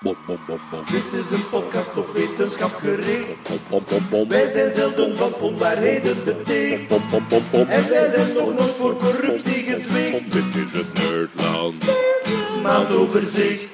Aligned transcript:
Bom, 0.00 0.16
bom, 0.26 0.38
bom, 0.46 0.60
bom. 0.70 0.84
Dit 0.90 1.20
is 1.20 1.30
een 1.30 1.48
podcast 1.50 1.96
op 1.96 2.14
wetenschap 2.14 2.74
gericht. 2.74 3.48
Bom, 3.48 3.58
bom, 3.68 3.84
bom, 3.88 4.08
bom. 4.10 4.28
Wij 4.28 4.50
zijn 4.50 4.72
zelden 4.72 5.16
van 5.16 5.34
onwaarheden 5.34 6.24
beticht. 6.24 6.88
Bom, 6.88 7.02
bom, 7.10 7.24
bom, 7.28 7.42
bom. 7.50 7.68
En 7.68 7.88
wij 7.88 8.06
zijn 8.06 8.32
nog 8.32 8.54
nooit 8.54 8.74
voor 8.78 8.96
corruptie 8.96 9.62
gezwicht. 9.62 10.32
Dit 10.32 10.66
is 10.66 10.72
het 10.72 10.92
Nerdland. 10.92 11.84
Maandoverzicht. 12.62 13.68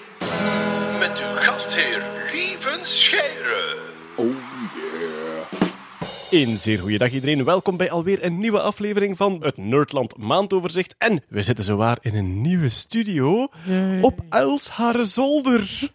Met 0.99 1.19
uw 1.19 1.37
gastheer 1.37 2.03
Lieven 2.33 2.79
Scheire. 2.83 3.34
Een 6.35 6.59
zeer 6.59 6.79
goede 6.79 6.99
dag 6.99 7.13
iedereen. 7.13 7.45
Welkom 7.45 7.77
bij 7.77 7.91
alweer 7.91 8.25
een 8.25 8.39
nieuwe 8.39 8.61
aflevering 8.61 9.17
van 9.17 9.37
het 9.41 9.57
Nerdland 9.57 10.17
Maandoverzicht. 10.17 10.95
En 10.99 11.23
we 11.29 11.43
zitten 11.43 11.65
zowaar 11.65 11.99
in 12.01 12.15
een 12.15 12.41
nieuwe 12.41 12.69
studio 12.69 13.49
op 14.01 14.21
Uilshare 14.29 15.05
Zolder. 15.05 15.91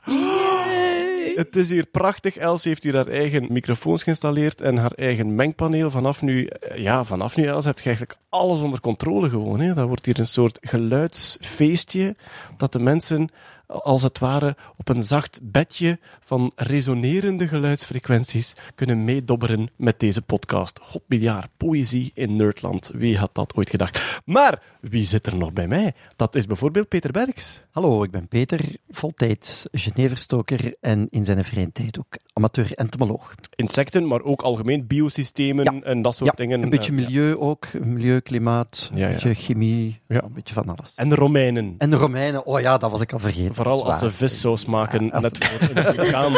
Het 1.35 1.55
is 1.55 1.69
hier 1.69 1.85
prachtig. 1.85 2.37
Els 2.37 2.63
heeft 2.63 2.83
hier 2.83 2.95
haar 2.95 3.07
eigen 3.07 3.45
microfoons 3.49 4.03
geïnstalleerd 4.03 4.61
en 4.61 4.77
haar 4.77 4.91
eigen 4.91 5.35
mengpaneel. 5.35 5.91
Vanaf 5.91 6.21
nu, 6.21 6.45
eh, 6.45 6.77
ja, 6.77 7.03
vanaf 7.03 7.35
nu, 7.35 7.45
Els, 7.45 7.65
heb 7.65 7.79
je 7.79 7.85
eigenlijk 7.85 8.19
alles 8.29 8.59
onder 8.59 8.79
controle 8.79 9.29
gewoon. 9.29 9.59
Hè. 9.59 9.73
Dat 9.73 9.87
wordt 9.87 10.05
hier 10.05 10.19
een 10.19 10.27
soort 10.27 10.57
geluidsfeestje 10.61 12.15
dat 12.57 12.71
de 12.71 12.79
mensen 12.79 13.29
als 13.69 14.01
het 14.03 14.19
ware 14.19 14.55
op 14.77 14.89
een 14.89 15.03
zacht 15.03 15.39
bedje 15.43 15.99
van 16.21 16.51
resonerende 16.55 17.47
geluidsfrequenties 17.47 18.53
kunnen 18.75 19.03
meedobberen 19.03 19.69
met 19.75 19.99
deze 19.99 20.21
podcast. 20.21 20.79
God 20.83 21.01
miljard, 21.07 21.49
poëzie 21.57 22.11
in 22.13 22.35
Nerdland. 22.35 22.91
Wie 22.93 23.17
had 23.17 23.29
dat 23.33 23.55
ooit 23.55 23.69
gedacht? 23.69 24.21
Maar 24.25 24.61
wie 24.81 25.05
zit 25.05 25.25
er 25.25 25.35
nog 25.35 25.53
bij 25.53 25.67
mij? 25.67 25.93
Dat 26.15 26.35
is 26.35 26.45
bijvoorbeeld 26.45 26.87
Peter 26.87 27.11
Bergs. 27.11 27.61
Hallo, 27.71 28.03
ik 28.03 28.11
ben 28.11 28.27
Peter, 28.27 28.59
voltijds 28.89 29.63
Geneverstoker 29.71 30.75
en 30.81 31.07
in 31.09 31.23
zijn 31.23 31.43
vrije 31.45 31.71
tijd 31.71 31.99
ook 31.99 32.17
amateur-entomoloog. 32.33 33.35
Insecten, 33.55 34.07
maar 34.07 34.21
ook 34.21 34.41
algemeen 34.41 34.87
biosystemen 34.87 35.63
Ja. 35.73 35.81
en 35.81 36.01
dat 36.01 36.15
soort 36.15 36.29
Ja, 36.29 36.35
dingen. 36.43 36.63
een 36.63 36.69
beetje 36.69 36.91
Eh, 36.91 36.97
milieu 36.97 37.35
ook, 37.37 37.73
milieu, 37.73 38.19
klimaat, 38.19 38.89
een 38.93 39.07
beetje 39.07 39.33
chemie, 39.33 39.99
een 40.07 40.33
beetje 40.33 40.53
van 40.53 40.69
alles. 40.77 40.93
En 40.95 41.09
de 41.09 41.15
Romeinen. 41.15 41.75
En 41.77 41.89
de 41.89 41.95
Romeinen, 41.95 42.45
oh 42.45 42.59
ja, 42.59 42.77
dat 42.77 42.91
was 42.91 43.01
ik 43.01 43.13
al 43.13 43.19
vergeten. 43.19 43.53
Vooral 43.63 43.85
als 43.85 43.99
ze 43.99 44.11
vissaus 44.11 44.65
maken, 44.65 45.03
Ja, 45.05 45.09
als- 45.11 45.21
net 45.23 45.45
voor 45.45 45.69
een 45.77 45.83
vulkaan, 45.83 46.33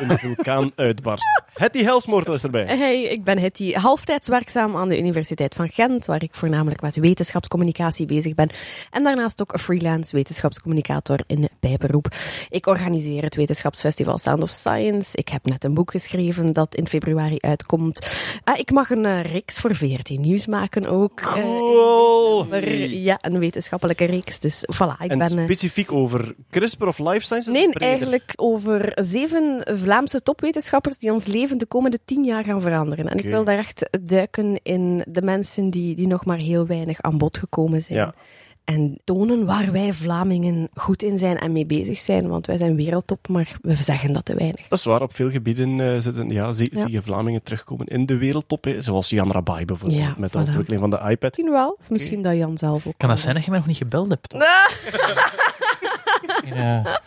een 0.00 0.18
vulkaan 0.18 0.72
uitbarst. 0.76 1.42
Hetty 1.54 1.82
Helsmoortel 1.84 2.34
is 2.34 2.42
erbij. 2.42 2.64
Hey, 2.66 3.02
ik 3.02 3.24
ben 3.24 3.38
Hetty, 3.38 3.72
halftijds 3.72 4.28
werkzaam 4.28 4.76
aan 4.76 4.88
de 4.88 4.98
Universiteit 4.98 5.54
van 5.54 5.68
Gent, 5.68 6.06
waar 6.06 6.22
ik 6.22 6.34
voornamelijk 6.34 6.80
met 6.82 6.96
wetenschapscommunicatie 6.96 8.06
bezig 8.06 8.34
ben. 8.34 8.50
En 8.90 9.02
daarnaast 9.04 9.42
ook 9.42 9.60
freelance 9.60 10.16
wetenschapscommunicator 10.16 11.20
in 11.26 11.48
bijberoep. 11.60 12.06
Ik 12.48 12.66
organiseer 12.66 13.22
het 13.22 13.34
wetenschapsfestival 13.34 14.18
Sound 14.18 14.42
of 14.42 14.48
Science. 14.50 15.16
Ik 15.16 15.28
heb 15.28 15.44
net 15.44 15.64
een 15.64 15.74
boek 15.74 15.90
geschreven 15.90 16.52
dat 16.52 16.74
in 16.74 16.86
februari 16.88 17.36
uitkomt. 17.40 18.20
Ah, 18.44 18.58
ik 18.58 18.70
mag 18.70 18.90
een 18.90 19.04
eh, 19.04 19.22
reeks 19.32 19.58
voor 19.58 19.74
VRT 19.74 20.08
Nieuws 20.08 20.46
maken 20.46 20.86
ook. 20.86 21.20
eh, 21.20 21.32
Cool. 21.32 22.46
ja, 22.88 23.18
een 23.20 23.38
wetenschappelijke 23.38 24.04
reeks. 24.04 24.38
Dus 24.38 24.64
voilà, 24.74 25.02
ik 25.02 25.10
En 25.10 25.18
ben... 25.18 25.38
eh, 25.38 25.44
specifiek 25.44 25.92
over 25.92 26.34
CRISPR 26.50 26.86
of 26.86 26.98
life 26.98 27.20
sciences? 27.20 27.52
Nee, 27.52 27.68
Breder. 27.68 27.88
eigenlijk 27.88 28.32
over 28.36 28.92
zeven 28.94 29.60
Vlaamse 29.64 30.22
topwetenschappers 30.22 30.98
die 30.98 31.12
ons 31.12 31.26
leven 31.26 31.58
de 31.58 31.66
komende 31.66 31.98
tien 32.04 32.24
jaar 32.24 32.44
gaan 32.44 32.60
veranderen. 32.60 33.04
En 33.08 33.18
ik 33.18 33.24
wil 33.24 33.44
daar 33.44 33.58
echt 33.58 33.98
duiken 34.02 34.60
in 34.62 35.04
de 35.08 35.22
mensen 35.22 35.70
die, 35.70 35.94
die 35.94 36.06
nog 36.06 36.24
maar 36.24 36.38
heel 36.38 36.66
weinig 36.66 37.00
aan 37.02 37.18
bod 37.18 37.38
gekomen 37.38 37.82
zijn. 37.82 37.98
Ja. 37.98 38.14
En 38.64 38.98
tonen 39.04 39.46
waar 39.46 39.72
wij 39.72 39.92
Vlamingen 39.92 40.68
goed 40.74 41.02
in 41.02 41.18
zijn 41.18 41.38
en 41.38 41.52
mee 41.52 41.66
bezig 41.66 41.98
zijn. 41.98 42.28
Want 42.28 42.46
wij 42.46 42.56
zijn 42.56 42.76
wereldtop, 42.76 43.28
maar 43.28 43.56
we 43.62 43.74
zeggen 43.74 44.12
dat 44.12 44.24
te 44.24 44.34
weinig. 44.34 44.68
Dat 44.68 44.78
is 44.78 44.84
waar, 44.84 45.02
op 45.02 45.14
veel 45.14 45.30
gebieden 45.30 45.80
eh, 45.80 46.00
zitten, 46.00 46.30
ja, 46.30 46.52
zie, 46.52 46.68
Ja. 46.72 46.80
zie 46.80 46.90
je 46.90 47.02
Vlamingen 47.02 47.42
terugkomen 47.42 47.86
in 47.86 48.06
de 48.06 48.16
wereldtop. 48.16 48.64
Hè. 48.64 48.80
Zoals 48.80 49.08
Jan 49.08 49.30
Rabai 49.32 49.64
bijvoorbeeld, 49.64 50.00
Ja, 50.00 50.14
met 50.18 50.32
de 50.32 50.38
voilà. 50.38 50.42
ontwikkeling 50.42 50.80
van 50.80 50.90
de 50.90 50.96
iPad. 51.10 51.20
Misschien 51.36 51.50
wel, 51.50 51.78
misschien 51.88 52.22
dat 52.22 52.36
Jan 52.36 52.58
zelf 52.58 52.86
ook. 52.86 52.94
Kan 52.96 53.08
dat 53.08 53.18
zijn 53.20 53.34
dat 53.34 53.44
je 53.44 53.50
mij 53.50 53.58
nog 53.58 53.68
niet 53.68 53.76
gebeld 53.76 54.08
hebt? 54.10 54.32
Ja. 56.54 57.00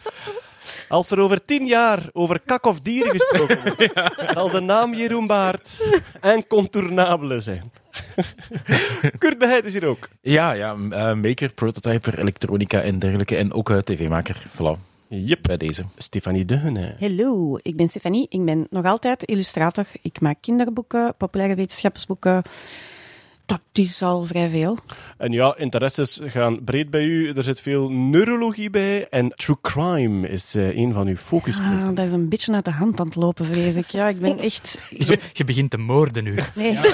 Als 0.87 1.11
er 1.11 1.19
over 1.19 1.45
tien 1.45 1.65
jaar 1.65 2.09
over 2.13 2.39
kak 2.45 2.65
of 2.65 2.79
dieren 2.79 3.11
gesproken 3.11 3.59
wordt, 3.63 3.93
zal 4.33 4.49
de 4.49 4.59
naam 4.59 4.93
Jeroen 4.93 5.27
Baart 5.27 5.83
incontournabele 6.21 7.39
zijn. 7.39 7.71
Kurt 9.17 9.37
Beheid 9.37 9.65
is 9.65 9.73
hier 9.73 9.85
ook. 9.85 10.09
Ja, 10.21 10.51
ja, 10.51 10.75
eh, 10.89 11.13
maker, 11.13 11.53
prototyper, 11.53 12.19
elektronica 12.19 12.81
en 12.81 12.99
dergelijke. 12.99 13.35
En 13.35 13.53
ook 13.53 13.69
eh, 13.69 13.77
tv-maker. 13.77 14.43
Voilà, 14.55 14.79
Yep. 15.07 15.39
bij 15.41 15.57
deze. 15.57 15.83
Stefanie 15.97 16.45
Deune. 16.45 16.95
Hallo, 16.99 17.57
ik 17.61 17.75
ben 17.75 17.87
Stefanie. 17.87 18.25
Ik 18.29 18.45
ben 18.45 18.67
nog 18.69 18.85
altijd 18.85 19.23
illustrator. 19.23 19.85
Ik 20.01 20.21
maak 20.21 20.37
kinderboeken, 20.41 21.13
populaire 21.17 21.55
wetenschapsboeken. 21.55 22.41
Dat 23.51 23.85
is 23.85 24.01
al 24.01 24.23
vrij 24.23 24.49
veel. 24.49 24.77
En 25.17 25.31
ja, 25.31 25.55
interesses 25.57 26.19
gaan 26.25 26.63
breed 26.63 26.89
bij 26.89 27.03
u. 27.03 27.31
Er 27.31 27.43
zit 27.43 27.61
veel 27.61 27.89
neurologie 27.89 28.69
bij. 28.69 29.07
En 29.07 29.29
true 29.35 29.57
crime 29.61 30.29
is 30.29 30.55
eh, 30.55 30.77
een 30.77 30.93
van 30.93 31.07
uw 31.07 31.15
focuspunten. 31.15 31.87
Ah, 31.87 31.95
dat 31.95 32.07
is 32.07 32.11
een 32.11 32.29
beetje 32.29 32.53
uit 32.53 32.65
de 32.65 32.71
hand 32.71 32.99
aan 32.99 33.05
het 33.05 33.15
lopen, 33.15 33.45
vrees 33.45 33.75
ik. 33.75 33.89
Ja, 33.89 34.07
ik 34.07 34.19
ben 34.19 34.39
echt... 34.49 34.79
Zo, 34.99 35.15
je 35.33 35.43
begint 35.43 35.69
te 35.69 35.77
moorden 35.77 36.23
nu. 36.23 36.35
Nee. 36.55 36.77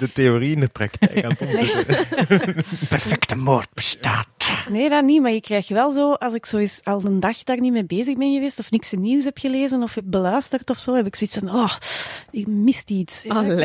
De 0.00 0.12
theorie 0.12 0.54
in 0.54 0.60
de 0.60 0.68
praktijk 0.68 1.24
aan 1.24 1.30
het 1.30 1.40
onderzoeken. 1.40 2.06
Perfecte 2.88 3.36
moord 3.36 3.68
bestaat. 3.74 4.26
Nee, 4.68 4.88
dat 4.88 5.04
niet. 5.04 5.22
Maar 5.22 5.32
je 5.32 5.40
krijgt 5.40 5.68
wel 5.68 5.92
zo, 5.92 6.12
als 6.12 6.32
ik 6.32 6.46
zo 6.46 6.56
eens 6.56 6.80
al 6.84 7.04
een 7.04 7.20
dag 7.20 7.44
daar 7.44 7.60
niet 7.60 7.72
mee 7.72 7.84
bezig 7.84 8.16
ben 8.16 8.32
geweest, 8.34 8.58
of 8.58 8.70
niks 8.70 8.92
nieuws 8.92 9.24
heb 9.24 9.38
gelezen, 9.38 9.82
of 9.82 9.94
heb 9.94 10.04
beluisterd 10.06 10.70
of 10.70 10.78
zo, 10.78 10.94
heb 10.94 11.06
ik 11.06 11.16
zoiets 11.16 11.38
van, 11.38 11.50
oh, 11.54 11.76
ik 12.30 12.46
mist 12.46 12.90
iets. 12.90 13.24
Allee, 13.28 13.56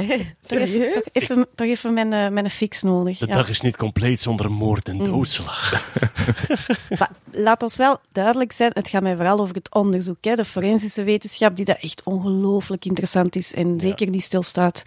Toch 0.42 0.58
even, 0.58 0.68
serieus? 0.68 0.94
toch 0.94 1.04
even, 1.14 1.48
toch 1.56 1.68
even 1.68 1.94
mijn, 1.94 2.14
eh, 2.14 2.28
mijn 2.30 2.50
fix 2.50 2.82
nodig. 2.82 3.18
De 3.18 3.28
ja. 3.28 3.34
dag 3.34 3.50
is 3.50 3.62
niet 3.62 3.78
compleet 3.78 4.20
zonder 4.20 4.52
moord 4.52 4.88
en 4.88 4.98
doodslag. 4.98 5.70
Maar 7.00 7.10
laat 7.32 7.64
ons 7.64 7.78
wel 7.78 8.00
duidelijk 8.12 8.52
zijn, 8.52 8.72
het 8.74 8.90
gaat 8.90 9.02
mij 9.02 9.16
vooral 9.16 9.40
over 9.40 9.56
het 9.56 9.74
onderzoek. 9.74 10.18
Hè, 10.22 10.36
de 10.36 10.46
forensische 10.46 11.04
wetenschap, 11.04 11.56
die 11.56 11.66
dat 11.66 11.78
echt 11.82 12.02
ongelooflijk 12.04 12.86
interessant 12.86 13.36
is 13.36 13.54
en 13.54 13.80
zeker 13.80 14.10
niet 14.10 14.24
stilstaat. 14.24 14.84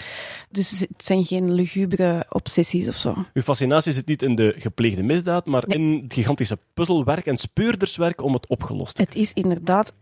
Dus 0.51 0.71
het 0.81 1.05
zijn 1.05 1.25
geen 1.25 1.53
lugubere 1.55 2.27
obsessies 2.29 2.89
of 2.89 2.97
zo. 2.97 3.15
Uw 3.35 3.43
fascinatie 3.43 3.93
zit 3.93 4.07
niet 4.07 4.23
in 4.23 4.35
de 4.35 4.55
gepleegde 4.59 5.03
misdaad, 5.03 5.47
maar 5.47 5.63
Nee. 5.67 5.79
in 5.79 5.84
gigantische 6.09 6.59
puzzelwerk 6.75 7.27
en 7.27 7.37
speurderswerk 7.37 8.23
om 8.23 8.33
het 8.33 8.47
opgelost 8.47 8.95
te 8.95 9.03
Het 9.03 9.15
is 9.15 9.33
inderdaad, 9.33 9.93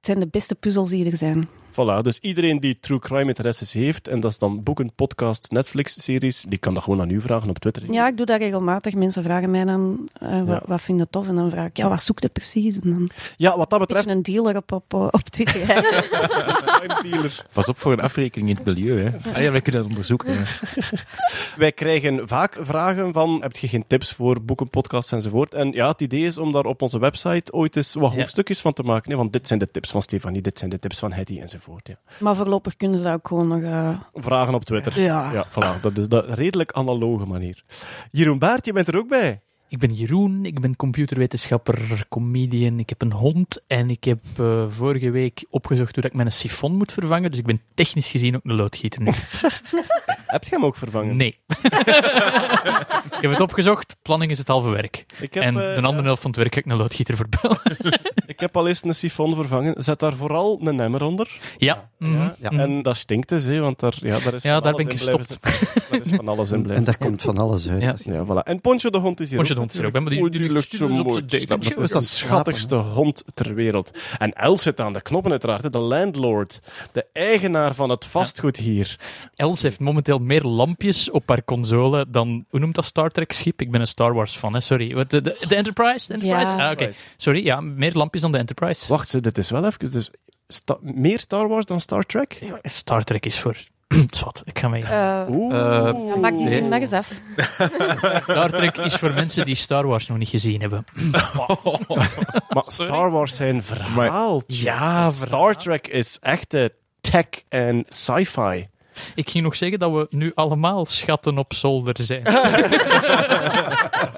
zijn 0.00 0.20
de 0.20 0.26
beste 0.26 0.54
puzzels 0.54 0.88
die 0.88 1.10
er 1.10 1.16
zijn. 1.16 1.48
Voilà, 1.72 2.02
dus 2.02 2.18
iedereen 2.18 2.60
die 2.60 2.78
true 2.80 2.98
crime 2.98 3.24
interesses 3.28 3.72
heeft, 3.72 4.08
en 4.08 4.20
dat 4.20 4.30
is 4.30 4.38
dan 4.38 4.62
boeken, 4.62 4.92
podcasts, 4.94 5.48
Netflix-series, 5.48 6.44
die 6.48 6.58
kan 6.58 6.74
dat 6.74 6.82
gewoon 6.82 7.00
aan 7.00 7.10
u 7.10 7.20
vragen 7.20 7.48
op 7.48 7.58
Twitter. 7.58 7.92
Ja, 7.92 8.08
ik 8.08 8.16
doe 8.16 8.26
dat 8.26 8.38
regelmatig. 8.40 8.94
Mensen 8.94 9.22
vragen 9.22 9.50
mij 9.50 9.64
dan, 9.64 10.08
eh, 10.12 10.28
Ja. 10.30 10.44
wat, 10.44 10.62
wat 10.66 10.80
vind 10.80 10.98
je 10.98 11.06
tof? 11.10 11.28
En 11.28 11.34
dan 11.34 11.50
vraag 11.50 11.66
ik, 11.66 11.76
ja, 11.76 11.88
wat 11.88 12.02
zoek 12.02 12.20
je 12.20 12.28
precies? 12.28 12.74
En 12.80 12.90
dan 12.90 13.00
een 13.00 13.10
Ja, 13.36 13.56
wat 13.56 13.70
dat 13.70 13.78
betreft, 13.78 14.04
beetje 14.06 14.16
een 14.18 14.22
dealer 14.42 14.56
op, 14.56 14.72
op, 14.72 14.94
op 14.94 15.22
Twitter. 15.22 15.66
dealer. 17.02 17.44
Pas 17.52 17.68
op 17.68 17.80
voor 17.80 17.92
een 17.92 18.00
afrekening 18.00 18.50
in 18.50 18.56
het 18.56 18.64
milieu. 18.64 18.98
Hè. 19.00 19.32
Ah 19.34 19.42
ja, 19.42 19.50
wij 19.50 19.60
kunnen 19.60 19.80
dat 19.82 19.90
onderzoeken. 19.90 20.32
ja. 20.32 20.42
Wij 21.56 21.72
krijgen 21.72 22.28
vaak 22.28 22.58
vragen 22.60 23.12
van, 23.12 23.38
heb 23.42 23.56
je 23.56 23.68
geen 23.68 23.84
tips 23.86 24.12
voor 24.12 24.42
boeken, 24.42 24.68
podcasts 24.70 25.12
enzovoort? 25.12 25.54
En 25.54 25.72
ja, 25.72 25.88
het 25.88 26.00
idee 26.00 26.26
is 26.26 26.38
om 26.38 26.52
daar 26.52 26.64
op 26.64 26.82
onze 26.82 26.98
website 26.98 27.52
ooit 27.52 27.76
eens 27.76 27.94
wat 27.94 28.10
Ja. 28.12 28.16
hoofdstukjes 28.18 28.60
van 28.60 28.72
te 28.72 28.82
maken. 28.82 29.10
Hè, 29.10 29.16
want 29.16 29.32
dit 29.32 29.46
zijn 29.46 29.58
de 29.58 29.66
tips 29.70 29.90
van 29.90 30.02
Stefanie, 30.02 30.42
dit 30.42 30.58
zijn 30.58 30.70
de 30.70 30.78
tips 30.78 30.98
van 30.98 31.12
Hetty 31.12 31.38
enzovoort. 31.40 31.61
Ja. 31.84 31.94
maar 32.20 32.36
voorlopig 32.36 32.76
kunnen 32.76 32.98
ze 32.98 33.04
dat 33.04 33.12
ook 33.14 33.26
gewoon 33.28 33.48
nog... 33.48 33.62
eh, 33.62 34.00
Vragen 34.14 34.54
op 34.54 34.64
Twitter. 34.64 35.00
Ja. 35.00 35.32
Ja, 35.32 35.46
voilà, 35.48 35.80
dat 35.80 35.96
is 35.98 36.08
de 36.08 36.20
redelijk 36.20 36.72
analoge 36.72 37.26
manier. 37.26 37.62
Jeroen 38.10 38.38
Baart, 38.38 38.66
je 38.66 38.72
bent 38.72 38.88
er 38.88 38.96
ook 38.96 39.08
bij. 39.08 39.42
Ik 39.72 39.78
ben 39.78 39.94
Jeroen, 39.94 40.44
ik 40.44 40.60
ben 40.60 40.76
computerwetenschapper, 40.76 42.04
comedian, 42.08 42.78
ik 42.78 42.88
heb 42.88 43.02
een 43.02 43.12
hond 43.12 43.62
en 43.66 43.90
ik 43.90 44.04
heb 44.04 44.18
eh, 44.38 44.64
vorige 44.68 45.10
week 45.10 45.46
opgezocht 45.50 45.94
hoe 45.94 46.02
dat 46.02 46.10
ik 46.10 46.16
mijn 46.16 46.32
sifon 46.32 46.76
moet 46.76 46.92
vervangen, 46.92 47.30
dus 47.30 47.38
ik 47.38 47.46
ben 47.46 47.60
technisch 47.74 48.08
gezien 48.08 48.36
ook 48.36 48.44
een 48.44 48.54
loodgieter 48.54 49.02
nu. 49.02 49.10
Heb 50.32 50.44
je 50.44 50.50
hem 50.50 50.64
ook 50.64 50.76
vervangen? 50.76 51.16
Nee. 51.16 51.38
ik 53.16 53.18
heb 53.20 53.30
het 53.30 53.40
opgezocht, 53.40 53.96
planning 54.02 54.30
is 54.30 54.38
het 54.38 54.48
halve 54.48 54.68
werk. 54.68 55.06
Ik 55.20 55.34
heb, 55.34 55.42
en 55.42 55.68
eh, 55.68 55.74
de 55.74 55.82
andere 55.82 56.02
helft 56.02 56.22
van 56.22 56.30
het 56.30 56.40
werk 56.40 56.54
ga 56.54 56.60
ik 56.60 56.66
een 56.66 56.76
loodgieter 56.76 57.16
verbellen. 57.16 57.60
ik 58.26 58.40
heb 58.40 58.56
al 58.56 58.68
eens 58.68 58.84
een 58.84 58.94
sifon 58.94 59.34
vervangen. 59.34 59.82
Zet 59.82 59.98
daar 59.98 60.14
vooral 60.14 60.60
een 60.62 60.80
emmer 60.80 61.02
onder. 61.02 61.38
ja. 61.58 61.90
mhm, 61.98 62.28
Ja. 62.38 62.50
En 62.50 62.82
dat 62.82 62.96
stinkt 62.96 63.28
dus, 63.28 63.44
hè, 63.44 63.60
want 63.60 63.78
daar, 63.78 63.94
ja, 64.00 64.18
daar 64.18 64.34
is 64.34 64.42
Ja, 64.42 64.52
van 64.52 64.62
daar 64.62 64.72
alles 64.72 64.86
ben 64.86 64.94
ik 64.94 65.00
in 65.00 65.06
blijven. 65.06 65.36
Daar 65.90 66.00
is 66.02 66.10
van 66.10 66.28
alles 66.28 66.50
in 66.50 66.56
En 66.56 66.62
blijven 66.62 66.84
daar 66.84 66.98
komt 66.98 67.22
van 67.22 67.38
alles 67.38 67.68
uit. 67.68 67.82
Ja. 67.82 67.94
Ja, 68.04 68.24
voilà. 68.24 68.42
En 68.44 68.60
Poncho 68.60 68.90
de 68.90 68.98
hond 68.98 69.20
is 69.20 69.28
hier 69.28 69.38
Poncho 69.38 69.54
hond 69.62 69.84
ook 69.84 69.92
bij, 69.92 70.00
maar 70.00 70.10
die, 70.30 70.60
zo 70.60 70.88
mooi. 70.88 71.26
Dat 71.26 71.80
is 71.80 71.90
de 71.90 72.00
schattigste 72.00 72.76
hond 72.76 73.24
ter 73.34 73.54
wereld. 73.54 73.90
En 74.18 74.32
Els 74.32 74.62
zit 74.62 74.80
aan 74.80 74.92
de 74.92 75.00
knoppen 75.00 75.30
uiteraard, 75.30 75.72
de 75.72 75.78
landlord, 75.78 76.60
de 76.92 77.06
eigenaar 77.12 77.74
van 77.74 77.90
het 77.90 78.04
vastgoed 78.04 78.56
hier. 78.56 78.98
Els 79.34 79.62
heeft 79.62 79.80
momenteel 79.80 80.18
meer 80.18 80.42
lampjes 80.42 81.10
op 81.10 81.28
haar 81.28 81.44
console 81.44 82.06
dan, 82.08 82.44
hoe 82.48 82.60
noemt 82.60 82.74
dat 82.74 82.84
Star 82.84 83.10
Trek 83.10 83.32
schip? 83.32 83.60
Ik 83.60 83.70
ben 83.70 83.80
een 83.80 83.86
Star 83.86 84.14
Wars 84.14 84.36
fan, 84.36 84.54
hè? 84.54 84.60
sorry. 84.60 84.94
Wat, 84.94 85.10
de, 85.10 85.20
de, 85.20 85.44
de 85.48 85.54
Enterprise? 85.54 86.06
De 86.08 86.14
Enterprise? 86.14 86.56
Ja. 86.56 86.66
Ah, 86.66 86.72
oké. 86.72 86.90
Sorry, 87.16 87.44
ja, 87.44 87.60
meer 87.60 87.92
lampjes 87.92 88.22
dan 88.22 88.32
de 88.32 88.38
Enterprise. 88.38 88.88
Wacht, 88.88 89.08
ze, 89.08 89.20
dit 89.20 89.38
is 89.38 89.50
wel 89.50 89.64
even... 89.64 89.90
Dus 89.90 90.10
sta- 90.48 90.78
meer 90.80 91.18
Star 91.18 91.48
Wars 91.48 91.66
dan 91.66 91.80
Star 91.80 92.02
Trek? 92.04 92.38
Ja, 92.40 92.58
Star 92.62 93.04
Trek 93.04 93.26
is 93.26 93.40
voor... 93.40 93.56
Zwat, 94.10 94.42
ik 94.44 94.58
ga 94.58 94.68
mee. 94.68 94.84
Eh, 94.84 95.20
Oeh. 95.28 95.56
Eh, 95.56 96.06
ja, 96.06 96.16
maak 96.16 96.36
die 96.36 96.48
zin 96.48 96.68
maar 96.68 96.80
eens 96.80 96.92
af. 96.92 97.12
Star 98.22 98.50
Trek 98.50 98.76
is 98.76 98.94
voor 98.94 99.12
mensen 99.12 99.44
die 99.44 99.54
Star 99.54 99.86
Wars 99.86 100.06
nog 100.06 100.18
niet 100.18 100.28
gezien 100.28 100.60
hebben. 100.60 100.84
maar 102.54 102.64
Star 102.66 103.10
Wars 103.10 103.36
zijn 103.36 103.62
verhaaltjes. 103.62 104.62
Ja, 104.62 105.10
Star 105.10 105.28
verhaal. 105.28 105.54
Trek 105.54 105.88
is 105.88 106.18
echte 106.20 106.72
tech 107.00 107.26
en 107.48 107.84
sci-fi. 107.88 108.68
Ik 109.14 109.30
ging 109.30 109.44
nog 109.44 109.56
zeggen 109.56 109.78
dat 109.78 109.92
we 109.92 110.06
nu 110.10 110.32
allemaal 110.34 110.84
schatten 110.84 111.38
op 111.38 111.54
zolder 111.54 111.94
zijn. 111.98 112.22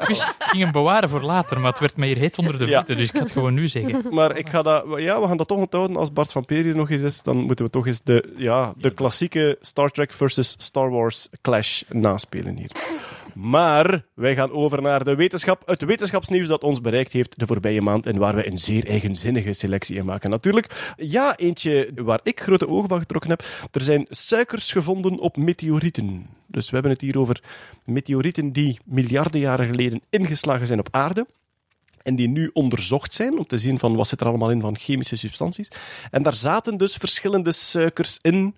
ik 0.07 0.25
ging 0.39 0.63
hem 0.63 0.73
bewaren 0.73 1.09
voor 1.09 1.23
later, 1.23 1.61
maar 1.61 1.71
het 1.71 1.81
werd 1.81 1.97
mij 1.97 2.09
hier 2.09 2.17
heet 2.17 2.39
onder 2.39 2.59
de 2.59 2.67
Ja. 2.67 2.77
voeten, 2.77 2.97
dus 2.97 3.09
ik 3.09 3.15
ga 3.17 3.23
het 3.23 3.31
gewoon 3.31 3.55
nu 3.55 3.69
zeggen. 3.69 4.03
Maar 4.11 4.37
ik 4.39 4.49
ga 4.49 4.63
dat, 4.63 4.85
ja, 4.97 5.21
we 5.21 5.27
gaan 5.27 5.37
dat 5.37 5.49
toch 5.49 5.59
onthouden. 5.59 5.97
Als 5.97 6.13
Bart 6.13 6.33
van 6.33 6.45
Peer 6.45 6.63
hier 6.65 6.77
nog 6.77 6.91
eens 6.91 7.03
is, 7.03 7.23
dan 7.23 7.37
moeten 7.37 7.65
we 7.65 7.71
toch 7.71 7.87
eens 7.87 8.03
de, 8.03 8.33
ja, 8.37 8.73
de 8.77 8.91
klassieke 8.91 9.59
Star 9.61 9.89
Trek 9.89 10.13
versus 10.13 10.55
Star 10.59 10.91
Wars 10.91 11.29
clash 11.43 11.83
naspelen 11.89 12.57
hier. 12.57 12.71
Maar 13.35 14.05
wij 14.15 14.35
gaan 14.35 14.51
over 14.51 14.83
naar 14.83 15.05
de 15.05 15.15
wetenschap. 15.15 15.63
Het 15.67 15.85
wetenschapsnieuws 15.85 16.49
dat 16.49 16.63
ons 16.63 16.81
bereikt 16.81 17.13
heeft 17.13 17.39
de 17.39 17.47
voorbije 17.47 17.81
maand 17.81 18.07
en 18.07 18.19
waar 18.19 18.35
we 18.35 18.47
een 18.47 18.59
zeer 18.59 18.87
eigenzinnige 18.87 19.53
selectie 19.53 19.97
in 19.97 20.05
maken. 20.05 20.31
Natuurlijk, 20.31 20.95
ja, 20.97 21.37
eentje 21.37 21.91
waar 21.95 22.21
ik 22.23 22.41
grote 22.41 22.69
ogen 22.69 22.89
van 22.89 22.99
getrokken 22.99 23.31
heb. 23.31 23.45
Er 23.73 23.81
zijn 23.81 24.07
suikers 24.09 24.73
gevonden 24.73 25.19
op 25.19 25.37
meteorieten. 25.37 26.27
Dus 26.47 26.67
we 26.67 26.75
hebben 26.75 26.93
het 26.93 27.01
hier 27.01 27.19
over 27.19 27.43
meteorieten 27.85 28.53
die 28.53 28.79
miljarden 28.85 29.41
jaren 29.41 29.67
geleden 29.67 30.01
ingeslagen 30.11 30.67
zijn 30.67 30.79
op 30.79 30.89
aarde. 30.91 31.27
En 32.03 32.17
die 32.17 32.29
nu 32.29 32.51
onderzocht 32.53 33.13
zijn 33.13 33.39
om 33.39 33.47
te 33.47 33.59
zien 33.59 33.79
van 33.79 33.97
wat 33.97 34.09
zit 34.09 34.21
er 34.21 34.27
allemaal 34.27 34.51
in 34.51 34.61
van 34.61 34.79
chemische 34.79 35.17
substanties. 35.17 35.69
En 36.11 36.23
daar 36.23 36.35
zaten 36.35 36.77
dus 36.77 36.97
verschillende 36.97 37.53
suikers 37.53 38.17
in. 38.21 38.55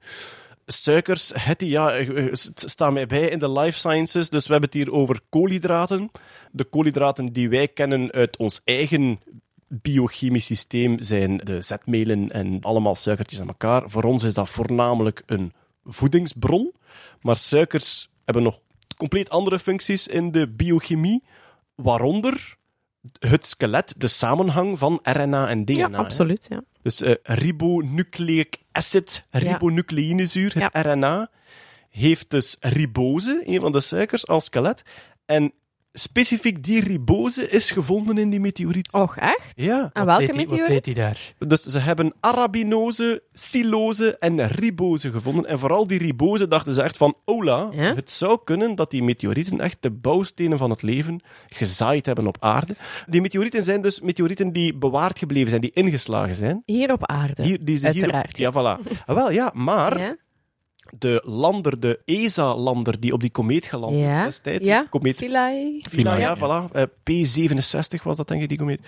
Suikers, 0.66 1.32
het, 1.34 1.60
ja, 1.60 1.92
eh, 1.92 2.26
eh, 2.26 2.32
staan 2.54 2.92
mij 2.92 3.06
bij 3.06 3.28
in 3.28 3.38
de 3.38 3.50
life 3.50 3.78
sciences. 3.78 4.30
Dus 4.30 4.46
we 4.46 4.52
hebben 4.52 4.70
het 4.70 4.78
hier 4.78 4.92
over 4.92 5.20
koolhydraten. 5.28 6.10
De 6.52 6.64
koolhydraten 6.64 7.32
die 7.32 7.48
wij 7.48 7.68
kennen 7.68 8.12
uit 8.12 8.36
ons 8.36 8.60
eigen 8.64 9.20
biochemisch 9.68 10.46
systeem 10.46 11.02
zijn 11.02 11.36
de 11.36 11.60
zetmelen 11.60 12.32
en 12.32 12.58
allemaal 12.62 12.94
suikertjes 12.94 13.40
aan 13.40 13.48
elkaar. 13.48 13.90
Voor 13.90 14.02
ons 14.02 14.22
is 14.22 14.34
dat 14.34 14.48
voornamelijk 14.48 15.22
een 15.26 15.52
voedingsbron. 15.84 16.72
Maar 17.20 17.36
suikers 17.36 18.08
hebben 18.24 18.42
nog 18.42 18.60
compleet 18.96 19.30
andere 19.30 19.58
functies 19.58 20.06
in 20.06 20.30
de 20.30 20.48
biochemie, 20.48 21.22
waaronder 21.74 22.56
het 23.18 23.46
skelet, 23.46 23.94
de 23.96 24.08
samenhang 24.08 24.78
van 24.78 25.00
RNA 25.02 25.48
en 25.48 25.64
DNA. 25.64 25.88
Ja, 25.88 25.96
absoluut. 25.96 26.46
Ja. 26.48 26.62
Dus 26.86 27.00
eh, 27.00 27.14
ribonucleic 27.22 28.56
acid, 28.72 29.24
ribonucleïnezuur, 29.30 30.52
het 30.54 30.86
RNA, 30.86 31.30
heeft 31.90 32.30
dus 32.30 32.56
ribose, 32.60 33.42
een 33.44 33.60
van 33.60 33.72
de 33.72 33.80
suikers, 33.80 34.26
als 34.26 34.44
skelet. 34.44 34.82
En 35.24 35.52
specifiek 35.98 36.64
die 36.64 36.80
ribose 36.84 37.48
is 37.50 37.70
gevonden 37.70 38.18
in 38.18 38.30
die 38.30 38.40
meteoriet. 38.40 38.92
Och, 38.92 39.16
echt? 39.16 39.52
Ja. 39.54 39.90
Wat 39.92 40.04
welke 40.04 40.26
deed 40.26 40.34
hij- 40.34 40.44
Wat 40.44 40.50
meteoriet? 40.58 40.84
deed 40.84 40.94
hij 40.96 41.04
daar? 41.04 41.34
Dus 41.48 41.62
ze 41.62 41.78
hebben 41.78 42.12
arabinose, 42.20 43.22
silose 43.32 44.18
en 44.18 44.46
ribose 44.48 45.10
gevonden. 45.10 45.46
En 45.46 45.58
vooral 45.58 45.86
die 45.86 45.98
ribose 45.98 46.48
dachten 46.48 46.74
ze 46.74 46.82
echt 46.82 46.96
van, 46.96 47.14
ola, 47.24 47.68
Ja? 47.72 47.94
het 47.94 48.10
zou 48.10 48.38
kunnen 48.44 48.74
dat 48.74 48.90
die 48.90 49.02
meteorieten 49.02 49.60
echt 49.60 49.76
de 49.80 49.90
bouwstenen 49.90 50.58
van 50.58 50.70
het 50.70 50.82
leven 50.82 51.20
gezaaid 51.48 52.06
hebben 52.06 52.26
op 52.26 52.36
aarde. 52.40 52.76
Die 53.06 53.20
meteorieten 53.20 53.62
zijn 53.62 53.80
dus 53.82 54.00
meteorieten 54.00 54.52
die 54.52 54.74
bewaard 54.78 55.18
gebleven 55.18 55.48
zijn, 55.48 55.60
die 55.60 55.70
ingeslagen 55.74 56.34
zijn. 56.34 56.62
Hier 56.66 56.92
op 56.92 57.06
aarde. 57.06 57.42
Hier, 57.42 57.64
die 57.64 57.76
ze 57.76 57.88
hier, 57.90 58.02
Uiteraard. 58.02 58.38
ja, 58.38 58.50
voilà. 58.52 59.02
Ah, 59.06 59.14
wel, 59.16 59.30
ja, 59.30 59.50
maar 59.54 59.98
Ja? 59.98 60.16
De 60.98 61.22
lander, 61.24 61.80
de 61.80 62.00
ESA-lander 62.04 63.00
die 63.00 63.12
op 63.12 63.20
die 63.20 63.30
komeet 63.30 63.66
geland 63.66 63.94
is 63.94 64.12
destijds, 64.12 64.66
Ja? 64.66 64.86
komeet 64.90 65.16
Philae. 65.16 65.80
Vila, 65.88 66.16
ja, 66.16 66.36
voilà. 66.36 66.72
Eh, 66.72 66.82
P67 67.10 68.02
was 68.02 68.16
dat, 68.16 68.28
denk 68.28 68.42
ik, 68.42 68.48
die 68.48 68.58
komeet. 68.58 68.80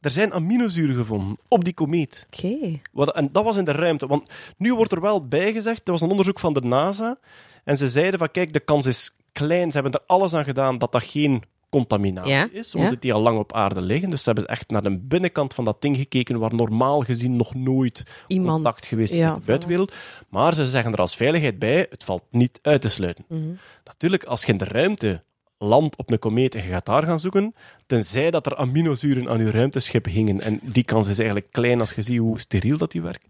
Er 0.00 0.10
zijn 0.10 0.32
aminozuren 0.32 0.96
gevonden 0.96 1.38
op 1.48 1.64
die 1.64 1.74
komeet. 1.74 2.26
Oké. 2.36 2.80
Wat, 2.92 3.14
en 3.14 3.28
dat 3.32 3.44
was 3.44 3.56
in 3.56 3.64
de 3.64 3.72
ruimte. 3.72 4.06
Want 4.06 4.28
nu 4.56 4.74
wordt 4.74 4.92
er 4.92 5.00
wel 5.00 5.26
bijgezegd, 5.26 5.80
er 5.86 5.92
was 5.92 6.00
een 6.00 6.10
onderzoek 6.10 6.38
van 6.40 6.52
de 6.52 6.60
NASA, 6.60 7.18
en 7.64 7.76
ze 7.76 7.88
zeiden 7.88 8.18
van, 8.18 8.30
kijk, 8.30 8.52
de 8.52 8.60
kans 8.60 8.86
is 8.86 9.10
klein. 9.32 9.70
Ze 9.70 9.80
hebben 9.80 9.92
er 10.00 10.06
alles 10.06 10.34
aan 10.34 10.44
gedaan 10.44 10.78
dat 10.78 10.92
dat 10.92 11.04
geen 11.04 11.42
contaminatie 11.70 12.32
Ja, 12.32 12.48
is, 12.52 12.74
omdat 12.74 12.90
ja. 12.90 12.96
die 13.00 13.12
al 13.12 13.20
lang 13.20 13.38
op 13.38 13.52
aarde 13.52 13.80
liggen. 13.80 14.10
Dus 14.10 14.22
ze 14.22 14.30
hebben 14.30 14.48
echt 14.48 14.70
naar 14.70 14.82
de 14.82 14.98
binnenkant 14.98 15.54
van 15.54 15.64
dat 15.64 15.82
ding 15.82 15.96
gekeken, 15.96 16.38
waar 16.38 16.54
normaal 16.54 17.00
gezien 17.00 17.36
nog 17.36 17.54
nooit 17.54 18.02
Iemand. 18.26 18.50
contact 18.50 18.86
geweest 18.86 19.12
is 19.12 19.18
Ja, 19.18 19.30
met 19.30 19.40
de 19.40 19.46
buitenwereld. 19.46 19.94
Maar 20.28 20.54
ze 20.54 20.66
zeggen 20.66 20.92
er 20.92 20.98
als 20.98 21.16
veiligheid 21.16 21.58
bij, 21.58 21.86
het 21.90 22.04
valt 22.04 22.24
niet 22.30 22.58
uit 22.62 22.80
te 22.80 22.88
sluiten. 22.88 23.24
Mhm. 23.28 23.50
Natuurlijk, 23.84 24.24
als 24.24 24.44
je 24.44 24.52
in 24.52 24.58
de 24.58 24.64
ruimte 24.64 25.22
landt 25.58 25.96
op 25.96 26.10
een 26.10 26.18
komeet 26.18 26.54
en 26.54 26.62
je 26.62 26.68
gaat 26.68 26.86
daar 26.86 27.02
gaan 27.02 27.20
zoeken, 27.20 27.54
tenzij 27.86 28.30
dat 28.30 28.46
er 28.46 28.56
aminozuren 28.56 29.28
aan 29.28 29.38
je 29.38 29.50
ruimteschip 29.50 30.04
hingen, 30.04 30.40
en 30.40 30.60
die 30.62 30.84
kans 30.84 31.08
is 31.08 31.18
eigenlijk 31.18 31.50
klein 31.50 31.80
als 31.80 31.92
je 31.92 32.02
ziet 32.02 32.18
hoe 32.18 32.40
steriel 32.40 32.78
dat 32.78 32.92
die 32.92 33.02
werkt, 33.02 33.26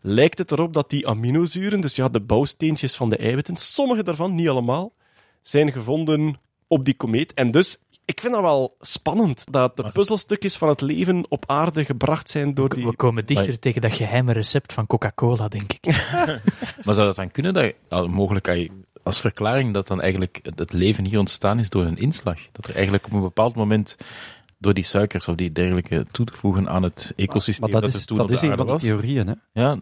lijkt 0.00 0.38
het 0.38 0.50
erop 0.50 0.72
dat 0.72 0.90
die 0.90 1.08
aminozuren, 1.08 1.80
dus 1.80 1.96
ja, 1.96 2.08
de 2.08 2.20
bouwsteentjes 2.20 2.96
van 2.96 3.10
de 3.10 3.16
eiwitten, 3.16 3.56
sommige 3.56 4.02
daarvan, 4.02 4.34
niet 4.34 4.48
allemaal, 4.48 4.92
zijn 5.42 5.72
gevonden 5.72 6.38
op 6.70 6.84
die 6.84 6.94
komeet. 6.94 7.34
En 7.34 7.50
dus, 7.50 7.76
ik 8.04 8.20
vind 8.20 8.32
dat 8.32 8.42
wel 8.42 8.76
spannend, 8.80 9.44
dat 9.50 9.76
de 9.76 9.90
puzzelstukjes 9.92 10.56
van 10.56 10.68
het 10.68 10.80
leven 10.80 11.24
op 11.28 11.44
aarde 11.46 11.84
gebracht 11.84 12.30
zijn 12.30 12.54
door 12.54 12.68
die... 12.68 12.84
We 12.84 12.96
komen 12.96 13.26
dichter 13.26 13.58
tegen 13.58 13.80
dat 13.80 13.92
geheime 13.92 14.32
recept 14.32 14.72
van 14.72 14.86
Coca-Cola, 14.86 15.48
denk 15.48 15.72
ik. 15.72 15.86
Maar 16.84 16.94
zou 16.94 17.06
dat 17.06 17.16
dan 17.16 17.30
kunnen, 17.30 17.54
dat, 17.88 18.08
mogelijk 18.08 18.70
als 19.02 19.20
verklaring, 19.20 19.74
dat 19.74 19.86
dan 19.86 20.00
eigenlijk 20.00 20.40
het 20.42 20.72
leven 20.72 21.04
hier 21.04 21.18
ontstaan 21.18 21.58
is 21.58 21.68
door 21.68 21.84
een 21.84 21.96
inslag? 21.96 22.38
Dat 22.52 22.66
er 22.66 22.74
eigenlijk 22.74 23.06
op 23.06 23.12
een 23.12 23.20
bepaald 23.20 23.54
moment 23.54 23.96
door 24.60 24.74
die 24.74 24.84
suikers 24.84 25.28
of 25.28 25.34
die 25.34 25.52
dergelijke 25.52 26.06
toe 26.10 26.26
te 26.26 26.32
voegen 26.32 26.68
aan 26.68 26.82
het 26.82 27.12
ecosysteem 27.16 27.70
Maar 27.70 27.80
dat, 27.80 27.90
er 27.90 27.96
is, 27.98 28.04
toen 28.04 28.16
dat 28.16 28.26
op 28.26 28.32
de 28.32 28.36
is 28.36 28.42
een 28.42 28.50
aarde 28.50 28.64
van 28.64 28.76
de 28.76 28.82
theorieën. 28.82 29.26
Hè? 29.26 29.34
Ja, 29.52 29.78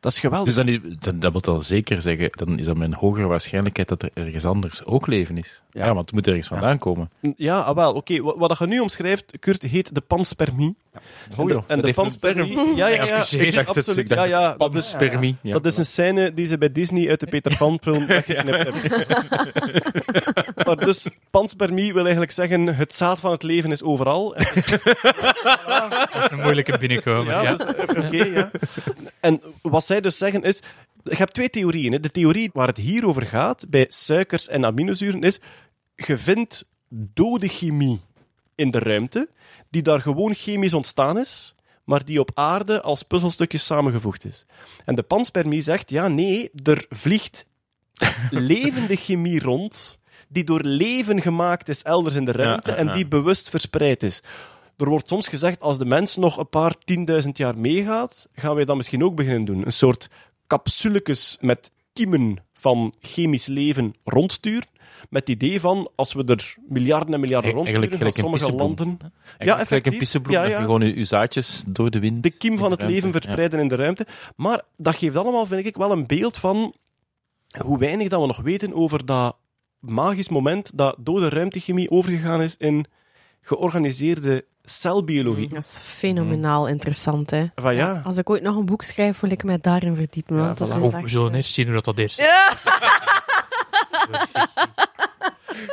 Dat 0.00 0.12
is 0.12 0.18
geweldig. 0.18 0.54
dus 0.54 0.64
dan, 0.64 0.96
dat, 0.98 1.20
dat 1.20 1.32
wil 1.32 1.40
dan 1.40 1.62
zeker 1.62 2.02
zeggen, 2.02 2.30
dan 2.32 2.58
is 2.58 2.66
dat 2.66 2.76
met 2.76 2.88
een 2.88 2.94
hogere 2.94 3.26
waarschijnlijkheid 3.26 3.88
dat 3.88 4.02
er 4.02 4.10
ergens 4.14 4.44
anders 4.44 4.84
ook 4.84 5.06
leven 5.06 5.38
is. 5.38 5.62
Ja, 5.70 5.86
want 5.94 6.06
het 6.06 6.12
moet 6.12 6.26
ergens 6.26 6.46
vandaan 6.46 6.78
komen. 6.78 7.10
Ja, 7.36 7.60
ah, 7.60 7.74
wel, 7.74 7.94
oké. 7.94 8.22
Wat, 8.22 8.36
wat 8.36 8.58
je 8.58 8.66
nu 8.66 8.80
omschrijft, 8.80 9.38
Kurt, 9.40 9.62
heet 9.62 9.94
de 9.94 10.00
panspermie. 10.00 10.76
en 11.36 11.46
de, 11.46 11.62
en 11.66 11.80
de 11.80 11.94
panspermie... 11.94 12.76
Ja, 12.76 12.86
ja, 12.86 13.04
ja. 13.04 13.24
Ik 13.30 13.54
dacht 13.54 13.68
het, 13.68 13.76
absoluut. 13.76 13.98
ik 13.98 14.08
dacht 14.08 14.28
ja, 14.28 14.40
ja, 14.40 14.54
dat 14.56 14.70
Panspermie. 14.70 15.36
Ja. 15.40 15.52
dat 15.52 15.66
is 15.66 15.76
een 15.76 15.84
scène 15.84 16.34
die 16.34 16.46
ze 16.46 16.58
bij 16.58 16.72
Disney 16.72 17.08
uit 17.08 17.20
de 17.20 17.26
Peter 17.26 17.56
Pan 17.56 17.78
film 17.82 18.06
weggeknipt 18.16 18.56
hebben. 18.56 19.06
maar 20.66 20.76
dus, 20.76 21.08
panspermie 21.30 21.92
wil 21.92 22.02
eigenlijk 22.02 22.32
zeggen, 22.32 22.66
het 22.66 22.94
zaad 22.94 23.20
van 23.20 23.30
het 23.30 23.42
leven 23.42 23.72
is 23.72 23.82
overal. 23.96 24.34
Dat 26.12 26.24
is 26.24 26.30
een 26.30 26.40
moeilijke 26.40 26.78
binnenkomen. 26.78 27.34
ja, 27.34 27.42
Ja, 27.42 27.54
dus, 27.54 27.66
oké, 27.96 28.24
ja. 28.24 28.50
En 29.20 29.40
wat 29.62 29.84
zij 29.84 30.00
dus 30.00 30.18
zeggen 30.18 30.42
is, 30.42 30.62
je 31.02 31.16
hebt 31.16 31.34
twee 31.34 31.50
theorieën. 31.50 31.92
Hè. 31.92 32.00
De 32.00 32.10
theorie 32.10 32.50
waar 32.52 32.66
het 32.66 32.76
hier 32.76 33.06
over 33.06 33.22
gaat, 33.22 33.64
bij 33.68 33.86
suikers 33.88 34.48
en 34.48 34.64
aminozuren, 34.64 35.22
is, 35.22 35.40
je 35.96 36.16
vindt 36.16 36.64
dode 36.88 37.48
chemie 37.48 38.00
in 38.54 38.70
de 38.70 38.78
ruimte, 38.78 39.28
die 39.70 39.82
daar 39.82 40.00
gewoon 40.00 40.34
chemisch 40.34 40.74
ontstaan 40.74 41.18
is, 41.18 41.54
maar 41.84 42.04
die 42.04 42.20
op 42.20 42.30
aarde 42.34 42.82
als 42.82 43.02
puzzelstukjes 43.02 43.64
samengevoegd 43.64 44.24
is. 44.24 44.46
En 44.84 44.94
de 44.94 45.02
panspermie 45.02 45.60
zegt, 45.60 45.90
ja, 45.90 46.08
nee, 46.08 46.50
er 46.62 46.86
vliegt 46.88 47.46
levende 48.30 48.96
chemie 48.96 49.40
rond, 49.40 49.98
die 50.28 50.44
door 50.44 50.62
leven 50.62 51.20
gemaakt 51.20 51.68
is 51.68 51.82
elders 51.82 52.14
in 52.14 52.24
de 52.24 52.32
ruimte 52.32 52.70
ja, 52.70 52.76
en 52.76 52.92
die 52.92 53.06
bewust 53.06 53.50
verspreid 53.50 54.02
is. 54.02 54.22
Er 54.76 54.88
wordt 54.88 55.08
soms 55.08 55.28
gezegd, 55.28 55.60
als 55.60 55.78
de 55.78 55.84
mens 55.84 56.16
nog 56.16 56.36
een 56.36 56.48
paar 56.48 56.74
tienduizend 56.84 57.36
jaar 57.36 57.58
meegaat, 57.58 58.28
gaan 58.32 58.54
wij 58.54 58.64
dat 58.64 58.76
misschien 58.76 59.04
ook 59.04 59.14
beginnen 59.14 59.44
doen. 59.44 59.66
Een 59.66 59.72
soort 59.72 60.08
capsuletjes 60.46 61.38
met 61.40 61.70
kiemen 61.92 62.36
van 62.52 62.94
chemisch 63.00 63.46
leven 63.46 63.94
rondsturen. 64.04 64.68
Met 65.10 65.28
het 65.28 65.42
idee 65.42 65.60
van, 65.60 65.90
als 65.94 66.12
we 66.12 66.24
er 66.24 66.54
miljarden 66.68 67.14
en 67.14 67.20
miljarden 67.20 67.50
E- 67.50 67.54
rondsturen, 67.54 67.88
gaan 67.88 67.98
gelijk 67.98 68.16
sommige 68.16 68.52
landen... 68.52 68.98
Ja, 69.38 69.58
effectief. 69.58 69.92
een 69.92 69.98
pissebloem, 69.98 70.34
Ja, 70.34 70.42
dat 70.42 70.50
je 70.50 70.56
gewoon 70.56 70.80
je, 70.80 70.96
je 70.96 71.04
zaadjes 71.04 71.64
door 71.72 71.90
de 71.90 71.98
wind... 71.98 72.22
De 72.22 72.30
kiem 72.30 72.58
van 72.58 72.70
het 72.70 72.82
leven 72.82 73.12
verspreiden 73.12 73.60
in 73.60 73.68
de 73.68 73.74
ruimte. 73.74 74.06
Maar 74.36 74.62
dat 74.76 74.96
geeft 74.96 75.16
allemaal, 75.16 75.46
vind 75.46 75.66
ik, 75.66 75.76
wel 75.76 75.90
een 75.90 76.06
beeld 76.06 76.38
van 76.38 76.74
hoe 77.58 77.78
weinig 77.78 78.08
dat 78.08 78.20
we 78.20 78.26
nog 78.26 78.40
weten 78.40 78.74
over 78.74 79.06
dat 79.06 79.36
magisch 79.88 80.28
moment 80.28 80.70
dat 80.74 80.96
dode 80.98 81.28
ruimtechemie 81.28 81.90
overgegaan 81.90 82.42
is 82.42 82.54
in 82.58 82.86
georganiseerde 83.40 84.44
celbiologie. 84.64 85.48
Dat 85.48 85.58
is 85.58 85.78
fenomenaal 85.82 86.68
interessant, 86.68 87.30
hè. 87.30 87.46
Van 87.54 87.74
ja, 87.74 88.02
Als 88.04 88.16
ik 88.16 88.30
ooit 88.30 88.42
nog 88.42 88.56
een 88.56 88.66
boek 88.66 88.82
schrijf, 88.82 89.20
wil 89.20 89.30
ik 89.30 89.44
mij 89.44 89.58
daarin 89.60 89.94
verdiepen. 89.94 90.36
Ja, 90.36 90.42
want 90.42 90.58
dat 90.58 90.68
voilà. 90.68 90.72
is 90.72 90.92
Oh, 90.92 91.00
we 91.00 91.08
zullen 91.08 91.34
eerst 91.34 91.54
zien 91.54 91.64
hoe 91.64 91.74
dat, 91.74 91.84
dat 91.84 91.98
is. 91.98 92.16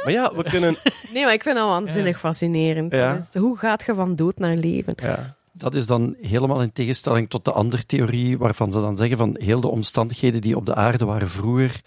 maar 0.03 0.11
ja, 0.11 0.35
we 0.35 0.43
kunnen... 0.43 0.77
Nee, 1.13 1.23
maar 1.23 1.33
ik 1.33 1.43
vind 1.43 1.55
dat 1.55 1.67
waanzinnig 1.67 2.19
fascinerend. 2.19 2.91
Ja. 2.91 3.25
Hoe 3.33 3.57
gaat 3.57 3.83
je 3.85 3.93
van 3.93 4.15
dood 4.15 4.37
naar 4.37 4.55
leven? 4.55 4.93
Ja. 4.95 5.35
Dat 5.51 5.75
is 5.75 5.85
dan 5.85 6.15
helemaal 6.21 6.61
in 6.61 6.71
tegenstelling 6.73 7.29
tot 7.29 7.45
de 7.45 7.51
andere 7.51 7.85
theorie, 7.85 8.37
waarvan 8.37 8.71
ze 8.71 8.79
dan 8.79 8.95
zeggen 8.95 9.17
van 9.17 9.35
heel 9.39 9.61
de 9.61 9.67
omstandigheden 9.67 10.41
die 10.41 10.55
op 10.55 10.65
de 10.65 10.75
aarde 10.75 11.05
waren 11.05 11.29
vroeger, 11.29 11.81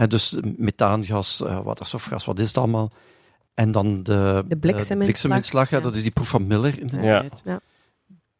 hè, 0.00 0.06
dus 0.06 0.36
methaangas, 0.56 1.42
eh, 1.42 1.60
waterstofgas, 1.64 2.24
wat 2.24 2.38
is 2.38 2.48
het 2.48 2.56
allemaal? 2.58 2.90
En 3.54 3.72
dan 3.72 4.02
de, 4.02 4.44
De 4.48 4.56
blikseminslag. 4.56 4.98
blikseminslag, 4.98 5.70
ja, 5.70 5.80
dat 5.80 5.94
is 5.94 6.02
die 6.02 6.10
proef 6.10 6.28
van 6.28 6.46
Miller 6.46 6.80
in 6.80 6.86
de 6.86 7.00
Ja. 7.00 7.20
tijd. 7.20 7.40
Ja. 7.44 7.60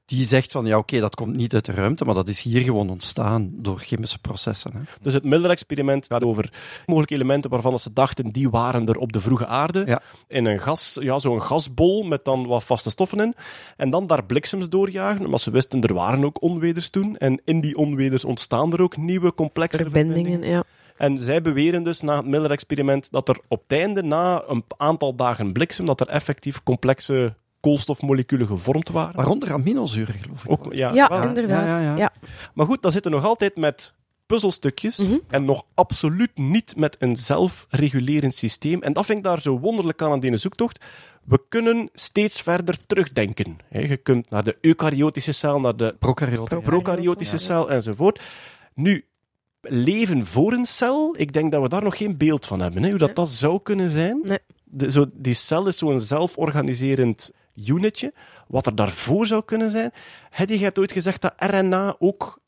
Die 0.05 0.25
zegt 0.27 0.53
van, 0.53 0.67
ja 0.67 0.79
oké, 0.79 1.01
dat 1.01 1.15
komt 1.15 1.37
niet 1.37 1.55
uit 1.55 1.65
de 1.65 1.73
ruimte, 1.73 2.05
maar 2.05 2.15
dat 2.15 2.29
is 2.29 2.43
hier 2.43 2.63
gewoon 2.63 2.91
ontstaan 2.91 3.51
door 3.53 3.79
chemische 3.79 4.19
processen. 4.19 4.73
Hè. 4.75 4.81
Dus 5.03 5.15
het 5.15 5.25
Miller-experiment 5.25 6.07
gaat 6.07 6.25
over 6.25 6.53
mogelijke 6.87 7.15
elementen 7.15 7.51
waarvan 7.51 7.79
ze 7.79 7.93
dachten 7.93 8.31
die 8.33 8.51
waren 8.51 8.87
er 8.89 8.97
op 8.97 9.13
de 9.13 9.21
vroege 9.21 9.47
aarde. 9.47 9.83
Ja. 9.87 10.01
In 10.29 10.45
een 10.45 10.59
gas, 10.61 10.99
ja, 11.01 11.19
zo'n 11.19 11.43
gasbol 11.43 12.03
met 12.03 12.25
dan 12.25 12.47
wat 12.47 12.65
vaste 12.65 12.91
stoffen 12.91 13.21
in. 13.21 13.35
En 13.77 13.91
dan 13.91 14.07
daar 14.07 14.25
bliksems 14.25 14.69
doorjagen. 14.69 15.31
Maar 15.31 15.39
ze 15.39 15.51
wisten, 15.51 15.83
er 15.83 15.95
waren 15.95 16.25
ook 16.25 16.43
onweders 16.43 16.89
toen. 16.91 17.17
En 17.17 17.41
in 17.45 17.61
die 17.61 17.77
onweders 17.77 18.25
ontstaan 18.25 18.73
er 18.73 18.83
ook 18.83 18.97
nieuwe 18.97 19.35
complexe 19.35 19.77
Verbindingen, 19.77 20.43
ja. 20.43 20.65
En 21.01 21.19
zij 21.19 21.43
beweren 21.43 21.83
dus 21.83 22.01
na 22.01 22.17
het 22.17 22.27
Miller-experiment 22.27 23.11
dat 23.11 23.29
er 23.29 23.39
op 23.49 23.63
het 23.63 23.73
einde, 23.79 24.03
na 24.03 24.43
een 24.47 24.65
aantal 24.77 25.15
dagen 25.15 25.53
bliksem, 25.53 25.85
dat 25.85 26.01
er 26.01 26.07
effectief 26.09 26.63
complexe 26.63 27.35
koolstofmoleculen 27.61 28.47
gevormd 28.47 28.89
waren. 28.89 29.17
Waaronder 29.17 29.53
aminozuren, 29.53 30.15
geloof 30.15 30.45
ik. 30.45 30.51
Ook, 30.51 30.75
ja, 30.75 30.93
Ja, 30.93 31.09
wel. 31.09 31.23
inderdaad. 31.23 31.67
ja, 31.67 31.81
ja. 31.81 31.97
Ja, 31.97 32.13
Maar 32.55 32.67
goed, 32.67 32.83
dan 32.83 32.93
zitten 32.93 33.11
we 33.11 33.17
nog 33.17 33.27
altijd 33.27 33.57
met 33.57 33.95
puzzelstukjes 34.27 34.97
Mhm. 34.99 35.17
en 35.29 35.45
nog 35.45 35.63
absoluut 35.75 36.39
niet 36.39 36.77
met 36.77 36.97
een 36.99 37.17
zelfregulerend 37.17 38.35
systeem. 38.35 38.83
En 38.83 38.93
dat 38.93 39.07
vind 39.07 39.19
ik 39.19 39.25
daar 39.25 39.41
zo 39.41 39.59
wonderlijk 39.59 40.03
aan 40.03 40.11
aan 40.13 40.21
die 40.21 40.37
zoektocht. 40.37 40.85
We 41.25 41.41
kunnen 41.49 41.89
steeds 41.95 42.41
verder 42.43 42.77
terugdenken. 42.87 43.59
hè. 43.69 43.81
Je 43.81 43.97
kunt 43.97 44.31
naar 44.31 44.45
de 44.45 44.57
eukaryotische 44.61 45.33
cel, 45.33 45.61
naar 45.61 45.77
de 45.77 45.95
prokaryotische 46.63 47.39
cel 47.39 47.71
enzovoort. 47.71 48.21
Nu, 48.75 49.05
leven 49.61 50.27
voor 50.27 50.53
een 50.53 50.67
cel, 50.67 51.15
ik 51.19 51.33
denk 51.33 51.53
dat 51.53 51.63
we 51.63 51.69
daar 51.69 51.83
nog 51.83 51.97
geen 51.97 52.17
beeld 52.17 52.47
van 52.47 52.61
hebben. 52.61 52.83
Hè? 52.83 52.89
Hoe 52.89 52.99
dat, 52.99 53.15
dat 53.15 53.29
zou 53.29 53.61
kunnen 53.63 53.91
zijn. 53.91 54.21
Nee. 54.23 54.39
De, 54.65 54.91
zo, 54.91 55.07
die 55.13 55.35
cel 55.35 55.67
is 55.67 55.79
zo'n 55.79 56.01
zelforganiserend 56.01 57.31
unitje. 57.67 58.13
Wat 58.49 58.67
er 58.67 58.75
daarvoor 58.75 59.27
zou 59.27 59.45
kunnen 59.45 59.71
zijn. 59.71 59.93
Hedy, 60.31 60.53
je 60.53 60.65
hebt 60.65 60.79
ooit 60.79 60.93
gezegd 60.93 61.23
dat 61.23 61.35
RNA 61.37 61.97
ook 61.99 62.41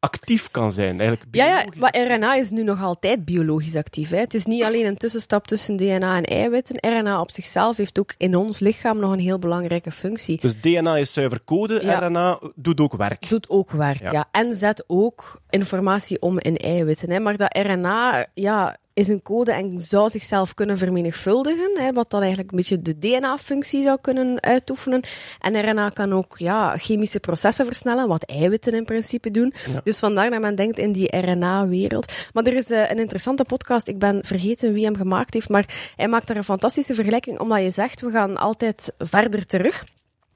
actief 0.00 0.50
kan 0.50 0.72
zijn. 0.72 1.00
Eigenlijk 1.00 1.22
Ja, 1.30 1.46
ja, 1.46 1.64
maar 1.76 1.96
RNA 1.98 2.34
is 2.34 2.50
nu 2.50 2.62
nog 2.62 2.82
altijd 2.82 3.24
biologisch 3.24 3.76
actief. 3.76 4.10
Hè. 4.10 4.18
Het 4.18 4.34
is 4.34 4.44
niet 4.44 4.62
alleen 4.64 4.86
een 4.86 4.96
tussenstap 4.96 5.46
tussen 5.46 5.76
DNA 5.76 6.16
en 6.16 6.24
eiwitten. 6.24 6.76
RNA 6.80 7.20
op 7.20 7.30
zichzelf 7.30 7.76
heeft 7.76 7.98
ook 7.98 8.14
in 8.16 8.36
ons 8.36 8.58
lichaam 8.58 8.98
nog 8.98 9.12
een 9.12 9.18
heel 9.18 9.38
belangrijke 9.38 9.90
functie. 9.90 10.40
Dus 10.40 10.60
DNA 10.60 10.96
is 10.96 11.12
zuiver 11.12 11.40
code, 11.44 11.78
Ja. 11.82 12.06
RNA 12.06 12.38
doet 12.54 12.80
ook 12.80 12.96
werk. 12.96 13.28
Doet 13.28 13.48
ook 13.50 13.70
werk, 13.70 14.00
Ja. 14.00 14.12
ja. 14.12 14.28
En 14.30 14.54
zet 14.54 14.84
ook 14.86 15.40
informatie 15.50 16.20
om 16.22 16.38
in 16.38 16.56
eiwitten. 16.56 17.10
Hè. 17.10 17.20
Maar 17.20 17.36
dat 17.36 17.56
RNA 17.56 18.26
ja, 18.34 18.76
is 18.98 19.08
een 19.08 19.22
code 19.22 19.52
en 19.52 19.78
zou 19.78 20.10
zichzelf 20.10 20.54
kunnen 20.54 20.78
vermenigvuldigen. 20.78 21.70
Hè, 21.74 21.92
wat 21.92 22.10
dan 22.10 22.20
eigenlijk 22.20 22.50
een 22.50 22.56
beetje 22.56 22.82
de 22.82 22.98
DNA-functie 22.98 23.82
zou 23.82 23.98
kunnen 24.00 24.42
uitoefenen. 24.42 25.02
En 25.40 25.70
RNA 25.70 25.88
kan 25.88 26.12
ook 26.12 26.38
ja, 26.38 26.76
chemische 26.76 27.20
processen 27.20 27.66
versnellen, 27.66 28.08
wat 28.08 28.22
eiwitten 28.22 28.72
in 28.72 28.84
principe 28.84 29.30
doen. 29.30 29.54
Dus 29.84 29.98
vandaar 29.98 30.30
dat 30.30 30.40
men 30.40 30.54
denkt 30.54 30.78
in 30.78 30.92
die 30.92 31.16
RNA-wereld. 31.16 32.12
Maar 32.32 32.44
er 32.44 32.56
is 32.56 32.70
eh, 32.70 32.90
een 32.90 32.98
interessante 32.98 33.44
podcast, 33.44 33.88
ik 33.88 33.98
ben 33.98 34.24
vergeten 34.24 34.72
wie 34.72 34.84
hem 34.84 34.96
gemaakt 34.96 35.34
heeft, 35.34 35.48
maar 35.48 35.92
hij 35.96 36.08
maakt 36.08 36.26
daar 36.26 36.36
een 36.36 36.44
fantastische 36.44 36.94
vergelijking, 36.94 37.38
omdat 37.38 37.62
je 37.62 37.70
zegt, 37.70 38.00
we 38.00 38.10
gaan 38.10 38.36
altijd 38.36 38.92
verder 38.98 39.46
terug. 39.46 39.84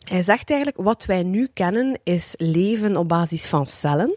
Hij 0.09 0.23
zegt 0.23 0.51
eigenlijk, 0.51 0.81
wat 0.83 1.05
wij 1.05 1.23
nu 1.23 1.49
kennen 1.53 1.99
is 2.03 2.35
leven 2.37 2.97
op 2.97 3.09
basis 3.09 3.47
van 3.47 3.67
cellen. 3.67 4.17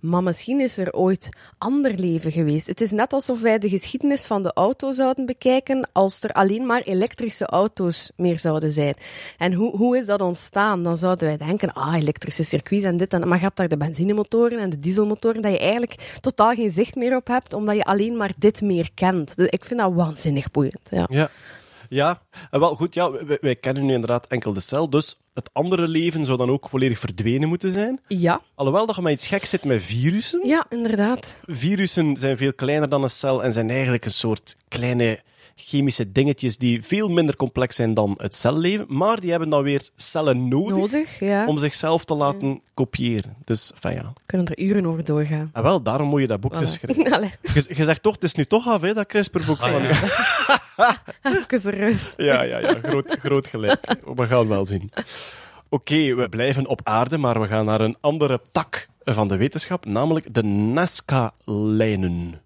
Maar 0.00 0.22
misschien 0.22 0.60
is 0.60 0.78
er 0.78 0.92
ooit 0.92 1.28
ander 1.58 1.94
leven 1.94 2.32
geweest. 2.32 2.66
Het 2.66 2.80
is 2.80 2.90
net 2.90 3.12
alsof 3.12 3.40
wij 3.40 3.58
de 3.58 3.68
geschiedenis 3.68 4.26
van 4.26 4.42
de 4.42 4.52
auto 4.52 4.92
zouden 4.92 5.26
bekijken 5.26 5.88
als 5.92 6.22
er 6.22 6.32
alleen 6.32 6.66
maar 6.66 6.82
elektrische 6.82 7.46
auto's 7.46 8.12
meer 8.16 8.38
zouden 8.38 8.70
zijn. 8.70 8.94
En 9.38 9.52
hoe, 9.52 9.76
hoe 9.76 9.96
is 9.96 10.06
dat 10.06 10.20
ontstaan? 10.20 10.82
Dan 10.82 10.96
zouden 10.96 11.26
wij 11.26 11.36
denken, 11.36 11.72
ah, 11.72 11.94
elektrische 11.94 12.44
circuits 12.44 12.84
en 12.84 12.96
dit 12.96 13.12
en. 13.12 13.28
Maar 13.28 13.38
je 13.38 13.44
hebt 13.44 13.56
daar 13.56 13.68
de 13.68 13.76
benzinemotoren 13.76 14.58
en 14.58 14.70
de 14.70 14.78
dieselmotoren, 14.78 15.42
dat 15.42 15.52
je 15.52 15.58
eigenlijk 15.58 16.18
totaal 16.20 16.54
geen 16.54 16.70
zicht 16.70 16.94
meer 16.94 17.16
op 17.16 17.26
hebt, 17.26 17.54
omdat 17.54 17.76
je 17.76 17.84
alleen 17.84 18.16
maar 18.16 18.32
dit 18.36 18.60
meer 18.60 18.90
kent. 18.94 19.36
Dus 19.36 19.48
ik 19.48 19.64
vind 19.64 19.80
dat 19.80 19.92
waanzinnig 19.92 20.50
boeiend. 20.50 20.80
Ja. 20.90 21.06
Ja. 21.10 21.30
Ja, 21.92 22.22
en 22.50 22.60
wel 22.60 22.74
goed, 22.74 22.94
ja, 22.94 23.10
wij, 23.10 23.38
wij 23.40 23.56
kennen 23.56 23.86
nu 23.86 23.92
inderdaad 23.92 24.26
enkel 24.26 24.52
de 24.52 24.60
cel, 24.60 24.90
dus 24.90 25.16
het 25.34 25.50
andere 25.52 25.88
leven 25.88 26.24
zou 26.24 26.38
dan 26.38 26.50
ook 26.50 26.68
volledig 26.68 26.98
verdwenen 26.98 27.48
moeten 27.48 27.72
zijn. 27.74 28.00
Ja, 28.06 28.40
Alhoewel 28.54 28.86
dat 28.86 28.96
je 28.96 29.02
met 29.02 29.12
iets 29.12 29.26
gek 29.26 29.44
zit 29.44 29.64
met 29.64 29.82
virussen. 29.82 30.46
ja 30.46 30.66
inderdaad. 30.68 31.40
Virussen 31.46 32.16
zijn 32.16 32.36
veel 32.36 32.52
kleiner 32.52 32.88
dan 32.88 33.02
een 33.02 33.10
cel 33.10 33.44
en 33.44 33.52
zijn 33.52 33.70
eigenlijk 33.70 34.04
een 34.04 34.10
soort 34.10 34.56
kleine 34.68 35.20
chemische 35.66 36.12
dingetjes 36.12 36.56
die 36.56 36.84
veel 36.84 37.08
minder 37.08 37.36
complex 37.36 37.76
zijn 37.76 37.94
dan 37.94 38.14
het 38.16 38.34
celleven, 38.34 38.84
maar 38.88 39.20
die 39.20 39.30
hebben 39.30 39.48
dan 39.48 39.62
weer 39.62 39.88
cellen 39.96 40.48
nodig, 40.48 40.76
Nodig, 40.76 41.20
ja. 41.20 41.46
om 41.46 41.58
zichzelf 41.58 42.04
te 42.04 42.14
laten 42.14 42.60
kopiëren. 42.74 43.36
Dus, 43.44 43.70
van 43.74 43.94
ja. 43.94 44.12
kunnen 44.26 44.46
er 44.46 44.58
uren 44.58 44.86
over 44.86 45.04
doorgaan. 45.04 45.50
En 45.52 45.62
wel, 45.62 45.82
daarom 45.82 46.08
moet 46.08 46.20
je 46.20 46.26
dat 46.26 46.40
boek 46.40 46.58
dus 46.58 46.72
schrijven. 46.72 47.12
Allee, 47.16 47.32
Je, 47.42 47.64
je 47.68 47.84
zegt 47.84 48.02
toch, 48.02 48.14
het 48.14 48.22
is 48.22 48.34
nu 48.34 48.44
toch 48.44 48.66
af, 48.68 48.80
hè, 48.80 48.94
dat 48.94 49.06
CRISPR-boek 49.06 49.56
van 49.56 49.84
u. 49.84 49.88
even 51.48 51.70
rust. 51.70 52.14
Ja, 52.16 52.42
ja, 52.42 52.58
ja, 52.58 52.74
groot, 52.82 53.16
groot 53.20 53.46
gelijk. 53.46 53.96
We 54.14 54.26
gaan 54.26 54.48
wel 54.48 54.66
zien. 54.66 54.90
Oké, 55.68 56.14
we 56.14 56.28
blijven 56.28 56.66
op 56.66 56.80
aarde, 56.84 57.18
maar 57.18 57.40
we 57.40 57.46
gaan 57.46 57.64
naar 57.64 57.80
een 57.80 57.96
andere 58.00 58.40
tak 58.52 58.88
van 59.04 59.28
de 59.28 59.36
wetenschap, 59.36 59.84
namelijk 59.84 60.34
de 60.34 60.42
Nazca-lijnen. 60.42 62.40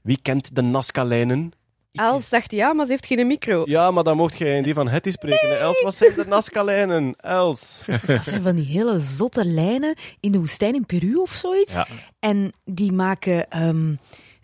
Wie 0.00 0.18
kent 0.22 0.56
de 0.56 0.62
Nazca-lijnen? 0.62 1.52
Els 1.98 2.28
zegt 2.28 2.52
ja, 2.52 2.72
maar 2.72 2.84
ze 2.86 2.90
heeft 2.92 3.06
geen 3.06 3.26
micro. 3.26 3.62
Ja, 3.64 3.90
maar 3.90 4.04
dan 4.04 4.16
mocht 4.16 4.38
jij 4.38 4.56
in 4.56 4.62
die 4.62 4.74
van 4.74 4.88
Hetty 4.88 5.10
spreken. 5.10 5.48
hè. 5.48 5.54
Els, 5.54 5.82
wat 5.82 5.94
zijn 5.94 6.12
de 6.16 6.24
Nazca-lijnen? 6.26 7.14
Els. 7.16 7.82
Dat 8.06 8.24
zijn 8.24 8.42
van 8.42 8.54
die 8.54 8.66
hele 8.66 8.98
zotte 8.98 9.44
lijnen 9.44 9.94
in 10.20 10.32
de 10.32 10.38
woestijn 10.38 10.74
in 10.74 10.86
Peru 10.86 11.14
of 11.14 11.30
zoiets. 11.32 11.74
Ja. 11.74 11.86
En 12.18 12.52
die 12.64 12.92
maken 12.92 13.50
ehm, 13.50 13.94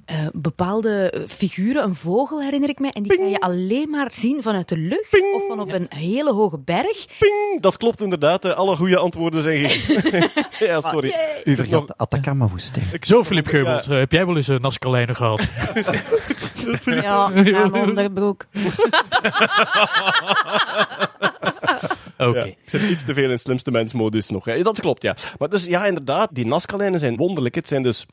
eh, 0.07 0.17
bepaalde 0.33 1.25
figuren. 1.29 1.83
Een 1.83 1.95
vogel 1.95 2.43
herinner 2.43 2.69
ik 2.69 2.79
me. 2.79 2.91
En 2.93 3.03
die 3.03 3.17
kan 3.17 3.29
je 3.31 3.39
alleen 3.41 3.91
maar 3.91 4.13
zien 4.13 4.43
vanuit 4.43 4.69
de 4.69 4.77
lucht 4.77 5.35
of 5.35 5.43
van 5.49 5.61
op 5.61 5.73
een 5.73 5.87
hele 5.89 6.33
hoge 6.33 6.59
berg. 6.59 7.07
Ping, 7.19 7.61
dat 7.61 7.77
klopt 7.77 8.03
inderdaad. 8.03 8.43
hè. 8.43 8.55
Alle 8.55 8.77
goede 8.77 8.97
antwoorden 8.97 9.43
zijn 9.43 9.69
gegeven. 9.71 10.31
ja, 10.69 10.81
sorry. 10.81 11.15
U 11.45 11.57
vergat 11.57 11.87
de 11.89 11.95
Atacama-woestijn. 11.97 12.87
Zo, 13.01 13.25
Filip 13.25 13.47
Geubels, 13.47 13.89
eh, 13.89 13.99
heb 13.99 14.13
jij 14.13 14.27
wel 14.27 14.37
eens 14.37 14.49
een 14.49 14.61
Nazca-lijnen 14.61 15.17
gehad? 15.17 15.43
Ja, 16.85 17.29
mijn 17.29 17.75
onderbroek. 17.75 18.45
Oké. 22.19 22.39
Ja, 22.39 22.45
ik 22.45 22.57
zit 22.65 22.83
iets 22.83 23.05
te 23.05 23.15
veel 23.15 23.31
in 23.31 23.39
slimste 23.39 23.71
mensmodus 23.71 24.29
nog. 24.29 24.45
Hè. 24.45 24.63
Dat 24.63 24.81
klopt, 24.81 25.03
ja. 25.03 25.17
Maar 25.39 25.49
dus 25.49 25.65
ja, 25.65 25.87
inderdaad, 25.87 26.29
die 26.33 26.47
Nazca-lijnen 26.47 26.99
zijn 27.01 27.17
wonderlijk. 27.17 27.55
Het 27.55 27.69
zijn 27.69 27.83
dus 27.83 28.07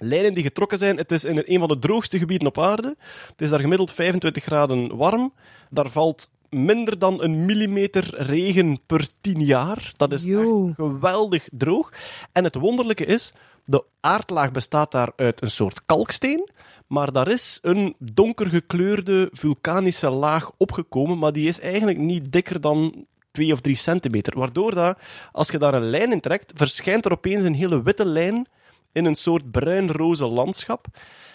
lijnen 0.00 0.34
die 0.34 0.42
getrokken 0.42 0.78
zijn. 0.78 0.96
Het 0.96 1.12
is 1.12 1.24
in 1.24 1.42
een 1.44 1.58
van 1.58 1.68
de 1.68 1.78
droogste 1.78 2.18
gebieden 2.18 2.48
op 2.48 2.58
aarde. 2.58 2.96
Het 3.26 3.40
is 3.40 3.50
daar 3.50 3.60
gemiddeld 3.60 3.92
25 3.92 4.42
graden 4.42 4.96
warm. 4.96 5.32
Daar 5.70 5.90
valt 5.90 6.28
minder 6.50 6.98
dan 6.98 7.22
een 7.22 7.44
millimeter 7.44 8.22
regen 8.22 8.78
per 8.86 9.08
tien 9.20 9.40
jaar. 9.40 9.92
Dat 9.96 10.12
is 10.12 10.22
Yo. 10.22 10.66
echt 10.66 10.76
geweldig 10.76 11.48
droog. 11.52 11.92
En 12.32 12.44
het 12.44 12.54
wonderlijke 12.54 13.04
is, 13.04 13.32
de 13.64 13.84
aardlaag 14.00 14.50
bestaat 14.50 14.92
daar 14.92 15.12
uit 15.16 15.42
een 15.42 15.50
soort 15.50 15.80
kalksteen. 15.86 16.48
Maar 16.86 17.12
daar 17.12 17.28
is 17.28 17.58
een 17.62 17.94
donker 17.98 18.46
gekleurde 18.46 19.28
vulkanische 19.32 20.10
laag 20.10 20.50
opgekomen, 20.56 21.18
maar 21.18 21.32
die 21.32 21.48
is 21.48 21.60
eigenlijk 21.60 21.98
niet 21.98 22.32
dikker 22.32 22.60
dan 22.60 23.06
2 23.30 23.52
of 23.52 23.60
3 23.60 23.74
centimeter. 23.74 24.38
Waardoor 24.38 24.74
dat, 24.74 24.98
als 25.32 25.48
je 25.48 25.58
daar 25.58 25.74
een 25.74 25.90
lijn 25.90 26.12
in 26.12 26.20
trekt, 26.20 26.52
verschijnt 26.54 27.04
er 27.04 27.12
opeens 27.12 27.44
een 27.44 27.54
hele 27.54 27.82
witte 27.82 28.04
lijn 28.04 28.46
in 28.92 29.04
een 29.04 29.14
soort 29.14 29.50
bruin-roze 29.50 30.26
landschap. 30.26 30.86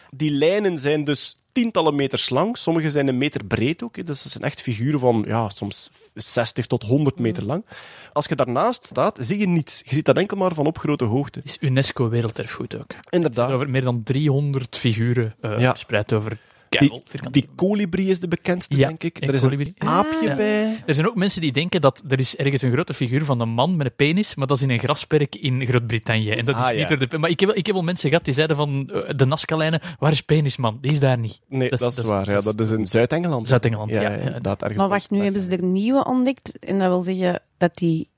Die 0.10 0.32
lijnen 0.32 0.78
zijn 0.78 1.04
dus 1.04 1.36
tientallen 1.52 1.96
meters 1.96 2.30
lang, 2.30 2.58
sommige 2.58 2.90
zijn 2.90 3.08
een 3.08 3.18
meter 3.18 3.46
breed 3.46 3.84
ook. 3.84 4.06
Dus 4.06 4.24
dat 4.24 4.32
zijn 4.32 4.44
echt 4.44 4.62
figuren 4.62 5.00
van 5.00 5.24
ja, 5.28 5.50
soms 5.50 5.90
60 6.14 6.66
tot 6.66 6.84
100 6.84 7.20
meter 7.20 7.44
lang. 7.44 7.66
Als 8.14 8.26
je 8.26 8.36
daarnaast 8.36 8.86
staat, 8.86 9.18
zie 9.22 9.38
je 9.38 9.48
niets. 9.48 9.82
Je 9.86 9.96
ziet 9.96 10.06
dat 10.06 10.18
enkel 10.18 10.38
maar 10.38 10.54
van 10.54 10.66
op 10.66 10.78
grote 10.78 11.04
hoogte. 11.06 11.40
is 11.44 11.58
UNESCO 11.60 12.10
Werelderfgoed 12.10 12.78
ook. 12.78 12.96
Inderdaad. 13.10 13.52
Over 13.52 13.70
meer 13.70 13.82
dan 13.84 14.04
300 14.04 14.78
figuren 14.78 15.36
Ja. 15.42 15.70
verspreid 15.70 16.14
over 16.14 16.38
Die, 16.80 17.02
die 17.32 17.48
kolibrie 17.56 18.08
is 18.10 18.20
de 18.20 18.28
bekendste, 18.28 18.78
Ja, 18.78 18.88
denk 18.88 19.04
ik. 19.04 19.18
Er 19.24 19.34
is 19.34 19.42
een 19.42 19.50
kolibrie. 19.50 19.74
aapje 19.78 20.28
Ja. 20.28 20.36
bij. 20.36 20.84
Er 20.86 20.94
zijn 20.94 21.08
ook 21.08 21.16
mensen 21.16 21.42
die 21.42 21.52
denken 21.52 21.82
dat 21.82 22.04
er 22.08 22.20
is 22.20 22.36
ergens 22.36 22.62
een 22.62 22.72
grote 22.72 22.94
figuur 22.94 23.26
van 23.26 23.40
een 23.42 23.50
man 23.50 23.76
met 23.78 23.86
een 23.86 23.96
penis, 23.96 24.36
maar 24.36 24.48
dat 24.48 24.58
is 24.58 24.64
in 24.64 24.70
een 24.70 24.80
grasperk 24.80 25.36
in 25.36 25.66
Groot-Brittannië. 25.66 26.30
En 26.30 26.46
dat 26.46 26.56
is 26.56 26.62
Ah, 26.62 26.72
niet 26.72 26.90
ja. 26.90 26.96
door 26.96 27.08
de... 27.08 27.18
Maar 27.18 27.30
ik 27.30 27.40
heb, 27.40 27.50
wel- 27.50 27.58
ik 27.58 27.66
heb 27.66 27.76
wel 27.76 27.84
mensen 27.84 28.10
gehad 28.10 28.26
die 28.26 28.34
zeiden 28.34 28.56
van 28.56 28.90
eh, 28.94 29.10
de 29.16 29.26
Nazca-lijnen, 29.26 29.80
waar 30.00 30.12
is 30.12 30.22
penisman? 30.22 30.78
Die 30.82 30.92
is 30.92 31.00
daar 31.00 31.18
niet. 31.18 31.40
Nee, 31.48 31.70
dat, 31.70 31.98
is 31.98 32.02
waar. 32.02 32.32
Ja, 32.32 32.42
dat 32.42 32.60
is 32.60 32.70
in 32.70 32.86
Zuid-Engeland. 32.86 33.48
Zuid-Engeland, 33.48 33.90
ja. 33.96 34.02
Ja, 34.02 34.10
ja. 34.10 34.18
inderdaad. 34.18 34.62
Ergens 34.62 34.80
Maar 34.80 34.90
wacht, 34.90 35.10
nu 35.12 35.24
hebben 35.24 35.42
ze 35.42 35.50
er 35.52 35.64
nieuwe 35.64 36.06
ontdekt. 36.06 36.60
En 36.60 36.80
dat 36.80 36.88
wil 36.88 37.02
zeggen 37.02 37.42
dat 37.58 37.76
die 37.76 38.10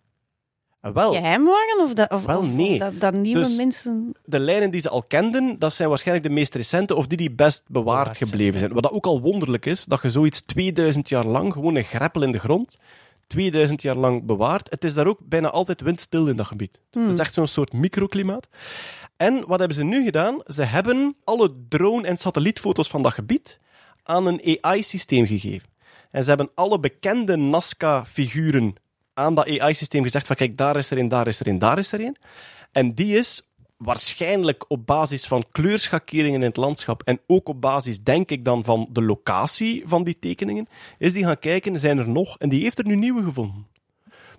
Wel, 0.82 1.14
geheim 1.14 1.46
waren? 1.46 1.80
Of 1.84 1.94
dat, 1.94 2.12
of, 2.12 2.26
Wel, 2.26 2.38
of 2.40 2.52
nee. 2.52 2.78
dat, 2.78 3.00
dat 3.00 3.18
nieuwe 3.18 3.40
Dus- 3.40 3.56
mensen... 3.58 4.12
de 4.26 4.40
lijnen 4.40 4.72
die 4.72 4.82
ze 4.82 4.90
al 4.90 5.04
kenden, 5.04 5.60
dat 5.60 5.74
zijn 5.74 5.90
waarschijnlijk 5.90 6.28
de 6.28 6.34
meest 6.34 6.56
recente 6.56 6.96
of 6.96 7.08
die 7.08 7.18
die 7.18 7.32
best 7.32 7.64
bewaard 7.68 7.86
Bewaard 8.04 8.18
gebleven 8.18 8.60
zijn. 8.60 8.74
Wat 8.74 8.84
dat 8.84 8.92
ook 8.92 9.06
al 9.06 9.22
wonderlijk 9.22 9.66
is, 9.66 9.86
dat 9.86 10.02
je 10.02 10.10
zoiets 10.10 10.42
2000 10.42 11.10
jaar 11.10 11.26
lang, 11.26 11.54
gewoon 11.54 11.76
een 11.76 11.84
greppel 11.84 12.22
in 12.24 12.32
de 12.32 12.40
grond, 12.40 12.80
2000 13.28 13.82
jaar 13.82 13.96
lang 13.96 14.26
bewaart. 14.26 14.70
Het 14.70 14.84
is 14.84 14.94
daar 14.94 15.08
ook 15.08 15.20
bijna 15.24 15.50
altijd 15.50 15.82
windstil 15.82 16.28
in 16.28 16.36
dat 16.36 16.48
gebied. 16.48 16.80
Het 16.92 17.14
is 17.14 17.20
echt 17.20 17.34
zo'n 17.34 17.48
soort 17.48 17.74
microklimaat. 17.74 18.48
En 19.18 19.44
wat 19.48 19.60
hebben 19.60 19.78
ze 19.78 19.84
nu 19.84 20.04
gedaan? 20.04 20.42
Ze 20.46 20.64
hebben 20.64 21.16
alle 21.24 21.54
drone- 21.70 22.08
en 22.08 22.18
satellietfoto's 22.18 22.88
van 22.88 23.02
dat 23.02 23.14
gebied 23.14 23.60
aan 24.04 24.26
een 24.26 24.60
AI-systeem 24.62 25.26
gegeven. 25.26 25.70
En 26.12 26.22
ze 26.24 26.30
hebben 26.30 26.50
alle 26.56 26.80
bekende 26.80 27.36
Nazca-figuren 27.36 28.76
aan 29.18 29.36
dat 29.36 29.60
AI-systeem 29.60 30.04
gezegd 30.04 30.28
van 30.28 30.36
kijk, 30.36 30.58
daar 30.58 30.76
is 30.76 30.90
er 30.92 30.98
een, 30.98 31.08
daar 31.08 31.28
is 31.28 31.40
er 31.40 31.48
een, 31.48 31.60
daar 31.60 31.78
is 31.78 31.92
er 31.92 32.02
een. 32.02 32.18
En 32.72 32.94
die 32.94 33.18
is 33.18 33.52
waarschijnlijk 33.78 34.66
op 34.68 34.86
basis 34.86 35.26
van 35.26 35.46
kleurschakeringen 35.52 36.40
in 36.40 36.48
het 36.48 36.58
landschap 36.58 37.04
en 37.04 37.20
ook 37.28 37.50
op 37.50 37.62
basis, 37.62 38.04
denk 38.04 38.32
ik 38.32 38.46
dan, 38.46 38.64
van 38.64 38.88
de 38.92 39.02
locatie 39.02 39.82
van 39.86 40.04
die 40.04 40.20
tekeningen, 40.20 40.68
is 40.98 41.14
die 41.14 41.26
gaan 41.26 41.40
kijken, 41.40 41.80
zijn 41.80 41.98
er 41.98 42.10
nog? 42.10 42.38
En 42.38 42.50
die 42.50 42.62
heeft 42.62 42.78
er 42.78 42.86
nu 42.86 42.96
nieuwe 42.96 43.24
gevonden. 43.24 43.68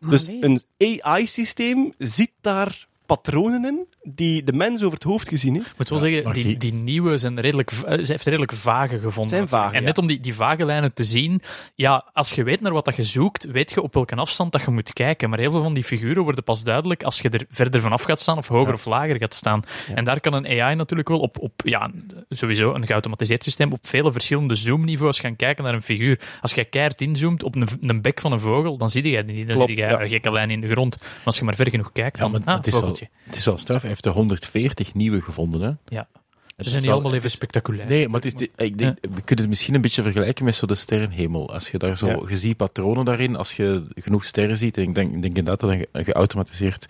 Dus 0.08 0.26
nee. 0.26 0.44
een 0.44 0.62
AI-systeem 1.02 1.92
ziet 1.99 2.32
daar 2.40 2.87
patronen 3.09 3.65
in 3.65 3.87
die 4.03 4.43
de 4.45 4.53
mens 4.53 4.83
over 4.83 4.95
het 4.95 5.03
hoofd 5.03 5.29
gezien 5.29 5.55
heeft. 5.55 5.67
Ik 5.67 5.79
moet 5.79 5.88
wel 5.88 5.99
zeggen, 5.99 6.33
die, 6.33 6.57
die- 6.57 6.73
nieuwe 6.73 7.19
zijn 7.19 7.41
redelijk, 7.41 7.71
eh, 7.71 8.05
ze 8.05 8.12
heeft 8.12 8.25
redelijk 8.25 8.53
vage 8.53 8.99
gevonden. 8.99 9.37
Zijn 9.37 9.49
vage, 9.49 9.75
en 9.75 9.81
ja. 9.81 9.87
net 9.87 9.99
om 9.99 10.07
die, 10.07 10.21
die 10.21 10.35
vage 10.35 10.65
lijnen 10.65 10.95
te 10.95 11.05
zien, 11.05 11.43
ja, 11.75 12.05
als 12.12 12.33
je 12.33 12.43
weet 12.43 12.61
naar 12.61 12.73
wat 12.73 12.85
dat 12.85 12.97
je 12.97 13.03
zoekt, 13.03 13.45
weet 13.45 13.71
je 13.71 13.83
op 13.83 13.95
welke 13.95 14.15
afstand 14.15 14.53
dat 14.53 14.62
je 14.62 14.71
moet 14.71 14.93
kijken. 14.93 15.31
Maar 15.31 15.38
heel 15.38 15.50
veel 15.50 15.62
van 15.62 15.75
die 15.75 15.85
figuren 15.85 16.23
worden 16.23 16.45
pas 16.45 16.65
duidelijk 16.65 17.03
als 17.03 17.21
je 17.21 17.29
er 17.29 17.45
verder 17.50 17.81
vanaf 17.81 18.03
gaat 18.03 18.21
staan 18.21 18.37
of 18.37 18.49
hoger 18.49 18.73
of 18.73 18.85
lager 18.85 19.17
gaat 19.17 19.35
staan. 19.35 19.62
En 19.95 20.05
daar 20.05 20.21
kan 20.21 20.33
een 20.33 20.47
AI 20.62 20.75
natuurlijk 20.75 21.09
wel 21.09 21.21
op, 21.21 21.38
op 21.41 21.53
ja, 21.65 21.91
sowieso 22.29 22.75
een 22.75 22.87
geautomatiseerd 22.87 23.43
systeem, 23.45 23.73
op 23.73 23.87
vele 23.87 24.12
verschillende 24.12 24.55
zoomniveaus 24.55 25.21
gaan 25.21 25.37
kijken 25.37 25.65
naar 25.65 25.75
een 25.75 25.83
figuur. 25.83 26.21
Als 26.41 26.55
je 26.55 26.65
keihard 26.65 27.00
inzoomt 27.00 27.43
op 27.43 27.55
een, 27.55 27.69
een 27.81 28.03
bek 28.03 28.21
van 28.21 28.33
een 28.33 28.41
vogel, 28.41 28.77
dan 28.77 28.91
zie 28.91 29.11
je 29.11 29.25
die 29.25 29.35
niet. 29.35 29.47
Dan 29.47 29.57
Klopt, 29.57 29.71
zie 29.71 29.81
je 29.81 29.85
ja. 29.91 30.00
een 30.00 30.09
gekke 30.09 30.33
lijn 30.33 30.50
in 30.50 30.61
de 30.61 30.69
grond. 30.69 30.97
Maar 31.00 31.11
als 31.25 31.38
je 31.38 31.45
maar 31.45 31.55
ver 31.55 31.71
genoeg 31.71 31.93
kijkt, 31.93 32.17
Ja, 32.17 32.23
dan 32.23 32.31
maar 32.31 32.41
ah, 32.45 32.57
het, 32.57 32.67
is 32.67 32.81
wel, 32.81 32.98
het 33.25 33.37
is 33.37 33.45
wel 33.45 33.59
straf. 33.59 33.81
Hij 33.81 33.90
heeft 33.90 34.05
er 34.05 34.12
140 34.12 34.95
nieuwe 34.95 35.21
gevonden. 35.21 35.61
Hè? 35.61 35.97
Ja. 35.97 36.09
Het 36.57 36.67
Ze 36.67 36.73
zijn 36.73 36.83
niet 36.83 36.93
wel- 36.93 37.00
allemaal 37.00 37.19
even 37.19 37.31
spectaculair. 37.31 37.88
Nee, 37.88 38.09
maar 38.09 38.21
het 38.21 38.40
is 38.40 38.49
ik 38.57 38.78
denk, 38.78 38.99
we 39.00 39.09
kunnen 39.09 39.38
het 39.45 39.49
misschien 39.49 39.75
een 39.75 39.81
beetje 39.81 40.02
vergelijken 40.02 40.45
met 40.45 40.55
zo 40.55 40.67
de 40.67 40.75
sterrenhemel. 40.75 41.52
Als 41.52 41.71
je 41.71 41.78
daar 41.78 41.97
zo, 41.97 42.07
Ja. 42.07 42.21
je 42.28 42.37
ziet 42.37 42.57
patronen 42.57 43.05
daarin, 43.05 43.37
als 43.37 43.52
je 43.52 43.85
genoeg 43.95 44.25
sterren 44.25 44.57
ziet, 44.59 44.76
en 44.76 44.83
ik 44.83 44.95
denk, 44.95 45.14
ik 45.14 45.23
denk 45.23 45.37
inderdaad 45.37 45.61
dat 45.61 45.71
een 45.93 46.05
geautomatiseerd, 46.05 46.87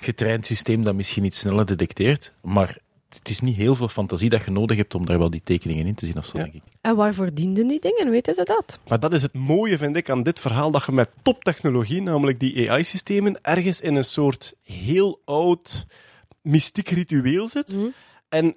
getraind 0.00 0.46
systeem 0.46 0.84
dat 0.84 0.94
misschien 0.94 1.24
iets 1.24 1.38
sneller 1.38 1.66
detecteert, 1.66 2.32
maar 2.42 2.76
het 3.18 3.28
is 3.28 3.40
niet 3.40 3.56
heel 3.56 3.74
veel 3.74 3.88
fantasie 3.88 4.28
dat 4.28 4.44
je 4.44 4.50
nodig 4.50 4.76
hebt 4.76 4.94
om 4.94 5.06
daar 5.06 5.18
wel 5.18 5.30
die 5.30 5.40
tekeningen 5.44 5.86
in 5.86 5.94
te 5.94 6.06
zien 6.06 6.16
of 6.16 6.26
zo, 6.26 6.38
Ja. 6.38 6.42
denk 6.42 6.54
ik. 6.56 6.62
En 6.80 6.96
waarvoor 6.96 7.34
dienden 7.34 7.66
die 7.66 7.80
dingen? 7.80 8.10
Weten 8.10 8.34
ze 8.34 8.44
dat? 8.44 8.78
Maar 8.88 9.00
dat 9.00 9.12
is 9.12 9.22
het 9.22 9.34
mooie, 9.34 9.78
vind 9.78 9.96
ik, 9.96 10.10
aan 10.10 10.22
dit 10.22 10.40
verhaal, 10.40 10.70
dat 10.70 10.84
je 10.84 10.92
met 10.92 11.10
toptechnologie, 11.22 12.02
namelijk 12.02 12.40
die 12.40 12.70
AI-systemen, 12.70 13.38
ergens 13.42 13.80
in 13.80 13.94
een 13.94 14.04
soort 14.04 14.54
heel 14.62 15.20
oud 15.24 15.86
mystiek 16.42 16.88
ritueel 16.88 17.48
zit. 17.48 17.74
Mhm. 17.76 17.86
En 18.28 18.56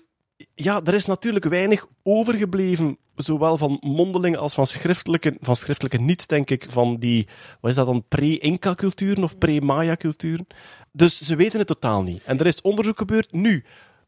ja, 0.56 0.82
er 0.84 0.94
is 0.94 1.06
natuurlijk 1.06 1.46
weinig 1.46 1.86
overgebleven, 2.04 2.98
zowel 3.16 3.58
van 3.58 3.78
mondelinge 3.82 4.38
als 4.38 4.54
van 4.54 4.68
schriftelijke, 4.68 5.38
van 5.40 5.56
schriftelijke 5.56 5.98
niets, 5.98 6.28
denk 6.28 6.50
ik, 6.50 6.66
van 6.70 6.98
die, 7.00 7.28
wat 7.62 7.70
is 7.70 7.78
dat 7.78 7.86
dan, 7.86 8.04
pre-Inca-culturen 8.08 9.24
of 9.24 9.38
pre-Maya-culturen. 9.38 10.48
Dus 10.92 11.22
ze 11.22 11.36
weten 11.36 11.60
het 11.60 11.68
totaal 11.68 12.04
niet. 12.04 12.24
En 12.24 12.40
er 12.40 12.46
is 12.46 12.62
onderzoek 12.62 12.98
gebeurd. 12.98 13.32
Nu, 13.32 13.63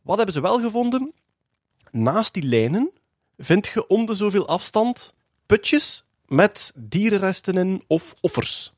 wat 0.06 0.18
hebben 0.18 0.36
ze 0.36 0.42
wel 0.42 0.60
gevonden? 0.60 1.14
Naast 1.92 2.34
die 2.34 2.44
lijnen 2.44 2.92
vind 3.38 3.68
je 3.68 3.88
om 3.88 4.06
de 4.06 4.16
zoveel 4.16 4.48
afstand 4.48 5.14
putjes 5.46 6.04
met 6.26 6.72
dierenresten 6.76 7.58
in 7.58 7.84
of 7.88 8.16
offers. 8.22 8.74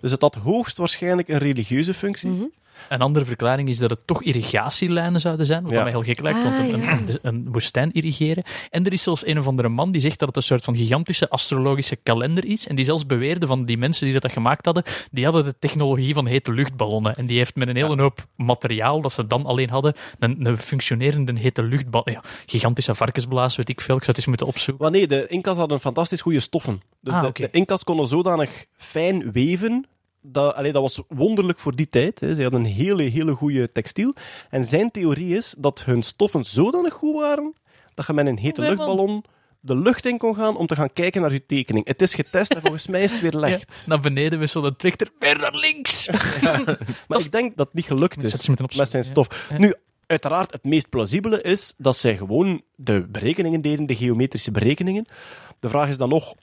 Dus 0.00 0.10
het 0.10 0.20
had 0.20 0.34
hoogstwaarschijnlijk 0.34 1.28
een 1.28 1.38
religieuze 1.38 1.94
functie. 1.94 2.30
Mhm. 2.30 2.44
Een 2.88 3.00
andere 3.00 3.24
verklaring 3.24 3.68
is 3.68 3.78
dat 3.78 3.90
het 3.90 4.06
toch 4.06 4.22
irrigatielijnen 4.22 5.20
zouden 5.20 5.46
zijn, 5.46 5.62
wat 5.62 5.72
Ja. 5.72 5.82
mij 5.82 5.90
heel 5.90 6.02
gek 6.02 6.20
lijkt, 6.20 6.42
want 6.42 6.58
Ah, 6.58 6.68
een, 6.68 6.80
ja. 6.80 6.92
een, 6.92 7.18
een 7.22 7.48
woestijn 7.52 7.92
irrigeren. 7.92 8.42
En 8.70 8.84
er 8.86 8.92
is 8.92 9.02
zelfs 9.02 9.26
een 9.26 9.38
of 9.38 9.46
andere 9.46 9.68
man 9.68 9.90
die 9.90 10.00
zegt 10.00 10.18
dat 10.18 10.28
het 10.28 10.36
een 10.36 10.42
soort 10.42 10.64
van 10.64 10.76
gigantische 10.76 11.28
astrologische 11.30 11.96
kalender 11.96 12.44
is, 12.44 12.66
en 12.68 12.74
die 12.76 12.84
zelfs 12.84 13.06
beweerde 13.06 13.46
van 13.46 13.64
die 13.64 13.78
mensen 13.78 14.06
die 14.10 14.20
dat 14.20 14.32
gemaakt 14.32 14.64
hadden, 14.64 14.82
die 15.10 15.24
hadden 15.24 15.44
de 15.44 15.54
technologie 15.58 16.14
van 16.14 16.26
hete 16.26 16.52
luchtballonnen. 16.52 17.16
En 17.16 17.26
die 17.26 17.36
heeft 17.38 17.54
met 17.56 17.68
een 17.68 17.76
hele 17.76 18.00
hoop 18.02 18.26
materiaal 18.36 19.00
dat 19.00 19.12
ze 19.12 19.26
dan 19.26 19.44
alleen 19.46 19.70
hadden, 19.70 19.94
een, 20.18 20.46
een 20.46 20.58
functionerende 20.58 21.38
hete 21.38 21.62
luchtballon, 21.62 22.12
ja, 22.12 22.22
gigantische 22.46 22.94
varkensblaas, 22.94 23.56
weet 23.56 23.68
ik 23.68 23.80
veel, 23.80 23.94
ik 23.96 24.02
zou 24.04 24.10
het 24.10 24.16
eens 24.16 24.26
moeten 24.26 24.46
opzoeken. 24.46 24.82
Maar 24.82 24.92
nee, 24.92 25.06
de 25.06 25.26
Incas 25.26 25.56
hadden 25.56 25.80
fantastisch 25.80 26.20
goede 26.20 26.40
stoffen. 26.40 26.80
Dus 27.00 27.14
Ah, 27.14 27.22
de, 27.22 27.32
de 27.32 27.48
Incas 27.50 27.84
konden 27.84 28.06
zodanig 28.06 28.64
fijn 28.76 29.32
weven. 29.32 29.86
Dat, 30.22 30.54
allee, 30.54 30.72
dat 30.72 30.82
was 30.82 31.02
wonderlijk 31.08 31.58
voor 31.58 31.76
die 31.76 31.88
tijd. 31.88 32.20
Hè. 32.20 32.34
Ze 32.34 32.42
hadden 32.42 32.60
een 32.60 32.66
hele, 32.70 33.02
hele 33.02 33.34
goede 33.34 33.72
textiel. 33.72 34.14
En 34.50 34.64
zijn 34.64 34.90
theorie 34.90 35.36
is 35.36 35.54
dat 35.58 35.84
hun 35.84 36.02
stoffen 36.02 36.44
zodanig 36.44 36.92
goed 36.92 37.14
waren 37.20 37.54
dat 37.94 38.06
je 38.06 38.12
met 38.12 38.26
een 38.26 38.38
hete 38.38 38.62
ja, 38.62 38.68
luchtballon 38.68 39.24
de 39.60 39.76
lucht 39.76 40.06
in 40.06 40.18
kon 40.18 40.34
gaan 40.34 40.56
om 40.56 40.66
te 40.66 40.74
gaan 40.74 40.92
kijken 40.92 41.20
naar 41.20 41.32
je 41.32 41.46
tekening. 41.46 41.86
Het 41.86 42.02
is 42.02 42.14
getest 42.14 42.50
en 42.54 42.60
volgens 42.60 42.86
mij 42.86 43.02
is 43.02 43.12
het 43.12 43.20
weer 43.20 43.32
Ja, 43.40 43.46
licht. 43.46 43.84
naar 43.86 44.00
beneden 44.00 44.38
met 44.38 44.50
zo'n 44.50 44.76
trechter, 44.76 45.08
weer 45.18 45.38
naar 45.38 45.54
links! 45.54 46.06
Maar 47.08 47.20
ik 47.20 47.30
denk 47.30 47.56
dat 47.56 47.66
het 47.66 47.74
niet 47.74 47.84
gelukt 47.84 48.22
is 48.22 48.48
met 48.76 48.88
zijn 48.90 49.04
stof. 49.04 49.46
ja. 49.50 49.58
Nu, 49.58 49.74
uiteraard, 50.06 50.52
het 50.52 50.64
meest 50.64 50.88
plausibele 50.88 51.42
is 51.42 51.74
dat 51.76 51.96
zij 51.96 52.16
gewoon 52.16 52.62
de 52.76 53.06
berekeningen 53.08 53.60
deden, 53.60 53.86
de 53.86 53.94
geometrische 53.96 54.50
berekeningen. 54.50 55.06
De 55.60 55.68
vraag 55.68 55.88
is 55.88 55.96
dan 55.98 56.08
nog, 56.08 56.34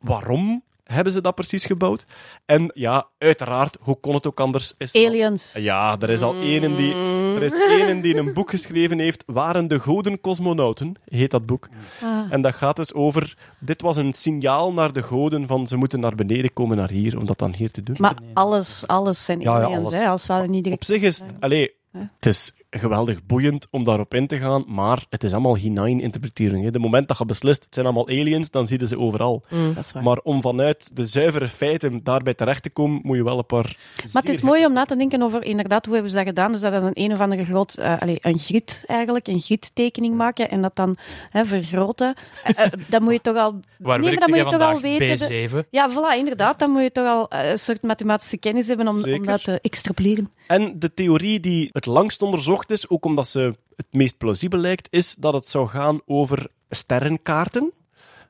waarom 0.00 0.62
hebben 0.92 1.12
ze 1.12 1.20
dat 1.20 1.34
precies 1.34 1.64
gebouwd? 1.64 2.04
En 2.44 2.70
ja, 2.74 3.06
uiteraard, 3.18 3.76
hoe 3.80 4.00
kon 4.00 4.14
het 4.14 4.26
ook 4.26 4.40
anders? 4.40 4.74
Is 4.78 4.94
Aliens. 4.94 5.52
Ja, 5.52 5.96
er 6.00 6.10
is 6.10 6.22
al 6.22 6.34
ene 6.36 6.76
die, 6.76 6.94
er 7.34 7.42
is 7.42 7.54
ene 7.54 8.00
die 8.00 8.16
een 8.16 8.32
boek 8.32 8.50
geschreven 8.50 8.98
heeft, 8.98 9.22
Waren 9.26 9.68
de 9.68 9.78
Goden 9.78 10.20
Cosmonauten, 10.20 10.94
heet 11.04 11.30
dat 11.30 11.46
boek. 11.46 11.68
Ah. 12.02 12.18
En 12.30 12.42
dat 12.42 12.54
gaat 12.54 12.76
dus 12.76 12.94
over, 12.94 13.36
dit 13.60 13.82
was 13.82 13.96
een 13.96 14.12
signaal 14.12 14.72
naar 14.72 14.92
de 14.92 15.02
goden 15.02 15.46
van 15.46 15.66
ze 15.66 15.76
moeten 15.76 16.00
naar 16.00 16.14
beneden 16.14 16.52
komen, 16.52 16.76
naar 16.76 16.90
hier, 16.90 17.18
om 17.18 17.26
dat 17.26 17.38
dan 17.38 17.54
hier 17.54 17.70
te 17.70 17.82
doen. 17.82 17.96
Maar 17.98 18.16
alles, 18.34 18.86
alles 18.86 19.24
zijn 19.24 19.40
Ja, 19.40 19.58
ja, 19.58 19.64
aliens, 19.64 19.78
alles. 19.78 19.92
hè, 19.92 20.06
als 20.08 20.26
we 20.26 20.34
niet 20.34 20.64
direct... 20.64 20.82
Op 20.82 20.88
zich 20.88 21.02
is 21.02 21.18
het, 21.18 21.34
allee, 21.40 21.74
het 21.92 22.26
is 22.26 22.52
geweldig 22.78 23.26
boeiend 23.26 23.66
om 23.70 23.84
daarop 23.84 24.14
in 24.14 24.26
te 24.26 24.38
gaan, 24.38 24.64
maar 24.66 25.04
het 25.10 25.24
is 25.24 25.32
allemaal 25.32 25.56
hinein 25.56 26.00
interpretering. 26.00 26.64
hè. 26.64 26.70
De 26.70 26.78
moment 26.78 27.08
dat 27.08 27.18
je 27.18 27.24
beslist, 27.24 27.64
het 27.64 27.74
zijn 27.74 27.86
allemaal 27.86 28.08
aliens, 28.08 28.50
dan 28.50 28.66
zie 28.66 28.80
je 28.80 28.86
ze 28.86 28.98
overal. 28.98 29.44
Dat 29.74 29.84
is 29.84 29.92
waar. 29.92 30.02
Maar 30.02 30.18
om 30.22 30.42
vanuit 30.42 30.90
de 30.96 31.06
zuivere 31.06 31.48
feiten 31.48 32.00
daarbij 32.04 32.34
terecht 32.34 32.62
te 32.62 32.70
komen, 32.70 33.00
moet 33.02 33.16
je 33.16 33.24
wel 33.24 33.38
een 33.38 33.46
paar... 33.46 33.76
Maar 34.12 34.22
het 34.22 34.30
is 34.34 34.42
mooi 34.42 34.66
om 34.66 34.72
na 34.72 34.84
te 34.84 34.96
denken 34.96 35.22
over, 35.22 35.44
inderdaad, 35.44 35.84
hoe 35.84 35.94
hebben 35.94 36.12
ze 36.12 36.18
dat 36.18 36.26
gedaan? 36.26 36.52
Dus 36.52 36.60
dat 36.60 36.72
is 36.72 36.82
een 36.82 36.90
een 36.94 37.12
of 37.12 37.20
andere 37.20 37.44
groot, 37.44 37.74
eh 37.74 37.98
allee, 37.98 38.16
een 38.20 38.38
grid 38.38 38.84
eigenlijk, 38.86 39.26
een 39.28 39.40
gridtekening 39.40 40.16
maken 40.16 40.50
en 40.50 40.60
dat 40.62 40.76
dan 40.76 40.96
hè, 41.30 41.44
vergroten. 41.44 42.14
Eh, 42.44 42.64
eh, 42.64 42.72
dan 42.88 43.02
moet 43.02 43.12
je 43.12 43.20
toch 43.20 43.36
al... 43.36 43.52
Waar 43.78 43.98
nee, 43.98 44.10
maar 44.10 44.20
dan 44.20 44.28
moet 44.30 44.38
je 44.38 44.44
toch 44.58 44.60
al 44.72 44.80
weten... 44.80 45.28
de- 45.28 45.48
B7. 45.64 45.68
Ja, 45.70 45.90
voilà, 45.90 46.18
inderdaad. 46.18 46.58
Dan 46.58 46.70
moet 46.70 46.82
je 46.82 46.92
toch 46.92 47.06
al 47.06 47.26
een 47.28 47.58
soort 47.58 47.82
mathematische 47.82 48.36
kennis 48.36 48.66
hebben 48.66 48.88
om, 48.88 49.04
om 49.04 49.24
dat 49.24 49.44
te 49.44 49.58
extrapoleren. 49.62 50.30
En 50.46 50.78
de 50.78 50.94
theorie 50.94 51.40
die 51.40 51.68
het 51.72 51.86
langst 51.86 52.22
onderzocht 52.22 52.61
is, 52.70 52.88
ook 52.88 53.04
omdat 53.04 53.28
ze 53.28 53.54
het 53.76 53.86
meest 53.90 54.18
plausibel 54.18 54.58
lijkt, 54.58 54.88
is 54.90 55.14
dat 55.18 55.34
het 55.34 55.46
zou 55.46 55.68
gaan 55.68 56.00
over 56.06 56.46
sterrenkaarten. 56.70 57.72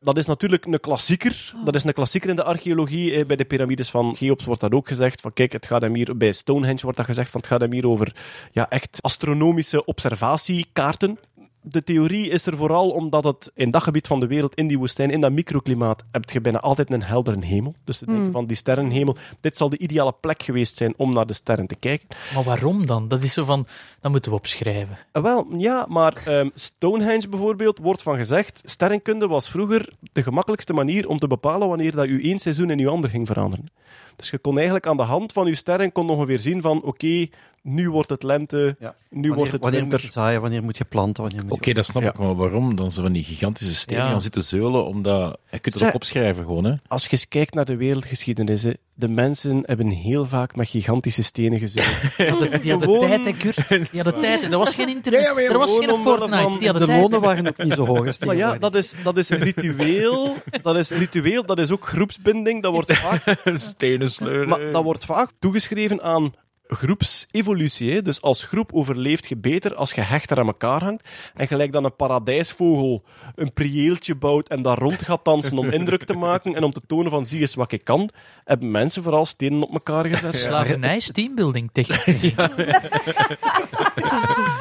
Dat 0.01 0.17
is 0.17 0.27
natuurlijk 0.27 0.67
een 0.67 0.81
klassieker. 0.81 1.55
Dat 1.65 1.75
is 1.75 1.85
een 1.85 1.93
klassieker 1.93 2.31
in 2.31 2.37
de 2.37 2.45
archeologie. 2.45 3.15
Eh, 3.15 3.27
Bij 3.27 3.37
de 3.37 3.45
piramides 3.45 3.91
van 3.91 4.17
Cheops 4.17 4.45
wordt 4.45 4.61
dat 4.61 4.73
ook 4.73 4.89
gezegd. 4.89 5.21
Van 5.21 5.33
kijk, 5.33 5.53
het 5.53 5.67
gaat 5.67 5.83
hem 5.83 5.95
hier, 5.95 6.17
bij 6.17 6.33
Stonehenge 6.33 6.83
wordt 6.83 6.97
dat 6.97 7.07
gezegd, 7.07 7.31
van 7.31 7.41
het 7.41 7.49
gaat 7.49 7.61
hem 7.61 7.73
hier 7.73 7.89
over 7.89 8.17
ja, 8.53 8.69
echt 8.69 8.99
astronomische 9.01 9.85
observatiekaarten. 9.85 11.19
De 11.63 11.85
theorie 11.85 12.29
is 12.29 12.47
er 12.47 12.57
vooral 12.57 12.91
omdat 12.91 13.25
het 13.25 13.51
in 13.55 13.71
dat 13.71 13.83
gebied 13.83 14.07
van 14.07 14.21
de 14.21 14.27
wereld, 14.27 14.55
in 14.55 14.67
die 14.67 14.79
woestijn, 14.79 15.11
in 15.11 15.21
dat 15.21 15.33
microklimaat, 15.33 16.05
heb 16.11 16.31
je 16.31 16.41
bijna 16.41 16.61
altijd 16.61 16.93
een 16.93 17.03
heldere 17.03 17.45
hemel. 17.45 17.75
Dus 17.85 17.99
te 17.99 18.07
denken 18.07 18.33
van 18.33 18.47
die 18.47 18.57
sterrenhemel, 18.57 19.17
dit 19.41 19.57
zal 19.57 19.69
de 19.69 19.79
ideale 19.79 20.15
plek 20.21 20.43
geweest 20.43 20.77
zijn 20.77 20.95
om 20.97 21.13
naar 21.13 21.27
de 21.27 21.33
sterren 21.33 21.67
te 21.67 21.75
kijken. 21.75 22.09
Maar 22.35 22.45
waarom 22.45 22.87
dan? 22.87 23.09
Dat 23.09 23.23
is 23.23 23.33
zo 23.33 23.45
van, 23.45 23.67
dat 24.01 24.11
moeten 24.11 24.31
we 24.31 24.37
opschrijven. 24.37 24.99
Eh, 25.13 25.23
Wel, 25.23 25.47
ja, 25.57 25.87
maar 25.89 26.23
ehm, 26.27 26.49
Stonehenge 26.55 27.29
bijvoorbeeld 27.29 27.79
wordt 27.79 28.03
van 28.03 28.17
gezegd, 28.17 28.63
sterrenkunde 28.65 29.27
was 29.27 29.51
vroeger 29.51 29.93
de 30.13 30.23
gemakkelijkste 30.23 30.73
manier 30.73 31.09
om 31.09 31.19
te 31.19 31.27
bepalen 31.27 31.69
wanneer 31.69 31.93
dat 31.93 32.09
je 32.09 32.21
één 32.21 32.39
seizoen 32.39 32.71
in 32.71 32.79
je 32.79 32.89
ander 32.89 33.11
ging 33.11 33.27
veranderen. 33.27 33.69
Dus 34.17 34.31
je 34.31 34.39
kon 34.39 34.55
eigenlijk 34.57 34.87
aan 34.87 34.97
de 34.97 35.03
hand 35.03 35.33
van 35.33 35.47
je 35.47 35.55
sterren 35.55 35.93
kon 35.93 36.11
ongeveer 36.11 36.41
zien 36.41 36.63
van, 36.63 36.83
oké, 36.83 37.27
nu 37.63 37.91
wordt 37.91 38.11
het 38.11 38.23
lente, 38.23 38.77
Ja. 38.79 38.95
nu 39.11 39.21
wanneer, 39.21 39.35
wordt 39.37 39.53
het 39.53 39.63
wanneer 39.63 39.87
moet 39.87 40.01
je 40.03 40.11
zaaien, 40.11 40.41
wanneer 40.41 40.63
moet 40.63 40.77
je 40.77 40.85
planten, 40.85 41.23
wanneer 41.23 41.43
moet 41.43 41.53
Oké, 41.53 41.69
je... 41.69 41.75
dat 41.75 41.85
snap 41.85 42.03
Ja. 42.03 42.09
ik, 42.09 42.19
maar 42.19 42.35
waarom 42.35 42.77
dan 42.77 42.93
zo 42.93 43.03
van 43.03 43.13
die 43.13 43.25
gigantische 43.25 43.75
stenen 43.75 44.05
Ja. 44.05 44.11
gaan 44.11 44.21
zitten 44.21 44.43
zeulen? 44.45 44.87
Omdat, 44.87 45.39
je 45.51 45.59
kunt 45.59 45.75
het 45.75 45.85
ook 45.85 45.95
opschrijven 45.95 46.45
gewoon, 46.45 46.65
hè. 46.65 46.75
Als 46.89 47.05
je 47.05 47.11
eens 47.11 47.29
kijkt 47.29 47.55
naar 47.55 47.65
de 47.65 47.77
wereldgeschiedenis, 47.77 48.63
hè, 48.63 48.73
de 48.95 49.09
mensen 49.09 49.63
hebben 49.67 49.91
heel 49.91 50.27
vaak 50.27 50.57
met 50.57 50.69
gigantische 50.69 51.23
stenen 51.23 51.59
gezocht. 51.59 52.17
Die 52.17 52.29
hadden, 52.29 52.61
die 52.63 52.71
hadden 52.71 52.89
Gewoon- 52.89 53.09
tijd, 53.09 53.25
hè, 53.25 53.33
Kurt. 53.33 53.69
Die 53.93 54.03
hadden 54.03 54.21
tijd. 54.21 54.41
Dat 54.51 54.59
was 54.59 54.75
geen 54.75 54.89
internet. 54.89 55.21
Ja, 55.21 55.27
ja, 55.29 55.35
maar 55.35 55.43
er 55.45 55.59
was 55.59 55.79
geen 55.79 55.95
Fortnite. 55.95 56.43
van 56.43 56.59
Die 56.59 56.69
hadden 56.69 56.87
De 56.87 56.93
tijd. 56.93 57.01
lonen 57.01 57.21
waren 57.21 57.47
ook 57.49 57.63
niet 57.63 57.73
zo 57.73 57.87
hoog 57.87 58.07
als 58.07 58.19
Maar 58.19 58.37
ja, 58.37 58.59
dat 58.59 58.75
is, 58.75 58.95
dat 59.03 59.17
is 59.17 59.29
ritueel. 59.29 60.37
Dat 60.63 60.77
is 60.77 60.91
ritueel, 60.91 61.47
dat 61.47 61.59
is 61.59 61.71
ook 61.71 61.87
groepsbinding. 61.87 62.63
Dat 62.63 62.73
wordt 62.73 62.93
vaak, 62.97 63.43
stenen 63.45 64.11
sleuren. 64.11 64.49
maar 64.49 64.73
dat 64.73 64.83
wordt 64.83 65.05
vaak 65.05 65.31
toegeschreven 65.39 66.03
aan 66.03 66.33
groepsevolutie. 66.75 67.93
Hè. 67.93 68.03
Dus 68.03 68.23
als 68.23 68.45
groep 68.45 68.73
overleeft 68.73 69.29
je 69.29 69.37
beter 69.37 69.75
als 69.75 69.93
je 69.93 70.01
hechter 70.01 70.39
aan 70.39 70.47
elkaar 70.47 70.83
hangt. 70.85 71.09
En 71.35 71.47
gelijk 71.47 71.73
dan 71.73 71.85
een 71.85 71.97
paradijsvogel 71.97 73.03
een 73.35 73.53
prieeltje 73.53 74.15
bouwt 74.15 74.49
en 74.49 74.63
daar 74.63 74.79
rond 74.79 75.03
gaat 75.03 75.25
dansen 75.25 75.59
om 75.59 75.71
indruk 75.71 76.05
te 76.05 76.13
maken 76.17 76.55
en 76.55 76.63
om 76.65 76.73
te 76.73 76.81
tonen 76.87 77.11
van 77.11 77.27
zie 77.27 77.41
eens 77.41 77.55
wat 77.55 77.73
ik 77.73 77.85
kan, 77.85 78.11
hebben 78.45 78.71
mensen 78.71 79.03
vooral 79.03 79.27
stenen 79.27 79.63
op 79.63 79.73
elkaar 79.73 80.05
gezet. 80.07 80.37
Slavernij 80.49 80.97
is 80.97 81.11
teambuilding 81.13 81.71
techniek. 81.83 82.35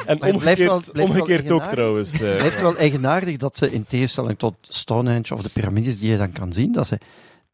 En 0.06 0.18
blijft 0.18 0.60
wel- 0.60 0.74
omgekeerd, 0.74 0.92
blijft 0.92 0.92
wel 0.92 1.04
omgekeerd 1.04 1.50
ook 1.50 1.62
trouwens. 1.64 2.12
eh. 2.12 2.18
Het 2.20 2.36
blijft 2.36 2.60
wel 2.60 2.76
eigenaardig 2.76 3.36
dat 3.36 3.56
ze, 3.56 3.72
in 3.72 3.84
tegenstelling 3.88 4.38
tot 4.38 4.54
Stonehenge 4.60 5.34
of 5.34 5.42
de 5.42 5.48
piramides 5.48 5.98
die 5.98 6.10
je 6.10 6.16
dan 6.16 6.32
kan 6.32 6.52
zien, 6.52 6.72
dat 6.72 6.86
ze 6.86 6.98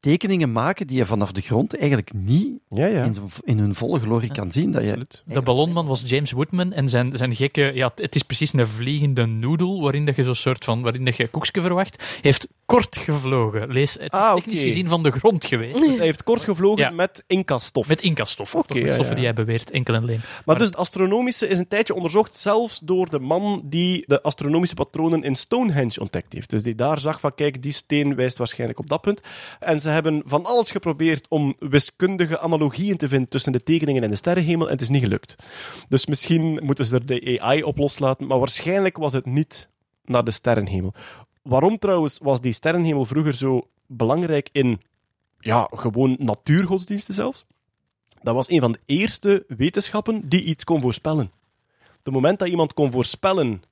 tekeningen 0.01 0.53
maken 0.53 0.87
die 0.87 0.97
je 0.97 1.07
vanaf 1.07 1.33
de 1.33 1.41
grond 1.41 1.77
eigenlijk 1.77 2.13
niet 2.13 2.59
ja, 2.69 2.87
ja. 2.87 3.03
in, 3.03 3.15
in 3.45 3.59
hun 3.59 3.75
volle 3.75 4.01
glorie 4.01 4.33
kan 4.33 4.53
zien. 4.53 4.71
Dat 4.71 4.83
je. 4.85 5.07
De 5.25 5.43
ballonman 5.43 5.87
was 5.87 6.03
James 6.07 6.33
Woodman 6.33 6.73
en 6.73 6.89
zijn, 6.89 7.17
zijn 7.17 7.35
gekke... 7.35 7.71
Ja, 7.75 7.91
het 7.95 8.15
is 8.15 8.23
precies 8.23 8.53
een 8.53 8.69
vliegende 8.69 9.27
noedel 9.27 9.83
waarin 9.83 10.05
dat 10.05 10.17
je 10.17 10.23
zo'n 10.23 10.35
soort 10.35 10.65
van... 10.65 10.83
waarin 10.83 11.05
dat 11.05 11.17
je 11.17 11.29
koekje 11.29 11.61
verwacht. 11.61 12.19
Heeft 12.21 12.49
kort 12.65 12.97
gevlogen. 12.97 13.69
Lees, 13.71 13.93
het 13.93 14.03
is 14.03 14.09
Ah, 14.11 14.35
technisch 14.35 14.63
gezien 14.63 14.89
van 14.89 15.03
de 15.03 15.11
grond 15.11 15.45
geweest. 15.45 15.79
Dus 15.79 15.97
hij 15.97 16.05
heeft 16.05 16.23
kort 16.23 16.45
gevlogen 16.45 16.83
Ja. 16.83 16.91
met 16.91 17.25
inkastof. 17.27 17.89
Met 17.89 18.01
inkastof. 18.01 18.55
Oké, 18.55 18.67
Toch 18.67 18.77
met 18.77 18.87
ja, 18.87 18.93
stoffen 18.93 19.15
ja. 19.15 19.21
die 19.21 19.25
hij 19.25 19.45
beweert, 19.45 19.71
enkel 19.71 19.95
en 19.95 20.03
alleen. 20.03 20.21
Maar 20.45 20.59
dus 20.59 20.67
het 20.67 20.77
astronomische 20.77 21.49
is 21.49 21.59
een 21.59 21.69
tijdje 21.69 21.95
onderzocht, 21.95 22.35
zelfs 22.35 22.81
door 22.83 23.11
de 23.11 23.19
man 23.19 23.63
die 23.65 24.05
de 24.07 24.23
astronomische 24.23 24.75
patronen 24.75 25.23
in 25.23 25.35
Stonehenge 25.37 26.01
ontdekt 26.01 26.33
heeft. 26.33 26.51
Dus 26.51 26.63
die 26.63 26.75
daar 26.75 27.01
zag 27.01 27.21
van, 27.21 27.35
kijk, 27.35 27.63
die 27.63 27.73
steen 27.73 28.15
wijst 28.15 28.37
waarschijnlijk 28.37 28.79
op 28.79 28.87
dat 28.89 29.01
punt. 29.01 29.21
En 29.61 29.81
ze 29.81 29.88
hebben 29.89 30.23
van 30.25 30.45
alles 30.45 30.71
geprobeerd 30.71 31.29
om 31.29 31.57
wiskundige 31.59 32.39
analogieën 32.39 32.97
te 32.97 33.09
vinden 33.09 33.29
tussen 33.29 33.53
de 33.53 33.63
tekeningen 33.63 34.03
en 34.03 34.11
de 34.11 34.17
sterrenhemel, 34.17 34.67
en 34.67 34.73
het 34.73 34.81
is 34.81 34.89
niet 34.89 35.03
gelukt. 35.03 35.35
Dus 35.89 36.07
misschien 36.07 36.61
moeten 36.65 36.85
ze 36.85 36.95
er 36.95 37.07
de 37.07 37.41
AI 37.41 37.63
op 37.63 37.79
loslaten, 37.79 38.27
maar 38.27 38.39
waarschijnlijk 38.39 38.97
was 38.97 39.13
het 39.13 39.27
niet 39.27 39.69
naar 40.05 40.25
de 40.25 40.31
sterrenhemel. 40.31 40.95
Waarom 41.43 41.79
trouwens 41.79 42.19
was 42.23 42.41
die 42.41 42.53
sterrenhemel 42.53 43.05
vroeger 43.05 43.35
zo 43.35 43.69
belangrijk 43.87 44.49
in, 44.53 44.81
ja, 45.39 45.69
gewoon 45.71 46.17
natuurgodsdiensten 46.19 47.15
zelfs? 47.15 47.45
Dat 48.23 48.35
was 48.35 48.51
een 48.51 48.61
van 48.61 48.73
de 48.73 48.81
eerste 48.85 49.45
wetenschappen 49.49 50.29
die 50.29 50.43
iets 50.43 50.65
kon 50.65 50.81
voorspellen. 50.81 51.31
Het 52.03 52.13
moment 52.13 52.39
dat 52.39 52.49
iemand 52.49 52.75
kon 52.75 52.91
voorspellen, 52.91 53.63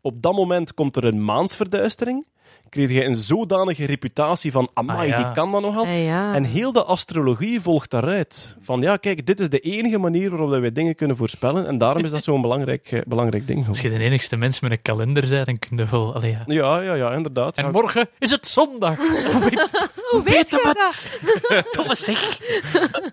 op 0.00 0.22
dat 0.22 0.34
moment 0.34 0.74
komt 0.74 0.96
er 0.96 1.04
een 1.04 1.24
maansverduistering, 1.24 2.26
kreeg 2.68 2.90
je 2.90 3.04
een 3.04 3.14
zodanige 3.14 3.84
reputatie 3.86 4.52
van, 4.52 4.68
amai, 4.74 4.98
Ah, 4.98 5.06
ja. 5.06 5.16
die 5.22 5.32
kan 5.32 5.52
dat 5.52 5.60
nogal. 5.62 5.84
Ah, 5.84 6.04
ja. 6.04 6.34
En 6.34 6.44
heel 6.44 6.72
de 6.72 6.82
astrologie 6.84 7.60
volgt 7.60 7.90
daaruit. 7.90 8.56
Van 8.60 8.80
ja, 8.80 8.96
kijk, 8.96 9.26
dit 9.26 9.40
is 9.40 9.48
de 9.50 9.58
enige 9.58 9.98
manier 9.98 10.30
waarop 10.30 10.50
dat 10.50 10.60
wij 10.60 10.72
dingen 10.72 10.94
kunnen 10.94 11.16
voorspellen. 11.16 11.66
En 11.66 11.78
daarom 11.78 12.04
is 12.04 12.10
dat 12.10 12.22
zo'n 12.22 12.40
belangrijk, 12.40 12.92
eh, 12.92 13.00
belangrijk 13.06 13.46
ding. 13.46 13.68
Als 13.68 13.80
je 13.80 13.90
de 13.90 13.98
enigste 13.98 14.36
mens 14.36 14.60
met 14.60 14.70
een 14.70 14.82
kalender 14.82 15.28
bent, 15.28 15.46
dan 15.46 15.58
kun 15.58 15.76
je 15.76 15.84
wel... 15.90 16.14
Allee, 16.14 16.30
ja. 16.30 16.42
Ja, 16.46 16.80
ja, 16.80 16.94
ja, 16.94 17.12
inderdaad. 17.14 17.56
En 17.56 17.64
Ja. 17.64 17.70
morgen 17.70 18.08
is 18.18 18.30
het 18.30 18.46
zondag. 18.46 18.96
Hoe 19.32 19.40
weet, 19.50 19.68
Hoe 20.10 20.22
weet 20.22 20.50
je 20.50 20.60
dat? 20.64 20.76
dat? 20.76 21.64
Thomas, 21.72 22.04
zeg. 22.04 22.38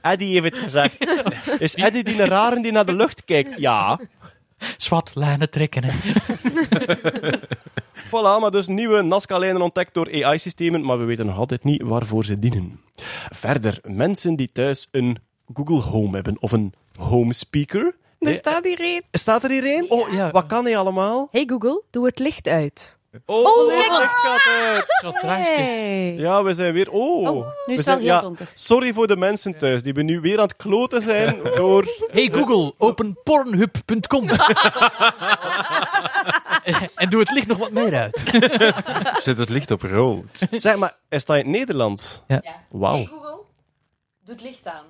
Eddie 0.01 0.41
heeft 0.41 0.55
het 0.55 0.63
gezegd. 0.63 0.97
Is 1.59 1.75
Eddie 1.75 2.03
die 2.03 2.21
een 2.21 2.27
rare 2.27 2.61
die 2.61 2.71
naar 2.71 2.85
de 2.85 2.93
lucht 2.93 3.23
kijkt? 3.25 3.53
Ja. 3.57 3.99
Zwart, 4.77 5.11
lijnen 5.15 5.49
trekken. 5.49 5.83
Hè. 5.85 5.91
Voilà, 8.11 8.39
maar 8.39 8.51
dus 8.51 8.67
nieuwe 8.67 9.01
Nazca-lijnen 9.01 9.61
ontdekt 9.61 9.93
door 9.93 10.23
AI-systemen, 10.23 10.85
maar 10.85 10.99
we 10.99 11.05
weten 11.05 11.25
nog 11.25 11.37
altijd 11.37 11.63
niet 11.63 11.81
waarvoor 11.81 12.25
ze 12.25 12.39
dienen. 12.39 12.81
Verder, 13.29 13.79
mensen 13.83 14.35
die 14.35 14.49
thuis 14.51 14.87
een 14.91 15.17
Google 15.53 15.79
Home 15.79 16.15
hebben 16.15 16.41
of 16.41 16.51
een 16.51 16.73
home 16.99 17.33
speaker. 17.33 17.95
Er 18.19 18.35
staat 18.35 18.63
hier 18.63 18.79
één. 18.79 19.03
Staat 19.11 19.43
er 19.43 19.49
hier 19.49 19.63
één? 19.63 19.89
Oh, 19.89 20.13
ja. 20.13 20.31
Wat 20.31 20.45
kan 20.45 20.65
hij 20.65 20.77
allemaal? 20.77 21.27
Hey 21.31 21.43
Google, 21.47 21.83
doe 21.89 22.05
het 22.05 22.19
licht 22.19 22.47
uit. 22.47 22.99
Oh, 23.25 23.67
kijk. 23.67 23.89
licht 23.89 24.11
gaat 24.11 24.47
uit. 24.59 24.85
Zo 25.01 25.11
traagjes. 25.11 25.55
Hey. 25.69 26.13
Ja, 26.15 26.43
we 26.43 26.53
zijn 26.53 26.73
weer... 26.73 26.89
Oh, 26.91 27.29
Oh, 27.29 27.35
nu 27.35 27.41
is 27.41 27.47
we 27.65 27.73
het 27.73 27.83
zijn- 27.83 27.97
al 27.97 28.03
heel 28.03 28.13
ja, 28.13 28.21
donker. 28.21 28.47
Sorry 28.53 28.93
voor 28.93 29.07
de 29.07 29.15
mensen 29.17 29.57
thuis 29.57 29.83
die 29.83 29.93
we 29.93 30.01
nu 30.01 30.19
weer 30.19 30.37
aan 30.37 30.43
het 30.47 30.55
kloten 30.55 31.01
zijn 31.01 31.43
door... 31.55 31.85
Hey 32.11 32.29
Google, 32.31 32.73
open 32.77 33.17
pornhub.com. 33.23 34.29
en 36.95 37.09
doe 37.09 37.19
het 37.19 37.31
licht 37.31 37.47
nog 37.47 37.57
wat 37.57 37.71
meer 37.71 37.95
uit. 37.95 38.23
Zet 39.23 39.37
het 39.37 39.49
licht 39.49 39.71
op 39.71 39.81
rood. 39.81 40.25
Zeg 40.51 40.75
maar, 40.75 40.95
is 41.09 41.25
dat 41.25 41.35
in 41.37 41.41
het 41.43 41.51
Nederlands? 41.51 42.21
Ja. 42.27 42.41
Wauw. 42.69 43.05
Google, 43.05 43.39
doe 44.25 44.35
het 44.35 44.41
licht 44.41 44.67
aan. 44.67 44.85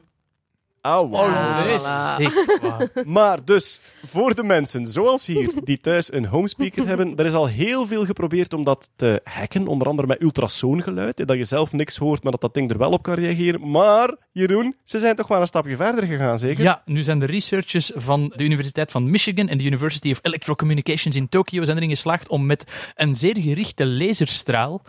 Oh. 0.82 1.14
Ah, 1.14 1.66
nee, 1.66 1.78
voilà. 1.80 2.34
zeg, 2.34 2.62
wauw. 2.62 2.88
Maar 3.18 3.46
dus, 3.46 3.82
voor 4.06 4.36
de 4.36 4.44
mensen 4.44 4.88
zoals 4.88 5.26
hier, 5.26 5.54
die 5.64 5.80
thuis 5.80 6.14
een 6.14 6.26
homespeaker 6.26 6.88
hebben, 6.88 7.16
er 7.16 7.26
is 7.26 7.34
al 7.34 7.48
heel 7.48 7.86
veel 7.86 8.06
geprobeerd 8.06 8.54
om 8.54 8.64
dat 8.64 8.90
te 8.96 9.22
hacken, 9.24 9.68
onder 9.68 9.88
andere 9.88 10.08
met 10.08 10.22
ultrasoongeluid, 10.22 11.18
hè, 11.18 11.26
dat 11.26 11.38
je 11.38 11.44
zelf 11.44 11.72
niks 11.72 11.98
hoort, 11.98 12.24
maar 12.24 12.32
dat 12.32 12.42
dat 12.42 12.54
ding 12.54 12.72
er 12.72 12.78
wel 12.78 12.92
op 12.92 13.04
kan 13.04 13.14
reageren. 13.14 13.70
Maar, 13.72 14.16
Jeroen, 14.32 14.76
ze 14.84 15.00
zijn 15.00 15.16
toch 15.16 15.28
maar 15.28 15.42
een 15.42 15.48
stapje 15.48 15.76
verder 15.76 16.06
gegaan, 16.06 16.40
zeker? 16.40 16.64
Ja, 16.64 16.82
nu 16.86 17.02
zijn 17.02 17.20
de 17.20 17.26
researchers 17.26 17.92
van 17.96 18.34
de 18.36 18.44
Universiteit 18.44 18.92
van 18.92 19.10
Michigan 19.10 19.48
en 19.48 19.58
de 19.58 19.64
University 19.64 20.12
of 20.12 20.20
Electrocommunications 20.22 21.16
in 21.16 21.30
Tokio 21.30 21.64
zijn 21.64 21.78
erin 21.78 21.90
geslaagd 21.90 22.30
om 22.30 22.46
met 22.46 22.72
een 22.96 23.16
zeer 23.16 23.38
gerichte 23.38 23.88
laserstraal 23.88 24.82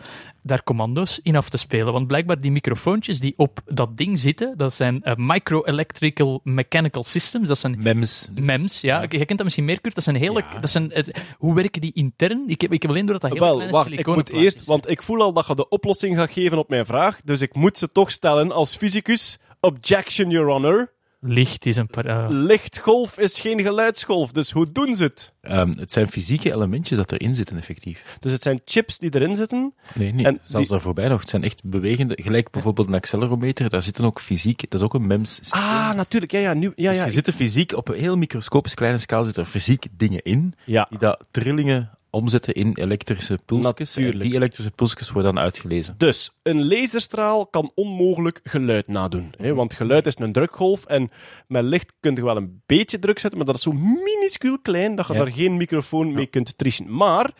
daar 0.43 0.63
commando's 0.63 1.19
in 1.23 1.35
af 1.35 1.49
te 1.49 1.57
spelen. 1.57 1.93
Want 1.93 2.07
blijkbaar 2.07 2.41
die 2.41 2.51
microfoontjes 2.51 3.19
die 3.19 3.33
op 3.37 3.59
dat 3.65 3.97
ding 3.97 4.19
zitten, 4.19 4.57
dat 4.57 4.73
zijn 4.73 5.03
eh, 5.03 5.13
micro-electrical 5.15 6.41
mechanical 6.43 7.03
systems, 7.03 7.47
dat 7.47 7.57
zijn 7.57 7.75
Mems. 7.79 8.29
MEMS, 8.35 8.81
ja. 8.81 9.01
Je 9.01 9.07
kent 9.07 9.29
dat 9.29 9.43
misschien 9.43 9.65
meer, 9.65 9.81
Kurt. 9.81 9.95
Dat 9.95 10.03
zijn 10.03 10.15
hele... 10.15 10.43
Dat 10.61 10.69
zijn, 10.69 10.91
eh, 10.91 11.03
hoe 11.37 11.55
werken 11.55 11.81
die 11.81 11.93
intern? 11.93 12.43
Ik 12.47 12.61
heb, 12.61 12.73
ik 12.73 12.81
heb 12.81 12.91
alleen 12.91 13.05
door 13.05 13.19
dat 13.19 13.21
dat 13.21 13.31
hele 13.31 13.45
Wel, 13.45 13.55
kleine 13.55 13.77
wacht, 13.77 13.91
ik 13.91 14.07
moet 14.07 14.29
eerst, 14.29 14.65
want 14.65 14.89
ik 14.89 15.01
voel 15.01 15.21
al 15.21 15.33
dat 15.33 15.47
je 15.47 15.55
de 15.55 15.69
oplossing 15.69 16.17
gaat 16.17 16.31
geven 16.31 16.57
op 16.57 16.69
mijn 16.69 16.85
vraag, 16.85 17.21
dus 17.23 17.41
ik 17.41 17.55
moet 17.55 17.77
ze 17.77 17.87
toch 17.87 18.11
stellen 18.11 18.51
als 18.51 18.75
fysicus. 18.75 19.39
Objection, 19.59 20.29
Your 20.29 20.47
Honor. 20.47 20.92
Licht 21.25 21.65
is 21.65 21.75
een... 21.75 21.87
eh, 21.89 22.25
Lichtgolf 22.29 23.17
is 23.19 23.39
geen 23.39 23.61
geluidsgolf, 23.61 24.31
dus 24.31 24.51
hoe 24.51 24.71
doen 24.71 24.95
ze 24.95 25.03
het? 25.03 25.33
Ehm, 25.41 25.71
het 25.77 25.91
zijn 25.91 26.07
fysieke 26.07 26.51
elementjes 26.53 26.97
dat 26.97 27.11
erin 27.11 27.35
zitten, 27.35 27.57
effectief. 27.57 28.17
Dus 28.19 28.31
het 28.31 28.41
zijn 28.41 28.61
chips 28.65 28.99
die 28.99 29.15
erin 29.15 29.35
zitten. 29.35 29.73
Nee, 29.95 30.13
nee. 30.13 30.25
En 30.25 30.39
zelfs 30.43 30.51
die- 30.67 30.75
daar 30.75 30.81
voorbij 30.85 31.07
nog. 31.07 31.19
Het 31.19 31.29
zijn 31.29 31.43
echt 31.43 31.61
bewegende, 31.63 32.17
gelijk 32.21 32.51
bijvoorbeeld 32.51 32.87
een 32.87 32.93
accelerometer, 32.93 33.69
daar 33.69 33.83
zitten 33.83 34.05
ook 34.05 34.19
fysiek, 34.21 34.69
dat 34.69 34.79
is 34.79 34.85
ook 34.85 34.93
een 34.93 35.07
MEMS. 35.07 35.35
systeem. 35.35 35.61
Ah, 35.61 35.93
natuurlijk, 35.93 36.31
ja, 36.31 36.39
ja, 36.39 36.53
nu, 36.53 36.71
ja, 36.75 36.89
dus 36.89 36.99
ja. 36.99 37.05
je 37.05 37.11
zit 37.11 37.27
er 37.27 37.33
fysiek, 37.33 37.75
op 37.75 37.87
een 37.87 37.99
heel 37.99 38.17
microscopisch 38.17 38.73
kleine 38.73 38.97
schaal 38.97 39.23
zitten 39.23 39.43
er 39.43 39.49
fysiek 39.49 39.85
dingen 39.97 40.21
in, 40.21 40.53
Ja. 40.65 40.85
die 40.89 40.99
dat 40.99 41.27
trillingen 41.31 41.89
omzetten 42.13 42.53
in 42.53 42.71
elektrische 42.73 43.37
pulsjes. 43.45 43.95
En 43.95 44.01
Natuurlijk. 44.01 44.23
die 44.29 44.35
elektrische 44.39 44.71
pulsjes 44.71 45.11
worden 45.11 45.33
dan 45.33 45.43
uitgelezen. 45.43 45.95
Dus, 45.97 46.31
een 46.43 46.67
laserstraal 46.67 47.45
kan 47.47 47.71
onmogelijk 47.75 48.39
geluid 48.43 48.87
nadoen. 48.87 49.33
Hè? 49.37 49.53
Want 49.53 49.73
geluid 49.73 50.05
is 50.05 50.17
een 50.19 50.31
drukgolf 50.31 50.85
en 50.85 51.11
met 51.47 51.63
licht 51.63 51.93
kun 51.99 52.15
je 52.15 52.23
wel 52.23 52.37
een 52.37 52.61
beetje 52.65 52.99
druk 52.99 53.19
zetten, 53.19 53.37
maar 53.37 53.47
dat 53.47 53.55
is 53.57 53.61
zo 53.63 53.71
minuscuul 53.73 54.59
klein 54.61 54.95
dat 54.95 55.07
je 55.07 55.13
Ja. 55.13 55.19
daar 55.19 55.31
geen 55.31 55.57
microfoon 55.57 56.13
mee 56.13 56.25
kunt 56.25 56.57
trischen. 56.57 56.95
Maar 56.95 57.31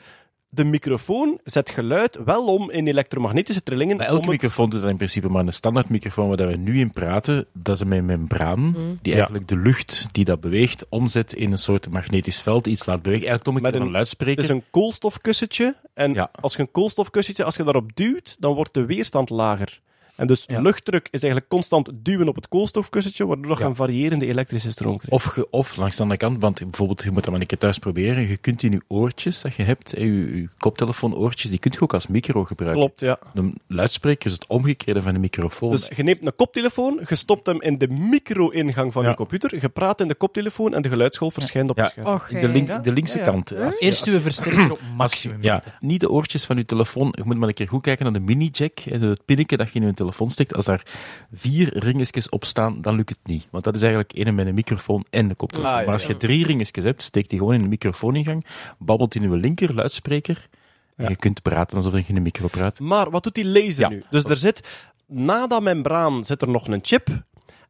de 0.56 0.64
microfoon 0.64 1.40
zet 1.44 1.70
geluid 1.70 2.20
wel 2.26 2.46
om 2.46 2.72
in 2.72 2.88
elektromagnetische 2.88 3.64
trillingen. 3.64 3.98
Bij 3.98 4.06
elke 4.06 4.22
het- 4.22 4.30
microfoon 4.30 4.70
doet 4.70 4.82
dat 4.82 4.90
in 4.90 4.96
principe, 4.98 5.30
maar 5.30 5.46
een 5.46 5.54
standaard 5.54 5.90
microfoon 5.90 6.28
waar 6.36 6.48
we 6.48 6.56
nu 6.56 6.80
in 6.80 6.92
praten, 6.92 7.46
dat 7.54 7.76
is 7.76 7.80
een 7.90 8.06
membraan 8.06 8.76
die 9.02 9.14
eigenlijk 9.14 9.48
de 9.48 9.58
lucht 9.58 10.08
die 10.12 10.26
dat 10.26 10.40
beweegt 10.42 10.86
omzet 10.90 11.34
in 11.34 11.52
een 11.52 11.58
soort 11.58 11.90
magnetisch 11.90 12.42
veld, 12.42 12.68
iets 12.68 12.86
laat 12.86 13.02
bewegen. 13.02 13.28
Eigenlijk 13.28 13.58
om 13.58 13.64
Met 13.64 13.74
een, 13.74 13.80
een- 13.82 13.86
een 13.88 13.94
luidspreker. 13.94 14.42
Het 14.42 14.52
is 14.52 14.56
een 14.58 14.64
koolstofkussentje. 14.72 15.76
En 15.94 16.14
Ja. 16.14 16.32
als 16.42 16.54
je 16.54 16.60
een 16.60 16.72
koolstofkussentje, 16.72 17.44
als 17.44 17.56
je 17.56 17.64
daarop 17.64 17.96
duwt, 17.96 18.36
dan 18.40 18.54
wordt 18.54 18.74
de 18.74 18.86
weerstand 18.86 19.30
lager. 19.30 19.82
En 20.16 20.28
dus 20.28 20.44
Ja. 20.48 20.62
luchtdruk 20.62 21.08
is 21.12 21.22
eigenlijk 21.24 21.48
constant 21.52 21.90
duwen 21.94 22.28
op 22.28 22.36
het 22.36 22.48
koolstofkussentje, 22.48 23.26
waardoor 23.28 23.56
je 23.58 23.60
Ja. 23.64 23.66
een 23.70 23.76
variërende 23.76 24.26
elektrische 24.26 24.72
stroom 24.72 24.98
krijgt. 24.98 25.12
Of, 25.12 25.24
ge- 25.34 25.48
of 25.50 25.76
langs 25.76 25.96
de 25.96 26.02
andere 26.02 26.20
kant, 26.20 26.42
want 26.42 26.60
bijvoorbeeld, 26.60 27.04
je 27.04 27.12
moet 27.12 27.24
dat 27.24 27.32
maar 27.32 27.42
een 27.42 27.48
keer 27.48 27.58
thuis 27.58 27.78
proberen. 27.80 28.28
Je 28.28 28.38
kunt 28.38 28.64
in 28.64 28.72
je 28.72 28.82
oortjes 28.88 29.42
dat 29.42 29.56
je 29.56 29.64
hebt, 29.64 29.90
je, 29.98 30.38
je 30.38 30.48
koptelefoonoortjes, 30.58 31.50
die 31.50 31.60
kun 31.60 31.72
je 31.74 31.82
ook 31.82 31.94
als 31.94 32.08
micro 32.08 32.44
gebruiken. 32.44 32.80
Klopt, 32.82 33.00
ja. 33.00 33.20
Een 33.34 33.58
luidspreker 33.68 34.26
is 34.26 34.34
het 34.34 34.48
omgekeerde 34.48 35.02
van 35.02 35.16
een 35.16 35.22
microfoon. 35.22 35.70
Dus 35.70 35.90
je 35.96 36.04
neemt 36.04 36.26
een 36.26 36.36
koptelefoon, 36.36 37.00
je 37.08 37.16
stopt 37.16 37.46
hem 37.48 37.62
in 37.62 37.78
de 37.78 37.88
micro-ingang 37.88 38.94
van 38.94 39.04
Ja. 39.04 39.10
je 39.10 39.16
computer, 39.16 39.58
je 39.62 39.70
praat 39.70 40.02
in 40.02 40.08
de 40.08 40.16
koptelefoon 40.16 40.74
en 40.74 40.82
de 40.82 40.90
geluidsgolf 40.90 41.34
verschijnt 41.34 41.70
op 41.70 41.78
Ja. 41.78 41.84
het 41.84 41.92
scherm. 41.92 42.08
Och, 42.08 42.28
de, 42.28 42.48
link, 42.50 42.68
eh. 42.70 42.82
de 42.84 42.92
linkse 42.92 43.18
Ja, 43.18 43.24
ja. 43.26 43.32
kant. 43.32 43.56
Als 43.58 43.78
je- 43.80 43.86
Eerst 43.86 44.02
als 44.02 44.10
je- 44.10 44.16
uw 44.16 44.22
versterker 44.22 44.72
op 44.72 44.80
maximum. 44.98 45.38
ja, 45.42 45.54
zetten. 45.54 45.74
niet 45.80 46.00
de 46.00 46.10
oortjes 46.10 46.46
van 46.46 46.56
je 46.58 46.66
telefoon. 46.66 47.14
Je 47.18 47.22
moet 47.26 47.38
maar 47.38 47.48
een 47.48 47.54
keer 47.54 47.68
goed 47.68 47.82
kijken 47.82 48.04
naar 48.04 48.14
de 48.14 48.20
mini-jack. 48.20 48.80
Het 48.80 49.26
pinnetje 49.26 49.58
dat 49.58 49.68
je 49.72 49.80
in 49.80 49.86
je 49.86 49.94
telefoon 49.94 50.02
steekt. 50.12 50.56
Als 50.56 50.66
daar 50.66 50.86
vier 51.34 51.78
ringetjes 51.78 52.30
op 52.30 52.46
staan, 52.46 52.82
dan 52.82 52.96
lukt 52.96 53.10
het 53.10 53.20
niet. 53.24 53.48
Want 53.52 53.64
dat 53.64 53.76
is 53.76 53.82
eigenlijk 53.82 54.14
één 54.14 54.36
met 54.36 54.48
een 54.48 54.54
microfoon 54.54 55.06
en 55.10 55.28
de 55.28 55.36
koptelefoon. 55.36 55.72
Ah, 55.74 55.80
ja, 55.80 55.86
maar 55.86 55.94
als 55.94 56.06
je 56.06 56.18
drie 56.18 56.46
ringetjes 56.46 56.84
hebt, 56.84 57.02
steek 57.04 57.30
die 57.30 57.40
gewoon 57.40 57.54
in 57.54 57.62
de 57.62 57.68
microfooningang, 57.68 58.46
babbelt 58.80 59.16
in 59.16 59.22
je 59.32 59.38
linker 59.38 59.74
luidspreker 59.74 60.48
en 60.96 61.04
Ja. 61.04 61.10
je 61.10 61.16
kunt 61.16 61.42
praten 61.42 61.78
alsof 61.78 61.94
je 61.94 62.04
in 62.08 62.16
een 62.16 62.22
micro 62.22 62.48
praat. 62.48 62.80
Maar 62.80 63.10
wat 63.10 63.24
doet 63.24 63.36
die 63.36 63.46
laser 63.48 63.80
Ja. 63.80 63.90
nu? 63.90 64.04
Dus 64.10 64.24
er 64.24 64.38
zit, 64.38 64.68
na 65.08 65.48
dat 65.48 65.62
membraan 65.62 66.24
zit 66.24 66.42
er 66.42 66.50
nog 66.50 66.68
een 66.68 66.80
chip. 66.82 67.08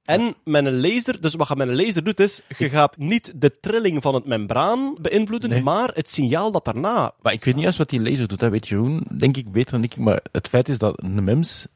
En 0.04 0.36
met 0.44 0.66
een 0.66 0.82
laser, 0.82 1.22
dus 1.22 1.34
wat 1.34 1.48
je 1.48 1.56
met 1.56 1.68
een 1.68 1.76
laser 1.76 2.04
doet 2.04 2.20
is, 2.20 2.42
je 2.58 2.70
gaat 2.70 2.98
niet 2.98 3.32
de 3.36 3.52
trilling 3.60 4.02
van 4.02 4.14
het 4.14 4.26
membraan 4.26 4.96
beïnvloeden, 5.02 5.50
Nee. 5.50 5.62
maar 5.64 5.90
het 5.94 6.10
signaal 6.10 6.52
dat 6.52 6.66
daarna... 6.66 7.12
Maar 7.22 7.34
ik 7.34 7.44
weet 7.44 7.54
niet 7.54 7.64
juist 7.64 7.78
wat 7.78 7.90
die 7.90 8.02
laser 8.02 8.28
doet, 8.28 8.40
dat 8.40 8.52
weet 8.52 8.68
Jeroen, 8.68 9.04
denk 9.18 9.38
ik, 9.38 9.52
beter 9.52 9.72
dan 9.72 9.84
ik. 9.84 9.98
Maar 9.98 10.20
het 10.32 10.48
feit 10.48 10.70
is 10.70 10.78
dat 10.78 11.02
een 11.04 11.24
MEMS, 11.24 11.68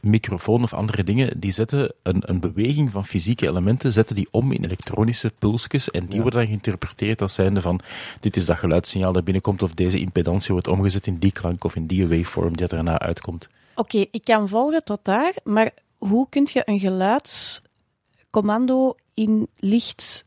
microfoon 0.00 0.62
of 0.62 0.74
andere 0.74 1.04
dingen, 1.04 1.40
die 1.40 1.52
zetten 1.52 1.92
een, 2.02 2.30
een 2.30 2.40
beweging 2.40 2.90
van 2.90 3.06
fysieke 3.06 3.48
elementen, 3.48 3.92
zetten 3.92 4.14
die 4.14 4.28
om 4.30 4.52
in 4.52 4.64
elektronische 4.64 5.32
pulsjes 5.38 5.90
en 5.90 6.06
die 6.06 6.20
worden 6.20 6.40
dan 6.40 6.48
geïnterpreteerd 6.48 7.22
als 7.22 7.34
zijnde 7.34 7.60
van 7.60 7.80
dit 8.20 8.36
is 8.36 8.46
dat 8.46 8.56
geluidssignaal 8.56 9.12
dat 9.12 9.24
binnenkomt 9.24 9.62
of 9.62 9.74
deze 9.74 9.98
impedantie 9.98 10.52
wordt 10.52 10.68
omgezet 10.68 11.06
in 11.06 11.18
die 11.18 11.32
klank 11.32 11.64
of 11.64 11.74
in 11.74 11.86
die 11.86 12.08
waveform 12.08 12.56
die 12.56 12.68
erna 12.68 12.98
uitkomt. 12.98 13.48
Oké, 13.74 14.04
ik 14.10 14.24
kan 14.24 14.48
volgen 14.48 14.84
tot 14.84 15.00
daar, 15.02 15.36
maar 15.44 15.70
hoe 15.96 16.26
kun 16.28 16.48
je 16.52 16.62
een 16.64 16.78
geluidscommando 16.78 18.96
in 19.14 19.48
licht 19.56 20.24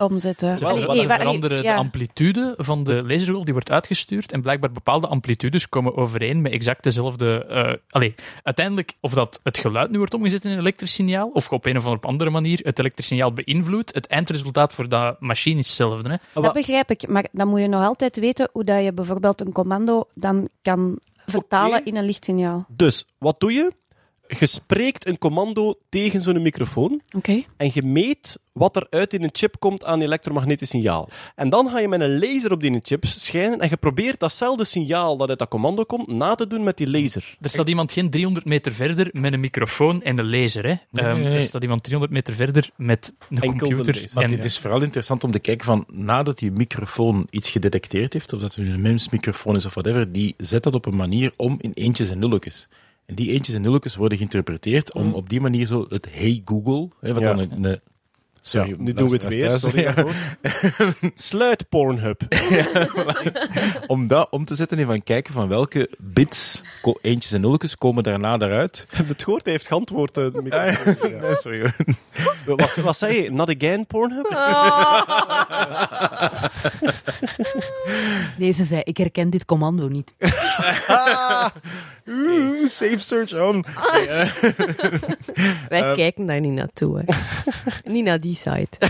omzetten? 0.00 0.58
Ze, 0.58 1.04
veranderen 1.06 1.62
ja. 1.62 1.72
de 1.72 1.78
amplitude 1.78 2.54
van 2.56 2.84
de 2.84 3.02
lasergolf 3.06 3.44
die 3.44 3.52
wordt 3.52 3.70
uitgestuurd. 3.70 4.32
En 4.32 4.42
blijkbaar 4.42 4.72
bepaalde 4.72 5.06
amplitudes 5.06 5.68
komen 5.68 5.96
overeen 5.96 6.40
met 6.40 6.52
exact 6.52 6.82
dezelfde. 6.82 7.44
eh 7.44 7.72
allee, 7.88 8.14
uiteindelijk, 8.42 8.92
of 9.00 9.14
dat 9.14 9.40
het 9.42 9.58
geluid 9.58 9.90
nu 9.90 9.98
wordt 9.98 10.14
omgezet 10.14 10.44
in 10.44 10.50
een 10.50 10.58
elektrisch 10.58 10.94
signaal, 10.94 11.28
of 11.32 11.50
op 11.50 11.66
een 11.66 11.76
of 11.76 12.04
andere 12.04 12.30
manier 12.30 12.60
het 12.62 12.78
elektrisch 12.78 13.06
signaal 13.06 13.32
beïnvloedt, 13.32 13.94
het 13.94 14.06
eindresultaat 14.06 14.74
voor 14.74 14.88
dat 14.88 15.20
machine 15.20 15.58
is 15.58 15.66
hetzelfde. 15.66 16.10
Hè? 16.10 16.40
Dat 16.40 16.52
begrijp 16.52 16.90
ik, 16.90 17.08
maar 17.08 17.26
dan 17.32 17.48
moet 17.48 17.60
je 17.60 17.68
nog 17.68 17.84
altijd 17.84 18.16
weten 18.16 18.48
hoe 18.52 18.64
dat 18.64 18.84
je 18.84 18.92
bijvoorbeeld 18.92 19.40
een 19.40 19.52
commando 19.52 20.08
dan 20.14 20.48
kan 20.62 20.98
vertalen 21.26 21.84
in 21.84 21.96
een 21.96 22.04
lichtsignaal. 22.04 22.64
Dus, 22.68 23.06
wat 23.18 23.40
doe 23.40 23.52
je? 23.52 23.72
Je 24.38 24.46
spreekt 24.46 25.06
een 25.06 25.18
commando 25.18 25.74
tegen 25.88 26.20
zo'n 26.20 26.42
microfoon 26.42 27.00
Oké. 27.16 27.42
en 27.56 27.70
je 27.72 27.82
meet 27.82 28.38
wat 28.52 28.76
er 28.76 28.86
uit 28.90 29.14
in 29.14 29.22
een 29.22 29.30
chip 29.32 29.56
komt 29.58 29.84
aan 29.84 30.00
elektromagnetisch 30.00 30.68
signaal. 30.68 31.08
En 31.34 31.48
dan 31.48 31.68
ga 31.70 31.78
je 31.78 31.88
met 31.88 32.00
een 32.00 32.18
laser 32.18 32.52
op 32.52 32.60
die 32.60 32.80
chip 32.82 33.04
schijnen 33.06 33.58
en 33.58 33.68
je 33.68 33.76
probeert 33.76 34.20
datzelfde 34.20 34.64
signaal 34.64 35.16
dat 35.16 35.28
uit 35.28 35.38
dat 35.38 35.48
commando 35.48 35.84
komt 35.84 36.06
na 36.06 36.34
te 36.34 36.46
doen 36.46 36.62
met 36.62 36.76
die 36.76 36.90
laser. 36.90 37.36
Er 37.40 37.50
staat 37.50 37.68
iemand 37.68 37.92
geen 37.92 38.10
300 38.10 38.46
meter 38.46 38.72
verder 38.72 39.08
met 39.12 39.32
een 39.32 39.40
microfoon 39.40 40.02
en 40.02 40.18
een 40.18 40.30
laser. 40.30 40.66
Hè? 40.66 40.74
Ehm, 40.92 41.20
nee. 41.20 41.36
Er 41.36 41.42
staat 41.42 41.62
iemand 41.62 41.82
300 41.82 42.12
meter 42.12 42.34
verder 42.34 42.70
met 42.76 43.12
een 43.30 43.40
Enkel 43.40 43.68
computer. 43.68 44.08
Maar 44.14 44.24
en, 44.24 44.30
het 44.30 44.44
is 44.44 44.58
vooral 44.58 44.82
interessant 44.82 45.24
om 45.24 45.30
te 45.30 45.38
kijken 45.38 45.66
van, 45.66 45.84
nadat 45.92 46.38
die 46.38 46.50
microfoon 46.50 47.26
iets 47.30 47.50
gedetecteerd 47.50 48.12
heeft, 48.12 48.32
of 48.32 48.40
dat 48.40 48.54
het 48.54 48.66
een 48.66 48.80
MEMS-microfoon 48.80 49.56
is 49.56 49.64
of 49.64 49.74
whatever, 49.74 50.12
die 50.12 50.34
zet 50.36 50.62
dat 50.62 50.74
op 50.74 50.86
een 50.86 50.96
manier 50.96 51.32
om 51.36 51.56
in 51.60 51.72
eentjes 51.74 52.10
en 52.10 52.18
nulletjes. 52.18 52.68
En 53.10 53.16
die 53.16 53.30
eentjes 53.32 53.54
en 53.54 53.60
nulletjes 53.62 53.96
worden 53.96 54.18
geïnterpreteerd 54.18 54.94
om 54.94 55.12
op 55.14 55.28
die 55.28 55.40
manier 55.40 55.66
zo 55.66 55.86
het 55.88 56.06
hey 56.10 56.42
Google, 56.44 56.88
hè, 57.00 57.12
wat 57.12 57.22
Ja. 57.22 57.34
dan 57.34 57.38
een, 57.38 57.64
een 57.64 57.80
sorry, 58.40 58.68
Ja, 58.70 58.74
nu 58.78 58.92
doen 58.92 59.08
we 59.08 59.16
het 59.16 59.34
weer. 59.34 59.46
thuis, 59.46 59.60
Sorry 59.60 59.80
ja. 59.80 59.92
daarvoor. 59.92 60.14
Sluit 61.14 61.68
Pornhub. 61.68 62.22
om 63.86 64.06
dat 64.06 64.30
om 64.30 64.44
te 64.44 64.54
zetten 64.54 64.78
en 64.78 64.86
van 64.86 65.02
kijken 65.02 65.32
van 65.32 65.48
welke 65.48 65.90
bits, 65.98 66.62
eentjes 67.00 67.32
en 67.32 67.40
nulletjes, 67.40 67.76
komen 67.78 68.02
daarna 68.02 68.36
daaruit. 68.36 68.86
Het 69.06 69.22
gehoord 69.24 69.42
hij 69.44 69.52
heeft 69.52 69.66
geantwoord. 69.66 70.14
Nee, 70.16 70.72
sorry. 71.34 71.72
Wat, 72.46 72.74
wat 72.74 72.96
zei 72.96 73.22
je? 73.22 73.30
Not 73.30 73.54
again, 73.56 73.86
Pornhub? 73.86 74.28
Deze 78.38 78.64
zei, 78.64 78.80
ik 78.84 78.96
herken 78.96 79.30
dit 79.30 79.44
commando 79.44 79.88
niet. 79.88 80.14
Oeh, 82.10 82.66
Safe 82.68 82.98
search 82.98 83.32
on. 83.40 83.64
Wij 85.68 85.94
kijken 85.94 86.26
daar 86.26 86.40
niet 86.40 86.52
naartoe. 86.52 87.02
Hè. 87.04 87.14
niet 87.92 88.04
naar 88.04 88.20
die 88.20 88.34
site. 88.34 88.68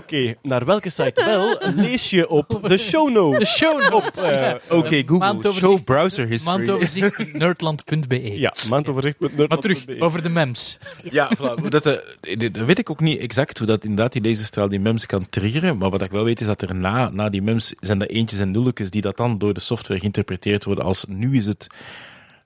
Oké, 0.00 0.34
naar 0.42 0.64
welke 0.64 0.90
site 0.90 1.24
wel 1.24 1.58
lees 1.74 2.10
je 2.10 2.28
op 2.28 2.58
de 2.68 2.78
show 2.78 3.10
notes? 3.10 3.38
De 3.38 3.44
show 3.46 3.90
notes. 3.90 4.22
Eh. 4.22 4.54
Oké, 4.70 4.96
Google, 4.96 5.18
Maandoverzicht- 5.18 5.66
show 5.66 5.84
browser 5.84 6.26
history. 6.26 6.56
Maandoverzicht.nerdland.be. 6.56 8.38
ja, 8.38 8.54
maandoverzicht.nerd.be. 8.68 9.46
Maar 9.48 9.58
terug, 9.58 9.84
over 9.98 10.22
de 10.22 10.28
mems. 10.28 10.78
Ja, 11.10 11.30
voilà. 11.36 11.60
Hoe 11.60 11.70
dat, 11.70 11.86
eh, 11.86 11.94
dit- 12.38 12.54
dat 12.54 12.66
weet 12.66 12.78
ik 12.78 12.90
ook 12.90 13.00
niet 13.00 13.20
exact 13.20 13.58
hoe 13.58 13.66
dat 13.66 13.82
inderdaad 13.84 14.12
die 14.12 14.22
laserstraal 14.22 14.68
die 14.68 14.80
MEMS 14.80 15.06
kan 15.06 15.28
triggeren. 15.28 15.78
Maar 15.78 15.90
wat 15.90 16.02
ik 16.02 16.10
wel 16.10 16.24
weet 16.24 16.40
is 16.40 16.46
dat 16.46 16.62
er 16.62 16.74
na, 16.74 17.08
na 17.10 17.28
die 17.30 17.42
MEMS 17.42 17.74
zijn 17.80 17.98
dat 17.98 18.08
eentjes 18.08 18.38
en 18.40 18.50
nulletjes 18.50 18.90
die 18.90 19.02
dat 19.02 19.16
dan 19.16 19.38
door 19.38 19.54
de 19.54 19.60
software 19.60 20.00
geïnterpreteerd 20.00 20.64
worden 20.64 20.84
als 20.84 20.93
nu 21.08 21.36
is 21.36 21.46
het, 21.46 21.66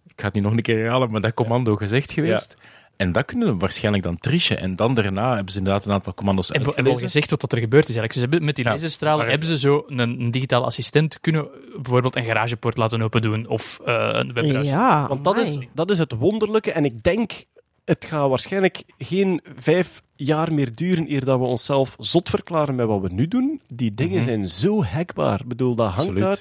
ik 0.07 0.21
ga 0.21 0.25
het 0.25 0.35
niet 0.35 0.43
nog 0.43 0.53
een 0.53 0.63
keer 0.63 0.79
herhalen, 0.79 1.11
maar 1.11 1.21
dat 1.21 1.35
commando 1.35 1.77
gezegd 1.77 2.13
geweest. 2.13 2.57
En 2.97 3.13
dat 3.13 3.25
kunnen 3.25 3.49
we 3.53 3.57
waarschijnlijk 3.59 4.05
dan 4.05 4.19
trischen. 4.19 4.59
En 4.59 4.77
dan 4.77 4.95
daarna 4.95 5.35
hebben 5.35 5.53
ze 5.53 5.59
inderdaad 5.59 5.85
een 5.85 5.93
aantal 5.93 6.15
commando's 6.15 6.49
Hebben 6.49 6.75
we 6.85 6.91
al 6.91 6.97
gezegd 6.97 7.31
wat 7.31 7.41
dat 7.41 7.53
er 7.53 7.59
gebeurd 7.59 7.89
is 7.89 7.97
eigenlijk. 7.97 8.13
Ze 8.13 8.21
hebben 8.21 8.45
met 8.45 8.57
die 8.57 8.65
Ja. 8.65 8.71
laserstralen 8.71 9.19
Maar- 9.19 9.29
hebben 9.29 9.49
ze 9.49 9.59
zo 9.59 9.85
een, 9.87 9.99
een 9.99 10.31
digitale 10.31 10.65
assistent 10.65 11.21
kunnen 11.21 11.49
bijvoorbeeld 11.75 12.17
een 12.17 12.25
garagepoort 12.25 12.77
laten 12.77 13.03
open 13.03 13.23
doen 13.23 13.47
of 13.47 13.81
eh, 13.85 14.09
een 14.13 14.33
webbrowser. 14.33 14.75
Ja, 14.77 15.09
Want 15.09 15.25
dat 15.25 15.39
is, 15.39 15.59
dat 15.75 15.91
is 15.91 15.99
het 15.99 16.13
wonderlijke. 16.13 16.73
En 16.73 16.85
ik 16.85 17.03
denk, 17.03 17.45
het 17.85 18.05
gaat 18.05 18.29
waarschijnlijk 18.29 18.83
geen 18.99 19.41
vijf 19.57 20.03
jaar 20.17 20.53
meer 20.53 20.75
duren 20.75 21.11
eer 21.13 21.25
dat 21.25 21.39
we 21.39 21.45
onszelf 21.45 21.97
zot 21.99 22.29
verklaren 22.31 22.75
met 22.75 22.87
wat 22.87 23.01
we 23.01 23.09
nu 23.13 23.29
doen. 23.29 23.61
Die 23.69 23.95
dingen 23.95 24.23
zijn 24.23 24.49
zo 24.49 24.85
hackbaar. 24.85 25.41
Ik 25.41 25.49
bedoel, 25.49 25.75
dat 25.75 25.87
hangt 25.87 26.01
Absoluut. 26.01 26.23
daar. 26.23 26.39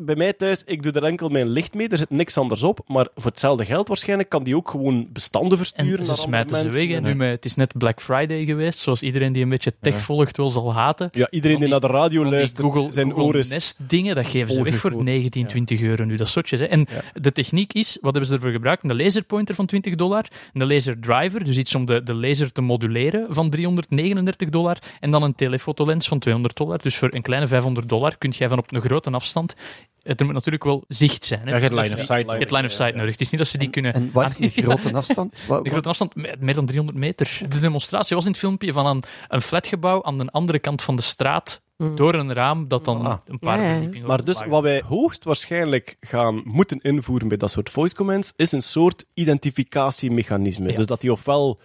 Bij 0.00 0.14
mij 0.14 0.32
thuis, 0.32 0.62
ik 0.66 0.82
doe 0.82 0.92
er 0.92 1.04
enkel 1.04 1.28
mijn 1.28 1.48
licht 1.48 1.74
mee, 1.74 1.88
er 1.88 1.98
zit 1.98 2.10
niks 2.10 2.36
anders 2.36 2.62
op. 2.62 2.80
Maar 2.86 3.08
voor 3.14 3.30
hetzelfde 3.30 3.64
geld 3.64 3.88
waarschijnlijk 3.88 4.28
kan 4.28 4.42
die 4.42 4.56
ook 4.56 4.70
gewoon 4.70 5.08
bestanden 5.12 5.58
versturen 5.58 5.98
En 5.98 6.04
ze 6.04 6.16
smijten 6.16 6.58
ze 6.58 6.78
weg. 6.78 6.96
En 6.96 7.02
nu 7.02 7.14
met, 7.14 7.30
het 7.30 7.44
is 7.44 7.54
net 7.54 7.78
Black 7.78 8.00
Friday 8.00 8.44
geweest, 8.44 8.78
zoals 8.78 9.02
iedereen 9.02 9.32
die 9.32 9.42
een 9.42 9.48
beetje 9.48 9.74
tech 9.80 10.00
volgt 10.00 10.36
wel 10.36 10.50
zal 10.50 10.74
haten. 10.74 11.08
Ja, 11.12 11.30
iedereen 11.30 11.58
die 11.58 11.68
naar 11.68 11.80
de 11.80 11.86
radio 11.86 12.24
luistert, 12.24 12.66
Google, 12.66 12.90
zijn 12.90 13.10
Google 13.10 13.24
oren 13.24 13.40
is... 13.40 13.48
Nest 13.48 13.78
dingen, 13.88 14.14
dat 14.14 14.26
geven 14.26 14.52
ze 14.52 14.62
weg 14.62 14.78
voor 14.78 14.90
volgegooid. 14.90 15.04
19, 15.04 15.46
20 15.46 15.80
euro 15.80 16.04
nu. 16.04 16.16
Dat. 16.16 16.34
Hè. 16.34 16.64
En 16.64 16.86
de 17.14 17.32
techniek 17.32 17.72
is, 17.72 17.98
wat 18.00 18.10
hebben 18.10 18.26
ze 18.26 18.34
ervoor 18.34 18.50
gebruikt? 18.50 18.84
Een 18.84 18.96
laserpointer 18.96 19.54
van 19.54 19.66
20 19.66 19.94
dollar, 19.94 20.24
een 20.52 20.66
laserdriver, 20.66 21.44
dus 21.44 21.58
iets 21.58 21.74
om 21.74 21.84
de, 21.84 22.02
de 22.02 22.14
laser 22.14 22.52
te 22.52 22.60
moduleren 22.60 23.26
van 23.30 23.50
339 23.50 24.48
dollar, 24.48 24.78
en 25.00 25.10
dan 25.10 25.22
een 25.22 25.34
telefotolens 25.34 26.08
van 26.08 26.18
200 26.18 26.56
dollar. 26.56 26.82
Dus 26.82 26.96
voor 26.96 27.14
een 27.14 27.22
kleine 27.22 27.46
500 27.46 27.88
dollar 27.88 28.18
kun 28.18 28.30
jij 28.30 28.48
van 28.48 28.58
op 28.58 28.72
een 28.72 28.80
grote 28.80 29.10
afstand... 29.10 29.54
Het 30.02 30.20
moet 30.24 30.32
natuurlijk 30.32 30.64
wel 30.64 30.84
zicht 30.88 31.24
zijn. 31.24 31.40
Hè. 31.40 31.48
Ja, 31.50 31.54
je 31.56 31.62
hebt 31.62 31.74
Dat 31.74 31.84
line 31.84 31.94
of 31.94 32.00
sight 32.04 32.30
Je 32.30 32.38
hebt 32.38 32.50
line 32.50 32.64
of 32.66 32.72
sight 32.72 32.94
nodig. 32.94 33.10
Het 33.10 33.20
is 33.20 33.30
niet 33.30 33.40
dat 33.40 33.48
ze 33.50 33.58
die 33.58 33.70
kunnen... 33.70 33.94
En 33.94 34.10
wat 34.12 34.36
is 34.38 34.54
de 34.54 34.62
grote 34.62 34.92
afstand? 34.94 35.38
Wat- 35.48 35.64
De 35.64 35.70
grote 35.70 35.88
afstand, 35.88 36.14
me- 36.14 36.34
meer 36.38 36.54
dan 36.54 36.66
300 36.66 36.98
meter. 36.98 37.40
De 37.48 37.60
demonstratie 37.60 38.16
was 38.16 38.24
in 38.24 38.30
het 38.30 38.40
filmpje 38.40 38.72
van 38.72 38.86
een, 38.86 39.02
een 39.28 39.42
flatgebouw 39.42 40.02
aan 40.02 40.18
de 40.18 40.26
andere 40.30 40.58
kant 40.58 40.82
van 40.82 40.96
de 40.96 41.02
straat, 41.02 41.60
door 41.94 42.14
een 42.14 42.32
raam 42.32 42.68
dat 42.68 42.84
dan 42.84 43.06
Ah. 43.06 43.14
een 43.26 43.38
paar 43.38 43.58
Ja, 43.58 43.64
ja. 43.64 43.70
verdiepingen 43.72 44.06
Maar 44.06 44.24
dus 44.24 44.44
wat 44.46 44.62
wij 44.62 44.82
hoogstwaarschijnlijk 44.86 45.96
gaan 46.00 46.40
moeten 46.44 46.78
invoeren 46.80 47.28
bij 47.28 47.36
dat 47.36 47.50
soort 47.50 47.70
voice 47.70 47.94
commands, 47.94 48.32
is 48.36 48.52
een 48.52 48.62
soort 48.62 49.04
identificatiemechanisme. 49.14 50.70
Ja. 50.70 50.76
Dus 50.76 50.86
dat 50.86 51.00
die 51.00 51.12
ofwel 51.12 51.58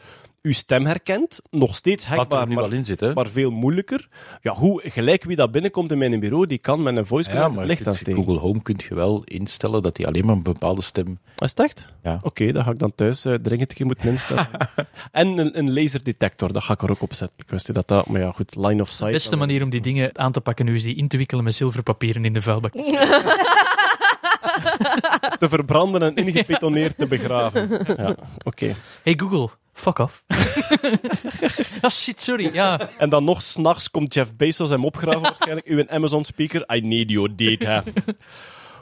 uw 0.43 0.53
stem 0.53 0.85
herkent. 0.85 1.41
Nog 1.49 1.75
steeds 1.75 2.05
hackbaar, 2.05 2.47
nu 2.47 2.53
maar, 2.53 2.63
wel 2.63 2.73
in 2.73 2.85
zit, 2.85 2.99
hè? 2.99 3.13
maar 3.13 3.27
veel 3.27 3.51
moeilijker. 3.51 4.07
Ja, 4.41 4.53
hoe, 4.53 4.81
gelijk 4.85 5.23
wie 5.23 5.35
dat 5.35 5.51
binnenkomt 5.51 5.91
in 5.91 5.97
mijn 5.97 6.19
bureau, 6.19 6.47
die 6.47 6.57
kan 6.57 6.83
met 6.83 6.97
een 6.97 7.05
voice 7.05 7.29
Ja, 7.29 7.35
command 7.35 7.55
maar 7.55 7.63
het 7.63 7.73
licht 7.73 7.87
aansteken. 7.87 8.23
Google 8.23 8.39
Home 8.39 8.61
kun 8.61 8.79
je 8.89 8.95
wel 8.95 9.21
instellen 9.23 9.81
dat 9.81 9.97
hij 9.97 10.05
alleen 10.05 10.25
maar 10.25 10.35
een 10.35 10.43
bepaalde 10.43 10.81
stem... 10.81 11.17
Is 11.37 11.49
het 11.49 11.59
echt? 11.59 11.87
Ja. 12.03 12.19
Oké, 12.21 12.51
dat 12.51 12.63
ga 12.63 12.71
ik 12.71 12.79
dan 12.79 12.95
thuis 12.95 13.25
eh, 13.25 13.33
dringend 13.33 13.69
een 13.69 13.77
keer 13.77 13.85
moeten 13.85 14.09
instellen. 14.09 14.47
en 15.11 15.27
een, 15.37 15.57
een 15.57 15.73
laserdetector, 15.73 16.53
dat 16.53 16.63
ga 16.63 16.73
ik 16.73 16.81
er 16.81 16.91
ook 16.91 17.01
op 17.01 17.13
zetten. 17.13 17.37
Ik 17.37 17.49
wist 17.49 17.67
niet 17.67 17.75
dat 17.75 17.87
dat, 17.87 18.07
maar 18.07 18.21
ja, 18.21 18.31
goed, 18.31 18.55
line 18.55 18.81
of 18.81 18.89
sight. 18.89 19.05
De 19.05 19.11
beste 19.11 19.35
manier 19.35 19.63
om 19.63 19.69
die 19.69 19.81
dingen 19.81 20.17
aan 20.17 20.31
te 20.31 20.41
pakken 20.41 20.65
nu 20.65 20.75
is 20.75 20.83
die 20.83 20.95
in 20.95 21.07
te 21.07 21.17
wikkelen 21.17 21.43
met 21.43 21.55
zilverpapieren 21.55 22.25
in 22.25 22.33
de 22.33 22.41
vuilbak. 22.41 22.73
Te 25.39 25.49
verbranden 25.49 26.01
en 26.01 26.15
ingepetoneerd 26.15 26.97
te 26.97 27.07
begraven. 27.07 27.85
Ja, 27.97 28.15
oké. 28.43 28.75
Hey 29.03 29.13
Google, 29.17 29.49
fuck 29.73 29.99
off. 29.99 30.23
Ah 31.81 31.89
shit, 32.01 32.21
sorry. 32.21 32.49
Ja. 32.53 32.89
En 32.97 33.09
dan 33.09 33.23
nog 33.23 33.41
s'nachts 33.41 33.91
komt 33.91 34.13
Jeff 34.13 34.35
Bezos 34.35 34.69
hem 34.69 34.85
opgraven 34.85 35.21
waarschijnlijk. 35.21 35.67
Uw 35.67 35.87
Amazon 35.87 36.23
speaker. 36.23 36.75
I 36.75 36.81
need 36.81 37.09
your 37.09 37.35
data. 37.35 37.83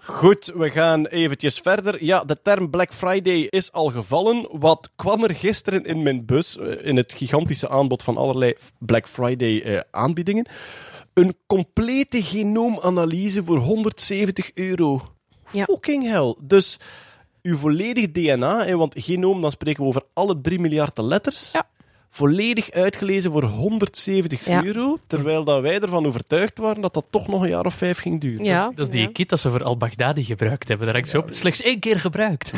Goed, 0.04 0.52
we 0.56 0.70
gaan 0.70 1.06
eventjes 1.06 1.60
verder. 1.60 2.04
Ja, 2.04 2.24
de 2.24 2.42
term 2.42 2.70
Black 2.70 2.94
Friday 2.94 3.48
is 3.50 3.72
al 3.72 3.88
gevallen. 3.88 4.48
Wat 4.52 4.90
kwam 4.96 5.24
er 5.24 5.36
gisteren 5.36 5.86
in 5.86 6.02
mijn 6.02 6.26
bus, 6.26 6.58
eh, 6.58 6.86
in 6.86 6.98
het 6.98 7.14
gigantische 7.14 7.70
aanbod 7.70 8.04
van 8.04 8.18
allerlei 8.18 8.56
Black 8.80 9.08
Friday 9.08 9.62
eh, 9.62 9.80
aanbiedingen? 9.92 10.48
Een 11.14 11.36
complete 11.48 12.24
genoomanalyse 12.24 13.44
voor 13.44 13.58
170 13.58 14.52
euro. 14.54 15.02
Ja. 15.52 15.66
Fucking 15.66 16.04
hell. 16.04 16.36
Dus 16.44 16.80
uw 17.42 17.58
volledig 17.58 18.12
DNA, 18.12 18.66
hè, 18.66 18.78
want 18.78 18.94
genoom, 18.98 19.42
dan 19.42 19.52
spreken 19.52 19.84
we 19.84 19.90
over 19.90 20.04
alle 20.14 20.42
3 20.42 20.60
miljard 20.60 20.98
letters. 20.98 21.52
Ja. 21.52 21.68
Volledig 22.14 22.72
uitgelezen 22.72 23.32
voor 23.32 23.44
170 23.44 24.46
Ja. 24.46 24.64
euro, 24.64 24.96
terwijl 25.08 25.44
dat 25.44 25.62
wij 25.62 25.80
ervan 25.80 26.06
overtuigd 26.06 26.58
waren 26.58 26.82
dat 26.82 26.94
dat 26.94 27.06
toch 27.10 27.28
nog 27.28 27.42
een 27.42 27.50
jaar 27.50 27.66
of 27.66 27.74
vijf 27.74 27.98
ging 27.98 28.22
duren. 28.22 28.46
Ja, 28.46 28.72
Dat 28.76 28.88
is 28.88 28.94
die 28.94 29.02
ja. 29.02 29.10
kit 29.14 29.30
dat 29.30 29.40
ze 29.40 29.50
voor 29.50 29.64
al-Baghdadi 29.64 30.24
gebruikt 30.24 30.68
hebben. 30.68 30.86
Daar 30.86 30.96
hangt 30.96 31.10
ze 31.10 31.18
op. 31.18 31.30
Slechts 31.32 31.62
één 31.62 31.80
keer 31.80 32.00
gebruikt. 32.00 32.52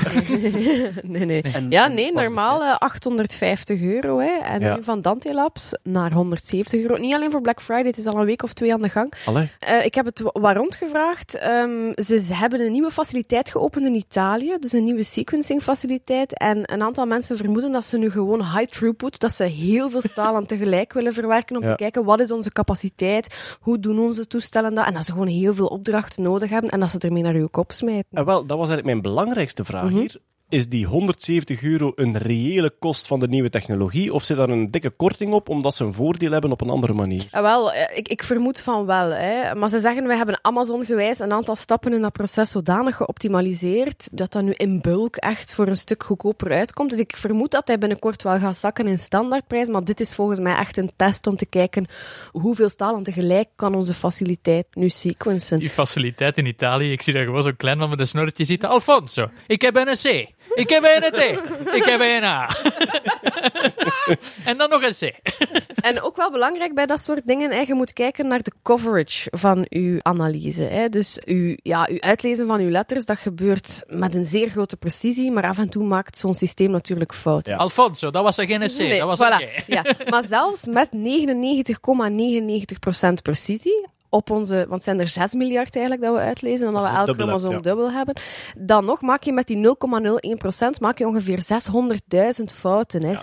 nee, 1.03 1.25
nee. 1.25 1.41
En- 1.41 1.65
ja, 1.69 1.87
nee, 1.87 2.13
normaal 2.13 2.63
eh, 2.63 2.75
850 2.77 3.81
euro. 3.81 4.19
Hè. 4.19 4.31
En 4.43 4.59
Ja. 4.61 4.75
nu 4.75 4.83
van 4.83 5.01
Dante 5.01 5.33
Labs 5.33 5.71
naar 5.83 6.11
170 6.11 6.81
euro. 6.81 6.97
Niet 6.97 7.13
alleen 7.13 7.31
voor 7.31 7.41
Black 7.41 7.61
Friday, 7.61 7.85
het 7.87 7.97
is 7.97 8.05
al 8.05 8.19
een 8.19 8.25
week 8.25 8.43
of 8.43 8.53
twee 8.53 8.73
aan 8.73 8.81
de 8.81 8.89
gang. 8.89 9.13
Allee. 9.25 9.49
Eh, 9.59 9.85
ik 9.85 9.93
heb 9.95 10.05
het 10.05 10.19
wa- 10.19 10.31
waar 10.41 10.55
rondgevraagd. 10.55 11.35
Ehm, 11.37 11.91
ze 11.95 12.21
ze 12.21 12.33
hebben 12.35 12.59
een 12.61 12.71
nieuwe 12.71 12.91
faciliteit 12.91 13.49
geopend 13.49 13.85
in 13.85 13.95
Italië, 13.95 14.55
dus 14.59 14.71
een 14.71 14.83
nieuwe 14.83 15.03
sequencing 15.03 15.61
faciliteit. 15.63 16.37
En 16.37 16.73
een 16.73 16.81
aantal 16.81 17.05
mensen 17.05 17.37
vermoeden 17.37 17.71
dat 17.71 17.85
ze 17.85 17.97
nu 17.97 18.09
gewoon 18.11 18.39
high 18.41 18.71
throughput, 18.71 19.19
dat 19.19 19.33
ze 19.33 19.42
heel 19.49 19.89
veel 19.89 20.01
stalen 20.01 20.45
tegelijk 20.45 20.93
willen 20.93 21.13
verwerken 21.13 21.55
om 21.55 21.61
Ja. 21.63 21.69
te 21.69 21.75
kijken 21.75 22.03
wat 22.05 22.19
is 22.19 22.31
onze 22.31 22.51
capaciteit, 22.51 23.55
hoe 23.59 23.79
doen 23.79 23.99
onze 23.99 24.27
toestellen 24.27 24.73
dat, 24.73 24.85
en 24.85 24.93
dat 24.93 25.05
ze 25.05 25.11
gewoon 25.11 25.27
heel 25.27 25.53
veel 25.53 25.67
opdrachten 25.67 26.23
nodig 26.23 26.49
hebben 26.49 26.71
en 26.71 26.79
dat 26.79 26.89
ze 26.89 26.97
ermee 26.97 27.23
naar 27.23 27.33
uw 27.35 27.47
kop 27.47 27.71
smijten. 27.71 28.09
En 28.11 28.25
wel, 28.25 28.45
dat 28.45 28.57
was 28.57 28.67
eigenlijk 28.69 28.85
mijn 28.85 29.01
belangrijkste 29.01 29.63
vraag 29.63 29.89
Mhm. 29.89 29.99
hier. 29.99 30.17
Is 30.53 30.69
die 30.69 30.85
170 30.85 31.63
euro 31.63 31.91
een 31.95 32.17
reële 32.17 32.73
kost 32.79 33.07
van 33.07 33.19
de 33.19 33.27
nieuwe 33.27 33.49
technologie? 33.49 34.13
Of 34.13 34.23
zit 34.23 34.37
daar 34.37 34.49
een 34.49 34.71
dikke 34.71 34.89
korting 34.89 35.33
op, 35.33 35.49
omdat 35.49 35.75
ze 35.75 35.83
een 35.83 35.93
voordeel 35.93 36.31
hebben 36.31 36.51
op 36.51 36.61
een 36.61 36.69
andere 36.69 36.93
manier? 36.93 37.27
Ah, 37.31 37.41
wel, 37.41 37.73
eh, 37.73 37.97
ik, 37.97 38.07
ik 38.07 38.23
vermoed 38.23 38.61
van 38.61 38.85
wel. 38.85 39.09
Hè. 39.09 39.55
Maar 39.55 39.69
ze 39.69 39.79
zeggen, 39.79 40.07
wij 40.07 40.17
hebben 40.17 40.39
Amazon-gewijs 40.41 41.19
een 41.19 41.31
aantal 41.31 41.55
stappen 41.55 41.93
in 41.93 42.01
dat 42.01 42.11
proces 42.11 42.51
zodanig 42.51 42.95
geoptimaliseerd 42.95 44.17
dat 44.17 44.31
dat 44.31 44.43
nu 44.43 44.51
in 44.51 44.81
bulk 44.81 45.15
echt 45.15 45.55
voor 45.55 45.67
een 45.67 45.75
stuk 45.75 46.03
goedkoper 46.03 46.51
uitkomt. 46.51 46.89
Dus 46.89 46.99
ik 46.99 47.17
vermoed 47.17 47.51
dat 47.51 47.67
hij 47.67 47.77
binnenkort 47.77 48.23
wel 48.23 48.39
gaat 48.39 48.57
zakken 48.57 48.87
in 48.87 48.99
standaardprijs. 48.99 49.67
Maar 49.67 49.83
dit 49.83 49.99
is 49.99 50.15
volgens 50.15 50.39
mij 50.39 50.55
echt 50.55 50.77
een 50.77 50.91
test 50.95 51.27
om 51.27 51.35
te 51.35 51.45
kijken 51.45 51.87
hoeveel 52.31 52.69
stalen 52.69 53.03
tegelijk 53.03 53.49
kan 53.55 53.75
onze 53.75 53.93
faciliteit 53.93 54.65
nu 54.73 54.89
sequencen. 54.89 55.59
Die 55.59 55.69
faciliteit 55.69 56.37
in 56.37 56.45
Italië, 56.45 56.91
ik 56.91 57.01
zie 57.01 57.13
daar 57.13 57.25
gewoon 57.25 57.43
zo'n 57.43 57.55
klein 57.55 57.77
man 57.77 57.89
met 57.89 57.99
een 57.99 58.07
snorretje 58.07 58.43
zitten. 58.43 58.69
Alfonso, 58.69 59.29
ik 59.47 59.61
heb 59.61 59.75
een 59.75 59.85
C. 59.85 60.31
Ik 60.55 60.69
heb 60.69 60.83
een 60.83 61.11
T. 61.11 61.17
Ik 61.73 61.83
heb 61.83 61.99
een 61.99 62.23
A. 62.23 62.49
en 64.49 64.57
dan 64.57 64.69
nog 64.69 64.81
een 64.81 64.93
C. 64.93 65.13
En 65.81 66.01
ook 66.01 66.15
wel 66.15 66.31
belangrijk 66.31 66.73
bij 66.73 66.85
dat 66.85 67.01
soort 67.01 67.25
dingen, 67.25 67.51
hè, 67.51 67.59
je 67.59 67.73
moet 67.73 67.93
kijken 67.93 68.27
naar 68.27 68.41
de 68.41 68.51
coverage 68.63 69.27
van 69.31 69.65
uw 69.69 69.99
analyse. 70.01 70.63
Hè. 70.63 70.89
Dus 70.89 71.19
uw, 71.25 71.55
ja, 71.63 71.87
uw 71.89 71.99
uitlezen 72.01 72.47
van 72.47 72.59
uw 72.59 72.69
letters, 72.69 73.05
dat 73.05 73.17
gebeurt 73.17 73.83
met 73.87 74.15
een 74.15 74.25
zeer 74.25 74.49
grote 74.49 74.77
precisie, 74.77 75.31
maar 75.31 75.43
af 75.43 75.57
en 75.57 75.69
toe 75.69 75.83
maakt 75.83 76.17
zo'n 76.17 76.33
systeem 76.33 76.71
natuurlijk 76.71 77.13
fouten. 77.13 77.53
Ja. 77.53 77.59
Alfonso, 77.59 78.09
dat 78.09 78.23
was 78.23 78.35
geen 78.35 78.59
C. 78.59 78.77
Nee, 78.77 78.99
dat 78.99 79.17
was 79.17 79.19
voilà. 79.19 79.65
Ja, 79.65 79.85
maar 80.09 80.23
zelfs 80.27 80.65
met 80.67 80.89
99,99% 80.93 80.93
precisie, 83.21 83.87
op 84.13 84.29
onze, 84.29 84.55
want 84.55 84.71
het 84.71 84.83
zijn 84.83 84.99
er 84.99 85.07
6 85.07 85.33
miljard 85.33 85.75
eigenlijk 85.75 86.05
dat 86.05 86.15
we 86.15 86.21
uitlezen, 86.21 86.67
omdat 86.67 86.83
we 86.83 86.87
elk 86.87 87.05
dubbel 87.05 87.27
hebt, 87.27 87.39
chromosoom 87.39 87.63
ja. 87.63 87.69
dubbel 87.69 87.91
hebben, 87.91 88.15
dan 88.57 88.85
nog 88.85 89.01
maak 89.01 89.23
je 89.23 89.33
met 89.33 89.47
die 89.47 89.57
0,01% 89.57 90.79
maak 90.79 90.97
je 90.97 91.07
ongeveer 91.07 91.43
600.000 92.39 92.43
fouten. 92.55 93.03
Hè, 93.03 93.13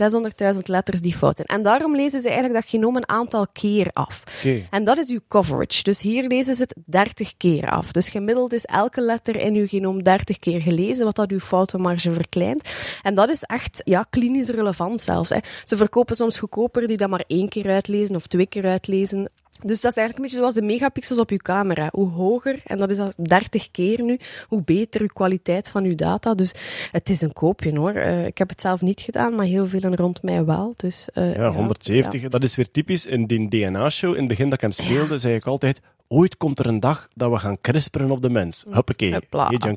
600.000 0.55 0.61
letters 0.63 1.01
die 1.01 1.15
fouten. 1.15 1.45
En 1.45 1.63
daarom 1.63 1.97
lezen 1.97 2.21
ze 2.21 2.29
eigenlijk 2.29 2.61
dat 2.61 2.71
genoom 2.71 2.97
een 2.97 3.09
aantal 3.09 3.47
keer 3.53 3.89
af. 3.93 4.23
En 4.71 4.85
dat 4.85 4.99
is 4.99 5.09
uw 5.09 5.21
coverage. 5.29 5.83
Dus 5.83 6.01
hier 6.01 6.27
lezen 6.27 6.55
ze 6.55 6.63
het 6.63 6.75
30 6.87 7.37
keer 7.37 7.71
af. 7.71 7.93
Dus 7.93 8.09
gemiddeld 8.09 8.53
is 8.53 8.65
elke 8.65 9.01
letter 9.01 9.37
in 9.37 9.55
uw 9.55 9.67
genoom 9.67 10.03
30 10.03 10.39
keer 10.39 10.61
gelezen, 10.61 11.05
wat 11.05 11.17
dat 11.17 11.31
uw 11.31 11.39
foutenmarge 11.39 12.13
verkleint. 12.13 12.69
En 13.03 13.15
dat 13.15 13.29
is 13.29 13.43
echt 13.43 13.81
ja, 13.85 14.07
klinisch 14.11 14.49
relevant 14.49 15.01
zelfs. 15.01 15.29
Hè. 15.29 15.39
Ze 15.65 15.77
verkopen 15.77 16.17
soms 16.17 16.39
goedkoper 16.39 16.87
die 16.87 16.97
dat 16.97 17.09
maar 17.09 17.25
één 17.27 17.49
keer 17.49 17.71
uitlezen 17.71 18.17
of 18.17 18.27
twee 18.27 18.47
keer 18.47 18.67
uitlezen. 18.67 19.31
Dus 19.63 19.81
dat 19.81 19.91
is 19.91 19.97
eigenlijk 19.97 20.17
een 20.17 20.23
beetje 20.23 20.37
zoals 20.37 20.55
de 20.55 20.63
megapixels 20.63 21.19
op 21.19 21.31
uw 21.31 21.37
camera. 21.37 21.89
Hoe 21.93 22.11
hoger, 22.11 22.61
en 22.65 22.79
dat 22.79 22.91
is 22.91 22.99
al 22.99 23.13
30 23.17 23.71
keer 23.71 24.03
nu, 24.03 24.19
hoe 24.49 24.63
beter 24.63 25.01
uw 25.01 25.07
kwaliteit 25.13 25.69
van 25.69 25.85
uw 25.85 25.95
data. 25.95 26.35
Dus 26.35 26.55
het 26.93 27.09
is 27.09 27.21
een 27.21 27.33
koopje 27.33 27.79
hoor. 27.79 27.93
Eh, 27.93 28.27
ik 28.27 28.39
heb 28.39 28.49
het 28.49 28.61
zelf 28.61 28.81
niet 28.81 29.01
gedaan, 29.01 29.35
maar 29.35 29.47
heel 29.47 29.67
velen 29.67 29.97
rond 29.97 30.23
mij 30.23 30.45
wel. 30.45 30.75
Dus, 30.77 31.09
eh, 31.13 31.35
Ja, 31.35 31.51
170. 31.51 32.29
Dat 32.29 32.43
is 32.45 32.55
weer 32.55 32.71
typisch. 32.71 33.07
In 33.07 33.27
die 33.27 33.49
DNA-show, 33.49 34.13
in 34.13 34.19
het 34.19 34.29
begin 34.29 34.45
dat 34.45 34.63
ik 34.63 34.75
hem 34.75 34.87
speelde, 34.87 35.19
zei 35.19 35.35
ik 35.35 35.47
altijd... 35.47 35.81
Ooit 36.13 36.37
komt 36.37 36.59
er 36.59 36.67
een 36.67 36.81
dag 36.81 37.09
dat 37.15 37.31
we 37.31 37.39
gaan 37.39 37.61
crisperen 37.61 38.11
op 38.11 38.23
de 38.23 38.31
mens. 38.31 38.65
Huppakee. 38.71 39.11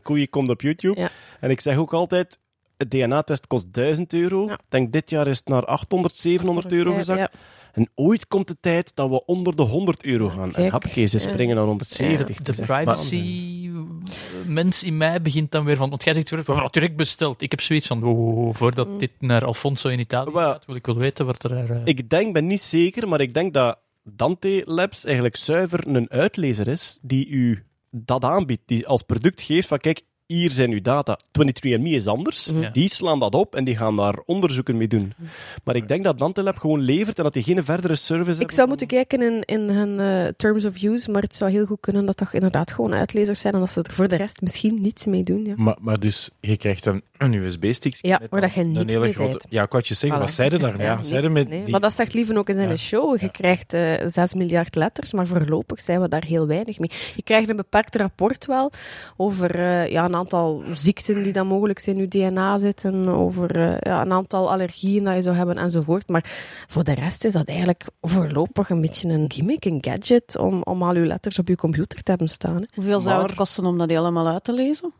Koei 0.01 0.29
komt 0.29 0.49
op 0.49 0.61
YouTube. 0.61 0.99
Ja. 0.99 1.09
En 1.39 1.49
ik 1.49 1.61
zeg 1.61 1.77
ook 1.77 1.93
altijd... 1.93 2.39
Het 2.77 2.91
DNA-test 2.91 3.47
kost 3.47 3.73
1000 3.73 4.13
euro. 4.13 4.45
Ik 4.45 4.59
denk 4.69 4.91
dit 4.93 5.09
jaar 5.09 5.27
is 5.27 5.37
het 5.37 5.47
naar 5.47 5.65
800, 5.65 6.15
700 6.15 6.71
euro 6.71 6.93
gezakt. 6.93 7.35
En 7.73 7.89
ooit 7.95 8.27
komt 8.27 8.47
de 8.47 8.57
tijd 8.59 8.95
dat 8.95 9.09
we 9.09 9.25
onder 9.25 9.55
de 9.55 9.63
100 9.63 10.03
euro 10.03 10.29
gaan. 10.29 10.43
En 10.45 10.51
Kijk. 10.51 10.71
huppakee, 10.71 11.05
ze 11.05 11.17
springen 11.19 11.55
naar 11.55 11.65
170. 11.65 12.37
De 12.37 12.43
waanzin. 12.65 12.65
privacy-mens 12.65 14.83
in 14.83 14.97
mij 14.97 15.21
begint 15.21 15.51
dan 15.51 15.65
weer 15.65 15.75
van... 15.75 15.89
Want 15.89 16.03
jij 16.03 16.13
zegt, 16.13 16.29
we 16.29 16.35
hebben 16.35 16.63
het 16.63 16.73
direct 16.73 16.95
besteld. 16.95 17.41
Ik 17.41 17.51
heb 17.51 17.61
zoiets 17.61 17.87
van, 17.87 18.03
oh, 18.03 18.53
voordat 18.53 18.99
dit 18.99 19.11
naar 19.19 19.45
Alfonso 19.45 19.89
in 19.89 19.99
Italië 19.99 20.31
gaat, 20.31 20.65
wil 20.65 20.75
ik 20.75 20.85
wel 20.85 20.97
weten 20.97 21.25
wat 21.25 21.43
er... 21.43 21.71
eh, 21.71 21.81
Ik 21.85 22.09
denk, 22.09 22.33
ben 22.33 22.47
niet 22.47 22.61
zeker, 22.61 23.07
maar 23.07 23.21
ik 23.21 23.33
denk 23.33 23.53
dat 23.53 23.79
Dante 24.03 24.61
Labs 24.65 25.03
eigenlijk 25.05 25.35
zuiver 25.35 25.87
een 25.87 26.09
uitlezer 26.09 26.67
is 26.67 26.99
die 27.01 27.27
u 27.27 27.63
dat 27.91 28.23
aanbiedt, 28.23 28.61
die 28.65 28.87
als 28.87 29.01
product 29.01 29.41
geeft 29.41 29.67
van 29.67 29.77
kijk, 29.77 30.01
hier 30.25 30.51
zijn 30.51 30.71
uw 30.71 30.81
data. 30.81 31.19
23andMe 31.39 31.89
is 31.89 32.07
anders. 32.07 32.51
Ja. 32.55 32.69
Die 32.69 32.89
slaan 32.89 33.19
dat 33.19 33.35
op 33.35 33.55
en 33.55 33.63
die 33.63 33.75
gaan 33.75 33.95
daar 33.95 34.17
onderzoeken 34.25 34.77
mee 34.77 34.87
doen. 34.87 35.13
Maar 35.63 35.75
ik 35.75 35.87
denk 35.87 36.03
dat 36.03 36.19
Dante 36.19 36.43
Lab 36.43 36.57
gewoon 36.57 36.81
levert 36.81 37.17
en 37.17 37.23
dat 37.23 37.33
die 37.33 37.43
geen 37.43 37.63
verdere 37.63 37.95
service 37.95 38.31
Ik 38.31 38.37
hebben. 38.37 38.55
zou 38.55 38.67
moeten 38.67 38.87
kijken 38.87 39.21
in, 39.21 39.41
in 39.41 39.69
hun 39.69 39.99
eh, 39.99 40.27
terms 40.37 40.65
of 40.65 40.81
use, 40.83 41.11
maar 41.11 41.21
het 41.21 41.35
zou 41.35 41.51
heel 41.51 41.65
goed 41.65 41.79
kunnen 41.79 42.05
dat 42.05 42.17
toch 42.17 42.33
inderdaad 42.33 42.71
gewoon 42.71 42.93
uitlezers 42.93 43.39
zijn 43.39 43.53
en 43.53 43.59
dat 43.59 43.71
ze 43.71 43.81
er 43.81 43.93
voor 43.93 44.07
de 44.07 44.15
rest 44.15 44.41
misschien 44.41 44.81
niets 44.81 45.05
mee 45.05 45.23
doen. 45.23 45.45
Ja. 45.45 45.53
Maar, 45.57 45.77
maar 45.81 45.99
dus, 45.99 46.29
je 46.39 46.57
krijgt 46.57 46.85
een, 46.85 47.03
een 47.23 47.33
USB-stick. 47.33 47.97
Ja, 48.01 48.17
met 48.21 48.29
waar 48.29 48.41
dat 48.41 48.53
je 48.53 48.63
niks 48.63 48.85
hele 48.91 48.99
mee 48.99 49.13
grote... 49.13 49.31
zijt. 49.31 49.45
Ja, 49.49 49.63
ik 49.63 49.71
wou 49.71 49.83
je 49.87 49.93
zeggen, 49.93 50.19
Voilà. 50.19 50.21
wat 50.25 50.31
zeiden 50.31 50.59
daar 50.59 50.71
nou? 50.77 50.83
Ja, 50.83 50.95
niks, 50.95 51.29
met 51.33 51.49
nee. 51.49 51.61
die... 51.63 51.71
Maar 51.71 51.79
dat 51.81 51.93
zegt 51.93 52.13
Lieven 52.13 52.37
ook 52.37 52.49
in 52.49 52.55
zijn 52.55 52.69
Ja. 52.69 52.75
show. 52.75 53.15
Je 53.19 53.25
Ja. 53.25 53.31
krijgt 53.31 53.73
eh 53.73 54.07
6 54.07 54.33
miljard 54.33 54.75
letters, 54.75 55.13
maar 55.13 55.27
voorlopig 55.27 55.81
zijn 55.81 56.01
we 56.01 56.09
daar 56.09 56.23
heel 56.25 56.47
weinig 56.47 56.79
mee. 56.79 56.89
Je 57.15 57.23
krijgt 57.23 57.49
een 57.49 57.55
beperkt 57.55 57.95
rapport 57.95 58.45
wel 58.45 58.71
over 59.17 59.55
eh, 59.55 59.87
ja, 59.89 60.05
een 60.05 60.15
aantal 60.15 60.63
ziekten 60.73 61.23
die 61.23 61.33
dan 61.33 61.47
mogelijk 61.47 61.81
in 61.85 61.97
je 61.97 62.07
DNA 62.07 62.57
zitten, 62.57 63.07
over 63.07 63.55
eh, 63.55 63.75
ja, 63.79 64.01
een 64.01 64.11
aantal 64.11 64.51
allergieën 64.51 65.03
dat 65.03 65.15
je 65.15 65.21
zou 65.21 65.35
hebben 65.35 65.57
enzovoort. 65.57 66.07
Maar 66.09 66.25
voor 66.67 66.83
de 66.83 66.93
rest 66.93 67.23
is 67.23 67.33
dat 67.33 67.47
eigenlijk 67.47 67.83
voorlopig 68.01 68.69
een 68.69 68.81
beetje 68.81 69.09
een 69.09 69.31
gimmick, 69.31 69.65
een 69.65 69.77
gadget 69.81 70.37
om, 70.37 70.61
om 70.63 70.83
al 70.83 70.95
je 70.95 71.05
letters 71.05 71.39
op 71.39 71.47
je 71.47 71.55
computer 71.55 72.03
te 72.03 72.09
hebben 72.09 72.29
staan. 72.29 72.55
hè. 72.55 72.63
Hoeveel 72.75 72.99
zou 72.99 73.21
het 73.23 73.33
kosten 73.33 73.65
om 73.65 73.77
dat 73.77 73.89
helemaal 73.89 74.27
uit 74.27 74.43
te 74.43 74.53
lezen? 74.53 74.93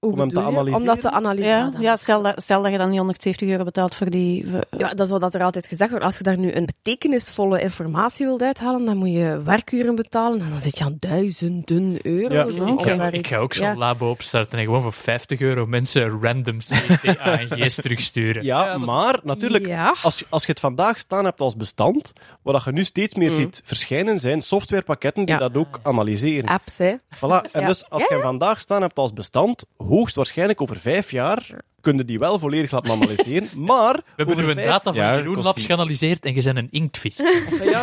Hoe 0.00 0.12
om 0.12 0.18
hem 0.18 0.30
te 0.30 0.40
analyseren? 0.40 0.74
Om 0.80 0.84
dat 0.86 1.00
te 1.00 1.10
analyseren. 1.10 1.74
Ja, 1.80 1.96
stel, 1.96 2.22
dat, 2.22 2.42
stel 2.42 2.62
dat 2.62 2.72
je 2.72 2.78
dan 2.78 2.88
niet 2.88 2.98
170 2.98 3.48
euro 3.48 3.64
betaalt 3.64 3.94
voor 3.94 4.10
die... 4.10 4.46
voor- 4.50 4.64
Ja, 4.80 4.88
dat 4.94 5.06
is 5.06 5.18
wat 5.18 5.34
er 5.34 5.42
altijd 5.42 5.66
gezegd 5.66 5.90
wordt. 5.90 6.04
Als 6.04 6.16
je 6.16 6.22
daar 6.22 6.38
nu 6.38 6.52
een 6.52 6.66
betekenisvolle 6.66 7.60
informatie 7.62 8.26
wilt 8.26 8.42
uithalen, 8.42 8.84
dan 8.84 8.96
moet 8.96 9.12
je 9.12 9.42
werkuren 9.44 9.94
betalen. 9.94 10.40
En 10.40 10.50
dan 10.50 10.60
zit 10.60 10.78
je 10.78 10.84
aan 10.84 10.96
duizenden 10.98 11.98
euro. 12.06 12.34
Ja, 12.34 12.50
zo, 12.50 12.66
Ik 12.66 12.80
ga, 12.82 12.94
daar 12.94 13.14
ik 13.14 13.26
ga 13.26 13.36
ook 13.36 13.54
zo'n 13.54 13.66
ja. 13.66 13.76
labo 13.76 14.10
opstarten 14.10 14.58
en 14.58 14.64
gewoon 14.64 14.82
voor 14.82 14.92
50 14.92 15.40
euro 15.40 15.66
mensen 15.66 16.20
random 16.22 16.58
CTA-ANG's 16.58 17.74
terugsturen. 17.74 18.44
Ja, 18.44 18.72
is- 18.74 18.84
maar 18.84 19.20
natuurlijk, 19.22 19.66
Ja. 19.66 19.94
als, 20.02 20.18
je, 20.18 20.26
als 20.28 20.44
je 20.44 20.50
het 20.50 20.60
vandaag 20.60 20.98
staan 20.98 21.24
hebt 21.24 21.40
als 21.40 21.56
bestand, 21.56 22.12
wat 22.42 22.54
dat 22.54 22.64
je 22.64 22.72
nu 22.72 22.84
steeds 22.84 23.14
meer 23.14 23.32
ziet 23.32 23.62
verschijnen, 23.64 24.18
zijn 24.20 24.42
softwarepakketten 24.42 25.24
die 25.24 25.34
Ja. 25.34 25.40
dat 25.40 25.56
ook 25.56 25.80
analyseren. 25.82 26.48
Apps, 26.48 26.78
hè. 26.78 26.94
Voilà. 27.16 27.50
En 27.52 27.60
Ja. 27.60 27.66
dus 27.66 27.90
als 27.90 28.02
je 28.02 28.08
hem 28.14 28.20
vandaag 28.22 28.60
staan 28.60 28.82
hebt 28.82 28.98
als 28.98 29.12
bestand, 29.12 29.64
hoogstwaarschijnlijk 29.90 30.60
over 30.60 30.76
vijf 30.76 31.10
jaar 31.10 31.46
kunnen 31.80 32.06
die 32.06 32.18
wel 32.18 32.38
volledig 32.38 32.70
laten 32.70 32.90
analyseren, 32.90 33.48
maar... 33.66 33.94
We 33.94 34.02
hebben 34.16 34.36
nu 34.36 34.42
een 34.44 34.54
vijf- 34.54 34.66
data 34.68 34.92
van 34.92 35.02
Ja, 35.02 35.16
Jeroen 35.16 35.42
Labs 35.42 35.66
geanalyseerd 35.66 36.24
en 36.24 36.34
je 36.34 36.42
bent 36.42 36.56
een 36.56 36.68
inktvis. 36.70 37.16
Ja, 37.64 37.80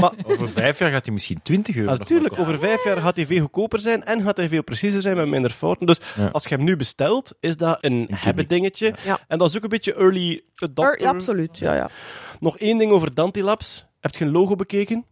maar 0.00 0.12
Over 0.26 0.50
vijf 0.50 0.78
jaar 0.78 0.90
gaat 0.90 1.04
hij 1.04 1.14
misschien 1.14 1.42
20 1.42 1.76
euro. 1.76 1.90
natuurlijk, 1.96 2.38
over 2.38 2.58
vijf 2.58 2.84
jaar 2.84 3.00
gaat 3.00 3.16
hij 3.16 3.26
veel 3.26 3.40
goedkoper 3.40 3.78
zijn 3.80 4.04
en 4.04 4.22
gaat 4.22 4.36
hij 4.36 4.48
veel 4.48 4.62
preciezer 4.64 5.00
zijn 5.00 5.16
met 5.16 5.28
minder 5.28 5.50
fouten. 5.50 5.86
Dus 5.86 6.00
Ja. 6.16 6.26
als 6.32 6.44
je 6.44 6.54
hem 6.54 6.64
nu 6.64 6.76
bestelt, 6.76 7.34
is 7.40 7.56
dat 7.56 7.84
een 7.84 8.06
hebben 8.10 8.48
dingetje. 8.48 8.94
Ja. 9.04 9.18
En 9.28 9.38
dat 9.38 9.48
is 9.50 9.56
ook 9.56 9.62
een 9.62 9.68
beetje 9.68 9.94
early 9.94 10.42
adopter. 10.56 11.00
Ja, 11.02 11.08
absoluut. 11.08 11.58
Ja, 11.58 11.74
ja. 11.74 11.90
Nog 12.40 12.58
één 12.58 12.78
ding 12.78 12.92
over 12.92 13.14
Dantilabs. 13.14 13.86
Heb 14.00 14.14
je 14.14 14.24
een 14.24 14.30
logo 14.30 14.54
bekeken? 14.54 15.04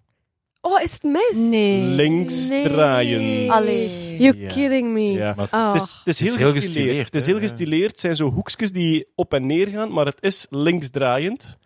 Oh, 0.66 0.80
is 0.82 0.92
het 0.92 1.02
mis? 1.02 1.32
Nee. 1.36 1.80
Links 1.80 2.48
Nee. 2.48 2.62
draaien. 2.62 3.50
Allee. 3.50 4.16
You're 4.18 4.38
Ja. 4.38 4.48
kidding 4.48 4.92
me. 4.92 5.00
Ja. 5.12 5.34
Oh. 5.50 5.72
Het 5.72 5.82
is, 5.82 5.94
het 6.04 6.06
is 6.08 6.20
heel, 6.20 6.32
is 6.32 6.38
heel 6.38 6.52
gestileerd. 6.52 6.54
gestileerd, 6.54 7.06
Het 7.06 7.14
is 7.14 7.26
heel 7.26 7.38
gestileerd. 7.38 7.90
Het 7.90 8.00
zijn 8.00 8.16
zo 8.16 8.30
hoekjes 8.30 8.72
die 8.72 9.06
op 9.14 9.34
en 9.34 9.46
neer 9.46 9.66
gaan, 9.66 9.92
maar 9.92 10.06
het 10.06 10.16
is 10.20 10.46
linksdraaiend. 10.50 11.58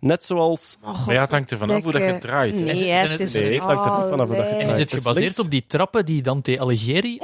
Net 0.00 0.24
zoals... 0.24 0.78
Maar 1.06 1.14
ja, 1.14 1.20
het 1.20 1.30
hangt 1.30 1.50
ervan 1.50 1.70
af 1.70 1.82
hoe 1.82 1.92
dat 1.92 2.02
je 2.02 2.18
draait. 2.18 2.54
Nee, 2.54 2.84
het- 2.92 3.10
het 3.10 3.20
is 3.20 3.32
Nee, 3.32 3.52
het 3.54 3.62
hangt 3.62 3.84
er 3.84 3.98
niet 3.98 4.08
vanaf 4.08 4.26
hoe 4.28 4.36
dat 4.36 4.46
je 4.46 4.52
het 4.52 4.62
En 4.62 4.68
is 4.68 4.78
het 4.78 4.92
gebaseerd 4.92 5.38
op 5.38 5.50
die 5.50 5.64
trappen 5.66 6.04
die 6.04 6.22
Dante 6.22 6.60
Alighieri? 6.60 7.18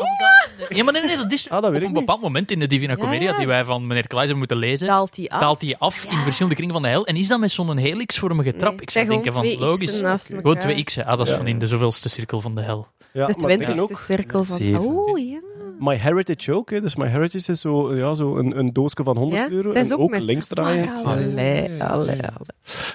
Ja, 0.68 0.84
maar 0.84 0.92
nee, 0.92 1.02
nee, 1.04 1.16
dat 1.16 1.32
is 1.32 1.50
Ah, 1.50 1.62
dat 1.62 1.70
op 1.70 1.76
een 1.76 1.82
niet. 1.82 1.92
bepaald 1.92 2.20
moment 2.20 2.50
in 2.50 2.58
de 2.58 2.66
Divina 2.66 2.96
Commedia, 2.96 3.30
ja. 3.30 3.36
die 3.38 3.46
wij 3.46 3.64
van 3.64 3.86
meneer 3.86 4.06
Kleijs 4.06 4.28
hebben 4.28 4.38
moeten 4.38 4.56
lezen, 4.68 4.86
Daalt 4.86 5.16
hij 5.16 5.28
af? 5.28 5.40
daalt 5.40 5.60
hij 5.62 5.76
af 5.78 6.04
in 6.04 6.18
verschillende 6.18 6.54
kringen 6.54 6.74
van 6.74 6.82
de 6.82 6.88
hel. 6.88 7.06
En 7.06 7.16
is 7.16 7.28
dat 7.28 7.40
met 7.40 7.50
zo'n 7.50 7.76
helixvormige 7.76 8.56
trap? 8.56 8.72
Nee, 8.72 8.80
Ik 8.80 8.90
zou 8.90 9.06
denken 9.06 9.32
van, 9.32 9.58
logisch. 9.58 10.00
Gewoon 10.26 10.58
twee 10.58 10.84
x'en. 10.84 11.04
Ah, 11.06 11.18
dat 11.18 11.28
is 11.28 11.34
van 11.34 11.46
in 11.46 11.58
de 11.58 11.66
zoveelste 11.66 12.08
cirkel 12.08 12.40
van 12.40 12.54
de 12.54 12.60
hel. 12.60 12.86
Ja, 13.12 13.26
De 13.26 13.34
twintigste 13.34 13.80
ook 13.80 13.98
cirkel 13.98 14.44
van... 14.44 14.76
Oh, 14.78 15.18
ja. 15.18 15.40
My 15.78 15.96
Heritage 15.96 16.52
ook. 16.54 16.70
Hè. 16.70 16.80
Dus 16.80 16.96
My 16.96 17.06
Heritage 17.08 17.52
is 17.52 17.60
zo, 17.60 17.96
ja, 17.96 18.14
zo 18.14 18.36
een, 18.36 18.58
een 18.58 18.72
doosje 18.72 19.02
van 19.04 19.16
100 19.16 19.42
Ja? 19.42 19.50
euro. 19.50 19.70
Zijn 19.70 19.82
En 19.82 19.86
ze 19.86 19.94
ook 19.98 20.14
ook 20.14 20.18
linksdraaiend. 20.22 20.98
Ah, 20.98 21.04
Allee, 21.06 21.82
allee, 21.82 22.18
allee. 22.18 22.24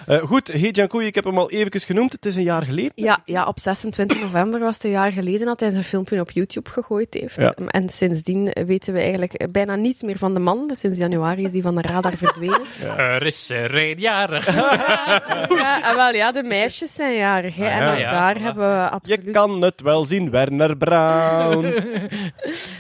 Eh, 0.06 0.28
goed, 0.28 0.48
Hey 0.48 0.70
Jankoui, 0.72 1.06
ik 1.06 1.16
heb 1.16 1.24
hem 1.24 1.38
al 1.38 1.50
even 1.52 1.80
genoemd. 1.80 2.12
Het 2.12 2.26
is 2.26 2.36
een 2.36 2.44
jaar 2.44 2.64
geleden. 2.66 2.92
Ja, 2.96 3.20
ja, 3.26 3.46
op 3.46 3.60
26 3.60 4.22
november 4.22 4.60
was 4.60 4.74
het 4.76 4.84
een 4.84 4.90
jaar 4.92 5.12
geleden 5.12 5.46
dat 5.46 5.60
hij 5.60 5.70
zijn 5.70 5.84
filmpje 5.84 6.20
op 6.20 6.32
YouTube 6.32 6.70
gegooid 6.70 7.14
heeft. 7.14 7.36
Ja. 7.36 7.54
En 7.68 7.90
sindsdien 7.90 8.52
weten 8.66 8.94
we 8.94 9.00
eigenlijk 9.00 9.48
bijna 9.52 9.76
niets 9.76 10.02
meer 10.02 10.18
van 10.18 10.34
de 10.34 10.40
man. 10.40 10.68
Dus 10.68 10.80
Sinds 10.80 10.98
januari 10.98 11.44
is 11.44 11.52
die 11.52 11.62
van 11.62 11.76
de 11.76 11.82
radar 11.82 12.18
verdwenen. 12.18 12.62
Er 12.98 13.26
is 13.26 13.50
er 13.50 13.76
een 13.76 14.00
jarig. 14.00 14.46
ja, 14.56 15.90
en 15.90 15.96
wel, 16.02 16.14
ja, 16.14 16.32
de 16.32 16.44
meisjes 16.44 16.94
zijn 16.94 17.16
jarig. 17.16 17.56
Hè. 17.56 17.66
Ah, 17.68 17.76
en 17.76 17.84
ja, 17.84 17.92
ook 17.94 18.00
ja, 18.00 18.12
daar 18.12 18.40
hebben 18.42 18.68
we 18.70 18.74
Je 18.84 18.90
absoluut, 18.90 19.32
kan 19.32 19.62
het 19.62 19.82
wel 19.82 20.06
zien, 20.06 20.30
Werner 20.30 20.78
Brown. 20.78 21.66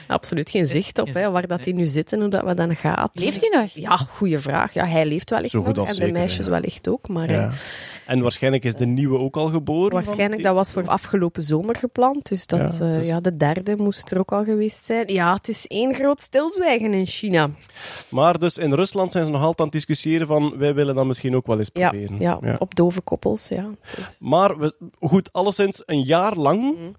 absoluut 0.08 0.50
geen 0.50 0.68
zicht 0.68 1.00
op 1.00 1.14
hè, 1.14 1.32
waar 1.32 1.48
dat 1.48 1.64
hij 1.66 1.74
nu 1.74 1.88
zit 1.88 2.14
en 2.14 2.20
hoe 2.20 2.30
dat 2.30 2.42
wat 2.44 2.58
dan 2.58 2.76
gaat. 2.76 3.10
Leeft 3.14 3.42
hij 3.42 3.60
nog? 3.62 3.72
Ja, 3.72 3.96
goede 3.96 4.40
vraag. 4.40 4.74
Ja, 4.74 4.86
hij 4.86 5.06
leeft 5.06 5.30
wellicht 5.30 5.52
Zo 5.52 5.64
goed 5.64 5.76
nog. 5.76 5.88
als 5.88 5.98
En 5.98 6.06
de 6.06 6.12
meisjes 6.12 6.46
ja. 6.46 6.52
wellicht 6.52 6.88
ook. 6.88 7.08
Maar 7.08 7.30
eh, 7.30 7.36
Ja. 7.36 7.52
En 8.06 8.22
waarschijnlijk 8.22 8.64
is 8.64 8.76
de 8.76 8.86
nieuwe 8.86 9.18
ook 9.18 9.38
al 9.38 9.50
geboren. 9.50 9.94
Waarschijnlijk, 9.94 10.44
dat 10.44 10.56
was 10.56 10.72
voor 10.72 10.88
afgelopen 10.88 11.42
zomer 11.42 11.76
gepland. 11.76 12.30
Dus, 12.30 12.46
dat, 12.48 12.78
Ja, 12.80 12.86
ja, 12.88 12.94
dus- 12.98 13.08
ja, 13.08 13.20
de 13.20 13.36
derde 13.36 13.76
moest 13.78 14.12
er 14.12 14.20
ook 14.20 14.32
al 14.32 14.44
geweest 14.44 14.86
zijn. 14.86 15.14
Ja, 15.14 15.34
het 15.34 15.48
is 15.50 15.68
één 15.68 15.94
groot 15.94 16.22
stilzwijgen 16.22 16.94
in 16.94 17.06
China. 17.06 17.50
Maar 18.10 18.40
dus 18.40 18.58
in 18.58 18.74
Rusland 18.74 19.12
zijn 19.12 19.26
ze 19.26 19.32
nog 19.32 19.40
altijd 19.42 19.60
aan 19.60 19.66
het 19.66 19.74
discussiëren 19.74 20.28
van 20.28 20.58
wij 20.58 20.74
willen 20.74 20.96
dat 20.96 21.06
misschien 21.06 21.36
ook 21.36 21.48
wel 21.48 21.58
eens 21.58 21.70
Ja, 21.74 21.90
proberen. 21.90 22.20
ja, 22.20 22.40
op 22.60 22.76
dove 22.76 23.02
koppels. 23.02 23.48
Ja. 23.48 23.66
Dus- 23.96 24.16
Maar 24.20 24.58
we, 24.60 24.76
goed, 25.00 25.30
alleszins 25.34 25.84
een 25.86 26.02
jaar 26.04 26.36
lang 26.36 26.62
Mhm. 26.62 26.92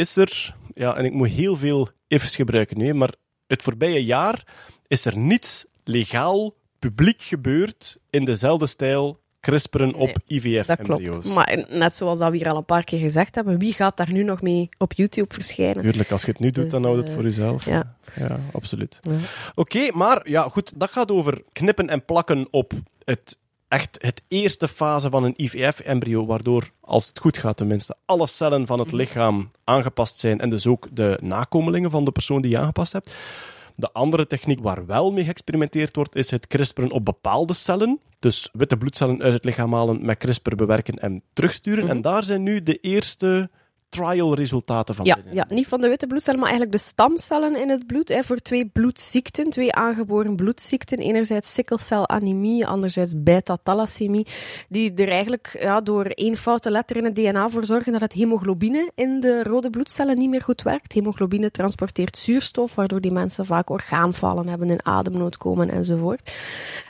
Is 0.00 0.16
er, 0.16 0.54
ja, 0.74 0.96
en 0.96 1.04
ik 1.04 1.12
moet 1.12 1.28
heel 1.28 1.56
veel 1.56 1.88
ifs 2.06 2.36
gebruiken 2.36 2.78
nu, 2.78 2.94
maar 2.94 3.14
het 3.46 3.62
voorbije 3.62 4.04
jaar 4.04 4.46
is 4.86 5.04
er 5.04 5.18
niets 5.18 5.64
legaal 5.84 6.54
publiek 6.78 7.22
gebeurd 7.22 7.96
in 8.10 8.24
dezelfde 8.24 8.66
stijl 8.66 9.18
CRISPRen 9.40 9.94
op 9.94 10.06
dat 10.14 10.22
IVF-embryo's. 10.26 11.18
klopt. 11.18 11.24
Maar 11.34 11.64
net 11.68 11.94
zoals 11.94 12.18
dat 12.18 12.30
we 12.30 12.36
hier 12.36 12.48
al 12.50 12.56
een 12.56 12.64
paar 12.64 12.84
keer 12.84 12.98
gezegd 12.98 13.34
hebben, 13.34 13.58
wie 13.58 13.72
gaat 13.72 13.96
daar 13.96 14.12
nu 14.12 14.22
nog 14.22 14.42
mee 14.42 14.68
op 14.78 14.92
YouTube 14.92 15.34
verschijnen? 15.34 15.82
Tuurlijk, 15.82 16.10
als 16.10 16.22
je 16.22 16.30
het 16.30 16.40
nu 16.40 16.50
doet, 16.50 16.64
Dus, 16.64 16.72
dan 16.72 16.84
houd 16.84 16.96
het 16.96 17.08
eh, 17.08 17.14
voor 17.14 17.22
jezelf. 17.22 17.64
ja. 17.64 17.96
ja 18.14 18.40
absoluut. 18.52 18.98
Ja. 19.00 19.12
Oké, 19.54 19.90
maar 19.92 20.28
ja, 20.28 20.42
goed, 20.48 20.72
dat 20.76 20.90
gaat 20.90 21.10
over 21.10 21.42
knippen 21.52 21.88
en 21.88 22.04
plakken 22.04 22.48
op 22.50 22.72
het, 23.04 23.36
echt 23.70 23.96
het 24.00 24.22
eerste 24.28 24.68
fase 24.68 25.10
van 25.10 25.24
een 25.24 25.34
IVF-embryo, 25.36 26.26
waardoor, 26.26 26.70
als 26.80 27.06
het 27.06 27.18
goed 27.18 27.38
gaat 27.38 27.56
tenminste, 27.56 27.96
alle 28.04 28.26
cellen 28.26 28.66
van 28.66 28.76
Mhm. 28.78 28.86
het 28.86 28.96
lichaam 28.96 29.50
aangepast 29.64 30.18
zijn 30.18 30.40
en 30.40 30.50
dus 30.50 30.66
ook 30.66 30.88
de 30.92 31.18
nakomelingen 31.22 31.90
van 31.90 32.04
de 32.04 32.10
persoon 32.12 32.42
die 32.42 32.50
je 32.50 32.58
aangepast 32.58 32.92
hebt. 32.92 33.10
De 33.76 33.92
andere 33.92 34.26
techniek 34.26 34.60
waar 34.60 34.86
wel 34.86 35.12
mee 35.12 35.24
geëxperimenteerd 35.24 35.96
wordt, 35.96 36.14
is 36.14 36.30
het 36.30 36.46
CRISPRen 36.46 36.90
op 36.90 37.04
bepaalde 37.04 37.54
cellen. 37.54 38.00
Dus 38.18 38.48
witte 38.52 38.76
bloedcellen 38.76 39.22
uit 39.22 39.32
het 39.32 39.44
lichaam 39.44 39.74
halen, 39.74 40.04
met 40.04 40.18
CRISPR 40.18 40.54
bewerken 40.54 40.98
en 40.98 41.22
terugsturen. 41.32 41.84
Mhm. 41.84 41.92
En 41.92 42.00
daar 42.00 42.24
zijn 42.24 42.42
nu 42.42 42.62
de 42.62 42.76
eerste 42.76 43.50
trial-resultaten 43.90 44.94
van 44.94 45.04
Ja, 45.04 45.14
binnen. 45.14 45.34
ja, 45.34 45.46
niet 45.48 45.66
van 45.66 45.80
de 45.80 45.88
witte 45.88 46.06
bloedcellen, 46.06 46.40
maar 46.40 46.48
eigenlijk 46.48 46.78
de 46.78 46.84
stamcellen 46.88 47.56
in 47.56 47.68
het 47.68 47.86
bloed. 47.86 48.08
Hè, 48.08 48.22
voor 48.22 48.36
twee 48.38 48.66
bloedziekten, 48.66 49.50
twee 49.50 49.72
aangeboren 49.74 50.36
bloedziekten. 50.36 50.98
Enerzijds 50.98 51.54
sikkelcelanemie, 51.54 52.66
anderzijds 52.66 53.12
beta-thalassemie. 53.16 54.26
Die 54.68 54.94
er 54.94 55.08
eigenlijk 55.08 55.58
ja, 55.60 55.80
door 55.80 56.04
één 56.04 56.36
foute 56.36 56.70
letter 56.70 56.96
in 56.96 57.04
het 57.04 57.14
DNA 57.14 57.48
voor 57.48 57.64
zorgen 57.64 57.92
dat 57.92 58.00
het 58.00 58.12
hemoglobine 58.12 58.90
in 58.94 59.20
de 59.20 59.42
rode 59.42 59.70
bloedcellen 59.70 60.18
niet 60.18 60.30
meer 60.30 60.42
goed 60.42 60.62
werkt. 60.62 60.92
Hemoglobine 60.92 61.50
transporteert 61.50 62.16
zuurstof, 62.16 62.74
waardoor 62.74 63.00
die 63.00 63.12
mensen 63.12 63.44
vaak 63.46 63.70
orgaanvallen 63.70 64.48
hebben, 64.48 64.70
in 64.70 64.86
ademnood 64.86 65.36
komen 65.36 65.70
enzovoort. 65.70 66.32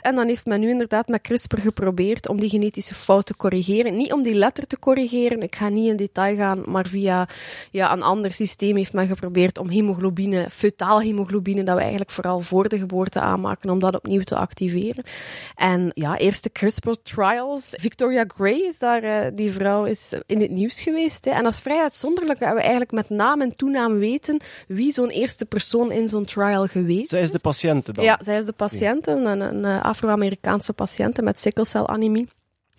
En 0.01 0.15
dan 0.15 0.27
heeft 0.27 0.45
men 0.45 0.59
nu 0.59 0.69
inderdaad 0.69 1.07
met 1.07 1.21
CRISPR 1.21 1.59
geprobeerd 1.59 2.27
om 2.27 2.39
die 2.39 2.49
genetische 2.49 2.95
fout 2.95 3.25
te 3.25 3.35
corrigeren. 3.35 3.97
Niet 3.97 4.13
om 4.13 4.23
die 4.23 4.33
letter 4.33 4.67
te 4.67 4.79
corrigeren, 4.79 5.41
ik 5.41 5.55
ga 5.55 5.69
niet 5.69 5.87
in 5.89 5.95
detail 5.95 6.35
gaan, 6.35 6.61
maar 6.65 6.89
via 6.91 7.27
ja, 7.71 7.91
een 7.93 8.01
ander 8.03 8.33
systeem 8.33 8.75
heeft 8.75 8.93
men 8.93 9.07
geprobeerd 9.07 9.57
om 9.57 9.69
hemoglobine, 9.69 10.47
fetaal 10.49 11.01
hemoglobine, 11.01 11.63
dat 11.63 11.75
we 11.75 11.81
eigenlijk 11.81 12.11
vooral 12.11 12.41
voor 12.41 12.69
de 12.69 12.77
geboorte 12.77 13.19
aanmaken, 13.19 13.69
om 13.69 13.79
dat 13.79 13.95
opnieuw 13.95 14.21
te 14.21 14.35
activeren. 14.35 15.03
En 15.55 15.91
ja, 15.93 16.17
eerste 16.17 16.49
CRISPR-trials. 16.49 17.75
Victoria 17.79 18.25
Gray 18.27 18.59
is 18.59 18.79
daar, 18.79 19.03
eh, 19.03 19.31
die 19.35 19.51
vrouw 19.51 19.85
is 19.85 20.13
in 20.25 20.41
het 20.41 20.51
nieuws 20.51 20.81
geweest. 20.81 21.25
Hè. 21.25 21.31
En 21.31 21.43
dat 21.43 21.53
is 21.53 21.59
vrij 21.59 21.81
uitzonderlijk 21.81 22.39
dat 22.39 22.53
we 22.53 22.59
eigenlijk 22.59 22.91
met 22.91 23.09
naam 23.09 23.41
en 23.41 23.51
toenaam 23.51 23.97
weten 23.97 24.39
wie 24.67 24.91
zo'n 24.91 25.09
eerste 25.09 25.45
persoon 25.45 25.91
in 25.91 26.07
zo'n 26.07 26.25
trial 26.25 26.67
geweest 26.67 27.09
Zij 27.09 27.21
is 27.21 27.31
de 27.31 27.39
patiënte 27.39 27.91
dan. 27.91 28.03
ja, 28.03 28.19
zij 28.23 28.37
is 28.37 28.45
de 28.45 28.53
patiënt, 28.53 29.07
een, 29.07 29.25
een, 29.25 29.81
Afro-Amerikaanse 29.81 30.73
patiënt 30.73 31.21
met 31.21 31.39
sikkelcelanemie. 31.39 32.27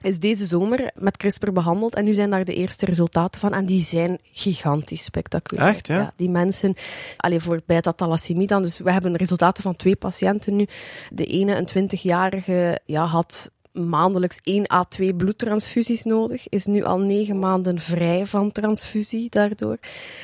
Is 0.03 0.19
deze 0.19 0.47
zomer 0.47 0.91
met 0.95 1.17
CRISPR 1.17 1.53
behandeld 1.53 1.95
en 1.95 2.05
nu 2.05 2.15
zijn 2.15 2.31
daar 2.31 2.45
de 2.45 2.55
eerste 2.55 2.87
resultaten 2.87 3.41
van. 3.41 3.53
En 3.53 3.65
die 3.65 3.81
zijn 3.81 4.19
gigantisch 4.33 5.05
spectaculair. 5.05 5.69
Echt, 5.69 5.87
ja? 5.87 6.13
die 6.17 6.31
mensen, 6.31 6.75
alleen 7.17 7.41
voor 7.41 7.61
beta-thalassemie 7.67 8.47
dan. 8.47 8.63
Dus 8.63 8.79
we 8.79 8.93
hebben 8.93 9.17
resultaten 9.17 9.63
van 9.63 9.77
twee 9.77 9.97
patiënten 9.97 10.57
nu. 10.57 10.67
De 11.11 11.25
ene, 11.25 11.57
een 11.57 11.89
20-jarige, 11.89 12.81
ja, 12.85 13.05
had 13.05 13.51
maandelijks 13.73 14.39
1 14.43 14.71
à 14.73 14.85
2 14.85 15.15
bloedtransfusies 15.15 16.03
nodig. 16.03 16.49
Is 16.49 16.67
nu 16.67 16.83
al 16.85 16.99
negen 16.99 17.39
maanden 17.39 17.79
vrij 17.79 18.27
van 18.27 18.53
transfusie 18.53 19.31
daardoor. 19.31 19.79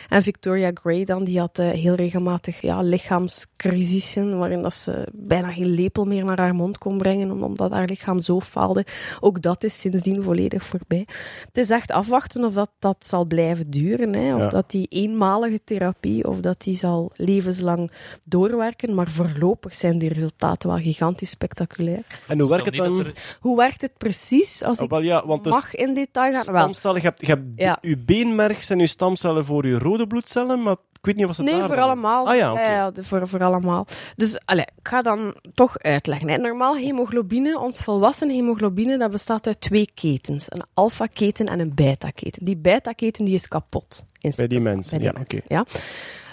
En 0.08 0.22
Victoria 0.22 0.70
Gray 0.74 1.04
dan, 1.04 1.24
die 1.24 1.38
had 1.38 1.58
eh, 1.58 1.68
heel 1.70 1.94
regelmatig 1.94 2.60
ja, 2.60 2.82
lichaamscrisissen, 2.82 4.38
waarin 4.38 4.62
dat 4.62 4.74
ze 4.74 5.06
bijna 5.12 5.52
geen 5.52 5.66
lepel 5.74 6.04
meer 6.04 6.24
naar 6.24 6.38
haar 6.38 6.54
mond 6.54 6.78
kon 6.78 6.98
brengen, 6.98 7.30
om- 7.30 7.42
omdat 7.42 7.70
haar 7.72 7.86
lichaam 7.86 8.20
zo 8.20 8.40
faalde. 8.40 8.84
Ook 9.20 9.42
dat 9.42 9.64
is 9.64 9.80
sindsdien 9.80 10.22
volledig 10.22 10.64
voorbij. 10.64 11.06
Het 11.46 11.56
is 11.58 11.70
echt 11.70 11.92
afwachten 11.92 12.44
of 12.44 12.52
dat, 12.54 12.70
dat 12.78 12.96
zal 13.06 13.24
blijven 13.24 13.70
duren, 13.70 14.14
hè, 14.14 14.34
of 14.34 14.40
Ja. 14.40 14.48
dat 14.48 14.70
die 14.70 14.86
eenmalige 14.88 15.60
therapie, 15.64 16.28
of 16.28 16.40
dat 16.40 16.60
die 16.62 16.76
zal 16.76 17.12
levenslang 17.16 17.90
doorwerken. 18.24 18.94
Maar 18.94 19.08
voorlopig 19.08 19.74
zijn 19.74 19.98
die 19.98 20.12
resultaten 20.12 20.68
wel 20.68 20.78
gigantisch 20.78 21.30
spectaculair. 21.30 22.02
En 22.28 22.40
hoe 22.40 22.48
werkt 22.48 22.66
het 22.66 22.74
dan? 22.76 22.96
dat 22.96 23.06
er- 23.06 23.36
Hoe 23.40 23.56
werkt 23.56 23.82
het 23.82 23.96
precies? 23.98 24.62
Als 24.62 24.78
Oh, 24.78 24.84
ik 24.84 24.90
wel, 24.90 25.00
ja, 25.00 25.26
want 25.26 25.44
dus 25.44 25.52
mag 25.52 25.74
in 25.74 25.94
detail 25.94 26.32
gaan. 26.32 26.52
Wel, 26.52 26.62
stamcellen, 26.62 26.96
je 27.00 27.06
hebt, 27.06 27.20
je 27.20 27.26
hebt 27.26 27.42
Ja. 27.56 27.78
uw 27.80 27.96
beenmerg 28.04 28.62
zijn 28.64 28.80
uw 28.80 28.86
stamcellen 28.86 29.44
voor 29.44 29.64
uw 29.64 29.78
rode 29.78 30.06
bloedcellen, 30.06 30.62
maar 30.62 30.76
Ik 30.98 31.04
weet 31.06 31.16
niet 31.16 31.26
wat 31.26 31.34
ze 31.34 31.42
Nee, 31.42 31.62
voor 31.62 31.80
allemaal. 31.80 32.26
Ah 32.28 32.36
ja, 32.36 32.92
voor, 32.94 33.28
voor 33.28 33.42
allemaal. 33.44 33.86
Dus 34.16 34.38
allee, 34.44 34.64
ik 34.78 34.88
ga 34.88 35.02
dan 35.02 35.34
toch 35.54 35.78
uitleggen. 35.78 36.28
Hè. 36.28 36.36
Normaal 36.36 36.76
hemoglobine, 36.76 37.58
ons 37.58 37.80
volwassen 37.82 38.30
hemoglobine, 38.30 38.98
dat 38.98 39.10
bestaat 39.10 39.46
uit 39.46 39.60
twee 39.60 39.90
ketens. 39.94 40.46
Een 40.52 40.62
alpha-keten 40.74 41.46
en 41.46 41.60
een 41.60 41.74
beta-keten. 41.74 42.44
Die 42.44 42.56
beta-keten 42.56 43.24
die 43.24 43.34
is 43.34 43.48
kapot. 43.48 44.04
In 44.20 44.32
Bij 44.36 44.46
die 44.46 44.58
bij 44.62 44.72
mensen, 44.74 44.98
die 44.98 45.06
ja, 45.06 45.12
mensen, 45.12 45.38
oké. 45.44 45.54
ja. 45.54 45.64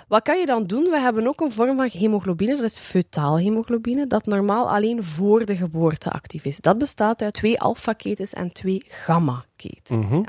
Wat 0.08 0.22
kan 0.22 0.40
je 0.40 0.46
dan 0.46 0.66
doen? 0.66 0.84
We 0.84 1.00
hebben 1.00 1.28
ook 1.28 1.42
een 1.42 1.52
vorm 1.52 1.78
van 1.78 1.90
hemoglobine, 1.92 2.56
dat 2.56 2.66
is 2.66 2.80
feutaal 2.80 3.40
hemoglobine, 3.40 4.08
dat 4.08 4.26
normaal 4.26 4.70
alleen 4.70 5.04
voor 5.04 5.46
de 5.46 5.56
geboorte 5.56 6.12
actief 6.12 6.46
is. 6.46 6.60
Dat 6.60 6.78
bestaat 6.78 7.22
uit 7.22 7.34
twee 7.34 7.60
alpha-ketens 7.60 8.34
en 8.34 8.52
twee 8.52 8.86
gamma-ketens. 8.88 10.06
Mhm. 10.06 10.24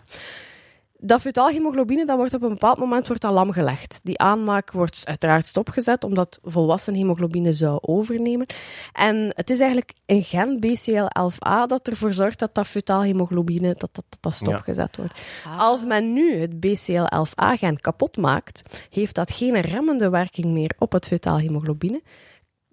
Dat 0.99 1.21
feutaal 1.21 1.49
hemoglobine 1.49 2.07
dat 2.07 2.17
wordt 2.17 2.35
op 2.35 2.43
een 2.43 2.49
bepaald 2.49 2.79
moment 2.79 3.07
wordt 3.07 3.23
dat 3.23 3.33
lam 3.33 3.53
gelegd. 3.53 4.01
Die 4.03 4.19
aanmaak 4.19 4.71
wordt 4.71 5.01
uiteraard 5.05 5.47
stopgezet, 5.47 6.05
omdat 6.05 6.39
volwassen 6.43 6.95
hemoglobine 6.95 7.53
zou 7.53 7.79
overnemen. 7.81 8.47
En 8.93 9.33
het 9.35 9.51
is 9.51 9.61
eigenlijk 9.61 9.93
een 10.07 10.23
gen, 10.23 10.59
BCL11A, 10.67 11.67
dat 11.67 11.89
ervoor 11.89 12.13
zorgt 12.13 12.39
dat 12.39 12.55
dat 12.55 12.67
feutaal 12.67 13.03
hemoglobine 13.03 13.69
dat, 13.69 13.81
dat, 13.81 14.05
dat, 14.09 14.19
dat 14.21 14.35
stopgezet 14.35 14.97
wordt. 14.97 15.21
Als 15.59 15.85
men 15.85 16.13
nu 16.13 16.37
het 16.37 16.53
BCL11A-gen 16.55 17.81
kapot 17.81 18.17
maakt, 18.17 18.63
heeft 18.91 19.15
dat 19.15 19.31
geen 19.31 19.61
remmende 19.61 20.11
werking 20.11 20.47
meer 20.47 20.75
op 20.79 20.93
het 20.93 21.07
feutaal 21.07 21.39
hemoglobine. 21.39 22.03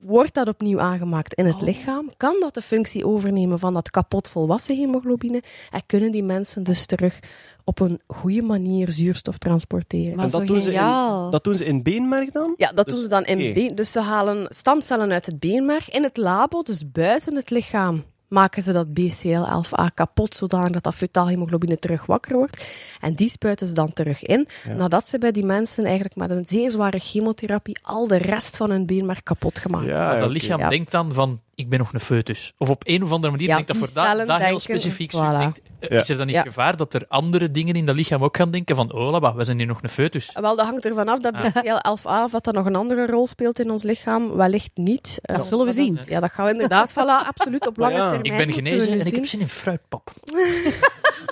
Wordt 0.05 0.33
dat 0.33 0.47
opnieuw 0.47 0.79
aangemaakt 0.79 1.33
in 1.33 1.45
het 1.45 1.61
lichaam, 1.61 2.09
kan 2.17 2.35
dat 2.39 2.53
de 2.53 2.61
functie 2.61 3.05
overnemen 3.05 3.59
van 3.59 3.73
dat 3.73 3.89
kapot 3.89 4.27
volwassen 4.29 4.75
hemoglobine 4.77 5.43
en 5.71 5.81
kunnen 5.85 6.11
die 6.11 6.23
mensen 6.23 6.63
dus 6.63 6.85
terug 6.85 7.19
op 7.63 7.79
een 7.79 8.01
goede 8.07 8.41
manier 8.41 8.91
zuurstof 8.91 9.37
transporteren. 9.37 10.15
Maar 10.15 10.25
En 10.25 10.31
dat 10.31 10.39
zo 10.41 10.47
doen, 10.47 10.61
ze 10.61 10.71
in, 10.71 11.31
dat 11.31 11.43
doen 11.43 11.57
ze 11.57 11.65
in 11.65 11.83
beenmerk 11.83 12.33
dan? 12.33 12.53
Ja, 12.57 12.71
dat 12.71 12.85
Dus- 12.85 12.93
doen 12.93 13.03
ze 13.03 13.09
dan 13.09 13.25
in 13.25 13.53
been. 13.53 13.75
Dus 13.75 13.91
ze 13.91 13.99
halen 13.99 14.45
stamcellen 14.49 15.11
uit 15.11 15.25
het 15.25 15.39
beenmerg 15.39 15.89
in 15.89 16.03
het 16.03 16.17
labo, 16.17 16.61
dus 16.61 16.91
buiten 16.91 17.35
het 17.35 17.49
lichaam. 17.49 18.03
Maken 18.33 18.63
ze 18.63 18.71
dat 18.71 18.87
BCL11A 18.87 19.93
kapot, 19.93 20.35
zodanig 20.35 20.71
dat 20.71 20.83
dat 20.83 20.95
fetaal 20.95 21.27
hemoglobine 21.27 21.79
terug 21.79 22.05
wakker 22.05 22.35
wordt. 22.35 22.65
En 23.01 23.13
die 23.13 23.29
spuiten 23.29 23.67
ze 23.67 23.73
dan 23.73 23.93
terug 23.93 24.23
in, 24.23 24.47
nadat 24.77 25.09
ze 25.09 25.17
bij 25.17 25.31
die 25.31 25.45
mensen 25.45 25.83
eigenlijk 25.83 26.15
met 26.15 26.29
een 26.29 26.45
zeer 26.47 26.71
zware 26.71 26.99
chemotherapie 26.99 27.77
al 27.81 28.07
de 28.07 28.17
rest 28.17 28.57
van 28.57 28.69
hun 28.69 28.85
beenmerg 28.85 29.23
kapot 29.23 29.59
gemaakt 29.59 29.85
hebben. 29.85 30.01
Ja, 30.01 30.09
Maar 30.11 30.19
dat 30.19 30.29
lichaam 30.29 30.59
Ja. 30.59 30.69
denkt 30.69 30.91
dan 30.91 31.13
van, 31.13 31.41
ik 31.55 31.69
ben 31.69 31.79
nog 31.79 31.93
een 31.93 31.99
foetus. 31.99 32.53
Of 32.57 32.69
op 32.69 32.81
een 32.85 33.03
of 33.03 33.11
andere 33.11 33.31
manier 33.31 33.47
Ja, 33.47 33.53
denkt 33.55 33.67
dat 33.67 33.77
voor 33.77 33.89
dat, 33.93 34.27
dat 34.27 34.41
heel 34.41 34.59
specifiek 34.59 35.13
voilà. 35.15 35.37
denkt. 35.37 35.61
Eh, 35.83 35.89
Ja. 35.89 35.99
Is 35.99 36.09
er 36.09 36.17
dan 36.17 36.25
niet 36.25 36.35
Ja. 36.35 36.41
gevaar 36.41 36.77
dat 36.77 36.93
er 36.93 37.05
andere 37.07 37.51
dingen 37.51 37.75
in 37.75 37.85
dat 37.85 37.95
lichaam 37.95 38.23
ook 38.23 38.37
gaan 38.37 38.51
denken 38.51 38.75
van, 38.75 38.93
oh, 38.93 39.09
labba, 39.11 39.35
we 39.35 39.43
zijn 39.45 39.57
hier 39.57 39.67
nog 39.67 39.79
een 39.83 39.89
foetus. 39.89 40.29
Wel, 40.33 40.55
dat 40.55 40.65
hangt 40.65 40.85
ervan 40.85 41.07
af 41.07 41.19
dat 41.19 41.33
Ah. 41.33 41.41
BCL11A, 41.43 42.23
of 42.23 42.31
dat 42.31 42.43
dat 42.43 42.53
nog 42.53 42.65
een 42.65 42.75
andere 42.75 43.05
rol 43.05 43.27
speelt 43.27 43.59
in 43.59 43.71
ons 43.71 43.83
lichaam, 43.83 44.35
wellicht 44.35 44.71
niet. 44.73 45.19
Eh, 45.21 45.35
Dat 45.35 45.45
zullen 45.45 45.65
we 45.65 45.71
zien. 45.71 45.99
Ja, 46.07 46.19
dat 46.19 46.31
gaan 46.31 46.45
we 46.45 46.51
inderdaad, 46.51 46.91
voilà, 46.99 47.27
absoluut 47.27 47.67
op 47.67 47.77
lange 47.77 47.95
ja. 47.95 48.09
termijn. 48.09 48.25
Ik 48.39 48.45
ben 48.45 48.53
genezen 48.53 48.99
en 48.99 49.05
ik 49.05 49.15
heb 49.15 49.25
zin 49.25 49.39
in 49.39 49.47
fruitpap. 49.47 50.11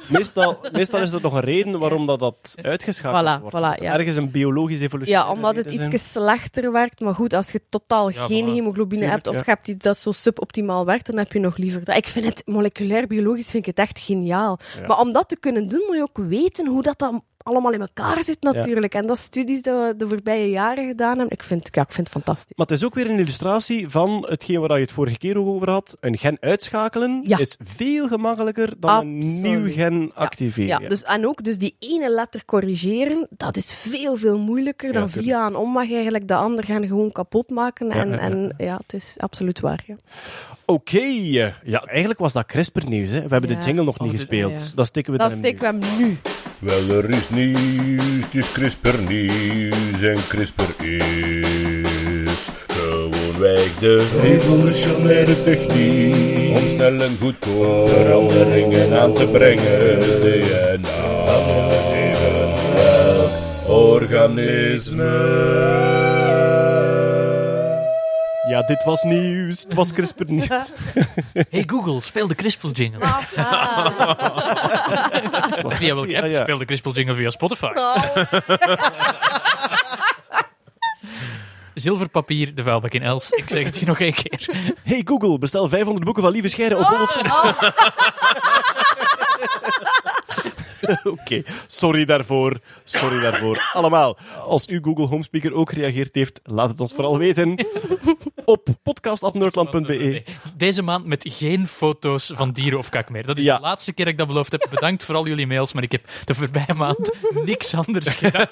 Meestal, 0.07 0.57
meestal 0.71 0.99
is 1.01 1.11
er 1.11 1.21
nog 1.21 1.33
een 1.33 1.39
reden 1.41 1.79
waarom 1.79 2.05
dat, 2.07 2.19
dat 2.19 2.55
uitgeschakeld 2.61 3.39
Voilà, 3.39 3.41
wordt. 3.41 3.57
voilà, 3.57 3.81
ja. 3.83 3.93
Ergens 3.97 4.15
een 4.15 4.31
biologisch 4.31 4.79
evolutie. 4.81 5.13
Ja, 5.13 5.29
omdat 5.31 5.55
het 5.55 5.71
iets 5.71 6.11
slechter 6.11 6.71
werkt. 6.71 6.99
Maar 6.99 7.15
goed, 7.15 7.33
als 7.33 7.51
je 7.51 7.61
totaal 7.69 8.09
Ja, 8.09 8.25
geen 8.25 8.45
voilà. 8.47 8.51
hemoglobine 8.53 9.05
hebt 9.05 9.27
of 9.27 9.33
ja. 9.33 9.39
je 9.45 9.51
hebt 9.51 9.67
iets 9.67 9.83
dat 9.83 9.97
zo 9.97 10.11
suboptimaal 10.11 10.85
werkt, 10.85 11.05
dan 11.05 11.17
heb 11.17 11.33
je 11.33 11.39
nog 11.39 11.57
liever 11.57 11.83
dat. 11.83 11.95
Ik 11.97 12.07
vind 12.07 12.25
het 12.25 12.41
moleculair 12.45 13.07
biologisch 13.07 13.49
vind 13.51 13.67
ik 13.67 13.75
het 13.75 13.87
echt 13.87 13.99
geniaal. 13.99 14.40
Ja. 14.43 14.87
Maar 14.87 14.99
om 14.99 15.11
dat 15.11 15.29
te 15.29 15.35
kunnen 15.35 15.67
doen, 15.67 15.83
moet 15.87 15.95
je 15.95 16.01
ook 16.01 16.17
weten 16.17 16.67
hoe 16.67 16.81
dat 16.81 16.99
dan 16.99 17.23
allemaal 17.43 17.71
in 17.71 17.81
elkaar 17.81 18.23
zit 18.23 18.41
natuurlijk. 18.41 18.93
En 18.93 19.07
dat 19.07 19.17
is 19.17 19.23
studies 19.23 19.61
die 19.61 19.73
we 19.73 19.93
de 19.97 20.07
voorbije 20.07 20.49
jaren 20.49 20.87
gedaan 20.87 21.17
hebben. 21.17 21.37
Ik 21.37 21.43
vind, 21.43 21.67
ja, 21.71 21.81
ik 21.81 21.91
vind 21.91 22.07
het 22.13 22.15
fantastisch. 22.23 22.55
Maar 22.57 22.67
het 22.67 22.75
is 22.75 22.83
ook 22.85 22.95
weer 22.95 23.09
een 23.09 23.19
illustratie 23.19 23.89
van 23.89 24.25
hetgeen 24.29 24.59
waar 24.59 24.75
je 24.77 24.83
het 24.83 24.91
vorige 24.91 25.17
keer 25.17 25.37
over 25.37 25.69
had. 25.69 25.97
Een 25.99 26.17
gen 26.17 26.37
uitschakelen 26.39 27.21
Ja. 27.23 27.37
is 27.37 27.57
veel 27.63 28.07
gemakkelijker 28.07 28.73
dan 28.79 28.99
een 28.99 29.17
nieuw 29.41 29.71
gen 29.71 30.11
activeren. 30.13 30.81
Ja, 30.81 30.87
dus, 30.87 31.03
en 31.03 31.27
ook 31.27 31.43
dus 31.43 31.57
die 31.57 31.75
ene 31.79 32.09
letter 32.09 32.45
corrigeren, 32.45 33.27
dat 33.29 33.57
is 33.57 33.87
veel, 33.89 34.15
veel 34.15 34.39
moeilijker 34.39 34.93
dan 34.93 35.05
tuurlijk. 35.05 35.23
via 35.27 35.45
een 35.47 35.55
omweg 35.55 35.91
eigenlijk 35.91 36.27
de 36.27 36.35
ander 36.35 36.63
gaan 36.65 36.87
gewoon 36.87 37.11
kapot 37.11 37.49
maken. 37.49 37.89
En 37.91 38.09
ja, 38.09 38.15
ja, 38.15 38.21
ja. 38.21 38.29
en, 38.29 38.53
ja 38.57 38.75
het 38.83 38.93
is 38.93 39.15
absoluut 39.17 39.59
waar. 39.59 39.83
Ja. 39.87 39.95
Oké. 40.65 41.01
Ja, 41.63 41.83
eigenlijk 41.85 42.19
was 42.19 42.33
dat 42.33 42.45
CRISPR-nieuws. 42.45 43.09
hè. 43.09 43.21
We 43.21 43.27
hebben 43.27 43.49
Ja. 43.49 43.59
de 43.59 43.65
jingle 43.65 43.83
nog 43.83 43.95
Oh, 43.95 44.01
niet 44.01 44.11
dit- 44.11 44.19
gespeeld. 44.19 44.59
ja. 44.59 44.65
Dat 44.75 44.85
steken 44.85 45.11
we 45.11 45.17
Dat 45.17 45.29
dan 45.29 45.37
steken 45.37 45.79
we 45.79 45.85
hem 45.85 45.97
nu. 45.97 46.17
Wel, 46.61 46.97
er 46.97 47.09
is 47.09 47.29
nieuws, 47.29 48.25
het 48.25 48.35
is 48.35 48.51
CRISPR 48.51 48.95
nieuws 49.07 50.01
en 50.01 50.17
CRISPR 50.27 50.85
is 50.85 52.49
gewoonweg 52.67 53.79
de 53.79 54.07
revolutionaire 54.21 55.41
techniek 55.41 56.55
om 56.55 56.67
snel 56.67 57.01
en 57.01 57.17
goedkoop 57.21 57.89
veranderingen 57.89 58.99
aan 58.99 59.13
te 59.13 59.25
brengen. 59.25 59.99
DNA 60.21 61.25
van 61.25 61.93
evenwel 61.93 63.29
organisme. 63.67 66.00
Ja, 68.51 68.61
dit 68.61 68.83
was 68.83 69.03
nieuws. 69.03 69.63
Het 69.63 69.73
was 69.73 69.93
CRISPR-nieuws. 69.93 70.47
Hey 71.49 71.63
Google, 71.65 72.01
speel 72.01 72.27
de 72.27 72.35
Crispel 72.35 72.71
jingle. 72.71 72.99
via 75.79 75.95
welke 75.95 76.15
app? 76.15 76.25
Ja, 76.25 76.25
ja. 76.25 76.41
Speel 76.41 76.57
de 76.57 76.65
Crispel 76.65 76.91
jingle 76.91 77.13
via 77.13 77.29
Spotify. 77.29 77.71
Zilverpapier, 81.73 82.55
de 82.55 82.63
vuilbak 82.63 82.93
in 82.93 83.01
Els. 83.01 83.29
Ik 83.29 83.49
zeg 83.49 83.63
het 83.63 83.77
hier 83.77 83.87
nog 83.87 83.99
één 83.99 84.13
keer. 84.13 84.49
Hey 84.83 85.01
Google, 85.05 85.37
bestel 85.37 85.69
500 85.69 86.05
boeken 86.05 86.23
van 86.23 86.31
Lieve 86.31 86.47
Scheire 86.47 86.77
op 86.77 86.85
100... 86.85 87.21
Oké, 91.03 91.43
sorry 91.67 92.05
daarvoor. 92.05 92.59
Sorry 92.83 93.21
daarvoor. 93.21 93.69
Allemaal, 93.73 94.17
als 94.45 94.67
u 94.67 94.79
Google 94.81 95.05
Home 95.05 95.23
Speaker 95.23 95.53
ook 95.53 95.69
gereageerd 95.69 96.15
heeft, 96.15 96.39
laat 96.43 96.69
het 96.69 96.79
ons 96.79 96.93
vooral 96.93 97.17
weten. 97.17 97.55
Op 98.51 98.67
podcast.nerdland.be. 98.83 100.23
Deze 100.57 100.81
maand 100.81 101.05
met 101.05 101.25
geen 101.37 101.67
foto's 101.67 102.31
van 102.35 102.51
dieren 102.51 102.79
of 102.79 102.89
kak 102.89 103.09
meer. 103.09 103.25
Dat 103.25 103.37
is 103.37 103.43
Ja. 103.43 103.55
de 103.55 103.61
laatste 103.61 103.93
keer 103.93 104.05
dat 104.05 104.13
ik 104.13 104.19
dat 104.19 104.27
beloofd 104.27 104.51
heb. 104.51 104.67
Bedankt 104.69 105.03
voor 105.03 105.15
al 105.15 105.27
jullie 105.27 105.47
mails, 105.47 105.73
maar 105.73 105.83
ik 105.83 105.91
heb 105.91 106.09
de 106.25 106.33
voorbije 106.35 106.73
maand 106.77 107.11
niks 107.45 107.73
anders 107.73 108.15
gedaan 108.15 108.47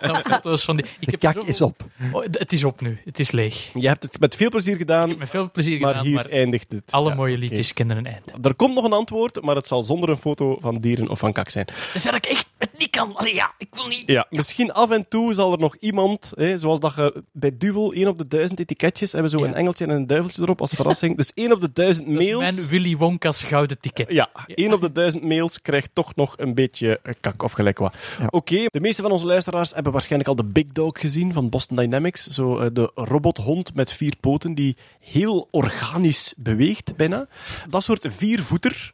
dan 0.00 0.16
foto's 0.16 0.64
van 0.64 0.76
die... 0.76 0.84
Ik 0.84 1.06
De 1.06 1.10
heb 1.10 1.20
kak 1.34 1.42
is 1.44 1.60
op. 1.60 1.80
Oh, 2.12 2.22
het 2.30 2.52
is 2.52 2.64
op 2.64 2.80
nu. 2.80 2.98
Het 3.04 3.20
is 3.20 3.30
leeg. 3.30 3.70
Je 3.74 3.88
hebt 3.88 4.02
het 4.02 4.20
met 4.20 4.36
veel 4.36 4.50
plezier 4.50 4.76
gedaan, 4.76 5.18
Met 5.18 5.30
veel 5.30 5.50
plezier 5.50 5.80
maar 5.80 5.88
gedaan, 5.90 6.06
hier 6.06 6.14
maar 6.14 6.26
eindigt 6.28 6.72
het. 6.72 6.82
alle 6.92 7.08
Ja, 7.08 7.14
mooie 7.14 7.38
liedjes 7.38 7.72
kennen 7.72 7.96
een 7.96 8.06
einde. 8.06 8.32
Er 8.48 8.54
komt 8.54 8.74
nog 8.74 8.84
een 8.84 8.92
antwoord, 8.92 9.42
maar 9.42 9.56
het 9.56 9.66
zal 9.66 9.82
zonder 9.82 10.08
een 10.08 10.16
foto 10.16 10.56
van 10.60 10.80
dieren 10.80 11.08
of 11.08 11.18
van 11.18 11.32
kak 11.32 11.48
zijn. 11.48 11.66
Dus 11.92 12.02
dat 12.02 12.14
ik 12.14 12.24
echt 12.26 12.46
het 12.58 12.70
niet 12.78 12.90
kan. 12.90 13.16
Allee, 13.16 13.34
ja, 13.34 13.52
ik 13.58 13.68
wil 13.70 13.86
niet... 13.86 14.02
Ja, 14.06 14.26
misschien 14.30 14.72
af 14.72 14.90
en 14.90 15.08
toe 15.08 15.34
zal 15.34 15.52
er 15.52 15.58
nog 15.58 15.76
iemand, 15.76 16.32
hè, 16.34 16.58
zoals 16.58 16.80
dat 16.80 16.94
je 16.96 17.22
bij 17.32 17.56
Duvel, 17.58 17.92
1 17.92 18.08
op 18.08 18.18
de 18.18 18.28
1000 18.28 18.60
etiketjes 18.60 19.12
hebben, 19.12 19.29
zo 19.30 19.38
Ja. 19.38 19.44
een 19.46 19.54
engeltje 19.54 19.84
en 19.84 19.90
een 19.90 20.06
duiveltje 20.06 20.42
erop 20.42 20.60
als 20.60 20.72
verrassing. 20.74 21.16
Dus 21.16 21.30
1 21.34 21.52
op 21.52 21.60
de 21.60 21.72
1000 21.72 22.06
Dat 22.06 22.18
is 22.20 22.26
mails. 22.26 22.40
mijn 22.54 22.66
Willy 22.68 22.96
Wonka's 22.96 23.42
gouden 23.42 23.80
ticket. 23.80 24.10
Ja, 24.10 24.28
1 24.46 24.72
op 24.72 24.80
de 24.80 24.92
1000 24.92 25.22
mails 25.22 25.62
krijgt 25.62 25.90
toch 25.92 26.14
nog 26.16 26.34
een 26.38 26.54
beetje 26.54 27.00
eh, 27.02 27.12
kak 27.20 27.42
of 27.42 27.52
gelijk 27.52 27.78
wat. 27.78 27.94
Ja. 28.18 28.26
Oké, 28.30 28.64
de 28.66 28.80
meeste 28.80 29.02
van 29.02 29.10
onze 29.12 29.26
luisteraars 29.26 29.74
hebben 29.74 29.92
waarschijnlijk 29.92 30.30
al 30.30 30.36
de 30.36 30.44
Big 30.44 30.66
Dog 30.72 31.00
gezien 31.00 31.32
van 31.32 31.48
Boston 31.48 31.76
Dynamics. 31.76 32.26
Zo 32.26 32.58
eh, 32.58 32.66
de 32.72 32.90
robothond 32.94 33.74
met 33.74 33.92
vier 33.92 34.14
poten 34.20 34.54
die 34.54 34.76
heel 35.00 35.48
organisch 35.50 36.34
beweegt, 36.36 36.96
bijna. 36.96 37.26
Dat 37.68 37.82
soort 37.82 38.06
viervoeter 38.16 38.92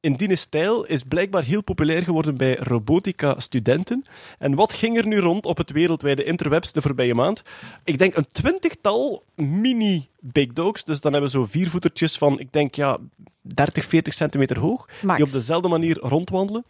in 0.00 0.12
die 0.12 0.36
stijl 0.36 0.84
is 0.84 1.02
blijkbaar 1.02 1.44
heel 1.44 1.62
populair 1.62 2.02
geworden 2.02 2.36
bij 2.36 2.56
robotica-studenten. 2.56 4.04
En 4.38 4.54
wat 4.54 4.72
ging 4.72 4.98
er 4.98 5.06
nu 5.06 5.18
rond 5.18 5.46
op 5.46 5.56
het 5.56 5.70
wereldwijde 5.70 6.24
interwebs 6.24 6.72
de 6.72 6.80
voorbije 6.80 7.14
maand? 7.14 7.42
Ik 7.84 7.98
denk 7.98 8.16
een 8.16 8.26
twintigtal 8.32 9.24
mini-big 9.34 10.52
dogs. 10.52 10.84
Dus 10.84 11.00
dan 11.00 11.12
hebben 11.12 11.30
we 11.30 11.38
zo 11.38 11.44
viervoetertjes 11.44 12.18
van, 12.18 12.38
ik 12.38 12.52
denk 12.52 12.74
ja, 12.74 12.98
30, 13.40 13.84
40 13.84 14.14
centimeter 14.14 14.58
hoog. 14.58 14.88
Max. 15.02 15.16
Die 15.16 15.26
op 15.26 15.32
dezelfde 15.32 15.68
manier 15.68 15.98
rondwandelen. 15.98 16.64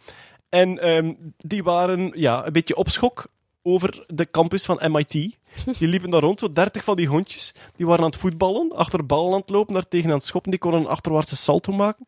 En 0.49 0.79
ehm, 0.79 1.13
die 1.37 1.63
waren 1.63 2.11
ja, 2.15 2.45
een 2.45 2.53
beetje 2.53 2.75
op 2.75 2.89
schok 2.89 3.27
over 3.61 4.03
de 4.07 4.31
campus 4.31 4.65
van 4.65 4.91
MIT. 4.91 5.11
Die 5.79 5.87
liepen 5.87 6.09
daar 6.09 6.21
rond, 6.21 6.39
zo 6.39 6.51
30 6.51 6.83
van 6.83 6.95
die 6.95 7.07
hondjes. 7.07 7.53
Die 7.75 7.85
waren 7.85 8.03
aan 8.03 8.09
het 8.09 8.19
voetballen, 8.19 8.75
achter 8.75 9.05
ballen 9.05 9.33
aan 9.33 9.39
het 9.39 9.49
lopen, 9.49 9.73
daar 9.73 9.87
tegen 9.87 10.09
aan 10.09 10.15
het 10.15 10.25
schoppen. 10.25 10.51
Die 10.51 10.59
konden 10.59 10.79
een 10.79 10.87
achterwaartse 10.87 11.35
salto 11.35 11.73
maken. 11.73 12.05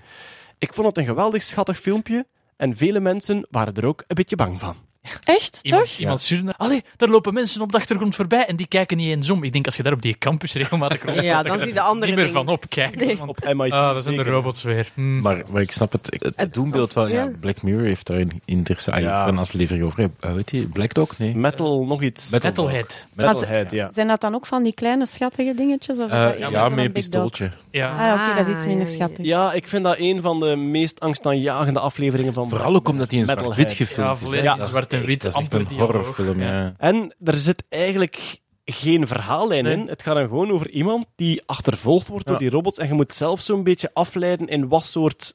Ik 0.62 0.74
vond 0.74 0.88
het 0.88 0.98
een 0.98 1.06
geweldig 1.06 1.44
schattig 1.44 1.80
filmpje. 1.80 2.28
En 2.56 2.78
vele 2.78 3.00
mensen 3.00 3.48
waren 3.50 3.76
er 3.76 3.86
ook 3.86 4.04
een 4.08 4.16
beetje 4.16 4.36
bang 4.36 4.60
van. 4.60 4.76
Echt? 5.24 5.60
Iemand, 5.62 5.86
Toch? 5.86 5.98
iemand 6.00 6.22
stuurde, 6.22 6.54
allee, 6.58 6.84
daar 6.98 7.10
lopen 7.10 7.34
mensen 7.34 7.62
op 7.62 7.72
de 7.72 7.78
achtergrond 7.78 8.16
voorbij 8.16 8.46
en 8.46 8.56
die 8.56 8.68
kijken 8.68 8.98
niet 8.98 9.08
eens 9.10 9.30
om. 9.30 9.44
Ik 9.44 9.52
denk 9.52 9.66
als 9.66 9.76
je 9.76 9.84
daar 9.84 9.94
op 9.94 10.02
die 10.02 10.18
campus 10.18 10.54
regelmatig 10.54 10.98
rondloopt, 11.04 11.28
Ja, 11.28 11.42
dan 11.42 11.52
je 11.52 11.58
zie 11.58 11.68
je 11.68 11.74
er 11.74 11.80
de 11.82 11.88
andere 11.88 12.12
niet 12.12 12.20
meer 12.20 12.32
van 12.32 12.48
opkijken. 12.48 12.98
Nee. 13.08 13.18
want- 13.18 13.30
Op 13.30 13.54
MIT. 13.54 13.72
Ah, 13.72 13.94
dat 13.94 14.04
zijn 14.04 14.16
de 14.18 14.24
robots 14.24 14.62
weer. 14.64 14.90
Hmm. 14.94 15.22
Maar, 15.22 15.42
maar 15.50 15.62
ik 15.62 15.72
snap 15.72 15.92
het, 15.92 16.18
het, 16.20 16.34
het 16.36 16.54
doembeeld 16.54 16.94
wel. 16.94 17.08
Ja, 17.08 17.14
ja. 17.24 17.30
Black 17.40 17.62
Mirror 17.62 17.86
heeft 17.86 18.08
daar 18.08 18.18
een 18.18 18.42
interessante 18.46 19.02
Ja. 19.02 19.28
een 19.28 19.38
aflevering 19.38 19.84
over. 19.86 20.10
Uh, 20.26 20.34
weet 20.34 20.52
je, 20.52 20.68
Black 20.68 20.94
Dog? 20.94 21.18
Nee. 21.18 21.36
Metal, 21.36 21.86
nog 21.86 22.02
iets. 22.02 22.30
Metal 22.30 22.50
Metalhead. 22.50 23.08
Metalhead, 23.14 23.72
ja. 23.72 23.90
Zijn 23.94 24.08
dat 24.08 24.22
dan 24.22 24.36
ook 24.36 24.46
van 24.46 24.64
die 24.64 24.74
kleine 24.74 25.06
schattige 25.06 25.54
dingetjes? 25.56 26.00
Of 26.00 26.10
Eh, 26.12 26.40
ja, 26.40 26.70
met 26.70 26.86
een 26.86 26.92
pistooltje. 26.92 27.52
Ja. 27.72 28.14
Ah, 28.14 28.22
oké, 28.22 28.36
dat 28.38 28.48
is 28.48 28.54
iets 28.56 28.66
minder 28.66 28.86
Ah, 28.86 28.92
ja, 28.92 28.96
schattig. 28.98 29.26
Ja, 29.26 29.54
ik 29.54 29.68
vind 29.68 29.84
dat 29.84 29.96
een 30.00 30.22
van 30.22 30.40
de 30.40 30.56
meest 30.56 31.00
angstaanjagende 31.00 31.80
afleveringen 31.80 32.34
van 32.34 32.50
Vooral 32.50 32.76
ook 32.76 32.88
omdat 32.88 33.10
hij 33.12 33.20
in 33.20 33.26
zwart-wit 33.26 33.72
gefilmd 33.72 34.32
Ja, 34.32 34.56
is. 34.58 34.64
is 34.64 34.70
zwart 34.70 34.91
wit, 35.00 35.22
Dat 35.22 35.32
is 35.36 35.40
echt 35.42 35.54
een 35.54 35.68
horrorfilm, 35.78 36.42
ja. 36.42 36.74
En 36.78 37.16
er 37.24 37.38
zit 37.38 37.64
eigenlijk 37.70 38.40
geen 38.66 39.08
verhaallijn 39.08 39.64
Nee. 39.64 39.74
in. 39.74 39.88
Het 39.88 40.02
gaat 40.02 40.16
dan 40.16 40.28
gewoon 40.28 40.52
over 40.52 40.70
iemand 40.70 41.06
die 41.16 41.42
achtervolgd 41.46 42.08
wordt 42.08 42.28
door 42.28 42.38
die 42.38 42.50
robots. 42.50 42.78
En 42.78 42.88
je 42.88 42.94
moet 42.94 43.14
zelf 43.14 43.40
zo'n 43.40 43.64
beetje 43.64 43.90
afleiden 43.94 44.48
in 44.48 44.68
wat 44.68 44.86
soort 44.86 45.34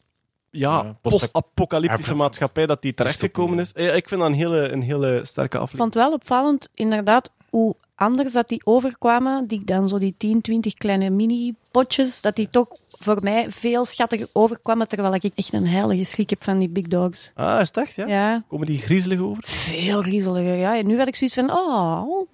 ja, 0.51 0.71
Ja, 0.83 0.97
post- 1.03 1.17
post-apocalyptische 1.19 2.15
maatschappij 2.15 2.67
dat 2.67 2.83
die 2.83 2.95
terechtgekomen 2.95 3.59
is. 3.59 3.73
Ik 3.73 4.09
vind 4.09 4.21
dat 4.21 4.31
een 4.31 4.37
hele, 4.37 4.69
een 4.69 4.83
hele 4.83 5.21
sterke 5.25 5.57
Ik 5.57 5.63
aflevering. 5.63 5.79
vond 5.79 5.95
het 5.95 6.03
wel 6.03 6.13
opvallend, 6.13 6.69
inderdaad, 6.75 7.31
hoe 7.51 7.75
anders 7.95 8.33
dat 8.33 8.49
die 8.49 8.61
overkwamen. 8.65 9.47
Die 9.47 9.65
dan 9.65 9.89
zo 9.89 9.99
die 9.99 10.15
10, 10.19 10.41
20 10.41 10.75
kleine 10.75 11.11
mini-potjes, 11.11 12.21
dat 12.21 12.37
die 12.37 12.49
toch 12.51 12.69
voor 12.99 13.19
mij 13.23 13.47
veel 13.51 13.85
schattiger 13.85 14.29
overkwamen, 14.33 14.89
terwijl 14.89 15.15
ik 15.15 15.31
echt 15.35 15.53
een 15.53 15.67
heilige 15.67 16.05
schrik 16.05 16.31
heb 16.31 16.45
van 16.45 16.59
die 16.59 16.69
big 16.69 16.87
dogs. 16.87 17.33
Ah, 17.35 17.61
is 17.61 17.67
het 17.67 17.77
echt? 17.77 17.95
Ja? 17.95 18.07
Ja, 18.07 18.45
Komen 18.49 18.67
die 18.67 18.79
griezelig 18.79 19.21
over? 19.21 19.43
veel 19.47 20.03
griezeliger. 20.03 20.55
Ja. 20.57 20.77
En 20.79 20.87
nu 20.87 20.99
had 20.99 21.09
ik 21.09 21.17
zoiets 21.17 21.37
van, 21.37 21.51
oh, 21.51 22.27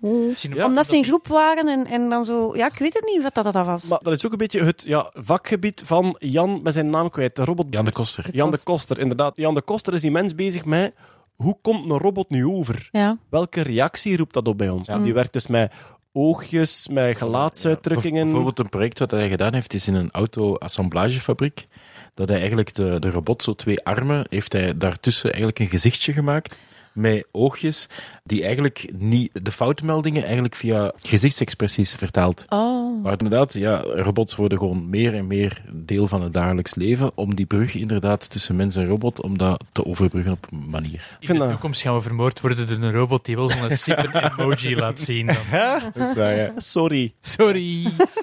Ja, 0.55 0.67
Omdat 0.67 0.89
ze 0.89 0.97
in 0.97 1.05
groep 1.05 1.29
waren 1.29 1.69
en, 1.69 1.87
en 1.87 2.09
dan 2.09 2.25
zo... 2.25 2.57
Ja, 2.57 2.67
ik 2.67 2.79
weet 2.79 2.95
het 2.95 3.05
niet 3.05 3.23
wat 3.23 3.35
dat, 3.35 3.53
dat 3.53 3.67
was. 3.67 3.89
Maar 3.89 3.99
dat 4.03 4.13
is 4.13 4.27
ook 4.27 4.33
een 4.33 4.39
beetje 4.39 4.65
het 4.65 4.83
ja, 4.87 5.11
vakgebied 5.15 5.83
van 5.85 6.17
Jan, 6.19 6.61
met 6.63 6.73
zijn 6.75 6.91
naam 6.91 7.11
kwijt, 7.11 7.37
de 7.37 7.45
robot 7.45 7.67
Jan 7.71 7.85
de 7.85 7.93
Koster. 7.93 8.29
Jan 8.33 8.51
de 8.51 8.59
Koster, 8.63 8.99
inderdaad. 8.99 9.37
Jan 9.37 9.55
de 9.55 9.63
Koster 9.63 9.93
is 9.95 10.01
die 10.01 10.11
mens 10.11 10.35
bezig 10.35 10.65
met 10.65 10.95
hoe 11.35 11.59
komt 11.63 11.91
een 11.91 11.99
robot 11.99 12.31
nu 12.31 12.47
over? 12.47 12.89
Ja. 12.93 13.19
Welke 13.31 13.61
reactie 13.63 14.17
roept 14.17 14.35
dat 14.35 14.49
op 14.49 14.59
bij 14.59 14.69
ons? 14.69 14.89
Die 15.03 15.15
werkt 15.15 15.33
dus 15.33 15.47
met 15.47 15.73
oogjes, 16.13 16.89
met 16.89 17.17
gelaatsuitdrukkingen. 17.17 18.25
Bijvoorbeeld 18.25 18.59
een 18.59 18.69
project 18.69 18.99
wat 18.99 19.11
hij 19.11 19.29
gedaan 19.29 19.55
heeft, 19.55 19.75
is 19.75 19.87
in 19.87 19.95
een 19.95 20.11
auto-assemblagefabriek. 20.11 21.67
Dat 22.15 22.29
hij 22.29 22.39
eigenlijk 22.39 22.75
de, 22.75 22.99
de 22.99 23.11
robot, 23.11 23.43
zo 23.43 23.55
twee 23.55 23.85
armen, 23.85 24.27
heeft 24.31 24.53
hij 24.53 24.77
daartussen 24.77 25.31
eigenlijk 25.31 25.59
een 25.59 25.69
gezichtje 25.69 26.13
gemaakt. 26.13 26.57
Met 26.93 27.27
oogjes, 27.31 27.89
die 28.25 28.43
eigenlijk 28.45 28.91
niet 28.97 29.31
de 29.45 29.53
foutmeldingen 29.53 30.23
eigenlijk 30.25 30.55
via 30.55 30.93
gezichtsexpressies 30.97 31.95
vertaalt. 31.95 32.45
Oh. 32.49 33.03
Maar 33.03 33.13
inderdaad, 33.13 33.53
ja, 33.55 33.81
robots 33.81 34.37
worden 34.37 34.59
gewoon 34.59 34.91
meer 34.91 35.15
en 35.15 35.27
meer 35.27 35.63
deel 35.73 36.09
van 36.09 36.23
het 36.23 36.33
dagelijks 36.33 36.75
leven. 36.75 37.11
Om 37.15 37.35
die 37.35 37.47
brug 37.47 37.75
inderdaad 37.75 38.31
tussen 38.31 38.57
mens 38.57 38.77
en 38.77 38.87
robot, 38.87 39.23
om 39.23 39.39
dat 39.39 39.65
te 39.73 39.85
overbruggen 39.87 40.33
op 40.33 40.47
een 40.51 40.69
manier. 40.71 40.93
In 41.21 41.27
vind 41.27 41.39
de 41.39 41.45
dat- 41.45 41.49
toekomst 41.53 41.83
gaan 41.83 41.95
we 41.95 42.01
vermoord 42.01 42.41
worden 42.41 42.67
door 42.67 42.77
een 42.77 42.93
robot 42.93 43.25
die 43.25 43.37
wel 43.37 43.49
zo'n 43.49 43.71
super 43.87 44.33
emoji 44.39 44.77
laat 44.77 45.01
zien. 45.01 45.27
Dan. 45.27 45.37
Dat 45.95 46.09
is 46.09 46.15
waar, 46.15 46.37
ja. 46.37 46.53
Sorry. 46.57 47.13
Sorry. 47.21 47.83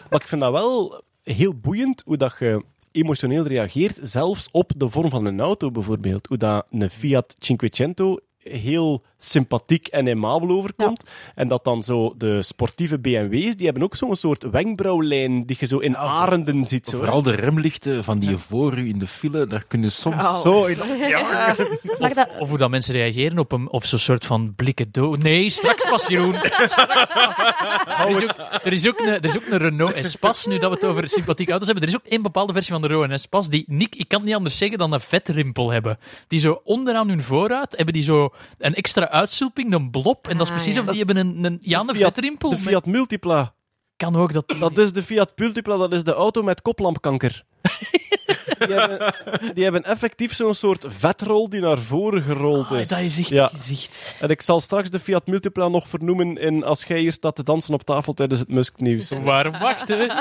Maar 0.10 0.22
ik 0.22 0.28
vind 0.28 0.42
dat 0.42 0.52
wel 0.52 1.02
heel 1.24 1.54
boeiend 1.54 2.02
hoe 2.06 2.18
dat 2.18 2.36
je 2.40 2.64
emotioneel 2.92 3.44
reageert, 3.48 4.00
zelfs 4.02 4.50
op 4.52 4.72
de 4.76 4.90
vorm 4.90 5.10
van 5.10 5.26
een 5.26 5.40
auto 5.40 5.72
bijvoorbeeld. 5.72 6.28
Hoe 6.28 6.38
dat 6.38 6.66
een 6.70 6.90
Fiat 6.90 7.36
Cinquecento 7.38 8.18
heel 8.52 9.04
sympathiek 9.20 9.88
en 9.88 10.08
aimabel 10.08 10.50
overkomt. 10.50 11.04
En 11.36 11.48
dat 11.48 11.64
dan 11.64 11.84
zo 11.84 12.14
de 12.18 12.42
sportieve 12.42 13.00
BMW's, 13.00 13.56
die 13.56 13.66
hebben 13.66 13.84
ook 13.84 13.96
zo'n 13.96 14.16
soort 14.16 14.50
wenkbrauwlijn 14.50 15.46
die 15.46 15.58
je 15.60 15.66
zo 15.66 15.78
in 15.78 15.98
arenden 15.98 16.66
ziet. 16.66 16.88
Zo. 16.88 16.98
Vooral 16.98 17.24
de 17.24 17.36
remlichten 17.36 18.04
van 18.04 18.20
die 18.20 18.38
voor 18.38 18.78
u 18.78 18.88
in 18.88 19.00
de 19.00 19.08
file, 19.08 19.46
daar 19.48 19.64
kunnen 19.68 19.92
soms 19.92 20.16
Oh. 20.16 20.42
zo... 20.42 20.68
Dat, 22.00 22.28
Of 22.40 22.50
hoe 22.50 22.58
dat 22.58 22.70
mensen 22.70 22.94
reageren 22.94 23.38
op, 23.38 23.52
een, 23.52 23.70
op 23.70 23.86
zo'n 23.86 24.00
soort 24.00 24.26
van 24.26 24.54
blikken 24.56 24.88
dood. 24.92 25.24
Nee, 25.24 25.50
straks 25.50 25.90
pas, 25.90 26.08
Jeroen. 26.08 26.36
Straks 26.46 27.14
pas. 27.14 27.14
Er 28.00 28.10
is, 28.10 28.24
ook, 28.24 28.36
er, 28.64 28.74
is 28.74 28.88
ook 28.88 29.00
een, 29.00 29.08
er 29.08 29.26
is 29.26 29.36
ook 29.36 29.46
een 29.50 29.58
Renault 29.58 29.94
Espace, 29.94 30.50
nu 30.50 30.58
dat 30.60 30.70
we 30.70 30.76
het 30.76 30.86
over 30.86 31.10
sympathieke 31.10 31.52
auto's 31.52 31.68
hebben. 31.70 31.88
Er 31.88 31.94
is 31.96 32.02
ook 32.02 32.12
één 32.12 32.22
bepaalde 32.22 32.54
versie 32.54 32.74
van 32.74 32.82
de 32.82 32.88
Renault 32.88 33.12
Espace 33.12 33.50
die, 33.50 33.64
niet, 33.68 34.00
ik 34.00 34.08
kan 34.08 34.20
het 34.20 34.28
niet 34.28 34.38
anders 34.38 34.58
zeggen 34.58 34.78
dan 34.78 34.94
een 34.94 35.00
vetrimpel 35.00 35.70
hebben. 35.72 35.98
Die 36.28 36.40
zo 36.40 36.62
onderaan 36.64 37.10
hun 37.10 37.24
vooruit 37.24 37.76
hebben 37.76 37.94
die 37.94 38.04
zo 38.04 38.34
een 38.58 38.74
extra 38.74 39.09
uitsulping, 39.10 39.74
een 39.74 39.92
blob. 39.92 40.28
En 40.28 40.38
dat 40.38 40.48
is 40.48 40.54
Ah, 40.54 40.56
precies 40.60 40.76
ja. 40.76 40.82
of 40.82 40.88
die 40.88 40.98
hebben 40.98 41.18
een, 41.18 41.44
een, 41.44 41.60
ja, 41.62 41.80
een 41.80 41.96
Fiat- 41.96 42.14
vetrimpel. 42.14 42.50
De 42.50 42.58
Fiat 42.58 42.86
Multipla. 42.86 43.54
Kan 43.98 44.16
ook 44.16 44.34
dat... 44.34 44.56
Dat 44.60 44.78
is 44.78 44.92
de 44.92 45.04
Fiat 45.04 45.32
Multipla, 45.36 45.78
dat 45.78 45.94
is 45.94 46.04
de 46.04 46.14
auto 46.14 46.44
met 46.44 46.62
koplampkanker. 46.62 47.44
Die 48.60 48.78
hebben, 48.78 49.14
die 49.54 49.64
hebben 49.64 49.84
effectief 49.84 50.34
zo'n 50.36 50.54
soort 50.54 50.86
vetrol 50.88 51.50
die 51.50 51.62
naar 51.62 51.78
voren 51.80 52.22
gerold 52.24 52.72
Ah, 52.72 52.80
is. 52.80 52.88
dat 52.88 53.00
is 53.00 53.18
echt 53.18 53.30
Ja. 53.30 53.48
gezicht. 53.56 54.16
En 54.20 54.30
ik 54.30 54.42
zal 54.42 54.60
straks 54.60 54.90
de 54.90 55.00
Fiat 55.00 55.28
Multipla 55.28 55.68
nog 55.68 55.88
vernoemen 55.88 56.38
in 56.38 56.64
als 56.64 56.84
jij 56.84 57.00
hier 57.00 57.12
staat 57.12 57.36
te 57.36 57.44
dansen 57.44 57.74
op 57.74 57.84
tafel 57.84 58.14
tijdens 58.14 58.40
het 58.40 58.50
Musk-nieuws. 58.50 59.12
Waarom 59.24 59.52
wachten? 59.60 59.98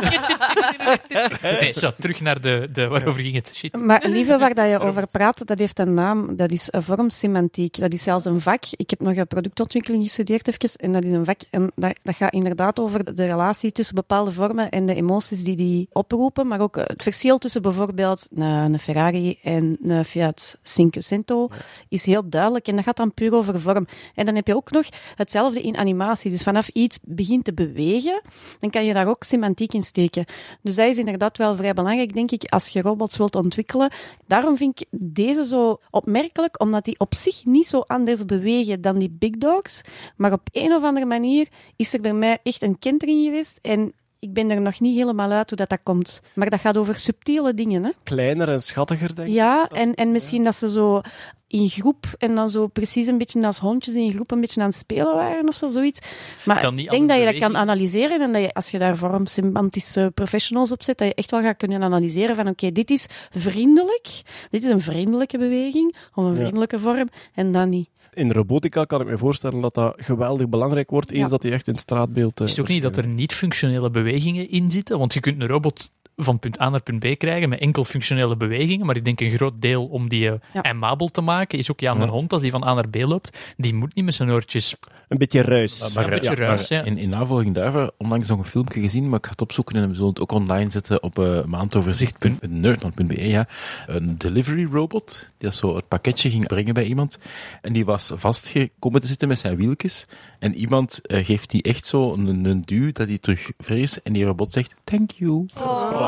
Nee, 1.43 1.73
zo, 1.73 1.91
terug 1.99 2.21
naar 2.21 2.41
de, 2.41 2.69
de 2.73 2.87
waarover 2.87 3.23
ging 3.23 3.35
het? 3.35 3.51
Shit. 3.55 3.77
Maar 3.85 4.05
lieve, 4.07 4.39
waar 4.39 4.55
dat 4.55 4.69
je 4.69 4.79
over 4.79 5.07
praat, 5.07 5.47
dat 5.47 5.59
heeft 5.59 5.79
een 5.79 5.95
naam. 5.95 6.37
Dat 6.37 6.51
is 6.51 6.69
een 6.71 6.83
vormsemantiek. 6.83 7.79
Dat 7.79 7.93
is 7.93 8.03
zelfs 8.03 8.25
een 8.25 8.41
vak. 8.41 8.63
Ik 8.71 8.91
heb 8.91 9.01
nog 9.01 9.17
een 9.17 9.27
productontwikkeling 9.27 10.03
gestudeerd 10.03 10.49
even, 10.49 10.71
en 10.81 10.93
dat 10.93 11.05
is 11.05 11.13
een 11.13 11.25
vak. 11.25 11.41
En 11.51 11.73
dat, 11.75 11.99
dat 12.03 12.17
gaat 12.17 12.33
inderdaad 12.33 12.79
over 12.79 13.15
de 13.15 13.25
relatie 13.27 13.73
tussen 13.73 13.95
bepaalde 13.95 14.33
vormen 14.33 14.69
en 14.71 14.87
de 14.87 14.95
emoties 14.95 15.43
die 15.45 15.57
die 15.57 15.89
oproepen, 15.93 16.47
maar 16.47 16.61
ook 16.61 16.77
het 16.77 17.03
verschil 17.03 17.28
tussen 17.37 17.63
bijvoorbeeld 17.63 18.29
een, 18.35 18.43
een 18.43 18.79
Ferrari 18.79 19.39
en 19.43 19.79
een 19.83 20.05
Fiat 20.05 20.59
Cinquecento 20.63 21.49
is 21.89 22.05
heel 22.05 22.29
duidelijk. 22.29 22.69
En 22.69 22.77
dat 22.77 22.85
gaat 22.85 22.97
dan 22.97 23.15
puur 23.15 23.35
over 23.35 23.61
vorm. 23.61 23.87
En 24.15 24.25
dan 24.25 24.35
heb 24.35 24.47
je 24.47 24.57
ook 24.57 24.71
nog 24.71 24.87
hetzelfde 25.15 25.61
in 25.61 25.77
animatie. 25.77 26.31
Dus 26.31 26.43
vanaf 26.43 26.69
iets 26.69 26.99
begint 27.03 27.45
te 27.45 27.55
bewegen, 27.55 28.23
dan 28.61 28.71
kan 28.71 28.85
je 28.85 28.93
daar 28.93 29.09
ook 29.09 29.23
semantiek 29.23 29.73
in 29.73 29.83
steken. 29.83 30.25
Dus 30.63 30.75
dat 30.75 30.87
is 30.87 30.99
inderdaad 30.99 31.39
wel 31.39 31.57
vrij 31.57 31.75
belangrijk, 31.75 32.15
denk 32.15 32.31
ik, 32.31 32.45
als 32.45 32.69
je 32.69 32.83
robots 32.83 33.17
wilt 33.17 33.37
ontwikkelen. 33.37 33.91
Daarom 34.27 34.57
vind 34.57 34.81
ik 34.81 34.87
deze 34.91 35.47
zo 35.47 35.81
opmerkelijk, 35.91 36.61
omdat 36.61 36.85
die 36.85 36.99
op 36.99 37.15
zich 37.15 37.45
niet 37.45 37.67
zo 37.67 37.81
anders 37.81 38.25
bewegen 38.25 38.81
dan 38.81 38.99
die 38.99 39.17
big 39.19 39.31
dogs. 39.31 39.83
Maar 40.17 40.33
op 40.33 40.49
een 40.53 40.73
of 40.73 40.83
andere 40.83 41.07
manier 41.07 41.49
is 41.77 41.93
er 41.93 42.01
bij 42.01 42.13
mij 42.13 42.39
echt 42.43 42.63
een 42.63 42.79
kentering 42.79 43.25
geweest. 43.25 43.59
En 43.63 43.93
ik 44.19 44.33
ben 44.33 44.51
er 44.51 44.61
nog 44.61 44.81
niet 44.81 44.97
helemaal 44.97 45.31
uit 45.31 45.49
hoe 45.49 45.59
dat, 45.59 45.69
dat 45.69 45.81
komt. 45.83 46.21
Maar 46.35 46.51
dat 46.51 46.61
gaat 46.61 46.77
over 46.77 46.97
subtiele 46.99 47.55
dingen, 47.55 47.85
hè? 47.85 47.91
Kleiner 48.03 48.49
en 48.49 48.61
schattiger, 48.63 49.15
denk 49.15 49.29
ik. 49.29 49.35
Ja, 49.35 49.69
en, 49.69 49.95
en 49.95 50.13
misschien 50.13 50.45
dat 50.45 50.55
ze 50.55 50.71
zo 50.71 51.01
in 51.47 51.69
groep 51.69 52.07
en 52.19 52.35
dan 52.35 52.51
zo 52.51 52.67
precies 52.67 53.07
een 53.07 53.19
beetje 53.19 53.47
als 53.47 53.59
hondjes 53.59 53.95
in 53.95 54.13
groep 54.13 54.31
een 54.31 54.41
beetje 54.41 54.61
aan 54.61 54.67
het 54.69 54.77
spelen 54.77 55.15
waren 55.15 55.49
of 55.49 55.55
zo, 55.55 55.69
zoiets. 55.69 56.01
Maar 56.45 56.61
Kan 56.61 56.75
niet 56.75 56.85
ik 56.85 56.91
denk 56.91 57.09
dat 57.09 57.19
je 57.19 57.25
dat 57.25 57.39
kan 57.39 57.57
analyseren 57.57 58.21
en 58.21 58.33
dat 58.33 58.43
je, 58.43 58.53
als 58.53 58.71
je 58.71 58.79
daar 58.79 58.97
vormsemantische 58.97 60.11
professionals 60.15 60.73
op 60.73 60.83
zet, 60.83 60.99
dat 60.99 61.09
je 61.09 61.15
echt 61.15 61.31
wel 61.31 61.43
gaat 61.43 61.57
kunnen 61.57 61.83
analyseren 61.83 62.37
van 62.37 62.49
oké, 62.49 62.73
dit 62.73 62.91
is 62.91 63.07
vriendelijk, 63.31 64.23
dit 64.51 64.65
is 64.65 64.71
een 64.71 64.81
vriendelijke 64.81 65.39
beweging 65.39 65.95
of 66.15 66.25
een 66.25 66.31
Ja. 66.31 66.37
vriendelijke 66.37 66.79
vorm 66.79 67.09
en 67.35 67.53
dan 67.53 67.69
niet. 67.69 67.89
In 68.19 68.33
robotica 68.33 68.85
kan 68.85 69.01
ik 69.01 69.07
me 69.07 69.19
voorstellen 69.19 69.61
dat 69.61 69.75
dat 69.75 69.95
geweldig 69.97 70.49
belangrijk 70.49 70.91
wordt, 70.91 71.11
eens 71.11 71.21
Ja. 71.21 71.29
dat 71.29 71.43
die 71.43 71.53
echt 71.53 71.67
in 71.67 71.73
het 71.73 71.83
straatbeeld... 71.83 72.39
eh, 72.41 72.45
Is 72.47 72.51
het 72.51 72.61
ook 72.61 72.69
niet 72.69 72.83
dat 72.83 72.97
er 72.97 73.07
niet-functionele 73.07 73.91
bewegingen 73.91 74.51
in 74.51 74.71
zitten? 74.71 74.99
Want 74.99 75.15
je 75.15 75.21
kunt 75.21 75.41
een 75.41 75.47
robot 75.49 75.91
van 76.21 76.39
punt 76.39 76.61
A 76.61 76.69
naar 76.69 76.83
punt 76.83 76.99
B 76.99 77.19
krijgen 77.19 77.49
met 77.49 77.59
enkel 77.61 77.85
functionele 77.85 78.37
bewegingen. 78.37 78.87
Maar 78.87 78.97
ik 78.97 79.05
denk 79.05 79.21
een 79.21 79.31
groot 79.31 79.63
deel 79.63 79.87
om 79.87 80.09
die 80.09 80.29
eh, 80.31 80.35
Ja. 80.53 80.63
aimabel 80.63 81.09
te 81.09 81.21
maken 81.21 81.59
is 81.59 81.71
ook 81.71 81.81
ja, 81.81 81.93
een 81.93 82.01
Ja. 82.01 82.07
hond 82.07 82.33
als 82.33 82.43
die 82.43 82.51
van 82.51 82.65
A 82.65 82.75
naar 82.75 82.89
B 82.89 82.97
loopt. 82.97 83.39
Die 83.57 83.75
moet 83.75 83.95
niet 83.95 84.05
met 84.05 84.15
zijn 84.15 84.31
oortjes. 84.31 84.77
Een 85.09 85.19
beetje 85.19 85.43
ruis. 85.43 85.81
Maar, 85.81 85.91
maar, 85.95 86.05
een 86.05 86.11
beetje 86.11 86.31
ja, 86.31 86.37
ruis, 86.37 86.69
maar 86.69 86.79
ja. 86.79 86.85
in, 86.85 86.99
in 86.99 87.09
navolging 87.09 87.55
daarvan, 87.55 87.91
onlangs 87.97 88.29
nog 88.29 88.39
een 88.39 88.45
filmpje 88.45 88.81
gezien, 88.81 89.09
maar 89.09 89.19
ik 89.19 89.25
ga 89.25 89.31
het 89.31 89.41
opzoeken 89.41 89.77
en 89.77 89.89
we 89.89 89.95
zullen 89.95 90.09
het 90.09 90.21
ook 90.21 90.33
online 90.33 90.71
zetten 90.71 91.03
op 91.03 91.19
uh, 91.19 91.45
maandoverzicht.nerdland.be. 91.45 93.29
Ja. 93.29 93.49
Een 93.87 94.19
delivery 94.19 94.69
robot, 94.73 95.19
die 95.39 95.49
dat 95.49 95.55
zo 95.59 95.77
het 95.77 95.89
pakketje 95.89 96.31
ging 96.31 96.47
brengen 96.47 96.75
bij 96.75 96.85
iemand. 96.85 97.19
En 97.63 97.73
die 97.73 97.85
was 97.85 98.13
vastgekomen 98.15 99.01
te 99.01 99.07
zitten 99.07 99.29
met 99.29 99.39
zijn 99.39 99.57
wieltjes. 99.57 100.07
En 100.39 100.55
iemand 100.55 101.01
uh, 101.07 101.25
geeft 101.25 101.51
die 101.51 101.63
echt 101.63 101.87
zo 101.87 102.13
een, 102.13 102.45
een 102.45 102.63
duw 102.65 102.93
dat 102.93 103.09
hij 103.09 103.19
terug 103.19 103.51
vrees. 103.59 104.03
En 104.03 104.13
die 104.13 104.25
robot 104.25 104.53
zegt, 104.53 104.75
thank 104.85 105.11
you. 105.11 105.47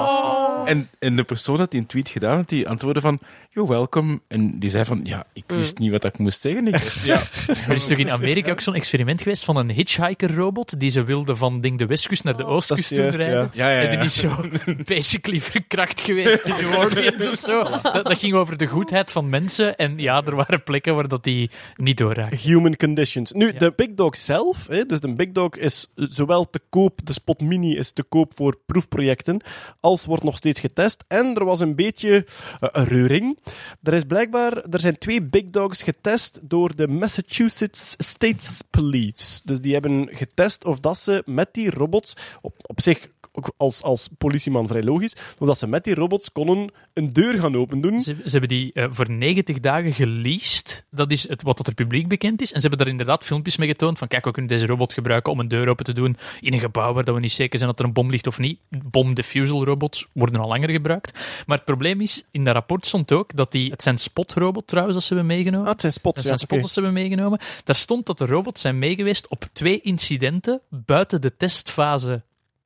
oh. 0.03 0.40
En, 0.67 0.89
en 0.99 1.17
de 1.17 1.25
persoon 1.25 1.59
had 1.59 1.71
die 1.71 1.81
een 1.81 1.87
tweet 1.87 2.09
gedaan, 2.09 2.37
had 2.37 2.49
die 2.49 2.69
antwoordde 2.69 3.01
van, 3.01 3.19
you're 3.51 3.69
welcome. 3.71 4.21
En 4.29 4.59
die 4.59 4.71
zei 4.71 4.85
van, 4.85 5.01
ja, 5.05 5.25
ik 5.33 5.45
wist 5.47 5.79
niet 5.79 5.91
wat 5.91 6.05
ik 6.05 6.19
moest 6.19 6.41
zeggen. 6.41 6.67
Ik, 6.67 6.77
ja, 7.05 7.23
Er 7.69 7.75
is 7.75 7.87
toch 7.87 7.99
in 7.99 8.11
Amerika 8.11 8.51
ook 8.51 8.61
zo'n 8.61 8.75
experiment 8.75 9.23
geweest 9.23 9.45
van 9.45 9.57
een 9.57 9.71
hitchhiker-robot 9.71 10.81
die 10.81 10.91
ze 10.91 11.05
wilde 11.05 11.37
van 11.37 11.61
denk, 11.61 11.79
de 11.79 11.87
westkust 11.87 12.25
naar 12.25 12.37
de 12.37 12.45
oostkust 12.45 12.91
is 12.91 12.97
juist, 12.97 13.19
doen 13.19 13.27
rijden. 13.27 13.51
ja, 13.53 13.71
ja, 13.71 13.81
En 13.83 13.97
die 13.97 14.05
is 14.07 14.19
zo 14.19 14.37
basically 14.95 15.41
verkrakt 15.41 16.01
geweest 16.01 16.45
in 16.45 16.55
New 16.61 16.79
Orleans 16.79 17.29
of 17.29 17.39
zo. 17.39 17.63
Dat, 17.63 18.07
dat 18.07 18.19
ging 18.19 18.35
over 18.35 18.57
de 18.57 18.67
goedheid 18.67 19.13
van 19.13 19.29
mensen. 19.29 19.77
En 19.77 19.99
ja, 19.99 20.23
er 20.25 20.35
waren 20.37 20.63
plekken 20.63 20.95
waar 20.95 21.09
dat 21.09 21.25
die 21.25 21.51
niet 21.77 21.97
doorraakte. 21.97 22.37
Human 22.49 22.77
conditions. 22.77 23.33
Nu, 23.33 23.47
Ja. 23.53 23.59
de 23.59 23.73
Big 23.77 23.89
Dog 23.95 24.17
zelf, 24.17 24.67
hè, 24.69 24.85
dus 24.87 25.01
de 25.01 25.15
Big 25.15 25.31
Dog 25.33 25.57
is 25.57 25.87
zowel 25.95 26.51
te 26.51 26.61
koop, 26.69 27.01
de 27.07 27.13
Spot 27.13 27.41
Mini 27.41 27.77
is 27.77 27.93
te 27.93 28.03
koop 28.03 28.33
voor 28.37 28.59
proefprojecten, 28.67 29.41
als 29.81 30.05
wordt 30.05 30.23
nog 30.25 30.37
steeds 30.37 30.50
getest. 30.59 31.05
En 31.09 31.35
er 31.35 31.45
was 31.45 31.61
een 31.61 31.75
beetje 31.75 32.27
een 32.61 32.85
reuring. 32.85 33.39
Er 33.83 33.95
is 33.95 34.05
blijkbaar, 34.05 34.57
er 34.57 34.81
zijn 34.81 34.99
twee 34.99 35.23
Big 35.23 35.45
Dogs 35.45 35.83
getest 35.83 36.39
door 36.43 36.77
de 36.77 36.89
Massachusetts 36.89 37.95
State 37.99 38.47
Police. 38.71 39.41
Dus 39.45 39.61
die 39.61 39.73
hebben 39.73 40.09
getest 40.13 40.65
of 40.65 40.81
dat 40.81 40.99
ze 40.99 41.23
met 41.27 41.49
die 41.53 41.71
robots, 41.71 42.15
op, 42.41 42.55
op 42.63 42.81
zich 42.81 43.09
ook 43.33 43.53
als, 43.57 43.83
als 43.83 44.09
politieman 44.19 44.69
vrij 44.69 44.83
logisch, 44.83 45.17
of 45.39 45.47
dat 45.47 45.59
ze 45.59 45.67
met 45.67 45.85
die 45.85 45.95
robots 45.95 46.33
konden 46.33 46.73
een 46.93 47.13
deur 47.13 47.41
gaan 47.41 47.57
opendoen. 47.57 48.01
Ze, 48.01 48.15
ze 48.25 48.31
hebben 48.31 48.49
die 48.49 48.73
eh, 48.73 48.87
voor 48.91 49.11
90 49.11 49.61
dagen 49.61 49.93
geleased. 49.93 50.85
Dat 50.91 51.11
is 51.11 51.29
het, 51.29 51.43
wat 51.43 51.57
dat 51.57 51.67
er 51.67 51.75
publiek 51.75 52.09
bekend 52.09 52.43
is. 52.43 52.53
En 52.53 52.61
ze 52.61 52.67
hebben 52.67 52.79
daar 52.79 52.89
inderdaad 52.89 53.25
filmpjes 53.25 53.57
mee 53.57 53.69
getoond 53.69 53.99
van 53.99 54.09
kijk, 54.09 54.25
we 54.25 54.31
kunnen 54.31 54.51
deze 54.51 54.67
robot 54.67 54.93
gebruiken 54.93 55.33
om 55.33 55.41
een 55.41 55.49
deur 55.49 55.69
open 55.69 55.85
te 55.85 55.93
doen 55.93 56.17
in 56.41 56.53
een 56.53 56.59
gebouw 56.59 56.93
waar 56.93 57.05
dat 57.05 57.15
we 57.15 57.21
niet 57.21 57.33
zeker 57.33 57.59
zijn 57.59 57.71
dat 57.71 57.81
er 57.81 57.85
een 57.85 57.93
bom 57.93 58.11
ligt 58.11 58.27
of 58.27 58.39
niet. 58.39 58.59
Bomdifusal 58.69 59.65
robots 59.65 60.07
worden 60.13 60.41
al 60.41 60.49
langer 60.49 60.71
gebruikt. 60.71 61.13
Maar 61.47 61.57
het 61.57 61.67
probleem 61.67 62.01
is, 62.01 62.29
in 62.31 62.45
dat 62.45 62.55
rapport 62.55 62.87
stond 62.87 63.13
ook 63.13 63.37
dat 63.37 63.53
die, 63.53 63.71
het 63.71 63.83
zijn 63.83 63.99
spotrobot 63.99 64.67
trouwens 64.67 64.97
dat 64.97 65.07
ze 65.07 65.15
hebben 65.15 65.35
meegenomen. 65.37 65.67
Ah, 65.67 65.73
het 65.73 65.81
zijn 65.81 65.93
spots, 65.93 66.17
Dat 66.17 66.25
ja. 66.25 66.37
zijn 66.37 66.61
dat 66.61 66.71
ze 66.71 66.81
hebben 66.81 67.01
meegenomen. 67.01 67.39
Daar 67.65 67.77
stond 67.77 68.07
dat 68.07 68.19
de 68.19 68.27
robots 68.27 68.61
zijn 68.61 68.79
meegeweest 68.79 69.29
op 69.29 69.49
twee 69.53 69.81
incidenten 69.81 70.61
buiten 70.69 71.21
de 71.21 71.37
testfase 71.37 72.23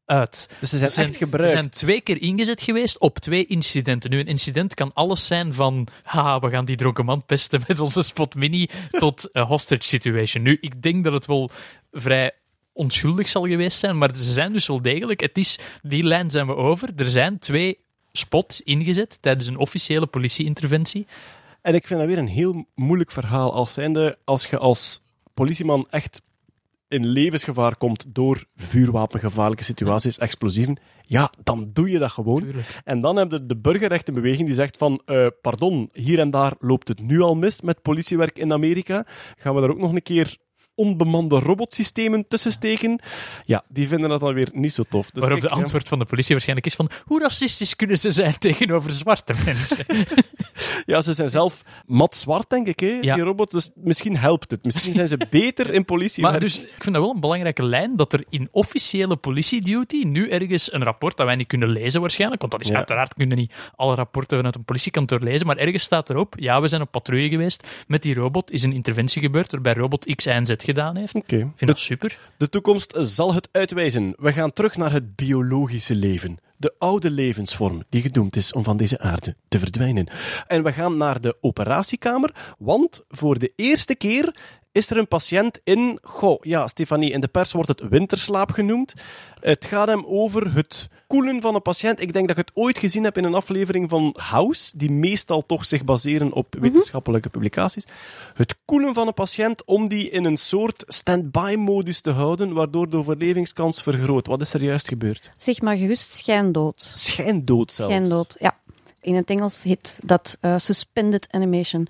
uit. 0.07 0.48
Dus 0.61 0.70
ze 0.70 0.88
zijn, 0.88 1.09
echt 1.09 1.16
gebruikt. 1.16 1.50
Ze 1.50 1.57
zijn 1.57 1.70
twee 1.70 2.00
keer 2.00 2.22
ingezet 2.22 2.62
geweest 2.62 2.98
op 2.98 3.18
twee 3.18 3.46
incidenten. 3.46 4.11
Nu, 4.11 4.18
een 4.18 4.26
incident 4.26 4.74
kan 4.74 4.90
alles 4.94 5.26
zijn 5.26 5.55
van 5.55 5.86
haha, 6.02 6.40
we 6.40 6.50
gaan 6.50 6.64
die 6.64 6.76
dronken 6.76 7.05
man 7.05 7.24
pesten 7.24 7.61
met 7.68 7.80
onze 7.80 8.02
Spot 8.02 8.34
Mini 8.34 8.68
tot 8.90 9.28
een 9.32 9.44
hostage 9.44 9.82
situation. 9.82 10.42
Nu, 10.42 10.59
ik 10.61 10.82
denk 10.82 11.05
dat 11.05 11.12
het 11.12 11.26
wel 11.26 11.50
vrij 11.92 12.30
onschuldig 12.72 13.28
zal 13.28 13.46
geweest 13.46 13.78
zijn, 13.78 13.98
maar 13.98 14.16
ze 14.16 14.32
zijn 14.32 14.52
dus 14.52 14.66
wel 14.66 14.82
degelijk. 14.82 15.20
Het 15.20 15.38
is, 15.38 15.59
die 15.82 16.02
lijn 16.02 16.30
zijn 16.30 16.46
we 16.46 16.55
over. 16.55 16.88
Er 16.96 17.11
zijn 17.11 17.38
twee 17.38 17.78
spots 18.12 18.61
ingezet 18.61 19.18
tijdens 19.20 19.46
een 19.46 19.59
officiële 19.59 20.07
politieinterventie. 20.07 21.07
En 21.62 21.74
ik 21.74 21.86
vind 21.86 22.00
dat 22.00 22.09
weer 22.09 22.18
een 22.18 22.28
heel 22.28 22.66
moeilijk 22.74 23.11
verhaal. 23.11 23.52
Als, 23.52 23.72
zijnde, 23.72 24.18
als 24.24 24.46
je 24.46 24.59
als 24.59 25.00
politieman 25.34 25.86
echt 25.90 26.22
in 26.95 27.07
levensgevaar 27.07 27.76
komt 27.76 28.05
door 28.09 28.45
vuurwapengevaarlijke 28.57 29.64
situaties, 29.64 30.18
explosieven, 30.18 30.76
ja, 31.03 31.32
dan 31.42 31.70
doe 31.72 31.90
je 31.90 31.99
dat 31.99 32.11
gewoon. 32.11 32.42
Tuurlijk. 32.42 32.80
En 32.84 33.01
dan 33.01 33.16
heb 33.16 33.30
je 33.30 33.47
de 33.47 33.57
burgerrechtenbeweging 33.57 34.47
die 34.47 34.57
zegt 34.57 34.76
van, 34.76 35.03
eh, 35.05 35.26
pardon, 35.40 35.88
hier 35.92 36.18
en 36.18 36.30
daar 36.30 36.55
loopt 36.59 36.88
het 36.88 37.03
nu 37.03 37.20
al 37.20 37.34
mis 37.34 37.61
met 37.61 37.82
politiewerk 37.82 38.38
in 38.38 38.53
Amerika. 38.53 39.07
Gaan 39.36 39.55
we 39.55 39.61
daar 39.61 39.70
ook 39.70 39.78
nog 39.78 39.92
een 39.92 40.03
keer 40.03 40.36
onbemande 40.75 41.39
robotsystemen 41.39 42.29
tussen 42.29 42.53
steken? 42.53 43.01
Ja, 43.45 43.64
die 43.68 43.89
vinden 43.89 44.09
dat 44.09 44.20
dan 44.20 44.35
weer 44.35 44.49
niet 44.53 44.72
zo 44.72 44.83
tof. 44.83 45.11
Dus 45.11 45.20
Waarop 45.22 45.39
ik, 45.43 45.49
de 45.49 45.55
ja. 45.55 45.61
antwoord 45.61 45.89
van 45.89 45.99
de 45.99 46.05
politie 46.05 46.33
waarschijnlijk 46.33 46.66
is 46.66 46.75
van 46.75 46.91
hoe 47.05 47.20
racistisch 47.20 47.77
kunnen 47.77 47.99
ze 47.99 48.12
zijn 48.12 48.39
tegenover 48.39 48.93
zwarte 48.93 49.35
mensen? 49.45 49.85
Ja, 50.87 51.01
ze 51.01 51.12
zijn 51.14 51.31
zelf 51.31 51.62
mat 51.87 52.16
zwart, 52.16 52.51
denk 52.51 52.66
ik, 52.66 52.81
hè, 52.81 52.99
Ja. 53.01 53.14
die 53.14 53.25
robots. 53.25 53.53
Dus 53.53 53.70
misschien 53.75 54.16
helpt 54.16 54.51
het. 54.51 54.64
Misschien 54.64 54.95
zijn 54.95 55.09
ze 55.09 55.18
beter 55.31 55.70
in 55.75 55.85
politiewerk. 55.85 56.33
Maar 56.33 56.43
dus, 56.43 56.59
ik 56.61 56.68
vind 56.83 56.95
dat 56.95 57.05
wel 57.05 57.14
een 57.14 57.20
belangrijke 57.20 57.62
lijn, 57.62 57.97
dat 57.97 58.12
er 58.12 58.25
in 58.29 58.49
officiële 58.51 59.16
politieduty 59.16 60.03
nu 60.05 60.29
ergens 60.29 60.72
een 60.72 60.83
rapport 60.85 61.16
dat 61.16 61.27
wij 61.27 61.37
niet 61.37 61.47
kunnen 61.47 61.68
lezen 61.68 62.01
waarschijnlijk, 62.01 62.41
want 62.41 62.53
dat 62.53 62.62
is 62.62 62.68
Ja. 62.68 62.77
uiteraard, 62.77 63.14
kunnen 63.14 63.37
niet 63.37 63.53
alle 63.77 63.95
rapporten 63.95 64.37
vanuit 64.37 64.55
een 64.55 64.64
politiekantoor 64.64 65.20
lezen, 65.20 65.47
maar 65.47 65.57
ergens 65.57 65.83
staat 65.83 66.11
erop, 66.11 66.35
ja, 66.39 66.61
we 66.61 66.68
zijn 66.68 66.83
op 66.83 66.91
patrouille 66.91 67.29
geweest, 67.29 67.66
met 67.87 68.03
die 68.03 68.14
robot 68.14 68.51
is 68.51 68.62
een 68.62 68.72
interventie 68.72 69.22
gebeurd, 69.22 69.53
waarbij 69.53 69.72
robot 69.75 70.14
X, 70.14 70.25
Y 70.27 70.29
en 70.29 70.47
Z 70.47 70.53
gedaan 70.64 70.96
heeft. 70.96 71.14
Ik 71.16 71.22
Oké. 71.22 71.36
vind 71.36 71.58
De, 71.58 71.66
dat 71.66 71.78
super. 71.78 72.18
de 72.36 72.48
toekomst 72.48 72.98
zal 73.00 73.34
het 73.34 73.48
uitwijzen. 73.52 74.14
We 74.16 74.32
gaan 74.32 74.52
terug 74.52 74.76
naar 74.76 74.92
het 74.92 75.16
biologische 75.16 75.94
leven. 75.94 76.38
De 76.56 76.74
oude 76.78 77.10
levensvorm 77.10 77.82
die 77.88 78.02
gedoemd 78.02 78.36
is 78.36 78.52
om 78.52 78.64
van 78.64 78.76
deze 78.76 78.98
aarde 78.98 79.36
te 79.48 79.58
verdwijnen. 79.58 80.06
En 80.46 80.62
we 80.62 80.72
gaan 80.72 80.96
naar 80.96 81.20
de 81.20 81.36
operatiekamer, 81.40 82.54
want 82.58 83.02
voor 83.08 83.38
de 83.38 83.52
eerste 83.56 83.94
keer 83.94 84.36
is 84.75 84.91
er 84.91 84.97
een 84.97 85.09
patiënt 85.09 85.61
in. 85.64 85.99
Goh, 86.03 86.43
ja, 86.43 86.68
Stefanie, 86.68 87.11
in 87.11 87.20
de 87.20 87.29
pers 87.29 87.53
wordt 87.53 87.68
het 87.68 87.89
winterslaap 87.89 88.51
genoemd. 88.51 88.95
Het 89.41 89.64
gaat 89.64 89.89
hem 89.89 90.05
over 90.07 90.55
het 90.55 90.89
koelen 91.07 91.41
van 91.41 91.55
een 91.55 91.62
patiënt. 91.62 92.01
Ik 92.01 92.12
denk 92.12 92.29
dat 92.29 92.39
ik 92.39 92.47
het 92.47 92.57
ooit 92.57 92.79
gezien 92.79 93.05
heb 93.05 93.16
in 93.16 93.25
een 93.25 93.35
aflevering 93.35 93.91
van 93.91 94.14
House, 94.18 94.72
die 94.77 94.91
meestal 94.91 95.47
toch 95.47 95.64
zich 95.64 95.85
baseren 95.85 96.33
op 96.33 96.57
wetenschappelijke 96.61 97.29
publicaties. 97.29 97.85
Het 98.35 98.57
koelen 98.64 98.95
van 98.95 99.07
een 99.07 99.14
patiënt 99.14 99.64
om 99.64 99.89
die 99.89 100.11
in 100.11 100.25
een 100.25 100.37
soort 100.37 100.85
stand-by-modus 100.87 102.01
te 102.01 102.11
houden, 102.11 102.53
waardoor 102.53 102.91
de 102.91 102.97
overlevingskans 102.97 103.83
vergroot. 103.83 104.27
Wat 104.27 104.41
is 104.41 104.55
er 104.55 104.62
juist 104.62 104.89
gebeurd? 104.89 105.31
Zeg 105.39 105.61
maar 105.61 105.77
gerust 105.77 106.14
schijndood. 106.14 106.83
Schijndood 106.95 107.72
zelfs. 107.72 107.95
Schijndood, 107.95 108.37
ja. 108.39 108.59
In 109.01 109.14
het 109.14 109.31
Engels 109.31 109.62
heet 109.62 109.99
dat 110.03 110.39
eh, 110.41 110.59
suspended 110.59 111.27
animation. 111.31 111.89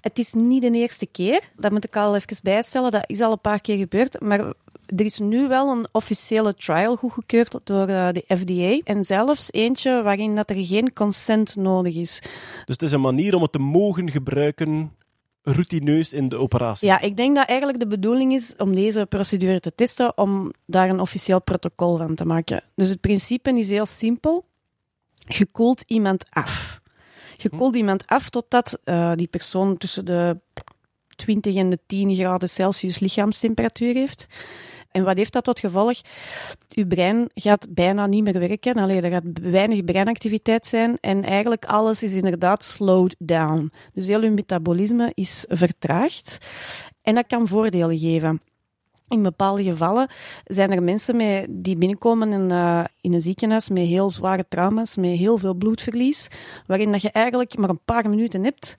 Het 0.00 0.18
is 0.18 0.32
niet 0.32 0.62
de 0.62 0.70
eerste 0.70 1.06
keer, 1.06 1.40
dat 1.56 1.70
moet 1.70 1.84
ik 1.84 1.96
al 1.96 2.16
even 2.16 2.36
bijstellen, 2.42 2.90
dat 2.90 3.04
is 3.06 3.20
al 3.20 3.32
een 3.32 3.40
paar 3.40 3.60
keer 3.60 3.76
gebeurd, 3.76 4.20
maar 4.20 4.52
er 4.86 5.04
is 5.04 5.18
nu 5.18 5.48
wel 5.48 5.70
een 5.70 5.86
officiële 5.92 6.54
trial 6.54 6.96
goedgekeurd 6.96 7.58
door 7.64 7.88
eh, 7.88 8.08
de 8.12 8.24
FDA 8.36 8.92
en 8.92 9.04
zelfs 9.04 9.52
eentje 9.52 10.02
waarin 10.02 10.34
dat 10.34 10.50
er 10.50 10.64
geen 10.64 10.92
consent 10.92 11.56
nodig 11.56 11.96
is. 11.96 12.20
Dus 12.64 12.74
het 12.74 12.82
is 12.82 12.92
een 12.92 13.00
manier 13.00 13.34
om 13.34 13.42
het 13.42 13.52
te 13.52 13.58
mogen 13.58 14.10
gebruiken 14.10 14.92
routineus 15.42 16.12
in 16.12 16.28
de 16.28 16.36
operatie. 16.36 16.88
Ja, 16.88 17.00
ik 17.00 17.16
denk 17.16 17.36
dat 17.36 17.48
eigenlijk 17.48 17.78
de 17.78 17.86
bedoeling 17.86 18.32
is 18.32 18.54
om 18.56 18.74
deze 18.74 19.06
procedure 19.08 19.60
te 19.60 19.74
testen, 19.74 20.18
om 20.18 20.52
daar 20.66 20.88
een 20.88 21.00
officieel 21.00 21.42
protocol 21.42 21.96
van 21.96 22.14
te 22.14 22.24
maken. 22.24 22.62
Dus 22.74 22.88
het 22.88 23.00
principe 23.00 23.58
is 23.58 23.68
heel 23.68 23.86
simpel. 23.86 24.44
Je 25.26 25.46
koelt 25.46 25.82
iemand 25.86 26.24
af. 26.30 26.80
Je 27.36 27.48
koelt 27.48 27.76
iemand 27.76 28.06
af 28.06 28.30
totdat 28.30 28.78
eh, 28.84 29.12
die 29.14 29.26
persoon 29.26 29.76
tussen 29.76 30.04
de 30.04 30.40
20 31.16 31.56
en 31.56 31.70
de 31.70 31.78
10 31.86 32.14
graden 32.14 32.48
Celsius 32.48 32.98
lichaamstemperatuur 32.98 33.94
heeft. 33.94 34.26
En 34.90 35.04
wat 35.04 35.16
heeft 35.16 35.32
dat 35.32 35.44
tot 35.44 35.58
gevolg? 35.58 36.00
Uw 36.74 36.86
brein 36.86 37.30
gaat 37.34 37.66
bijna 37.74 38.06
niet 38.06 38.24
meer 38.24 38.38
werken. 38.38 38.76
Allee, 38.76 39.00
er 39.00 39.10
gaat 39.10 39.38
weinig 39.40 39.84
breinactiviteit 39.84 40.66
zijn. 40.66 40.98
En 41.00 41.24
eigenlijk 41.24 41.64
alles 41.64 42.02
is 42.02 42.12
inderdaad 42.12 42.64
slowed 42.64 43.14
down. 43.18 43.72
Dus 43.92 44.06
heel 44.06 44.20
uw 44.20 44.32
metabolisme 44.32 45.12
is 45.14 45.44
vertraagd. 45.48 46.38
En 47.02 47.14
dat 47.14 47.26
kan 47.26 47.48
voordelen 47.48 47.98
geven. 47.98 48.40
In 49.08 49.22
bepaalde 49.22 49.62
gevallen 49.62 50.08
zijn 50.44 50.72
er 50.72 50.82
mensen 50.82 51.16
met, 51.16 51.46
die 51.48 51.76
binnenkomen 51.76 52.32
in, 52.32 52.50
eh, 52.50 52.84
in 53.00 53.12
een 53.12 53.20
ziekenhuis 53.20 53.68
met 53.68 53.86
heel 53.86 54.10
zware 54.10 54.44
trauma's, 54.48 54.96
met 54.96 55.10
heel 55.10 55.38
veel 55.38 55.54
bloedverlies, 55.54 56.28
waarin 56.66 56.92
dat 56.92 57.02
je 57.02 57.10
eigenlijk 57.10 57.56
maar 57.56 57.68
een 57.68 57.84
paar 57.84 58.08
minuten 58.08 58.44
hebt 58.44 58.74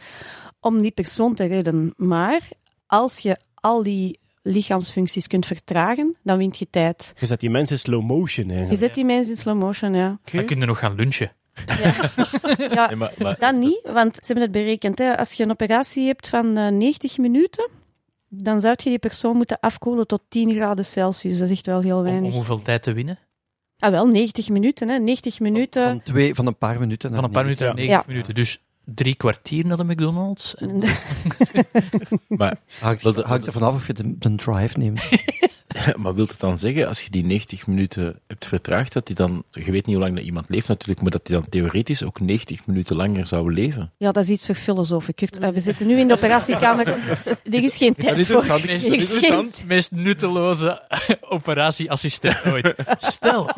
om 0.59 0.81
die 0.81 0.91
persoon 0.91 1.33
te 1.35 1.45
redden. 1.45 1.93
Maar 1.97 2.49
als 2.87 3.19
je 3.19 3.37
al 3.55 3.83
die 3.83 4.19
lichaamsfuncties 4.41 5.27
kunt 5.27 5.45
vertragen, 5.45 6.15
dan 6.23 6.37
wint 6.37 6.57
je 6.57 6.67
tijd. 6.69 7.13
Je 7.19 7.25
zet 7.25 7.39
die 7.39 7.49
mensen 7.49 7.75
in 7.75 7.81
slow 7.81 8.03
motion 8.03 8.45
Je 8.45 8.51
eigenlijk. 8.51 8.81
zet 8.81 8.93
die 8.93 9.05
mensen 9.05 9.33
in 9.33 9.39
slow 9.39 9.57
motion, 9.59 9.93
ja. 9.93 10.19
Dan 10.31 10.45
kun 10.45 10.59
je 10.59 10.65
nog 10.65 10.79
gaan 10.79 10.95
lunchen. 10.95 11.31
ja 11.65 11.93
Nee, 12.87 12.95
maar, 12.95 13.13
maar 13.17 13.35
dat 13.39 13.55
niet, 13.55 13.89
want 13.93 14.15
ze 14.15 14.21
hebben 14.25 14.43
het 14.43 14.51
berekend. 14.51 14.99
Hè. 14.99 15.17
Als 15.17 15.33
je 15.33 15.43
een 15.43 15.51
operatie 15.51 16.05
hebt 16.05 16.27
van 16.27 16.57
eh, 16.57 16.67
90 16.67 17.17
minuten, 17.17 17.69
dan 18.43 18.61
zou 18.61 18.73
je 18.83 18.89
die 18.89 18.99
persoon 18.99 19.35
moeten 19.35 19.59
afkoelen 19.59 20.07
tot 20.07 20.21
10 20.29 20.53
graden 20.53 20.85
Celsius. 20.85 21.37
Dat 21.37 21.47
is 21.49 21.53
echt 21.53 21.65
wel 21.65 21.81
heel 21.81 21.91
Om, 21.97 21.97
om 21.97 22.03
weinig. 22.11 22.33
hoeveel 22.33 22.61
tijd 22.61 22.83
te 22.83 22.93
winnen? 22.93 23.19
Ah, 23.79 23.91
wel, 23.91 24.05
90 24.07 24.49
minuten. 24.49 24.89
Hè. 24.89 24.97
90 24.97 25.39
minuten. 25.39 25.83
Van, 25.87 26.01
twee, 26.01 26.35
van 26.35 26.47
een 26.47 26.57
paar 26.57 26.79
minuten. 26.79 27.15
Van 27.15 27.23
een 27.23 27.31
paar 27.31 27.43
minuten 27.43 27.65
naar 27.65 27.75
Ja. 27.75 27.81
90 27.81 28.07
Ja. 28.07 28.11
minuten. 28.13 28.35
Dus 28.35 28.59
drie 28.85 29.15
kwartier 29.15 29.65
naar 29.65 29.77
de 29.77 29.83
McDonald's. 29.83 30.55
En- 30.55 30.79
maar 32.27 32.59
Hangt, 32.79 33.03
Dat- 33.03 33.23
hangt 33.23 33.45
ervan 33.45 33.61
af 33.63 33.75
of 33.75 33.87
je 33.87 33.93
de, 33.93 34.17
de 34.17 34.35
drive 34.35 34.77
neemt. 34.77 35.01
Maar 36.01 36.15
wil 36.15 36.25
het 36.27 36.39
dan 36.39 36.57
zeggen, 36.59 36.87
als 36.87 37.01
je 37.01 37.09
die 37.09 37.25
90 37.25 37.67
minuten 37.67 38.19
hebt 38.27 38.45
vertraagd, 38.47 38.93
dat 38.93 39.05
die 39.07 39.15
dan, 39.15 39.43
je 39.51 39.71
weet 39.71 39.85
niet 39.85 39.95
hoe 39.95 40.03
lang 40.05 40.15
dat 40.15 40.23
iemand 40.23 40.45
leeft 40.49 40.67
natuurlijk, 40.67 41.01
maar 41.01 41.11
dat 41.11 41.25
die 41.25 41.35
dan 41.35 41.45
theoretisch 41.49 42.03
ook 42.03 42.19
90 42.19 42.65
minuten 42.65 42.95
langer 42.95 43.27
zou 43.27 43.53
leven? 43.53 43.91
Ja, 43.97 44.11
dat 44.11 44.23
is 44.23 44.29
iets 44.29 44.45
voor 44.45 44.55
filosofen. 44.55 45.13
Kurt, 45.15 45.51
we 45.51 45.59
zitten 45.59 45.87
nu 45.87 45.97
in 45.99 46.07
de 46.07 46.13
operatiekamer. 46.13 46.87
Er 47.51 47.63
is 47.63 47.77
geen 47.77 47.95
tijd 47.95 48.25
voor. 48.27 48.41
interessant. 48.41 48.61
Er 48.63 48.67
Meest, 48.67 49.11
is 49.11 49.25
geen- 49.27 49.51
meest 49.67 49.91
nutteloze 49.91 50.81
operatieassistent 51.29 52.45
ooit. 52.45 52.75
Stel, 52.97 53.49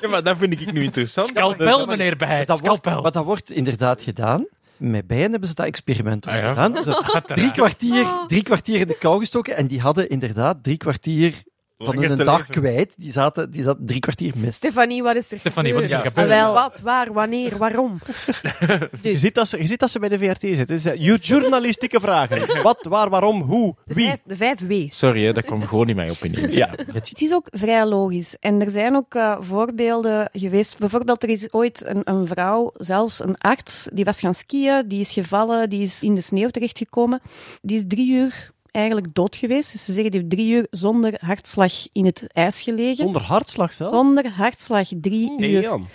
Ja, 0.00 0.08
maar 0.08 0.22
dat 0.22 0.36
vind 0.38 0.60
ik 0.60 0.72
nu 0.72 0.82
interessant. 0.82 1.26
scalpel, 1.28 1.86
meneer 1.86 2.16
wordt, 2.18 2.58
scalpel. 2.58 3.02
maar 3.02 3.12
dat 3.12 3.24
wordt 3.24 3.50
inderdaad 3.52 4.02
gedaan. 4.02 4.46
Met 4.78 5.06
bijen 5.06 5.30
hebben 5.30 5.48
ze 5.48 5.54
dat 5.54 5.66
experiment 5.66 6.28
ook 6.28 6.34
Ah, 6.34 6.40
ja. 6.40 6.48
gedaan. 6.48 6.82
Ze 6.82 6.90
hebben 7.12 7.22
drie 7.36 7.50
kwartier, 7.50 8.06
drie 8.26 8.42
kwartier 8.42 8.80
in 8.80 8.86
de 8.86 8.98
kou 8.98 9.18
gestoken 9.20 9.56
en 9.56 9.66
die 9.66 9.80
hadden 9.80 10.08
inderdaad 10.08 10.62
drie 10.62 10.76
kwartier 10.76 11.42
van 11.78 11.98
hun 12.02 12.16
te 12.16 12.24
dag 12.24 12.38
leven. 12.38 12.62
kwijt. 12.62 12.94
Die 12.98 13.12
zaten, 13.12 13.50
die 13.50 13.62
zaten 13.62 13.86
drie 13.86 14.00
kwartier 14.00 14.32
mist. 14.36 14.54
Stefanie, 14.54 15.02
wat 15.02 15.16
is 15.16 15.32
er 15.32 15.38
Stefanie, 15.38 15.74
wat 15.74 15.82
is 15.82 15.92
er 15.92 16.00
gebeurd? 16.00 16.28
wel. 16.28 16.54
Wat, 16.54 16.80
waar, 16.80 17.12
wanneer, 17.12 17.56
waarom? 17.58 18.00
Je 19.02 19.18
ziet, 19.18 19.34
dat 19.34 19.48
ze, 19.48 19.58
je 19.58 19.66
ziet 19.66 19.78
dat 19.80 19.90
ze 19.90 19.98
bij 19.98 20.08
de 20.08 20.18
VRT 20.18 20.40
zitten. 20.40 20.80
Eh, 20.92 21.00
je 21.00 21.16
journalistieke 21.16 22.00
vragen. 22.00 22.46
Wat, 22.62 22.86
waar, 22.88 23.10
waarom, 23.10 23.40
hoe, 23.42 23.74
De 23.84 23.94
wie. 23.94 24.06
vijf, 24.06 24.20
de 24.24 24.36
vijf 24.36 24.60
W's. 24.66 24.98
Sorry, 24.98 25.24
hè, 25.24 25.32
dat 25.32 25.44
kwam 25.44 25.62
gewoon 25.62 25.88
in 25.88 25.96
mij 25.96 26.10
op 26.10 26.24
ineens. 26.24 26.54
Ja. 26.54 26.70
Het 26.92 27.20
is 27.20 27.32
ook 27.32 27.46
vrij 27.50 27.86
logisch. 27.86 28.36
En 28.40 28.60
er 28.60 28.70
zijn 28.70 28.96
ook 28.96 29.14
eh, 29.14 29.36
voorbeelden 29.40 30.28
geweest. 30.32 30.78
Bijvoorbeeld, 30.78 31.22
er 31.22 31.28
is 31.28 31.52
ooit 31.52 31.82
een, 31.86 32.00
een 32.04 32.26
vrouw, 32.26 32.70
zelfs 32.74 33.22
een 33.22 33.38
arts, 33.38 33.88
die 33.92 34.04
was 34.04 34.20
gaan 34.20 34.34
skiën, 34.34 34.88
die 34.88 35.00
is 35.00 35.12
gevallen, 35.12 35.70
die 35.70 35.82
is 35.82 36.02
in 36.02 36.14
de 36.14 36.20
sneeuw 36.20 36.48
terechtgekomen. 36.48 37.20
Die 37.62 37.76
is 37.76 37.84
drie 37.86 38.10
uur 38.12 38.50
eigenlijk 38.78 39.14
dood 39.14 39.36
geweest. 39.36 39.72
Dus 39.72 39.84
ze 39.84 39.92
zeggen, 39.92 40.10
die 40.10 40.20
heeft 40.20 40.32
drie 40.32 40.48
uur 40.52 40.66
zonder 40.70 41.14
hartslag 41.20 41.72
in 41.92 42.04
het 42.04 42.26
ijs 42.32 42.62
gelegen. 42.62 42.96
Zonder 42.96 43.22
hartslag 43.22 43.72
zelf. 43.72 43.90
Zonder 43.90 44.28
hartslag, 44.32 44.88
drie 45.00 45.30
Nee, 45.36 45.50
uur. 45.50 45.62
Jan. 45.62 45.86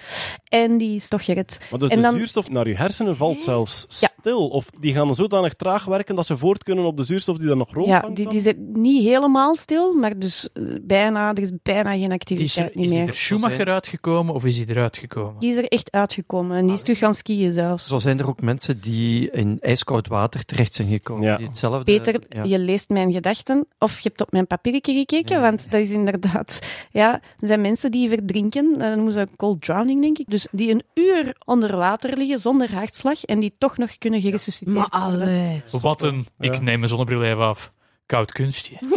En 0.49 0.77
die 0.77 0.95
is 0.95 1.07
toch 1.07 1.25
gered. 1.25 1.57
Maar 1.71 1.79
dus 1.79 1.89
En 1.89 1.95
de 1.95 2.01
dan- 2.01 2.13
zuurstof 2.13 2.49
naar 2.49 2.67
je 2.67 2.75
hersenen 2.75 3.15
valt 3.15 3.39
zelfs 3.41 3.85
Ja. 3.99 4.09
stil. 4.19 4.47
Of 4.47 4.69
die 4.79 4.93
gaan 4.93 5.15
zodanig 5.15 5.53
traag 5.53 5.85
werken 5.85 6.15
dat 6.15 6.25
ze 6.25 6.37
voort 6.37 6.63
kunnen 6.63 6.85
op 6.85 6.97
de 6.97 7.03
zuurstof 7.03 7.37
die 7.37 7.49
er 7.49 7.57
nog 7.57 7.67
Ja, 7.69 7.75
rondhangt. 7.75 8.15
die, 8.15 8.23
dan? 8.25 8.33
die 8.33 8.41
zit 8.43 8.57
niet 8.59 9.03
helemaal 9.03 9.55
stil, 9.55 9.93
maar 9.93 10.19
dus 10.19 10.49
eh, 10.53 10.63
bijna, 10.81 11.29
er 11.33 11.41
is 11.41 11.51
bijna 11.63 11.89
geen 11.89 11.99
Die 11.99 12.07
is, 12.07 12.13
activiteit 12.13 12.75
niet 12.75 12.83
is 12.85 12.89
die 12.91 12.99
meer. 12.99 13.07
er 13.07 13.15
Schumacher 13.15 13.67
uitgekomen 13.69 14.33
of 14.33 14.45
is 14.45 14.57
hij 14.57 14.65
eruit 14.69 14.97
gekomen? 14.97 15.39
Die 15.39 15.51
is 15.51 15.57
er 15.57 15.67
echt 15.67 15.91
uitgekomen 15.91 16.57
en 16.57 16.65
die 16.65 16.73
is 16.75 16.81
terug 16.81 16.97
gaan 16.97 17.13
skiën 17.15 17.51
zelfs. 17.51 17.87
Zo 17.87 17.97
zijn 17.97 18.19
er 18.19 18.27
ook 18.27 18.41
mensen 18.41 18.81
die 18.81 19.31
in 19.31 19.57
ijskoud 19.61 20.07
water 20.07 20.45
terecht 20.45 20.73
zijn 20.73 20.89
gekomen. 20.89 21.23
Ja. 21.23 21.37
Die 21.37 21.47
hetzelfde, 21.47 21.83
Peter, 21.83 22.21
ja. 22.29 22.43
je 22.43 22.59
leest 22.73 22.89
mijn 22.89 23.11
gedachten, 23.13 23.67
of 23.79 23.99
je 23.99 24.09
hebt 24.09 24.21
op 24.21 24.31
mijn 24.31 24.47
papiertje 24.47 24.93
gekeken, 24.93 25.41
want 25.41 25.71
dat 25.71 25.81
is 25.81 25.91
inderdaad... 25.91 26.59
Ja, 26.91 27.13
er 27.13 27.47
zijn 27.47 27.61
mensen 27.61 27.91
die 27.91 28.09
verdrinken, 28.09 28.77
dat 28.77 28.95
noemen 28.95 29.13
ze 29.13 29.27
cold 29.37 29.61
drowning, 29.61 30.01
denk 30.01 30.17
ik. 30.17 30.29
Dus 30.29 30.47
die 30.51 30.71
een 30.71 30.83
uur 30.93 31.35
onder 31.45 31.75
water 31.77 32.17
liggen, 32.17 32.39
zonder 32.39 32.73
hartslag, 32.73 33.23
en 33.23 33.39
die 33.39 33.53
toch 33.57 33.77
nog 33.77 33.97
kunnen 33.97 34.21
geresusciteerd 34.21 34.77
Maar 34.77 35.09
worden. 35.09 35.21
allee. 35.27 35.63
Wat 35.81 36.03
een... 36.03 36.25
Ik 36.39 36.61
neem 36.61 36.77
mijn 36.77 36.87
zonnebril 36.87 37.23
even 37.23 37.43
af. 37.43 37.71
Koud 38.05 38.31
kunstje. 38.31 38.75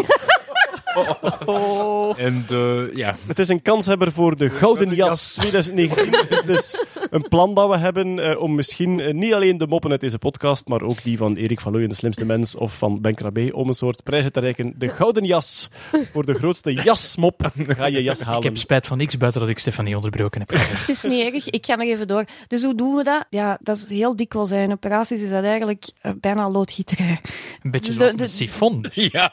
En 2.17 2.45
de, 2.47 2.91
ja, 2.95 3.17
Het 3.27 3.39
is 3.39 3.49
een 3.49 3.63
kanshebber 3.63 4.13
voor 4.13 4.37
de 4.37 4.51
Gouden 4.51 4.95
Jas 4.95 5.33
2019. 5.35 6.13
Het 6.29 6.49
is 6.49 6.85
een 7.11 7.29
plan 7.29 7.55
dat 7.55 7.69
we 7.71 7.77
hebben 7.77 8.19
eh, 8.31 8.41
om 8.41 8.55
misschien 8.55 9.01
eh, 9.01 9.15
niet 9.15 9.35
alleen 9.35 9.59
de 9.59 9.67
moppen 9.67 9.91
uit 9.91 10.01
deze 10.01 10.19
podcast, 10.19 10.69
maar 10.69 10.83
ook 10.83 11.03
die 11.03 11.17
van 11.17 11.37
Erik 11.37 11.61
van 11.61 11.73
Looyen, 11.73 11.89
de 11.89 11.95
slimste 11.95 12.25
mens, 12.25 12.55
of 12.57 12.79
van 12.79 13.01
Ben 13.01 13.15
Krabbe, 13.15 13.51
om 13.55 13.69
een 13.69 13.75
soort 13.75 14.03
prijzen 14.03 14.33
te 14.33 14.41
reiken. 14.41 14.75
De 14.79 14.89
Gouden 14.89 15.25
Jas 15.25 15.69
voor 16.13 16.27
de 16.27 16.35
grootste 16.35 16.73
jasmop. 16.73 17.51
Ga 17.67 17.87
je 17.87 18.03
jas 18.03 18.21
halen. 18.21 18.39
Ik 18.39 18.45
heb 18.45 18.57
spijt 18.57 18.87
van 18.87 18.99
niks 18.99 19.17
buiten 19.17 19.41
dat 19.41 19.51
ik 19.51 19.59
Stefanie 19.59 19.95
onderbroken 19.97 20.41
heb. 20.41 20.51
Het 20.61 20.89
is 20.89 21.03
niet 21.03 21.33
erg, 21.35 21.49
ik 21.51 21.67
ga 21.67 21.75
nog 21.75 21.87
even 21.87 22.09
door. 22.09 22.25
Dus 22.49 22.65
hoe 22.65 22.75
doen 22.75 22.95
we 22.97 23.05
dat? 23.05 23.25
Ja, 23.31 23.59
dat 23.63 23.77
is 23.77 23.89
heel 23.89 24.17
dikwijls. 24.17 24.51
In 24.51 24.73
operaties 24.73 25.21
is 25.23 25.31
dat 25.31 25.45
eigenlijk 25.45 25.85
eh, 26.01 26.13
bijna 26.21 26.51
loodgieterij. 26.51 27.19
Een 27.63 27.71
beetje 27.71 27.93
De- 27.93 27.99
zoals 27.99 28.13
de- 28.17 28.23
een 28.23 28.29
sifon. 28.29 28.87
ja. 28.93 29.33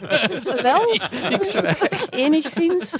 Wel, 0.61 0.97
enigszins. 2.25 2.93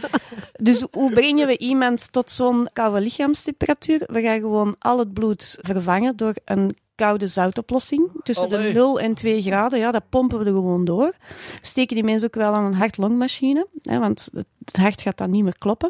Dus 0.60 0.86
hoe 0.92 1.12
brengen 1.14 1.48
we 1.48 1.58
iemand 1.58 2.12
tot 2.12 2.32
zo'n 2.32 2.70
koude 2.74 3.02
lichaamstemperatuur? 3.02 4.04
We 4.12 4.22
gaan 4.22 4.40
gewoon 4.40 4.63
al 4.80 5.00
het 5.00 5.14
bloed 5.14 5.58
vervangen 5.62 6.16
door 6.16 6.34
een 6.46 6.76
koude 6.96 7.28
zoutoplossing. 7.28 8.12
Tussen 8.24 8.50
de 8.50 8.58
Allee. 8.58 8.74
0 8.74 9.00
en 9.00 9.14
2 9.14 9.42
graden, 9.42 9.80
ja, 9.80 9.92
dat 9.92 10.10
pompen 10.10 10.40
we 10.40 10.46
er 10.46 10.52
gewoon 10.52 10.86
door. 10.86 11.14
Steken 11.62 11.96
die 11.96 12.06
mensen 12.06 12.28
ook 12.28 12.36
wel 12.36 12.54
aan 12.54 12.66
een 12.66 12.74
hart-longmachine, 12.74 13.68
hè, 13.82 14.00
want 14.00 14.30
het, 14.34 14.48
het 14.66 14.78
hart 14.78 15.02
gaat 15.02 15.18
dan 15.18 15.30
niet 15.30 15.44
meer 15.44 15.58
kloppen. 15.58 15.90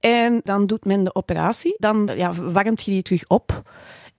En 0.00 0.40
dan 0.44 0.66
doet 0.66 0.84
men 0.84 1.04
de 1.04 1.14
operatie. 1.14 1.74
Dan 1.78 2.10
ja, 2.16 2.32
warmt 2.32 2.82
je 2.82 2.90
die 2.90 3.02
terug 3.02 3.24
op. 3.28 3.62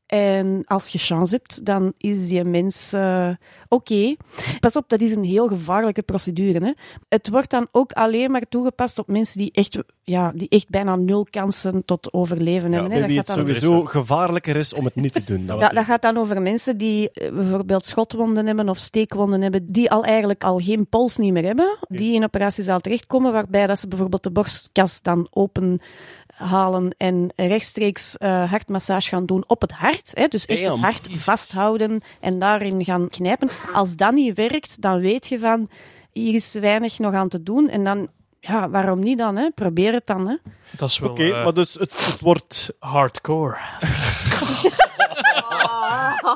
En 0.08 0.64
als 0.66 0.88
je 0.88 0.98
chance 0.98 1.36
hebt, 1.36 1.66
dan 1.66 1.94
is 1.98 2.28
die 2.28 2.44
mens 2.44 2.94
eh, 2.94 3.30
oké. 3.68 4.16
Pas 4.60 4.76
op, 4.76 4.84
dat 4.90 5.02
is 5.02 5.12
een 5.12 5.24
heel 5.24 5.48
gevaarlijke 5.48 6.02
procedure. 6.02 6.66
Hè. 6.66 6.72
Het 7.10 7.30
wordt 7.30 7.50
dan 7.50 7.68
ook 7.72 7.92
alleen 7.92 8.32
maar 8.32 8.42
toegepast 8.50 9.00
op 9.00 9.08
mensen 9.08 9.38
die 9.38 9.52
echt, 9.52 9.78
ja, 10.04 10.32
die 10.36 10.50
echt 10.50 10.70
bijna 10.70 10.96
nul 10.96 11.28
kansen 11.30 11.86
tot 11.86 12.14
overleven 12.14 12.72
Ja, 12.72 12.80
hebben. 12.80 12.92
hè. 12.92 13.00
Dat 13.00 13.10
het 13.10 13.18
gaat 13.18 13.36
dan 13.36 13.46
sowieso 13.46 13.86
gevaarlijker 13.86 14.56
is 14.56 14.74
om 14.74 14.86
het 14.86 14.96
niet 14.96 15.14
te 15.14 15.24
doen. 15.24 15.46
ja, 15.46 15.70
dat 15.70 15.86
gaat 15.86 16.02
dan 16.02 16.18
over 16.18 16.42
mensen 16.42 16.78
die 16.78 17.12
eh, 17.12 17.32
bijvoorbeeld 17.32 17.86
schotwonden 17.86 18.46
hebben 18.46 18.70
of 18.70 18.78
steekwonden 18.78 19.42
hebben, 19.42 19.66
die 19.72 19.92
al 19.92 20.04
eigenlijk 20.04 20.44
al 20.44 20.60
geen 20.60 20.88
pols 20.90 21.18
niet 21.18 21.34
meer 21.34 21.44
hebben, 21.46 21.78
die 21.88 22.14
in 22.14 22.24
operatiezaal 22.24 22.80
terechtkomen, 22.80 23.32
waarbij 23.32 23.68
dat 23.68 23.80
ze 23.80 23.88
bijvoorbeeld 23.88 24.24
de 24.24 24.32
borstkas 24.32 25.02
dan 25.02 25.28
open 25.32 25.80
halen 26.38 26.96
en 26.98 27.30
rechtstreeks 27.36 28.18
eh, 28.18 28.50
hartmassage 28.50 29.10
gaan 29.10 29.26
doen 29.26 29.44
op 29.48 29.62
het 29.62 29.72
hart. 29.72 30.12
Hè? 30.14 30.28
Dus 30.28 30.46
echt 30.46 30.62
het 30.68 30.78
hart 30.80 31.08
vasthouden 31.12 32.02
en 32.20 32.40
daarin 32.40 32.84
gaan 32.84 33.10
knijpen. 33.10 33.50
Als 33.74 33.96
dat 33.96 34.14
niet 34.14 34.36
werkt, 34.36 34.82
dan 34.82 35.00
weet 35.00 35.28
je 35.28 35.40
van, 35.40 35.70
hier 36.12 36.34
is 36.34 36.54
weinig 36.54 37.00
nog 37.00 37.14
aan 37.14 37.30
te 37.30 37.44
doen. 37.44 37.70
En 37.70 37.84
dan, 37.84 38.08
ja, 38.40 38.70
waarom 38.70 39.00
niet 39.00 39.18
dan? 39.18 39.36
Hè? 39.36 39.50
Probeer 39.52 39.94
het 39.94 40.06
dan. 40.08 40.28
Hè? 40.28 40.36
Dat 40.78 40.90
is 40.90 41.00
wel 41.00 41.10
Oké, 41.10 41.32
eh, 41.32 41.44
maar 41.44 41.54
dus 41.54 41.74
het, 41.74 42.06
het 42.06 42.20
wordt... 42.20 42.74
hardcore. 42.80 43.58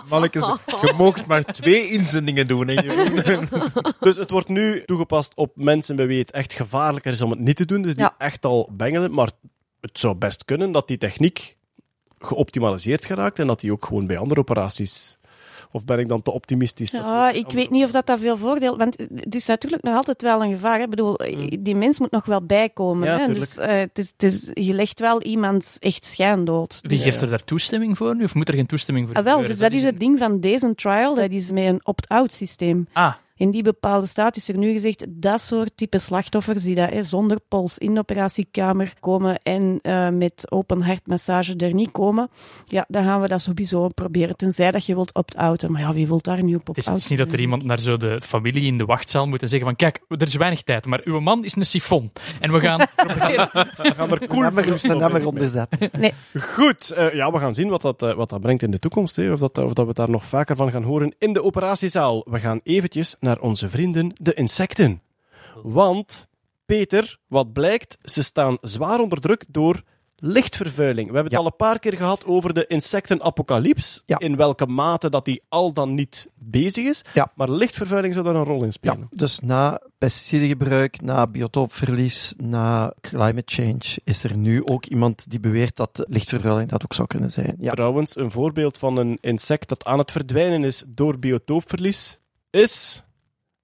Mannekes, 0.09 0.45
je 0.81 0.93
moogt 0.97 1.25
maar 1.25 1.43
twee 1.43 1.89
inzendingen 1.89 2.47
doen. 2.47 2.67
Hè. 2.67 2.75
Dus 3.99 4.17
het 4.17 4.29
wordt 4.29 4.47
nu 4.47 4.83
toegepast 4.85 5.31
op 5.35 5.51
mensen 5.55 5.95
bij 5.95 6.07
wie 6.07 6.19
het 6.19 6.31
echt 6.31 6.53
gevaarlijker 6.53 7.11
is 7.11 7.21
om 7.21 7.29
het 7.29 7.39
niet 7.39 7.55
te 7.55 7.65
doen. 7.65 7.81
Dus 7.81 7.95
die 7.95 8.03
Ja. 8.03 8.15
echt 8.17 8.45
al 8.45 8.69
bengelen. 8.71 9.13
Maar 9.13 9.29
het 9.81 9.99
zou 9.99 10.15
best 10.15 10.45
kunnen 10.45 10.71
dat 10.71 10.87
die 10.87 10.97
techniek 10.97 11.57
geoptimaliseerd 12.19 13.05
geraakt 13.05 13.39
en 13.39 13.47
dat 13.47 13.59
die 13.59 13.71
ook 13.71 13.85
gewoon 13.85 14.07
bij 14.07 14.17
andere 14.17 14.39
operaties... 14.39 15.19
Of 15.73 15.85
ben 15.85 15.99
ik 15.99 16.07
dan 16.07 16.21
te 16.21 16.31
optimistisch? 16.31 16.91
Ja, 16.91 17.31
ik 17.31 17.51
weet 17.51 17.69
niet 17.69 17.83
of 17.83 17.91
dat, 17.91 18.05
dat 18.05 18.19
veel 18.19 18.37
voordeel... 18.37 18.77
Want 18.77 18.97
het 19.15 19.35
is 19.35 19.45
natuurlijk 19.45 19.83
nog 19.83 19.95
altijd 19.95 20.21
wel 20.21 20.43
een 20.43 20.51
gevaar. 20.51 20.77
Hè? 20.77 20.83
Ik 20.83 20.89
bedoel, 20.89 21.17
die 21.59 21.75
mens 21.75 21.99
moet 21.99 22.11
nog 22.11 22.25
wel 22.25 22.45
bijkomen. 22.45 23.07
Ja, 23.07 23.17
hè? 23.17 23.33
Dus 23.33 23.57
eh, 23.57 23.79
het 23.79 23.97
is, 23.97 24.11
het 24.17 24.23
is, 24.23 24.49
je 24.53 24.73
legt 24.73 24.99
wel 24.99 25.21
iemand 25.21 25.77
echt 25.79 26.05
schijndood. 26.05 26.79
Wie 26.81 26.89
Dus, 26.89 27.03
geeft 27.03 27.21
er 27.21 27.29
daar 27.29 27.43
toestemming 27.43 27.97
voor 27.97 28.15
nu? 28.15 28.23
Of 28.23 28.35
moet 28.35 28.47
er 28.47 28.53
geen 28.53 28.65
toestemming 28.65 29.07
voor 29.07 29.15
ah, 29.15 29.23
wel, 29.23 29.41
dus 29.41 29.57
dat 29.57 29.73
is 29.73 29.83
het 29.83 29.99
ding 29.99 30.19
van 30.19 30.39
deze 30.39 30.75
trial. 30.75 31.15
Dat 31.15 31.31
is 31.31 31.51
met 31.51 31.63
een 31.63 31.79
opt-out 31.83 32.33
systeem. 32.33 32.87
Ah, 32.93 33.13
In 33.41 33.51
die 33.51 33.63
bepaalde 33.63 34.05
staat 34.05 34.35
is 34.35 34.49
er 34.49 34.57
nu 34.57 34.71
gezegd 34.71 35.05
dat 35.09 35.41
soort 35.41 35.71
type 35.75 35.99
slachtoffers 35.99 36.63
die 36.63 36.75
dat, 36.75 36.89
hè, 36.89 37.03
zonder 37.03 37.39
pols 37.47 37.77
in 37.77 37.93
de 37.93 37.99
operatiekamer 37.99 38.93
komen 38.99 39.39
en 39.43 39.79
eh, 39.81 40.09
met 40.09 40.45
open 40.49 40.81
hartmassage 40.81 41.55
er 41.55 41.73
niet 41.73 41.91
komen, 41.91 42.29
ja, 42.65 42.85
dan 42.87 43.03
gaan 43.03 43.21
we 43.21 43.27
dat 43.27 43.41
sowieso 43.41 43.87
proberen. 43.87 44.37
Tenzij 44.37 44.71
dat 44.71 44.85
je 44.85 44.93
wilt 44.93 45.13
opt-outen. 45.13 45.71
Maar 45.71 45.81
ja, 45.81 45.93
wie 45.93 46.07
wil 46.07 46.21
daar 46.21 46.43
nu 46.43 46.55
op 46.55 46.67
het 46.67 46.77
is, 46.77 46.83
opt-out? 46.83 46.95
het 46.95 47.03
is 47.03 47.09
niet 47.09 47.19
dat 47.19 47.33
er 47.33 47.39
iemand 47.39 47.63
naar 47.63 47.79
zo 47.79 47.97
de 47.97 48.21
familie 48.21 48.63
in 48.63 48.77
de 48.77 48.85
wachtzaal 48.85 49.27
moet 49.27 49.41
en 49.41 49.49
zeggen 49.49 49.67
van 49.67 49.75
kijk, 49.75 50.01
er 50.07 50.21
is 50.21 50.35
weinig 50.35 50.61
tijd, 50.61 50.85
maar 50.85 51.01
uw 51.03 51.19
man 51.19 51.45
is 51.45 51.55
een 51.55 51.65
sifon. 51.65 52.11
En 52.39 52.51
we 52.51 52.59
gaan 52.59 52.87
proberen... 52.95 53.49
We 53.81 53.93
gaan 53.95 54.11
er 54.11 54.27
cool 54.27 54.45
in. 54.45 55.25
onderzetten. 55.25 55.91
Goed, 56.39 56.91
eh, 56.91 57.13
ja, 57.13 57.31
we 57.31 57.39
gaan 57.39 57.53
zien 57.53 57.69
wat 57.69 57.81
dat, 57.81 58.01
eh, 58.01 58.13
wat 58.13 58.29
dat 58.29 58.41
brengt 58.41 58.63
in 58.63 58.71
de 58.71 58.79
toekomst. 58.79 59.15
Hè. 59.15 59.31
Of, 59.31 59.39
dat, 59.39 59.57
of 59.57 59.73
dat 59.73 59.87
we 59.87 59.93
daar 59.93 60.09
nog 60.09 60.25
vaker 60.25 60.55
van 60.55 60.71
gaan 60.71 60.83
horen 60.83 61.15
in 61.17 61.33
de 61.33 61.43
operatiezaal. 61.43 62.25
We 62.29 62.39
gaan 62.39 62.59
eventjes 62.63 63.15
naar 63.19 63.30
onze 63.39 63.69
vrienden, 63.69 64.11
de 64.13 64.33
insecten. 64.33 65.01
Want, 65.63 66.27
Peter, 66.65 67.17
wat 67.27 67.53
blijkt, 67.53 67.97
ze 68.03 68.23
staan 68.23 68.57
zwaar 68.61 68.99
onder 68.99 69.19
druk 69.19 69.45
door 69.47 69.83
lichtvervuiling. 70.21 71.07
We 71.07 71.13
hebben 71.13 71.31
het 71.31 71.41
al 71.41 71.47
een 71.47 71.55
paar 71.55 71.79
keer 71.79 71.97
gehad 71.97 72.25
over 72.25 72.53
de 72.53 72.67
insectenapocalyps. 72.67 74.03
Ja. 74.05 74.19
In 74.19 74.35
welke 74.35 74.65
mate 74.65 75.09
dat 75.09 75.25
die 75.25 75.41
al 75.49 75.73
dan 75.73 75.93
niet 75.93 76.29
bezig 76.35 76.85
is. 76.85 77.01
Ja. 77.13 77.31
Maar 77.35 77.49
lichtvervuiling 77.49 78.13
zou 78.13 78.25
daar 78.25 78.35
een 78.35 78.43
rol 78.43 78.63
in 78.63 78.71
spelen. 78.71 79.07
dus 79.09 79.39
na 79.39 79.81
pesticidengebruik, 79.97 81.01
na 81.01 81.27
biotoopverlies, 81.27 82.33
na 82.37 82.93
climate 83.01 83.53
change, 83.55 83.99
is 84.03 84.23
er 84.23 84.37
nu 84.37 84.65
ook 84.65 84.85
iemand 84.85 85.29
die 85.29 85.39
beweert 85.39 85.75
dat 85.75 86.05
lichtvervuiling 86.07 86.69
dat 86.69 86.83
ook 86.83 86.93
zou 86.93 87.07
kunnen 87.07 87.31
zijn. 87.31 87.55
Ja, 87.59 87.71
Trouwens, 87.71 88.15
een 88.15 88.31
voorbeeld 88.31 88.77
van 88.77 88.97
een 88.97 89.17
insect 89.21 89.69
dat 89.69 89.85
aan 89.85 89.99
het 89.99 90.11
verdwijnen 90.11 90.63
is 90.63 90.83
door 90.87 91.19
biotoopverlies 91.19 92.19
is 92.49 93.03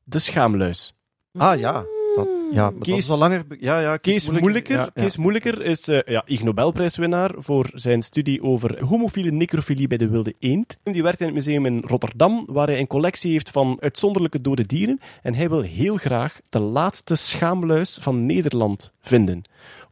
de 0.10 0.20
schaamluis. 0.20 0.94
ah 1.38 1.60
ja, 1.60 1.72
dat, 2.16 2.28
Ja, 2.52 2.64
maar 2.64 2.74
dat 2.74 2.82
Kees- 2.84 3.04
is 3.04 3.10
al 3.10 3.18
langer... 3.18 3.44
Ja, 3.60 3.80
ja, 3.80 3.98
Kees 3.98 4.30
Moeilijker, 4.30 4.76
Ja, 4.76 4.82
ja. 4.82 5.02
Kees 5.02 5.18
Moeilijker 5.18 5.62
is 5.62 5.88
eh, 5.88 6.00
ja, 6.06 6.22
Ig 6.26 6.44
Nobelprijswinnaar 6.44 7.32
voor 7.38 7.70
zijn 7.74 8.02
studie 8.02 8.44
over 8.44 8.84
homofiele 8.86 9.32
necrofilie 9.32 9.88
bij 9.88 9.98
de 9.98 10.08
wilde 10.10 10.34
eend. 10.40 10.78
Die 10.84 11.04
werkt 11.04 11.20
in 11.20 11.26
het 11.26 11.36
museum 11.36 11.66
in 11.66 11.84
Rotterdam, 11.88 12.44
waar 12.50 12.68
hij 12.68 12.80
een 12.80 12.88
collectie 12.88 13.32
heeft 13.32 13.50
van 13.50 13.78
uitzonderlijke 13.80 14.42
dode 14.42 14.66
dieren. 14.66 15.00
En 15.22 15.34
hij 15.36 15.50
wil 15.50 15.62
heel 15.62 15.96
graag 15.98 16.40
de 16.50 16.60
laatste 16.60 17.16
schaamluis 17.16 17.98
van 18.02 18.26
Nederland 18.26 18.94
vinden. 19.08 19.42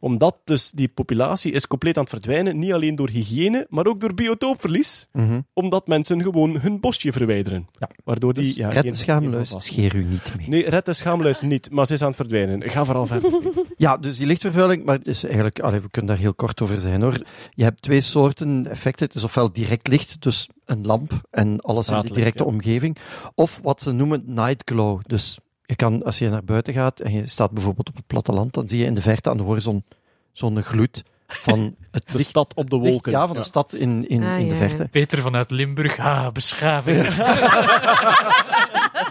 Omdat 0.00 0.36
dus 0.44 0.70
die 0.70 0.88
populatie 0.88 1.52
is 1.52 1.66
compleet 1.66 1.96
aan 1.96 2.02
het 2.02 2.12
verdwijnen, 2.12 2.58
niet 2.58 2.72
alleen 2.72 2.96
door 2.96 3.08
hygiëne, 3.08 3.66
maar 3.68 3.86
ook 3.86 4.00
door 4.00 4.14
biotoopverlies. 4.14 5.08
Mhm. 5.12 5.40
Omdat 5.52 5.86
mensen 5.86 6.22
gewoon 6.22 6.58
hun 6.58 6.80
bosje 6.80 7.12
verwijderen. 7.12 7.68
Ja. 7.78 7.88
Waardoor 8.04 8.34
die... 8.34 8.44
Dus 8.44 8.54
ja, 8.54 8.68
red 8.68 8.82
de 8.82 8.94
schaamluis, 8.94 9.54
scheer 9.56 9.94
u 9.94 10.04
niet 10.04 10.32
mee. 10.36 10.48
Nee, 10.48 10.68
red 10.68 10.84
de 10.84 10.92
schaamluis 10.92 11.40
niet, 11.40 11.70
maar 11.70 11.86
ze 11.86 11.92
is 11.92 12.00
aan 12.00 12.06
het 12.06 12.16
verdwijnen. 12.16 12.70
Ga 12.70 12.84
vooral 12.84 13.06
verder. 13.06 13.32
Ja, 13.76 13.96
dus 13.96 14.16
die 14.16 14.26
lichtvervuiling, 14.26 14.84
maar 14.84 14.96
het 14.96 15.06
is 15.06 15.24
eigenlijk, 15.24 15.60
allee, 15.60 15.80
we 15.80 15.90
kunnen 15.90 16.10
daar 16.10 16.20
heel 16.20 16.34
kort 16.34 16.60
over 16.60 16.80
zijn 16.80 17.02
hoor. 17.02 17.22
Je 17.50 17.62
hebt 17.62 17.82
twee 17.82 18.00
soorten 18.00 18.66
effecten. 18.66 19.06
Het 19.06 19.14
is 19.14 19.24
ofwel 19.24 19.52
direct 19.52 19.88
licht, 19.88 20.22
dus 20.22 20.48
een 20.64 20.86
lamp 20.86 21.20
en 21.30 21.60
alles 21.60 21.88
in 21.88 22.00
de 22.00 22.12
directe 22.12 22.42
ja. 22.42 22.48
omgeving. 22.48 22.96
Of 23.34 23.60
wat 23.62 23.82
ze 23.82 23.92
noemen 23.92 24.22
night 24.26 24.62
glow. 24.64 25.00
Dus 25.06 25.38
je 25.66 25.76
kan, 25.76 26.02
als 26.02 26.18
je 26.18 26.28
naar 26.28 26.44
buiten 26.44 26.72
gaat 26.72 27.00
en 27.00 27.12
je 27.12 27.26
staat 27.26 27.50
bijvoorbeeld 27.50 27.88
op 27.88 27.96
het 27.96 28.06
platteland, 28.06 28.54
dan 28.54 28.68
zie 28.68 28.78
je 28.78 28.84
in 28.84 28.94
de 28.94 29.00
verte 29.02 29.30
aan 29.30 29.36
de 29.36 29.42
horizon 29.42 29.84
zo'n 30.32 30.62
gloed 30.62 31.02
van 31.26 31.76
het 31.96 32.06
De 32.12 32.16
licht. 32.16 32.28
stad 32.30 32.52
op 32.54 32.70
de 32.70 32.76
licht, 32.78 32.90
wolken. 32.90 33.12
ja, 33.12 33.26
van 33.26 33.36
de 33.36 33.42
stad 33.44 33.74
in, 33.74 34.08
in, 34.08 34.22
Ah, 34.24 34.38
in 34.38 34.48
de 34.48 34.54
ja, 34.54 34.60
verte. 34.60 34.82
ja. 34.82 34.88
Peter 34.90 35.18
vanuit 35.18 35.50
Limburg, 35.50 35.98
ah, 35.98 36.28
beschaving. 36.32 37.06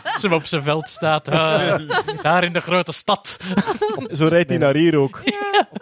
Als 0.04 0.22
hij 0.22 0.32
op 0.32 0.46
zijn 0.46 0.62
veld 0.64 0.90
staat, 0.90 1.30
ah, 1.30 1.80
daar 2.22 2.44
in 2.44 2.54
de 2.54 2.60
grote 2.60 2.92
stad. 2.92 3.38
Zo 4.08 4.28
rijdt 4.28 4.50
hij 4.50 4.58
naar 4.58 4.76
hier 4.76 4.96
ook. 4.98 5.22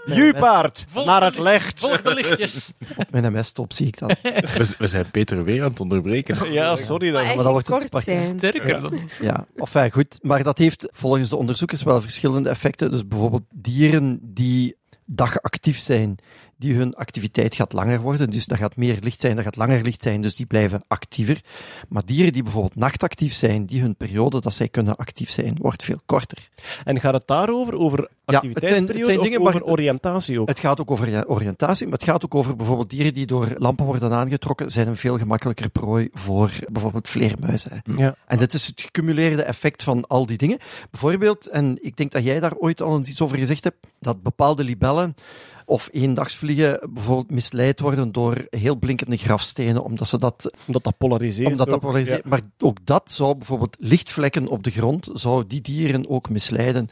Jupaard, 0.05 0.85
naar 1.05 1.23
het 1.23 1.37
licht. 1.39 1.79
Volg 1.79 2.01
de 2.01 2.13
lichtjes. 2.13 2.71
Op 2.97 3.11
mijn 3.11 3.33
MS-top 3.33 3.73
zie 3.73 3.87
ik 3.87 3.99
dat. 3.99 4.15
We, 4.21 4.75
we 4.77 4.87
zijn 4.87 5.11
Peter 5.11 5.43
weer 5.43 5.63
aan 5.63 5.69
het 5.69 5.79
onderbreken. 5.79 6.37
Ja, 6.53 6.75
sorry. 6.75 7.11
Maar 7.11 7.21
Dan. 7.21 7.31
echt 7.31 7.43
dan 7.43 7.51
wordt 7.51 7.67
het 7.67 7.75
kort 7.75 7.87
spakjes. 7.87 8.23
zijn. 8.23 8.37
Sterker 8.37 8.81
dan. 8.81 8.99
Ja, 9.21 9.45
enfin 9.55 9.91
goed. 9.91 10.19
Maar 10.21 10.43
dat 10.43 10.57
heeft 10.57 10.87
volgens 10.91 11.29
de 11.29 11.35
onderzoekers 11.35 11.83
wel 11.83 12.01
verschillende 12.01 12.49
effecten. 12.49 12.91
Dus 12.91 13.07
bijvoorbeeld 13.07 13.43
dieren 13.51 14.19
die 14.21 14.75
dagactief 15.05 15.79
zijn, 15.79 16.15
die 16.57 16.75
hun 16.75 16.93
activiteit 16.93 17.55
gaat 17.55 17.73
langer 17.73 18.01
worden. 18.01 18.29
Dus 18.29 18.45
dat 18.45 18.57
gaat 18.57 18.75
meer 18.75 18.97
licht 19.01 19.19
zijn, 19.19 19.35
dat 19.35 19.43
gaat 19.43 19.55
langer 19.55 19.81
licht 19.81 20.01
zijn, 20.01 20.21
dus 20.21 20.35
die 20.35 20.45
blijven 20.45 20.83
actiever. 20.87 21.41
Maar 21.89 22.05
dieren 22.05 22.33
die 22.33 22.43
bijvoorbeeld 22.43 22.75
nachtactief 22.75 23.33
zijn, 23.33 23.65
die 23.65 23.81
hun 23.81 23.95
periode 23.95 24.41
dat 24.41 24.53
zij 24.53 24.67
kunnen 24.69 24.95
actief 24.95 25.29
zijn, 25.29 25.55
wordt 25.61 25.83
veel 25.83 25.99
korter. 26.05 26.49
En 26.83 26.99
gaat 26.99 27.13
het 27.13 27.27
daarover, 27.27 27.77
over 27.77 27.97
het 27.99 28.09
zijn- 28.25 28.35
het 28.35 28.35
activiteitsperiode 28.35 29.05
zijn 29.13 29.21
dingen 29.21 29.41
over 29.41 29.63
oriëntatie 29.63 30.39
ook? 30.39 30.47
Het 30.47 30.59
gaat 30.59 30.79
ook 30.81 30.91
over 30.91 31.09
ja, 31.09 31.23
oriëntatie, 31.27 31.87
maar 31.87 31.97
het 31.97 32.07
gaat 32.07 32.25
ook 32.25 32.35
over 32.35 32.55
bijvoorbeeld 32.55 32.89
dieren 32.89 33.13
die 33.13 33.25
door 33.25 33.47
lampen 33.57 33.85
worden 33.85 34.13
aangetrokken, 34.13 34.71
zijn 34.71 34.87
een 34.87 34.97
veel 34.97 35.17
gemakkelijker 35.17 35.69
prooi 35.69 36.09
voor 36.13 36.51
bijvoorbeeld 36.71 37.07
vleermuizen. 37.07 37.81
Ja. 37.97 38.15
En 38.27 38.37
dit 38.37 38.53
is 38.53 38.67
het 38.67 38.81
gecumuleerde 38.81 39.43
effect 39.43 39.83
van 39.83 40.07
al 40.07 40.25
die 40.25 40.37
dingen. 40.37 40.57
Bijvoorbeeld, 40.91 41.47
en 41.47 41.77
ik 41.81 41.97
denk 41.97 42.11
dat 42.11 42.23
jij 42.23 42.39
daar 42.39 42.55
ooit 42.55 42.81
al 42.81 42.97
eens 42.97 43.09
iets 43.09 43.21
over 43.21 43.37
gezegd 43.37 43.63
hebt, 43.63 43.77
dat 43.99 44.23
bepaalde 44.23 44.63
libellen 44.63 45.15
of 45.65 45.89
eendagsvliegen 45.91 46.89
bijvoorbeeld 46.93 47.31
misleid 47.31 47.79
worden 47.79 48.11
door 48.11 48.45
heel 48.49 48.75
blinkende 48.75 49.17
grafstenen, 49.17 49.83
omdat 49.83 50.07
ze 50.07 50.17
dat, 50.17 50.53
Omdat 50.67 50.83
dat 50.83 50.97
polariseert. 50.97 51.49
omdat 51.51 51.65
dat 51.65 51.75
ook. 51.75 51.81
polariseert. 51.81 52.25
Maar 52.25 52.41
ook 52.59 52.77
dat 52.85 53.11
zou 53.11 53.35
bijvoorbeeld 53.35 53.75
lichtvlekken 53.79 54.47
op 54.47 54.63
de 54.63 54.71
grond, 54.71 55.09
zou 55.13 55.43
die 55.47 55.61
dieren 55.61 56.09
ook 56.09 56.29
misleiden. 56.29 56.89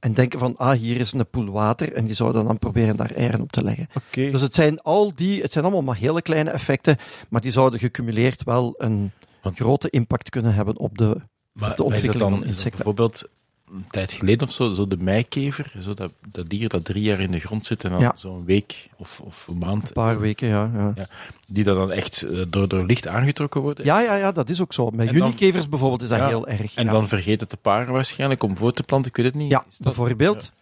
En 0.00 0.14
denken 0.14 0.38
van, 0.38 0.56
ah, 0.56 0.78
hier 0.78 1.00
is 1.00 1.12
een 1.12 1.30
poel 1.30 1.50
water, 1.50 1.92
en 1.92 2.04
die 2.04 2.14
zouden 2.14 2.44
dan 2.44 2.58
proberen 2.58 2.96
daar 2.96 3.10
eieren 3.10 3.40
op 3.40 3.52
te 3.52 3.64
leggen. 3.64 3.88
Dus 4.10 4.40
het 4.40 4.54
zijn 4.54 4.80
al 4.80 5.12
die, 5.14 5.42
het 5.42 5.52
zijn 5.52 5.64
allemaal 5.64 5.82
maar 5.82 5.96
hele 5.96 6.22
kleine 6.22 6.50
effecten, 6.50 6.96
maar 7.28 7.40
die 7.40 7.50
zouden 7.50 7.80
gecumuleerd 7.80 8.44
wel 8.44 8.74
een 8.78 9.10
Want- 9.42 9.56
grote 9.56 9.90
impact 9.90 10.30
kunnen 10.30 10.54
hebben 10.54 10.78
op 10.78 10.98
de 10.98 11.16
Maar 11.52 11.76
de 11.76 11.82
ontwikkeling 11.82 12.18
dan 12.20 12.38
van 12.38 12.44
insecten. 12.44 12.70
bijvoorbeeld 12.76 13.28
een 13.72 13.84
tijd 13.90 14.12
geleden 14.12 14.46
of 14.48 14.52
zo, 14.54 14.70
zo 14.72 14.88
de 14.88 14.96
meikever, 14.96 15.72
zo 15.80 15.94
dat, 15.94 16.10
dat 16.28 16.48
dier 16.48 16.68
dat 16.68 16.84
drie 16.84 17.02
jaar 17.02 17.20
in 17.20 17.30
de 17.30 17.38
grond 17.40 17.64
zit 17.64 17.84
en 17.84 17.90
dan 17.90 18.00
Ja. 18.00 18.12
zo'n 18.16 18.44
week 18.44 18.88
of, 18.96 19.20
of 19.24 19.46
een 19.48 19.58
maand, 19.58 19.86
Een 19.88 19.92
paar 19.92 20.20
weken, 20.20 20.48
ja. 20.48 20.70
Ja, 20.74 20.92
Ja. 20.96 21.06
die 21.48 21.64
dat 21.64 21.76
dan 21.76 21.92
echt 21.92 22.22
eh, 22.22 22.42
door, 22.48 22.68
door 22.68 22.84
licht 22.86 23.06
aangetrokken 23.06 23.60
worden. 23.60 23.84
ja, 23.84 24.00
ja, 24.00 24.14
ja 24.14 24.32
dat 24.32 24.50
is 24.50 24.60
ook 24.60 24.72
zo. 24.72 24.90
Met 24.90 25.08
En 25.08 25.18
dan- 25.18 25.26
unikevers 25.26 25.68
bijvoorbeeld 25.68 26.02
is 26.02 26.08
dat 26.08 26.28
heel 26.28 26.48
erg. 26.48 26.74
En 26.74 26.86
dan 26.86 27.08
vergeet 27.08 27.40
het 27.40 27.48
te 27.48 27.56
paren 27.56 27.92
waarschijnlijk 27.92 28.42
om 28.42 28.56
voor 28.56 28.72
te 28.72 28.82
planten, 28.82 29.10
ik 29.10 29.16
weet 29.16 29.26
het 29.26 29.34
niet. 29.34 29.50
Ja, 29.50 29.58
dat- 29.68 29.78
bijvoorbeeld. 29.82 30.52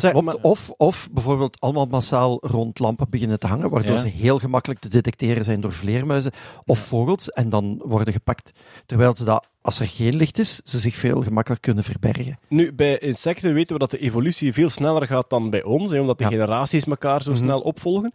Klopt. 0.00 0.20
maar- 0.24 0.34
Of, 0.42 0.70
of 0.76 1.08
bijvoorbeeld 1.12 1.60
allemaal 1.60 1.86
massaal 1.86 2.38
rond 2.42 2.78
lampen 2.78 3.06
beginnen 3.10 3.38
te 3.38 3.46
hangen, 3.46 3.70
waardoor 3.70 3.92
Ja. 3.92 3.98
ze 3.98 4.06
heel 4.08 4.38
gemakkelijk 4.38 4.80
te 4.80 4.88
detecteren 4.88 5.44
zijn 5.44 5.60
door 5.60 5.72
vleermuizen 5.72 6.32
of 6.66 6.78
vogels 6.78 7.30
en 7.30 7.48
dan 7.48 7.80
worden 7.84 8.12
gepakt. 8.14 8.50
Terwijl 8.86 9.16
ze 9.16 9.24
dat, 9.24 9.48
als 9.60 9.80
er 9.80 9.86
geen 9.88 10.16
licht 10.16 10.38
is, 10.38 10.54
ze 10.64 10.78
zich 10.78 10.96
veel 10.96 11.22
gemakkelijker 11.22 11.60
kunnen 11.60 11.84
verbergen. 11.84 12.38
Nu, 12.48 12.72
bij 12.72 12.98
insecten 12.98 13.54
weten 13.54 13.72
we 13.72 13.78
dat 13.78 13.90
de 13.90 13.98
evolutie 13.98 14.52
veel 14.52 14.68
sneller 14.68 15.06
gaat 15.06 15.30
dan 15.30 15.50
bij 15.50 15.62
ons, 15.62 15.90
hè, 15.90 16.00
omdat 16.00 16.18
de 16.18 16.24
Ja. 16.24 16.30
generaties 16.30 16.84
elkaar 16.84 17.22
zo 17.22 17.30
Mhm. 17.30 17.40
snel 17.40 17.60
opvolgen. 17.60 18.12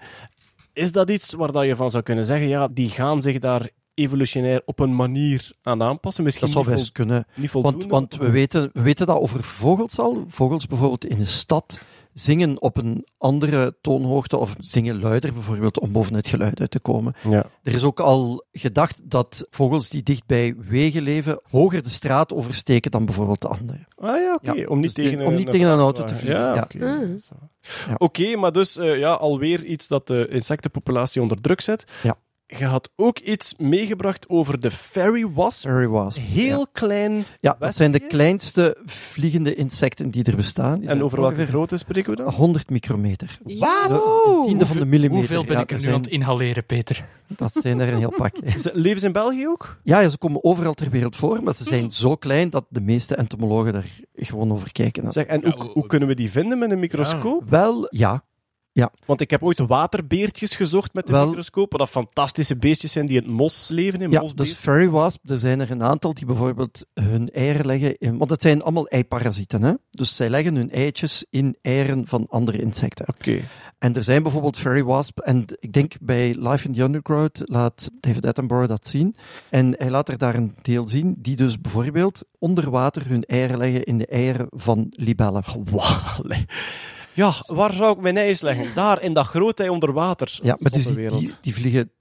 Is 0.73 0.91
dat 0.91 1.09
iets 1.09 1.34
waar 1.34 1.51
dat 1.51 1.65
je 1.65 1.75
van 1.75 1.89
zou 1.89 2.03
kunnen 2.03 2.25
zeggen, 2.25 2.47
ja, 2.47 2.67
die 2.67 2.89
gaan 2.89 3.21
zich 3.21 3.39
daar 3.39 3.69
evolutionair 3.99 4.61
op 4.65 4.79
een 4.79 4.95
manier 4.95 5.51
aan 5.61 5.83
aanpassen? 5.83 6.23
Misschien 6.23 6.45
Dat 6.45 6.55
zou 6.55 6.67
niet, 6.67 6.75
best 6.79 6.91
kunnen. 6.91 7.27
niet 7.35 7.49
voldoende? 7.49 7.87
Want, 7.87 8.11
want 8.11 8.23
we, 8.25 8.31
weten, 8.31 8.69
we 8.73 8.81
weten 8.81 9.05
dat 9.07 9.17
over 9.17 9.43
vogels 9.43 9.99
al. 9.99 10.23
Vogels 10.27 10.67
bijvoorbeeld 10.67 11.05
in 11.05 11.19
een 11.19 11.27
stad 11.27 11.81
zingen 12.13 12.61
op 12.61 12.77
een 12.77 13.05
andere 13.17 13.75
toonhoogte 13.81 14.37
of 14.37 14.55
zingen 14.59 14.99
luider 14.99 15.33
bijvoorbeeld 15.33 15.79
om 15.79 15.91
boven 15.91 16.15
het 16.15 16.27
geluid 16.27 16.59
uit 16.59 16.71
te 16.71 16.79
komen. 16.79 17.13
Ja. 17.29 17.45
Er 17.63 17.73
is 17.73 17.83
ook 17.83 17.99
al 17.99 18.45
gedacht 18.51 19.01
dat 19.09 19.47
vogels 19.49 19.89
die 19.89 20.03
dicht 20.03 20.25
bij 20.25 20.55
wegen 20.57 21.01
leven 21.01 21.39
hoger 21.49 21.83
de 21.83 21.89
straat 21.89 22.33
oversteken 22.33 22.91
dan 22.91 23.05
bijvoorbeeld 23.05 23.41
de 23.41 23.47
anderen. 23.47 23.87
Ah 23.95 24.15
ja, 24.15 24.33
oké. 24.41 24.51
Ja, 24.51 24.65
Om 24.67 24.79
niet 24.79 24.95
dus 24.95 25.05
tegen, 25.05 25.25
om 25.25 25.35
niet 25.35 25.49
tegen 25.49 25.67
een 25.67 25.79
auto 25.79 26.03
te 26.03 26.15
vliegen, 26.15 26.41
Ja, 26.41 26.55
ja. 26.55 26.61
oké. 26.61 26.85
Ah. 26.85 27.39
Ja. 27.87 27.95
Oké, 27.97 28.35
maar 28.35 28.51
dus 28.51 28.77
eh, 28.77 28.97
ja, 28.97 29.13
alweer 29.13 29.63
iets 29.65 29.87
dat 29.87 30.07
de 30.07 30.27
insectenpopulatie 30.29 31.21
onder 31.21 31.41
druk 31.41 31.61
zet. 31.61 31.83
Je 32.57 32.65
had 32.65 32.89
ook 32.95 33.19
iets 33.19 33.55
meegebracht 33.57 34.29
over 34.29 34.59
de 34.59 34.71
fairy 34.71 35.27
wasp. 35.33 35.65
Fairy 35.67 35.87
wasp. 35.87 36.19
Heel 36.21 36.59
Ja, 36.59 36.65
klein. 36.71 37.23
ja 37.39 37.55
dat 37.59 37.75
zijn 37.75 37.91
de 37.91 37.99
kleinste 37.99 38.77
vliegende 38.85 39.55
insecten 39.55 40.09
die 40.09 40.23
er 40.23 40.35
bestaan. 40.35 40.79
Die 40.79 40.89
En 40.89 41.03
over 41.03 41.21
welke 41.21 41.45
grootte 41.45 41.77
spreken 41.77 42.09
we 42.11 42.15
dan? 42.23 42.33
100 42.33 42.69
micrometer. 42.69 43.39
Wat? 43.43 44.25
Een 44.25 44.43
tiende 44.45 44.65
van 44.65 44.79
de 44.79 44.85
millimeter. 44.85 45.15
Hoeveel 45.17 45.43
ben 45.45 45.55
Ja, 45.55 45.61
ik 45.61 45.71
er 45.71 45.79
nu 45.81 45.87
aan 45.87 45.93
het 45.93 46.07
inhaleren, 46.07 46.65
Peter? 46.65 47.05
Dat 47.27 47.53
zijn 47.61 47.79
er 47.79 47.87
een 47.93 47.97
heel 47.99 48.13
pak. 48.17 48.35
Ze- 48.57 48.71
Leven 48.73 48.99
ze 48.99 49.05
in 49.05 49.11
België 49.11 49.47
ook? 49.47 49.77
Ja, 49.83 49.99
ja, 49.99 50.09
ze 50.09 50.17
komen 50.17 50.43
overal 50.43 50.73
ter 50.73 50.89
wereld 50.89 51.15
voor, 51.15 51.43
maar 51.43 51.55
ze 51.55 51.63
zijn 51.63 51.91
zo 51.91 52.15
klein 52.15 52.49
dat 52.49 52.65
de 52.69 52.81
meeste 52.81 53.15
entomologen 53.15 53.73
daar 53.73 53.85
gewoon 54.15 54.51
over 54.51 54.71
kijken. 54.71 55.11
Zeg, 55.11 55.25
en 55.25 55.41
Ja, 55.43 55.49
hoe, 55.51 55.61
hoe- 55.63 55.71
hoe 55.71 55.87
kunnen 55.87 56.07
we 56.07 56.15
die 56.15 56.31
vinden 56.31 56.59
met 56.59 56.71
een 56.71 56.79
microscoop? 56.79 57.49
Wel, 57.49 57.87
ja. 57.89 58.23
Want 59.05 59.22
ik 59.22 59.30
heb 59.30 59.43
ooit 59.43 59.59
waterbeertjes 59.59 60.55
gezocht 60.55 60.93
met 60.93 61.05
de 61.05 61.11
Wel- 61.11 61.28
microscoop, 61.28 61.72
wat 61.72 61.80
dat 61.80 61.89
fantastische 61.89 62.57
beestjes 62.57 62.91
zijn 62.91 63.05
die 63.05 63.17
in 63.17 63.24
het 63.24 63.32
mos 63.32 63.70
leven. 63.70 64.01
In 64.01 64.11
Ja, 64.11 64.24
dus 64.36 64.53
fairy 64.53 64.89
wasp, 64.89 65.30
er 65.30 65.39
zijn 65.39 65.59
er 65.59 65.72
een 65.72 65.84
aantal 65.84 66.13
die 66.13 66.26
bijvoorbeeld 66.26 66.86
hun 66.93 67.28
eieren 67.28 67.65
leggen 67.65 67.97
in... 67.97 68.17
Want 68.17 68.30
het 68.30 68.41
zijn 68.41 68.61
allemaal 68.61 68.88
eiparasieten, 68.88 69.63
hè? 69.63 69.74
Dus 69.89 70.15
zij 70.15 70.30
leggen 70.30 70.55
hun 70.55 70.72
eitjes 70.72 71.26
in 71.30 71.57
eieren 71.61 72.07
van 72.07 72.26
andere 72.30 72.61
insecten. 72.61 73.07
Oké. 73.07 73.39
En 73.78 73.95
er 73.95 74.03
zijn 74.03 74.24
bijvoorbeeld 74.24 74.57
fairy 74.57 74.84
wasp, 74.84 75.20
en 75.20 75.45
ik 75.59 75.74
denk 75.74 75.93
bij 76.01 76.36
Life 76.39 76.67
in 76.67 76.74
the 76.74 76.82
Undergrowth 76.82 77.41
laat 77.45 77.89
David 77.99 78.26
Attenborough 78.26 78.70
dat 78.70 78.88
zien. 78.88 79.15
En 79.49 79.76
hij 79.78 79.89
laat 79.89 80.09
er 80.09 80.17
daar 80.17 80.36
een 80.36 80.55
deel 80.61 80.88
zien, 80.88 81.15
die 81.17 81.36
dus 81.36 81.61
bijvoorbeeld 81.61 82.26
onder 82.39 82.70
water 82.70 83.07
hun 83.07 83.24
eieren 83.24 83.57
leggen 83.57 83.84
in 83.84 83.97
de 83.97 84.05
eieren 84.05 84.47
van 84.49 84.86
libellen. 84.89 85.43
Wauw. 85.72 86.24
Ja, 87.20 87.34
waar 87.45 87.74
zou 87.74 87.91
ik 87.95 88.01
mijn 88.01 88.17
ijs 88.17 88.41
leggen? 88.41 88.65
Daar, 88.76 89.01
in 89.01 89.13
dat 89.13 89.26
groot 89.26 89.59
ei 89.59 89.70
onder 89.70 89.93
water. 89.93 90.39
Ja, 90.41 90.57
maar 90.59 90.72
dus 90.72 90.86
die, 90.95 91.09
die, 91.09 91.34
die 91.41 91.53
vliegen... 91.53 91.91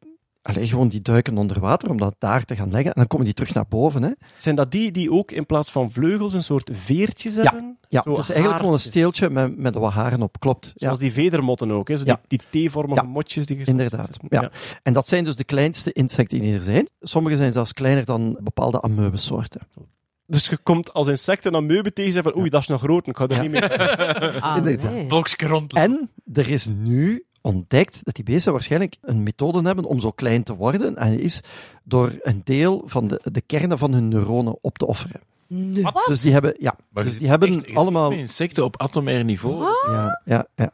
Allee, 0.42 0.66
gewoon 0.66 0.88
die 0.88 1.02
duiken 1.02 1.38
onder 1.38 1.60
water 1.60 1.90
om 1.90 1.96
dat 1.96 2.14
daar 2.18 2.44
te 2.44 2.56
gaan 2.56 2.70
leggen. 2.70 2.86
En 2.92 2.96
dan 2.96 3.06
komen 3.06 3.24
die 3.24 3.34
terug 3.34 3.54
naar 3.54 3.66
boven. 3.68 4.02
Hè. 4.02 4.10
Zijn 4.38 4.54
dat 4.54 4.70
die 4.70 4.90
die 4.92 5.10
ook 5.12 5.30
in 5.32 5.46
plaats 5.46 5.70
van 5.70 5.90
vleugels 5.90 6.32
een 6.34 6.44
soort 6.44 6.70
veertjes 6.72 7.34
Ja, 7.34 7.42
hebben? 7.42 7.78
Ja, 7.88 8.02
Zo 8.02 8.10
het 8.10 8.18
is 8.18 8.28
eigenlijk 8.30 8.58
gewoon 8.58 8.74
een 8.74 8.80
steeltje 8.80 9.30
met, 9.30 9.56
met 9.56 9.74
wat 9.74 9.92
haren 9.92 10.22
op. 10.22 10.40
Klopt. 10.40 10.66
Ja, 10.66 10.72
Zoals 10.74 10.98
die 10.98 11.12
vedermotten 11.12 11.70
ook, 11.70 11.88
hè? 11.88 11.96
Zo 11.96 12.02
Ja. 12.06 12.20
die, 12.26 12.40
die 12.50 12.68
T-vormige 12.68 13.02
Ja. 13.02 13.08
motjes 13.08 13.46
die 13.46 13.64
Inderdaad, 13.64 14.16
ja. 14.28 14.50
En 14.82 14.92
dat 14.92 15.08
zijn 15.08 15.24
dus 15.24 15.36
de 15.36 15.44
kleinste 15.44 15.92
insecten 15.92 16.40
die 16.40 16.54
er 16.54 16.62
zijn. 16.62 16.88
Sommige 17.00 17.36
zijn 17.36 17.52
zelfs 17.52 17.72
kleiner 17.72 18.04
dan 18.04 18.38
bepaalde 18.42 18.82
ameubesoorten. 18.82 19.60
Dus 20.30 20.46
je 20.46 20.56
komt 20.56 20.92
als 20.92 21.06
insecten 21.06 21.54
aan 21.54 21.66
meubelen 21.66 21.94
tegen 21.94 22.16
en 22.16 22.22
van 22.22 22.36
oei, 22.36 22.50
dat 22.50 22.60
is 22.60 22.66
nog 22.66 22.80
groot, 22.80 23.06
ik 23.06 23.16
ga 23.16 23.26
er 23.28 23.34
Ja. 23.36 23.42
niet 23.42 23.50
mee. 23.50 23.62
Ah, 24.40 24.62
nee. 24.62 25.08
Rond. 25.46 25.72
En 25.72 26.10
er 26.32 26.48
is 26.48 26.66
nu 26.76 27.24
ontdekt 27.40 28.04
dat 28.04 28.14
die 28.14 28.24
beesten 28.24 28.52
waarschijnlijk 28.52 28.96
een 29.02 29.22
methode 29.22 29.62
hebben 29.62 29.84
om 29.84 29.98
zo 29.98 30.10
klein 30.10 30.42
te 30.42 30.56
worden. 30.56 30.96
En 30.96 31.10
dat 31.12 31.20
is 31.20 31.40
door 31.84 32.12
een 32.22 32.40
deel 32.44 32.82
van 32.86 33.08
de, 33.08 33.20
de 33.24 33.40
kernen 33.40 33.78
van 33.78 33.92
hun 33.92 34.08
neuronen 34.08 34.58
op 34.60 34.78
te 34.78 34.86
offeren. 34.86 35.20
Dus 36.06 36.20
die 36.20 36.32
hebben, 36.32 36.54
ja, 36.58 36.74
Maar 36.90 37.04
dus 37.04 37.18
die 37.18 37.28
hebben 37.28 37.64
echt- 37.64 37.74
allemaal... 37.74 38.10
insecten 38.10 38.64
op 38.64 38.80
atomair 38.80 39.24
niveau. 39.24 39.64
Ja, 39.86 40.20
ja, 40.24 40.46
ja. 40.54 40.70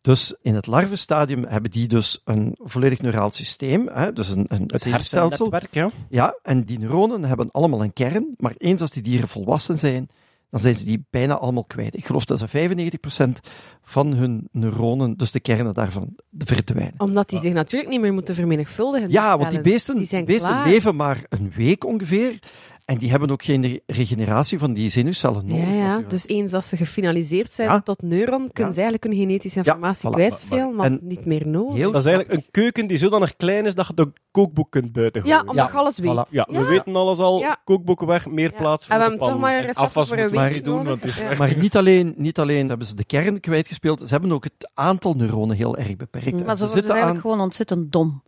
Dus 0.00 0.34
in 0.42 0.54
het 0.54 0.66
larvenstadium 0.66 1.44
hebben 1.44 1.70
die 1.70 1.88
dus 1.88 2.20
een 2.24 2.54
volledig 2.58 3.00
neuraal 3.00 3.30
systeem, 3.30 3.88
hè, 3.92 4.12
dus 4.12 4.28
een, 4.28 4.44
een 4.48 4.64
Het 4.66 4.84
hersennetwerk, 4.84 5.74
ja. 5.74 5.90
Ja, 6.08 6.38
en 6.42 6.64
die 6.64 6.78
neuronen 6.78 7.24
hebben 7.24 7.50
allemaal 7.50 7.82
een 7.82 7.92
kern, 7.92 8.34
maar 8.36 8.54
eens 8.56 8.80
als 8.80 8.90
die 8.90 9.02
dieren 9.02 9.28
volwassen 9.28 9.78
zijn, 9.78 10.08
dan 10.50 10.60
zijn 10.60 10.74
ze 10.74 10.84
die 10.84 11.04
bijna 11.10 11.38
allemaal 11.38 11.64
kwijt. 11.64 11.96
Ik 11.96 12.06
geloof 12.06 12.24
dat 12.24 12.38
ze 12.38 12.48
95% 12.48 13.40
van 13.82 14.12
hun 14.12 14.48
neuronen, 14.52 15.16
dus 15.16 15.30
de 15.32 15.40
kernen 15.40 15.74
daarvan, 15.74 16.16
verdwijnen. 16.38 16.94
Omdat 16.98 17.28
die 17.28 17.38
zich 17.38 17.52
natuurlijk 17.52 17.90
niet 17.90 18.00
meer 18.00 18.12
moeten 18.12 18.34
vermenigvuldigen. 18.34 19.10
Ja, 19.10 19.38
want 19.38 19.50
die 19.50 19.60
beesten, 19.60 19.96
die 19.96 20.06
zijn 20.06 20.24
beesten 20.24 20.50
klaar. 20.50 20.66
leven 20.68 20.96
maar 20.96 21.24
een 21.28 21.52
week 21.56 21.84
ongeveer. 21.84 22.38
En 22.84 22.98
die 22.98 23.10
hebben 23.10 23.30
ook 23.30 23.42
geen 23.44 23.66
re- 23.66 23.80
regeneratie 23.86 24.58
van 24.58 24.72
die 24.72 24.88
zenuwcellen 24.90 25.46
nodig. 25.46 25.74
Ja, 25.74 26.02
dus 26.08 26.26
eens 26.26 26.50
dat 26.50 26.64
ze 26.64 26.76
gefinaliseerd 26.76 27.52
zijn 27.52 27.68
Ja. 27.68 27.80
tot 27.80 28.02
neuron, 28.02 28.50
kunnen 28.52 28.74
ze 28.74 28.80
eigenlijk 28.80 29.12
hun 29.12 29.22
genetische 29.22 29.58
informatie 29.58 30.08
voilà. 30.08 30.12
kwijtspelen, 30.12 30.74
maar, 30.74 30.98
niet 31.00 31.24
meer 31.24 31.48
nodig. 31.48 31.76
Heel 31.76 31.92
Dat 31.92 32.00
is 32.00 32.06
eigenlijk 32.12 32.38
een 32.38 32.46
keuken 32.50 32.86
die 32.86 32.96
zodanig 32.96 33.36
klein 33.36 33.66
is 33.66 33.74
dat 33.74 33.86
je 33.86 33.94
de 33.94 34.12
kookboek 34.30 34.70
kunt 34.70 34.92
buitengooien. 34.92 35.36
Ja, 35.36 35.44
omdat 35.50 35.70
je 35.70 35.76
alles 35.78 35.98
weet. 35.98 36.10
voilà. 36.26 36.30
Ja, 36.30 36.46
we 36.50 36.64
weten 36.64 36.96
alles 36.96 37.18
al. 37.18 37.38
Ja. 37.38 37.56
Kookboeken 37.64 38.06
weg, 38.06 38.26
meer 38.28 38.50
Ja. 38.50 38.56
plaats 38.56 38.86
voor 38.86 38.94
En 38.94 39.00
we 39.00 39.08
hebben 39.08 39.26
toch 39.28 39.38
maar 39.38 39.54
een 39.54 39.60
recept 39.60 39.76
afwas 39.78 40.08
voor 40.08 40.18
een 40.18 40.62
doen, 40.62 40.84
want 40.84 41.02
het 41.02 41.04
is 41.10 41.16
Ja. 41.16 41.34
Maar 41.38 41.56
niet 41.56 41.76
alleen, 41.76 42.14
niet 42.16 42.38
alleen 42.38 42.68
hebben 42.68 42.86
ze 42.86 42.94
de 42.94 43.04
kern 43.04 43.40
kwijtgespeeld, 43.40 44.00
ze 44.00 44.06
hebben 44.08 44.32
ook 44.32 44.44
het 44.44 44.70
aantal 44.74 45.14
neuronen 45.14 45.56
heel 45.56 45.76
erg 45.76 45.96
beperkt. 45.96 46.26
En 46.26 46.44
Maar 46.44 46.56
ze 46.56 46.64
worden 46.66 46.68
zitten 46.70 46.90
eigenlijk 46.90 47.14
aan... 47.14 47.20
gewoon 47.30 47.40
ontzettend 47.40 47.92
dom. 47.92 48.22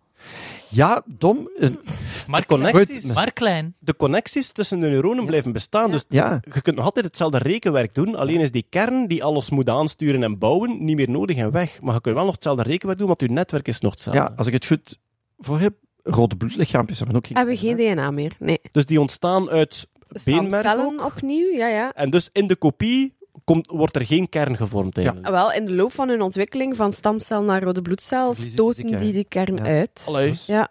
Ja, 0.75 1.03
dom. 1.07 1.49
eh, 1.59 1.71
Maar, 2.27 2.47
connecties. 2.47 3.15
Maar 3.15 3.33
klein. 3.33 3.75
De 3.79 3.97
connecties 3.97 4.53
tussen 4.53 4.81
de 4.81 4.87
neuronen 4.87 5.27
blijven 5.27 5.53
bestaan. 5.53 5.91
Dus 5.91 6.05
Ja, 6.09 6.41
je 6.55 6.61
kunt 6.63 6.77
nog 6.77 6.85
altijd 6.85 7.05
hetzelfde 7.05 7.39
rekenwerk 7.39 7.95
doen, 7.95 8.15
alleen 8.15 8.41
is 8.41 8.51
die 8.51 8.67
kern 8.71 9.07
die 9.07 9.25
alles 9.25 9.51
moet 9.51 9.69
aansturen 9.69 10.23
en 10.23 10.39
bouwen 10.39 10.85
niet 10.85 10.97
meer 10.97 11.11
nodig 11.11 11.37
en 11.37 11.51
weg. 11.51 11.81
Maar 11.81 11.95
je 11.95 12.01
kunt 12.01 12.15
wel 12.15 12.25
nog 12.25 12.35
hetzelfde 12.35 12.63
rekenwerk 12.63 12.99
doen, 12.99 13.09
want 13.09 13.21
je 13.21 13.29
netwerk 13.29 13.69
is 13.69 13.81
nog 13.81 13.93
hetzelfde. 13.93 14.23
ja, 14.23 14.33
als 14.37 14.47
ik 14.47 14.53
het 14.53 14.67
goed 14.67 14.99
voor 15.39 15.61
heb, 15.61 15.75
rode 16.03 16.37
bloedlichaampjes 16.37 16.99
hebben 16.99 17.17
ook 17.17 17.27
geen 17.27 17.37
Hebben 17.37 17.57
geen 17.57 17.77
DNA 17.77 18.11
meer, 18.11 18.37
nee. 18.39 18.61
Dus 18.73 18.87
die 18.87 19.01
ontstaan 19.01 19.51
uit 19.51 19.87
beenmerg 20.25 20.61
Stamcellen 20.61 21.05
opnieuw, 21.05 21.53
ja, 21.53 21.69
ja. 21.69 21.93
En 21.95 22.11
dus 22.11 22.29
in 22.33 22.47
de 22.47 22.57
kopie 22.57 23.15
komt, 23.45 23.67
wordt 23.71 23.97
er 23.97 24.07
geen 24.07 24.29
kern 24.29 24.57
gevormd 24.57 24.97
eigenlijk. 24.97 25.27
Ah, 25.27 25.33
Wel, 25.33 25.53
in 25.53 25.65
de 25.65 25.73
loop 25.75 25.93
van 25.93 26.09
hun 26.09 26.23
ontwikkeling 26.23 26.77
van 26.77 26.93
stamcel 26.93 27.43
naar 27.43 27.63
rode 27.63 27.83
bloedcel 27.83 28.35
stoten 28.35 28.87
die 28.87 28.97
die 28.97 29.13
de 29.13 29.25
kern 29.29 29.57
Ja. 29.57 29.63
uit. 29.63 30.05
Allee. 30.09 30.35
Ja, 30.47 30.69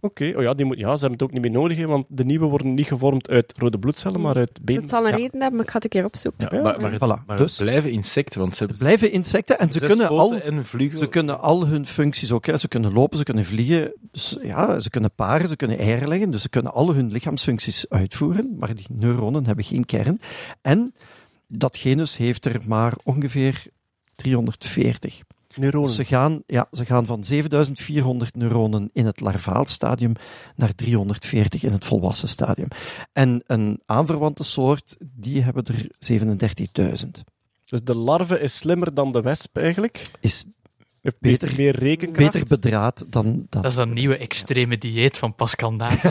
Oké, 0.00 0.32
oh 0.36 0.42
ja, 0.42 0.54
die 0.54 0.66
moet, 0.66 0.78
ja, 0.78 0.84
ze 0.96 1.00
hebben 1.06 1.10
het 1.12 1.22
ook 1.22 1.32
niet 1.32 1.42
meer 1.42 1.50
nodig, 1.50 1.76
hè, 1.78 1.86
want 1.86 2.06
de 2.08 2.24
nieuwe 2.24 2.46
worden 2.46 2.74
niet 2.74 2.86
gevormd 2.86 3.28
uit 3.28 3.52
rode 3.58 3.78
bloedcellen, 3.78 4.20
maar 4.20 4.36
uit 4.36 4.58
been. 4.62 4.80
dat 4.80 4.90
zal 4.90 5.04
een 5.04 5.10
Ja. 5.10 5.16
reden 5.16 5.40
hebben, 5.40 5.52
maar 5.54 5.64
ik 5.64 5.68
ga 5.70 5.74
het 5.74 5.84
een 5.84 5.90
keer 5.90 6.04
opzoeken. 6.04 6.48
Ja, 6.50 6.56
Ja, 6.56 6.62
maar, 6.62 6.80
maar, 6.80 6.90
het, 6.92 7.00
voilà. 7.00 7.26
maar 7.26 7.36
Dus- 7.36 7.56
blijven 7.56 7.90
insecten, 7.90 8.40
want 8.40 8.56
ze 8.56 8.66
blijven 8.78 9.10
insecten 9.12 9.58
en 9.58 9.72
ze 9.72 9.80
kunnen, 9.80 10.08
al, 10.08 10.34
en 10.34 10.64
ze 10.96 11.06
kunnen 11.08 11.40
al 11.40 11.66
hun 11.66 11.86
functies 11.86 12.32
ook. 12.32 12.46
Hè. 12.46 12.58
Ze 12.58 12.68
kunnen 12.68 12.92
lopen, 12.92 13.18
ze 13.18 13.24
kunnen 13.24 13.44
vliegen. 13.44 13.92
Dus, 14.12 14.36
ja, 14.42 14.80
ze 14.80 14.90
kunnen 14.90 15.10
paren, 15.14 15.48
ze 15.48 15.56
kunnen 15.56 15.78
eieren 15.78 16.08
leggen. 16.08 16.30
Dus 16.30 16.42
ze 16.42 16.48
kunnen 16.48 16.72
al 16.72 16.94
hun 16.94 17.10
lichaamsfuncties 17.12 17.88
uitvoeren. 17.88 18.56
Maar 18.58 18.74
die 18.74 18.86
neuronen 18.92 19.46
hebben 19.46 19.64
geen 19.64 19.84
kern. 19.84 20.20
En 20.62 20.94
dat 21.48 21.76
genus 21.76 22.16
heeft 22.16 22.44
er 22.44 22.60
maar 22.66 22.94
ongeveer 23.02 23.66
340. 24.14 25.20
Neuronen. 25.56 25.86
Dus 25.86 25.96
ze 25.96 26.04
gaan, 26.04 26.42
ja, 26.46 26.66
ze 26.72 26.84
gaan 26.84 27.06
van 27.06 27.24
7400 27.24 28.36
neuronen 28.36 28.90
in 28.92 29.06
het 29.06 29.20
larvaal 29.20 29.66
stadium 29.66 30.12
naar 30.56 30.74
340 30.74 31.62
in 31.62 31.72
het 31.72 31.84
volwassen 31.84 32.28
stadium. 32.28 32.68
En 33.12 33.42
een 33.46 33.80
aanverwante 33.86 34.44
soort, 34.44 34.96
die 34.98 35.42
hebben 35.42 35.64
er 35.64 35.86
37.000. 37.04 37.08
Dus 37.64 37.82
de 37.82 37.94
larve 37.94 38.40
is 38.40 38.56
slimmer 38.56 38.94
dan 38.94 39.12
de 39.12 39.20
wesp 39.20 39.56
eigenlijk. 39.56 40.10
Is 40.20 40.44
Heeft 41.04 41.16
Beter- 41.20 41.52
meer 41.56 41.76
rekenkracht. 41.78 42.32
beter 42.32 42.48
bedraad 42.48 43.04
dan 43.08 43.46
dat. 43.50 43.62
Dat 43.62 43.70
is 43.70 43.76
dat 43.76 43.88
nieuwe 43.88 44.16
extreme 44.16 44.78
dieet 44.78 45.18
van 45.18 45.34
Pascal 45.34 45.72
Naas. 45.72 46.02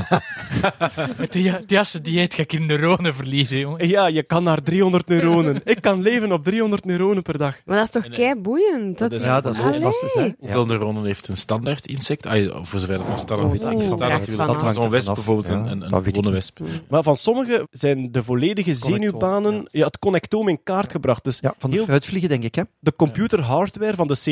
Met 1.17 1.33
de 1.33 1.49
het 1.49 1.69
juiste 1.69 2.01
dieet 2.01 2.33
ga 2.33 2.41
ik 2.41 2.53
in 2.53 2.65
neuronen 2.65 3.15
verliezen, 3.15 3.59
jongen. 3.59 3.87
Ja, 3.87 4.07
je 4.07 4.23
kan 4.23 4.43
naar 4.43 4.63
300 4.63 5.07
neuronen. 5.07 5.61
Ik 5.63 5.81
kan 5.81 6.01
leven 6.01 6.31
op 6.31 6.43
300 6.43 6.85
neuronen 6.85 7.23
per 7.23 7.37
dag. 7.37 7.55
Maar 7.65 7.77
dat 7.77 7.85
is 7.85 7.91
toch 7.91 8.05
eh, 8.05 8.11
kei 8.11 8.35
boeiend? 8.35 8.97
Dat, 8.97 9.21
ja, 9.21 9.41
dat 9.41 9.55
is 9.55 9.61
fantastisch. 9.61 10.13
Hè? 10.13 10.29
Hoeveel 10.39 10.65
neuronen 10.65 11.05
heeft 11.05 11.27
een 11.27 11.37
standaard 11.37 11.87
insect? 11.87 12.25
Ah, 12.25 12.65
voor 12.65 12.79
zover 12.79 12.97
dat 12.97 13.07
een 13.07 13.19
standaard 13.19 13.47
Oh, 13.49 13.53
insect. 13.53 14.37
Dat 14.37 14.73
Zo'n 14.73 14.89
wesp 14.89 15.13
bijvoorbeeld, 15.13 15.47
Ja, 15.47 15.53
een, 15.53 15.67
een, 15.67 15.93
een 15.93 16.03
gewone 16.03 16.31
wesp. 16.31 16.59
Maar 16.89 17.03
van 17.03 17.15
sommige 17.15 17.67
zijn 17.71 18.11
de 18.11 18.23
volledige 18.23 18.73
zenuwbanen, 18.73 19.67
ja. 19.71 19.85
het 19.85 19.99
connectoom 19.99 20.47
in 20.47 20.59
kaart 20.63 20.91
gebracht. 20.91 21.23
Dus 21.23 21.39
Ja, 21.41 21.53
van 21.57 21.69
de 21.69 21.75
heel 21.75 21.85
fruitvliegen, 21.85 22.29
denk 22.29 22.43
ik. 22.43 22.55
Hè? 22.55 22.63
de 22.79 22.93
computerhardware 22.95 23.95
van 23.95 24.07
de 24.07 24.13
C. 24.13 24.25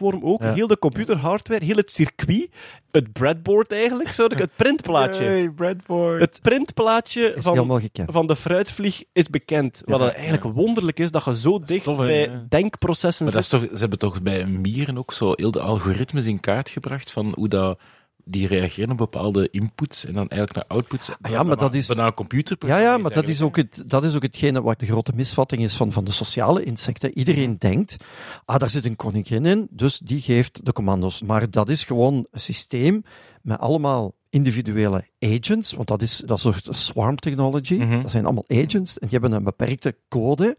ook, 0.00 0.42
Ja. 0.42 0.52
heel 0.54 0.66
de 0.66 0.78
computerhardware, 0.78 1.64
heel 1.64 1.76
het 1.76 1.90
circuit, 1.92 2.48
het 2.90 3.12
breadboard 3.12 3.72
eigenlijk, 3.72 4.08
zo, 4.12 4.26
het 4.28 4.50
printplaatje. 4.56 5.52
Breadboard. 5.56 6.20
Het 6.20 6.38
printplaatje 6.42 7.34
van, 7.36 7.82
van 8.06 8.26
de 8.26 8.36
fruitvlieg 8.36 9.02
is 9.12 9.28
bekend. 9.28 9.82
Wat 9.84 10.00
Ja. 10.00 10.12
eigenlijk 10.12 10.42
wonderlijk 10.56 10.98
is, 10.98 11.10
dat 11.10 11.24
je 11.24 11.36
zo 11.36 11.58
dicht 11.58 11.84
tof, 11.84 11.96
bij 11.96 12.20
ja. 12.28 12.46
denkprocessen 12.48 13.24
Maar 13.24 13.34
dat 13.34 13.42
is 13.42 13.48
zit. 13.48 13.60
toch, 13.60 13.68
ze 13.72 13.78
hebben 13.78 13.98
toch 13.98 14.22
bij 14.22 14.46
mieren 14.46 14.98
ook 14.98 15.12
zo 15.12 15.32
heel 15.36 15.50
de 15.50 15.60
algoritmes 15.60 16.24
in 16.24 16.40
kaart 16.40 16.68
gebracht 16.68 17.10
van 17.10 17.32
hoe 17.36 17.48
dat 17.48 17.80
die 18.30 18.46
reageren 18.46 18.90
op 18.90 18.96
bepaalde 18.96 19.48
inputs 19.50 20.04
en 20.04 20.14
dan 20.14 20.28
eigenlijk 20.28 20.54
naar 20.68 20.78
outputs. 20.78 21.10
Ah 21.20 21.30
ja, 21.30 21.42
maar 21.42 21.56
dat 21.56 21.74
is- 21.74 21.86
Bijna 21.86 22.06
een 22.06 22.14
computer. 22.14 22.56
Ja, 22.66 22.78
ja, 22.78 22.96
maar 22.98 23.12
dat 23.12 23.28
is, 23.28 23.42
ook 23.42 23.56
het, 23.56 23.82
dat 23.86 24.04
is 24.04 24.14
ook 24.14 24.22
hetgene 24.22 24.62
wat 24.62 24.78
de 24.80 24.86
grote 24.86 25.12
misvatting 25.14 25.62
is 25.62 25.76
van, 25.76 25.92
van 25.92 26.04
de 26.04 26.10
sociale 26.10 26.64
insecten. 26.64 27.18
Iedereen 27.18 27.56
denkt, 27.58 27.96
ah, 28.44 28.58
daar 28.58 28.70
zit 28.70 28.84
een 28.84 28.96
koningin 28.96 29.46
in, 29.46 29.66
dus 29.70 29.98
die 29.98 30.20
geeft 30.20 30.66
de 30.66 30.72
commando's. 30.72 31.22
Maar 31.22 31.50
dat 31.50 31.68
is 31.68 31.84
gewoon 31.84 32.14
een 32.30 32.40
systeem 32.40 33.02
met 33.42 33.58
allemaal 33.58 34.14
individuele 34.30 35.04
agents, 35.20 35.72
want 35.72 35.88
dat 35.88 36.02
is 36.02 36.22
dat 36.26 36.40
soort 36.40 36.68
swarm 36.70 37.16
technology. 37.16 37.74
Mhm. 37.74 38.02
Dat 38.02 38.10
zijn 38.10 38.24
allemaal 38.24 38.44
agents 38.48 38.98
en 38.98 39.08
die 39.08 39.18
hebben 39.18 39.32
een 39.38 39.44
beperkte 39.44 39.96
code. 40.08 40.56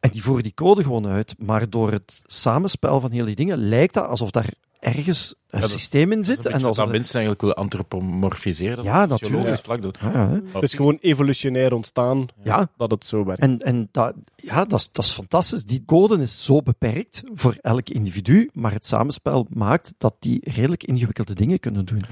En 0.00 0.10
die 0.10 0.22
voeren 0.22 0.42
die 0.42 0.54
code 0.54 0.82
gewoon 0.82 1.06
uit. 1.06 1.34
Maar 1.38 1.70
door 1.70 1.90
het 1.92 2.22
samenspel 2.26 3.00
van 3.00 3.10
heel 3.10 3.24
die 3.24 3.34
dingen 3.34 3.58
lijkt 3.58 3.94
dat 3.94 4.06
alsof 4.08 4.30
daar 4.30 4.48
ergens 4.84 5.34
een 5.50 5.60
dat- 5.60 5.70
systeem 5.70 6.10
in 6.12 6.16
Dat 6.16 6.26
zit. 6.26 6.38
is 6.38 6.44
een 6.44 6.52
en 6.52 6.64
als 6.64 6.76
wat 6.76 6.86
er- 6.86 6.92
mensen 6.92 7.12
eigenlijk 7.14 7.40
willen 7.40 7.56
antropomorfiseren. 7.56 8.76
dat 8.76 8.84
Ja, 8.84 9.06
natuurlijk. 9.06 9.56
vlak 9.64 9.82
doen. 9.82 9.94
Ja, 10.00 10.28
hè. 10.28 10.40
Het 10.52 10.62
is 10.62 10.74
gewoon 10.74 10.98
evolutionair 11.00 11.72
ontstaan 11.72 12.26
ja, 12.42 12.68
dat 12.76 12.90
het 12.90 13.04
zo 13.04 13.24
werkt. 13.24 13.42
En, 13.42 13.58
en 13.58 13.88
dat, 13.92 14.14
ja, 14.36 14.64
dat, 14.64 14.78
is, 14.78 14.88
dat 14.92 15.04
is 15.04 15.10
fantastisch. 15.12 15.64
Die 15.64 15.82
code 15.86 16.18
is 16.22 16.44
zo 16.44 16.62
beperkt 16.62 17.22
voor 17.34 17.56
elk 17.60 17.88
individu, 17.88 18.50
maar 18.52 18.72
het 18.72 18.86
samenspel 18.86 19.46
maakt 19.50 19.94
dat 19.98 20.14
die 20.18 20.40
redelijk 20.50 20.84
ingewikkelde 20.84 21.34
dingen 21.34 21.58
kunnen 21.58 21.84
doen. 21.84 22.02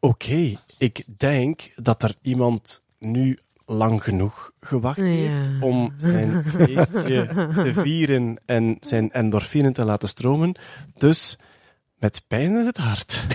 Oké, 0.00 0.52
ik 0.78 1.04
denk 1.16 1.70
dat 1.76 2.02
er 2.02 2.14
iemand 2.22 2.82
nu 2.98 3.38
lang 3.66 4.02
genoeg 4.04 4.50
gewacht 4.60 4.96
Ja. 4.98 5.04
heeft 5.04 5.50
om 5.60 5.92
zijn 5.96 6.44
feestje 6.56 7.26
te 7.54 7.70
vieren 7.72 8.36
en 8.44 8.76
zijn 8.80 9.10
endorfinen 9.12 9.72
te 9.72 9.84
laten 9.84 10.08
stromen. 10.08 10.54
Dus 10.98 11.38
met 11.98 12.22
pijn 12.28 12.50
in 12.58 12.66
het 12.66 12.76
hart 12.76 13.26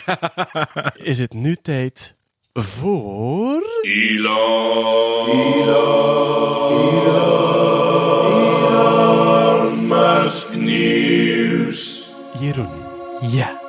is 1.11 1.19
het 1.19 1.33
nu 1.33 1.55
tijd 1.55 2.15
voor... 2.53 3.63
Jeroen, 12.39 12.69
Ja. 13.31 13.59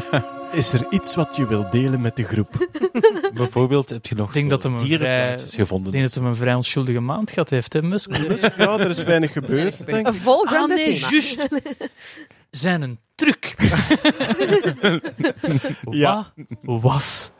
is 0.52 0.72
er 0.72 0.86
iets 0.90 1.14
wat 1.14 1.36
je 1.36 1.46
wilt 1.46 1.72
delen 1.72 2.00
met 2.00 2.16
de 2.16 2.22
groep? 2.24 2.68
Bijvoorbeeld 3.34 3.88
heb 3.88 4.06
je 4.06 4.14
nog 4.14 4.28
Ik 4.28 4.34
denk 4.34 4.50
dat 4.50 4.62
hem 4.62 4.74
een 4.74 4.84
dierenplaatjes 4.84 5.50
vrij- 5.50 5.60
gevonden. 5.64 5.86
Ik 5.86 5.92
denk 5.98 6.04
dat 6.12 6.22
hij 6.22 6.30
een 6.30 6.36
vrij 6.36 6.54
onschuldige 6.54 7.00
maand 7.00 7.30
gehad 7.32 7.50
heeft, 7.50 7.72
hè, 7.72 7.82
Musk? 7.82 8.16
Ja, 8.56 8.78
er 8.78 8.90
is 8.90 9.02
weinig 9.02 9.32
gebeurd, 9.32 9.86
denk 9.86 9.98
ik. 9.98 10.06
Een 10.06 10.14
volgende 10.14 10.58
Ah, 10.58 10.68
nee, 10.68 10.94
thema. 10.94 11.08
juist. 11.10 11.48
Zijn 12.50 12.82
een 12.82 12.98
truc. 13.14 13.54
Ja. 15.90 16.32
Wat 16.62 16.80
was 16.80 17.30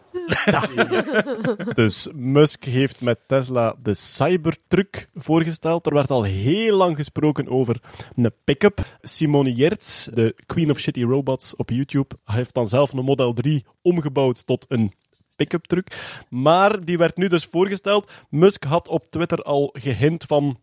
Dus 1.74 2.08
Musk 2.14 2.64
heeft 2.64 3.00
met 3.00 3.18
Tesla 3.26 3.74
de 3.82 3.94
Cybertruck 3.94 5.08
voorgesteld. 5.14 5.86
Er 5.86 5.94
werd 5.94 6.10
al 6.10 6.22
heel 6.22 6.76
lang 6.76 6.96
gesproken 6.96 7.48
over 7.48 7.80
een 8.16 8.32
pick-up. 8.44 8.98
Simone 9.02 9.54
Yertz, 9.54 10.04
de 10.06 10.34
Queen 10.46 10.70
of 10.70 10.78
Shitty 10.78 11.02
Robots 11.02 11.56
op 11.56 11.70
YouTube, 11.70 12.14
heeft 12.24 12.54
dan 12.54 12.68
zelf 12.68 12.92
een 12.92 13.04
Model 13.04 13.32
3 13.32 13.64
omgebouwd 13.82 14.46
tot 14.46 14.64
een 14.68 14.92
pick-up 15.36 15.64
truck. 15.64 16.22
Maar 16.28 16.84
die 16.84 16.98
werd 16.98 17.16
nu 17.16 17.28
dus 17.28 17.44
voorgesteld. 17.44 18.10
Musk 18.30 18.64
had 18.64 18.88
op 18.88 19.06
Twitter 19.10 19.42
al 19.42 19.70
gehint 19.72 20.24
van... 20.24 20.58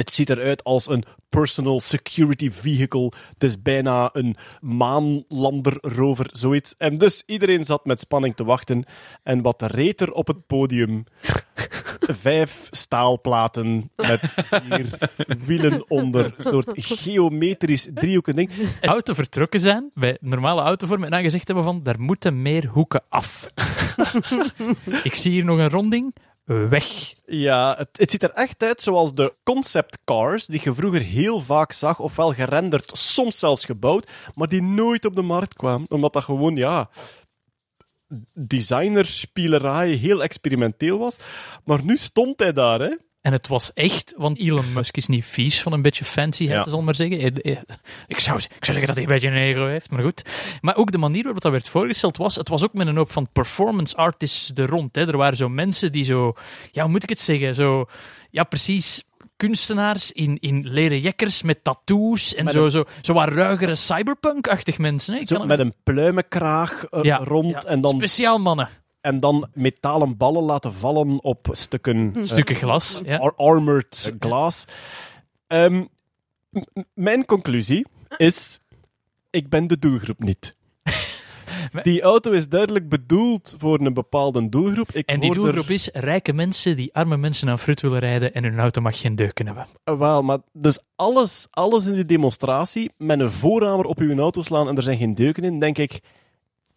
Het 0.00 0.10
ziet 0.10 0.30
eruit 0.30 0.64
als 0.64 0.88
een 0.88 1.04
personal 1.28 1.80
security 1.80 2.50
vehicle. 2.50 3.12
Het 3.32 3.44
is 3.44 3.62
bijna 3.62 4.10
een 4.12 4.36
maanlanderrover, 4.60 6.26
zoiets. 6.32 6.74
En 6.78 6.98
dus 6.98 7.22
iedereen 7.26 7.64
zat 7.64 7.84
met 7.84 8.00
spanning 8.00 8.36
te 8.36 8.44
wachten. 8.44 8.84
En 9.22 9.42
wat 9.42 9.62
reed 9.62 10.00
er 10.00 10.12
op 10.12 10.26
het 10.26 10.46
podium? 10.46 11.04
vijf 12.00 12.68
staalplaten 12.70 13.90
met 13.96 14.34
vier 14.36 14.98
wielen 15.46 15.90
onder. 15.90 16.24
Een 16.24 16.44
soort 16.44 16.72
geometrisch 16.74 17.88
driehoeken 17.94 18.34
ding. 18.34 18.50
auto 18.80 19.12
vertrokken 19.14 19.60
zijn, 19.60 19.90
bij 19.94 20.18
normale 20.20 20.60
autovorm, 20.60 21.04
en 21.04 21.10
dan 21.10 21.22
gezegd 21.22 21.46
hebben 21.46 21.64
van, 21.64 21.82
daar 21.82 22.00
moeten 22.00 22.42
meer 22.42 22.66
hoeken 22.66 23.02
af. 23.08 23.52
ik 25.02 25.14
zie 25.14 25.32
hier 25.32 25.44
nog 25.44 25.58
een 25.58 25.70
ronding. 25.70 26.14
Weg. 26.50 27.14
Ja, 27.26 27.74
het, 27.78 27.88
het 27.92 28.10
ziet 28.10 28.22
er 28.22 28.30
echt 28.30 28.62
uit 28.62 28.80
zoals 28.80 29.14
de 29.14 29.34
concept 29.42 29.98
cars 30.04 30.46
die 30.46 30.60
je 30.64 30.74
vroeger 30.74 31.00
heel 31.00 31.40
vaak 31.40 31.72
zag, 31.72 31.98
ofwel 31.98 32.32
gerenderd, 32.32 32.90
soms 32.94 33.38
zelfs 33.38 33.64
gebouwd, 33.64 34.10
maar 34.34 34.48
die 34.48 34.62
nooit 34.62 35.04
op 35.04 35.14
de 35.14 35.22
markt 35.22 35.54
kwamen. 35.54 35.90
Omdat 35.90 36.12
dat 36.12 36.24
gewoon, 36.24 36.56
ja, 36.56 36.90
designerspielerij 38.32 39.90
heel 39.90 40.22
experimenteel 40.22 40.98
was. 40.98 41.16
Maar 41.64 41.84
nu 41.84 41.96
stond 41.96 42.40
hij 42.40 42.52
daar, 42.52 42.80
hè. 42.80 42.94
En 43.20 43.32
het 43.32 43.48
was 43.48 43.72
echt, 43.72 44.14
want 44.16 44.38
Elon 44.38 44.72
Musk 44.72 44.96
is 44.96 45.06
niet 45.06 45.24
vies 45.26 45.62
van 45.62 45.72
een 45.72 45.82
beetje 45.82 46.04
fancyheid, 46.04 46.64
Ja. 46.64 46.70
zal 46.70 46.78
ik 46.78 46.84
maar 46.84 46.94
zeggen. 46.94 47.18
Eh, 47.18 47.52
eh, 47.52 47.58
Ik 48.06 48.18
zou, 48.20 48.36
ik 48.38 48.64
zou 48.64 48.78
zeggen 48.78 48.86
dat 48.86 48.94
hij 48.94 49.04
een 49.04 49.10
beetje 49.10 49.28
een 49.28 49.36
ego 49.36 49.66
heeft, 49.66 49.90
maar 49.90 50.02
goed. 50.02 50.22
Maar 50.60 50.76
ook 50.76 50.92
de 50.92 50.98
manier 50.98 51.22
waarop 51.22 51.42
dat 51.42 51.52
werd 51.52 51.68
voorgesteld 51.68 52.16
was, 52.16 52.34
het 52.36 52.48
was 52.48 52.64
ook 52.64 52.72
met 52.72 52.86
een 52.86 52.96
hoop 52.96 53.10
van 53.12 53.28
performance 53.32 53.96
artists 53.96 54.50
er 54.54 54.66
rond. 54.68 54.94
Hè. 54.96 55.06
Er 55.08 55.16
waren 55.16 55.36
zo 55.36 55.48
mensen 55.48 55.92
die 55.92 56.04
zo, 56.04 56.32
ja, 56.72 56.82
hoe 56.82 56.90
moet 56.90 57.02
ik 57.02 57.08
het 57.08 57.20
zeggen, 57.20 57.54
zo, 57.54 57.84
ja, 58.30 58.44
precies 58.44 59.04
kunstenaars 59.36 60.12
in, 60.12 60.38
in 60.40 60.68
leren 60.68 60.98
jekkers 60.98 61.42
met 61.42 61.64
tattoos 61.64 62.34
en 62.34 62.44
Met 62.44 62.52
zo, 62.54 62.64
een- 62.64 62.70
zo, 62.70 62.84
zo 63.02 63.12
wat 63.12 63.28
ruigere 63.28 63.74
cyberpunk-achtig 63.74 64.78
mensen. 64.78 65.14
Hè. 65.14 65.20
Ik 65.20 65.26
Zo 65.26 65.36
kan 65.36 65.46
met 65.46 65.58
een 65.58 65.74
pluimenkraag 65.82 66.84
er 66.90 67.04
Ja, 67.04 67.16
rond 67.16 67.50
ja, 67.50 67.62
en, 67.68 67.80
dan, 67.80 67.94
Speciaal 67.94 68.38
mannen. 68.38 68.68
En 69.00 69.20
dan 69.20 69.48
metalen 69.54 70.16
ballen 70.16 70.42
laten 70.42 70.72
vallen 70.72 71.22
op 71.22 71.48
stukken, 71.50 72.12
eh, 72.16 72.22
Stukken 72.24 72.56
glas. 72.56 73.00
Ja. 73.04 73.16
ar- 73.18 73.34
armored 73.36 74.12
glass. 74.18 74.64
Ehm, 75.46 75.84
mijn 76.94 77.24
conclusie 77.24 77.86
is: 78.16 78.60
ik 79.30 79.48
ben 79.48 79.66
de 79.66 79.78
doelgroep 79.78 80.18
niet. 80.18 80.52
Die 81.82 82.02
auto 82.02 82.30
is 82.30 82.48
duidelijk 82.48 82.88
bedoeld 82.88 83.54
voor 83.58 83.80
een 83.80 83.94
bepaalde 83.94 84.48
doelgroep. 84.48 84.90
Ik 84.92 85.06
En 85.08 85.20
die 85.20 85.30
er- 85.30 85.36
doelgroep 85.36 85.68
is 85.68 85.88
rijke 85.92 86.32
mensen 86.32 86.76
die 86.76 86.94
arme 86.94 87.16
mensen 87.16 87.48
aan 87.48 87.58
fruit 87.58 87.80
willen 87.80 87.98
rijden 87.98 88.34
en 88.34 88.44
hun 88.44 88.58
auto 88.58 88.80
mag 88.80 89.00
geen 89.00 89.16
deuken 89.16 89.46
hebben. 89.46 89.66
Eh, 89.84 89.98
Wel, 89.98 90.22
maar 90.22 90.38
dus 90.52 90.78
alles, 90.96 91.46
alles 91.50 91.86
in 91.86 91.94
die 91.94 92.04
demonstratie 92.04 92.90
met 92.96 93.20
een 93.20 93.30
voorramer 93.30 93.84
op 93.84 93.98
uw 93.98 94.18
auto 94.18 94.42
slaan 94.42 94.68
en 94.68 94.76
er 94.76 94.82
zijn 94.82 94.98
geen 94.98 95.14
deuken 95.14 95.42
in, 95.44 95.58
denk 95.60 95.78
ik. 95.78 96.00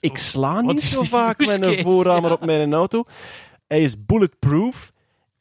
Ik 0.03 0.17
sla 0.17 0.63
Wat 0.63 0.73
niet 0.73 0.83
zo 0.83 1.03
vaak 1.03 1.37
met 1.39 1.61
een 1.61 1.81
voorramer 1.83 2.29
Ja. 2.29 2.35
op 2.35 2.45
mijn 2.45 2.73
auto. 2.73 3.03
Hij 3.67 3.81
is 3.81 4.05
bulletproof. 4.05 4.91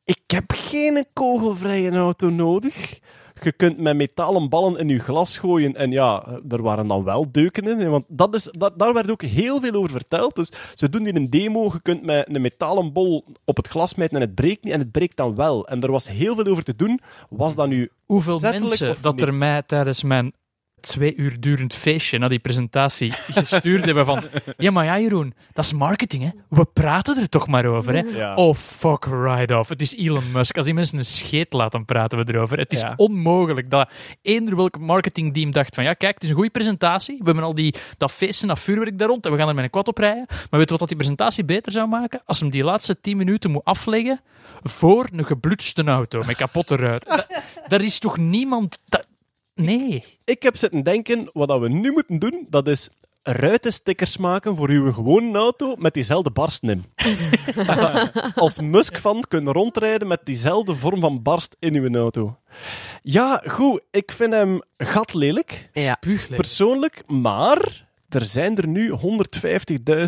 Ik 0.05 0.21
heb 0.27 0.45
geen 0.55 1.07
kogelvrije 1.13 1.91
auto 1.91 2.29
nodig. 2.31 2.99
Je 3.43 3.53
kunt 3.53 3.79
met 3.79 3.97
metalen 3.97 4.49
ballen 4.49 4.77
in 4.79 4.89
je 4.89 4.99
glas 4.99 5.39
gooien 5.39 5.77
en 5.77 5.91
ja, 5.91 6.27
er 6.49 6.63
waren 6.63 6.87
dan 6.87 7.05
wel 7.05 7.33
deuken 7.33 7.81
in. 7.81 7.91
Want 7.91 8.05
dat 8.09 8.35
is, 8.35 8.49
dat, 8.51 8.79
daar 8.79 8.93
werd 8.95 9.11
ook 9.11 9.23
heel 9.23 9.61
veel 9.61 9.73
over 9.73 9.91
verteld. 9.91 10.35
Dus 10.35 10.51
ze 10.75 10.89
doen 10.89 11.05
hier 11.05 11.17
een 11.17 11.31
demo. 11.31 11.65
Je 11.65 11.83
kunt 11.83 12.03
met 12.03 12.35
een 12.35 12.41
metalen 12.41 12.93
bol 12.93 13.25
op 13.45 13.57
het 13.57 13.69
glas 13.69 13.91
smijten 13.91 14.17
en 14.17 14.23
het 14.23 14.35
breekt 14.35 14.65
niet. 14.65 14.73
En 14.73 14.79
het 14.79 14.91
breekt 14.91 15.17
dan 15.17 15.35
wel. 15.35 15.67
En 15.67 15.81
er 15.81 15.91
was 15.91 16.09
heel 16.09 16.35
veel 16.35 16.47
over 16.47 16.63
te 16.63 16.77
doen. 16.77 17.01
Was 17.31 17.55
dat 17.55 17.69
nu 17.69 17.91
Hoeveel 18.07 18.41
mensen 18.41 18.91
of 18.91 19.01
dat 19.01 19.15
niet? 19.15 19.23
er 19.23 19.35
mij 19.35 19.63
tijdens 19.63 20.03
mijn 20.03 20.33
twee 20.83 21.15
uur 21.17 21.41
durend 21.41 21.75
feestje 21.75 22.19
na 22.19 22.29
die 22.29 22.39
presentatie 22.39 23.13
gestuurd 23.13 23.85
hebben 23.85 24.05
van 24.05 24.23
ja, 24.57 24.71
maar 24.71 24.85
ja, 24.85 24.99
Jeroen, 24.99 25.35
dat 25.53 25.65
is 25.65 25.73
marketing, 25.73 26.23
hè. 26.23 26.31
We 26.49 26.65
praten 26.65 27.17
er 27.17 27.29
toch 27.29 27.47
maar 27.49 27.67
over, 27.67 27.93
hè. 27.95 28.01
Ja. 28.19 28.35
Oh, 28.35 28.55
fuck 28.55 29.05
right 29.05 29.51
off. 29.51 29.69
Het 29.69 29.81
is 29.81 29.97
Elon 29.97 30.31
Musk. 30.33 30.57
Als 30.57 30.65
die 30.65 30.75
mensen 30.75 30.99
een 30.99 31.05
scheet 31.05 31.53
laten, 31.53 31.85
praten 31.85 32.19
we 32.25 32.33
erover. 32.33 32.59
Het 32.59 32.73
is 32.73 32.81
Ja. 32.81 32.93
onmogelijk 32.97 33.71
dat 33.71 33.91
eender 34.23 34.57
welk 34.57 34.79
marketingteam 34.79 35.51
dacht 35.51 35.75
van 35.75 35.85
ja, 35.85 35.95
kijk, 35.95 36.15
het 36.15 36.23
is 36.23 36.29
een 36.29 36.35
goede 36.35 36.51
presentatie. 36.51 37.17
We 37.19 37.25
hebben 37.25 37.45
al 37.45 37.55
die, 37.55 37.75
dat 37.97 38.13
feesten, 38.13 38.49
dat 38.49 38.61
vuurwerk 38.61 38.99
daar 38.99 39.09
rond 39.09 39.27
en 39.27 39.33
we 39.33 39.39
gaan 39.39 39.49
er 39.49 39.55
met 39.55 39.65
een 39.65 39.71
quad 39.71 39.89
op 39.89 39.99
rijden. 39.99 40.25
Maar 40.29 40.47
weet 40.51 40.61
je 40.61 40.67
wat 40.71 40.79
dat 40.79 40.89
die 40.89 40.97
presentatie 40.97 41.45
beter 41.45 41.73
zou 41.73 41.89
maken? 41.89 42.23
Als 42.25 42.41
hem 42.41 42.51
die 42.51 42.65
laatste 42.65 43.01
10 43.01 43.17
minuten 43.17 43.51
moet 43.51 43.65
afleggen 43.65 44.21
voor 44.63 45.09
een 45.13 45.25
geblutste 45.27 45.85
auto 45.85 46.23
met 46.27 46.37
kapotte 46.37 46.77
ruit. 46.77 47.09
Da- 47.09 47.27
Daar 47.69 47.81
is 47.83 47.99
toch 47.99 48.17
niemand... 48.19 48.79
dat- 48.89 49.07
Nee. 49.55 50.05
Ik 50.25 50.43
heb 50.43 50.57
zitten 50.57 50.83
denken, 50.83 51.31
wat 51.33 51.49
dat 51.49 51.61
we 51.61 51.69
nu 51.69 51.91
moeten 51.93 52.19
doen, 52.19 52.47
dat 52.51 52.69
is 52.69 52.89
ruitenstickers 53.23 54.17
maken 54.17 54.57
voor 54.57 54.69
uw 54.69 54.93
gewone 54.93 55.39
auto 55.39 55.77
met 55.79 55.95
diezelfde 55.95 56.31
barsten 56.31 56.69
in. 56.69 56.85
Als 58.35 58.61
Musk-fan 58.61 59.25
kunnen 59.29 59.53
rondrijden 59.53 60.09
met 60.09 60.21
diezelfde 60.25 60.75
vorm 60.75 61.01
van 61.01 61.23
barst 61.23 61.57
in 61.59 61.75
uw 61.75 61.95
auto. 61.95 62.37
Ja, 63.03 63.43
goed, 63.47 63.81
ik 63.91 64.13
vind 64.13 64.33
hem 64.33 64.61
gatlelijk, 64.77 65.69
Ja. 65.73 65.97
Spuuglijk. 66.01 66.37
persoonlijk, 66.41 67.03
maar 67.07 67.87
er 68.15 68.25
zijn 68.25 68.57
er 68.57 68.67
nu 68.69 68.93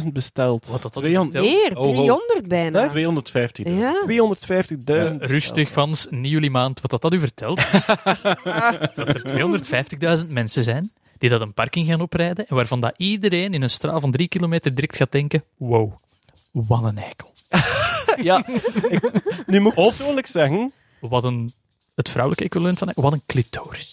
150.000 0.02 0.06
besteld. 0.12 0.66
Wat 0.66 0.82
dat 0.82 0.93
200 0.93 1.44
Meer, 1.44 1.76
Oh, 1.76 1.86
oh. 1.86 1.97
300 1.97 2.48
bijna. 2.48 2.89
250. 2.89 3.66
Ja. 3.66 4.02
250.000 4.06 4.78
Eh, 4.85 5.12
rustig, 5.18 5.70
fans. 5.70 6.06
Niet 6.10 6.31
jullie 6.32 6.51
maand. 6.51 6.81
Wat 6.81 6.90
dat, 6.90 7.02
dat 7.02 7.12
u 7.12 7.20
vertelt, 7.20 7.59
is 7.59 7.86
dat 8.97 9.14
er 9.14 10.20
250.000 10.24 10.28
mensen 10.31 10.62
zijn 10.62 10.93
die 11.18 11.31
dat 11.31 11.40
een 11.40 11.55
parking 11.55 11.86
gaan 11.86 12.01
oprijden 12.01 12.47
en 12.47 12.55
waarvan 12.55 12.81
dat 12.81 12.94
iedereen 12.97 13.55
in 13.55 13.62
een 13.62 13.70
straal 13.70 14.01
van 14.01 14.10
drie 14.10 14.28
kilometer 14.28 14.74
direct 14.74 14.97
gaat 14.97 15.12
denken 15.12 15.44
wow, 15.56 15.93
wat 16.51 16.85
een 16.85 16.98
eikel. 16.98 17.32
Ja, 18.22 18.47
ik, 18.89 19.10
nu 19.47 19.60
moet 19.60 19.72
ik 19.72 19.78
Of- 19.78 19.97
persoonlijk 19.97 20.26
zeggen, 20.26 20.72
Wat 21.01 21.24
een... 21.24 21.52
Het 21.94 22.09
vrouwelijke 22.09 22.44
equivalent 22.44 22.78
van... 22.78 22.90
Wat 22.94 23.12
een 23.12 23.22
clitoris. 23.26 23.90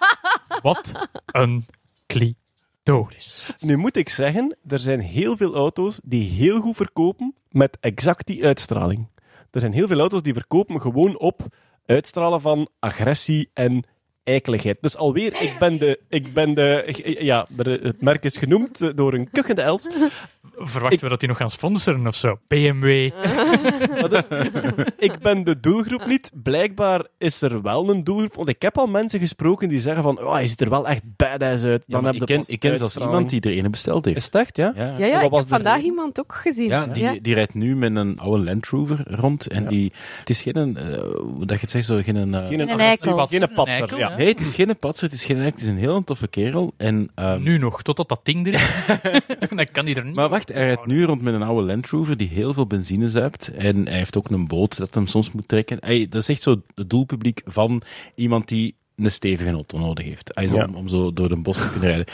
wat 0.62 1.08
een 1.26 1.66
clitoris. 2.06 2.38
Nu 3.58 3.76
moet 3.76 3.96
ik 3.96 4.08
zeggen, 4.08 4.56
er 4.66 4.78
zijn 4.78 5.00
heel 5.00 5.36
veel 5.36 5.54
auto's 5.54 6.00
die 6.04 6.30
heel 6.30 6.60
goed 6.60 6.76
verkopen 6.76 7.34
met 7.50 7.78
exact 7.80 8.26
die 8.26 8.44
uitstraling. 8.44 9.08
Er 9.50 9.60
zijn 9.60 9.72
heel 9.72 9.86
veel 9.86 9.98
auto's 9.98 10.22
die 10.22 10.32
verkopen 10.32 10.80
gewoon 10.80 11.18
op 11.18 11.46
uitstralen 11.86 12.40
van 12.40 12.68
agressie 12.78 13.50
en 13.54 13.84
eikeligheid. 14.30 14.78
Dus 14.80 14.96
alweer, 14.96 15.32
ik 15.42 15.56
ben 15.58 15.78
de... 15.78 16.00
Ik 16.08 16.32
ben 16.32 16.54
de 16.54 16.94
ja, 17.18 17.46
het 17.56 18.02
merk 18.02 18.24
is 18.24 18.36
genoemd 18.36 18.96
door 18.96 19.14
een 19.14 19.30
kuchende 19.30 19.62
els. 19.62 19.88
Verwachten 20.56 21.00
we 21.00 21.08
dat 21.08 21.20
die 21.20 21.28
nog 21.28 21.38
gaan 21.38 21.50
sponsoren 21.50 22.06
of 22.06 22.14
zo? 22.14 22.38
BMW. 22.48 23.10
Maar 24.00 24.08
dus, 24.08 24.22
ik 24.98 25.18
ben 25.18 25.44
de 25.44 25.60
doelgroep 25.60 26.06
niet. 26.06 26.30
Blijkbaar 26.42 27.04
is 27.18 27.42
er 27.42 27.62
wel 27.62 27.90
een 27.90 28.04
doelgroep. 28.04 28.34
Want 28.34 28.48
ik 28.48 28.62
heb 28.62 28.78
al 28.78 28.86
mensen 28.86 29.20
gesproken 29.20 29.68
die 29.68 29.80
zeggen 29.80 30.02
van 30.02 30.18
oh, 30.20 30.32
hij 30.32 30.46
ziet 30.46 30.60
er 30.60 30.70
wel 30.70 30.88
echt 30.88 31.02
badass 31.16 31.64
uit. 31.64 31.84
Dan 31.86 32.04
heb 32.04 32.14
ik 32.14 32.24
ken, 32.26 32.42
ik 32.46 32.60
ken 32.60 32.78
zelfs 32.78 32.96
iemand 32.96 33.30
die 33.30 33.40
er 33.40 33.64
een 33.64 33.70
besteld 33.70 34.04
heeft. 34.04 34.16
Is 34.16 34.24
het 34.24 34.34
echt, 34.34 34.56
ja? 34.56 34.72
Ja, 34.76 34.96
Ja, 35.06 35.20
ik 35.20 35.30
was 35.30 35.40
heb 35.40 35.48
vandaag 35.52 35.74
reden? 35.74 35.90
iemand 35.90 36.20
ook 36.20 36.34
gezien. 36.34 36.68
Ja, 36.68 36.86
die, 36.86 37.20
die 37.20 37.34
rijdt 37.34 37.54
nu 37.54 37.76
met 37.76 37.96
een 37.96 38.18
oude 38.18 38.44
Land 38.44 38.66
Rover 38.68 38.98
rond. 39.04 39.46
En 39.46 39.62
Ja. 39.62 39.68
die, 39.68 39.92
het 40.18 40.30
is 40.30 40.42
geen, 40.42 40.76
eh, 40.76 40.98
hoe 41.20 41.38
dat 41.46 41.48
je 41.56 41.60
het 41.60 41.70
zegt, 41.70 41.86
zo, 41.86 42.00
geen, 42.02 42.34
eh, 42.34 42.46
Geen, 42.46 42.60
Een 42.60 42.70
een 42.70 42.78
eikel. 42.80 43.26
Geen 43.26 43.42
Een 43.42 43.52
patser, 43.54 43.98
ja. 43.98 44.16
Nee, 44.20 44.28
het 44.28 44.40
is 44.40 44.54
geen 44.54 44.76
patser, 44.76 45.08
het 45.08 45.16
is 45.16 45.24
geen 45.24 45.36
het 45.38 45.60
is 45.60 45.66
een 45.66 45.78
heel 45.78 46.04
toffe 46.04 46.28
kerel. 46.28 46.72
En, 46.76 47.10
ehm, 47.14 47.42
Nu 47.42 47.58
nog, 47.58 47.82
totdat 47.82 48.08
dat 48.08 48.20
ding 48.22 48.46
er 48.46 48.52
is. 48.52 48.86
Dan 49.56 49.66
kan 49.72 49.84
hij 49.84 49.94
er 49.94 50.04
niet 50.04 50.14
Maar 50.14 50.28
wacht, 50.28 50.48
hij 50.48 50.64
rijdt 50.64 50.86
nu 50.86 51.04
rond 51.04 51.22
met 51.22 51.34
een 51.34 51.42
oude 51.42 51.66
Land 51.66 51.88
Rover 51.88 52.16
die 52.16 52.28
heel 52.28 52.52
veel 52.52 52.66
benzine 52.66 53.10
zuipt. 53.10 53.48
En 53.48 53.86
hij 53.86 53.96
heeft 53.96 54.16
ook 54.16 54.30
een 54.30 54.46
boot 54.46 54.76
dat 54.76 54.94
hem 54.94 55.06
soms 55.06 55.32
moet 55.32 55.48
trekken. 55.48 55.76
Hij, 55.80 56.06
dat 56.08 56.22
is 56.22 56.28
echt 56.28 56.42
zo 56.42 56.62
het 56.74 56.90
doelpubliek 56.90 57.40
van 57.44 57.82
iemand 58.14 58.48
die 58.48 58.74
een 58.96 59.12
stevige 59.12 59.50
auto 59.50 59.78
nodig 59.78 60.04
heeft. 60.04 60.30
Hij 60.34 60.44
is 60.44 60.50
Ja. 60.50 60.64
om, 60.64 60.74
om 60.74 60.88
zo 60.88 61.12
door 61.12 61.28
de 61.28 61.36
bos 61.36 61.56
te 61.58 61.70
kunnen 61.70 61.88
rijden. 61.88 62.06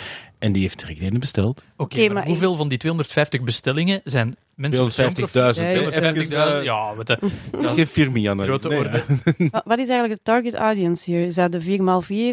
En 0.47 0.53
die 0.53 0.63
heeft 0.63 0.79
direct 0.87 1.13
een 1.15 1.21
besteld. 1.21 1.63
Oké, 1.77 1.97
maar, 2.05 2.13
maar 2.13 2.27
hoeveel 2.27 2.55
van 2.57 2.69
die 2.69 2.79
250 2.79 3.43
bestellingen 3.43 4.01
zijn 4.05 4.37
mensen 4.55 4.85
met 4.85 4.95
zo'n 4.95 5.11
250.000. 5.11 5.13
profiel? 5.15 5.49
Even, 5.91 6.15
250.000, 6.27 6.33
eh, 6.33 6.63
ja, 6.65 6.95
wat 6.95 7.07
de 7.07 7.19
Dat 7.51 7.63
is 7.63 7.71
geen 7.71 7.87
Firmian. 7.87 8.43
grote 8.43 8.69
nee, 8.69 8.79
orde. 8.79 9.03
Wa- 9.51 9.63
Wat 9.65 9.79
is 9.79 9.89
eigenlijk 9.89 10.13
de 10.13 10.21
target 10.33 10.55
audience 10.55 11.11
hier? 11.11 11.25
Is 11.25 11.35
dat 11.35 11.53
de 11.53 11.63
4x4 11.63 11.67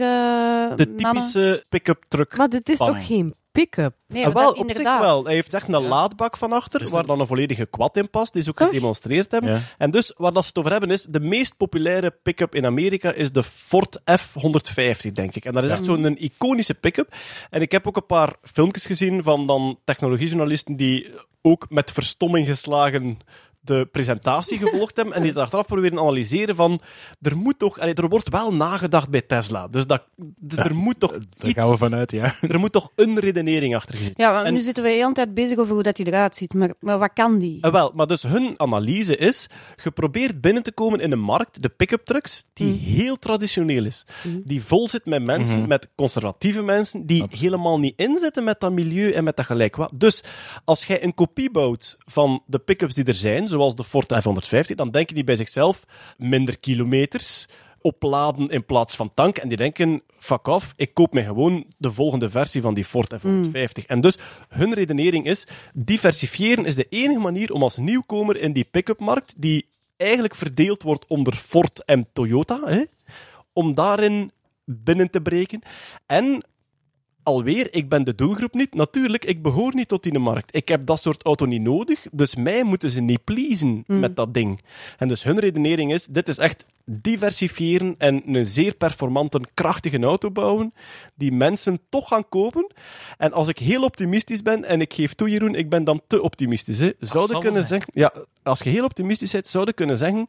eh 0.02 0.76
De 0.76 0.96
typische 0.96 1.64
pick-up 1.70 2.04
truck. 2.08 2.38
Maar 2.38 2.50
dit 2.50 2.70
is 2.70 2.78
toch 2.78 3.06
geen 3.06 3.34
pick-up? 3.54 3.94
Nee, 4.08 4.26
Ah, 4.28 4.34
wel, 4.34 4.44
dat 4.44 4.52
op 4.58 4.58
zich 4.68 4.68
inderdaad. 4.78 5.02
wel. 5.02 5.24
Hij 5.26 5.34
heeft 5.34 5.54
echt 5.54 5.68
een 5.68 5.82
laadbak 5.88 6.38
van 6.38 6.52
achter, 6.52 6.80
Dus 6.80 6.90
waar 6.90 7.06
dan 7.06 7.20
een 7.20 7.28
volledige 7.28 7.66
quad 7.66 7.98
in 7.98 8.10
past, 8.10 8.34
die 8.34 8.42
ze 8.42 8.50
ook 8.50 8.58
Toch? 8.58 8.68
gedemonstreerd 8.68 9.32
hebben. 9.32 9.52
Ja. 9.52 9.62
En 9.78 9.92
dus, 9.92 10.14
waar 10.18 10.34
dat 10.34 10.42
ze 10.44 10.48
het 10.50 10.58
over 10.58 10.72
hebben, 10.72 10.92
is 10.92 11.04
de 11.04 11.20
meest 11.20 11.58
populaire 11.58 12.12
pick-up 12.24 12.56
in 12.56 12.66
Amerika 12.66 13.12
is 13.14 13.32
de 13.32 13.44
Ford 13.44 14.02
F-150, 14.06 15.12
denk 15.14 15.36
ik. 15.36 15.46
En 15.46 15.54
dat 15.54 15.64
is 15.64 15.70
echt 15.70 15.86
zo'n 15.86 16.18
iconische 16.18 16.74
pick-up. 16.74 17.14
En 17.50 17.62
ik 17.62 17.72
heb 17.72 17.88
ook 17.88 17.96
een 17.96 18.06
paar 18.06 18.34
filmpjes 18.42 18.86
gezien 18.86 19.24
van 19.24 19.48
dan 19.48 19.80
technologiejournalisten 19.86 20.76
die 20.76 21.12
ook 21.42 21.66
met 21.70 21.92
verstomming 21.92 22.48
geslagen 22.48 23.20
de 23.66 23.88
presentatie 23.92 24.58
gevolgd 24.58 24.96
hebben 24.96 25.16
en 25.16 25.22
die 25.22 25.32
het 25.32 25.40
achteraf 25.40 25.66
proberen 25.68 26.00
analyseren 26.00 26.56
van 26.56 26.82
er 27.22 27.38
moet 27.38 27.60
toch, 27.60 27.80
allee, 27.80 27.94
er 27.94 28.10
wordt 28.10 28.30
wel 28.30 28.54
nagedacht 28.54 29.10
bij 29.10 29.22
Tesla. 29.22 29.68
Dus, 29.68 29.88
dat, 29.88 30.04
dus 30.40 30.58
er 30.58 30.76
moet 30.76 31.00
toch 31.00 31.12
Daar 31.12 31.22
iets, 31.50 31.54
gaan 31.60 31.70
we 31.70 31.78
vanuit, 31.78 32.12
ja. 32.12 32.36
er 32.42 32.60
moet 32.60 32.72
toch 32.72 32.92
een 32.96 33.20
redenering 33.20 33.76
achter 33.76 33.96
zitten. 33.98 34.14
Ja, 34.18 34.32
maar 34.32 34.46
En- 34.46 34.54
nu 34.54 34.60
zitten 34.62 34.84
we 34.84 34.90
de 34.90 34.96
hele 34.96 35.12
tijd 35.14 35.34
bezig 35.34 35.58
over 35.58 35.74
hoe 35.74 35.84
dat 35.84 35.96
die 35.96 36.08
eruit 36.08 36.36
ziet. 36.36 36.54
Maar, 36.54 36.74
maar 36.80 37.00
wat 37.00 37.12
kan 37.14 37.38
die? 37.40 37.58
Eh, 37.62 37.72
wel, 37.72 37.92
maar 37.96 38.08
dus 38.08 38.24
hun 38.24 38.54
analyse 38.58 39.18
is 39.18 39.48
geprobeerd 39.76 40.42
binnen 40.42 40.64
te 40.64 40.72
komen 40.72 41.00
in 41.00 41.12
een 41.12 41.20
markt, 41.20 41.62
de 41.62 41.70
pick-up 41.70 42.06
trucks, 42.06 42.46
die 42.54 42.68
Mm. 42.68 42.78
heel 42.78 43.16
traditioneel 43.20 43.86
is. 43.86 44.06
Die 44.44 44.64
vol 44.64 44.90
zit 44.90 45.06
met 45.06 45.24
mensen, 45.24 45.60
Mhm. 45.60 45.68
met 45.68 45.88
conservatieve 45.96 46.62
mensen, 46.64 47.06
die 47.06 47.26
helemaal 47.30 47.80
niet 47.80 47.94
inzitten 47.96 48.44
met 48.44 48.60
dat 48.60 48.72
milieu 48.72 49.12
en 49.12 49.24
met 49.24 49.36
dat 49.36 49.46
gelijk 49.46 49.76
wat. 49.76 49.92
Dus 49.96 50.24
als 50.66 50.86
jij 50.86 51.04
een 51.04 51.14
kopie 51.14 51.52
bouwt 51.52 51.96
van 52.00 52.44
de 52.46 52.60
pick-ups 52.60 52.96
die 52.96 53.04
er 53.06 53.14
zijn, 53.16 53.48
zoals 53.54 53.76
de 53.76 53.84
Ford 53.84 54.14
F-150, 54.14 54.76
dan 54.76 54.92
denken 54.92 55.16
die 55.16 55.24
bij 55.24 55.36
zichzelf 55.36 55.84
minder 56.18 56.60
kilometers, 56.60 57.48
opladen 57.82 58.50
in 58.50 58.66
plaats 58.66 58.96
van 58.96 59.12
tank. 59.14 59.38
En 59.38 59.48
die 59.48 59.58
denken, 59.58 60.02
fuck 60.18 60.48
off, 60.48 60.74
ik 60.76 60.94
koop 60.94 61.14
mij 61.14 61.24
gewoon 61.24 61.66
de 61.78 61.92
volgende 61.92 62.30
versie 62.30 62.62
van 62.62 62.74
die 62.74 62.86
Ford 62.86 63.14
F-150. 63.20 63.86
En 63.88 64.02
dus 64.02 64.18
hun 64.50 64.74
redenering 64.74 65.26
is, 65.26 65.48
diversifiëren 65.74 66.66
is 66.66 66.76
de 66.76 66.88
enige 66.90 67.20
manier 67.20 67.52
om 67.52 67.64
als 67.64 67.78
nieuwkomer 67.78 68.38
in 68.38 68.54
die 68.54 68.68
pick-up 68.72 69.00
markt, 69.00 69.34
die 69.38 69.66
eigenlijk 69.98 70.36
verdeeld 70.36 70.84
wordt 70.84 71.08
onder 71.08 71.34
Ford 71.34 71.84
en 71.86 72.08
Toyota, 72.14 72.60
hè, 72.66 72.84
om 73.54 73.74
daarin 73.74 74.32
binnen 74.66 75.10
te 75.10 75.22
breken. 75.22 75.62
En 76.06 76.44
alweer, 77.24 77.74
ik 77.74 77.90
ben 77.90 78.04
de 78.04 78.16
doelgroep 78.16 78.54
niet. 78.54 78.74
Natuurlijk, 78.74 79.26
ik 79.26 79.42
behoor 79.42 79.76
niet 79.76 79.88
tot 79.88 80.04
die 80.04 80.20
markt. 80.20 80.56
Ik 80.56 80.68
heb 80.68 80.86
dat 80.86 81.02
soort 81.02 81.24
auto 81.24 81.46
niet 81.46 81.62
nodig, 81.62 82.06
dus 82.12 82.36
mij 82.36 82.64
moeten 82.64 82.90
ze 82.92 83.02
niet 83.02 83.24
pleasen 83.24 83.84
met 83.88 84.16
dat 84.16 84.34
ding. 84.34 84.62
En 84.98 85.08
dus 85.08 85.24
hun 85.24 85.40
redenering 85.40 85.94
is, 85.94 86.06
dit 86.06 86.28
is 86.28 86.38
echt 86.38 86.66
diversifiëren 86.86 87.96
en 87.98 88.36
een 88.36 88.46
zeer 88.46 88.76
performante, 88.76 89.42
krachtige 89.54 90.00
auto 90.00 90.32
bouwen, 90.32 90.74
die 91.16 91.32
mensen 91.32 91.80
toch 91.90 92.08
gaan 92.08 92.30
kopen. 92.30 92.72
En 93.18 93.34
als 93.34 93.48
ik 93.48 93.58
heel 93.58 93.84
optimistisch 93.84 94.42
ben, 94.42 94.64
en 94.64 94.82
ik 94.82 94.94
geef 94.94 95.14
toe 95.14 95.30
Jeroen, 95.30 95.56
ik 95.56 95.70
ben 95.70 95.84
dan 95.84 96.02
te 96.08 96.22
optimistisch, 96.22 96.80
hè, 96.80 96.92
zou 97.00 97.12
zal 97.12 97.22
je 97.22 97.32
wel 97.32 97.42
kunnen 97.42 97.64
zeggen, 97.64 97.90
ja, 97.94 98.14
als 98.44 98.60
je 98.60 98.70
heel 98.70 98.84
optimistisch 98.84 99.32
bent, 99.32 99.48
zou 99.48 99.66
je 99.66 99.74
kunnen 99.74 99.98
zeggen, 99.98 100.26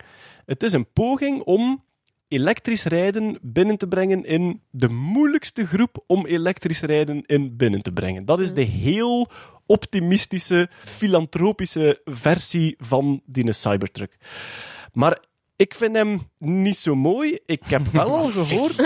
het 0.46 0.62
is 0.62 0.72
een 0.72 0.92
poging 0.92 1.42
om 1.42 1.82
elektrisch 2.28 2.84
rijden 2.84 3.38
binnen 3.42 3.76
te 3.76 3.88
brengen 3.88 4.24
in 4.24 4.62
de 4.70 4.88
moeilijkste 4.88 5.66
groep 5.66 6.04
om 6.06 6.26
elektrisch 6.26 6.80
rijden 6.80 7.22
in 7.26 7.56
binnen 7.56 7.82
te 7.82 7.92
brengen. 7.92 8.24
Dat 8.24 8.40
is 8.40 8.52
de 8.52 8.62
heel 8.62 9.28
optimistische, 9.66 10.68
filantropische 10.70 12.00
versie 12.04 12.74
van 12.78 13.22
die 13.24 13.52
Cybertruck. 13.52 14.16
Maar 14.92 15.18
ik 15.56 15.74
vind 15.74 15.96
hem 15.96 16.20
niet 16.38 16.76
zo 16.76 16.94
mooi. 16.94 17.38
Ik 17.46 17.62
heb 17.64 17.86
wel 17.92 18.16
al 18.16 18.24
gehoord... 18.24 18.76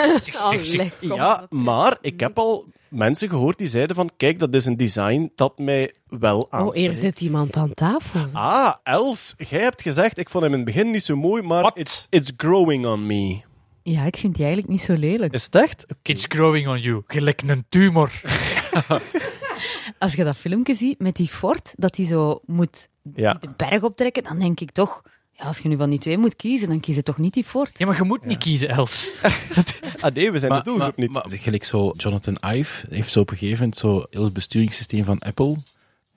Kom. 1.00 1.16
Ja, 1.16 1.46
maar 1.50 1.98
ik 2.00 2.20
heb 2.20 2.38
al 2.38 2.72
mensen 2.90 3.28
gehoord 3.28 3.58
die 3.58 3.68
zeiden 3.68 3.96
van 3.96 4.10
kijk, 4.16 4.38
dat 4.38 4.54
is 4.54 4.66
een 4.66 4.76
design 4.76 5.32
dat 5.34 5.58
mij 5.58 5.94
wel 6.06 6.38
Oh, 6.38 6.46
aanspreekt. 6.50 6.86
hier 6.86 6.94
zit 6.96 7.20
iemand 7.20 7.56
aan 7.56 7.72
tafel. 7.72 8.20
Ah, 8.32 8.74
Els, 8.82 9.34
jij 9.48 9.60
hebt 9.60 9.82
gezegd, 9.82 10.18
ik 10.18 10.28
vond 10.30 10.44
hem 10.44 10.52
in 10.52 10.58
het 10.58 10.66
begin 10.74 10.90
niet 10.90 11.02
zo 11.02 11.16
mooi, 11.16 11.42
maar 11.42 11.70
it's, 11.74 12.06
it's 12.10 12.32
growing 12.36 12.86
on 12.86 13.06
me. 13.06 13.40
Ja, 13.82 14.04
ik 14.04 14.16
vind 14.16 14.34
die 14.34 14.44
eigenlijk 14.44 14.72
niet 14.74 14.82
zo 14.82 14.94
lelijk. 14.94 15.32
Is 15.32 15.44
het 15.44 15.54
echt? 15.54 15.86
It's 16.02 16.24
growing 16.28 16.68
on 16.68 16.80
you. 16.80 17.02
Gelijk 17.06 17.42
een 17.46 17.64
tumor. 17.68 18.10
Als 19.98 20.14
je 20.14 20.24
dat 20.24 20.36
filmpje 20.36 20.74
ziet 20.74 20.98
met 20.98 21.16
die 21.16 21.28
Ford, 21.28 21.72
dat 21.76 21.96
hij 21.96 22.06
zo 22.06 22.40
moet 22.44 22.88
Ja. 23.14 23.34
de 23.34 23.48
berg 23.56 23.82
optrekken, 23.82 24.22
dan 24.22 24.38
denk 24.38 24.60
ik 24.60 24.70
toch... 24.70 25.02
Ja, 25.38 25.44
als 25.44 25.58
je 25.58 25.68
nu 25.68 25.76
van 25.76 25.90
die 25.90 25.98
twee 25.98 26.18
moet 26.18 26.36
kiezen, 26.36 26.68
dan 26.68 26.80
kies 26.80 26.94
je 26.96 27.02
toch 27.02 27.18
niet 27.18 27.34
die 27.34 27.44
Ford? 27.44 27.78
Ja, 27.78 27.86
maar 27.86 27.96
je 27.96 28.02
moet 28.02 28.24
niet 28.24 28.38
kiezen, 28.38 28.68
Els. 28.68 29.14
Ah 30.00 30.14
nee, 30.14 30.32
we 30.32 30.38
zijn 30.38 30.52
de 30.52 30.62
doelgroep 30.62 30.96
maar, 30.96 31.06
niet. 31.06 31.10
maar 31.12 31.24
gelijk 31.28 31.64
zo, 31.64 31.92
Jonathan 31.96 32.36
Ive 32.54 32.86
heeft 32.90 33.12
zo 33.12 33.20
op 33.20 33.30
een 33.30 33.36
gegeven 33.36 33.58
moment 33.58 33.76
zo 33.76 34.06
heel 34.10 34.24
het 34.24 34.32
besturingssysteem 34.32 35.04
van 35.04 35.18
Apple 35.18 35.56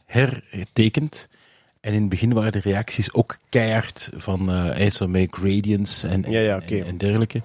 hertekend. 0.06 1.28
En 1.82 1.94
in 1.94 2.00
het 2.02 2.10
begin 2.10 2.34
waren 2.34 2.52
de 2.52 2.60
reacties 2.60 3.14
ook 3.14 3.38
keihard 3.50 4.10
van 4.18 4.50
eh 4.50 4.64
hij 4.66 4.86
is 4.86 4.96
zo 4.96 5.08
met 5.08 5.28
gradients 5.32 6.04
en, 6.04 6.24
Ja, 6.28 6.40
ja, 6.40 6.56
oké. 6.56 6.76
en, 6.78 6.86
en 6.86 6.98
dergelijke. 6.98 7.38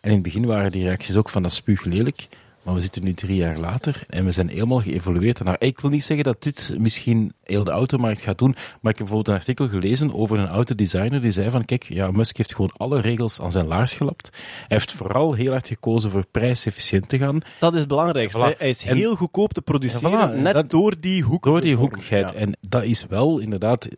En 0.00 0.08
in 0.08 0.12
het 0.12 0.22
begin 0.22 0.46
waren 0.46 0.72
die 0.72 0.84
reacties 0.84 1.16
ook 1.16 1.28
van 1.28 1.42
dat 1.42 1.50
is 1.50 1.56
spuuglelijk. 1.56 2.28
Maar 2.68 2.76
we 2.76 2.82
zitten 2.82 3.04
nu 3.04 3.14
drie 3.14 3.36
jaar 3.36 3.58
later 3.58 4.02
en 4.08 4.24
we 4.24 4.32
zijn 4.32 4.48
helemaal 4.48 4.80
geëvolueerd. 4.80 5.44
Nou, 5.44 5.56
ik 5.58 5.80
wil 5.80 5.90
niet 5.90 6.04
zeggen 6.04 6.24
dat 6.24 6.42
dit 6.42 6.74
misschien 6.78 7.32
heel 7.42 7.64
de 7.64 7.70
automarkt 7.70 8.20
gaat 8.20 8.38
doen, 8.38 8.50
maar 8.80 8.92
ik 8.92 8.98
heb 8.98 9.06
bijvoorbeeld 9.06 9.28
een 9.28 9.34
artikel 9.34 9.68
gelezen 9.68 10.14
over 10.14 10.38
een 10.38 10.48
autodesigner 10.48 11.20
die 11.20 11.32
zei 11.32 11.50
van, 11.50 11.64
kijk, 11.64 11.82
ja, 11.82 12.10
Musk 12.10 12.36
heeft 12.36 12.54
gewoon 12.54 12.72
alle 12.76 13.00
regels 13.00 13.40
aan 13.40 13.52
zijn 13.52 13.66
laars 13.66 13.92
gelapt. 13.92 14.28
Hij 14.32 14.76
heeft 14.76 14.92
vooral 14.92 15.32
heel 15.34 15.50
hard 15.50 15.66
gekozen 15.66 16.10
voor 16.10 16.26
prijsefficiënt 16.30 17.08
te 17.08 17.18
gaan, 17.18 17.40
Dat 17.60 17.72
is 17.72 17.78
het 17.78 17.88
belangrijkste. 17.88 18.38
Voilà. 18.54 18.56
Hij 18.58 18.68
is 18.68 18.84
En- 18.84 18.96
heel 18.96 19.14
goedkoop 19.14 19.52
te 19.52 19.62
produceren, 19.62 20.30
voilà. 20.38 20.40
net 20.42 20.54
Dat- 20.54 20.70
door 20.70 20.94
die 21.00 21.22
hoek. 21.22 21.44
door 21.44 21.60
die 21.60 21.74
hoekigheid. 21.76 22.34
En 22.34 22.56
dat 22.68 22.82
is 22.84 23.06
wel 23.08 23.38
inderdaad, 23.38 23.88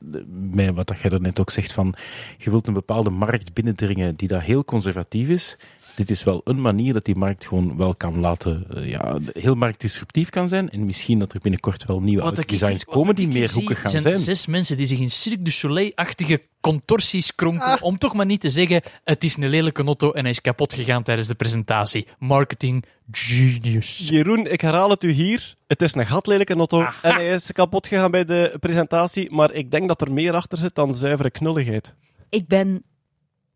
met 0.51 0.75
wat 0.75 0.87
dat 0.87 1.01
jij 1.01 1.11
er 1.11 1.21
net 1.21 1.41
ook 1.41 1.51
zegt, 1.51 1.73
van 1.73 1.95
je 2.39 2.51
wilt 2.51 2.67
een 2.67 2.75
bepaalde 2.75 3.11
markt 3.11 3.53
binnendringen 3.55 4.17
die 4.17 4.29
dat 4.29 4.41
heel 4.43 4.65
conservatief 4.65 5.29
is. 5.29 5.57
Dit 6.01 6.11
is 6.11 6.25
wel 6.25 6.41
een 6.45 6.61
manier 6.61 6.93
dat 6.93 7.05
die 7.05 7.17
markt 7.17 7.47
gewoon 7.47 7.77
wel 7.77 7.95
kan 7.95 8.21
laten, 8.21 8.65
eh, 8.75 8.89
ja, 8.89 9.19
heel 9.33 9.55
marktdisruptief 9.55 10.29
kan 10.29 10.49
zijn. 10.49 10.71
En 10.71 10.85
misschien 10.85 11.19
dat 11.19 11.33
er 11.33 11.41
binnenkort 11.41 11.85
wel 11.85 12.01
nieuwe 12.01 12.23
Wat 12.23 12.49
designs 12.49 12.85
komen 12.85 13.15
die 13.15 13.29
meer 13.29 13.53
hoekig 13.53 13.81
gaan 13.81 13.91
zijn. 13.91 14.03
zijn. 14.03 14.19
zes 14.19 14.47
mensen 14.47 14.77
die 14.77 14.87
zich 14.87 14.99
in 14.99 15.11
Cirque 15.11 15.43
du 15.43 15.51
Soleil-achtige 15.51 16.43
contorsies 16.61 17.35
kronkelen, 17.35 17.83
om 17.83 17.99
toch 17.99 18.15
maar 18.15 18.27
niet 18.27 18.41
te 18.41 18.51
zeggen, 18.51 18.83
het 19.05 19.25
is 19.25 19.37
een 19.37 19.49
lelijke 19.49 19.85
auto 19.85 20.13
en 20.13 20.21
hij 20.21 20.31
is 20.31 20.41
kapot 20.41 20.73
gegaan 20.73 21.03
tijdens 21.03 21.27
de 21.27 21.35
presentatie. 21.35 22.07
Marketing 22.19 22.85
genius. 23.11 24.09
Jeroen, 24.09 24.47
ik 24.47 24.61
herhaal 24.61 24.91
het 24.91 25.03
u 25.03 25.11
hier. 25.11 25.55
Het 25.67 25.83
is 25.83 25.95
een 25.95 26.07
gatlelijke 26.07 26.55
auto 26.55 26.81
en 27.03 27.15
hij 27.15 27.29
is 27.29 27.53
kapot 27.53 27.87
gegaan 27.87 28.11
bij 28.11 28.25
de 28.25 28.57
presentatie, 28.61 29.31
maar 29.31 29.53
ik 29.53 29.71
denk 29.71 29.89
dat 29.89 30.01
er 30.01 30.13
meer 30.13 30.35
achter 30.35 30.59
zit 30.59 30.75
dan 30.75 30.95
zuivere 30.95 31.31
knulligheid. 31.31 31.95
Ik 32.29 32.47
ben 32.47 32.83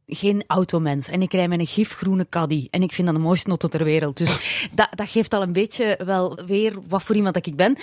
geen 0.06 0.44
automens 0.46 1.08
en 1.08 1.22
ik 1.22 1.32
rij 1.32 1.48
met 1.48 1.58
een 1.58 1.66
gifgroene 1.66 2.26
caddy. 2.28 2.68
En 2.70 2.82
ik 2.82 2.92
vind 2.92 3.06
dat 3.06 3.16
de 3.16 3.22
mooiste 3.22 3.48
auto 3.48 3.68
ter 3.68 3.84
wereld. 3.84 4.16
Dus 4.16 4.32
dat, 4.74 4.88
dat 4.94 5.10
geeft 5.10 5.34
al 5.34 5.42
een 5.42 5.52
beetje 5.52 5.98
wel 6.04 6.38
weer 6.46 6.74
wat 6.88 7.02
voor 7.02 7.16
iemand 7.16 7.34
dat 7.34 7.46
ik 7.46 7.56
ben. 7.56 7.76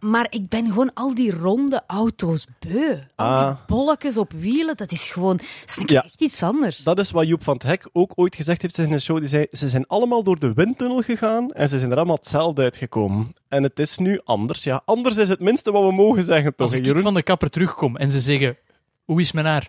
Maar 0.00 0.26
ik 0.30 0.48
ben 0.48 0.66
gewoon 0.66 0.92
al 0.94 1.14
die 1.14 1.30
ronde 1.32 1.82
auto's 1.86 2.46
beu. 2.58 2.96
Al 3.16 3.26
Ah. 3.26 3.46
die 3.48 3.56
bolletjes 3.66 4.16
op 4.16 4.32
wielen, 4.32 4.76
dat 4.76 4.92
is 4.92 5.08
gewoon 5.08 5.36
dat 5.36 5.78
is 5.78 5.82
Ja. 5.86 6.04
echt 6.04 6.20
iets 6.20 6.42
anders. 6.42 6.76
Dat 6.76 6.98
is 6.98 7.10
wat 7.10 7.26
Joep 7.26 7.44
van 7.44 7.54
het 7.54 7.62
Hek 7.62 7.88
ook 7.92 8.12
ooit 8.14 8.34
gezegd 8.36 8.62
heeft 8.62 8.78
in 8.78 8.92
een 8.92 9.00
show. 9.00 9.18
Die 9.18 9.26
zei, 9.28 9.46
ze 9.50 9.68
zijn 9.68 9.86
allemaal 9.86 10.22
door 10.22 10.38
de 10.38 10.52
windtunnel 10.52 11.00
gegaan 11.02 11.52
en 11.52 11.68
ze 11.68 11.78
zijn 11.78 11.90
er 11.90 11.96
allemaal 11.96 12.16
hetzelfde 12.16 12.62
uitgekomen. 12.62 13.34
En 13.48 13.62
het 13.62 13.78
is 13.78 13.98
nu 13.98 14.20
anders. 14.24 14.64
Ja, 14.64 14.82
anders 14.84 15.16
is 15.16 15.28
het 15.28 15.40
minste 15.40 15.70
wat 15.72 15.84
we 15.84 15.92
mogen 15.92 16.24
zeggen, 16.24 16.54
toch, 16.54 16.66
Als 16.66 16.76
ik 16.76 16.84
Jeroen? 16.84 17.02
van 17.02 17.14
de 17.14 17.22
kapper 17.22 17.50
terugkom 17.50 17.96
en 17.96 18.12
ze 18.12 18.20
zeggen, 18.20 18.56
hoe 19.04 19.20
is 19.20 19.32
mijn 19.32 19.46
haar? 19.46 19.68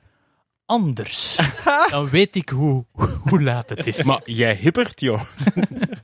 Anders. 0.72 1.40
Dan 1.90 2.10
weet 2.10 2.36
ik 2.36 2.50
hoe, 2.50 2.86
hoe 3.30 3.44
laat 3.44 3.70
het 3.70 3.88
is. 3.88 4.04
Maar 4.04 4.22
jij 4.26 4.56
hippert, 4.56 5.00
joh. 5.00 5.22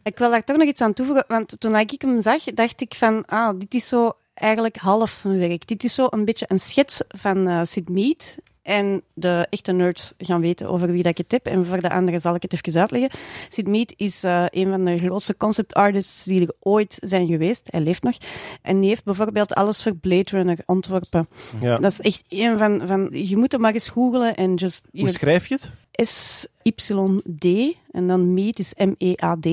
Ik 0.04 0.18
wil 0.18 0.30
daar 0.32 0.44
toch 0.44 0.58
nog 0.58 0.68
iets 0.68 0.82
aan 0.82 0.94
toevoegen, 0.94 1.26
want 1.28 1.60
toen 1.60 1.76
ik 1.76 2.02
hem 2.02 2.22
zag, 2.22 2.44
dacht 2.44 2.82
ik 2.82 2.94
van, 2.96 3.26
ah, 3.26 3.60
dit 3.60 3.74
is 3.74 3.88
zo 3.88 4.12
eigenlijk 4.34 4.78
half 4.78 5.10
zijn 5.10 5.38
werk. 5.40 5.68
Dit 5.68 5.84
is 5.84 5.94
zo 5.94 6.08
een 6.10 6.26
beetje 6.26 6.46
een 6.50 6.60
schets 6.60 7.02
van 7.08 7.48
eh 7.48 7.60
Sid 7.64 7.90
Mead. 7.90 8.38
En 8.68 9.02
de 9.14 9.48
echte 9.50 9.72
nerds 9.72 10.14
gaan 10.18 10.42
weten 10.42 10.68
over 10.68 10.92
wie 10.92 11.04
dat 11.04 11.12
ik 11.12 11.18
het 11.18 11.32
heb. 11.32 11.46
En 11.46 11.66
voor 11.66 11.82
de 11.82 11.90
anderen 11.90 12.22
zal 12.22 12.36
ik 12.36 12.42
het 12.42 12.54
even 12.54 12.82
uitleggen. 12.82 13.20
Sid 13.50 13.68
Mead 13.68 13.94
is 13.98 14.24
eh, 14.24 14.46
een 14.50 14.70
van 14.70 14.86
de 14.86 14.98
grootste 14.98 15.38
concept 15.38 15.74
artists 15.74 16.24
die 16.24 16.42
er 16.42 16.54
ooit 16.60 16.98
zijn 17.00 17.28
geweest. 17.28 17.68
Hij 17.72 17.82
leeft 17.82 18.04
nog. 18.04 18.18
En 18.62 18.80
die 18.80 18.90
heeft 18.90 19.04
bijvoorbeeld 19.04 19.54
alles 19.54 19.84
voor 19.84 19.96
Blade 19.96 20.30
Runner 20.30 20.58
ontworpen. 20.66 21.28
Ja. 21.62 21.78
Dat 21.78 21.92
is 21.92 22.02
echt 22.02 22.24
een 22.30 22.58
van, 22.58 22.88
van... 22.88 23.10
Je 23.12 23.38
moet 23.38 23.52
hem 23.52 23.62
maar 23.62 23.74
eens 23.74 23.90
googlen 23.90 24.36
en 24.36 24.54
just... 24.54 24.84
Hoe 24.92 25.10
schrijf 25.10 25.48
je 25.48 25.54
het? 25.54 25.72
S-Y-D. 26.08 27.76
En 27.92 28.08
dan 28.08 28.34
Mead 28.34 28.60
is 28.60 28.74
M-E-A-D. 28.78 29.48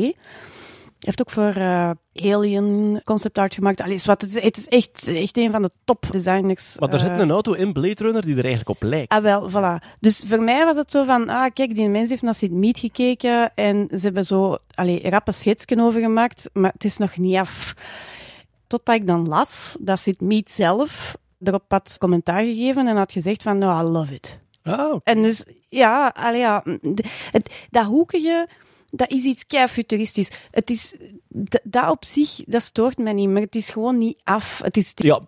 Hij 1.05 1.13
heeft 1.17 1.21
ook 1.21 1.35
voor 1.35 1.63
eh, 1.63 1.91
Alien 2.33 3.01
concept 3.05 3.39
art 3.39 3.55
gemaakt. 3.55 3.81
Allee, 3.81 4.01
wat, 4.05 4.21
het, 4.21 4.35
is, 4.37 4.43
het 4.43 4.57
is 4.57 4.69
echt, 4.69 5.09
echt 5.09 5.37
een 5.37 5.51
van 5.51 5.63
de 5.63 5.71
top 5.85 6.07
designers. 6.11 6.79
Maar 6.79 6.89
er 6.89 6.95
eh, 6.95 7.01
zit 7.01 7.21
een 7.21 7.31
auto 7.31 7.53
in 7.53 7.73
Blade 7.73 8.03
Runner 8.03 8.23
die 8.23 8.37
er 8.37 8.45
eigenlijk 8.45 8.69
op 8.69 8.89
lijkt. 8.89 9.13
Ah, 9.13 9.23
wel, 9.23 9.51
voilà. 9.51 9.97
Dus 10.01 10.25
voor 10.27 10.43
mij 10.43 10.65
was 10.65 10.77
het 10.77 10.91
zo 10.91 11.05
van, 11.05 11.29
ah, 11.29 11.51
kijk, 11.53 11.75
die 11.75 11.89
mens 11.89 12.11
heeft 12.11 12.23
naar 12.23 12.35
Sid 12.35 12.53
Mead 12.53 12.79
gekeken 12.79 13.55
en 13.55 13.89
ze 13.91 14.01
hebben 14.01 14.27
zo, 14.27 14.57
allee, 14.75 15.11
rappe 15.11 15.33
schetsken 15.33 15.81
over 15.81 16.01
gemaakt, 16.01 16.51
maar 16.53 16.73
het 16.73 16.85
is 16.85 16.97
nog 16.97 17.17
niet 17.17 17.37
af. 17.37 17.75
Totdat 18.67 18.95
ik 18.95 19.07
dan 19.07 19.29
las 19.29 19.77
dat 19.81 19.99
Sid 19.99 20.21
Mead 20.21 20.51
zelf 20.51 21.17
erop 21.43 21.65
had 21.69 21.97
commentaar 21.99 22.41
gegeven 22.41 22.87
en 22.87 22.97
had 22.97 23.13
gezegd 23.13 23.43
van, 23.43 23.59
no, 23.59 23.81
I 23.81 23.83
love 23.83 24.15
it. 24.15 24.39
Oké. 24.65 25.01
En 25.05 25.23
dus, 25.23 25.45
ja, 25.69 26.13
allee, 26.17 26.41
ja 26.41 26.63
het, 27.31 27.67
dat 27.71 27.85
hoekige, 27.85 28.49
dat 28.97 29.11
is 29.11 29.25
iets 29.25 29.47
kei 29.47 29.67
futuristisch. 29.69 30.31
Het 30.51 30.71
is, 30.71 30.95
dat 31.63 31.91
op 31.91 32.05
zich, 32.05 32.35
dat 32.47 32.63
stoort 32.63 32.99
mij 32.99 33.13
niet, 33.13 33.29
maar 33.29 33.43
het 33.43 33.55
is 33.55 33.71
gewoon 33.71 33.99
niet 33.99 34.21
af. 34.25 34.61
Het 34.63 34.77
is 34.77 34.93
Ja, 34.95 35.21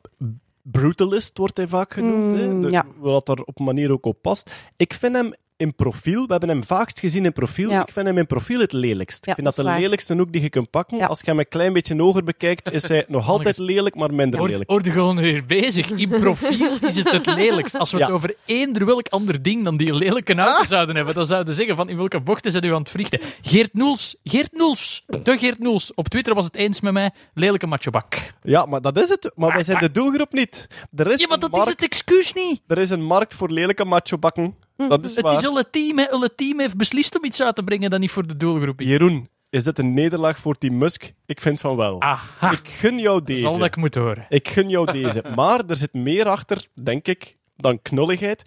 brutalist 0.62 1.38
wordt 1.38 1.56
hij 1.56 1.66
vaak 1.66 1.92
genoemd. 1.92 2.36
hè. 2.38 2.46
Mm, 2.48 2.60
De- 2.60 2.70
ja. 2.70 2.86
Wat 2.98 3.28
er 3.28 3.42
op 3.44 3.58
een 3.58 3.64
manier 3.64 3.90
ook 3.92 4.06
op 4.06 4.22
past. 4.22 4.50
Ik 4.76 4.94
vind 4.94 5.14
hem 5.16 5.32
in 5.56 5.74
profiel, 5.74 6.20
we 6.26 6.30
hebben 6.30 6.48
hem 6.48 6.64
vaakst 6.64 7.00
gezien 7.00 7.24
in 7.24 7.32
profiel, 7.32 7.70
Ja. 7.70 7.82
ik 7.82 7.92
vind 7.92 8.06
hem 8.06 8.18
in 8.18 8.26
profiel 8.26 8.60
het 8.60 8.72
lelijkst. 8.72 9.24
Ja, 9.26 9.30
ik 9.30 9.34
vind 9.34 9.46
dat, 9.46 9.56
dat 9.56 9.64
de 9.64 9.70
waar. 9.70 9.80
lelijkste 9.80 10.14
hoek 10.16 10.32
die 10.32 10.42
je 10.42 10.48
kunt 10.48 10.70
pakken. 10.70 10.98
Ja. 10.98 11.06
Als 11.06 11.20
je 11.20 11.26
hem 11.26 11.38
een 11.38 11.48
klein 11.48 11.72
beetje 11.72 11.96
hoger 12.02 12.24
bekijkt, 12.24 12.72
is 12.72 12.88
hij 12.88 13.04
nog 13.08 13.28
altijd 13.38 13.58
lelijk, 13.58 13.94
maar 13.94 14.14
minder 14.14 14.42
lelijk. 14.42 14.70
hoort 14.70 14.84
je 14.84 14.90
gewoon 14.90 15.16
weer 15.16 15.44
bezig. 15.46 15.90
In 15.90 16.08
profiel 16.08 16.76
is 16.80 16.96
het 16.96 17.10
het 17.10 17.26
lelijkst. 17.26 17.74
Als 17.78 17.92
we 17.92 17.98
het 18.02 18.10
over 18.10 18.34
eender 18.44 18.86
welk 18.86 19.08
ander 19.08 19.42
ding 19.42 19.64
dan 19.64 19.76
die 19.76 19.94
lelijke 19.94 20.34
auto 20.34 20.64
zouden 20.64 20.96
hebben, 20.96 21.14
dan 21.14 21.26
zouden 21.26 21.48
we 21.48 21.54
zeggen 21.54 21.76
van 21.76 21.88
in 21.88 21.96
welke 21.96 22.20
bochten 22.20 22.50
zijn 22.50 22.64
u 22.64 22.72
aan 22.72 22.80
het 22.80 22.90
vliegen. 22.90 23.20
Geert 23.42 23.74
Noels, 23.74 24.16
Geert 24.24 24.52
Noels, 24.52 25.04
de 25.06 25.38
Geert 25.38 25.58
Noels. 25.58 25.94
Op 25.94 26.08
Twitter 26.08 26.34
was 26.34 26.44
het 26.44 26.56
eens 26.56 26.80
met 26.80 26.92
mij, 26.92 27.10
lelijke 27.34 27.66
machobak. 27.66 28.32
Ja, 28.42 28.66
maar 28.66 28.80
dat 28.80 28.98
is 29.00 29.08
het. 29.08 29.30
Maar 29.34 29.52
wij 29.52 29.62
zijn 29.62 29.78
de 29.80 29.90
doelgroep 29.90 30.32
niet. 30.32 30.66
Er 30.96 31.06
is, 31.12 31.20
Ja, 31.20 31.26
maar 31.26 31.34
een 31.34 31.40
dat 31.40 31.50
is 31.52 31.56
markt, 31.64 31.70
het 31.80 31.82
excuus 31.90 32.32
niet. 32.32 32.60
er 32.66 32.78
is 32.78 32.90
een 32.90 33.04
markt 33.04 33.34
voor 33.34 33.50
lelijke 33.50 33.84
macho-bakken. 33.84 34.54
Dat 34.76 35.04
is 35.04 35.14
Het 35.14 35.24
waar. 35.24 35.34
is 35.34 35.46
al 35.46 35.56
het 35.56 35.72
team, 35.72 35.98
hè. 35.98 36.10
Al 36.10 36.20
het 36.20 36.36
team 36.36 36.60
heeft 36.60 36.76
beslist 36.76 37.16
om 37.18 37.24
iets 37.24 37.42
uit 37.42 37.54
te 37.54 37.62
brengen 37.62 37.90
dat 37.90 38.00
niet 38.00 38.10
voor 38.10 38.26
de 38.26 38.36
doelgroep 38.36 38.80
is. 38.80 38.88
Jeroen, 38.88 39.28
is 39.50 39.64
dit 39.64 39.78
een 39.78 39.94
nederlaag 39.94 40.38
voor 40.38 40.58
Team 40.58 40.78
Musk? 40.78 41.12
Ik 41.26 41.40
vind 41.40 41.60
van 41.60 41.76
wel. 41.76 42.02
Aha, 42.02 42.50
Ik 42.52 42.68
gun 42.68 42.98
jou 42.98 43.18
dat 43.18 43.28
is 43.28 43.34
deze. 43.34 43.46
al 43.46 43.58
dat 43.58 43.66
ik 43.66 43.76
moet 43.76 43.94
horen. 43.94 44.26
Ik 44.28 44.48
gun 44.48 44.68
jou 44.68 44.92
deze. 44.92 45.24
Maar 45.36 45.64
er 45.66 45.76
zit 45.76 45.92
meer 45.92 46.28
achter, 46.28 46.66
denk 46.74 47.06
ik, 47.08 47.36
dan 47.56 47.82
knulligheid. 47.82 48.42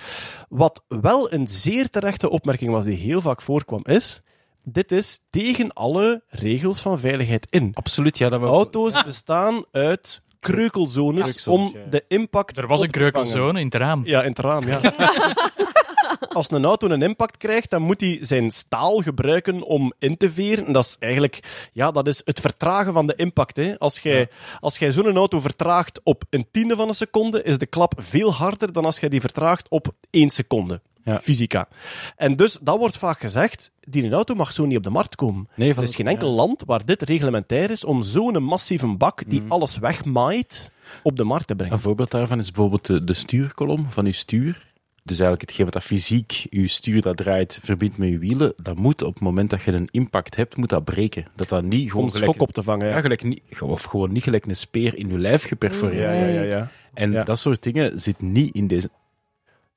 Wat 0.49 0.83
wel 0.87 1.33
een 1.33 1.47
zeer 1.47 1.89
terechte 1.89 2.29
opmerking 2.29 2.71
was 2.71 2.85
die 2.85 2.97
heel 2.97 3.21
vaak 3.21 3.41
voorkwam, 3.41 3.81
is... 3.83 4.21
Dit 4.63 4.91
is 4.91 5.19
tegen 5.29 5.73
alle 5.73 6.23
regels 6.29 6.81
van 6.81 6.99
veiligheid 6.99 7.47
in. 7.49 7.71
Absoluut, 7.73 8.17
ja. 8.17 8.29
Dat 8.29 8.39
we 8.39 8.45
Auto's 8.45 9.03
bestaan 9.03 9.63
uit 9.71 10.21
kreukelzones 10.39 11.21
Kreukelzones, 11.21 11.47
om 11.73 11.79
ja. 11.79 11.89
de 11.89 12.05
impact 12.07 12.57
Er 12.57 12.67
was 12.67 12.79
op 12.79 12.85
een 12.85 12.91
kreukelzone 12.91 13.59
in 13.59 13.65
het 13.65 13.75
raam. 13.75 14.01
Ja, 14.05 14.21
in 14.21 14.29
het 14.29 14.39
raam, 14.39 14.67
ja. 14.67 14.79
Als 16.33 16.51
een 16.51 16.65
auto 16.65 16.87
een 16.87 17.01
impact 17.01 17.37
krijgt, 17.37 17.69
dan 17.69 17.81
moet 17.81 18.01
hij 18.01 18.17
zijn 18.21 18.51
staal 18.51 18.97
gebruiken 18.97 19.63
om 19.63 19.93
in 19.99 20.17
te 20.17 20.31
veren. 20.31 20.65
En 20.65 20.73
dat 20.73 20.83
is 20.83 20.95
eigenlijk 20.99 21.69
ja, 21.73 21.91
dat 21.91 22.07
is 22.07 22.21
het 22.25 22.39
vertragen 22.39 22.93
van 22.93 23.07
de 23.07 23.15
impact. 23.15 23.57
Hè. 23.57 23.79
Als 23.79 23.99
jij, 23.99 24.29
als 24.59 24.77
jij 24.77 24.91
zo'n 24.91 25.15
auto 25.15 25.39
vertraagt 25.39 26.01
op 26.03 26.23
een 26.29 26.47
tiende 26.51 26.75
van 26.75 26.87
een 26.87 26.95
seconde, 26.95 27.43
is 27.43 27.57
de 27.57 27.65
klap 27.65 27.93
veel 27.97 28.33
harder 28.33 28.73
dan 28.73 28.85
als 28.85 28.99
jij 28.99 29.09
die 29.09 29.21
vertraagt 29.21 29.69
op 29.69 29.93
één 30.09 30.29
seconde. 30.29 30.81
Ja. 31.03 31.19
Fysica. 31.21 31.67
En 32.15 32.35
dus, 32.35 32.57
dat 32.61 32.77
wordt 32.77 32.97
vaak 32.97 33.19
gezegd, 33.19 33.71
die 33.81 34.03
een 34.03 34.13
auto 34.13 34.35
mag 34.35 34.51
zo 34.51 34.65
niet 34.65 34.77
op 34.77 34.83
de 34.83 34.89
markt 34.89 35.15
komen. 35.15 35.47
Nee, 35.55 35.73
er 35.73 35.81
is 35.81 35.95
geen 35.95 36.07
enkel 36.07 36.29
land 36.29 36.63
waar 36.65 36.85
dit 36.85 37.01
reglementair 37.01 37.71
is 37.71 37.83
om 37.83 38.03
zo'n 38.03 38.43
massieve 38.43 38.87
bak 38.87 39.23
die 39.27 39.43
alles 39.47 39.77
wegmaait 39.77 40.71
op 41.03 41.17
de 41.17 41.23
markt 41.23 41.47
te 41.47 41.55
brengen. 41.55 41.73
Een 41.73 41.81
voorbeeld 41.81 42.11
daarvan 42.11 42.39
is 42.39 42.51
bijvoorbeeld 42.51 42.85
de, 42.85 43.03
de 43.03 43.13
stuurkolom 43.13 43.87
van 43.89 44.05
uw 44.05 44.11
stuur. 44.11 44.68
Dus 45.09 45.19
eigenlijk 45.19 45.49
hetgeen 45.49 45.65
wat 45.65 45.73
dat 45.73 45.83
fysiek 45.83 46.45
uw 46.49 46.67
stuur 46.67 47.01
dat 47.01 47.17
draait 47.17 47.59
verbindt 47.63 47.97
met 47.97 48.09
uw 48.09 48.19
wielen, 48.19 48.53
dat 48.57 48.77
moet 48.77 49.01
op 49.03 49.13
het 49.13 49.23
moment 49.23 49.49
dat 49.49 49.61
je 49.61 49.71
een 49.71 49.87
impact 49.91 50.35
hebt, 50.35 50.57
moet 50.57 50.69
dat 50.69 50.83
breken. 50.83 51.25
Dat 51.35 51.49
dat 51.49 51.63
niet 51.63 51.89
gewoon 51.89 52.03
Om 52.05 52.11
gelijk, 52.11 52.31
schok 52.31 52.41
op 52.47 52.53
te 52.53 52.63
vangen. 52.63 52.87
ja, 52.87 52.93
Ja. 52.95 53.01
gelijk 53.01 53.23
niet, 53.23 53.41
of 53.59 53.83
gewoon 53.83 54.11
niet 54.11 54.23
gelijk 54.23 54.45
een 54.45 54.55
speer 54.55 54.97
in 54.97 55.09
uw 55.11 55.17
lijf 55.17 55.43
geperforeerd. 55.43 56.15
Ja, 56.15 56.25
ja, 56.25 56.27
ja, 56.27 56.41
ja. 56.41 56.69
En 56.93 57.11
Ja. 57.11 57.23
dat 57.23 57.39
soort 57.39 57.63
dingen 57.63 58.01
zit 58.01 58.21
niet 58.21 58.55
in 58.55 58.67
deze. 58.67 58.89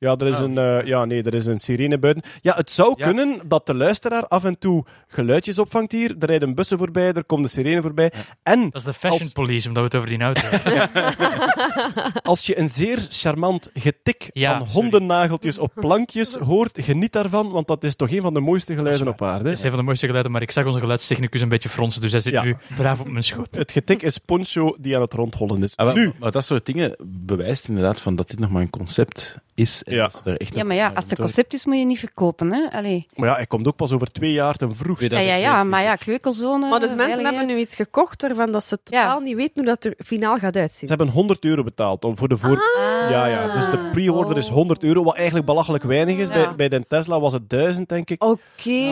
Ja, 0.03 0.15
er 0.16 0.27
is, 0.27 0.39
een, 0.39 0.59
eh, 0.59 0.85
ja, 0.87 1.05
nee, 1.05 1.23
er 1.23 1.35
is 1.35 1.47
een 1.47 1.59
sirene 1.59 1.99
buiten. 1.99 2.23
Ja, 2.41 2.55
het 2.55 2.70
zou 2.70 2.95
Ja. 2.97 3.05
kunnen 3.07 3.41
dat 3.45 3.66
de 3.66 3.74
luisteraar 3.74 4.27
af 4.29 4.45
en 4.45 4.59
toe 4.59 4.85
geluidjes 5.09 5.59
opvangt 5.59 5.93
hier. 5.93 6.15
Er 6.19 6.27
rijden 6.27 6.55
bussen 6.55 6.79
voorbij, 6.79 7.12
er 7.12 7.24
komt 7.24 7.43
de 7.43 7.49
sirene 7.51 7.83
voorbij. 7.83 8.12
En 8.43 8.62
Dat 8.62 8.74
is 8.74 8.85
de 8.85 8.93
fashion 8.93 9.20
Als- 9.20 9.33
police, 9.33 9.69
omdat 9.69 9.83
we 9.83 9.89
het 9.89 9.99
over 9.99 10.09
die 10.09 10.20
auto 10.24 10.41
hebben. 10.45 12.23
als 12.23 12.47
je 12.47 12.59
een 12.59 12.69
zeer 12.69 13.07
charmant 13.11 13.70
getik 13.74 14.31
Ja, 14.33 14.59
van 14.59 14.66
sorry. 14.66 14.83
hondennageltjes 14.83 15.59
op 15.59 15.73
plankjes 15.74 16.35
hoort, 16.37 16.79
geniet 16.81 17.12
daarvan, 17.12 17.51
want 17.51 17.66
dat 17.66 17.85
is 17.85 17.97
toch 17.97 18.11
een 18.11 18.23
van 18.23 18.35
de 18.35 18.41
mooiste 18.41 18.74
geluiden 18.74 19.09
op 19.09 19.23
aarde. 19.23 19.45
Dat 19.45 19.53
is 19.53 19.62
een 19.62 19.69
van 19.70 19.79
de 19.79 19.85
mooiste 19.85 20.07
geluiden, 20.07 20.33
maar 20.33 20.43
ik 20.43 20.51
zag 20.51 20.66
onze 20.66 20.81
geluidstechnicus 20.81 21.41
een 21.41 21.49
beetje 21.49 21.69
fronsen, 21.69 22.01
dus 22.03 22.12
hij 22.12 22.20
zit 22.20 22.33
Ja. 22.33 22.43
nu 22.43 22.57
braaf 22.77 23.01
op 23.01 23.09
mijn 23.09 23.24
schoot. 23.24 23.55
Het 23.55 23.73
getik 23.73 24.03
is 24.03 24.19
Poncho 24.19 24.77
die 24.79 24.95
aan 24.97 25.03
het 25.03 25.12
rondhollen 25.12 25.62
is. 25.62 25.77
Ah, 25.77 25.87
wel, 25.87 25.95
nu, 25.95 26.12
Maar 26.19 26.31
dat 26.31 26.45
soort 26.45 26.66
dingen 26.66 26.97
bewijst 27.05 27.69
inderdaad 27.69 28.01
van 28.01 28.16
dat 28.16 28.31
dit 28.31 28.39
nog 28.39 28.51
maar 28.51 28.62
een 28.62 28.70
concept 28.70 29.39
is. 29.62 29.82
En 29.82 29.94
Ja. 29.94 30.10
ze 30.10 30.18
er 30.30 30.36
echt 30.36 30.55
Ja, 30.55 30.64
maar 30.64 30.76
ja, 30.76 30.93
als 30.94 31.05
het 31.05 31.12
een 31.18 31.24
concept 31.24 31.55
is, 31.55 31.64
moet 31.66 31.78
je 31.78 31.84
niet 31.84 31.98
verkopen, 31.98 32.52
hè? 32.52 32.66
Allee. 32.72 33.06
maar 33.16 33.28
ja, 33.28 33.34
hij 33.34 33.47
komt 33.47 33.66
ook 33.66 33.76
pas 33.76 33.93
over 33.93 34.12
twee 34.12 34.32
jaar 34.32 34.55
ten 34.56 34.76
vroeg. 34.76 35.01
Ja, 35.01 35.18
ja, 35.18 35.64
maar 35.64 35.82
ja, 35.82 35.97
kreukelzone. 35.97 36.68
Maar 36.68 36.80
dus 36.80 36.94
mensen 36.94 37.24
hebben 37.24 37.47
nu 37.47 37.56
iets 37.56 37.74
gekocht 37.74 38.22
waarvan 38.22 38.51
dat 38.51 38.64
ze 38.64 38.78
totaal 38.82 39.20
niet 39.20 39.36
weten 39.36 39.52
hoe 39.55 39.64
dat 39.64 39.84
er 39.84 39.94
finaal 40.05 40.39
gaat 40.39 40.55
Ze 40.55 40.60
uitzien. 40.60 40.89
hebben 40.89 41.09
100 41.09 41.44
euro 41.44 41.62
betaald 41.62 42.05
om 42.05 42.16
voor 42.16 42.28
de 42.28 42.36
voor... 42.36 42.56
Ah. 42.56 43.10
Ja, 43.10 43.26
ja. 43.26 43.55
Dus 43.55 43.64
de 43.64 43.89
pre-order 43.93 44.36
is 44.36 44.48
100 44.48 44.82
euro, 44.82 45.02
wat 45.05 45.14
eigenlijk 45.16 45.47
belachelijk 45.47 45.84
weinig 45.84 46.16
is. 46.16 46.28
Ja. 46.28 46.32
Bij, 46.34 46.55
bij 46.55 46.68
de 46.68 46.84
Tesla 46.89 47.20
was 47.20 47.32
het 47.32 47.51
1000, 47.51 47.89
denk 47.89 48.10
ik. 48.10 48.22
Oké, 48.24 48.40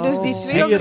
dus 0.03 0.21
die 0.21 0.35
Zeer 0.35 0.81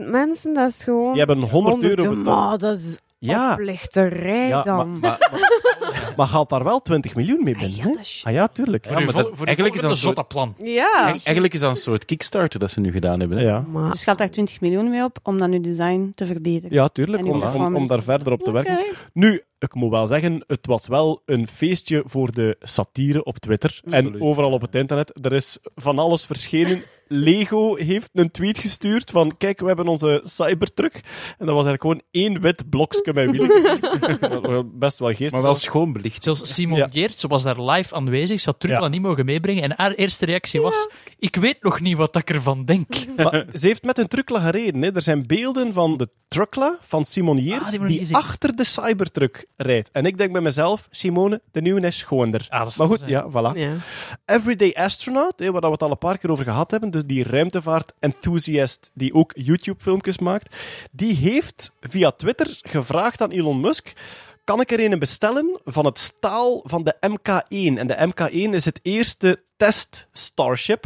250.000 0.00 0.10
mensen, 0.10 0.52
dat 0.54 0.68
is 0.70 0.84
gewoon... 0.84 1.08
Die 1.10 1.18
hebben 1.18 1.42
100 1.42 1.52
euro 1.82 2.02
honderden, 2.02 2.24
betaald. 2.24 2.48
Maar 2.48 2.58
dat 2.58 2.78
is 2.78 2.98
Ja. 3.22 3.52
oplichterij 3.52 4.48
Ja, 4.48 4.62
dan. 4.62 4.98
maar, 4.98 5.28
maar, 5.30 6.12
maar 6.16 6.26
gaat 6.26 6.48
daar 6.48 6.64
wel 6.64 6.82
20 6.82 7.14
miljoen 7.14 7.44
mee 7.44 7.54
binnen? 7.54 7.76
ja, 7.76 7.82
hè? 7.82 7.88
dat 7.90 8.00
is- 8.00 8.22
Ah 8.26 8.32
ja, 8.32 8.48
tuurlijk. 8.48 8.90
Maar 8.90 9.04
dat- 9.12 9.30
voor 9.32 9.46
eigenlijk 9.46 9.74
is 9.76 9.80
dat 9.80 9.90
een 9.90 9.96
soort- 9.96 10.16
zotte 10.16 10.34
plan. 10.34 10.54
ja. 10.58 11.06
Eigenlijk 11.06 11.54
is 11.54 11.60
dat 11.60 11.70
een 11.70 11.76
soort 11.76 12.04
Kickstarter 12.04 12.58
dat 12.60 12.70
ze 12.70 12.80
nu 12.80 12.92
gedaan 12.92 13.20
hebben. 13.20 13.38
Hè? 13.38 13.44
Ja. 13.44 13.64
Maar, 13.70 13.90
Dus 13.90 14.04
gaat 14.04 14.18
daar 14.18 14.28
20 14.30 14.60
miljoen 14.60 14.90
mee 14.90 15.04
op 15.04 15.18
om 15.22 15.38
dan 15.38 15.52
uw 15.52 15.60
design 15.60 16.12
te 16.14 16.26
verbeteren. 16.26 16.76
ja, 16.76 16.88
tuurlijk. 16.88 17.22
Om, 17.22 17.28
om, 17.28 17.34
om 17.34 17.40
performance. 17.40 17.92
daar 17.92 18.02
verder 18.02 18.32
op 18.32 18.40
te 18.40 18.52
werken. 18.52 18.78
Nu, 19.12 19.42
ik 19.60 19.74
moet 19.74 19.90
wel 19.90 20.06
zeggen, 20.06 20.44
het 20.46 20.66
was 20.66 20.86
wel 20.86 21.22
een 21.26 21.46
feestje 21.46 22.02
voor 22.06 22.32
de 22.32 22.56
satire 22.60 23.24
op 23.24 23.38
Twitter. 23.38 23.80
Absoluut. 23.84 24.14
En 24.14 24.22
overal 24.22 24.50
op 24.52 24.60
het 24.60 24.74
internet. 24.74 25.24
Er 25.24 25.32
is 25.32 25.58
van 25.74 25.98
alles 25.98 26.26
verschenen. 26.26 26.82
Lego 27.12 27.76
heeft 27.76 28.10
een 28.12 28.30
tweet 28.30 28.58
gestuurd 28.58 29.10
van, 29.10 29.36
kijk, 29.36 29.60
we 29.60 29.66
hebben 29.66 29.88
onze 29.88 30.20
Cybertruck. 30.24 30.94
En 31.38 31.46
dat 31.46 31.54
was 31.54 31.64
eigenlijk 31.66 31.82
gewoon 31.82 32.02
één 32.10 32.40
wit 32.40 32.70
blokje 32.70 33.12
met 33.12 33.30
wielen. 33.30 33.48
Dat 34.20 34.46
was 34.46 34.64
Best 34.72 34.98
wel 34.98 35.08
geestig. 35.08 35.30
Maar 35.32 35.42
wel 35.42 35.54
schoon 35.54 35.92
belicht. 35.92 36.24
Zelfs 36.24 36.54
Simon 36.54 36.78
Ja. 36.78 36.88
Geert, 36.88 37.18
ze 37.18 37.28
was 37.28 37.42
daar 37.42 37.62
live 37.62 37.94
aanwezig, 37.94 38.40
ze 38.40 38.50
had 38.50 38.60
Trucla 38.60 38.80
Ja. 38.80 38.88
niet 38.88 39.02
mogen 39.02 39.24
meebrengen. 39.24 39.62
En 39.62 39.72
haar 39.76 39.92
eerste 39.94 40.24
reactie 40.24 40.60
was, 40.60 40.88
ik 41.18 41.36
weet 41.36 41.62
nog 41.62 41.80
niet 41.80 41.96
wat 41.96 42.16
ik 42.16 42.30
ervan 42.30 42.64
denk. 42.64 42.86
Maar 43.16 43.46
ze 43.54 43.66
heeft 43.66 43.82
met 43.84 43.98
een 43.98 44.08
truckla 44.08 44.40
gereden. 44.40 44.82
Hè. 44.82 44.94
Er 44.94 45.02
zijn 45.02 45.26
beelden 45.26 45.72
van 45.72 45.96
de 45.96 46.08
truckla 46.28 46.78
van 46.82 47.04
Simon 47.04 47.36
Jeert, 47.36 47.78
Ah, 47.78 47.86
die 47.86 48.16
achter 48.16 48.56
de 48.56 48.64
Cybertruck 48.64 49.46
rijdt. 49.62 49.90
En 49.90 50.04
ik 50.04 50.18
denk 50.18 50.32
bij 50.32 50.40
mezelf, 50.40 50.88
Simone, 50.90 51.40
de 51.52 51.60
nieuwe 51.60 51.80
is 51.80 51.98
schoonder. 51.98 52.46
Ah, 52.48 52.64
dat 52.64 52.76
maar 52.76 52.86
goed, 52.86 53.02
ja, 53.06 53.28
voilà. 53.30 53.58
ja. 53.58 53.72
Everyday 54.24 54.74
Astronaut, 54.76 55.38
hè, 55.38 55.50
waar 55.50 55.60
we 55.60 55.70
het 55.70 55.82
al 55.82 55.90
een 55.90 55.98
paar 55.98 56.18
keer 56.18 56.30
over 56.30 56.44
gehad 56.44 56.70
hebben, 56.70 56.90
dus 56.90 57.04
die 57.04 57.24
ruimtevaart-enthusiast 57.24 58.90
die 58.94 59.14
ook 59.14 59.32
YouTube-filmpjes 59.34 60.18
maakt, 60.18 60.56
die 60.90 61.14
heeft 61.14 61.72
via 61.80 62.10
Twitter 62.10 62.58
gevraagd 62.62 63.22
aan 63.22 63.30
Elon 63.30 63.60
Musk 63.60 63.92
kan 64.44 64.60
ik 64.60 64.70
er 64.70 64.80
een 64.80 64.98
bestellen 64.98 65.60
van 65.64 65.84
het 65.84 65.98
staal 65.98 66.62
van 66.64 66.84
de 66.84 66.96
MK1? 67.08 67.78
En 67.78 67.86
de 67.86 68.12
MK1 68.12 68.54
is 68.54 68.64
het 68.64 68.80
eerste 68.82 69.42
test 69.56 70.08
Starship. 70.12 70.84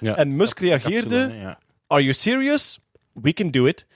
Ja. 0.00 0.16
En 0.16 0.36
Musk 0.36 0.58
reageerde... 0.58 1.20
Capsule, 1.20 1.38
hè, 1.38 1.42
ja. 1.42 1.58
Are 1.86 2.02
you 2.02 2.12
serious? 2.12 2.78
We 3.12 3.32
can 3.32 3.50
do 3.50 3.66
it. 3.66 3.86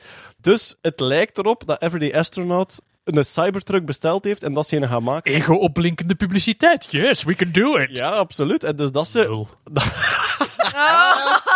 Dus 0.40 0.76
het 0.82 1.00
lijkt 1.00 1.38
erop 1.38 1.62
dat 1.66 1.82
Everyday 1.82 2.18
Astronaut 2.18 2.82
een 3.06 3.24
Cybertruck 3.24 3.86
besteld 3.86 4.24
heeft 4.24 4.42
en 4.42 4.54
dat 4.54 4.66
ze 4.66 4.76
een 4.76 4.88
gaan 4.88 5.02
maken. 5.02 5.32
Ego-opblinkende 5.32 6.14
publiciteit. 6.14 6.86
Yes, 6.90 7.22
we 7.22 7.34
can 7.34 7.52
do 7.52 7.76
it. 7.76 7.90
Ja, 7.90 8.08
absoluut. 8.08 8.64
En 8.64 8.76
dus 8.76 8.92
dat 8.92 9.08
ze... 9.08 9.46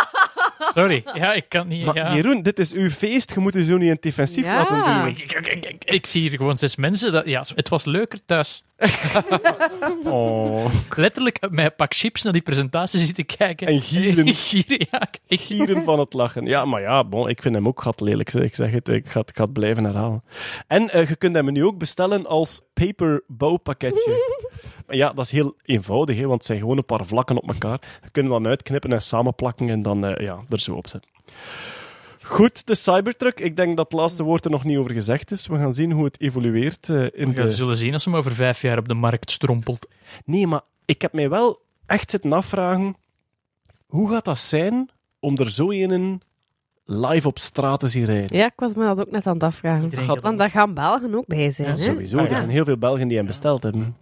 Sorry, 0.73 1.03
ja, 1.13 1.33
ik 1.33 1.45
kan 1.49 1.67
niet... 1.67 1.85
Maar 1.85 1.95
ja. 1.95 2.15
Jeroen, 2.15 2.41
dit 2.41 2.59
is 2.59 2.73
uw 2.73 2.89
feest. 2.89 3.33
Je 3.33 3.39
moet 3.39 3.55
u 3.55 3.63
zo 3.63 3.73
niet 3.73 3.83
in 3.87 3.89
het 3.89 4.01
defensief 4.01 4.45
Ja. 4.45 4.53
laten 4.53 4.75
doen. 4.75 5.07
Ik, 5.07 5.19
ik, 5.19 5.47
ik, 5.47 5.65
ik- 5.65 5.83
ik 5.93 6.05
zie 6.05 6.21
hier 6.29 6.37
gewoon 6.37 6.57
zes 6.57 6.75
mensen. 6.75 7.11
Dat, 7.11 7.25
ja, 7.25 7.43
het 7.55 7.69
was 7.69 7.85
leuker 7.85 8.19
thuis. 8.25 8.63
Oh. 10.03 10.65
Letterlijk 10.95 11.37
met 11.49 11.65
een 11.65 11.75
pak 11.75 11.93
chips 11.95 12.23
naar 12.23 12.33
die 12.33 12.41
presentatie 12.41 12.99
zitten 12.99 13.25
kijken. 13.25 13.67
En 13.67 13.81
gieren. 13.81 14.27
gieren, 14.47 14.87
ja. 14.91 15.07
Ik 15.27 15.39
Gieren 15.39 15.83
van 15.83 15.99
het 15.99 16.13
lachen. 16.13 16.45
Ja, 16.45 16.65
maar 16.65 16.81
ja, 16.81 17.03
bon, 17.03 17.29
ik 17.29 17.41
vind 17.41 17.55
hem 17.55 17.67
ook 17.67 17.81
gat 17.81 18.01
lelijk. 18.01 18.29
zeg. 18.29 18.43
Ik 18.43 18.55
zeg 18.55 18.71
het, 18.71 18.87
ik 18.89 19.07
ga, 19.09 19.19
het- 19.19 19.29
ik 19.29 19.35
ga 19.37 19.43
het 19.43 19.53
blijven 19.53 19.83
herhalen. 19.83 20.23
En 20.67 20.89
eh, 20.89 21.07
je 21.09 21.15
kunt 21.15 21.35
hem 21.35 21.51
nu 21.51 21.63
ook 21.65 21.77
bestellen 21.77 22.25
als 22.25 22.61
paper 22.73 23.23
bouwpakketje. 23.27 24.39
Maar 24.87 24.95
ja, 24.95 25.13
dat 25.13 25.25
is 25.25 25.31
heel 25.31 25.55
eenvoudig, 25.65 26.15
hè, 26.15 26.21
want 26.21 26.33
het 26.33 26.45
zijn 26.45 26.59
gewoon 26.59 26.77
een 26.77 26.85
paar 26.85 27.05
vlakken 27.05 27.37
op 27.37 27.49
elkaar. 27.49 27.79
Je 28.03 28.09
kunt 28.09 28.29
dan 28.29 28.47
uitknippen 28.47 28.93
en 28.93 29.01
samenplakken 29.01 29.69
en 29.69 29.81
dan 29.81 30.05
eh, 30.05 30.25
ja, 30.25 30.39
er 30.49 30.59
zo 30.59 30.73
op 30.73 30.87
zetten. 30.87 31.09
Goed, 32.23 32.67
de 32.67 32.75
Cybertruck. 32.75 33.39
Ik 33.39 33.55
denk 33.55 33.77
dat 33.77 33.91
het 33.91 33.99
laatste 33.99 34.23
woord 34.23 34.45
er 34.45 34.51
nog 34.51 34.63
niet 34.63 34.77
over 34.77 34.91
gezegd 34.91 35.31
is. 35.31 35.47
We 35.47 35.57
gaan 35.57 35.73
zien 35.73 35.91
hoe 35.91 36.03
het 36.03 36.21
evolueert 36.21 36.89
eh, 36.89 37.03
in 37.13 37.33
We 37.33 37.43
de... 37.43 37.51
zullen 37.51 37.75
zien 37.75 37.93
als 37.93 38.03
ze 38.03 38.09
hem 38.09 38.17
over 38.17 38.31
vijf 38.31 38.61
jaar 38.61 38.77
op 38.77 38.87
de 38.87 38.93
markt 38.93 39.31
strompelt. 39.31 39.87
Nee, 40.25 40.47
maar 40.47 40.61
ik 40.85 41.01
heb 41.01 41.13
mij 41.13 41.29
wel 41.29 41.59
echt 41.85 42.09
zitten 42.09 42.33
afvragen... 42.33 42.95
Hoe 43.85 44.09
gaat 44.09 44.25
dat 44.25 44.39
zijn 44.39 44.89
om 45.19 45.37
er 45.37 45.51
zo 45.51 45.71
een 45.71 46.21
live 46.85 47.27
op 47.27 47.39
straat 47.39 47.79
te 47.79 47.87
zien 47.87 48.05
rijden? 48.05 48.37
ja, 48.37 48.45
ik 48.45 48.53
was 48.55 48.73
me 48.73 48.83
dat 48.85 48.99
ook 49.01 49.11
net 49.11 49.27
aan 49.27 49.33
het 49.33 49.43
afvragen. 49.43 49.83
Iedereen 49.83 50.19
Want 50.21 50.37
daar 50.37 50.49
gaan 50.49 50.73
Belgen 50.73 51.15
ook 51.15 51.27
bij 51.27 51.51
zijn. 51.51 51.67
Ja, 51.67 51.73
hè? 51.75 51.81
Sowieso, 51.81 52.17
Ah, 52.17 52.23
er 52.23 52.29
zijn 52.29 52.49
heel 52.49 52.65
veel 52.65 52.77
Belgen 52.77 53.07
die 53.07 53.17
hem 53.17 53.25
besteld 53.25 53.63
hebben. 53.63 53.95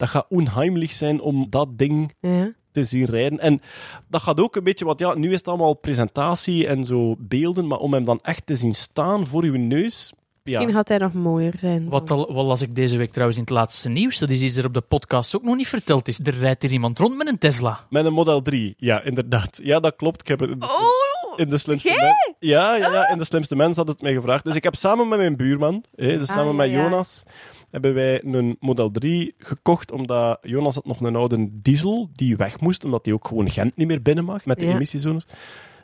Dat 0.00 0.08
gaat 0.08 0.26
onheimlich 0.28 0.92
zijn 0.92 1.20
om 1.20 1.46
dat 1.50 1.68
ding 1.78 2.14
Ja. 2.20 2.52
te 2.72 2.84
zien 2.84 3.04
rijden. 3.04 3.38
En 3.38 3.60
dat 4.08 4.22
gaat 4.22 4.40
ook 4.40 4.56
een 4.56 4.64
beetje, 4.64 4.84
want 4.84 4.98
ja, 4.98 5.14
nu 5.14 5.28
is 5.28 5.38
het 5.38 5.48
allemaal 5.48 5.74
presentatie 5.74 6.66
en 6.66 6.84
zo 6.84 7.14
beelden, 7.18 7.66
maar 7.66 7.78
om 7.78 7.92
hem 7.92 8.04
dan 8.04 8.18
echt 8.22 8.46
te 8.46 8.56
zien 8.56 8.74
staan 8.74 9.26
voor 9.26 9.42
uw 9.42 9.56
neus, 9.56 10.12
Misschien 10.44 10.68
ja. 10.68 10.74
gaat 10.74 10.88
hij 10.88 10.98
nog 10.98 11.12
mooier 11.12 11.52
zijn. 11.58 11.88
Wat, 11.88 12.10
al, 12.10 12.32
wat 12.32 12.44
las 12.46 12.62
ik 12.62 12.74
deze 12.74 12.96
week 12.96 13.10
trouwens 13.10 13.38
in 13.38 13.44
het 13.44 13.52
laatste 13.54 13.88
nieuws? 13.88 14.18
Dat 14.18 14.30
is 14.30 14.42
iets 14.42 14.56
er 14.56 14.64
op 14.64 14.74
de 14.74 14.80
podcast 14.80 15.36
ook 15.36 15.42
nog 15.42 15.56
niet 15.56 15.68
verteld 15.68 16.08
is. 16.08 16.18
Er 16.22 16.38
rijdt 16.38 16.62
hier 16.62 16.70
iemand 16.72 16.98
rond 16.98 17.16
met 17.16 17.26
een 17.26 17.38
Tesla. 17.38 17.80
Met 17.90 18.04
een 18.04 18.12
Model 18.12 18.42
3, 18.42 18.74
ja, 18.76 19.02
inderdaad. 19.02 19.60
Ja, 19.62 19.80
dat 19.80 19.96
klopt. 19.96 20.20
Ik 20.20 20.28
heb 20.28 20.40
het 20.40 20.50
in 20.50 20.58
de, 20.58 20.66
Oh! 20.66 21.38
in 21.38 21.48
de 21.48 21.56
slimste 21.56 21.88
mens. 21.88 22.34
Ja, 22.38 22.76
ja, 22.76 22.92
ja, 22.92 23.08
in 23.08 23.18
de 23.18 23.24
slimste 23.24 23.56
mens 23.56 23.76
had 23.76 23.88
het 23.88 24.02
mij 24.02 24.12
gevraagd. 24.12 24.44
Dus 24.44 24.54
ik 24.54 24.62
heb 24.64 24.74
samen 24.74 25.08
met 25.08 25.18
mijn 25.18 25.36
buurman, 25.36 25.84
hè, 25.94 26.18
dus 26.18 26.28
Ah, 26.28 26.34
samen 26.36 26.50
ja, 26.50 26.52
met 26.52 26.70
ja. 26.70 27.04
Hebben 27.70 27.94
wij 27.94 28.24
een 28.24 28.56
Model 28.60 28.90
3 28.90 29.34
gekocht, 29.38 29.92
omdat 29.92 30.38
Jonas 30.42 30.74
had 30.74 30.86
nog 30.86 31.00
een 31.00 31.16
oude 31.16 31.48
diesel 31.50 32.10
die 32.12 32.36
weg 32.36 32.60
moest, 32.60 32.84
omdat 32.84 33.04
die 33.04 33.14
ook 33.14 33.26
gewoon 33.26 33.50
Gent 33.50 33.76
niet 33.76 33.86
meer 33.86 34.02
binnen 34.02 34.24
mag 34.24 34.44
met 34.44 34.58
de 34.58 34.66
Ja. 34.66 34.72
emissiezones. 34.74 35.24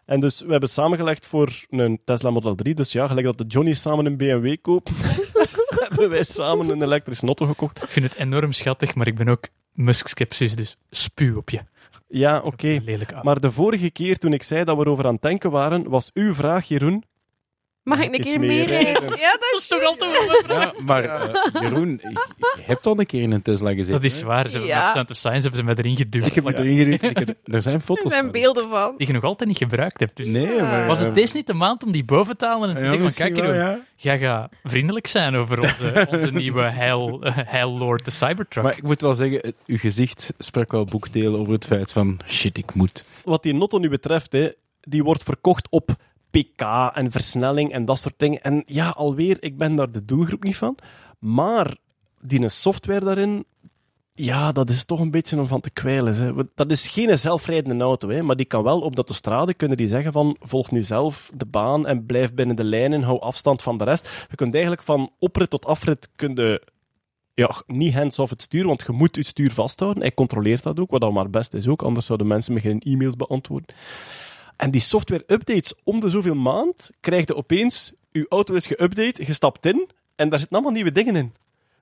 En 0.05 0.21
dus 0.21 0.41
we 0.41 0.51
hebben 0.51 0.69
samengelegd 0.69 1.27
voor 1.27 1.53
een 1.71 2.01
Tesla 2.05 2.31
Model 2.31 2.55
3. 2.55 2.75
Dus 2.75 2.93
ja, 2.93 3.07
gelijk 3.07 3.27
dat 3.27 3.39
de 3.39 3.45
Johnny 3.45 3.73
samen 3.75 4.07
een 4.07 4.17
BMW 4.17 4.57
koopt, 4.63 4.91
hebben 5.89 6.09
wij 6.11 6.23
samen 6.23 6.69
een 6.69 6.83
elektrische 6.83 7.27
auto 7.27 7.47
gekocht. 7.47 7.83
Ik 7.83 7.89
vind 7.91 8.07
het 8.07 8.15
enorm 8.19 8.53
schattig, 8.53 8.95
maar 8.95 9.07
ik 9.07 9.15
ben 9.15 9.29
ook 9.29 9.49
Musk-skepsis, 9.73 10.55
dus 10.57 10.77
spuw 10.91 11.37
op 11.37 11.51
je. 11.51 11.61
Ja, 12.09 12.41
oké. 12.45 12.81
Maar 13.23 13.41
de 13.41 13.51
vorige 13.51 13.91
keer 13.91 14.19
toen 14.19 14.33
ik 14.33 14.43
zei 14.43 14.65
dat 14.65 14.77
we 14.77 14.83
erover 14.83 15.07
aan 15.07 15.13
het 15.13 15.23
denken 15.23 15.51
waren, 15.51 15.89
was 15.89 16.11
uw 16.15 16.35
vraag, 16.35 16.69
Jeroen, 16.69 17.05
Mag 17.87 18.01
ik 18.01 18.15
een 18.15 18.21
keer 18.21 18.41
meer 18.41 18.67
rijden. 18.67 19.03
Ja, 19.03 19.33
dat 19.33 19.55
is 19.59 19.67
toch 19.67 19.83
altijd 19.85 20.47
wel 20.47 20.61
Ja, 20.61 20.73
maar 20.79 21.05
eh, 21.05 21.63
Jeroen, 21.63 22.01
je 22.03 22.63
hebt 22.63 22.87
al 22.87 22.99
een 22.99 23.07
keer 23.07 23.23
in 23.23 23.33
een 23.33 23.43
Tesla 23.43 23.71
gezeten. 23.71 23.93
Dat 23.93 24.05
is 24.05 24.23
waar. 24.23 24.45
Ze 24.45 24.51
hebben 24.51 24.69
Ja. 24.69 24.85
met 24.85 24.93
Sound 24.93 25.11
of 25.11 25.17
Science 25.17 25.41
hebben 25.41 25.59
ze 25.59 25.65
mij 25.65 25.75
erin 25.75 25.97
geduwd. 25.97 26.27
Ik 26.27 26.35
heb 26.35 26.45
me 26.45 26.57
erin 26.59 26.91
heb- 27.01 27.35
Er 27.45 27.63
zijn 27.63 27.75
Er 27.75 27.81
foto's 27.81 28.11
zijn 28.13 28.23
van. 28.23 28.33
beelden 28.33 28.69
van. 28.69 28.95
Die 28.99 29.07
je 29.07 29.13
nog 29.13 29.23
altijd 29.25 29.49
niet 29.49 29.59
gebruikt 29.59 30.01
hebt. 30.01 30.17
Dus. 30.17 30.27
Nee, 30.29 30.61
maar... 30.61 30.87
Was 30.87 30.99
eh, 30.99 31.05
het 31.05 31.15
deze 31.15 31.37
niet 31.37 31.47
de 31.47 31.55
maand 31.55 31.85
om 31.85 31.93
die 31.93 32.05
boven 32.05 32.37
te 32.37 32.47
halen 32.47 32.69
en 32.69 32.75
te 32.75 32.81
ja, 32.81 32.89
zeggen 32.89 33.07
van 33.07 33.15
kijk 33.15 33.37
Jeroen, 33.37 33.55
ja. 33.55 33.79
jij 33.97 34.19
gaat 34.19 34.51
vriendelijk 34.65 35.07
zijn 35.07 35.35
over 35.35 35.61
onze, 35.61 36.07
onze 36.11 36.31
nieuwe 36.33 36.63
Heil, 36.63 37.23
eh, 37.23 37.33
Heil 37.37 37.71
Lord, 37.79 38.05
de 38.05 38.11
Cybertruck. 38.11 38.65
Maar 38.65 38.77
ik 38.77 38.83
moet 38.83 39.01
wel 39.01 39.15
zeggen, 39.15 39.55
uw 39.67 39.79
gezicht 39.79 40.33
sprak 40.39 40.73
wel 40.73 40.85
boekdelen 40.85 41.41
over 41.41 41.53
het 41.53 41.67
feit 41.67 41.93
van 41.93 42.21
shit, 42.29 42.59
ik 42.59 42.75
moet. 42.75 43.05
wat 43.25 43.43
die 43.43 43.55
Notto 43.55 43.79
nu 43.79 43.89
betreft, 43.89 44.33
hè, 44.33 44.51
die 44.81 45.03
wordt 45.05 45.23
verkocht 45.23 45.67
op 45.71 45.91
pk 46.41 46.91
en 46.95 47.11
versnelling 47.11 47.73
en 47.73 47.85
dat 47.85 47.99
soort 47.99 48.15
dingen. 48.17 48.41
En 48.41 48.63
ja, 48.67 48.89
alweer, 48.89 49.37
ik 49.41 49.57
ben 49.57 49.77
daar 49.77 49.93
de 49.93 50.05
doelgroep 50.05 50.43
niet 50.43 50.57
van. 50.57 50.79
Maar 51.19 51.77
die 52.21 52.49
software 52.49 53.05
daarin, 53.05 53.45
ja, 54.15 54.53
dat 54.53 54.69
is 54.69 54.85
toch 54.85 55.01
een 55.01 55.11
beetje 55.11 55.39
om 55.39 55.47
van 55.47 55.61
te 55.61 55.71
kwijlen. 55.71 56.15
Hè. 56.15 56.33
Dat 56.55 56.71
is 56.71 56.87
geen 56.87 57.19
zelfrijdende 57.19 57.85
auto, 57.85 58.09
hè, 58.09 58.23
maar 58.23 58.37
die 58.37 58.47
kan 58.47 58.63
wel 58.63 58.81
op 58.81 58.91
de 58.91 58.97
autostrade 58.97 59.55
kunnen 59.55 59.77
die 59.77 59.89
zeggen 59.89 60.13
van 60.13 60.37
volg 60.41 60.71
nu 60.71 60.83
zelf 60.83 61.31
de 61.35 61.47
baan 61.47 61.87
en 61.87 62.07
blijf 62.07 62.35
binnen 62.35 62.57
de 62.57 62.65
lijnen, 62.65 63.03
hou 63.03 63.21
afstand 63.21 63.63
van 63.63 63.79
de 63.79 63.85
rest. 63.85 64.27
Je 64.31 64.37
kunt 64.37 64.53
eigenlijk 64.53 64.83
van 64.83 65.11
oprit 65.19 65.51
tot 65.51 65.65
afrit 65.65 66.09
kun 66.17 66.35
je 66.35 66.63
ja, 67.35 67.51
niet 67.67 67.95
hands-off 67.95 68.31
het 68.31 68.43
stuur, 68.43 68.67
want 68.67 68.83
je 68.87 68.93
moet 68.93 69.17
je 69.17 69.25
stuur 69.25 69.53
vasthouden. 69.53 70.03
Hij 70.03 70.15
controleert 70.15 70.63
dat 70.63 70.81
ook, 70.81 70.91
wat 70.91 71.05
al 71.05 71.13
maar 71.13 71.31
best 71.31 71.55
is 71.55 71.69
ook, 71.69 71.83
anders 71.83 72.07
zouden 72.07 72.27
mensen 72.27 72.53
me 72.53 72.61
geen 72.61 72.81
e-mails 72.81 73.17
beantwoorden. 73.17 73.75
En 74.57 74.71
die 74.71 74.81
software-updates 74.81 75.75
om 75.85 76.01
de 76.01 76.11
zoveel 76.11 76.35
maand 76.35 76.91
krijg 77.01 77.27
je 77.27 77.35
opeens, 77.35 77.93
je 78.11 78.27
auto 78.29 78.55
is 78.55 78.67
geüpdate, 78.67 79.27
je 79.27 79.33
stapt 79.33 79.67
in 79.67 79.89
en 80.15 80.29
daar 80.29 80.39
zitten 80.39 80.57
allemaal 80.57 80.75
nieuwe 80.75 80.93
dingen 80.93 81.17
in. 81.17 81.35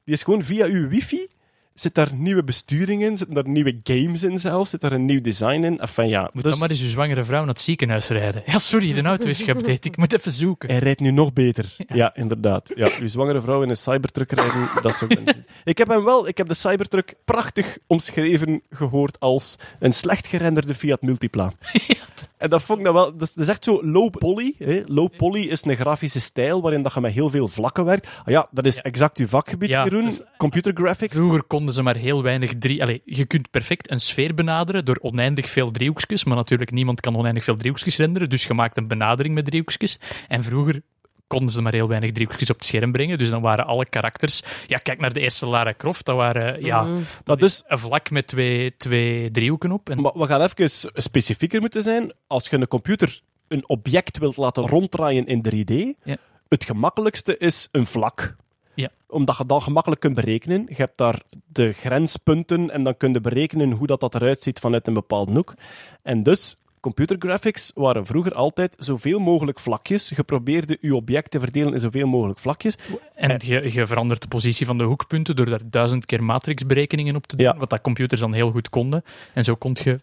Die 0.05 0.15
is 0.15 0.23
gewoon 0.23 0.43
via 0.43 0.67
uw 0.67 0.89
wifi, 0.89 1.27
zit 1.75 1.95
daar 1.95 2.15
nieuwe 2.15 2.45
besturingen 2.45 3.11
in, 3.11 3.17
zitten 3.17 3.35
daar 3.35 3.49
nieuwe 3.49 3.81
games 3.83 4.23
in 4.23 4.39
zelfs, 4.39 4.71
zit 4.71 4.81
daar 4.81 4.93
een 4.93 5.05
nieuw 5.05 5.21
design 5.21 5.63
in. 5.65 5.81
Enfin, 5.81 6.09
ja, 6.09 6.21
Moet 6.33 6.43
dus 6.43 6.51
dan 6.51 6.61
maar 6.61 6.71
eens 6.71 6.81
uw 6.83 6.89
zwangere 6.89 7.25
vrouw 7.25 7.39
naar 7.39 7.49
het 7.49 7.61
ziekenhuis 7.61 8.09
rijden. 8.09 8.43
Ja, 8.47 8.59
sorry, 8.59 8.93
de 8.93 9.03
auto 9.03 9.27
is 9.29 9.43
geüpdate. 9.45 9.81
Ik 9.81 9.97
moet 9.97 10.13
even 10.13 10.33
zoeken. 10.33 10.69
hij 10.71 10.79
rijdt 10.79 11.01
nu 11.01 11.11
nog 11.11 11.33
beter. 11.33 11.77
Ja, 11.87 12.15
inderdaad. 12.17 12.71
Ja, 12.75 12.91
uw 13.01 13.07
zwangere 13.09 13.41
vrouw 13.41 13.63
in 13.63 13.69
een 13.69 13.77
Cybertruck 13.77 14.31
rijden, 14.31 14.69
dat 14.83 14.95
zou 14.95 15.11
ik 15.11 15.19
wensen. 15.25 15.47
Ik 15.65 15.79
heb 15.79 15.89
hem 15.89 16.05
wel, 16.05 16.29
ik 16.29 16.37
heb 16.37 16.49
de 16.49 16.55
Cybertruck 16.55 17.15
prachtig 17.25 17.79
omschreven 17.87 18.63
gehoord 18.71 19.21
als 19.21 19.57
een 19.79 19.93
slecht 19.93 20.27
gerenderde 20.27 20.75
Fiat 20.75 21.03
Multipla. 21.03 21.53
En 22.37 22.51
dat 22.51 22.63
vond 22.63 22.79
ik 22.79 22.85
nou 22.85 22.97
wel, 22.97 23.17
dat 23.17 23.33
is 23.37 23.49
echt 23.49 23.65
zo 23.65 23.85
low 23.85 24.11
poly. 24.19 24.55
Hè. 24.59 24.83
Low 24.87 25.09
poly 25.17 25.41
is 25.41 25.65
een 25.65 25.77
grafische 25.77 26.21
stijl 26.21 26.63
waarin 26.63 26.83
dat 26.83 26.95
je 26.95 27.01
met 27.01 27.13
heel 27.13 27.31
veel 27.31 27.49
vlakken 27.49 27.85
werkt. 27.85 28.07
Ah 28.19 28.27
ja, 28.27 28.49
dat 28.51 28.65
is 28.67 28.79
exact 28.81 29.19
uw 29.19 29.27
vakgebied, 29.27 29.69
Ja, 29.69 29.85
Jeroen. 29.85 30.05
dus- 30.05 30.21
Computer 30.37 30.73
graphics. 30.75 31.15
Vroeger 31.15 31.47
konden 31.65 31.83
ze 31.85 31.91
maar 31.93 32.03
heel 32.03 32.23
weinig 32.23 32.53
drie... 32.59 32.83
Allee, 32.83 33.03
je 33.05 33.25
kunt 33.25 33.51
perfect 33.51 33.91
een 33.91 34.01
sfeer 34.01 34.35
benaderen 34.35 34.85
door 34.85 34.99
oneindig 35.01 35.49
veel 35.51 35.71
driehoekjes, 35.71 36.25
maar 36.25 36.37
natuurlijk 36.37 36.71
niemand 36.71 37.01
kan 37.01 37.17
oneindig 37.17 37.45
veel 37.45 37.57
driehoekjes 37.57 37.97
renderen, 37.97 38.31
dus 38.31 38.45
je 38.45 38.55
maakt 38.55 38.77
een 38.77 38.89
benadering 38.89 39.35
met 39.35 39.45
driehoekjes. 39.45 39.99
En 40.29 40.43
vroeger 40.43 40.83
konden 41.27 41.51
ze 41.51 41.63
maar 41.63 41.73
heel 41.73 41.89
weinig 41.89 42.13
driehoekjes 42.13 42.51
op 42.51 42.57
het 42.57 42.65
scherm 42.65 42.93
brengen, 42.93 43.19
dus 43.19 43.31
dan 43.31 43.43
waren 43.43 43.67
alle 43.67 43.87
karakters... 43.87 44.43
Ja, 44.67 44.79
kijk 44.79 45.01
naar 45.01 45.13
de 45.13 45.21
eerste 45.21 45.47
Lara 45.47 45.75
Croft, 45.77 46.05
dat 46.07 46.17
waren... 46.17 46.65
Ja, 46.65 46.83
Mhm. 46.83 47.01
Maar 47.25 47.37
dus, 47.37 47.63
een 47.67 47.79
vlak 47.79 48.11
met 48.11 48.27
twee, 48.27 48.77
twee 48.77 49.31
driehoeken 49.31 49.73
op. 49.73 49.91
En 49.91 50.01
Maar 50.01 50.13
we 50.15 50.27
gaan 50.27 50.43
even 50.43 50.93
specifieker 50.95 51.61
moeten 51.61 51.83
zijn. 51.83 52.13
Als 52.27 52.49
je 52.49 52.57
een 52.57 52.69
computer 52.69 53.21
een 53.49 53.69
object 53.69 54.19
wilt 54.19 54.37
laten 54.37 54.67
ronddraaien 54.67 55.27
in 55.27 55.43
3D, 55.43 56.05
Ja. 56.05 56.17
het 56.49 56.65
gemakkelijkste 56.65 57.39
is 57.39 57.69
een 57.73 57.87
vlak. 57.87 58.37
Ja. 58.75 58.89
Omdat 59.07 59.39
je 59.39 59.47
dat 59.47 59.63
gemakkelijk 59.63 60.01
kunt 60.01 60.15
berekenen. 60.15 60.65
Je 60.69 60.75
hebt 60.75 60.99
daar 60.99 61.21
de 61.47 61.73
grenspunten 61.73 62.71
en 62.71 62.83
dan 62.85 62.97
kun 62.97 63.13
je 63.13 63.21
berekenen 63.21 63.71
hoe 63.71 63.87
dat, 63.87 64.01
dat 64.01 64.15
eruit 64.15 64.43
ziet 64.43 64.59
vanuit 64.59 64.87
een 64.87 64.95
bepaalde 64.95 65.33
hoek. 65.33 65.55
En 66.03 66.23
dus, 66.23 66.57
computer 66.81 67.17
graphics 67.19 67.71
waren 67.75 68.07
vroeger 68.07 68.35
altijd 68.35 68.77
zoveel 68.79 69.19
mogelijk 69.19 69.61
vlakjes. 69.61 70.09
Je 70.09 70.23
probeerde 70.23 70.79
je 70.81 70.95
object 70.95 71.31
te 71.31 71.39
verdelen 71.39 71.73
in 71.73 71.81
zoveel 71.81 72.07
mogelijk 72.07 72.39
vlakjes. 72.39 72.75
En 73.15 73.41
je, 73.45 73.73
je 73.73 73.87
verandert 73.87 74.23
de 74.23 74.29
positie 74.29 74.67
van 74.67 74.79
de 74.79 74.85
hoekpunten 74.85 75.37
door 75.37 75.47
daar 75.47 75.61
duizend 75.71 76.07
keer 76.07 76.25
matrixberekeningen 76.25 77.17
op 77.17 77.27
te 77.27 77.37
doen, 77.37 77.47
Ja. 77.47 77.57
wat 77.57 77.71
dat 77.71 77.81
computers 77.81 78.21
dan 78.21 78.33
heel 78.33 78.51
goed 78.51 78.69
konden. 78.69 79.05
En 79.35 79.45
zo 79.45 79.55
kon 79.55 79.77
je 79.83 80.01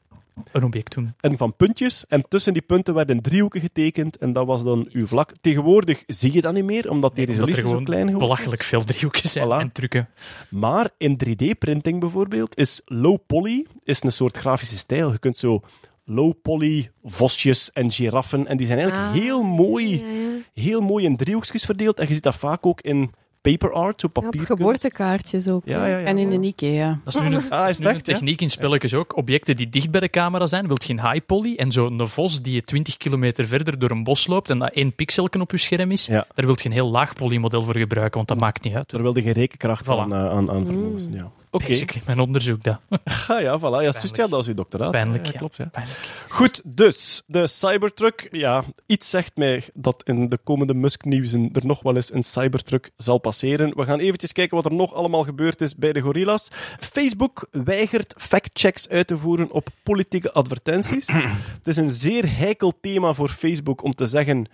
een 0.52 0.64
object 0.64 0.94
doen. 0.96 1.14
En 1.20 1.38
van 1.38 1.56
puntjes. 1.56 2.06
En 2.08 2.24
tussen 2.30 2.54
die 2.54 2.62
punten 2.62 2.94
werden 2.94 3.22
driehoeken 3.22 3.62
getekend. 3.62 4.18
En 4.18 4.34
dat 4.34 4.46
was 4.46 4.64
dan 4.64 4.88
uw 4.92 5.06
vlak. 5.06 5.32
Tegenwoordig 5.42 6.04
zie 6.08 6.34
je 6.34 6.42
dat 6.42 6.54
niet 6.54 6.64
meer, 6.66 6.90
omdat 6.90 7.16
die 7.16 7.28
Omdat 7.28 7.46
resolutie 7.46 7.72
er 7.72 7.78
zo 7.78 7.84
klein 7.84 8.02
geworden 8.08 8.22
is. 8.22 8.28
belachelijk 8.28 8.64
veel 8.64 8.84
driehoekjes 8.84 9.32
zijn 9.32 9.48
Voilà. 9.48 9.60
en 9.62 9.72
trucken. 9.72 10.10
Maar 10.50 10.90
in 10.98 11.18
3D-printing 11.26 12.00
bijvoorbeeld 12.00 12.58
is 12.58 12.82
low 12.86 13.18
poly 13.26 13.66
is 13.84 14.04
een 14.04 14.12
soort 14.12 14.38
grafische 14.38 14.78
stijl. 14.78 15.12
Je 15.12 15.20
kunt 15.20 15.38
zo 15.38 15.62
low 16.06 16.34
poly 16.42 16.92
vosjes 17.04 17.72
en 17.74 17.92
giraffen. 17.92 18.48
En 18.48 18.58
die 18.58 18.66
zijn 18.66 18.80
eigenlijk 18.80 19.10
Ah, 19.10 19.14
heel 19.22 19.44
mooi, 19.44 20.00
Ja, 20.00 20.06
ja. 20.08 20.38
heel 20.54 20.82
mooi 20.82 21.06
in 21.06 21.16
driehoekjes 21.18 21.66
verdeeld. 21.66 22.00
En 22.00 22.08
je 22.08 22.14
ziet 22.14 22.24
dat 22.24 22.36
vaak 22.36 22.66
ook 22.66 22.82
in 22.82 23.12
paper 23.42 23.72
art, 23.74 24.00
zo 24.02 24.08
Ja, 24.14 24.20
op 24.22 24.24
papier. 24.32 24.46
geboortekaartjes 24.46 25.48
ook. 25.50 25.62
Ja, 25.66 25.86
ja, 25.86 25.98
ja. 25.98 26.06
En 26.06 26.18
in 26.18 26.32
een 26.32 26.44
IKEA. 26.44 27.00
Dat 27.04 27.16
is 27.16 27.20
nu, 27.22 27.26
een, 27.26 27.32
dat 27.50 27.70
is 27.70 27.72
is 27.72 27.80
nu 27.80 27.86
het 27.86 27.86
een 27.86 27.86
echt, 27.96 28.06
ja? 28.08 28.14
techniek 28.14 28.42
in 28.42 28.50
spelletjes 28.50 28.94
ook. 28.94 29.18
Objecten 29.18 29.56
die 29.56 29.70
dicht 29.70 29.92
bij 29.92 30.00
de 30.02 30.10
camera 30.10 30.46
zijn, 30.46 30.68
wilt 30.68 30.84
je 30.84 30.94
een 30.94 31.10
high 31.12 31.26
poly. 31.26 31.56
En 31.56 31.72
zo'n 31.72 32.08
vos 32.10 32.42
die 32.42 32.54
je 32.54 32.62
20 32.64 32.98
kilometer 32.98 33.48
verder 33.48 33.80
door 33.80 33.92
een 33.92 34.04
bos 34.04 34.28
loopt 34.28 34.50
en 34.50 34.60
dat 34.60 34.72
één 34.74 34.96
pixelken 34.96 35.42
op 35.42 35.52
je 35.52 35.58
scherm 35.58 35.92
is, 35.92 36.06
Ja. 36.06 36.26
daar 36.36 36.46
wilt 36.46 36.62
je 36.62 36.66
een 36.68 36.74
heel 36.76 36.90
laag 36.92 37.14
poly 37.14 37.38
model 37.38 37.62
voor 37.64 37.78
gebruiken, 37.78 38.16
want 38.16 38.28
dat 38.28 38.40
maakt 38.40 38.64
niet 38.64 38.74
uit. 38.76 38.90
Daar 38.90 39.02
wilde 39.02 39.24
je 39.24 39.34
rekenkracht 39.34 39.86
Voilà. 39.86 39.90
aan, 39.90 40.14
eh, 40.14 40.30
aan, 40.30 40.52
aan 40.52 40.66
vermogen. 40.66 41.12
Ja. 41.14 41.32
Oké. 41.52 41.66
Basically, 41.66 42.04
mijn 42.06 42.20
onderzoek 42.20 42.64
dat. 42.64 42.80
Ah, 43.28 43.42
ja, 43.42 43.60
voilà. 43.60 43.62
Ja, 43.62 43.82
juist, 43.82 44.16
ja, 44.16 44.28
dat 44.28 44.42
is 44.42 44.48
uw 44.48 44.54
doctoraat. 44.54 44.92
Pijnlijk, 44.92 45.26
ja. 45.26 45.32
ja. 45.32 45.38
Klopt, 45.38 45.56
ja. 45.56 45.66
Pijnlijk. 45.66 46.00
Goed, 46.30 46.62
dus 46.64 47.22
de 47.26 47.48
Cybertruck. 47.48 48.28
Ja, 48.32 48.64
iets 48.86 49.10
zegt 49.10 49.38
mij 49.38 49.64
dat 49.74 50.02
in 50.04 50.30
de 50.30 50.38
komende 50.44 50.74
Musk-nieuwsen 50.74 51.50
er 51.54 51.66
nog 51.66 51.82
wel 51.82 51.96
eens 51.96 52.14
een 52.14 52.24
Cybertruck 52.24 52.92
zal 52.98 53.18
passeren. 53.18 53.76
We 53.76 53.86
gaan 53.86 54.00
eventjes 54.00 54.32
kijken 54.32 54.56
wat 54.56 54.66
er 54.66 54.74
nog 54.74 54.94
allemaal 54.94 55.24
gebeurd 55.24 55.62
is 55.62 55.76
bij 55.76 55.94
de 55.94 56.02
gorillas. 56.02 56.48
Facebook 56.80 57.48
weigert 57.52 58.14
factchecks 58.18 58.90
uit 58.90 59.08
te 59.08 59.18
voeren 59.18 59.52
op 59.52 59.68
politieke 59.84 60.32
advertenties. 60.32 61.08
Het 61.58 61.68
is 61.68 61.78
een 61.78 61.92
zeer 61.92 62.38
heikel 62.38 62.74
thema 62.82 63.14
voor 63.14 63.30
Facebook 63.30 63.84
om 63.84 63.94
te 63.94 64.08
zeggen. 64.08 64.48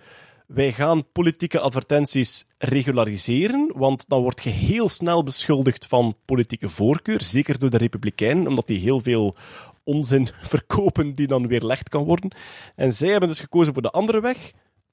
Wij 0.48 0.72
gaan 0.72 1.12
politieke 1.12 1.60
advertenties 1.60 2.44
regulariseren, 2.58 3.72
want 3.74 4.04
dan 4.08 4.22
word 4.22 4.42
je 4.42 4.50
heel 4.50 4.88
snel 4.88 5.22
beschuldigd 5.22 5.86
van 5.86 6.16
politieke 6.24 6.68
voorkeur, 6.68 7.22
zeker 7.22 7.58
door 7.58 7.70
de 7.70 7.76
Republikeinen, 7.76 8.46
omdat 8.46 8.66
die 8.66 8.78
heel 8.78 9.00
veel 9.00 9.36
onzin 9.84 10.28
verkopen 10.54 11.14
die 11.14 11.26
dan 11.26 11.46
weer 11.46 11.64
licht 11.64 11.88
kan 11.88 12.04
worden. 12.04 12.30
En 12.74 12.94
zij 12.94 13.08
hebben 13.08 13.28
dus 13.28 13.40
gekozen 13.40 13.72
voor 13.72 13.82
de 13.82 13.90
andere 13.90 14.20
weg. 14.20 14.50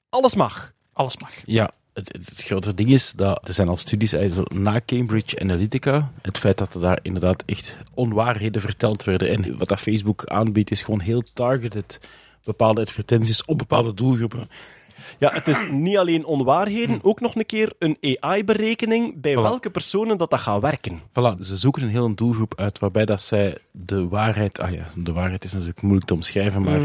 Alles 0.08 0.34
mag. 0.34 0.72
Alles 0.92 1.18
mag. 1.18 1.32
Ja, 1.44 1.70
het, 1.92 2.12
het, 2.12 2.28
het 2.28 2.42
grote 2.42 2.74
ding 2.74 2.90
is 2.90 3.12
dat 3.12 3.48
er 3.48 3.54
zijn 3.54 3.68
al 3.68 3.76
studies 3.76 4.14
uit 4.14 4.32
zo 4.32 4.42
na 4.54 4.80
Cambridge 4.86 5.40
Analytica. 5.40 6.12
Het 6.22 6.38
feit 6.38 6.58
dat 6.58 6.74
er 6.74 6.80
daar 6.80 6.98
inderdaad 7.02 7.42
echt 7.46 7.76
onwaarheden 7.94 8.62
verteld 8.62 9.04
werden. 9.04 9.28
En 9.28 9.58
wat 9.58 9.68
dat 9.68 9.80
Facebook 9.80 10.24
aanbiedt 10.24 10.70
is 10.70 10.82
gewoon 10.82 11.00
heel 11.00 11.22
targeted 11.34 12.00
bepaalde 12.44 12.80
advertenties 12.80 13.44
op 13.44 13.58
bepaalde 13.58 13.94
doelgroepen. 13.94 14.48
Ja, 15.18 15.30
het 15.32 15.48
is 15.48 15.66
niet 15.70 15.96
alleen 15.96 16.24
onwaarheden, 16.24 16.98
ook 17.02 17.20
nog 17.20 17.34
een 17.34 17.46
keer 17.46 17.72
een 17.78 17.96
AI-berekening 18.20 19.20
bij 19.20 19.32
Voilà. 19.32 19.40
welke 19.40 19.70
personen 19.70 20.18
dat, 20.18 20.30
dat 20.30 20.40
gaat 20.40 20.60
werken. 20.60 21.00
Voilà, 21.08 21.40
ze 21.40 21.56
zoeken 21.56 21.82
een 21.82 21.88
hele 21.88 22.14
doelgroep 22.14 22.54
uit 22.56 22.78
waarbij 22.78 23.04
dat 23.04 23.22
zij 23.22 23.58
de 23.70 24.08
waarheid... 24.08 24.60
Ah 24.60 24.72
ja, 24.72 24.84
de 24.96 25.12
waarheid 25.12 25.44
is 25.44 25.52
natuurlijk 25.52 25.82
moeilijk 25.82 26.06
te 26.06 26.14
omschrijven, 26.14 26.62
maar 26.62 26.80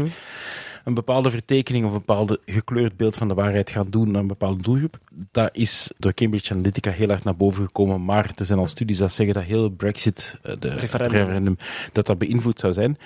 een 0.84 0.94
bepaalde 0.94 1.30
vertekening 1.30 1.84
of 1.84 1.92
een 1.92 1.98
bepaalde 1.98 2.40
gekleurd 2.46 2.96
beeld 2.96 3.16
van 3.16 3.28
de 3.28 3.34
waarheid 3.34 3.70
gaan 3.70 3.90
doen 3.90 4.10
naar 4.10 4.20
een 4.20 4.26
bepaalde 4.26 4.62
doelgroep. 4.62 4.98
Dat 5.30 5.56
is 5.56 5.90
door 5.98 6.14
Cambridge 6.14 6.52
Analytica 6.52 6.90
heel 6.90 7.08
erg 7.08 7.24
naar 7.24 7.36
boven 7.36 7.64
gekomen, 7.64 8.04
maar 8.04 8.32
er 8.34 8.44
zijn 8.44 8.58
al 8.58 8.68
studies 8.68 8.98
dat 8.98 9.12
zeggen 9.12 9.34
dat 9.34 9.44
heel 9.44 9.68
Brexit, 9.68 10.38
eh, 10.42 10.54
de 10.58 10.68
Referendum. 10.68 11.18
referendum, 11.18 11.56
dat 11.92 12.06
dat 12.06 12.18
beïnvloed 12.18 12.58
zou 12.58 12.72
zijn. 12.72 12.98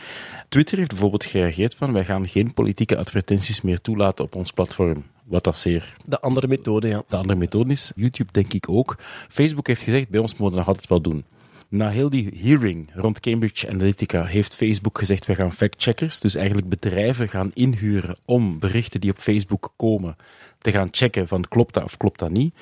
Twitter 0.48 0.76
heeft 0.78 0.90
bijvoorbeeld 0.90 1.24
gereageerd 1.24 1.74
van 1.74 1.92
wij 1.92 2.04
gaan 2.04 2.28
geen 2.28 2.54
politieke 2.54 2.96
advertenties 2.96 3.60
meer 3.60 3.80
toelaten 3.80 4.24
op 4.24 4.34
ons 4.34 4.52
platform. 4.52 5.04
Wat 5.24 5.44
dat 5.44 5.58
zeer 5.58 5.96
De 6.04 6.20
andere 6.20 6.46
methode, 6.48 6.88
ja. 6.88 7.02
de 7.08 7.16
andere 7.16 7.38
methode 7.38 7.72
is. 7.72 7.92
YouTube 7.96 8.32
denk 8.32 8.52
ik 8.52 8.68
ook. 8.68 8.96
Facebook 9.28 9.66
heeft 9.66 9.82
gezegd, 9.82 10.08
bij 10.08 10.20
ons 10.20 10.32
mogen 10.32 10.50
we 10.50 10.58
nog 10.58 10.68
altijd 10.68 10.88
wel 10.88 11.00
doen. 11.00 11.24
Na 11.68 11.88
heel 11.88 12.10
die 12.10 12.30
hearing 12.42 12.90
rond 12.94 13.20
Cambridge 13.20 13.68
Analytica 13.68 14.24
heeft 14.24 14.54
Facebook 14.54 14.98
gezegd, 14.98 15.26
we 15.26 15.34
gaan 15.34 15.52
factcheckers, 15.52 16.20
dus 16.20 16.34
eigenlijk 16.34 16.68
bedrijven 16.68 17.28
gaan 17.28 17.50
inhuren 17.54 18.16
om 18.24 18.58
berichten 18.58 19.00
die 19.00 19.10
op 19.10 19.18
Facebook 19.18 19.72
komen 19.76 20.16
te 20.58 20.70
gaan 20.70 20.88
checken 20.90 21.28
van 21.28 21.48
klopt 21.48 21.74
dat 21.74 21.84
of 21.84 21.96
klopt 21.96 22.18
dat 22.18 22.30
niet. 22.30 22.54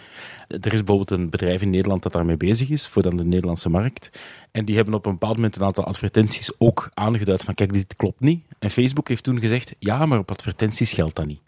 Er 0.49 0.73
is 0.73 0.85
bijvoorbeeld 0.85 1.11
een 1.11 1.31
bedrijf 1.31 1.63
in 1.63 1.71
Nederland 1.71 2.03
dat 2.03 2.13
daarmee 2.13 2.37
bezig 2.37 2.71
is, 2.71 2.87
voor 2.87 3.03
dan 3.03 3.17
de 3.17 3.25
Nederlandse 3.25 3.69
markt. 3.69 4.11
En 4.51 4.65
die 4.65 4.77
hebben 4.77 4.95
op 4.95 5.07
een 5.07 5.13
bepaald 5.13 5.37
moment 5.37 5.57
een 5.57 5.63
aantal 5.63 5.85
advertenties 5.85 6.53
ook 6.59 6.91
aangeduid 6.95 7.45
van 7.45 7.55
kijk, 7.55 7.73
dit 7.73 7.97
klopt 7.97 8.21
niet. 8.21 8.45
En 8.59 8.71
Facebook 8.71 9.09
heeft 9.09 9.23
toen 9.23 9.41
gezegd, 9.41 9.75
ja, 9.79 10.07
maar 10.07 10.19
op 10.19 10.31
advertenties 10.31 10.93
geldt 10.93 11.17
dat 11.17 11.27
niet. 11.27 11.41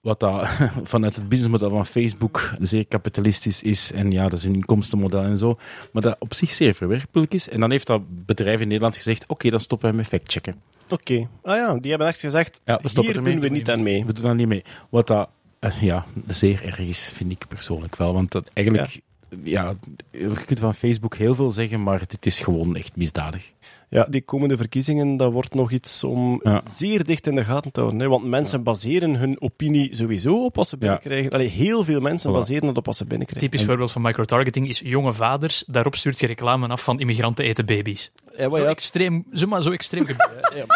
Wat 0.00 0.20
dat 0.20 0.48
vanuit 0.92 1.14
het 1.14 1.28
businessmodel 1.28 1.70
van 1.70 1.86
Facebook 1.86 2.54
zeer 2.58 2.86
kapitalistisch 2.86 3.62
is. 3.62 3.92
En 3.92 4.10
ja, 4.10 4.22
dat 4.28 4.38
is 4.38 4.44
een 4.44 4.54
inkomstenmodel 4.54 5.22
en 5.22 5.38
zo. 5.38 5.58
Maar 5.92 6.02
dat 6.02 6.16
op 6.18 6.34
zich 6.34 6.52
zeer 6.52 6.74
verwerpelijk 6.74 7.34
is. 7.34 7.48
En 7.48 7.60
dan 7.60 7.70
heeft 7.70 7.86
dat 7.86 8.02
bedrijf 8.26 8.60
in 8.60 8.66
Nederland 8.66 8.96
gezegd: 8.96 9.24
oké, 9.26 9.50
dan 9.50 9.60
stoppen 9.60 9.90
we 9.90 9.96
met 9.96 10.06
factchecken. 10.06 10.54
Oké. 10.88 11.28
Ah 11.42 11.56
ja, 11.56 11.74
die 11.74 11.90
hebben 11.90 12.08
echt 12.08 12.20
gezegd, 12.20 12.60
Ja, 12.64 12.78
we 12.82 12.88
stoppen 12.88 13.14
hier 13.14 13.24
doen 13.24 13.40
we 13.40 13.48
niet 13.48 13.70
aan 13.70 13.82
mee. 13.82 14.04
We 14.04 14.12
doen 14.12 14.24
daar 14.24 14.34
niet 14.34 14.48
mee. 14.48 14.64
Wat 14.88 15.06
dat 15.06 15.28
eh, 15.60 15.82
ja, 15.82 16.06
zeer 16.26 16.64
erg 16.64 16.78
is, 16.78 17.10
vind 17.14 17.32
ik 17.32 17.48
persoonlijk 17.48 17.96
wel. 17.96 18.12
Want 18.12 18.32
dat 18.32 18.50
eigenlijk, 18.52 19.00
ja. 19.42 19.74
je 20.10 20.32
kunt 20.46 20.58
van 20.58 20.74
Facebook 20.74 21.16
heel 21.16 21.34
veel 21.34 21.50
zeggen, 21.50 21.82
maar 21.82 22.02
dit 22.06 22.26
is 22.26 22.40
gewoon 22.40 22.76
echt 22.76 22.96
misdadig. 22.96 23.52
Ja, 23.92 24.06
die 24.10 24.22
komende 24.22 24.56
verkiezingen, 24.56 25.16
dat 25.16 25.32
wordt 25.32 25.54
nog 25.54 25.70
iets 25.72 26.04
om 26.04 26.40
Ja. 26.42 26.60
zeer 26.68 27.04
dicht 27.04 27.26
in 27.26 27.34
de 27.34 27.44
gaten 27.44 27.72
te 27.72 27.80
houden. 27.80 28.00
Hè? 28.00 28.08
Want 28.08 28.24
mensen 28.24 28.62
baseren 28.62 29.14
hun 29.16 29.40
opinie 29.40 29.94
sowieso 29.94 30.44
op 30.44 30.56
wat 30.56 30.68
ze 30.68 30.76
binnenkrijgen. 30.76 31.30
Allee, 31.30 31.48
heel 31.48 31.84
veel 31.84 32.00
mensen 32.00 32.30
Voilà. 32.30 32.34
baseren 32.34 32.68
het 32.68 32.76
op 32.76 32.86
wat 32.86 32.96
ze 32.96 33.04
binnenkrijgen. 33.06 33.48
Typisch 33.50 33.66
voorbeeld 33.66 33.92
van 33.92 34.02
microtargeting 34.02 34.68
is 34.68 34.80
jonge 34.84 35.12
vaders. 35.12 35.64
Daarop 35.66 35.94
stuurt 35.96 36.20
je 36.20 36.26
reclame 36.26 36.68
af 36.68 36.84
van 36.84 37.00
immigranten 37.00 37.44
eten 37.44 37.66
baby's. 37.66 38.12
Zo 38.38 38.58
ja, 38.58 38.64
extreem, 38.68 39.24
zomaar 39.30 39.62
zo 39.62 39.70
extreem. 39.70 40.06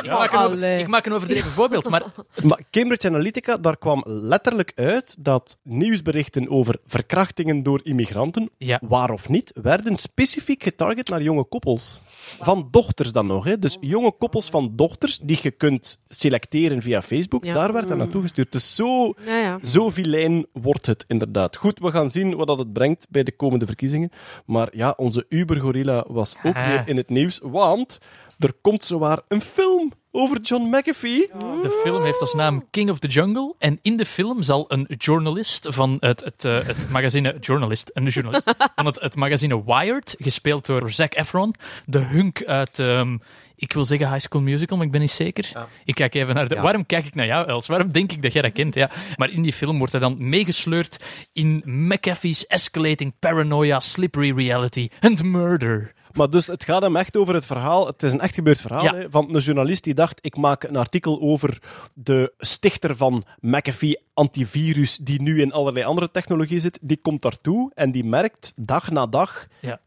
Ik, 0.03 0.11
maak 0.11 0.33
een 0.33 0.39
over- 0.39 0.79
ik 0.79 0.87
maak 0.89 1.07
een 1.07 1.13
overdreven 1.13 1.51
voorbeeld, 1.61 1.89
maar 1.89 2.03
Maar 2.45 2.61
Cambridge 2.71 3.09
Analytica, 3.09 3.57
daar 3.57 3.77
kwam 3.79 4.03
letterlijk 4.07 4.73
uit 4.75 5.17
dat 5.19 5.59
nieuwsberichten 5.63 6.49
over 6.51 6.79
verkrachtingen 6.87 7.63
door 7.63 7.81
immigranten, 7.83 8.51
Ja. 8.59 8.81
waar 8.89 9.11
of 9.11 9.29
niet, 9.29 9.51
werden 9.63 9.97
specifiek 9.97 10.63
getarget 10.63 11.09
naar 11.09 11.23
jonge 11.23 11.45
koppels. 11.45 12.01
Van 12.41 12.69
dochters 12.71 13.13
dan 13.13 13.27
nog. 13.27 13.45
Hè. 13.45 13.59
Dus 13.59 13.77
jonge 13.81 14.13
koppels 14.13 14.51
van 14.51 14.73
dochters 14.77 15.19
die 15.19 15.39
je 15.43 15.51
kunt 15.51 15.99
selecteren 16.09 16.83
via 16.83 17.03
Facebook, 17.03 17.45
Ja. 17.45 17.55
daar 17.55 17.73
werd 17.73 17.89
dat 17.89 17.97
naartoe 17.99 18.23
gestuurd. 18.23 18.53
Dus 18.53 18.75
zo, 18.75 19.15
Ja, 19.27 19.39
ja. 19.39 19.59
zo 19.65 19.89
vilijn 19.91 20.47
wordt 20.53 20.87
het 20.87 21.05
inderdaad. 21.09 21.57
Goed, 21.57 21.79
we 21.79 21.91
gaan 21.91 22.11
zien 22.11 22.37
wat 22.37 22.47
dat 22.47 22.59
het 22.59 22.73
brengt 22.73 23.07
bij 23.11 23.23
de 23.23 23.33
komende 23.37 23.67
verkiezingen. 23.67 24.11
Maar 24.47 24.69
ja, 24.77 24.95
onze 24.97 25.27
Uber-gorilla 25.29 26.05
was 26.09 26.37
ook 26.43 26.55
Ah. 26.57 26.67
weer 26.67 26.83
in 26.87 26.97
het 26.97 27.09
nieuws, 27.09 27.41
want 27.43 27.99
er 28.39 28.53
komt 28.61 28.85
zowaar 28.85 29.21
een 29.29 29.41
film 29.41 29.93
over 30.17 30.41
John 30.41 30.77
McAfee. 30.77 31.31
de 31.63 31.81
film 31.83 32.05
heeft 32.05 32.21
als 32.21 32.35
naam 32.35 32.65
King 32.71 32.91
of 32.91 32.99
the 32.99 33.09
Jungle. 33.09 33.55
En 33.59 33.79
in 33.83 33.97
de 33.97 34.07
film 34.07 34.43
zal 34.43 34.65
een 34.69 34.87
journalist 34.99 35.67
van 35.71 35.97
het, 36.01 36.25
het, 36.25 36.45
eh, 36.45 36.67
het 36.67 36.91
magazine... 36.91 37.37
Journalist, 37.41 37.91
een 37.95 38.07
journalist 38.07 38.55
van 38.77 38.87
het, 38.87 39.01
het 39.01 39.17
magazine 39.17 39.65
Wired, 39.65 40.15
gespeeld 40.19 40.67
door 40.67 40.91
Zac 40.91 41.15
Efron, 41.15 41.55
de 41.87 41.99
hunk 41.99 42.45
uit... 42.45 42.79
ehm, 42.79 43.17
ik 43.57 43.73
wil 43.73 43.85
zeggen 43.85 44.11
High 44.13 44.25
School 44.25 44.43
Musical, 44.43 44.77
maar 44.77 44.87
ik 44.87 44.93
ben 44.93 45.01
niet 45.01 45.11
zeker. 45.11 45.67
Ik 45.85 45.95
kijk 45.95 46.15
even 46.15 46.35
naar 46.35 46.49
de... 46.49 46.61
Waarom 46.61 46.87
kijk 46.87 47.07
ik 47.07 47.15
naar 47.15 47.27
jou, 47.27 47.49
Els? 47.49 47.67
Waarom 47.67 47.93
denk 47.93 48.13
ik 48.13 48.23
dat 48.23 48.33
jij 48.33 48.43
dat 48.43 48.53
kent? 48.53 48.75
Ja. 48.75 48.91
Maar 49.17 49.31
in 49.31 49.43
die 49.43 49.53
film 49.53 49.79
wordt 49.79 49.93
hij 49.93 50.01
dan 50.01 50.17
meegesleurd 50.19 51.05
in 51.33 51.63
McAfee's 51.65 52.47
escalating 52.47 53.13
paranoia, 53.19 53.81
slippery 53.81 54.33
reality 54.37 54.89
and 55.01 55.23
murder. 55.23 55.95
Maar 56.17 56.31
dus 56.31 56.47
het 56.47 56.65
gaat 56.65 56.83
hem 56.83 56.97
echt 56.97 57.17
over 57.17 57.35
het 57.35 57.47
verhaal. 57.47 57.87
Het 57.87 58.03
is 58.03 58.13
een 58.13 58.21
echt 58.21 58.35
gebeurd 58.35 58.61
verhaal 58.61 58.83
Ja. 58.83 58.95
hè, 58.95 59.11
van 59.11 59.35
een 59.35 59.41
journalist 59.41 59.85
die 59.85 59.95
dacht: 59.95 60.19
ik 60.23 60.37
maak 60.37 60.63
een 60.63 60.77
artikel 60.77 61.21
over 61.21 61.59
de 61.95 62.33
stichter 62.39 62.97
van 62.97 63.25
McAfee 63.41 63.99
antivirus, 64.15 64.97
die 64.97 65.23
nu 65.23 65.41
in 65.41 65.53
allerlei 65.53 65.85
andere 65.85 66.11
technologie 66.11 66.61
zit. 66.61 66.79
Die 66.83 66.97
komt 67.03 67.23
daartoe 67.23 67.71
en 67.75 67.93
die 67.93 68.05
merkt 68.05 68.53
dag 68.57 68.91
na 68.91 69.07
dag. 69.07 69.47
Ja. 69.61 69.81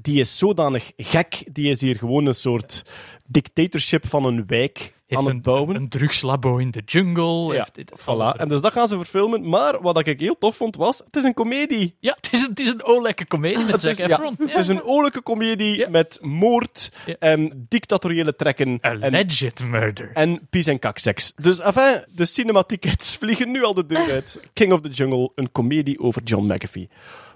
Die 0.00 0.20
is 0.20 0.38
zodanig 0.38 0.92
gek, 0.96 1.44
die 1.52 1.70
is 1.70 1.80
hier 1.80 1.96
gewoon 1.96 2.26
een 2.26 2.34
soort 2.34 2.82
dictatorship 3.26 4.06
van 4.06 4.24
een 4.24 4.46
wijk 4.46 4.94
Heeft 5.06 5.22
aan 5.22 5.28
een, 5.28 5.34
het 5.34 5.44
bouwen. 5.44 5.76
een 5.76 5.88
drugslabo 5.88 6.56
in 6.56 6.70
de 6.70 6.82
jungle. 6.84 7.54
Ja, 7.54 7.66
heeft 7.74 7.92
Voilà. 8.00 8.40
En 8.40 8.48
dus 8.48 8.60
dat 8.60 8.72
gaan 8.72 8.88
ze 8.88 8.96
verfilmen. 8.96 9.48
Maar 9.48 9.82
wat 9.82 10.06
ik 10.06 10.20
heel 10.20 10.38
tof 10.38 10.56
vond, 10.56 10.76
was: 10.76 10.98
het 10.98 11.16
is 11.16 11.24
een 11.24 11.34
komedie. 11.34 11.96
Ja, 12.00 12.16
het 12.20 12.32
is 12.32 12.40
een, 12.42 12.48
het 12.48 12.60
is 12.60 12.68
een 12.70 12.82
olijke 12.84 13.24
comedie 13.26 13.58
met 13.64 13.70
Het 13.72 13.80
Zac 13.80 13.92
is, 13.92 13.98
ja, 13.98 14.04
Efron. 14.04 14.34
het 14.38 14.56
is 14.58 14.68
een 14.68 14.82
oorlijke 14.84 15.20
komedie 15.22 15.76
Ja. 15.76 15.88
met 15.88 16.18
moord 16.22 16.92
en 17.18 17.66
dictatoriële 17.68 18.36
trekken. 18.36 18.78
en 18.80 19.02
Alleged 19.02 19.64
murder. 19.64 20.10
En 20.14 20.46
pies 20.50 20.66
en 20.66 20.78
kakseks. 20.78 21.32
Dus 21.34 21.58
enfin, 21.60 22.04
de 22.10 22.24
cinematickets 22.24 23.16
vliegen 23.20 23.50
nu 23.50 23.62
al 23.64 23.74
de 23.74 23.86
deur 23.86 24.10
uit. 24.10 24.40
King 24.52 24.72
of 24.72 24.80
the 24.80 24.88
Jungle, 24.88 25.30
een 25.34 25.52
komedie 25.52 26.00
over 26.00 26.22
John 26.22 26.52
McAfee. 26.52 26.88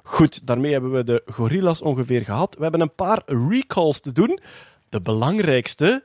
Goed, 0.03 0.47
daarmee 0.47 0.73
hebben 0.73 0.93
we 0.93 1.05
de 1.05 1.23
gorillas 1.27 1.83
ongeveer 1.83 2.25
gehad. 2.25 2.55
We 2.57 2.63
hebben 2.63 2.81
een 2.81 2.95
paar 2.95 3.23
recalls 3.27 4.01
te 4.01 4.13
doen. 4.13 4.41
De 4.89 5.01
belangrijkste, 5.01 6.05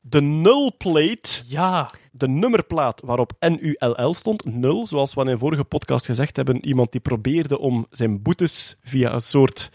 de 0.00 0.20
nullplate. 0.20 1.42
Ja, 1.46 1.90
De 2.12 2.28
nummerplaat 2.28 3.00
waarop 3.04 3.32
NULL 3.40 4.14
stond, 4.14 4.44
nul, 4.44 4.86
zoals 4.86 5.14
we 5.14 5.20
in 5.20 5.26
een 5.26 5.38
vorige 5.38 5.64
podcast 5.64 6.04
gezegd 6.04 6.36
hebben. 6.36 6.66
Iemand 6.66 6.92
die 6.92 7.00
probeerde 7.00 7.58
om 7.58 7.86
zijn 7.90 8.22
boetes 8.22 8.76
via 8.82 9.12
een 9.12 9.20
soort 9.20 9.70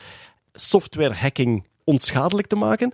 software 0.53 1.13
hacking 1.13 1.67
onschadelijk 1.83 2.47
te 2.47 2.55
maken. 2.55 2.91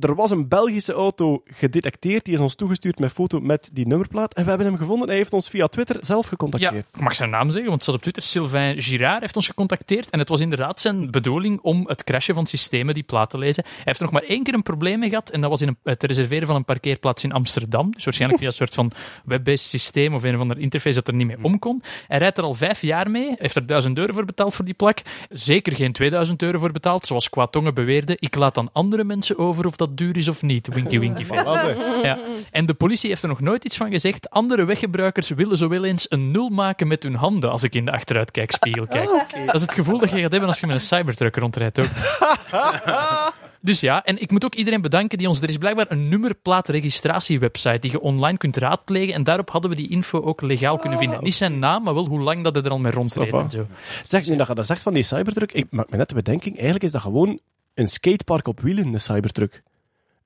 Er 0.00 0.14
was 0.14 0.30
een 0.30 0.48
Belgische 0.48 0.92
auto 0.92 1.42
gedetecteerd, 1.44 2.24
die 2.24 2.34
is 2.34 2.40
ons 2.40 2.54
toegestuurd 2.54 2.98
met 2.98 3.12
foto 3.12 3.40
met 3.40 3.70
die 3.72 3.86
nummerplaat. 3.86 4.34
En 4.34 4.42
we 4.42 4.48
hebben 4.48 4.66
hem 4.66 4.76
gevonden. 4.76 5.08
Hij 5.08 5.16
heeft 5.16 5.32
ons 5.32 5.48
via 5.48 5.66
Twitter 5.66 5.96
zelf 6.00 6.22
ja, 6.22 6.28
gecontacteerd. 6.28 6.86
ik 6.94 7.00
mag 7.00 7.14
zijn 7.14 7.30
naam 7.30 7.50
zeggen, 7.50 7.68
want 7.68 7.72
het 7.72 7.82
staat 7.82 7.94
op 7.94 8.00
Twitter. 8.00 8.22
Sylvain 8.22 8.82
Girard 8.82 9.20
heeft 9.20 9.36
ons 9.36 9.46
gecontacteerd. 9.46 10.10
En 10.10 10.18
het 10.18 10.28
was 10.28 10.40
inderdaad 10.40 10.80
zijn 10.80 11.10
bedoeling 11.10 11.60
om 11.60 11.84
het 11.86 12.04
crashen 12.04 12.34
van 12.34 12.46
systemen 12.46 12.94
die 12.94 13.02
plaat 13.02 13.30
te 13.30 13.38
lezen. 13.38 13.64
Hij 13.64 13.82
heeft 13.84 13.98
er 13.98 14.04
nog 14.04 14.12
maar 14.12 14.22
één 14.22 14.42
keer 14.42 14.54
een 14.54 14.62
probleem 14.62 14.98
mee 14.98 15.08
gehad. 15.08 15.30
En 15.30 15.40
dat 15.40 15.50
was 15.50 15.62
in 15.62 15.76
het 15.82 16.02
reserveren 16.02 16.46
van 16.46 16.56
een 16.56 16.64
parkeerplaats 16.64 17.24
in 17.24 17.32
Amsterdam. 17.32 17.90
Dus 17.90 18.04
waarschijnlijk 18.04 18.40
via 18.40 18.48
een 18.48 18.56
soort 18.56 18.74
van 18.74 18.92
web-based 19.24 19.66
systeem 19.68 20.14
of 20.14 20.22
een 20.22 20.34
of 20.34 20.40
ander 20.40 20.58
interface 20.58 20.94
dat 20.94 21.08
er 21.08 21.14
niet 21.14 21.26
mee 21.26 21.42
om 21.42 21.58
kon. 21.58 21.82
Hij 22.06 22.18
rijdt 22.18 22.38
er 22.38 22.44
al 22.44 22.54
vijf 22.54 22.82
jaar 22.82 23.10
mee. 23.10 23.26
Hij 23.26 23.36
heeft 23.38 23.56
er 23.56 23.66
1000 23.66 23.98
euro 23.98 24.12
voor 24.12 24.24
betaald 24.24 24.54
voor 24.54 24.64
die 24.64 24.74
plak. 24.74 24.98
Zeker 25.30 25.76
geen 25.76 25.92
2000 25.92 26.42
euro 26.42 26.58
voor 26.58 26.72
betaald, 26.72 27.06
zoals 27.06 27.28
Kwatongen 27.28 27.74
beweerde. 27.74 28.16
Ik 28.20 28.34
laat 28.36 28.58
aan 28.58 28.72
andere 28.72 29.04
mensen 29.04 29.38
over 29.38 29.66
of 29.66 29.76
dat 29.76 29.85
duur 29.94 30.16
is 30.16 30.28
of 30.28 30.42
niet. 30.42 30.68
Winky 30.68 30.98
winky 30.98 31.24
face. 31.24 31.76
Ja. 32.02 32.18
En 32.50 32.66
de 32.66 32.74
politie 32.74 33.08
heeft 33.08 33.22
er 33.22 33.28
nog 33.28 33.40
nooit 33.40 33.64
iets 33.64 33.76
van 33.76 33.90
gezegd. 33.90 34.30
Andere 34.30 34.64
weggebruikers 34.64 35.28
willen 35.28 35.58
zo 35.58 35.68
wel 35.68 35.84
eens 35.84 36.06
een 36.08 36.30
nul 36.30 36.48
maken 36.48 36.88
met 36.88 37.02
hun 37.02 37.14
handen 37.14 37.50
als 37.50 37.62
ik 37.62 37.74
in 37.74 37.84
de 37.84 37.92
achteruitkijkspiegel 37.92 38.86
kijk. 38.86 39.08
Dat 39.46 39.54
is 39.54 39.62
het 39.62 39.72
gevoel 39.72 39.98
dat 39.98 40.10
je 40.10 40.20
gaat 40.20 40.30
hebben 40.30 40.48
als 40.48 40.60
je 40.60 40.66
met 40.66 40.74
een 40.74 40.82
cybertruck 40.82 41.36
rondrijdt 41.36 41.80
ook. 41.80 41.86
Dus 43.66 43.80
ja, 43.80 44.04
en 44.04 44.20
ik 44.20 44.30
moet 44.30 44.44
ook 44.44 44.54
iedereen 44.54 44.80
bedanken 44.80 45.18
die 45.18 45.28
ons... 45.28 45.40
Er 45.40 45.48
is 45.48 45.56
blijkbaar 45.56 45.86
een 45.88 46.08
nummerplaatregistratiewebsite 46.08 47.78
die 47.78 47.90
je 47.90 48.00
online 48.00 48.38
kunt 48.38 48.56
raadplegen 48.56 49.14
en 49.14 49.24
daarop 49.24 49.50
hadden 49.50 49.70
we 49.70 49.76
die 49.76 49.88
info 49.88 50.20
ook 50.20 50.40
legaal 50.40 50.78
kunnen 50.78 50.98
vinden. 50.98 51.22
Niet 51.22 51.34
zijn 51.34 51.58
naam, 51.58 51.82
maar 51.82 51.94
wel 51.94 52.06
hoe 52.06 52.20
lang 52.20 52.44
dat 52.44 52.54
hij 52.54 52.64
er 52.64 52.70
al 52.70 52.78
mee 52.78 52.92
rondreed 52.92 53.32
en 53.32 53.50
zo. 53.50 53.66
Zeg, 54.02 54.26
nu 54.26 54.36
dat 54.36 54.46
je 54.46 54.54
dat 54.54 54.66
zegt 54.66 54.82
van 54.82 54.94
die 54.94 55.02
cybertruck, 55.02 55.52
ik 55.52 55.66
maak 55.70 55.90
me 55.90 55.96
net 55.96 56.08
de 56.08 56.14
bedenking, 56.14 56.54
eigenlijk 56.54 56.84
is 56.84 56.92
dat 56.92 57.00
gewoon 57.00 57.40
een 57.74 57.86
skatepark 57.86 58.48
op 58.48 58.60
wielen, 58.60 58.94
een 58.94 59.00
cybertruck. 59.00 59.62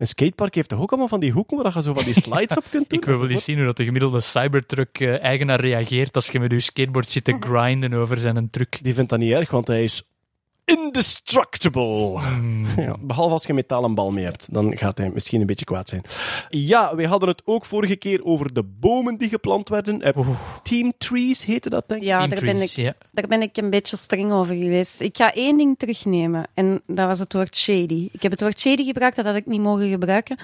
Een 0.00 0.06
skatepark 0.06 0.54
heeft 0.54 0.68
toch 0.68 0.80
ook 0.80 0.90
allemaal 0.90 1.08
van 1.08 1.20
die 1.20 1.32
hoeken 1.32 1.62
waar 1.62 1.72
je 1.74 1.82
zo 1.82 1.94
van 1.94 2.04
die 2.04 2.20
slides 2.20 2.56
op 2.56 2.64
kunt 2.70 2.88
doen? 2.90 2.98
Ik 2.98 3.04
wil 3.04 3.18
wel 3.18 3.28
eens 3.28 3.44
zien 3.44 3.56
hoe 3.56 3.64
dat 3.64 3.76
de 3.76 3.84
gemiddelde 3.84 4.20
Cybertruck-eigenaar 4.20 5.60
reageert 5.60 6.14
als 6.14 6.28
je 6.28 6.40
met 6.40 6.52
je 6.52 6.60
skateboard 6.60 7.10
zit 7.10 7.24
te 7.24 7.36
grinden 7.40 7.92
over 7.92 8.16
zijn 8.16 8.50
truck. 8.50 8.78
Die 8.82 8.94
vindt 8.94 9.10
dat 9.10 9.18
niet 9.18 9.32
erg, 9.32 9.50
want 9.50 9.66
hij 9.66 9.82
is 9.82 10.02
indestructible. 10.64 12.20
Ja, 12.76 12.96
behalve 13.00 13.32
als 13.32 13.42
je 13.42 13.48
een 13.48 13.54
metalen 13.54 13.94
bal 13.94 14.10
mee 14.10 14.24
hebt. 14.24 14.52
Dan 14.52 14.78
gaat 14.78 14.98
hij 14.98 15.10
misschien 15.10 15.40
een 15.40 15.46
beetje 15.46 15.64
kwaad 15.64 15.88
zijn. 15.88 16.02
Ja, 16.48 16.96
wij 16.96 17.04
hadden 17.04 17.28
het 17.28 17.42
ook 17.44 17.64
vorige 17.64 17.96
keer 17.96 18.24
over 18.24 18.52
de 18.52 18.62
bomen 18.62 19.18
die 19.18 19.28
geplant 19.28 19.68
werden. 19.68 20.02
Eh, 20.02 20.28
Team 20.62 20.92
Trees 20.98 21.44
heette 21.44 21.70
dat, 21.70 21.88
denk 21.88 22.00
ik. 22.00 22.06
Ja, 22.06 22.18
Team 22.18 22.30
daar 22.30 22.40
ben, 22.40 22.62
ik, 22.62 22.94
daar 23.12 23.26
ben 23.26 23.42
ik 23.42 23.56
een 23.56 23.70
beetje 23.70 23.96
streng 23.96 24.32
over 24.32 24.54
geweest. 24.54 25.00
Ik 25.00 25.16
ga 25.16 25.34
één 25.34 25.56
ding 25.56 25.78
terugnemen. 25.78 26.48
En 26.54 26.82
dat 26.86 27.06
was 27.06 27.18
het 27.18 27.32
woord 27.32 27.56
shady. 27.56 28.08
Ik 28.12 28.22
heb 28.22 28.30
het 28.30 28.40
woord 28.40 28.60
shady 28.60 28.84
gebruikt, 28.84 29.16
dat 29.16 29.24
had 29.24 29.34
ik 29.34 29.46
niet 29.46 29.60
mogen 29.60 29.88
gebruiken. 29.88 30.36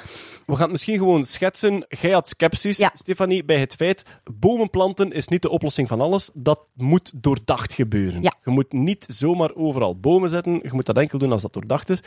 We 0.46 0.52
gaan 0.52 0.62
het 0.62 0.70
misschien 0.70 0.98
gewoon 0.98 1.24
schetsen. 1.24 1.86
Jij 1.88 2.10
had 2.10 2.28
sceptisch, 2.28 2.76
Ja. 2.76 2.92
Stefanie, 2.94 3.44
bij 3.44 3.58
het 3.60 3.74
feit... 3.74 4.04
Bomen 4.32 4.70
planten 4.70 5.12
is 5.12 5.28
niet 5.28 5.42
de 5.42 5.50
oplossing 5.50 5.88
van 5.88 6.00
alles. 6.00 6.30
Dat 6.34 6.60
moet 6.74 7.12
doordacht 7.14 7.72
gebeuren. 7.72 8.22
Ja. 8.22 8.34
Je 8.44 8.50
moet 8.50 8.72
niet 8.72 9.04
zomaar 9.08 9.54
overal 9.54 9.98
bomen 10.06 10.30
zetten. 10.30 10.52
Je 10.62 10.70
moet 10.72 10.86
dat 10.86 10.96
enkel 10.98 11.18
doen 11.18 11.32
als 11.32 11.42
dat 11.42 11.52
doordacht 11.52 11.90
is. 11.90 12.00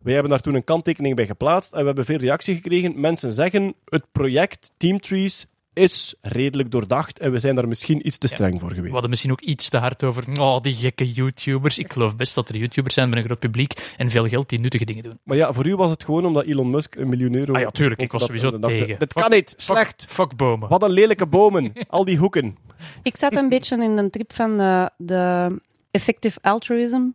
Wij 0.00 0.12
hebben 0.12 0.30
daar 0.30 0.40
toen 0.40 0.54
een 0.54 0.64
kanttekening 0.64 1.16
bij 1.16 1.26
geplaatst. 1.26 1.72
En 1.72 1.80
we 1.80 1.86
hebben 1.86 2.04
veel 2.04 2.18
reactie 2.18 2.54
gekregen. 2.54 3.00
Mensen 3.00 3.32
zeggen, 3.32 3.74
het 3.84 4.04
project 4.12 4.70
Team 4.76 5.00
Trees 5.00 5.46
is 5.72 6.14
redelijk 6.20 6.70
doordacht. 6.70 7.18
En 7.18 7.32
we 7.32 7.38
zijn 7.38 7.54
daar 7.54 7.68
misschien 7.68 8.06
iets 8.06 8.18
te 8.18 8.26
streng 8.26 8.60
voor 8.60 8.68
We 8.68 8.74
geweest. 8.74 8.92
hadden 8.92 9.10
misschien 9.10 9.30
ook 9.32 9.40
iets 9.40 9.68
te 9.68 9.76
hard 9.76 10.04
over 10.04 10.24
oh, 10.40 10.60
die 10.60 10.74
gekke 10.74 11.12
YouTubers. 11.12 11.78
Ik 11.78 11.92
geloof 11.92 12.16
best 12.16 12.34
dat 12.34 12.48
er 12.48 12.56
YouTubers 12.56 12.94
zijn 12.94 13.08
met 13.08 13.18
een 13.18 13.24
groot 13.24 13.38
publiek 13.38 13.92
en 13.96 14.10
veel 14.10 14.28
geld 14.28 14.48
die 14.48 14.60
nuttige 14.60 14.84
dingen 14.84 15.02
doen. 15.02 15.18
Maar 15.22 15.36
ja, 15.36 15.52
voor 15.52 15.66
u 15.66 15.76
was 15.76 15.90
het 15.90 16.04
gewoon 16.04 16.26
omdat 16.26 16.44
Elon 16.44 16.70
Musk 16.70 16.94
een 16.94 17.08
miljoen 17.08 17.34
euro... 17.34 17.52
Ah 17.52 17.60
ja, 17.60 17.70
tuurlijk, 17.70 18.00
ik 18.00 18.12
was 18.12 18.20
dat- 18.26 18.36
sowieso 18.40 18.58
tegen. 18.58 18.98
Dit 18.98 19.12
kan 19.12 19.30
niet, 19.30 19.48
Fuck- 19.50 19.60
slecht. 19.60 20.04
Fuck 20.08 20.36
bomen. 20.36 20.68
Wat 20.68 20.82
een 20.82 20.90
lelijke 20.90 21.26
bomen. 21.26 21.72
Al 21.88 22.04
die 22.04 22.16
hoeken. 22.16 22.56
Ik 23.02 23.16
zat 23.16 23.36
een 23.36 23.48
beetje 23.48 23.74
in 23.82 23.96
een 23.98 24.10
trip 24.10 24.32
van 24.32 24.58
de, 24.58 24.90
de 24.96 25.46
effective 25.90 26.38
altruism. 26.42 27.08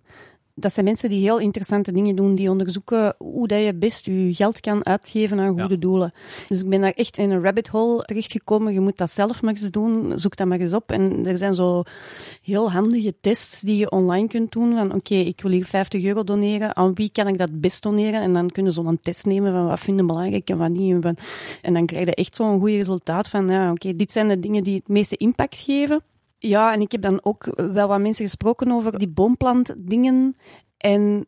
Dat 0.58 0.74
zijn 0.74 0.86
mensen 0.86 1.10
die 1.10 1.22
heel 1.22 1.40
interessante 1.40 1.92
dingen 1.92 2.16
doen, 2.16 2.36
die 2.36 2.50
onderzoeken 2.50 3.16
hoe 3.18 3.48
dat 3.48 3.64
je 3.64 3.74
best 3.74 4.06
je 4.06 4.34
geld 4.34 4.60
kan 4.60 4.86
uitgeven 4.86 5.40
aan 5.40 5.60
goede 5.60 5.80
doelen. 5.80 6.14
Dus 6.48 6.62
ik 6.62 6.70
ben 6.70 6.82
daar 6.82 6.92
echt 6.92 7.18
in 7.18 7.32
een 7.32 7.44
rabbit 7.44 7.68
hole 7.68 8.04
terechtgekomen. 8.04 8.74
Je 8.74 8.80
moet 8.80 8.98
dat 8.98 9.12
zelf 9.12 9.42
maar 9.42 9.54
eens 9.54 9.72
doen. 9.72 10.20
Zoek 10.20 10.36
dat 10.36 10.48
maar 10.48 10.60
eens 10.60 10.74
op. 10.74 10.92
En 10.92 11.26
er 11.26 11.38
zijn 11.38 11.54
zo 11.54 11.84
heel 12.42 12.72
handige 12.72 13.14
tests 13.22 13.62
die 13.62 13.78
je 13.78 13.92
online 13.92 14.28
kunt 14.28 14.52
doen. 14.52 14.74
Van 14.74 14.94
oké, 14.94 15.16
ik 15.16 15.42
wil 15.42 15.52
hier 15.52 15.66
50 15.66 16.04
euro 16.04 16.24
doneren. 16.24 16.76
Aan 16.76 16.94
wie 16.94 17.10
kan 17.12 17.28
ik 17.28 17.38
dat 17.38 17.62
best 17.62 17.84
doneren? 17.84 18.22
En 18.22 18.34
dan 18.34 18.50
kunnen 18.50 18.72
ze 18.72 18.82
zo'n 18.82 19.00
test 19.00 19.26
nemen 19.26 19.52
van 19.52 19.68
wat 19.68 19.80
vinden 19.80 20.08
belangrijk 20.08 20.50
en 20.50 20.58
wat 20.58 20.70
niet. 20.70 21.06
En 21.62 21.74
dan 21.74 21.86
krijg 21.86 22.06
je 22.06 22.16
echt 22.16 22.36
zo'n 22.36 22.60
goed 22.60 22.70
resultaat 22.70 23.28
van 23.28 23.48
ja, 23.48 23.72
oké, 23.72 23.96
dit 23.96 24.12
zijn 24.12 24.28
de 24.28 24.40
dingen 24.40 24.64
die 24.64 24.76
het 24.76 24.88
meeste 24.88 25.18
impact 25.18 25.58
geven. 25.58 26.02
Ja, 26.48 26.74
en 26.74 26.82
ik 26.82 26.92
heb 26.92 27.02
dan 27.02 27.20
ook 27.24 27.54
wel 27.56 27.88
wat 27.88 28.00
mensen 28.00 28.26
gesproken 28.26 28.72
over 28.72 28.98
die 29.00 29.08
boomplantdingen. 29.10 30.36
En 30.78 31.26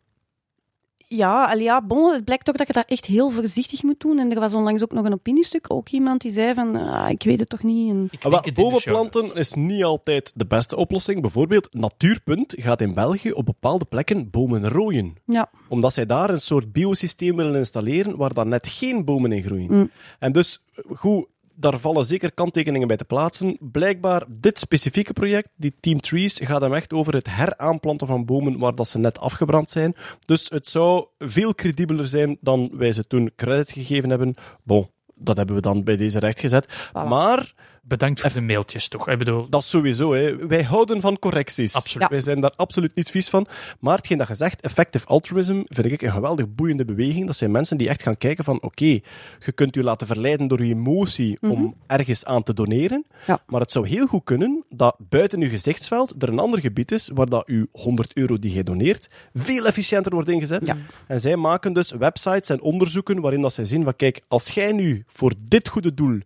ja, 1.10 1.53
ja, 1.53 1.81
bon, 1.81 2.14
het 2.14 2.26
blijkt 2.26 2.45
toch 2.45 2.56
dat 2.56 2.68
je 2.68 2.73
dat 2.73 2.85
echt 2.88 3.06
heel 3.06 3.30
voorzichtig 3.30 3.84
moet 3.84 3.99
doen. 3.99 4.19
En 4.19 4.31
er 4.31 4.39
was 4.39 4.53
onlangs 4.53 4.84
ook 4.84 4.91
nog 4.91 5.06
een 5.06 5.14
opiniestuk. 5.14 5.73
Ook 5.73 5.89
iemand 5.89 6.22
die 6.22 6.31
zei 6.31 6.53
van, 6.53 6.76
ah, 6.76 7.10
ik 7.10 7.23
weet 7.23 7.39
het 7.39 7.49
toch 7.49 7.64
niet. 7.64 7.89
En 7.89 8.07
Ik 8.11 8.18
Ah, 8.18 8.22
wel, 8.22 8.31
link 8.31 8.45
het 8.45 8.48
in 8.48 8.53
de 8.53 8.61
bomen 8.61 8.80
show 8.81 8.94
planten 8.94 9.35
is 9.35 9.53
niet 9.53 9.84
altijd 9.84 10.31
de 10.35 10.45
beste 10.45 10.76
oplossing. 10.76 11.22
Bijvoorbeeld, 11.22 11.73
Natuurpunt 11.73 12.53
gaat 12.57 12.81
in 12.81 12.94
België 12.94 13.31
op 13.31 13.45
bepaalde 13.45 13.85
plekken 13.85 14.30
bomen 14.30 14.69
rooien. 14.69 15.15
ja, 15.26 15.49
Omdat 15.68 15.94
zij 15.94 16.06
daar 16.06 16.30
een 16.30 16.41
soort 16.41 16.72
biosysteem 16.72 17.35
willen 17.35 17.56
installeren 17.56 18.18
waar 18.18 18.34
dan 18.34 18.48
net 18.48 18.68
geen 18.68 19.06
bomen 19.06 19.31
in 19.31 19.44
groeien. 19.44 19.73
Mm. 19.73 19.91
En 20.19 20.31
dus, 20.31 20.64
goed, 20.95 21.27
daar 21.59 21.79
vallen 21.79 22.05
zeker 22.05 22.34
kanttekeningen 22.34 22.88
bij 22.88 22.97
te 22.97 23.05
plaatsen. 23.05 23.57
Blijkbaar, 23.59 24.23
dit 24.27 24.59
specifieke 24.59 25.13
project, 25.13 25.49
die 25.55 25.75
Team 25.79 25.99
Trees, 25.99 26.39
gaat 26.43 26.61
hem 26.61 26.73
echt 26.73 26.93
over 26.93 27.13
het 27.13 27.29
heraanplanten 27.29 28.07
van 28.07 28.25
bomen 28.25 28.59
waar 28.59 28.75
dat 28.75 28.88
ze 28.88 28.99
net 28.99 29.19
afgebrand 29.19 29.69
zijn. 29.69 29.95
Dus 30.25 30.49
het 30.49 30.67
zou 30.67 31.05
veel 31.19 31.55
credibeler 31.55 32.07
zijn 32.07 32.38
dan 32.41 32.69
wij 32.73 32.91
ze 32.91 33.07
toen 33.07 33.31
credit 33.35 33.71
gegeven 33.71 34.09
hebben. 34.09 34.35
Bon, 34.63 34.89
dat 35.15 35.38
hebben 35.38 35.55
we 35.55 35.61
dan 35.61 35.84
bij 35.84 35.97
deze 35.97 36.19
rechtgezet. 36.19 36.89
Maar 36.93 37.53
Bedankt 37.88 38.19
voor 38.19 38.34
de 38.34 38.41
mailtjes, 38.41 38.88
toch? 38.88 39.09
Ik 39.09 39.18
bedoel, 39.18 39.49
dat 39.49 39.64
sowieso. 39.64 40.14
Hè. 40.14 40.47
Wij 40.47 40.64
houden 40.64 41.01
van 41.01 41.19
correcties. 41.19 41.73
Absoluut. 41.73 42.09
Wij 42.09 42.22
zijn 42.22 42.41
daar 42.41 42.53
absoluut 42.55 42.95
niet 42.95 43.09
vies 43.09 43.30
van. 43.30 43.47
Maar 43.80 43.95
hetgeen 43.97 44.18
dat 44.18 44.27
je 44.27 44.35
zegt, 44.35 44.61
effective 44.61 45.05
altruism, 45.05 45.61
vind 45.65 45.91
ik 45.91 46.01
een 46.01 46.11
geweldig 46.11 46.55
boeiende 46.55 46.85
beweging. 46.85 47.26
Dat 47.26 47.35
zijn 47.35 47.51
mensen 47.51 47.77
die 47.77 47.89
echt 47.89 48.01
gaan 48.01 48.18
kijken 48.18 48.43
van, 48.43 48.61
oké, 48.61 48.99
je 49.45 49.51
kunt 49.55 49.76
je 49.76 49.84
laten 49.84 50.07
verleiden 50.07 50.47
door 50.47 50.65
je 50.65 50.73
emotie 50.73 51.38
om 51.41 51.76
ergens 51.88 52.26
aan 52.26 52.43
te 52.43 52.53
doneren. 52.53 53.05
Ja. 53.27 53.41
Maar 53.47 53.61
het 53.61 53.72
zou 53.72 53.88
heel 53.88 54.07
goed 54.07 54.23
kunnen 54.23 54.64
dat 54.69 54.95
buiten 55.09 55.39
je 55.39 55.49
gezichtsveld 55.49 56.14
er 56.19 56.30
een 56.30 56.39
ander 56.39 56.59
gebied 56.59 56.91
is 56.91 57.09
waar 57.14 57.30
dat 57.30 57.43
je 57.45 57.68
100 57.72 58.14
euro 58.14 58.39
die 58.39 58.51
jij 58.51 58.64
doneert 58.64 59.09
veel 59.34 59.65
efficiënter 59.65 60.14
wordt 60.14 60.30
ingezet. 60.30 60.73
En 61.07 61.19
zij 61.19 61.35
maken 61.35 61.73
dus 61.73 61.91
websites 61.91 62.49
en 62.49 62.61
onderzoeken 62.61 63.22
waarin 63.22 63.41
dat 63.41 63.53
zij 63.53 63.65
zien 63.65 63.84
van, 63.84 63.95
kijk, 63.95 64.22
als 64.27 64.47
jij 64.47 64.72
nu 64.72 65.03
voor 65.07 65.34
dit 65.39 65.68
goede 65.68 65.93
doel 65.93 66.19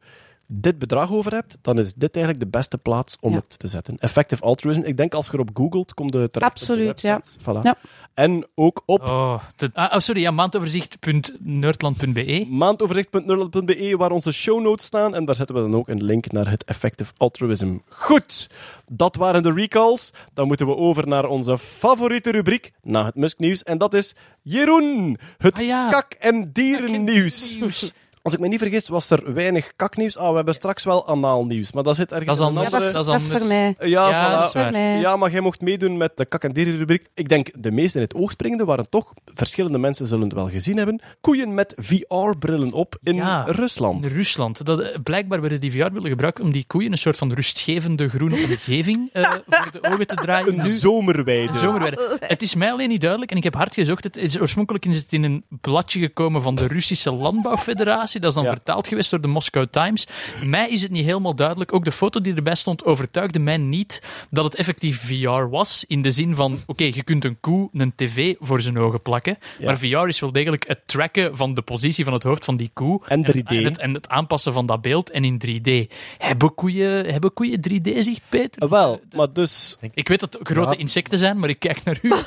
dit 0.54 0.78
bedrag 0.80 1.12
over 1.12 1.34
hebt, 1.34 1.58
dan 1.62 1.80
is 1.80 1.94
dit 1.94 2.16
eigenlijk 2.16 2.46
de 2.46 2.50
beste 2.58 2.78
plaats 2.78 3.18
om 3.22 3.32
Ja. 3.32 3.38
het 3.38 3.60
te 3.60 3.68
zetten. 3.68 3.98
Effective 4.00 4.44
altruism. 4.44 4.82
Ik 4.82 4.98
denk 4.98 5.14
als 5.14 5.28
je 5.28 5.34
erop 5.34 5.50
googelt, 5.54 5.94
komt 5.94 6.14
het 6.14 6.34
terecht 6.34 6.52
op 6.52 6.56
de 6.58 6.62
Absoluut, 6.62 7.02
ja. 7.02 7.22
Voilà. 7.40 7.60
Ja. 7.62 7.78
En 8.14 8.48
ook 8.56 8.84
op 8.86 9.02
oh, 9.02 9.40
de- 9.56 9.70
ah, 9.74 9.94
oh, 9.94 10.00
sorry, 10.00 10.22
ja, 10.22 10.32
maandoverzicht.nerdland.be. 10.32 12.46
maandoverzicht.nerdland.be, 12.50 13.96
waar 13.98 14.12
onze 14.12 14.32
show 14.32 14.62
notes 14.62 14.86
staan. 14.86 15.16
En 15.16 15.26
daar 15.26 15.36
zetten 15.36 15.56
we 15.56 15.62
dan 15.62 15.76
ook 15.76 15.88
een 15.88 16.04
link 16.04 16.32
naar 16.32 16.50
het 16.50 16.64
Effective 16.64 17.14
Altruism. 17.18 17.78
Goed, 17.90 18.48
dat 18.88 19.16
waren 19.16 19.44
de 19.44 19.52
recalls. 19.54 20.12
Dan 20.34 20.48
moeten 20.48 20.68
we 20.68 20.76
over 20.76 21.08
naar 21.08 21.26
onze 21.26 21.58
favoriete 21.58 22.32
rubriek 22.32 22.72
na 22.82 23.06
het 23.06 23.16
Musk-nieuws. 23.16 23.64
En 23.64 23.78
dat 23.78 23.94
is 23.94 24.16
Jeroen, 24.42 25.18
het 25.38 25.60
Ah 25.60 25.66
ja. 25.66 25.90
kak- 25.90 26.14
en 26.20 26.52
dierennieuws. 26.52 27.56
Nieuws. 27.56 27.94
Als 28.24 28.34
ik 28.34 28.40
me 28.40 28.48
niet 28.48 28.60
vergis, 28.60 28.88
was 28.88 29.10
er 29.10 29.34
weinig 29.34 29.72
kaknieuws. 29.76 30.18
Ah, 30.18 30.30
we 30.30 30.36
hebben 30.36 30.54
straks 30.54 30.84
wel 30.84 31.08
anaal 31.08 31.46
nieuws, 31.46 31.72
maar 31.72 31.84
dat 31.84 31.96
zit 31.96 32.12
ergens 32.12 32.26
Dat 32.28 32.36
is 32.36 32.42
een 32.42 32.48
anders. 32.48 32.72
ja 32.72 32.80
dat, 32.80 32.82
is, 32.90 32.96
andere... 32.96 33.12
dat 33.12 33.22
is 33.22 33.28
dat 33.28 33.38
is 33.38 33.42
voor 33.42 33.48
mij. 33.80 33.90
Ja, 33.90 34.10
Ja, 34.10 34.28
voilà. 34.30 34.38
dat 34.38 34.46
is 34.46 34.52
Voor 34.52 34.62
waar. 34.62 34.72
mij. 34.72 35.00
Ja, 35.00 35.16
maar 35.16 35.32
jij 35.32 35.42
mocht 35.42 35.62
meedoen 35.62 35.98
met 35.98 36.12
de 36.18 36.26
kak- 36.26 36.44
en 36.44 36.52
dierenrubriek. 36.54 37.08
Ik 37.14 37.30
denk, 37.30 37.50
de 37.56 37.72
meest 37.72 37.96
in 37.96 38.02
het 38.02 38.14
oog 38.16 38.32
springende 38.32 38.66
waren 38.66 38.90
toch, 38.90 39.14
verschillende 39.26 39.78
mensen 39.78 40.08
zullen 40.08 40.24
het 40.24 40.34
wel 40.34 40.50
gezien 40.50 40.78
hebben, 40.78 41.02
koeien 41.22 41.54
met 41.54 41.74
VR-brillen 41.78 42.72
op 42.74 42.96
in 43.04 43.16
Ja. 43.16 43.44
Rusland. 43.48 44.06
In 44.06 44.12
Rusland. 44.12 44.66
Dat, 44.66 44.80
eh, 44.80 44.88
blijkbaar 45.04 45.42
werden 45.42 45.60
die 45.62 45.72
VR-willen 45.72 46.10
gebruikt 46.10 46.40
om 46.40 46.52
die 46.52 46.64
koeien 46.68 46.92
een 46.92 46.98
soort 46.98 47.18
van 47.18 47.34
rustgevende 47.34 48.10
groene 48.10 48.36
omgeving 48.50 49.10
eh, 49.14 49.24
voor 49.48 49.72
de 49.72 49.84
ogen 49.92 50.08
te 50.08 50.16
draaien. 50.16 50.60
Een 50.60 50.70
zomerweide. 50.72 51.58
Zomerweide. 51.58 52.18
Het 52.20 52.42
is 52.42 52.56
mij 52.56 52.72
alleen 52.72 52.90
niet 52.90 53.02
duidelijk, 53.02 53.32
en 53.32 53.38
ik 53.38 53.44
heb 53.44 53.54
hard 53.56 53.74
gezocht. 53.74 54.04
Het 54.04 54.18
is 54.18 54.40
oorspronkelijk 54.40 54.86
is 54.86 54.98
het 54.98 55.14
in 55.14 55.24
een 55.24 55.44
bladje 55.62 56.00
gekomen 56.00 56.42
van 56.42 56.56
de 56.56 56.68
Russische 56.68 57.12
Landbouwfederatie. 57.12 58.11
Dat 58.20 58.30
is 58.30 58.36
dan 58.36 58.44
Ja. 58.44 58.50
vertaald 58.50 58.88
geweest 58.88 59.10
door 59.10 59.22
de 59.22 59.28
Moscow 59.28 59.66
Times. 59.72 60.08
Mij 60.46 60.70
is 60.70 60.82
het 60.82 60.92
niet 60.92 61.06
helemaal 61.06 61.36
duidelijk. 61.36 61.74
Ook 61.74 61.86
de 61.86 61.92
foto 61.92 62.22
die 62.22 62.36
erbij 62.36 62.56
stond 62.56 62.86
overtuigde 62.86 63.40
mij 63.40 63.58
niet 63.58 64.02
dat 64.30 64.44
het 64.44 64.56
effectief 64.56 65.02
VR 65.08 65.50
was. 65.50 65.86
In 65.88 66.02
de 66.02 66.12
zin 66.12 66.36
van, 66.36 66.60
oké, 66.66 66.84
je 66.84 67.04
kunt 67.04 67.26
een 67.26 67.38
koe 67.40 67.70
een 67.74 67.94
tv 67.96 68.36
voor 68.40 68.62
zijn 68.62 68.78
ogen 68.80 69.02
plakken. 69.02 69.38
Ja. 69.60 69.66
Maar 69.66 69.78
VR 69.78 70.08
is 70.08 70.20
wel 70.20 70.32
degelijk 70.32 70.68
het 70.68 70.80
tracken 70.86 71.36
van 71.38 71.54
de 71.54 71.62
positie 71.62 72.04
van 72.04 72.14
het 72.14 72.24
hoofd 72.24 72.46
van 72.46 72.58
die 72.58 72.70
koe. 72.74 73.02
En 73.08 73.26
3D. 73.26 73.44
En 73.48 73.64
het, 73.64 73.78
en 73.78 73.94
het 73.94 74.10
aanpassen 74.10 74.54
van 74.54 74.66
dat 74.66 74.82
beeld 74.82 75.10
en 75.10 75.24
in 75.24 75.42
3D. 75.46 75.94
Hebben 76.18 76.54
koeien, 76.56 77.06
hebben 77.12 77.34
koeien 77.34 77.60
3D-zicht, 77.70 78.22
Peter? 78.30 78.62
Ah, 78.62 78.70
Wel, 78.70 79.00
maar 79.16 79.34
dus... 79.34 79.78
Ik 79.94 80.08
weet 80.08 80.20
dat 80.20 80.34
het 80.34 80.48
grote 80.48 80.74
Ja. 80.74 80.80
insecten 80.80 81.18
zijn, 81.18 81.40
maar 81.40 81.50
ik 81.50 81.60
kijk 81.60 81.84
naar 81.84 82.00
u. 82.02 82.14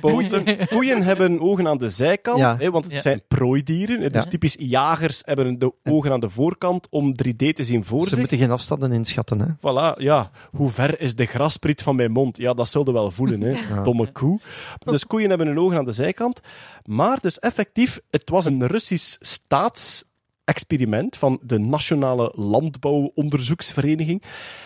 Koeien, 0.00 0.66
koeien 0.68 1.02
hebben 1.02 1.40
ogen 1.40 1.68
aan 1.68 1.78
de 1.78 1.90
zijkant, 1.90 2.38
Ja. 2.38 2.56
hè, 2.58 2.70
want 2.70 2.84
het 2.84 2.92
Ja. 2.94 3.00
zijn 3.00 3.22
prooidieren. 3.62 4.12
Dus 4.12 4.26
typisch 4.26 4.56
jagers 4.58 5.22
hebben 5.24 5.58
de 5.58 5.72
ogen 5.84 6.12
aan 6.12 6.20
de 6.20 6.28
voorkant 6.28 6.86
om 6.90 7.12
3D 7.12 7.52
te 7.52 7.62
zien 7.64 7.84
voor 7.84 8.02
Ze 8.02 8.08
zich. 8.08 8.18
moeten 8.18 8.38
geen 8.38 8.50
afstanden 8.50 8.92
inschatten. 8.92 9.40
Hè. 9.40 9.46
Voilà, 9.56 9.96
ja. 9.98 10.30
Hoe 10.50 10.68
ver 10.68 11.00
is 11.00 11.14
de 11.14 11.26
graspriet 11.26 11.82
van 11.82 11.96
mijn 11.96 12.10
mond? 12.12 12.36
Ja, 12.36 12.54
dat 12.54 12.68
zullen 12.68 12.92
wel 12.92 13.10
voelen, 13.10 13.40
hè. 13.40 13.54
Domme 13.82 14.12
koe. 14.12 14.40
Dus 14.78 15.06
koeien 15.06 15.28
hebben 15.28 15.46
hun 15.46 15.58
ogen 15.58 15.76
aan 15.78 15.84
de 15.84 15.92
zijkant. 15.92 16.40
Maar 16.84 17.18
dus 17.20 17.38
effectief, 17.38 18.00
het 18.10 18.30
was 18.30 18.44
een 18.44 18.66
Russisch 18.66 19.16
staatsexperiment 19.20 21.16
van 21.16 21.40
de 21.42 21.58
Nationale 21.58 22.32
Landbouwonderzoeksvereniging. 22.36 24.22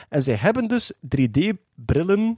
En 0.08 0.22
zij 0.22 0.34
hebben 0.34 0.68
dus 0.68 0.92
3D-brillen 1.16 2.36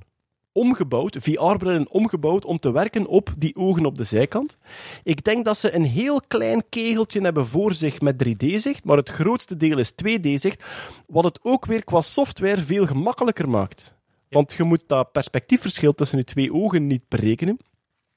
omgebouwd, 0.55 1.17
VR-brillen 1.21 1.91
omgebouwd, 1.91 2.45
om 2.45 2.59
te 2.59 2.73
werken 2.73 3.07
op 3.07 3.35
die 3.39 3.57
ogen 3.57 3.87
op 3.87 3.97
de 3.97 4.05
zijkant. 4.05 4.57
Ik 5.03 5.25
denk 5.25 5.45
dat 5.45 5.59
ze 5.59 5.75
een 5.75 5.85
heel 5.85 6.21
klein 6.29 6.65
kegeltje 6.69 7.21
hebben 7.21 7.47
voor 7.47 7.75
zich 7.75 8.01
met 8.01 8.25
3D-zicht, 8.29 8.85
maar 8.85 8.97
het 8.97 9.09
grootste 9.09 9.57
deel 9.57 9.79
is 9.79 9.93
2D-zicht, 9.93 10.65
wat 11.07 11.25
het 11.25 11.39
ook 11.43 11.67
weer 11.67 11.85
qua 11.85 12.01
software 12.01 12.61
veel 12.61 12.87
gemakkelijker 12.87 13.49
maakt. 13.49 13.95
Want 14.29 14.53
je 14.53 14.63
moet 14.63 14.85
dat 14.87 15.13
perspectiefverschil 15.13 15.93
tussen 15.93 16.19
je 16.19 16.25
twee 16.25 16.53
ogen 16.53 16.87
niet 16.87 17.09
berekenen. 17.09 17.59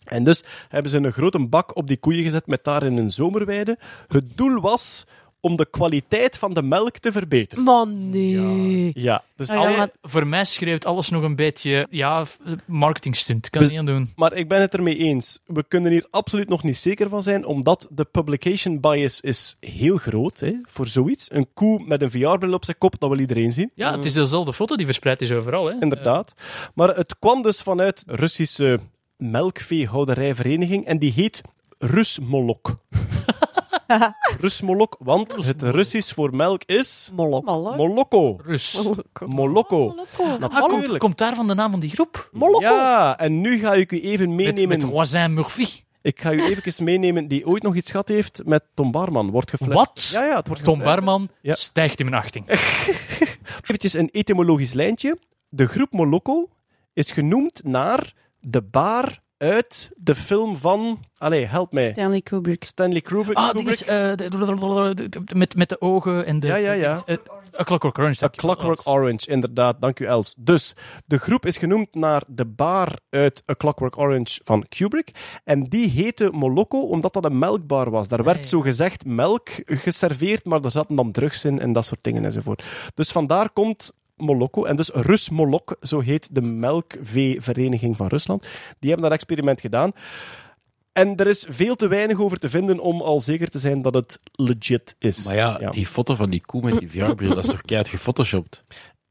En 0.04 0.24
dus 0.24 0.44
hebben 0.70 0.92
ze 0.92 0.98
een 0.98 1.12
grote 1.12 1.48
bak 1.48 1.76
op 1.76 1.88
die 1.88 1.98
koeien 1.98 2.24
gezet 2.24 2.48
met 2.48 2.64
daarin 2.64 2.98
een 2.98 3.12
zomerweide. 3.12 3.78
Het 4.08 4.38
doel 4.38 4.62
was 4.62 5.06
om 5.40 5.56
de 5.56 5.68
kwaliteit 5.70 6.38
van 6.38 6.54
de 6.54 6.64
melk 6.64 6.98
te 6.98 7.12
verbeteren. 7.12 7.64
Man, 7.64 8.10
nee. 8.10 8.92
Ja, 8.94 9.24
dus 9.36 9.50
Ah, 9.50 9.56
ja, 9.56 9.62
alle- 9.68 9.78
maar- 9.78 9.90
Voor 10.02 10.28
mij 10.28 10.46
schreeuwt 10.46 10.86
alles 10.86 11.10
nog 11.10 11.24
een 11.24 11.36
beetje, 11.36 11.88
ja, 11.90 12.26
marketingstunt. 12.66 13.50
Kan 13.50 13.62
Dus- 13.62 13.70
niet 13.70 13.80
aan 13.80 13.86
doen. 13.86 14.12
Maar 14.16 14.34
ik 14.34 14.48
ben 14.48 14.62
het 14.62 14.74
ermee 14.74 14.98
eens. 14.98 15.40
We 15.46 15.64
kunnen 15.68 15.92
hier 15.92 16.06
absoluut 16.10 16.50
nog 16.50 16.64
niet 16.64 16.78
zeker 16.78 17.10
van 17.10 17.24
zijn, 17.24 17.46
omdat 17.46 17.88
de 17.90 18.04
publication 18.04 18.80
bias 18.80 19.22
is 19.22 19.56
heel 19.60 19.98
groot 19.98 20.40
hè, 20.40 20.54
voor 20.64 20.88
zoiets. 20.88 21.32
Een 21.32 21.48
koe 21.54 21.84
met 21.86 22.02
een 22.02 22.12
VR-bril 22.12 22.54
op 22.54 22.66
zijn 22.66 22.78
kop, 22.78 22.96
dat 23.00 23.10
wil 23.10 23.20
iedereen 23.20 23.52
zien. 23.52 23.72
Ja, 23.76 23.96
het 23.96 24.06
is 24.06 24.14
dezelfde 24.14 24.54
foto 24.54 24.76
die 24.76 24.86
verspreid 24.86 25.22
is 25.22 25.32
overal. 25.32 25.66
Hè. 25.66 25.76
Inderdaad. 25.80 26.34
Maar 26.74 26.90
het 26.96 27.16
kwam 27.20 27.42
dus 27.42 27.62
vanuit 27.62 28.04
Russische 28.08 28.80
melkveehouderijvereniging 29.18 30.86
en 30.86 31.00
die 31.00 31.12
heet 31.12 31.42
Rusmolok. 31.78 32.78
Rusmolok, 34.40 34.96
want 35.00 35.46
het 35.46 35.62
Russisch 35.62 36.14
voor 36.14 36.36
melk 36.36 36.64
is 36.66 37.10
Molok. 37.14 37.46
Moloko. 37.78 38.40
Rus. 38.44 38.82
Moloko. 39.28 39.96
Ah, 40.40 40.64
komt, 40.64 40.98
komt 40.98 41.18
daar 41.18 41.36
van 41.36 41.48
de 41.48 41.54
naam 41.54 41.72
van 41.72 41.80
die 41.80 41.90
groep? 41.90 42.30
Ja, 42.60 43.18
en 43.18 43.42
nu 43.42 43.60
ga 43.60 43.74
ik 43.74 43.92
u 43.92 44.02
even 44.02 44.36
Met, 44.36 44.46
meenemen. 44.46 44.68
met 44.68 44.84
Roisin 44.84 45.34
Murphy. 45.34 45.68
Ik 46.02 46.22
ga 46.22 46.32
u 46.34 46.44
even 46.44 46.84
meenemen 46.84 47.28
die 47.28 47.48
ooit 47.48 47.64
nog 47.64 47.76
iets 47.76 47.92
gehad 47.92 48.08
heeft 48.08 48.42
met 48.46 48.64
Tom 48.74 48.92
Barman. 48.92 49.30
Wordt 49.30 49.50
geflirt. 49.50 49.74
Wat? 49.74 50.10
Ja, 50.14 50.26
ja, 50.26 50.36
het 50.36 50.48
wordt 50.48 50.64
Tom. 50.64 50.80
Barman 50.80 51.30
Ja. 51.42 51.54
stijgt 51.56 52.00
in 52.00 52.10
mijn 52.10 52.22
achting. 52.22 52.50
Eventjes 53.64 53.94
een 53.94 54.10
etymologisch 54.12 54.74
lijntje. 54.74 55.18
De 55.50 55.66
groep 55.68 55.92
Moloko 55.92 56.50
is 56.94 57.12
genoemd 57.12 57.62
naar 57.64 58.14
de 58.40 58.62
baar 58.62 59.22
uit 59.38 59.92
de 59.96 60.16
film 60.16 60.56
van... 60.56 61.00
Allee, 61.18 61.46
help 61.46 61.72
mij. 61.72 61.90
Stanley 61.92 62.22
Kubrick. 62.22 62.64
Stanley 62.64 63.02
Kubrick. 63.02 63.38
Ah, 63.38 63.54
die 63.54 63.70
is 63.70 63.84
eh, 63.84 64.16
de- 64.16 64.30
de- 64.96 65.10
de- 65.10 65.36
met, 65.36 65.56
met 65.56 65.70
de 65.70 65.82
ogen 65.82 66.26
en 66.26 66.40
de... 66.40 66.48
Ja, 66.48 66.56
ja, 66.56 66.72
ja. 66.72 67.02
eh, 67.06 67.16
A 67.60 67.64
Clockwork 67.64 67.98
Orange. 67.98 68.26
A. 68.26 68.30
Clockwork 68.30 68.88
Orange, 68.88 69.30
inderdaad. 69.30 69.82
Dank 69.82 70.00
u, 70.00 70.06
Els. 70.06 70.36
Dus, 70.40 70.74
de 71.06 71.18
groep 71.18 71.46
is 71.46 71.58
genoemd 71.58 71.96
naar 71.96 72.24
de 72.28 72.46
baar 72.46 73.00
uit 73.10 73.44
A 73.52 73.56
Clockwork 73.56 73.98
Orange 73.98 74.42
van 74.44 74.66
Kubrick. 74.70 75.12
En 75.44 75.64
die 75.64 75.90
heette 75.90 76.30
Moloko 76.34 76.80
omdat 76.82 77.14
dat 77.14 77.26
een 77.26 77.38
melkbar 77.38 77.90
was. 77.90 78.08
Daar 78.08 78.24
werd 78.24 78.38
ja. 78.38 78.44
zo 78.44 78.62
gezegd 78.62 79.06
melk 79.06 79.50
geserveerd, 79.66 80.46
maar 80.46 80.64
er 80.64 80.72
zaten 80.72 80.96
dan 80.96 81.12
drugs 81.12 81.46
in 81.46 81.60
en 81.60 81.72
dat 81.72 81.86
soort 81.86 82.04
dingen 82.04 82.26
enzovoort. 82.26 82.64
Dus 82.94 83.12
vandaar 83.12 83.50
komt 83.50 83.92
Moloko. 84.18 84.64
En 84.66 84.76
dus 84.76 84.90
Rus 84.94 85.30
Molok, 85.30 85.78
zo 85.82 86.00
heet 86.00 86.36
de 86.36 86.42
melkveevereniging 86.42 87.98
van 87.98 88.08
Rusland. 88.08 88.42
Die 88.80 88.90
hebben 88.90 89.10
dat 89.10 89.18
experiment 89.20 89.62
gedaan. 89.62 89.92
En 90.92 91.16
er 91.16 91.28
is 91.28 91.46
veel 91.50 91.76
te 91.76 91.88
weinig 91.88 92.20
over 92.20 92.40
te 92.40 92.50
vinden 92.50 92.80
om 92.80 93.02
al 93.02 93.22
zeker 93.22 93.50
te 93.50 93.60
zijn 93.60 93.82
dat 93.82 93.94
het 93.94 94.20
legit 94.32 94.96
is. 95.00 95.24
Maar 95.26 95.36
ja, 95.36 95.58
Ja. 95.60 95.70
die 95.70 95.88
foto 95.88 96.16
van 96.16 96.30
die 96.30 96.42
koe 96.46 96.62
met 96.62 96.80
die 96.80 96.90
VR-bril, 96.90 97.36
dat 97.36 97.44
is 97.46 97.52
toch 97.52 97.62
keihard 97.62 97.90
gefotoshopt? 97.92 98.64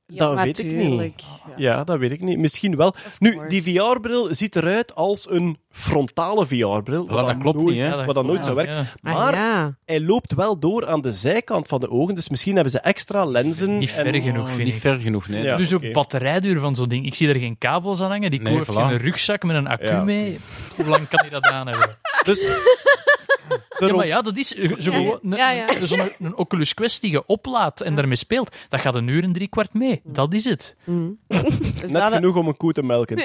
Dat 0.07 0.43
weet 0.43 0.59
ik 0.59 0.73
niet. 0.73 1.25
Ja, 1.57 1.85
dat 1.85 1.99
weet 1.99 2.11
ik 2.13 2.21
niet. 2.21 2.39
Misschien 2.39 2.77
wel. 2.77 2.95
Nu, 3.19 3.39
die 3.49 3.63
VR-bril 3.63 4.35
ziet 4.35 4.57
eruit 4.57 4.95
als 4.95 5.31
een 5.31 5.59
frontale 5.71 6.47
VR-bril. 6.47 7.07
Wel, 7.09 7.27
dat 7.27 7.37
klopt 7.39 7.57
nooit, 7.57 7.69
niet, 7.69 7.79
hè? 7.85 7.89
Ja, 7.89 7.97
dat 7.97 8.05
Wat 8.07 8.15
dan 8.15 8.27
nooit 8.27 8.45
zou 8.45 8.57
werken. 8.57 8.75
ja. 8.75 8.81
Ah, 8.81 9.15
Maar 9.15 9.35
ja. 9.35 9.77
hij 9.85 10.01
loopt 10.01 10.35
wel 10.35 10.59
door 10.59 10.87
aan 10.87 11.01
de 11.01 11.13
zijkant 11.13 11.69
van 11.69 11.81
de 11.81 11.91
ogen, 11.91 12.15
dus 12.15 12.29
misschien 12.29 12.55
hebben 12.55 12.73
ze 12.73 12.79
extra 12.81 13.25
lenzen. 13.25 13.79
Niet 13.79 13.91
ver 13.91 14.07
en- 14.15 14.23
genoeg, 14.23 14.45
Oh, 14.49 14.53
vind 14.53 14.65
niet 14.65 14.75
ik. 14.75 14.81
ver 14.81 14.99
genoeg, 14.99 15.29
nee. 15.29 15.43
Ja. 15.43 15.57
dus 15.57 15.75
ook 15.75 15.93
batterijduur 15.93 16.61
van 16.61 16.75
zo'n 16.75 16.89
ding. 16.89 17.07
Ik 17.07 17.15
zie 17.15 17.29
er 17.29 17.39
geen 17.39 17.59
kabels 17.59 18.01
aan 18.01 18.11
hangen. 18.11 18.31
Die 18.31 18.41
Nee, 18.41 18.57
heeft 18.57 18.71
voilà. 18.73 18.77
geen 18.77 18.97
rugzak 18.99 19.43
met 19.43 19.57
een 19.57 19.67
accu 19.69 19.87
Ja. 19.87 20.03
mee. 20.03 20.39
Hoe 20.77 20.87
lang 20.87 21.09
kan 21.09 21.21
hij 21.21 21.31
dat 21.31 21.45
aan 21.45 21.67
hebben? 21.69 21.97
Dus, 22.25 22.41
Ja, 23.79 23.95
maar 23.95 24.07
ja, 24.07 24.23
dat 24.23 24.37
is 24.37 24.55
eh, 24.55 24.73
zo 24.79 24.93
gewoon 24.93 25.19
een, 25.23 25.37
ja, 25.37 25.51
ja. 25.51 25.69
een- 25.81 25.87
zo'n 25.87 26.11
een 26.19 26.37
Oculus 26.37 26.75
Quest 26.75 27.01
die 27.01 27.11
je 27.11 27.27
oplaadt 27.27 27.81
en 27.81 27.95
daarmee 27.95 28.17
speelt. 28.17 28.57
Dat 28.69 28.81
gaat 28.81 28.95
een 28.95 29.09
uur 29.09 29.23
en 29.23 29.33
drie 29.33 29.49
kwart 29.49 29.75
mee. 29.75 30.01
Dat 30.05 30.35
is 30.35 30.45
het. 30.45 30.77
Dus 31.27 31.81
net 31.81 31.93
dat- 31.93 32.13
genoeg 32.13 32.37
om 32.37 32.49
een 32.49 32.57
koe 32.57 32.73
te 32.73 32.83
melken. 32.83 33.23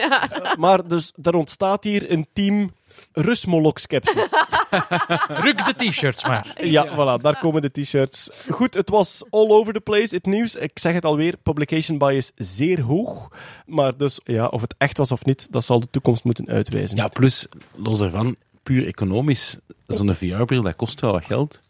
Maar 0.58 0.88
dus, 0.88 1.14
er 1.22 1.36
ontstaat 1.36 1.84
hier 1.84 2.12
een 2.12 2.28
team 2.34 2.72
Rusmolok-skepsis. 3.14 4.16
Ruk 5.46 5.66
de 5.66 5.74
t-shirts 5.90 6.24
maar. 6.26 6.56
Ja, 6.64 6.88
voilà, 6.88 7.22
daar 7.22 7.40
komen 7.40 7.62
de 7.62 7.72
t-shirts. 7.72 8.30
Goed, 8.50 8.74
het 8.74 8.90
was 8.90 9.24
all 9.30 9.50
over 9.50 9.74
the 9.74 9.80
place, 9.80 10.16
het 10.16 10.26
nieuws. 10.26 10.56
Ik 10.56 10.80
zeg 10.80 10.94
het 10.94 11.06
alweer, 11.06 11.38
publication 11.44 11.98
bias 11.98 12.32
zeer 12.36 12.82
hoog. 12.82 13.28
Maar 13.66 13.98
dus, 13.98 14.20
ja, 14.24 14.46
of 14.48 14.62
het 14.62 14.76
echt 14.78 14.98
was 14.98 15.12
of 15.12 15.26
niet, 15.26 15.48
dat 15.52 15.66
zal 15.66 15.80
de 15.80 15.90
toekomst 15.92 16.24
moeten 16.24 16.48
uitwijzen. 16.48 16.98
Ja, 16.98 17.08
plus, 17.08 17.48
los 17.76 18.00
daarvan, 18.00 18.36
puur 18.64 18.88
economisch, 18.88 19.58
zo'n 19.88 20.16
VR-bril, 20.16 20.62
dat 20.62 20.76
kost 20.76 21.02
wel 21.02 21.12
wat 21.12 21.26
geld. 21.26 21.62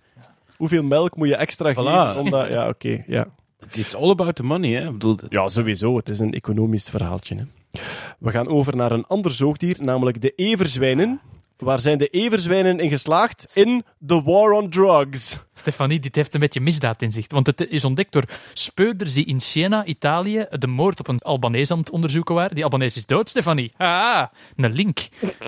Hoeveel 0.57 0.83
melk 0.83 1.15
moet 1.15 1.27
je 1.27 1.35
extra 1.35 1.71
Voilà. 1.73 1.75
geven? 1.75 2.15
Omdat, 2.17 2.47
ja, 2.47 2.67
oké, 2.67 3.03
ja. 3.07 3.27
It's 3.73 3.95
all 3.95 4.09
about 4.09 4.35
the 4.35 4.43
money, 4.43 4.71
hè. 4.71 4.85
Ik 4.85 4.91
bedoel, 4.91 5.17
Ja, 5.29 5.49
sowieso. 5.49 5.95
Het 5.95 6.09
is 6.09 6.19
een 6.19 6.33
economisch 6.33 6.89
verhaaltje. 6.89 7.35
Hè. 7.35 7.43
We 8.19 8.31
gaan 8.31 8.47
over 8.47 8.75
naar 8.75 8.91
een 8.91 9.05
ander 9.05 9.31
zoogdier, 9.31 9.77
namelijk 9.79 10.21
de 10.21 10.33
everzwijnen. 10.35 11.19
Waar 11.61 11.79
zijn 11.79 11.97
de 11.97 12.07
everzwijnen 12.07 12.79
in 12.79 12.89
geslaagd? 12.89 13.47
In 13.53 13.83
The 14.07 14.23
War 14.23 14.51
on 14.51 14.69
Drugs. 14.69 15.39
Stefanie, 15.53 15.99
dit 15.99 16.15
heeft 16.15 16.33
een 16.33 16.39
beetje 16.39 16.61
misdaadinzicht. 16.61 17.31
Want 17.31 17.47
het 17.47 17.67
is 17.69 17.85
ontdekt 17.85 18.11
door 18.11 18.23
speurders 18.53 19.13
die 19.13 19.25
in 19.25 19.41
Siena, 19.41 19.85
Italië, 19.85 20.45
de 20.49 20.67
moord 20.67 20.99
op 20.99 21.07
een 21.07 21.19
Albanees 21.19 21.71
aan 21.71 21.79
het 21.79 21.89
onderzoeken 21.89 22.35
waren. 22.35 22.55
Die 22.55 22.63
Albanees 22.63 22.97
is 22.97 23.05
dood, 23.05 23.29
Stefanie. 23.29 23.71
Ah, 23.77 24.25
een 24.55 24.73
link. 24.73 24.99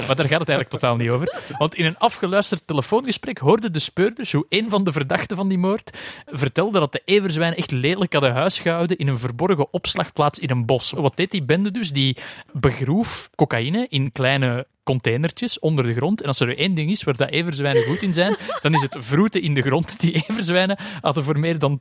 Maar 0.07 0.15
daar 0.15 0.27
gaat 0.27 0.39
het 0.39 0.49
eigenlijk 0.49 0.69
totaal 0.69 0.95
niet 0.95 1.09
over. 1.09 1.41
Want 1.57 1.75
in 1.75 1.85
een 1.85 1.97
afgeluisterd 1.97 2.67
telefoongesprek 2.67 3.37
hoorden 3.37 3.73
de 3.73 3.79
speurders 3.79 4.31
hoe 4.31 4.45
een 4.49 4.69
van 4.69 4.83
de 4.83 4.91
verdachten 4.91 5.37
van 5.37 5.47
die 5.47 5.57
moord 5.57 5.97
vertelde 6.25 6.79
dat 6.79 6.91
de 6.91 7.01
everzwijnen 7.05 7.57
echt 7.57 7.71
lelijk 7.71 8.13
hadden 8.13 8.33
huisgehouden 8.33 8.97
in 8.97 9.07
een 9.07 9.19
verborgen 9.19 9.73
opslagplaats 9.73 10.39
in 10.39 10.49
een 10.49 10.65
bos. 10.65 10.91
Wat 10.91 11.17
deed 11.17 11.31
die 11.31 11.43
bende 11.43 11.71
dus? 11.71 11.91
Die 11.91 12.17
begroef 12.51 13.29
cocaïne 13.35 13.85
in 13.89 14.11
kleine 14.11 14.67
containertjes 14.83 15.59
onder 15.59 15.85
de 15.85 15.93
grond. 15.93 16.21
En 16.21 16.27
als 16.27 16.39
er 16.39 16.57
één 16.57 16.73
ding 16.73 16.91
is 16.91 17.03
waar 17.03 17.17
dat 17.17 17.29
everzwijnen 17.29 17.83
goed 17.83 18.01
in 18.01 18.13
zijn, 18.13 18.35
dan 18.61 18.73
is 18.73 18.81
het 18.81 18.95
vroeten 18.99 19.41
in 19.41 19.53
de 19.53 19.61
grond. 19.61 19.99
Die 19.99 20.23
everzwijnen 20.27 20.77
hadden 21.01 21.23
voor 21.23 21.39
meer 21.39 21.59
dan 21.59 21.79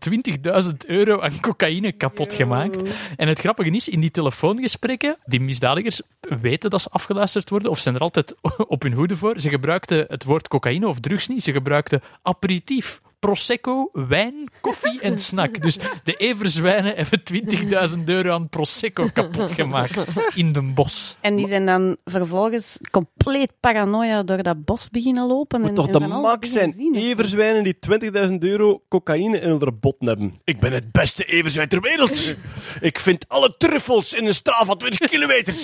20.000 0.65 0.73
euro 0.87 1.21
aan 1.21 1.41
cocaïne 1.41 1.93
kapot 1.93 2.35
gemaakt. 2.35 2.83
En 3.17 3.29
het 3.29 3.41
grappige 3.41 3.71
is, 3.71 3.89
in 3.89 4.01
die 4.01 4.11
telefoongesprekken, 4.11 5.17
die 5.25 5.41
misdadigers 5.41 6.03
weten 6.21 6.71
dat 6.71 6.83
ze 6.83 6.89
afgeluisterd 6.89 7.51
worden, 7.51 7.71
of 7.71 7.79
zijn 7.79 7.95
er 7.95 8.01
altijd 8.01 8.35
op 8.75 8.83
hun 8.83 8.93
hoede 8.93 9.17
voor. 9.17 9.41
Ze 9.41 9.49
gebruikten 9.49 10.05
het 10.09 10.25
woord 10.25 10.49
cocaïne 10.49 10.89
of 10.89 11.01
drugs 11.01 11.29
niet, 11.29 11.43
ze 11.43 11.53
gebruikten 11.53 12.03
aperitief. 12.23 13.01
Prosecco, 13.23 13.89
wijn, 13.93 14.35
koffie 14.61 15.01
en 15.01 15.19
snack. 15.19 15.61
Dus 15.61 15.79
de 16.05 16.15
everzwijnen 16.17 16.95
hebben 16.97 17.23
20.000 17.99 18.05
euro 18.05 18.33
aan 18.33 18.49
Prosecco 18.49 19.09
kapot 19.13 19.53
gemaakt 19.53 19.97
in 20.35 20.53
de 20.53 20.63
bos. 20.63 21.17
En 21.21 21.37
die 21.37 21.47
zijn 21.47 21.67
dan 21.67 21.97
vervolgens 22.05 22.79
compleet 22.91 23.53
paranoia 23.61 24.23
door 24.23 24.43
dat 24.43 24.65
bos 24.65 24.91
beginnen 24.91 25.27
lopen. 25.27 25.61
Moet 25.61 25.69
en, 25.69 25.75
toch 25.75 25.87
en 25.87 25.93
de 25.93 26.07
max 26.07 26.51
zijn 26.51 26.73
zien. 26.73 26.95
everzwijnen 26.95 27.65
die 27.65 27.77
20.000 28.29 28.35
euro 28.39 28.83
cocaïne 28.89 29.39
in 29.39 29.49
hun 29.49 29.79
botten 29.81 30.07
hebben. 30.07 30.35
Ik 30.45 30.61
ben 30.61 30.73
het 30.73 30.93
beste 30.93 31.25
everzwijn 31.25 31.69
ter 31.69 31.81
wereld. 31.81 32.35
Ik 32.81 32.99
vind 32.99 33.29
alle 33.29 33.55
truffels 33.59 34.13
in 34.13 34.27
een 34.27 34.35
straal 34.35 34.65
van 34.65 34.79
20 34.79 35.09
kilometer. 35.09 35.55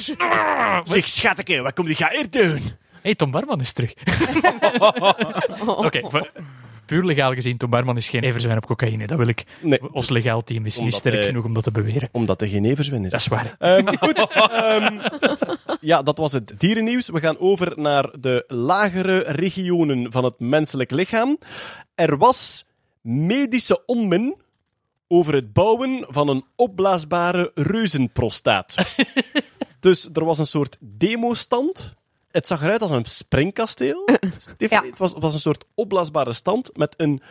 Zeg, 0.84 1.08
schatje, 1.08 1.62
wat 1.62 1.74
komt 1.74 1.86
die 1.86 1.96
ga 1.96 2.08
hier 2.10 2.30
doen? 2.30 2.60
hey, 3.02 3.14
Tom 3.14 3.30
Barman 3.30 3.60
is 3.60 3.72
terug. 3.72 3.94
Oké, 5.66 6.00
voor- 6.10 6.30
puur 6.88 7.04
legaal 7.04 7.34
gezien, 7.34 7.56
Tom 7.56 7.70
Barman 7.70 7.96
is 7.96 8.08
geen 8.08 8.22
everzwijn 8.22 8.56
op 8.56 8.66
cocaïne. 8.66 9.06
Dat 9.06 9.18
wil 9.18 9.28
ik. 9.28 9.44
Nee, 9.60 9.92
Ons 9.92 10.08
legaal 10.08 10.42
team 10.44 10.66
is 10.66 10.78
niet 10.78 10.94
sterk 10.94 11.14
hij- 11.14 11.24
genoeg 11.24 11.44
om 11.44 11.54
dat 11.54 11.64
te 11.64 11.70
beweren. 11.70 12.08
omdat 12.12 12.40
er 12.42 12.48
geen 12.48 12.64
everzwijn 12.64 13.04
is. 13.04 13.10
Dat 13.10 13.20
is 13.20 13.26
waar. 13.26 13.54
Ehm, 13.58 13.96
goed. 13.96 14.18
ehm, 14.52 14.98
ja, 15.80 16.02
dat 16.02 16.18
was 16.18 16.32
het 16.32 16.52
dierennieuws. 16.58 17.08
We 17.08 17.20
gaan 17.20 17.38
over 17.38 17.72
naar 17.80 18.10
de 18.20 18.44
lagere 18.46 19.18
regionen 19.18 20.12
van 20.12 20.24
het 20.24 20.34
menselijk 20.38 20.90
lichaam. 20.90 21.38
Er 21.94 22.16
was 22.18 22.64
medische 23.00 23.82
onmin 23.86 24.36
over 25.08 25.34
het 25.34 25.52
bouwen 25.52 26.04
van 26.08 26.28
een 26.28 26.44
opblaasbare 26.56 27.50
reuzenprostaat. 27.54 28.74
dus 29.80 30.08
er 30.12 30.24
was 30.24 30.38
een 30.38 30.46
soort 30.46 30.76
demostand. 30.80 31.94
Het 32.30 32.46
zag 32.46 32.62
eruit 32.62 32.82
als 32.82 32.90
een 32.90 33.04
springkasteel. 33.04 34.08
Stefanie, 34.38 34.84
Ja. 34.84 34.90
het, 34.90 34.98
was, 34.98 35.12
het 35.12 35.22
was 35.22 35.34
een 35.34 35.40
soort 35.40 35.64
opblaasbare 35.74 36.32
stand 36.32 36.76
met 36.76 36.94
een 36.96 37.22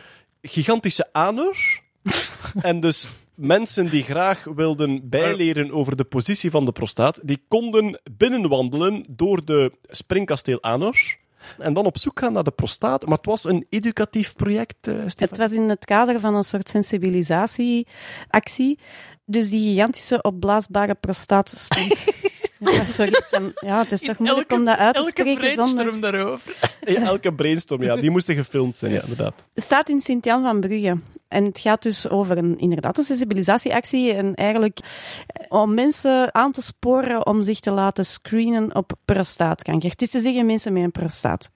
gigantische 0.42 1.08
anus. 1.12 1.80
En 2.60 2.80
dus 2.80 3.08
mensen 3.34 3.90
die 3.90 4.02
graag 4.02 4.44
wilden 4.44 5.08
bijleren 5.08 5.70
over 5.70 5.96
de 5.96 6.04
positie 6.04 6.50
van 6.50 6.64
de 6.64 6.72
prostaat, 6.72 7.20
die 7.22 7.42
konden 7.48 8.00
binnenwandelen 8.16 9.04
door 9.10 9.44
de 9.44 9.72
springkasteel 9.88 10.62
Anor. 10.62 10.96
En 11.58 11.72
dan 11.72 11.86
op 11.86 11.98
zoek 11.98 12.18
gaan 12.18 12.32
naar 12.32 12.44
de 12.44 12.50
prostaat. 12.50 13.06
Maar 13.06 13.16
het 13.16 13.26
was 13.26 13.44
een 13.44 13.66
educatief 13.68 14.34
project, 14.34 14.86
eh 14.86 14.94
Het 15.16 15.36
was 15.36 15.52
in 15.52 15.68
het 15.68 15.84
kader 15.84 16.20
van 16.20 16.34
een 16.34 16.44
soort 16.44 16.68
sensibilisatieactie. 16.68 18.78
Dus 19.30 19.50
die 19.50 19.70
gigantische 19.72 20.22
opblaasbare 20.22 20.94
prostaat 20.94 21.48
stond 21.56 22.04
Ja, 22.58 22.84
sorry. 22.86 23.12
ik 23.12 23.26
kan- 23.30 23.52
ja, 23.54 23.78
het 23.78 23.92
is 23.92 24.00
toch 24.00 24.18
moeilijk 24.18 24.52
om 24.52 24.64
dat 24.64 24.78
uit 24.78 24.94
te 24.94 25.00
elke 25.00 25.10
spreken 25.10 25.54
zonder... 25.54 25.74
brainstorm 25.74 26.00
daarover. 26.00 26.54
Ja, 26.84 27.00
elke 27.02 27.32
brainstorm, 27.34 27.82
ja, 27.82 27.96
die 27.96 28.10
moesten 28.10 28.34
gefilmd 28.34 28.76
zijn, 28.76 28.92
ja, 28.92 29.00
inderdaad. 29.02 29.44
Het 29.54 29.64
staat 29.64 29.88
in 29.88 30.00
Sint-Jan 30.00 30.42
van 30.42 30.60
Brugge. 30.60 30.98
En 31.28 31.44
het 31.44 31.58
gaat 31.58 31.82
dus 31.82 32.08
over 32.08 32.38
een, 32.38 32.58
inderdaad 32.58 32.98
een 32.98 33.04
sensibilisatieactie. 33.04 34.12
En 34.12 34.34
eigenlijk 34.34 34.78
eh, 35.26 35.46
om 35.48 35.74
mensen 35.74 36.34
aan 36.34 36.52
te 36.52 36.62
sporen 36.62 37.26
om 37.26 37.42
zich 37.42 37.60
te 37.60 37.70
laten 37.70 38.04
screenen 38.06 38.74
op 38.74 38.92
prostaatkanker. 39.04 39.90
Het 39.90 40.02
is 40.02 40.10
te 40.10 40.20
zeggen 40.20 40.46
mensen 40.46 40.72
met 40.72 40.82
een 40.82 40.90
prostaat. 40.90 41.50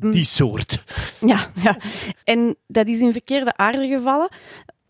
Die 0.00 0.24
soort. 0.24 0.84
Ja, 1.20 1.50
ja. 1.62 1.76
En 2.24 2.56
dat 2.66 2.88
is 2.88 2.98
in 2.98 3.12
verkeerde 3.12 3.56
aarde 3.56 3.88
gevallen, 3.88 4.28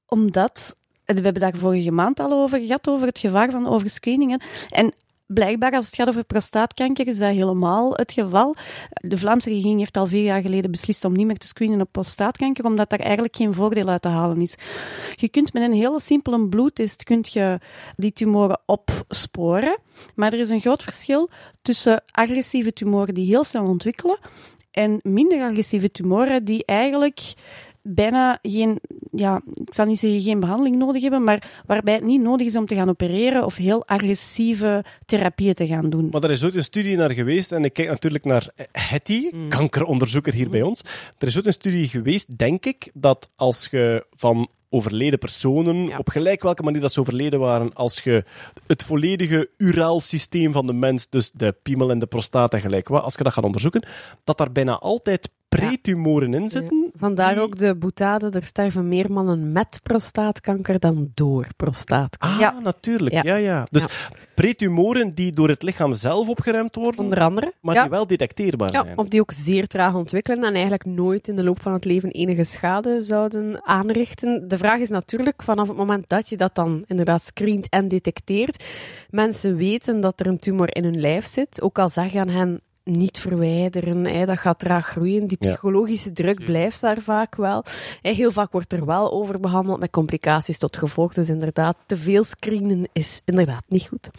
omdat... 0.06 0.76
We 1.04 1.20
hebben 1.20 1.40
daar 1.40 1.56
vorige 1.56 1.90
maand 1.90 2.20
al 2.20 2.32
over 2.32 2.60
gehad, 2.60 2.88
over 2.88 3.06
het 3.06 3.18
gevaar 3.18 3.50
van 3.50 3.66
overscreeningen. 3.66 4.40
En 4.68 4.92
blijkbaar, 5.26 5.72
als 5.72 5.86
het 5.86 5.94
gaat 5.94 6.08
over 6.08 6.24
prostaatkanker, 6.24 7.06
is 7.06 7.18
dat 7.18 7.30
helemaal 7.30 7.92
het 7.92 8.12
geval. 8.12 8.54
De 8.92 9.18
Vlaamse 9.18 9.48
regering 9.48 9.78
heeft 9.78 9.96
al 9.96 10.06
vier 10.06 10.22
jaar 10.22 10.42
geleden 10.42 10.70
beslist 10.70 11.04
om 11.04 11.12
niet 11.12 11.26
meer 11.26 11.36
te 11.36 11.46
screenen 11.46 11.80
op 11.80 11.88
prostaatkanker, 11.92 12.64
omdat 12.64 12.90
daar 12.90 12.98
eigenlijk 12.98 13.36
geen 13.36 13.54
voordeel 13.54 13.88
uit 13.88 14.02
te 14.02 14.08
halen 14.08 14.40
is. 14.40 14.54
Je 15.14 15.28
kunt 15.28 15.52
met 15.52 15.62
een 15.62 15.72
hele 15.72 16.00
simpele 16.00 16.48
bloedtest 16.48 17.04
kunt 17.04 17.32
je 17.32 17.58
die 17.96 18.12
tumoren 18.12 18.60
opsporen, 18.66 19.78
maar 20.14 20.32
er 20.32 20.38
is 20.38 20.50
een 20.50 20.60
groot 20.60 20.82
verschil 20.82 21.30
tussen 21.62 22.02
agressieve 22.10 22.72
tumoren 22.72 23.14
die 23.14 23.26
heel 23.26 23.44
snel 23.44 23.66
ontwikkelen 23.66 24.18
en 24.70 25.00
minder 25.02 25.42
agressieve 25.42 25.90
tumoren 25.90 26.44
die 26.44 26.64
eigenlijk 26.64 27.20
bijna 27.86 28.38
geen, 28.42 28.80
ja, 29.10 29.40
ik 29.64 29.74
zal 29.74 29.86
niet 29.86 29.98
zeggen 29.98 30.20
geen 30.20 30.40
behandeling 30.40 30.76
nodig 30.76 31.02
hebben, 31.02 31.24
maar 31.24 31.62
waarbij 31.66 31.94
het 31.94 32.04
niet 32.04 32.20
nodig 32.20 32.46
is 32.46 32.56
om 32.56 32.66
te 32.66 32.74
gaan 32.74 32.88
opereren 32.88 33.44
of 33.44 33.56
heel 33.56 33.86
agressieve 33.86 34.84
therapieën 35.06 35.54
te 35.54 35.66
gaan 35.66 35.90
doen. 35.90 36.08
Maar 36.10 36.22
er 36.22 36.30
is 36.30 36.44
ooit 36.44 36.54
een 36.54 36.64
studie 36.64 36.96
naar 36.96 37.10
geweest, 37.10 37.52
en 37.52 37.64
ik 37.64 37.72
kijk 37.72 37.88
natuurlijk 37.88 38.24
naar 38.24 38.48
Hetty, 38.72 39.30
kankeronderzoeker 39.48 40.34
hier 40.34 40.50
bij 40.50 40.62
ons. 40.62 40.82
Er 41.18 41.26
is 41.26 41.36
ooit 41.36 41.46
een 41.46 41.52
studie 41.52 41.88
geweest, 41.88 42.38
denk 42.38 42.66
ik, 42.66 42.90
dat 42.94 43.30
als 43.36 43.68
je 43.70 44.06
van 44.10 44.48
overleden 44.68 45.18
personen, 45.18 45.98
op 45.98 46.08
gelijk 46.08 46.42
welke 46.42 46.62
manier 46.62 46.80
dat 46.80 46.92
ze 46.92 47.00
overleden 47.00 47.38
waren, 47.38 47.72
als 47.72 48.00
je 48.00 48.24
het 48.66 48.82
volledige 48.82 49.50
uraalsysteem 49.56 50.52
van 50.52 50.66
de 50.66 50.72
mens, 50.72 51.08
dus 51.10 51.30
de 51.30 51.54
piemel 51.62 51.90
en 51.90 51.98
de 51.98 52.06
prostaat 52.06 52.54
en 52.54 52.60
gelijk 52.60 52.88
wat, 52.88 53.02
als 53.02 53.14
je 53.14 53.22
dat 53.22 53.32
gaat 53.32 53.44
onderzoeken, 53.44 53.86
dat 54.24 54.38
daar 54.38 54.52
bijna 54.52 54.78
altijd 54.78 55.30
pretumoren 55.58 56.34
in 56.34 56.48
zitten. 56.48 56.90
Vandaar 56.96 57.38
ook 57.38 57.58
de 57.58 57.74
boetade, 57.74 58.30
er 58.30 58.44
sterven 58.44 58.88
meer 58.88 59.12
mannen 59.12 59.52
met 59.52 59.80
prostaatkanker 59.82 60.78
dan 60.78 61.10
door 61.14 61.46
prostaatkanker. 61.56 62.46
Ah, 62.46 62.62
natuurlijk. 62.64 63.24
Ja, 63.24 63.34
ja. 63.34 63.66
Dus 63.70 63.84
pretumoren 64.34 65.14
die 65.14 65.32
door 65.32 65.48
het 65.48 65.62
lichaam 65.62 65.94
zelf 65.94 66.28
opgeremd 66.28 66.74
worden, 66.74 67.00
Onder 67.00 67.20
andere. 67.20 67.52
maar 67.60 67.74
ja. 67.74 67.80
die 67.82 67.90
wel 67.90 68.06
detecteerbaar 68.06 68.72
Ja, 68.72 68.82
zijn. 68.84 68.98
of 68.98 69.08
die 69.08 69.20
ook 69.20 69.32
zeer 69.32 69.66
traag 69.66 69.94
ontwikkelen 69.94 70.44
en 70.44 70.52
eigenlijk 70.52 70.84
nooit 70.84 71.28
in 71.28 71.36
de 71.36 71.44
loop 71.44 71.60
van 71.62 71.72
het 71.72 71.84
leven 71.84 72.10
enige 72.10 72.44
schade 72.44 73.00
zouden 73.00 73.66
aanrichten. 73.66 74.48
De 74.48 74.58
vraag 74.58 74.78
is 74.80 74.88
natuurlijk, 74.88 75.42
vanaf 75.42 75.68
het 75.68 75.76
moment 75.76 76.08
dat 76.08 76.28
je 76.28 76.36
dat 76.36 76.54
dan 76.54 76.84
inderdaad 76.86 77.22
screent 77.22 77.68
en 77.68 77.88
detecteert, 77.88 78.64
mensen 79.10 79.56
weten 79.56 80.00
dat 80.00 80.20
er 80.20 80.26
een 80.26 80.38
tumor 80.38 80.76
in 80.76 80.84
hun 80.84 81.00
lijf 81.00 81.26
zit, 81.26 81.62
ook 81.62 81.78
al 81.78 81.88
zeg 81.88 82.12
je 82.12 82.20
aan 82.20 82.28
hen 82.28 82.60
niet 82.84 83.20
verwijderen, 83.20 84.04
hè, 84.06 84.26
dat 84.26 84.38
gaat 84.38 84.58
traag 84.58 84.86
groeien. 84.86 85.26
Die 85.26 85.36
Ja. 85.40 85.46
psychologische 85.48 86.12
druk 86.12 86.44
blijft 86.44 86.80
daar 86.80 87.00
vaak 87.02 87.34
wel. 87.36 87.64
Heel 88.02 88.30
vaak 88.30 88.52
wordt 88.52 88.72
er 88.72 88.86
wel 88.86 89.12
over 89.12 89.40
behandeld 89.40 89.80
met 89.80 89.90
complicaties 89.90 90.58
tot 90.58 90.76
gevolg. 90.76 91.14
Dus 91.14 91.28
inderdaad, 91.28 91.76
te 91.86 91.96
veel 91.96 92.24
screenen 92.24 92.88
is 92.92 93.20
inderdaad 93.24 93.64
niet 93.68 93.86
goed. 93.88 94.10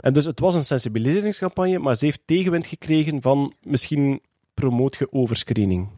En 0.00 0.12
dus 0.12 0.24
het 0.24 0.40
was 0.40 0.54
een 0.54 0.64
sensibiliseringscampagne, 0.64 1.78
maar 1.78 1.96
ze 1.96 2.04
heeft 2.04 2.20
tegenwind 2.24 2.66
gekregen 2.66 3.22
van 3.22 3.52
misschien 3.62 4.20
promoot 4.54 4.96
je 4.96 5.12
overscreening. 5.12 5.88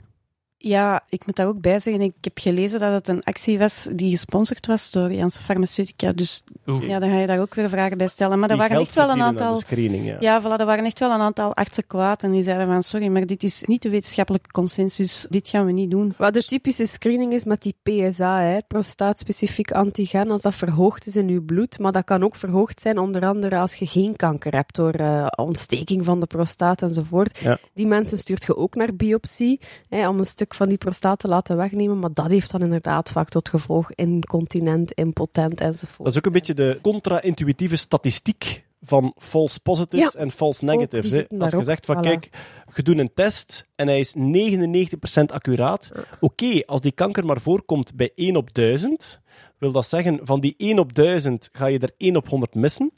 Ja, 0.59 1.03
ik 1.09 1.27
moet 1.27 1.37
daar 1.37 1.47
ook 1.47 1.61
bij 1.61 1.81
zeggen, 1.81 2.03
ik 2.03 2.15
heb 2.20 2.39
gelezen 2.39 2.81
dat 2.81 2.93
het 2.93 3.09
een 3.09 3.23
actie 3.23 3.59
was 3.59 3.89
die 3.93 4.11
gesponsord 4.11 4.66
was 4.66 4.91
door 4.91 5.12
Janssen 5.12 5.43
Pharmaceutica. 5.43 6.12
Dus 6.12 6.45
Oeh. 6.66 6.89
ja, 6.89 6.99
daar 6.99 7.11
ga 7.11 7.19
je 7.19 7.27
daar 7.27 7.41
ook 7.41 7.55
weer 7.55 7.69
vragen 7.69 7.99
bij 7.99 8.09
stellen. 8.09 8.39
Maar 8.39 8.51
er 8.51 8.57
waren 8.57 8.81
echt 8.81 8.95
wel 8.95 9.11
een 9.11 9.23
aantal... 9.23 9.62
ja. 10.05 10.16
Ja, 10.20 10.43
voilà, 10.43 10.61
er 10.61 10.66
waren 10.66 10.85
echt 10.85 10.99
wel 10.99 11.11
een 11.11 11.20
aantal 11.20 11.55
artsen 11.55 11.87
kwaad 11.87 12.23
en 12.23 12.31
die 12.31 12.43
zeiden 12.43 12.66
van 12.66 12.83
sorry, 12.83 13.09
maar 13.09 13.27
dit 13.27 13.43
is 13.43 13.62
niet 13.65 13.83
de 13.83 13.91
wetenschappelijke 13.91 14.51
consensus, 14.51 15.27
dit 15.31 15.49
gaan 15.49 15.66
we 15.66 15.73
niet 15.73 15.91
doen. 15.91 16.15
Wat 16.16 16.35
de 16.35 16.45
typische 16.45 16.87
screening 16.87 17.33
is 17.33 17.45
met 17.45 17.62
die 17.62 17.77
PSA, 17.83 18.41
hè, 18.41 18.59
prostaatspecifiek 18.69 19.73
antigen, 19.73 20.31
als 20.31 20.43
dat 20.43 20.55
verhoogd 20.55 21.07
is 21.07 21.16
in 21.16 21.28
uw 21.28 21.45
bloed. 21.45 21.78
Maar 21.78 21.93
dat 21.93 22.05
kan 22.05 22.24
ook 22.24 22.37
verhoogd 22.37 22.81
zijn, 22.81 22.99
onder 22.99 23.27
andere 23.27 23.59
als 23.59 23.74
je 23.74 23.87
geen 23.87 24.16
kanker 24.16 24.55
hebt 24.55 24.74
door 24.74 24.93
eh, 24.93 25.27
ontsteking 25.37 26.05
van 26.05 26.20
de 26.20 26.27
prostaat 26.27 26.83
enzovoort. 26.83 27.39
Ja. 27.39 27.59
Die 27.74 27.87
mensen 27.87 28.19
stuurt 28.19 28.45
je 28.45 28.57
ook 28.57 28.74
naar 28.74 28.95
biopsie, 28.95 29.61
hè, 29.89 30.09
om 30.09 30.19
een 30.19 30.24
stuk 30.24 30.45
van 30.55 30.68
die 30.68 30.78
prostaat 30.78 31.18
te 31.18 31.28
laten 31.28 31.56
wegnemen. 31.56 31.98
Maar 31.98 32.12
dat 32.12 32.27
heeft 32.27 32.51
dan 32.51 32.62
inderdaad 32.62 33.10
vaak 33.10 33.28
tot 33.28 33.48
gevolg 33.48 33.93
incontinent, 33.93 34.93
impotent 34.93 35.60
enzovoort. 35.60 35.98
Dat 35.98 36.06
is 36.12 36.16
ook 36.16 36.27
een 36.27 36.32
beetje 36.32 36.55
de 36.55 36.78
contra-intuïtieve 36.82 37.77
statistiek 37.77 38.64
van 38.82 39.14
false 39.16 39.60
positives 39.60 40.12
Ja. 40.12 40.18
en 40.20 40.31
false 40.31 40.64
negatives. 40.64 41.28
Als 41.39 41.51
je 41.51 41.62
zegt 41.62 41.86
van 41.86 41.97
voilà. 41.97 42.01
kijk, 42.01 42.28
je 42.74 42.82
doet 42.82 42.98
een 42.98 43.10
test 43.14 43.66
en 43.74 43.86
hij 43.86 43.98
is 43.98 44.14
99% 44.16 45.32
accuraat. 45.32 45.93
Oké, 46.20 46.62
als 46.66 46.81
die 46.81 46.93
kanker 46.93 47.24
maar 47.24 47.40
voorkomt 47.40 47.94
bij 47.94 48.10
1 48.14 48.36
op 48.36 48.55
1000, 48.55 49.20
wil 49.59 49.73
dat 49.73 49.86
zeggen 49.86 50.18
van 50.23 50.40
die 50.40 50.55
1 50.56 50.78
op 50.78 50.94
1000 50.94 51.48
ga 51.52 51.66
je 51.66 51.78
er 51.78 51.90
1 51.97 52.16
op 52.16 52.28
100 52.28 52.55
missen. 52.55 52.93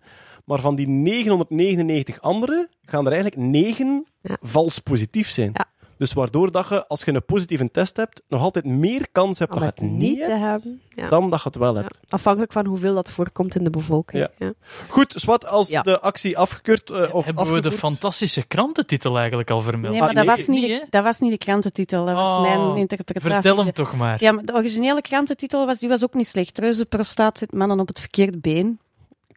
Maar 0.45 0.61
van 0.61 0.75
die 0.77 0.89
999 0.89 2.21
andere 2.21 2.69
gaan 2.83 3.07
er 3.07 3.13
eigenlijk 3.13 3.43
9 3.51 4.07
Ja. 4.23 4.37
vals 4.41 4.79
positief 4.79 5.29
zijn. 5.31 5.51
Ja. 5.55 5.67
Dus 5.99 6.13
waardoor 6.13 6.53
dat 6.53 6.69
je, 6.69 6.87
als 6.87 7.05
je 7.05 7.15
een 7.15 7.25
positieve 7.25 7.71
test 7.71 7.97
hebt, 7.97 8.23
nog 8.29 8.41
altijd 8.43 8.65
meer 8.65 9.07
kans 9.13 9.39
hebt 9.39 9.55
Om 9.55 9.61
dat 9.61 9.73
je 9.79 9.85
het 9.85 9.93
niet 9.93 10.25
te 10.25 10.31
hebt, 10.31 10.41
hebben. 10.43 10.81
Ja. 10.89 11.09
dan 11.09 11.31
dat 11.31 11.43
je 11.43 11.49
het 11.49 11.59
wel 11.59 11.75
Ja. 11.75 11.81
hebt. 11.81 12.01
Afhankelijk 12.09 12.53
van 12.53 12.67
hoeveel 12.67 12.95
dat 12.95 13.11
voorkomt 13.11 13.55
in 13.55 13.65
de 13.65 13.71
bevolking. 13.71 14.23
Ja. 14.39 14.47
Ja. 14.47 14.53
Goed, 14.89 15.15
Swat, 15.17 15.49
als 15.49 15.69
Ja. 15.69 15.83
de 15.83 16.01
actie 16.01 16.39
afgekeurd 16.39 16.91
eh, 16.91 17.15
of 17.15 17.25
Hebben 17.25 17.53
we 17.53 17.61
de 17.61 17.73
fantastische 17.73 18.47
krantentitel 18.47 19.19
eigenlijk 19.19 19.51
al 19.51 19.61
vermeld? 19.61 19.91
Nee, 19.93 20.01
maar 20.01 20.09
Ah, 20.09 20.15
dat, 20.15 20.27
nee, 20.27 20.37
was 20.37 20.47
niet 20.47 20.61
niet, 20.61 20.81
de, 20.81 20.87
dat 20.91 21.03
was 21.03 21.19
niet 21.19 21.31
de 21.31 21.39
krantentitel, 21.39 22.05
dat 22.05 22.15
was 22.15 22.27
Oh, 22.37 22.41
mijn 22.43 22.77
interpretatie. 22.77 23.31
Vertel 23.31 23.65
hem 23.65 23.73
toch 23.73 23.97
maar. 23.97 24.17
Ja, 24.23 24.33
maar 24.33 24.45
de 24.45 24.55
originele 24.55 25.01
krantentitel 25.03 25.67
was, 25.67 25.79
die 25.79 25.89
was 25.89 26.03
ook 26.05 26.15
niet 26.15 26.27
slecht. 26.27 26.59
Reuze 26.59 26.87
prostaat 26.87 27.39
zit 27.39 27.53
mannen 27.53 27.81
op 27.81 27.89
het 27.89 28.01
verkeerde 28.01 28.39
been. 28.39 28.81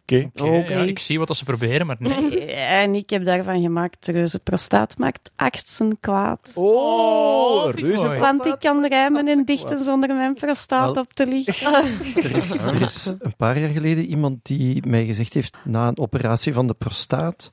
Oké. 0.04 0.72
Ja, 0.74 0.80
ik 0.80 0.98
zie 0.98 1.18
wat 1.18 1.28
dat 1.28 1.36
ze 1.36 1.44
proberen, 1.44 1.86
maar 1.86 1.96
nee. 1.98 2.44
En 2.82 2.94
ik 2.94 3.10
heb 3.10 3.24
daarvan 3.24 3.62
gemaakt, 3.62 4.06
reuze 4.06 4.38
prostaat 4.38 4.98
maakt 4.98 5.32
artsen 5.36 5.96
kwaad. 6.00 6.50
Oh, 6.54 7.64
vind 7.64 7.78
ik 7.78 7.84
reuze. 7.84 8.16
Want 8.18 8.46
ik 8.46 8.58
kan 8.58 8.86
rijmen 8.86 9.28
en 9.28 9.44
dichten 9.44 9.84
zonder 9.84 10.14
mijn 10.14 10.34
prostaat 10.34 10.94
Wel. 10.94 11.02
op 11.02 11.12
te 11.12 11.26
liggen. 11.26 11.74
Er 12.22 12.36
is, 12.36 12.58
er 12.58 12.82
is 12.82 13.14
een 13.18 13.36
paar 13.36 13.58
jaar 13.58 13.70
geleden 13.70 14.04
iemand 14.04 14.38
die 14.42 14.86
mij 14.86 15.04
gezegd 15.04 15.34
heeft, 15.34 15.56
na 15.64 15.88
een 15.88 15.98
operatie 15.98 16.52
van 16.54 16.66
de 16.66 16.74
prostaat, 16.74 17.50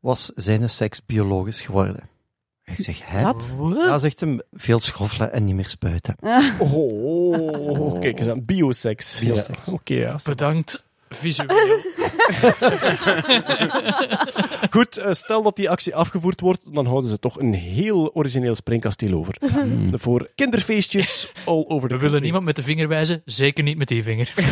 was 0.00 0.32
zijn 0.34 0.70
seks 0.70 1.06
biologisch 1.06 1.60
geworden. 1.60 2.08
Ik 2.64 2.84
zeg, 2.84 3.00
hè? 3.02 3.22
Wat? 3.22 3.54
Ja, 3.74 3.98
zegt 3.98 4.20
hem, 4.20 4.40
veel 4.52 4.80
schoffelen 4.80 5.32
en 5.32 5.44
niet 5.44 5.54
meer 5.54 5.68
spuiten. 5.68 6.16
Oh, 6.58 8.00
kijk 8.00 8.18
eens 8.18 8.28
aan. 8.28 8.44
Bioseks. 8.44 9.18
Bioseks. 9.18 9.66
Ja, 9.66 9.72
Oké, 9.72 9.94
ja. 9.94 10.16
Bedankt. 10.24 10.84
Visueel. 11.14 11.80
Goed, 14.70 14.96
eh, 14.96 15.12
stel 15.12 15.42
dat 15.42 15.56
die 15.56 15.70
actie 15.70 15.94
afgevoerd 15.96 16.40
wordt, 16.40 16.74
dan 16.74 16.86
houden 16.86 17.10
ze 17.10 17.18
toch 17.18 17.38
een 17.40 17.54
heel 17.54 18.14
origineel 18.14 18.54
springkasteel 18.54 19.18
over. 19.18 19.36
Voor 19.92 20.30
kinderfeestjes 20.34 21.32
all 21.44 21.64
over 21.68 21.88
the 21.88 21.94
We 21.94 22.00
willen 22.00 22.00
country. 22.00 22.22
niemand 22.22 22.44
met 22.44 22.56
de 22.56 22.62
vinger 22.62 22.88
wijzen, 22.88 23.22
zeker 23.24 23.64
niet 23.64 23.78
met 23.78 23.88
die 23.88 24.02
vinger. 24.02 24.32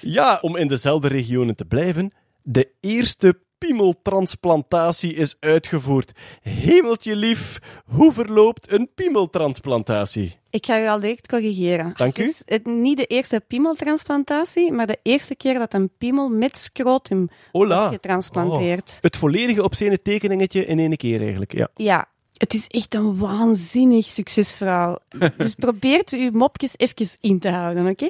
Ja, 0.00 0.38
om 0.40 0.56
in 0.56 0.68
dezelfde 0.68 1.08
regionen 1.08 1.56
te 1.56 1.64
blijven. 1.64 2.12
De 2.42 2.68
eerste 2.80 3.40
piemeltransplantatie 3.66 5.14
is 5.14 5.34
uitgevoerd. 5.40 6.12
Hemeltje 6.42 7.16
lief, 7.16 7.58
hoe 7.86 8.12
verloopt 8.12 8.72
een 8.72 8.88
piemeltransplantatie? 8.94 10.36
Ik 10.50 10.66
ga 10.66 10.82
u 10.82 10.86
al 10.86 11.00
direct 11.00 11.28
corrigeren. 11.28 11.92
Dank 11.96 12.18
u. 12.18 12.22
Het 12.22 12.30
is 12.30 12.42
het, 12.44 12.66
niet 12.66 12.96
de 12.96 13.06
eerste 13.06 13.42
piemeltransplantatie, 13.46 14.72
maar 14.72 14.86
de 14.86 14.98
eerste 15.02 15.36
keer 15.36 15.58
dat 15.58 15.74
een 15.74 15.90
piemel 15.98 16.28
met 16.28 16.56
scrotum 16.56 17.28
wordt 17.52 17.88
getransplanteerd. 17.88 18.98
Het 19.00 19.16
volledige 19.16 19.62
obscene 19.62 20.02
tekeningetje 20.02 20.66
in 20.66 20.78
één 20.78 20.96
keer 20.96 21.20
eigenlijk, 21.20 21.52
ja. 21.52 21.68
Ja, 21.74 22.08
het 22.42 22.54
is 22.54 22.66
echt 22.66 22.94
een 22.94 23.18
waanzinnig 23.18 24.06
succesverhaal. 24.06 24.98
Dus 25.36 25.54
probeert 25.54 26.10
uw 26.10 26.30
mopjes 26.32 26.74
even 26.76 27.08
in 27.20 27.38
te 27.38 27.48
houden, 27.50 27.86
oké? 27.86 28.08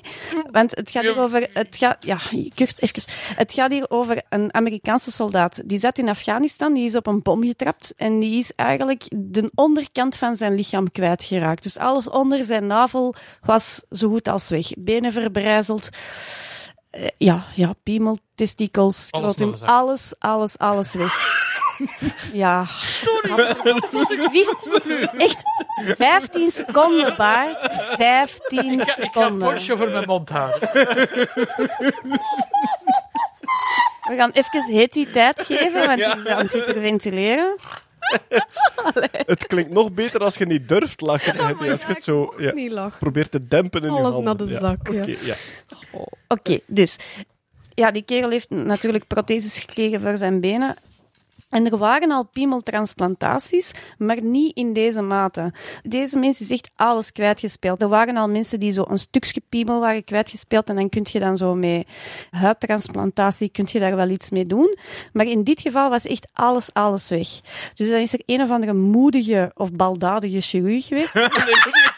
Want 0.51 0.77
het 0.77 0.91
gaat 0.91 1.03
hier 1.03 1.21
over... 1.21 1.49
Het 1.53 1.77
gaat, 1.77 1.97
ja, 2.01 2.21
Kurt, 2.55 2.83
even. 2.83 3.03
Het 3.37 3.53
gaat 3.53 3.71
hier 3.71 3.91
over 3.91 4.23
een 4.29 4.55
Amerikaanse 4.55 5.11
soldaat. 5.11 5.61
Die 5.65 5.79
zat 5.79 5.99
in 5.99 6.09
Afghanistan, 6.09 6.75
die 6.75 6.85
is 6.85 6.97
op 6.97 7.07
een 7.07 7.23
bom 7.23 7.45
getrapt 7.45 7.95
en 7.97 8.19
die 8.19 8.39
is 8.39 8.55
eigenlijk 8.55 9.05
de 9.17 9.51
onderkant 9.55 10.17
van 10.17 10.37
zijn 10.37 10.55
lichaam 10.55 10.91
kwijtgeraakt. 10.91 11.63
Dus 11.63 11.79
alles 11.79 12.09
onder 12.09 12.45
zijn 12.45 12.67
navel 12.67 13.15
was 13.43 13.83
zo 13.91 14.09
goed 14.09 14.29
als 14.29 14.49
weg. 14.49 14.71
Benen 14.79 15.13
verbrijzeld. 15.13 15.89
Eh, 16.91 17.07
ja, 17.19 17.45
ja, 17.55 17.75
piemel, 17.83 18.19
testikels, 18.35 19.09
Alles 19.11 19.63
alles, 19.63 20.15
alles, 20.19 20.59
alles 20.59 20.95
weg. 20.95 21.51
Ja. 22.33 22.67
Ik 24.09 24.29
wist 24.33 24.55
echt 25.19 25.43
15 25.97 26.51
seconden, 26.51 27.17
Baart. 27.17 27.69
15 27.99 28.81
Ik 28.81 28.89
ga, 28.89 29.03
ik 29.03 29.11
ga 29.13 29.23
seconden. 29.23 29.49
Porsche 29.49 29.73
over 29.73 29.91
mijn 29.91 30.07
mond 30.07 30.29
houden. 30.31 30.61
We 34.03 34.17
gaan 34.17 34.31
even 34.31 34.75
Hetty 34.81 35.07
tijd 35.13 35.43
geven, 35.43 35.87
want 35.87 35.97
die 35.97 36.17
is 36.17 36.27
aan 36.27 36.39
het 36.39 36.53
hyperventileren. 36.53 37.57
Het 39.27 39.47
klinkt 39.47 39.71
nog 39.71 39.93
beter 39.93 40.21
als 40.21 40.37
je 40.37 40.47
niet 40.47 40.69
durft 40.69 41.01
lachen. 41.01 41.47
Hetty, 41.47 41.71
als 41.71 41.81
je 41.81 41.87
het 41.87 42.05
zo 42.05 42.35
ja, 42.39 42.53
Niet 42.53 42.99
probeert 42.99 43.31
te 43.31 43.47
dempen 43.47 43.83
in 43.83 43.93
je 43.93 43.99
Alles 43.99 44.15
handen. 44.15 44.25
naar 44.25 44.47
de 44.47 44.53
Ja, 44.53 44.59
zak, 44.61 44.93
ja. 44.93 45.03
oké, 45.03 45.17
ja. 45.21 45.35
Oké, 46.29 46.59
dus 46.67 46.97
ja, 47.75 47.91
die 47.91 48.03
kerel 48.03 48.31
heeft 48.31 48.51
natuurlijk 48.51 49.07
protheses 49.07 49.59
gekregen 49.59 50.01
voor 50.01 50.17
zijn 50.17 50.41
benen. 50.41 50.77
En 51.53 51.71
er 51.71 51.77
waren 51.77 52.11
al 52.11 52.25
piemeltransplantaties, 52.25 53.73
maar 53.99 54.23
niet 54.23 54.57
in 54.57 54.73
deze 54.73 55.03
mate. 55.03 55.53
Deze 55.83 56.19
mensen 56.19 56.45
is 56.45 56.51
echt 56.51 56.71
alles 56.77 57.13
kwijtgespeeld. 57.13 57.83
Er 57.83 57.89
waren 57.89 58.17
al 58.17 58.29
mensen 58.29 58.61
die 58.61 58.71
zo 58.71 58.85
een 58.89 58.99
stukje 58.99 59.43
piemel 59.49 59.81
waren 59.81 60.05
kwijtgespeeld 60.05 60.69
en 60.69 60.75
dan 60.75 60.89
kun 60.89 61.07
je 61.11 61.19
dan 61.19 61.37
zo 61.37 61.55
met 61.55 61.87
huidtransplantatie 62.31 63.49
kun 63.49 63.67
je 63.69 63.81
daar 63.81 63.97
wel 63.97 64.09
iets 64.09 64.31
mee 64.31 64.47
doen. 64.47 64.77
Maar 65.13 65.27
in 65.27 65.45
dit 65.45 65.61
geval 65.61 65.91
was 65.91 66.07
echt 66.07 66.29
alles, 66.33 66.73
alles 66.73 67.09
weg. 67.09 67.29
Dus 67.75 67.91
dan 67.91 68.01
is 68.01 68.13
er 68.13 68.23
een 68.27 68.43
of 68.43 68.51
andere 68.51 68.73
moedige 68.73 69.51
of 69.55 69.73
baldadige 69.73 70.41
chirurg 70.41 70.87
geweest. 70.87 71.15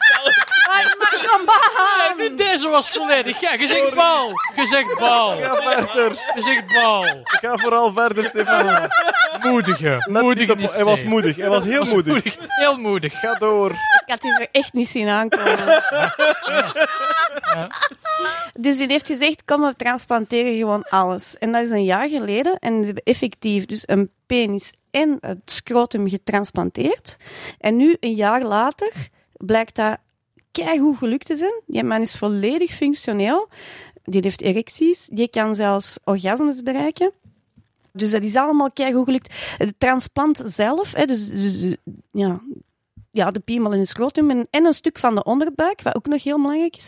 Nu 2.17 2.35
deze 2.35 2.69
was 2.69 2.89
volledig. 2.89 3.39
Ja, 3.39 3.53
je 3.53 3.67
zegt 3.67 3.95
bal. 3.95 4.31
Je 4.55 4.65
zegt 4.65 4.99
bal. 4.99 5.37
Ga 5.41 5.55
verder. 5.61 6.11
Je 6.35 6.41
zegt 6.41 6.73
bal. 6.73 7.05
Ga 7.23 7.57
vooral 7.57 7.93
verder, 7.93 8.23
Stefan. 8.23 8.89
Moedige. 9.41 9.97
Let 10.05 10.23
Moedige 10.23 10.55
niet 10.55 10.67
op- 10.69 10.73
Hij 10.75 10.83
was 10.83 11.03
moedig. 11.03 11.35
Hij 11.35 11.49
was 11.49 11.63
heel 11.63 11.79
Was 11.79 11.91
moedig. 11.91 12.13
moedig. 12.13 12.35
Heel 12.47 12.77
moedig. 12.77 13.19
Ga 13.19 13.33
door. 13.33 13.71
Ik 13.71 14.03
had 14.05 14.21
die 14.21 14.39
er 14.39 14.47
echt 14.51 14.73
niet 14.73 14.87
zien 14.87 15.07
aankomen. 15.07 15.83
Dus 18.59 18.77
die 18.77 18.87
heeft 18.87 19.07
gezegd, 19.07 19.45
kom, 19.45 19.61
we 19.61 19.75
transplanteren 19.75 20.57
gewoon 20.57 20.83
alles. 20.89 21.37
En 21.37 21.51
dat 21.51 21.65
is 21.65 21.71
een 21.71 21.83
jaar 21.83 22.09
geleden. 22.09 22.57
En 22.59 22.77
ze 22.79 22.85
hebben 22.85 23.03
effectief 23.03 23.65
dus 23.65 23.83
een 23.85 24.11
penis 24.25 24.73
en 24.91 25.17
het 25.21 25.37
scrotum 25.45 26.09
getransplanteerd. 26.09 27.15
En 27.59 27.75
nu, 27.75 27.97
een 27.99 28.13
jaar 28.13 28.41
later, 28.41 28.91
blijkt 29.33 29.75
dat 29.75 29.97
keigoed 30.63 30.97
gelukt 30.97 31.25
te 31.25 31.35
zijn. 31.35 31.61
Die 31.65 31.83
man 31.83 32.01
is 32.01 32.17
volledig 32.17 32.71
functioneel. 32.71 33.47
Die 34.03 34.21
heeft 34.21 34.41
erecties. 34.41 35.07
Die 35.11 35.27
kan 35.27 35.55
zelfs 35.55 35.97
orgasmes 36.03 36.61
bereiken. 36.63 37.11
Dus 37.91 38.11
dat 38.11 38.23
is 38.23 38.35
allemaal 38.35 38.71
keigoed 38.71 39.05
gelukt. 39.05 39.33
De 39.57 39.77
transplant 39.77 40.43
zelf, 40.45 40.93
hè, 40.93 41.05
dus, 41.05 41.29
dus 41.29 41.75
ja, 42.11 42.41
ja, 43.11 43.31
de 43.31 43.39
piemel 43.39 43.73
in 43.73 43.79
het 43.79 43.87
scrotum 43.87 44.29
en, 44.29 44.47
en 44.49 44.65
een 44.65 44.73
stuk 44.73 44.97
van 44.97 45.15
de 45.15 45.23
onderbuik, 45.23 45.81
wat 45.81 45.95
ook 45.95 46.05
nog 46.05 46.23
heel 46.23 46.41
belangrijk 46.41 46.75
is, 46.75 46.87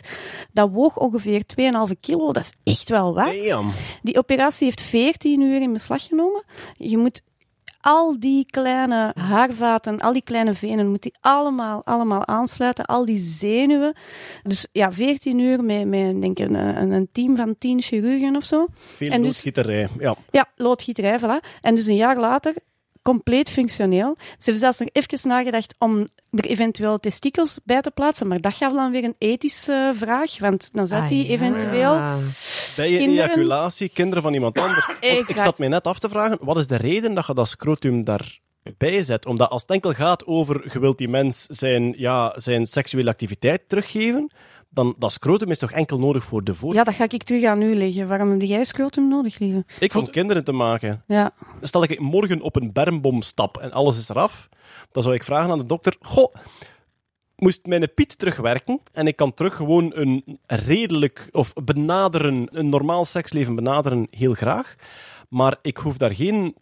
dat 0.52 0.70
woog 0.70 0.96
ongeveer 0.96 1.42
2,5 1.88 2.00
kilo. 2.00 2.32
Dat 2.32 2.42
is 2.42 2.72
echt 2.72 2.88
wel 2.88 3.14
wat. 3.14 3.34
Damn. 3.46 3.70
Die 4.02 4.18
operatie 4.18 4.64
heeft 4.64 4.80
14 4.80 5.40
uur 5.40 5.60
in 5.60 5.72
beslag 5.72 6.02
genomen. 6.02 6.44
Je 6.76 6.98
moet 6.98 7.22
al 7.80 8.20
die 8.20 8.46
kleine 8.50 9.12
haarvaten, 9.14 10.00
al 10.00 10.12
die 10.12 10.22
kleine 10.22 10.54
venen, 10.54 10.88
moet 10.88 11.02
die 11.02 11.14
allemaal, 11.20 11.82
allemaal 11.84 12.26
aansluiten. 12.26 12.84
Al 12.84 13.04
die 13.04 13.18
zenuwen. 13.18 13.94
Dus 14.42 14.66
ja, 14.72 14.92
14 14.92 15.38
uur 15.38 15.64
met, 15.64 15.86
met 15.86 16.20
denk 16.20 16.38
ik, 16.38 16.48
een, 16.48 16.92
een, 16.92 17.08
team 17.12 17.36
van 17.36 17.58
10 17.58 17.80
chirurgen 17.82 18.36
of 18.36 18.44
zo. 18.44 18.66
Veel 18.74 19.08
En 19.08 19.22
dus- 19.22 19.26
loodgieterij. 19.26 19.88
Ja. 19.98 20.14
Ja, 20.30 20.46
loodgieterij, 20.56 21.18
voilà. 21.20 21.58
En 21.60 21.74
dus 21.74 21.86
een 21.86 21.96
jaar 21.96 22.18
later, 22.18 22.54
compleet 23.02 23.50
functioneel. 23.50 24.16
Ze 24.18 24.24
hebben 24.38 24.58
zelfs 24.58 24.78
nog 24.78 24.88
even 24.92 25.28
nagedacht 25.28 25.74
om 25.78 26.06
er 26.30 26.44
eventueel 26.44 26.98
testikels 26.98 27.58
bij 27.64 27.80
te 27.80 27.90
plaatsen, 27.90 28.26
maar 28.28 28.40
dat 28.40 28.54
gaf 28.54 28.72
dan 28.72 28.90
weer 28.90 29.04
een 29.04 29.14
ethische 29.18 29.90
vraag, 29.94 30.38
want 30.38 30.72
dan 30.72 30.86
zat 30.86 31.00
Ah, 31.00 31.08
die 31.08 31.26
ja. 31.26 31.32
eventueel... 31.32 32.00
Bij 32.78 32.90
je 32.90 32.98
Kinderen- 32.98 33.24
ejaculatie, 33.24 33.88
kinderen 33.88 34.22
van 34.22 34.34
iemand 34.34 34.58
anders. 34.60 34.86
Want 34.86 34.98
Ik 35.30 35.36
zat 35.36 35.58
mij 35.58 35.68
net 35.68 35.86
af 35.86 35.98
te 35.98 36.08
vragen, 36.08 36.38
wat 36.40 36.56
is 36.56 36.66
de 36.66 36.76
reden 36.76 37.14
dat 37.14 37.26
je 37.26 37.34
dat 37.34 37.48
scrotum 37.48 38.04
daarbij 38.04 39.02
zet? 39.02 39.26
Omdat 39.26 39.50
als 39.50 39.62
het 39.62 39.70
enkel 39.70 39.92
gaat 39.92 40.26
over, 40.26 40.70
je 40.72 40.78
wilt 40.78 40.98
die 40.98 41.08
mens 41.08 41.46
zijn, 41.46 41.94
ja, 41.96 42.32
zijn 42.36 42.66
seksuele 42.66 43.10
activiteit 43.10 43.68
teruggeven, 43.68 44.30
dan 44.70 44.94
dat 44.98 45.12
scrotum 45.12 45.50
is 45.50 45.58
toch 45.58 45.70
enkel 45.72 45.98
nodig 45.98 46.24
voor 46.24 46.44
de 46.44 46.54
voor... 46.54 46.74
Ja, 46.74 46.84
dat 46.84 46.94
ga 46.94 47.04
ik 47.08 47.22
terug 47.22 47.44
aan 47.44 47.62
u 47.62 47.74
leggen. 47.76 48.08
Waarom 48.08 48.30
heb 48.30 48.42
jij 48.42 48.64
scrotum 48.64 49.08
nodig, 49.08 49.38
lieve? 49.38 49.64
Ik 49.80 49.92
vond 49.92 50.10
kinderen 50.10 50.44
te 50.44 50.52
maken. 50.52 51.02
Ja. 51.06 51.30
Stel 51.62 51.80
dat 51.80 51.90
ik 51.90 52.00
morgen 52.00 52.40
op 52.40 52.56
een 52.56 52.72
bermbom 52.72 53.22
stap 53.22 53.56
en 53.56 53.72
alles 53.72 53.98
is 53.98 54.08
eraf, 54.08 54.48
dan 54.92 55.02
zou 55.02 55.14
ik 55.14 55.22
vragen 55.24 55.50
aan 55.50 55.58
de 55.58 55.66
dokter, 55.66 55.96
goh, 56.00 56.34
moest 57.38 57.66
mijn 57.66 57.94
piet 57.94 58.18
terugwerken 58.18 58.80
en 58.92 59.06
ik 59.06 59.16
kan 59.16 59.34
terug 59.34 59.56
gewoon 59.56 59.90
een 59.94 60.38
redelijk, 60.46 61.28
of 61.32 61.52
benaderen, 61.64 62.48
een 62.50 62.68
normaal 62.68 63.04
seksleven 63.04 63.54
benaderen, 63.54 64.06
heel 64.10 64.34
graag. 64.34 64.74
Maar 65.28 65.56
ik 65.62 65.76
hoef 65.76 65.96
daar 65.96 66.14
geen 66.14 66.54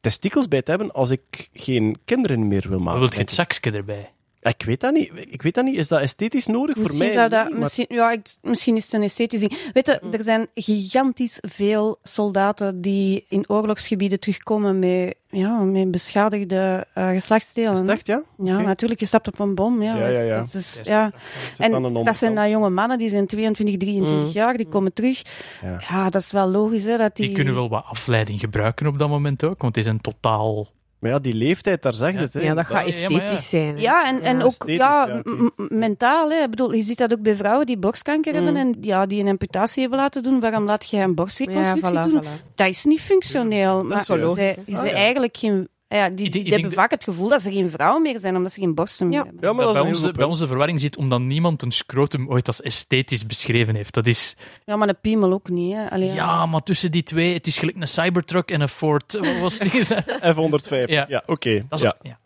testikels 0.00 0.48
bij 0.48 0.62
te 0.62 0.70
hebben 0.70 0.92
als 0.92 1.10
ik 1.10 1.48
geen 1.52 1.96
kinderen 2.04 2.48
meer 2.48 2.66
wil 2.68 2.80
maken. 2.80 3.00
wilt 3.00 3.14
je 3.14 3.20
het 3.20 3.32
zakje 3.32 3.70
erbij? 3.70 4.10
Ik 4.40 4.62
weet 4.62 4.80
dat 4.80 4.92
niet. 4.92 5.12
Ik 5.14 5.42
weet 5.42 5.54
dat 5.54 5.64
niet. 5.64 5.76
Is 5.76 5.88
dat 5.88 6.00
esthetisch 6.00 6.46
nodig 6.46 6.74
voor 6.74 6.84
Misschien, 6.84 7.06
mij? 7.06 7.16
zou 7.16 7.28
dat, 7.28 7.42
niet, 7.42 7.52
maar- 7.52 7.60
misschien, 7.60 7.86
ja, 7.88 8.10
ik, 8.12 8.26
misschien 8.42 8.76
is 8.76 8.84
het 8.84 8.92
een 8.92 9.02
esthetisch 9.02 9.40
ding. 9.40 9.70
Weet 9.72 9.86
je, 9.86 9.98
er 10.12 10.22
zijn 10.22 10.48
gigantisch 10.54 11.38
veel 11.40 11.98
soldaten 12.02 12.80
die 12.80 13.24
in 13.28 13.44
oorlogsgebieden 13.48 14.20
terugkomen 14.20 14.78
met, 14.78 15.16
ja, 15.38 15.58
met 15.58 15.90
beschadigde 15.90 16.86
eh, 16.94 17.08
geslachtsdelen. 17.08 17.72
Is 17.72 17.80
het 17.80 17.88
echt, 17.88 18.06
ja? 18.06 18.22
Ja, 18.42 18.60
natuurlijk. 18.60 19.00
Je 19.00 19.06
stapt 19.06 19.28
op 19.28 19.38
een 19.38 19.54
bom. 19.54 19.82
Ja, 19.82 19.96
Ja, 19.96 20.06
ja, 20.06 20.20
ja. 20.20 20.38
Dat 20.38 20.54
is, 20.54 20.80
ja. 20.84 21.10
Een 21.56 21.74
En 21.74 22.04
dat 22.04 22.16
zijn 22.16 22.34
dan 22.34 22.50
jonge 22.50 22.70
mannen, 22.70 22.98
die 22.98 23.08
zijn 23.08 23.26
22, 23.26 23.76
23 23.76 24.32
jaar, 24.32 24.56
die 24.56 24.68
komen 24.68 24.92
terug. 24.92 25.22
Ja. 25.62 25.80
Ja. 25.88 26.10
dat 26.10 26.22
is 26.22 26.32
wel 26.32 26.48
logisch, 26.48 26.84
hè, 26.84 26.96
dat 26.96 27.16
die... 27.16 27.26
Die 27.26 27.34
kunnen 27.34 27.54
wel 27.54 27.68
wat 27.68 27.84
afleiding 27.84 28.40
gebruiken 28.40 28.86
op 28.86 28.98
dat 28.98 29.08
moment 29.08 29.44
ook, 29.44 29.62
want 29.62 29.74
die 29.74 29.82
zijn 29.82 30.00
totaal... 30.00 30.66
Maar 30.98 31.10
ja, 31.10 31.18
die 31.18 31.34
leeftijd, 31.34 31.82
daar 31.82 31.94
zeg 31.94 32.12
je 32.12 32.18
het. 32.18 32.34
Hè. 32.34 32.40
Ja, 32.40 32.54
dat 32.54 32.66
gaat 32.66 32.86
ja, 32.88 32.92
maar 32.92 33.10
ja. 33.10 33.20
esthetisch 33.20 33.48
zijn. 33.48 33.74
hè. 33.76 33.80
Ja, 33.82 34.06
en, 34.08 34.20
en 34.22 34.42
ook 34.42 34.52
ja, 34.66 35.22
mentaal. 35.68 36.30
Hè. 36.30 36.42
Ik 36.42 36.50
bedoel, 36.50 36.72
je 36.72 36.82
ziet 36.82 36.98
dat 36.98 37.12
ook 37.12 37.22
bij 37.22 37.36
vrouwen 37.36 37.66
die 37.66 37.76
borstkanker 37.78 38.34
Mm. 38.34 38.44
hebben 38.44 38.56
en 38.62 38.76
ja, 38.80 39.06
die 39.06 39.20
een 39.22 39.28
amputatie 39.28 39.80
hebben 39.80 39.98
laten 39.98 40.22
doen. 40.22 40.40
Waarom 40.40 40.64
laat 40.64 40.90
je 40.90 40.96
een 40.96 41.14
borstreconstructie 41.14 41.94
Ja, 41.94 42.04
voilà, 42.06 42.10
doen? 42.10 42.22
voilà. 42.24 42.54
Dat 42.54 42.68
is 42.68 42.84
niet 42.84 43.00
functioneel. 43.00 43.84
Maar 43.84 44.04
zij 44.04 44.22
Ah, 44.22 44.86
ja. 44.86 44.90
eigenlijk 44.90 45.36
geen... 45.36 45.68
Ja, 45.88 46.08
die, 46.08 46.52
hebben 46.54 46.72
vaak 46.72 46.90
het 46.90 47.04
gevoel 47.04 47.28
dat 47.28 47.40
ze 47.42 47.52
geen 47.52 47.70
vrouwen 47.70 48.02
meer 48.02 48.18
zijn, 48.20 48.36
omdat 48.36 48.52
ze 48.52 48.60
geen 48.60 48.74
borsten 48.74 49.08
meer 49.08 49.18
Ja. 49.18 49.24
hebben. 49.24 49.42
Ja, 49.48 49.52
maar 49.52 49.64
dat 49.64 49.74
bij, 49.74 49.82
heel 49.84 50.12
bij 50.12 50.26
de 50.28 50.46
verwarring 50.46 50.80
zit 50.80 50.96
omdat 50.96 51.20
niemand 51.20 51.62
een 51.62 51.70
scrotum 51.70 52.28
ooit 52.28 52.46
als 52.46 52.60
esthetisch 52.62 53.26
beschreven 53.26 53.74
heeft. 53.74 53.94
Dat 53.94 54.06
is... 54.06 54.36
Ja, 54.64 54.76
maar 54.76 54.88
een 54.88 55.00
piemel 55.00 55.32
ook 55.32 55.48
niet. 55.48 55.74
Hè. 55.74 55.90
Allee, 55.90 56.12
Ja, 56.12 56.46
maar 56.46 56.62
tussen 56.62 56.90
die 56.90 57.02
twee, 57.02 57.32
het 57.34 57.46
is 57.46 57.58
gelijk 57.58 57.76
een 57.80 57.88
Cybertruck 57.88 58.50
en 58.50 58.60
een 58.60 58.68
Ford. 58.68 59.12
Wat 59.12 59.38
was 59.40 59.58
die? 59.58 59.84
F150. 60.34 60.84
Ja, 60.86 61.04
Ja. 61.08 61.22
oké. 61.26 61.50
Ja. 61.70 61.96
ja. 62.02 62.18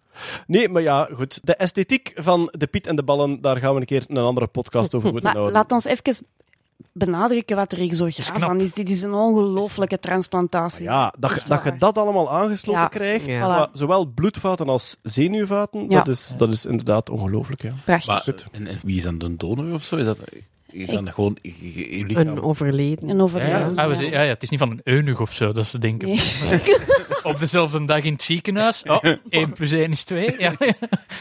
Nee, 0.46 0.68
maar 0.68 0.82
ja, 0.82 1.08
goed. 1.14 1.40
De 1.42 1.54
esthetiek 1.54 2.12
van 2.16 2.48
de 2.58 2.66
Piet 2.66 2.86
en 2.86 2.96
de 2.96 3.02
ballen, 3.02 3.40
daar 3.40 3.56
gaan 3.56 3.74
we 3.74 3.80
een 3.80 3.86
keer 3.86 4.04
een 4.08 4.16
andere 4.16 4.46
podcast 4.46 4.94
over 4.94 5.10
moeten 5.12 5.22
Maar 5.28 5.32
houden. 5.38 5.54
laat 5.54 5.72
ons 5.72 5.84
even 5.84 6.26
benadrukken 6.92 7.56
wat 7.56 7.72
er 7.72 7.78
knap. 8.36 8.48
van 8.48 8.60
is. 8.60 8.72
Dit 8.74 8.90
is 8.90 9.02
een 9.02 9.12
ongelofelijke 9.14 9.98
transplantatie. 9.98 10.84
Ja, 10.84 11.14
dat, 11.18 11.44
dat 11.48 11.64
je 11.64 11.76
dat 11.78 11.98
allemaal 11.98 12.30
aangesloten 12.32 12.80
Ja. 12.82 12.88
krijgt, 12.88 13.26
Ja. 13.26 13.68
zowel 13.72 14.06
bloedvaten 14.06 14.68
als 14.68 14.96
zenuwvaten, 15.02 15.80
Ja. 15.88 15.88
dat, 15.88 16.08
is, 16.08 16.34
dat 16.36 16.52
is 16.52 16.66
inderdaad 16.66 17.10
ongelooflijk. 17.10 17.62
Ja. 17.62 17.72
Prachtig. 17.84 18.06
Maar, 18.12 18.20
Goed. 18.22 18.46
en, 18.52 18.66
en 18.66 18.78
wie 18.82 18.96
is 18.96 19.02
dan 19.02 19.18
de 19.18 19.36
donor 19.36 19.74
of 19.74 19.84
zo? 19.84 19.96
Is 19.96 20.04
dat 20.04 20.18
je 20.72 21.12
gewoon 21.12 21.36
je, 21.42 21.52
je- 21.74 21.98
je 21.98 22.04
lichaam... 22.06 22.26
Een 22.26 22.42
overleden. 22.42 23.08
En 23.08 23.20
over 23.20 23.48
Ja, 23.48 23.70
Ah, 23.76 24.00
ja, 24.00 24.22
ja, 24.22 24.28
het 24.28 24.42
is 24.42 24.48
niet 24.50 24.58
van 24.60 24.70
een 24.70 24.80
eunuch 24.84 25.20
of 25.20 25.32
zo, 25.32 25.52
dat 25.52 25.66
ze 25.66 25.78
denken. 25.78 26.08
Nee. 26.08 26.18
Op 27.22 27.38
dezelfde 27.38 27.84
dag 27.84 28.02
in 28.02 28.12
het 28.12 28.22
ziekenhuis. 28.22 28.82
Oh, 28.82 29.04
1 29.28 29.52
plus 29.52 29.72
1 29.72 29.90
is 29.90 30.04
2. 30.04 30.34
Ja. 30.38 30.52
Nee, 30.58 30.72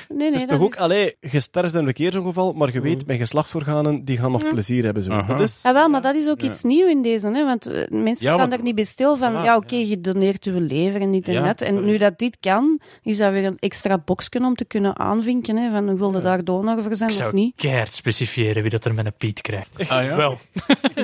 nee, 0.08 0.32
Dus 0.32 0.40
dat 0.40 0.50
toch 0.50 0.62
ook, 0.62 0.74
is- 0.74 0.80
allee, 0.80 1.16
je 1.20 1.40
sterft 1.40 1.74
in 1.74 1.80
een 1.80 1.86
verkeersongeval, 1.86 2.54
maar 2.54 2.72
je 2.74 2.82
weet, 2.82 3.06
mijn 3.06 3.20
geslachtsorganen, 3.20 4.06
die 4.06 4.18
gaan 4.18 4.32
nog 4.32 4.42
Ja. 4.44 4.50
plezier 4.50 4.84
hebben. 4.84 5.04
Zo. 5.04 5.26
Dat 5.26 5.40
is... 5.40 5.60
Ja, 5.64 5.74
wel, 5.74 5.90
maar 5.90 6.02
dat 6.02 6.16
is 6.16 6.28
ook 6.28 6.42
Ja. 6.42 6.50
iets 6.50 6.64
nieuws 6.64 6.92
in 6.92 7.02
deze, 7.02 7.28
hè? 7.28 7.46
want 7.46 7.66
eh, 7.68 7.74
mensen 7.90 8.06
Ja, 8.08 8.16
staan 8.16 8.38
want- 8.38 8.50
daar 8.52 8.62
niet 8.62 8.76
bij 8.76 8.84
stil 8.84 9.18
van, 9.18 9.32
ja, 9.34 9.56
oké, 9.56 9.76
je 9.76 10.02
doneert 10.02 10.44
je 10.46 10.52
lever 10.52 11.02
en 11.02 11.12
dit 11.12 11.28
en 11.28 11.34
Ja, 11.34 11.42
dat. 11.44 11.62
En 11.62 11.86
nu 11.86 11.98
dat 11.98 12.20
dit 12.20 12.38
kan, 12.40 12.80
is 13.04 13.18
dat 13.18 13.32
weer 13.32 13.46
een 13.46 13.58
extra 13.60 13.98
boxje 14.06 14.40
om 14.40 14.56
te 14.56 14.66
kunnen 14.66 15.00
aanvinken, 15.00 15.58
hè, 15.58 15.70
van 15.72 15.98
wil 15.98 16.14
je 16.16 16.20
daar 16.22 16.44
donor 16.44 16.82
voor 16.84 16.96
zijn 16.96 17.10
Ik 17.10 17.16
of 17.16 17.22
zou 17.22 17.34
niet. 17.36 17.54
keihard 17.56 17.96
specifieren 17.96 18.62
wie 18.62 18.72
dat 18.72 18.86
er 18.86 18.94
met 18.94 19.06
een 19.06 19.14
Piet 19.18 19.39
krijgt. 19.42 19.90
Ah, 19.90 20.04
ja? 20.04 20.16
Wel. 20.16 20.38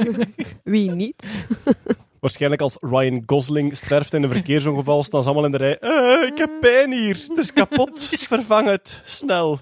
Wie 0.64 0.92
niet? 0.92 1.24
Waarschijnlijk 2.20 2.62
als 2.62 2.78
Ryan 2.80 3.24
Gosling 3.26 3.78
sterft 3.78 4.14
in 4.14 4.24
een 4.24 4.30
verkeersongeval, 4.30 5.04
staan 5.04 5.24
ze 5.24 5.30
allemaal 5.30 5.46
in 5.46 5.52
de 5.52 5.58
rij. 5.58 5.80
Eh, 5.80 6.28
ik 6.28 6.38
heb 6.38 6.50
pijn 6.62 6.92
hier, 6.92 7.26
het 7.28 7.38
is 7.38 7.54
kapot, 7.54 8.10
vervang 8.28 8.68
het, 8.68 9.02
snel. 9.04 9.60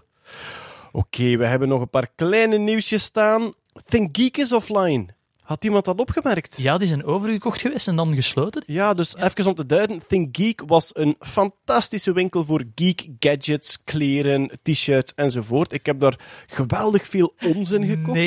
Oké, 0.92 1.38
we 1.38 1.46
hebben 1.46 1.68
nog 1.68 1.82
een 1.82 1.90
paar 1.90 2.08
kleine 2.16 2.58
nieuwsjes 2.58 3.04
staan. 3.04 3.54
Think 3.86 4.18
Geek 4.18 4.38
is 4.38 4.52
offline. 4.52 5.08
Had 5.44 5.64
iemand 5.64 5.86
dat 5.86 6.00
opgemerkt? 6.00 6.58
Ja, 6.62 6.78
die 6.78 6.88
zijn 6.88 7.04
overgekocht 7.06 7.62
geweest 7.62 7.88
en 7.88 7.96
dan 7.96 8.16
gesloten. 8.16 8.64
Ja, 8.66 8.94
dus 8.94 9.16
even 9.16 9.46
om 9.48 9.56
te 9.56 9.66
duiden. 9.66 10.02
Think 10.08 10.38
Geek 10.38 10.62
was 10.68 10.90
een 10.94 11.16
fantastische 11.20 12.14
winkel 12.14 12.46
voor 12.46 12.64
geek 12.76 13.08
gadgets, 13.20 13.84
kleren, 13.84 14.50
t-shirts 14.64 15.14
enzovoort. 15.16 15.74
Ik 15.74 15.86
heb 15.86 16.00
daar 16.00 16.20
geweldig 16.48 17.08
veel 17.08 17.34
onzin 17.46 17.86
gekocht. 17.86 18.18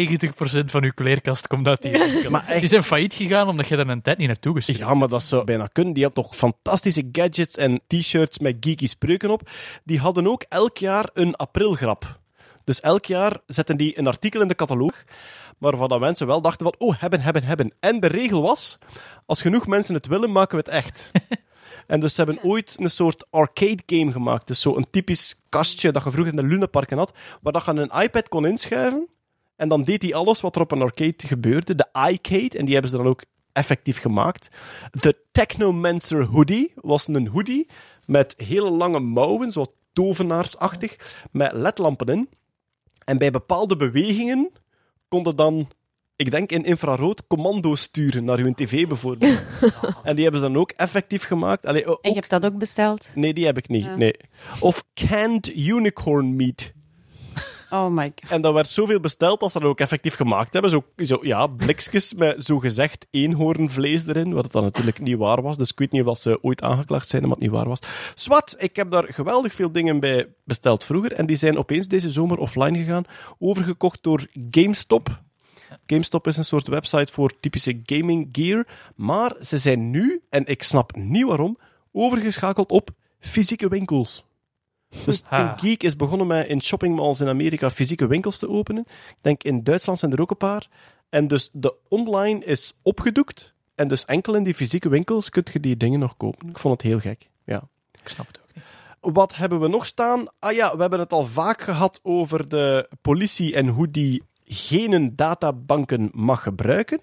90% 0.62 0.64
van 0.64 0.82
uw 0.84 0.90
kleerkast 0.94 1.46
komt 1.46 1.66
uit 1.66 1.82
die 1.82 1.92
winkel. 2.12 2.30
Maar 2.30 2.46
echt- 2.48 2.60
Die 2.60 2.68
zijn 2.68 2.82
failliet 2.82 3.14
gegaan 3.14 3.48
omdat 3.48 3.68
je 3.68 3.76
daar 3.76 3.88
een 3.88 4.02
tijd 4.02 4.18
niet 4.18 4.26
naartoe 4.26 4.54
gestuurd 4.54 4.78
Ja, 4.78 4.94
maar 4.94 5.08
dat 5.08 5.22
zou 5.22 5.44
bijna 5.44 5.66
kunnen. 5.72 5.94
Die 5.94 6.04
had 6.04 6.14
toch 6.14 6.36
fantastische 6.36 7.08
gadgets 7.12 7.56
en 7.56 7.80
t-shirts 7.86 8.38
met 8.38 8.56
geeky 8.60 8.86
spreuken 8.86 9.30
op. 9.30 9.50
Die 9.84 9.98
hadden 9.98 10.26
ook 10.26 10.44
elk 10.48 10.78
jaar 10.78 11.10
een 11.12 11.36
aprilgrap. 11.36 12.18
Dus 12.64 12.80
elk 12.80 13.04
jaar 13.04 13.36
zetten 13.46 13.76
die 13.76 13.98
een 13.98 14.06
artikel 14.06 14.40
in 14.40 14.48
de 14.48 14.54
catalogus, 14.54 15.02
waarvan 15.70 15.88
dat 15.88 16.00
mensen 16.00 16.26
wel 16.26 16.40
dachten 16.40 16.66
van, 16.66 16.74
oh, 16.88 17.00
hebben, 17.00 17.20
hebben, 17.20 17.42
hebben. 17.42 17.72
En 17.80 18.00
de 18.00 18.06
regel 18.06 18.42
was, 18.42 18.78
als 19.26 19.40
genoeg 19.40 19.66
mensen 19.66 19.94
het 19.94 20.06
willen, 20.06 20.32
maken 20.32 20.56
we 20.56 20.62
het 20.64 20.74
echt. 20.74 21.10
En 21.86 22.00
dus 22.00 22.14
ze 22.14 22.22
hebben 22.24 22.42
ooit 22.42 22.76
een 22.78 22.90
soort 22.90 23.26
arcade 23.30 23.82
game 23.86 24.12
gemaakt. 24.12 24.46
Dus 24.46 24.60
zo'n 24.60 24.86
typisch 24.90 25.34
kastje 25.48 25.92
dat 25.92 26.04
je 26.04 26.10
vroeger 26.10 26.32
in 26.32 26.38
de 26.38 26.46
Lunaparken 26.46 26.98
had, 26.98 27.12
waar 27.42 27.52
dat 27.52 27.64
je 27.64 27.70
een 27.70 28.02
iPad 28.02 28.28
kon 28.28 28.46
inschuiven. 28.46 29.08
En 29.56 29.68
dan 29.68 29.84
deed 29.84 30.02
hij 30.02 30.14
alles 30.14 30.40
wat 30.40 30.54
er 30.54 30.60
op 30.60 30.72
een 30.72 30.82
arcade 30.82 31.14
gebeurde. 31.16 31.74
De 31.74 31.88
iCade, 32.10 32.58
en 32.58 32.64
die 32.64 32.72
hebben 32.72 32.90
ze 32.90 32.96
dan 32.96 33.06
ook 33.06 33.24
effectief 33.52 34.00
gemaakt. 34.00 34.48
De 34.90 35.16
Technomancer 35.32 36.24
hoodie 36.24 36.72
was 36.74 37.08
een 37.08 37.28
hoodie 37.28 37.68
met 38.04 38.34
hele 38.36 38.70
lange 38.70 39.00
mouwen, 39.00 39.50
zo 39.50 39.64
tovenaarsachtig, 39.92 41.18
met 41.30 41.52
ledlampen 41.52 42.06
in. 42.06 42.28
En 43.04 43.18
bij 43.18 43.30
bepaalde 43.30 43.76
bewegingen 43.76 44.50
konden 45.08 45.36
dan, 45.36 45.68
ik 46.16 46.30
denk 46.30 46.50
in 46.50 46.64
infrarood, 46.64 47.26
commando's 47.26 47.80
sturen 47.80 48.24
naar 48.24 48.38
uw 48.38 48.52
tv 48.52 48.86
bijvoorbeeld. 48.88 49.42
en 50.02 50.14
die 50.14 50.22
hebben 50.22 50.40
ze 50.40 50.46
dan 50.46 50.56
ook 50.56 50.70
effectief 50.70 51.22
gemaakt. 51.24 51.66
Allee, 51.66 51.86
ook- 51.86 52.02
En 52.04 52.10
je 52.10 52.16
hebt 52.16 52.30
dat 52.30 52.46
ook 52.46 52.58
besteld? 52.58 53.08
Nee, 53.14 53.34
die 53.34 53.46
heb 53.46 53.58
ik 53.58 53.68
niet. 53.68 53.84
Ja. 53.84 53.96
Nee. 53.96 54.14
Of 54.60 54.84
canned 54.94 55.56
unicorn 55.56 56.36
meat. 56.36 56.72
Oh 57.70 57.88
my 57.88 58.12
god. 58.20 58.30
En 58.30 58.40
dat 58.40 58.54
werd 58.54 58.68
zoveel 58.68 59.00
besteld 59.00 59.40
dat 59.40 59.52
ze 59.52 59.58
dat 59.58 59.68
ook 59.68 59.80
effectief 59.80 60.14
gemaakt 60.14 60.52
hebben. 60.52 60.70
Zo, 60.70 60.84
zo 60.96 61.18
ja, 61.22 61.46
blikjes 61.46 62.14
met 62.14 62.44
zogezegd 62.44 63.06
eenhoornvlees 63.10 64.06
erin, 64.06 64.32
wat 64.32 64.44
het 64.44 64.52
dan 64.52 64.62
natuurlijk 64.62 65.00
niet 65.00 65.16
waar 65.16 65.42
was. 65.42 65.56
Dus 65.56 65.70
ik 65.70 65.78
weet 65.78 65.92
niet 65.92 66.04
of 66.04 66.18
ze 66.18 66.38
ooit 66.42 66.62
aangeklaagd 66.62 67.08
zijn 67.08 67.22
omdat 67.22 67.38
het 67.38 67.46
niet 67.46 67.56
waar 67.56 67.68
was. 67.68 67.78
Swat, 68.14 68.54
ik 68.58 68.76
heb 68.76 68.90
daar 68.90 69.04
geweldig 69.12 69.52
veel 69.52 69.72
dingen 69.72 70.00
bij 70.00 70.28
besteld 70.44 70.84
vroeger. 70.84 71.12
En 71.12 71.26
die 71.26 71.36
zijn 71.36 71.58
opeens 71.58 71.88
deze 71.88 72.10
zomer 72.10 72.38
offline 72.38 72.78
gegaan. 72.78 73.04
Overgekocht 73.38 74.02
door 74.02 74.26
GameStop. 74.50 75.20
GameStop 75.86 76.26
is 76.26 76.36
een 76.36 76.44
soort 76.44 76.68
website 76.68 77.12
voor 77.12 77.40
typische 77.40 77.80
gaming 77.86 78.28
gear. 78.32 78.66
Maar 78.94 79.34
ze 79.40 79.58
zijn 79.58 79.90
nu, 79.90 80.22
en 80.30 80.46
ik 80.46 80.62
snap 80.62 80.96
niet 80.96 81.26
waarom, 81.26 81.58
overgeschakeld 81.92 82.70
op 82.70 82.90
fysieke 83.18 83.68
winkels. 83.68 84.24
Dus. 85.04 85.20
Think 85.20 85.60
Geek 85.60 85.82
is 85.82 85.96
begonnen 85.96 86.26
met 86.26 86.46
in 86.46 86.62
shoppingmalls 86.62 87.20
in 87.20 87.28
Amerika 87.28 87.70
fysieke 87.70 88.06
winkels 88.06 88.38
te 88.38 88.48
openen. 88.48 88.84
Ik 89.08 89.16
denk 89.20 89.42
in 89.42 89.62
Duitsland 89.62 89.98
zijn 89.98 90.12
er 90.12 90.20
ook 90.20 90.30
een 90.30 90.36
paar. 90.36 90.68
En 91.08 91.28
dus 91.28 91.50
de 91.52 91.74
online 91.88 92.44
is 92.44 92.78
opgedoekt. 92.82 93.54
En 93.74 93.88
dus 93.88 94.04
enkel 94.04 94.34
in 94.34 94.42
die 94.42 94.54
fysieke 94.54 94.88
winkels 94.88 95.30
kun 95.30 95.44
je 95.52 95.60
die 95.60 95.76
dingen 95.76 95.98
nog 95.98 96.16
kopen. 96.16 96.48
Ik 96.48 96.58
vond 96.58 96.74
het 96.74 96.90
heel 96.90 97.00
gek. 97.00 97.28
Ja. 97.44 97.68
Ik 98.02 98.08
snap 98.08 98.26
het 98.26 98.40
ook 98.40 98.54
niet. 98.54 98.64
Wat 99.14 99.36
hebben 99.36 99.60
we 99.60 99.68
nog 99.68 99.86
staan? 99.86 100.26
Ah 100.38 100.52
ja, 100.52 100.74
we 100.74 100.80
hebben 100.80 100.98
het 100.98 101.12
al 101.12 101.26
vaak 101.26 101.60
gehad 101.60 102.00
over 102.02 102.48
de 102.48 102.88
politie 103.00 103.54
en 103.54 103.68
hoe 103.68 103.90
die 103.90 104.22
geen 104.44 105.16
databanken 105.16 106.10
mag 106.12 106.42
gebruiken. 106.42 107.00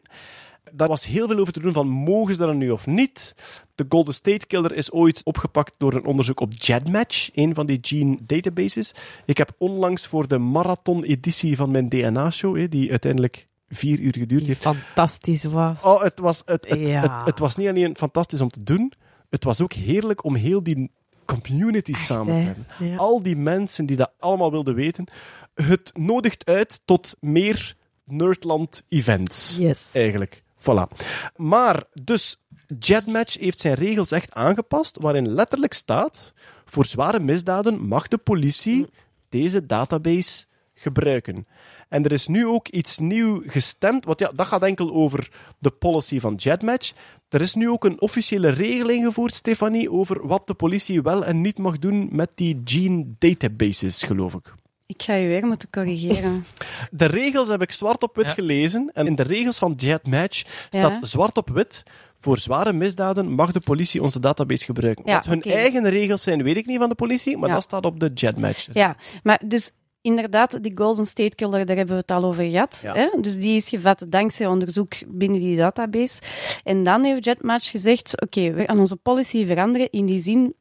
Daar 0.76 0.88
was 0.88 1.06
heel 1.06 1.28
veel 1.28 1.38
over 1.40 1.54
te 1.54 1.60
doen 1.60 1.74
van 1.74 1.88
mogen 1.88 2.36
ze 2.36 2.46
dat 2.46 2.56
nu 2.56 2.72
of 2.72 2.86
niet. 2.88 3.36
De 3.76 3.86
Golden 3.90 4.14
State 4.14 4.46
Killer 4.48 4.74
is 4.76 4.92
ooit 4.92 5.22
opgepakt 5.24 5.76
door 5.78 5.94
een 5.94 6.06
onderzoek 6.06 6.40
op 6.40 6.54
JEDmatch, 6.54 7.30
een 7.34 7.54
van 7.54 7.66
die 7.66 7.78
gene 7.82 8.18
databases. 8.22 8.94
Ik 9.26 9.38
heb 9.38 9.52
onlangs 9.58 10.08
voor 10.08 10.28
de 10.28 10.38
marathon-editie 10.38 11.56
van 11.56 11.72
mijn 11.72 11.90
DNA-show, 11.90 12.70
die 12.72 12.90
uiteindelijk 12.90 13.48
vier 13.68 14.00
uur 14.00 14.14
geduurd 14.18 14.46
heeft, 14.46 14.62
Fantastisch 14.62 15.44
was. 15.44 15.82
Oh, 15.82 16.02
het 16.02 16.20
was, 16.20 16.42
het, 16.46 16.70
het, 16.70 16.80
Ja. 16.80 17.02
het, 17.02 17.26
het 17.26 17.40
was 17.40 17.56
niet 17.56 17.68
alleen 17.68 17.96
fantastisch 17.98 18.42
om 18.42 18.50
te 18.50 18.64
doen, 18.64 18.94
het 19.30 19.44
was 19.44 19.62
ook 19.62 19.74
heerlijk 19.74 20.24
om 20.24 20.36
heel 20.36 20.64
die 20.64 20.92
community 21.26 21.94
samen 21.94 22.26
te 22.26 22.32
hebben. 22.32 22.68
Ja. 22.80 22.96
Al 22.96 23.22
die 23.22 23.36
mensen 23.36 23.86
die 23.86 23.98
dat 23.98 24.12
allemaal 24.20 24.52
wilden 24.52 24.76
weten. 24.76 25.06
Het 25.54 25.92
nodigt 25.98 26.46
uit 26.46 26.82
tot 26.86 27.16
meer 27.20 27.76
Nerdland-events. 28.06 29.56
Yes. 29.60 29.90
Eigenlijk. 29.94 30.43
Voilà. 30.64 30.88
Maar, 31.36 31.84
dus, 32.04 32.38
Jetmatch 32.80 33.38
heeft 33.40 33.60
zijn 33.60 33.74
regels 33.74 34.12
echt 34.12 34.34
aangepast, 34.34 34.98
waarin 35.00 35.34
letterlijk 35.34 35.74
staat, 35.74 36.34
voor 36.66 36.86
zware 36.86 37.20
misdaden 37.20 37.88
mag 37.88 38.08
de 38.08 38.18
politie 38.18 38.88
deze 39.30 39.66
database 39.66 40.46
gebruiken. 40.74 41.48
En 41.90 42.04
er 42.04 42.12
is 42.12 42.28
nu 42.28 42.48
ook 42.48 42.68
iets 42.68 42.98
nieuw 42.98 43.42
gestemd, 43.46 44.06
want 44.06 44.20
ja, 44.20 44.32
dat 44.36 44.48
gaat 44.48 44.62
enkel 44.62 44.94
over 44.94 45.30
de 45.60 45.70
policy 45.70 46.20
van 46.20 46.36
Jetmatch. 46.36 46.94
Er 47.30 47.42
is 47.42 47.54
nu 47.54 47.70
ook 47.70 47.86
een 47.86 48.02
officiële 48.02 48.50
regel 48.50 48.90
ingevoerd, 48.90 49.34
Stefanie, 49.34 49.92
over 49.92 50.28
wat 50.28 50.48
de 50.48 50.54
politie 50.54 51.02
wel 51.02 51.26
en 51.26 51.42
niet 51.42 51.58
mag 51.58 51.80
doen 51.80 52.10
met 52.12 52.30
die 52.36 52.62
gene 52.64 53.06
databases, 53.20 54.04
geloof 54.04 54.34
ik. 54.34 54.54
Ik 54.94 55.04
ga 55.04 55.14
je 55.14 55.28
weer 55.28 55.46
moeten 55.46 55.70
corrigeren. 55.70 56.46
De 56.92 57.06
regels 57.06 57.48
heb 57.48 57.62
ik 57.62 57.72
zwart 57.72 58.04
op 58.04 58.16
wit 58.16 58.26
Ja. 58.26 58.34
gelezen. 58.34 58.92
En 58.94 59.08
in 59.08 59.16
de 59.16 59.24
regels 59.24 59.58
van 59.58 59.74
Jetmatch 59.78 60.40
staat 60.70 60.92
Ja. 60.92 60.98
zwart 61.02 61.38
op 61.38 61.50
wit. 61.50 61.84
Voor 62.20 62.38
zware 62.38 62.74
misdaden 62.74 63.32
mag 63.32 63.52
de 63.52 63.60
politie 63.60 64.02
onze 64.02 64.20
database 64.20 64.66
gebruiken. 64.66 65.04
Ja, 65.08 65.16
Wat 65.16 65.26
hun 65.26 65.42
eigen 65.42 65.90
regels 65.90 66.24
zijn, 66.24 66.44
weet 66.44 66.58
ik 66.58 66.66
niet 66.66 66.78
van 66.80 66.90
de 66.90 66.96
politie, 66.96 67.38
maar 67.38 67.50
Ja. 67.50 67.56
dat 67.56 67.64
staat 67.64 67.86
op 67.86 68.00
de 68.00 68.12
Jetmatch. 68.14 68.68
Ja, 68.74 68.96
maar 69.24 69.42
dus 69.46 69.72
inderdaad, 70.02 70.64
die 70.64 70.72
Golden 70.76 71.06
State 71.06 71.36
Killer, 71.36 71.66
daar 71.66 71.76
hebben 71.76 71.96
we 71.96 72.02
het 72.02 72.12
al 72.12 72.24
over 72.24 72.50
gehad. 72.50 72.80
Ja. 72.84 72.94
Hè? 72.94 73.08
Dus 73.22 73.40
die 73.40 73.56
is 73.56 73.70
gevat 73.70 74.06
dankzij 74.10 74.48
onderzoek 74.48 74.94
binnen 75.08 75.40
die 75.40 75.58
database. 75.58 76.22
En 76.64 76.84
dan 76.84 77.04
heeft 77.04 77.26
Jetmatch 77.26 77.70
gezegd, 77.72 78.22
oké, 78.22 78.52
we 78.54 78.64
gaan 78.66 78.80
onze 78.80 78.96
policy 78.96 79.46
veranderen 79.46 79.90
in 79.90 80.06
die 80.06 80.20
zin 80.22 80.54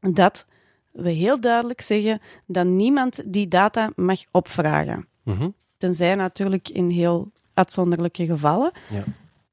dat 0.00 0.46
we 0.92 1.10
heel 1.10 1.40
duidelijk 1.40 1.80
zeggen 1.80 2.20
dat 2.46 2.66
niemand 2.66 3.22
die 3.32 3.48
data 3.48 3.90
mag 3.96 4.20
opvragen. 4.30 5.08
Mhm. 5.22 5.48
Tenzij 5.76 6.14
natuurlijk 6.14 6.68
in 6.68 6.90
heel 6.90 7.30
uitzonderlijke 7.54 8.26
gevallen. 8.26 8.72
Ja. 8.90 9.04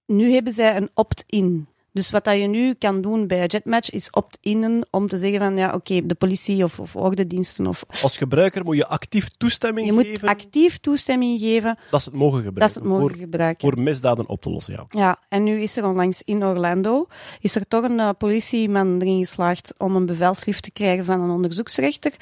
Nu 0.06 0.34
hebben 0.34 0.54
zij 0.54 0.76
een 0.76 0.90
opt-in. 0.94 1.68
Dus 1.96 2.12
wat 2.12 2.24
dat 2.24 2.40
je 2.40 2.48
nu 2.48 2.74
kan 2.74 3.02
doen 3.02 3.28
bij 3.28 3.46
Jetmatch 3.46 3.90
is 3.90 4.10
opt-innen 4.10 4.88
om 4.92 5.08
te 5.08 5.18
zeggen 5.18 5.40
van 5.40 5.58
ja, 5.58 5.74
oké, 5.74 6.06
de 6.06 6.16
politie 6.16 6.64
of, 6.64 6.80
of 6.80 6.96
ordendiensten 6.96 7.68
of 7.68 7.86
Als 8.02 8.18
gebruiker 8.18 8.64
moet 8.64 8.76
je 8.76 8.88
actief 8.88 9.30
toestemming 9.30 9.88
je 9.88 9.94
moet 9.94 10.06
geven 10.06 10.28
actief 10.28 10.78
toestemming 10.78 11.40
geven 11.40 11.78
dat 11.92 12.02
ze 12.02 12.10
het 12.10 12.18
mogen 12.18 12.44
gebruiken. 12.44 12.60
dat 12.62 12.72
ze 12.72 12.80
het 12.80 12.88
mogen 12.88 13.10
voor, 13.10 13.18
gebruiken. 13.18 13.70
voor 13.70 13.84
misdaden 13.84 14.28
op 14.28 14.42
te 14.42 14.50
lossen, 14.50 14.74
ja. 14.74 14.86
Ja, 14.90 15.20
en 15.30 15.44
nu 15.44 15.62
is 15.62 15.78
er 15.78 15.86
onlangs 15.86 16.22
in 16.24 16.44
Orlando 16.44 17.08
is 17.40 17.56
er 17.56 17.68
toch 17.68 17.84
een 17.84 18.00
eh, 18.00 18.10
politieman 18.18 19.02
erin 19.02 19.18
geslaagd 19.18 19.74
om 19.78 19.96
een 19.96 20.06
bevelschrift 20.06 20.64
te 20.64 20.72
krijgen 20.72 21.06
van 21.06 21.22
een 21.22 21.30
onderzoeksrechter 21.30 22.14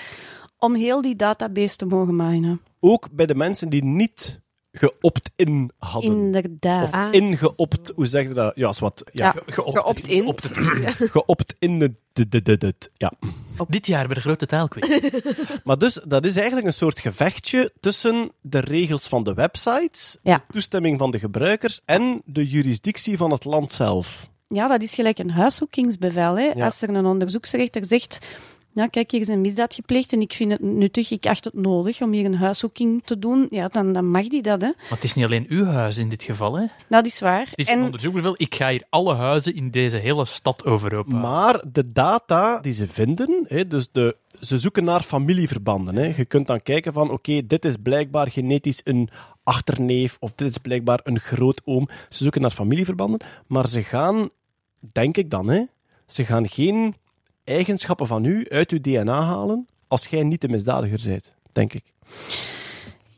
om 0.59 0.75
heel 0.75 1.01
die 1.01 1.15
database 1.15 1.75
te 1.75 1.85
mogen 1.85 2.15
minen. 2.15 2.61
Ook 2.79 3.09
bij 3.11 3.25
de 3.25 3.35
mensen 3.35 3.69
die 3.69 3.83
niet 3.83 4.41
geopt-in 4.73 5.71
hadden. 5.77 6.11
Inderdaad. 6.11 6.83
Of 6.83 6.91
Ah. 6.93 7.13
ingeopt, 7.13 7.91
hoe 7.95 8.05
zeg 8.05 8.27
je 8.27 8.33
dat? 8.33 8.51
Ja, 8.55 8.69
is 8.69 8.79
wat. 8.79 9.03
Ja, 9.11 9.25
Ja. 9.25 9.53
geopt, 9.53 9.77
Geopt 9.79 10.07
in. 10.07 10.25
Op 10.25 10.41
de 10.41 10.49
geopt 11.11 11.55
in 11.59 11.79
de, 11.79 11.93
de, 12.13 12.27
de, 12.29 12.41
de- 12.41 12.57
de- 12.57 12.73
ja. 12.97 13.11
Dit 13.67 13.85
jaar 13.87 14.05
bij 14.05 14.15
de 14.15 14.21
grote 14.21 14.45
taalquiz. 14.45 14.99
Maar 15.63 15.77
dus, 15.77 15.99
dat 16.07 16.25
is 16.25 16.35
eigenlijk 16.35 16.67
een 16.67 16.73
soort 16.73 16.99
gevechtje 16.99 17.71
tussen 17.79 18.31
de 18.41 18.59
regels 18.59 19.07
van 19.07 19.23
de 19.23 19.33
websites, 19.33 20.17
Ja. 20.21 20.37
de 20.37 20.43
toestemming 20.53 20.99
van 20.99 21.11
de 21.11 21.19
gebruikers 21.19 21.81
en 21.85 22.21
de 22.25 22.47
jurisdictie 22.47 23.17
van 23.17 23.31
het 23.31 23.45
land 23.45 23.71
zelf. 23.71 24.31
Ja, 24.47 24.67
dat 24.67 24.81
is 24.81 24.93
gelijk 24.95 25.17
een 25.19 25.31
huiszoekingsbevel. 25.31 26.37
Hè? 26.37 26.43
Ja. 26.55 26.65
Als 26.65 26.81
er 26.81 26.89
een 26.89 27.05
onderzoeksrechter 27.05 27.85
zegt, 27.85 28.17
nou 28.73 28.89
kijk, 28.89 29.11
hier 29.11 29.21
is 29.21 29.27
een 29.27 29.41
misdaad 29.41 29.73
gepleegd 29.73 30.13
en 30.13 30.21
ik 30.21 30.33
vind 30.33 30.51
het 30.51 30.61
nuttig, 30.61 31.11
ik 31.11 31.25
acht 31.25 31.43
het 31.45 31.53
nodig 31.53 32.01
om 32.01 32.11
hier 32.11 32.25
een 32.25 32.35
huiszoeking 32.35 33.01
te 33.05 33.19
doen, 33.19 33.47
ja, 33.49 33.67
dan, 33.67 33.93
dan 33.93 34.05
mag 34.05 34.27
die 34.27 34.41
dat. 34.41 34.61
Hè? 34.61 34.67
Maar 34.67 34.89
het 34.89 35.03
is 35.03 35.13
niet 35.13 35.25
alleen 35.25 35.45
uw 35.49 35.65
huis 35.65 35.97
in 35.97 36.09
dit 36.09 36.23
geval. 36.23 36.55
Hè. 36.55 36.61
Het 36.61 36.71
Dat 36.87 37.05
is 37.05 37.19
waar. 37.19 37.47
is 37.55 37.69
een 37.69 37.77
En 37.77 37.83
onderzoekbevel. 37.83 38.33
Ik 38.37 38.55
ga 38.55 38.69
hier 38.69 38.83
alle 38.89 39.15
huizen 39.15 39.55
in 39.55 39.71
deze 39.71 39.97
hele 39.97 40.25
stad 40.25 40.65
overhoop. 40.65 41.07
Maar 41.13 41.63
de 41.71 41.91
data 41.91 42.59
die 42.59 42.73
ze 42.73 42.87
vinden, 42.87 43.45
hè, 43.47 43.67
dus 43.67 43.91
de, 43.91 44.15
ze 44.39 44.57
zoeken 44.57 44.83
naar 44.83 45.01
familieverbanden. 45.01 45.95
Hè. 45.95 46.13
Je 46.15 46.25
kunt 46.25 46.47
dan 46.47 46.61
kijken 46.61 46.93
van, 46.93 47.11
oké, 47.11 47.45
dit 47.45 47.65
is 47.65 47.75
blijkbaar 47.83 48.31
genetisch 48.31 48.81
een 48.83 49.09
achterneef 49.43 50.17
of 50.19 50.33
dit 50.33 50.49
is 50.49 50.57
blijkbaar 50.57 50.99
een 51.03 51.19
grootoom. 51.19 51.89
Ze 52.09 52.23
zoeken 52.23 52.41
naar 52.41 52.51
familieverbanden, 52.51 53.19
maar 53.47 53.67
ze 53.67 53.83
gaan, 53.83 54.29
denk 54.79 55.17
ik 55.17 55.29
dan, 55.29 55.47
hè, 55.47 55.63
ze 56.05 56.25
gaan 56.25 56.47
geen 56.47 56.95
eigenschappen 57.43 58.07
van 58.07 58.25
u 58.25 58.49
uit 58.49 58.71
uw 58.71 58.81
DNA 58.81 59.21
halen 59.21 59.67
als 59.87 60.07
jij 60.07 60.23
niet 60.23 60.41
de 60.41 60.49
misdadiger 60.49 61.01
bent, 61.09 61.35
denk 61.51 61.73
ik. 61.73 61.83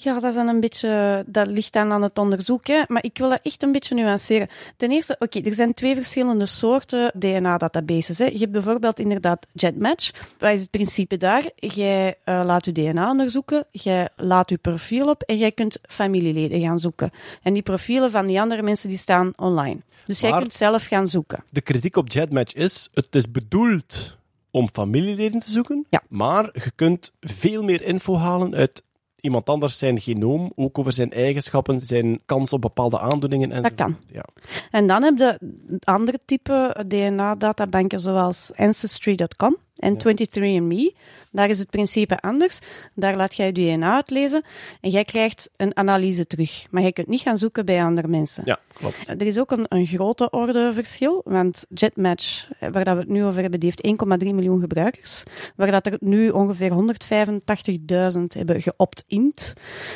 Ja, 0.06 0.14
dat, 0.14 0.24
is 0.24 0.36
dan 0.36 0.48
een 0.48 0.60
beetje, 0.60 1.24
dat 1.28 1.48
ligt 1.48 1.74
dan 1.74 1.92
aan 1.92 2.02
het 2.02 2.18
onderzoek. 2.18 2.68
Hè. 2.68 2.84
Maar 2.88 3.04
ik 3.04 3.18
wil 3.18 3.30
dat 3.30 3.40
echt 3.44 3.64
een 3.64 3.72
beetje 3.72 3.96
nuanceren. 3.96 4.48
Ten 4.78 4.92
eerste, 4.92 5.16
oké, 5.20 5.40
er 5.40 5.54
zijn 5.54 5.74
twee 5.74 5.96
verschillende 5.96 6.46
soorten 6.46 7.12
DNA-databases. 7.20 8.18
Je 8.18 8.38
hebt 8.38 8.52
bijvoorbeeld 8.52 9.00
inderdaad 9.00 9.46
JetMatch. 9.54 10.12
Wat 10.40 10.54
is 10.54 10.62
het 10.62 10.70
principe 10.70 11.18
daar? 11.18 11.44
Jij 11.56 12.16
eh, 12.24 12.42
laat 12.46 12.66
je 12.66 12.72
DNA 12.72 13.10
onderzoeken, 13.10 13.66
jij 13.72 14.10
laat 14.16 14.50
je 14.50 14.58
profiel 14.58 15.10
op 15.10 15.22
en 15.22 15.38
jij 15.38 15.52
kunt 15.52 15.80
familieleden 15.82 16.62
gaan 16.62 16.80
zoeken. 16.80 17.12
En 17.42 17.54
die 17.54 17.64
profielen 17.64 18.12
van 18.12 18.28
die 18.28 18.42
andere 18.42 18.62
mensen 18.62 18.90
die 18.90 18.98
staan 18.98 19.34
online. 19.36 19.80
Dus 20.06 20.20
jij 20.20 20.32
kunt 20.32 20.54
zelf 20.54 20.86
gaan 20.86 21.08
zoeken. 21.08 21.44
De 21.52 21.62
kritiek 21.62 21.96
op 21.96 22.10
JetMatch 22.10 22.54
is, 22.54 22.90
het 22.94 23.16
is 23.16 23.32
bedoeld 23.32 24.18
om 24.52 24.70
familieleden 24.74 25.40
te 25.40 25.52
zoeken, 25.52 25.86
Ja. 25.90 26.02
maar 26.10 26.50
je 26.54 26.72
kunt 26.76 27.12
veel 27.22 27.64
meer 27.64 27.82
info 27.82 28.18
halen 28.18 28.56
uit 28.56 28.84
iemand 29.26 29.50
anders 29.50 29.78
zijn 29.78 30.00
genoom, 30.00 30.52
ook 30.56 30.80
over 30.80 30.94
zijn 30.94 31.12
eigenschappen, 31.12 31.80
zijn 31.80 32.20
kans 32.26 32.54
op 32.54 32.62
bepaalde 32.62 33.00
aandoeningen. 33.00 33.52
En 33.52 33.62
Dat 33.62 33.76
kan. 33.76 33.98
Ja. 34.12 34.26
En 34.72 34.88
dan 34.88 35.04
heb 35.04 35.18
je 35.18 35.40
andere 35.84 36.20
type 36.26 36.86
DNA-databanken 36.88 38.00
zoals 38.00 38.52
Ancestry.com 38.56 39.58
en 39.76 39.98
23andMe. 39.98 40.96
Daar 41.32 41.50
is 41.50 41.60
het 41.60 41.70
principe 41.70 42.20
anders. 42.20 42.60
Daar 42.94 43.16
laat 43.16 43.36
jij 43.36 43.46
je 43.46 43.52
DNA 43.52 43.94
uitlezen 43.94 44.44
en 44.82 44.90
jij 44.90 45.04
krijgt 45.04 45.50
een 45.58 45.78
analyse 45.78 46.28
terug. 46.28 46.66
Maar 46.72 46.82
jij 46.82 46.92
kunt 46.92 47.08
niet 47.08 47.22
gaan 47.22 47.38
zoeken 47.38 47.66
bij 47.66 47.84
andere 47.84 48.08
mensen. 48.08 48.44
ja, 48.46 48.60
klopt. 48.74 49.08
Er 49.08 49.22
is 49.22 49.40
ook 49.40 49.52
een, 49.52 49.66
een 49.70 49.86
grote 49.86 50.30
orde 50.30 50.72
verschil, 50.74 51.22
want 51.26 51.66
JetMatch, 51.70 52.50
eh, 52.60 52.70
waar 52.72 52.84
dat 52.84 52.94
we 52.94 53.00
het 53.00 53.10
nu 53.10 53.24
over 53.24 53.42
hebben, 53.42 53.60
die 53.60 53.74
heeft 53.76 54.24
1,3 54.26 54.34
miljoen 54.34 54.60
gebruikers, 54.60 55.24
waar 55.56 55.72
dat 55.72 55.86
er 55.86 55.98
nu 56.00 56.30
ongeveer 56.30 56.72
185.000 56.72 58.34
hebben 58.34 58.62
geopt-ind. 58.62 59.54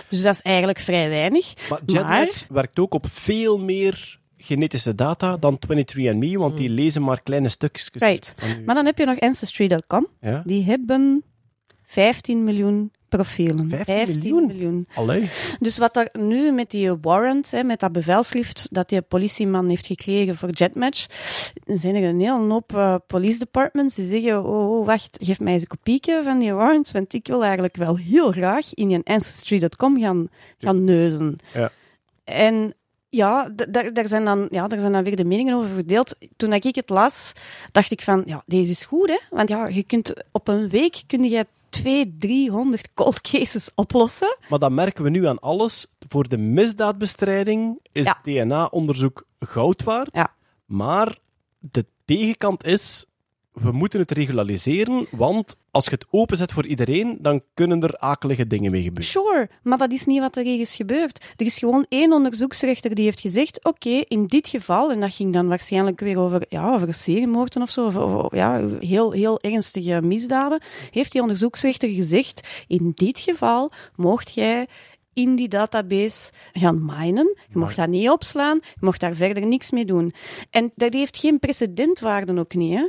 Dus 0.10 0.22
dat 0.22 0.34
is 0.34 0.42
eigenlijk 0.42 0.80
vrij 0.80 1.10
weinig. 1.10 1.70
Maar 1.70 1.82
JetMatch 1.86 2.46
werkt 2.48 2.80
ook 2.80 2.94
op 2.94 3.06
veel 3.10 3.60
meer 3.60 4.19
genetische 4.42 4.96
data 4.96 5.38
dan 5.38 5.60
23andMe, 5.68 6.38
want 6.38 6.58
die 6.58 6.70
lezen 6.70 7.02
maar 7.02 7.22
kleine 7.22 7.50
stukjes. 7.50 7.90
Hmm. 7.92 8.08
Right. 8.08 8.36
Maar 8.66 8.76
dan 8.76 8.86
heb 8.86 8.98
je 8.98 9.06
nog 9.06 9.20
Ancestry.com. 9.20 10.08
Ja? 10.22 10.44
Die 10.46 10.64
hebben 10.64 11.24
15 11.84 12.44
miljoen 12.44 12.92
profielen. 13.10 13.70
15 13.70 14.46
miljoen? 14.46 14.88
Allee. 14.94 15.30
Dus 15.60 15.78
wat 15.78 15.98
er 15.98 16.10
nu 16.12 16.52
met 16.52 16.72
die 16.72 16.94
warrant, 16.94 17.52
hè, 17.52 17.64
met 17.64 17.80
dat 17.80 17.92
bevelschrift 17.92 18.68
dat 18.72 18.90
die 18.90 19.02
politieman 19.02 19.70
heeft 19.70 19.88
gekregen 19.88 20.36
voor 20.36 20.50
Jetmatch, 20.50 21.06
zijn 21.66 21.96
er 21.96 22.04
een 22.04 22.20
hele 22.20 22.52
hoop 22.52 22.76
eh, 22.76 22.96
police 23.08 23.40
departments 23.40 23.96
die 23.96 24.06
zeggen, 24.06 24.46
oh, 24.46 24.80
oh, 24.80 24.86
wacht, 24.86 25.18
geef 25.22 25.40
mij 25.40 25.54
eens 25.54 25.62
een 25.62 25.68
kopieke 25.68 26.22
van 26.24 26.40
die 26.40 26.54
warrant, 26.54 26.92
want 26.92 27.14
ik 27.14 27.28
wil 27.28 27.44
eigenlijk 27.44 27.76
wel 27.76 27.98
heel 27.98 28.32
graag 28.32 28.74
in 28.74 28.90
je 28.90 29.02
Ancestry.com 29.04 30.00
gaan, 30.00 30.30
gaan 30.58 30.84
neuzen. 30.84 31.38
Ja. 31.54 31.72
En 32.24 32.74
ja, 33.10 33.50
daar, 33.70 33.94
daar, 33.94 34.08
zijn 34.08 34.26
dan, 34.26 34.48
ja, 34.52 34.68
daar 34.68 34.80
zijn 34.80 34.92
dan 34.92 35.04
weer 35.04 35.16
de 35.16 35.26
meningen 35.26 35.56
over 35.56 35.70
verdeeld. 35.70 36.16
Toen 36.36 36.54
ik 36.54 36.76
het 36.76 36.90
las, 36.90 37.34
dacht 37.72 37.92
ik 37.92 38.02
van, 38.02 38.24
ja, 38.26 38.44
deze 38.46 38.72
is 38.72 38.84
goed, 38.86 39.10
hè. 39.10 39.18
Want 39.30 39.50
ja, 39.50 39.68
je 39.68 39.84
kunt 39.84 40.14
op 40.32 40.48
een 40.48 40.70
week 40.70 41.04
kun 41.08 41.24
je 41.24 41.48
200, 41.70 42.20
300 42.22 42.94
cold 42.94 43.22
cases 43.22 43.70
oplossen. 43.76 44.38
Maar 44.50 44.60
dat 44.60 44.72
merken 44.72 45.04
we 45.04 45.10
nu 45.10 45.28
aan 45.28 45.40
alles. 45.40 45.88
Voor 46.08 46.28
de 46.28 46.38
misdaadbestrijding 46.38 47.80
is 47.92 48.06
Ja. 48.06 48.20
DNA-onderzoek 48.24 49.26
goud 49.40 49.84
waard. 49.84 50.10
Ja. 50.12 50.34
Maar 50.66 51.18
de 51.60 51.86
tegenkant 52.06 52.66
is, 52.66 53.06
we 53.62 53.72
moeten 53.72 54.00
het 54.00 54.12
regulariseren, 54.12 55.08
want 55.12 55.56
als 55.72 55.86
je 55.86 55.92
het 55.92 56.06
openzet 56.10 56.52
voor 56.52 56.66
iedereen, 56.66 57.18
dan 57.22 57.42
kunnen 57.54 57.82
er 57.84 57.98
akelige 57.98 58.48
dingen 58.48 58.72
mee 58.72 58.84
gebeuren. 58.84 59.12
Sure, 59.12 59.50
maar 59.64 59.78
dat 59.78 59.92
is 59.92 60.06
niet 60.06 60.20
wat 60.20 60.36
er 60.36 60.44
hier 60.44 60.60
is 60.60 60.76
gebeurd. 60.76 61.34
Er 61.38 61.46
is 61.46 61.58
gewoon 61.58 61.86
één 61.90 62.14
onderzoeksrechter 62.14 62.96
die 62.96 63.04
heeft 63.04 63.20
gezegd: 63.20 63.66
oké, 63.66 63.90
in 64.08 64.26
dit 64.26 64.48
geval, 64.48 64.92
en 64.92 65.00
dat 65.00 65.14
ging 65.14 65.34
dan 65.34 65.48
waarschijnlijk 65.48 66.00
weer 66.00 66.18
over, 66.18 66.46
ja, 66.50 66.74
over 66.74 66.88
of 67.60 67.70
zo, 67.70 67.86
of, 67.86 67.98
of- 67.98 68.34
ja, 68.36 68.68
heel, 68.80 69.12
heel 69.12 69.40
ernstige 69.40 70.02
misdaden, 70.02 70.62
heeft 70.92 71.12
die 71.12 71.22
onderzoeksrechter 71.22 71.90
gezegd: 71.90 72.66
in 72.68 72.92
dit 72.96 73.20
geval 73.20 73.72
mocht 73.96 74.34
jij 74.34 74.68
in 75.22 75.36
die 75.36 75.48
database 75.48 76.32
gaan 76.54 76.86
minen. 76.86 77.36
Je 77.50 77.58
mocht 77.58 77.76
dat 77.76 77.88
niet 77.88 78.10
opslaan, 78.10 78.60
je 78.62 78.86
mocht 78.86 79.00
daar 79.00 79.14
verder 79.14 79.46
niks 79.46 79.72
mee 79.72 79.86
doen. 79.86 80.14
En 80.50 80.72
dat 80.76 80.94
heeft 80.94 81.18
geen 81.18 81.40
precedentwaarde 81.40 82.40
ook 82.40 82.54
niet. 82.54 82.78
Hè? 82.78 82.88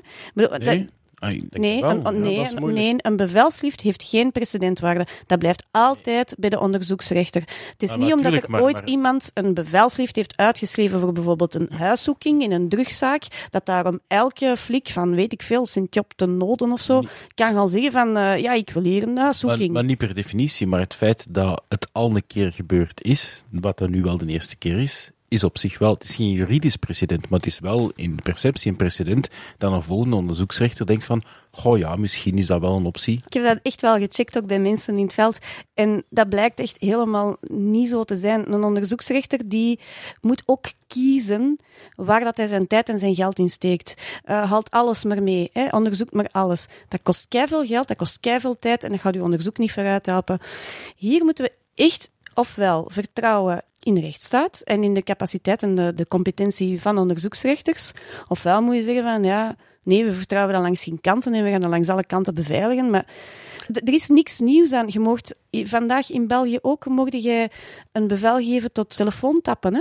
Dat-? 0.58 0.98
Ah, 1.20 1.40
Nee, 1.50 1.80
wel. 1.80 1.90
een, 1.90 2.02
Ja, 2.02 2.10
nee, 2.52 2.72
nee, 2.72 2.94
een 2.96 3.16
bevelschrift 3.16 3.80
heeft 3.80 4.02
geen 4.02 4.32
precedentwaarde. 4.32 5.06
Dat 5.26 5.38
blijft 5.38 5.66
altijd 5.70 6.34
bij 6.38 6.50
de 6.50 6.60
onderzoeksrechter. 6.60 7.42
Het 7.70 7.82
is 7.82 7.90
Ah, 7.90 7.98
niet 7.98 8.12
omdat 8.12 8.32
er 8.32 8.44
maar- 8.50 8.62
ooit 8.62 8.74
maar- 8.74 8.84
iemand 8.88 9.30
een 9.34 9.54
bevelschrift 9.54 10.16
heeft 10.16 10.36
uitgeschreven 10.36 11.00
voor 11.00 11.12
bijvoorbeeld 11.12 11.54
een 11.54 11.68
huiszoeking 11.72 12.42
in 12.42 12.52
een 12.52 12.68
drugzaak, 12.68 13.22
dat 13.50 13.66
daarom 13.66 14.00
elke 14.06 14.54
flik 14.58 14.88
van, 14.88 15.14
weet 15.14 15.32
ik 15.32 15.42
veel, 15.42 15.66
Sint-Job 15.66 16.12
ten 16.16 16.36
Noden 16.36 16.72
of 16.72 16.80
zo, 16.80 17.02
kan 17.34 17.54
gaan 17.54 17.68
zeggen 17.68 17.92
van, 17.92 18.16
eh, 18.16 18.38
ja, 18.38 18.52
ik 18.52 18.70
wil 18.70 18.82
hier 18.82 19.02
een 19.02 19.12
Maar, 19.12 19.22
huiszoeking. 19.22 19.72
maar 19.72 19.84
niet 19.84 19.98
per 19.98 20.14
definitie, 20.14 20.66
maar 20.66 20.80
het 20.80 20.94
feit 20.94 21.26
dat 21.28 21.62
het 21.68 21.88
al 21.92 22.14
een 22.16 22.26
keer 22.26 22.52
gebeurd 22.52 23.02
is, 23.04 23.44
wat 23.50 23.78
dan 23.78 23.90
nu 23.90 24.02
wel 24.02 24.18
de 24.18 24.26
eerste 24.26 24.56
keer 24.56 24.78
is, 24.78 25.10
is 25.30 25.44
op 25.44 25.58
zich 25.58 25.78
wel, 25.78 25.92
het 25.92 26.04
is 26.04 26.14
geen 26.14 26.30
juridisch 26.30 26.76
precedent, 26.76 27.28
maar 27.28 27.38
het 27.38 27.48
is 27.48 27.58
wel 27.58 27.92
in 27.94 28.14
perceptie 28.22 28.70
een 28.70 28.76
precedent 28.76 29.28
dat 29.58 29.72
een 29.72 29.82
volgende 29.82 30.16
onderzoeksrechter 30.16 30.86
denkt 30.86 31.04
van, 31.04 31.22
goh 31.50 31.78
ja, 31.78 31.96
misschien 31.96 32.38
is 32.38 32.46
dat 32.46 32.60
wel 32.60 32.76
een 32.76 32.84
optie. 32.84 33.22
Ik 33.26 33.32
heb 33.32 33.44
dat 33.44 33.58
echt 33.62 33.80
wel 33.80 33.98
gecheckt, 33.98 34.38
ook 34.38 34.46
bij 34.46 34.58
mensen 34.58 34.96
in 34.96 35.04
het 35.04 35.14
veld. 35.14 35.38
En 35.74 36.04
dat 36.08 36.28
blijkt 36.28 36.60
echt 36.60 36.76
helemaal 36.80 37.36
niet 37.50 37.88
zo 37.88 38.04
te 38.04 38.16
zijn. 38.16 38.52
Een 38.52 38.64
onderzoeksrechter 38.64 39.48
die 39.48 39.78
moet 40.20 40.42
ook 40.46 40.66
kiezen 40.86 41.58
waar 41.96 42.24
dat 42.24 42.36
hij 42.36 42.46
zijn 42.46 42.66
tijd 42.66 42.88
en 42.88 42.98
zijn 42.98 43.14
geld 43.14 43.38
in 43.38 43.50
steekt. 43.50 43.94
Eh, 44.24 44.50
haalt 44.50 44.70
alles 44.70 45.04
maar 45.04 45.22
mee, 45.22 45.50
hè? 45.52 45.68
onderzoekt 45.70 46.12
maar 46.12 46.28
alles. 46.32 46.66
Dat 46.88 47.02
kost 47.02 47.28
keiveel 47.28 47.66
geld, 47.66 47.88
dat 47.88 47.96
kost 47.96 48.20
keiveel 48.20 48.58
tijd 48.58 48.84
en 48.84 48.90
dat 48.90 49.00
gaat 49.00 49.14
uw 49.14 49.22
onderzoek 49.22 49.58
niet 49.58 49.72
vooruit 49.72 50.06
helpen. 50.06 50.38
Hier 50.96 51.24
moeten 51.24 51.44
we 51.44 51.52
echt 51.74 52.10
ofwel 52.34 52.88
vertrouwen 52.92 53.64
in 53.82 53.94
de 53.94 54.00
rechtsstaat 54.00 54.60
en 54.60 54.82
in 54.82 54.94
de 54.94 55.02
capaciteit 55.02 55.62
en 55.62 55.74
de, 55.74 55.94
de 55.94 56.08
competentie 56.08 56.80
van 56.80 56.98
onderzoeksrechters. 56.98 57.92
Ofwel 58.28 58.62
moet 58.62 58.74
je 58.74 58.82
zeggen 58.82 59.02
van 59.02 59.24
ja, 59.24 59.56
nee, 59.82 60.04
we 60.04 60.12
vertrouwen 60.12 60.54
dat 60.54 60.62
langs 60.62 60.82
geen 60.82 61.00
kanten 61.00 61.34
en 61.34 61.44
we 61.44 61.50
gaan 61.50 61.60
dat 61.60 61.70
langs 61.70 61.88
alle 61.88 62.06
kanten 62.06 62.34
beveiligen. 62.34 62.90
Maar 62.90 63.06
er 63.74 63.92
is 63.92 64.08
niks 64.08 64.38
nieuws 64.38 64.72
aan. 64.72 64.86
Je 64.88 65.00
mocht 65.00 65.34
vandaag 65.50 66.10
in 66.10 66.26
België 66.26 66.58
ook 66.62 66.86
mocht 66.86 67.22
jij 67.22 67.50
een 67.92 68.06
bevel 68.06 68.36
geven 68.36 68.72
tot 68.72 68.96
telefoontappen. 68.96 69.74
Hè? 69.74 69.80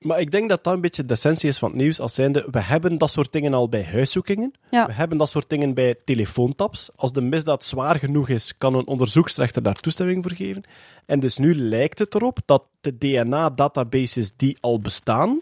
Maar 0.00 0.20
ik 0.20 0.30
denk 0.30 0.48
dat 0.48 0.64
dat 0.64 0.74
een 0.74 0.80
beetje 0.80 1.04
de 1.04 1.12
essentie 1.14 1.48
is 1.48 1.58
van 1.58 1.70
het 1.70 1.78
nieuws. 1.78 2.00
Als 2.00 2.14
zijnde, 2.14 2.46
we 2.50 2.60
hebben 2.60 2.98
dat 2.98 3.10
soort 3.10 3.32
dingen 3.32 3.54
al 3.54 3.68
bij 3.68 3.84
huiszoekingen. 3.84 4.52
Ja. 4.70 4.86
We 4.86 4.92
hebben 4.92 5.18
dat 5.18 5.28
soort 5.28 5.48
dingen 5.48 5.74
bij 5.74 5.94
telefoontaps. 6.04 6.90
Als 6.96 7.12
de 7.12 7.20
misdaad 7.20 7.64
zwaar 7.64 7.98
genoeg 7.98 8.28
is, 8.28 8.58
kan 8.58 8.74
een 8.74 8.86
onderzoeksrechter 8.86 9.62
daar 9.62 9.74
toestemming 9.74 10.22
voor 10.22 10.36
geven. 10.36 10.62
En 11.06 11.20
dus 11.20 11.36
nu 11.36 11.54
lijkt 11.54 11.98
het 11.98 12.14
erop 12.14 12.38
dat 12.44 12.62
de 12.80 12.98
DNA-databases 12.98 14.32
die 14.36 14.56
al 14.60 14.80
bestaan, 14.80 15.40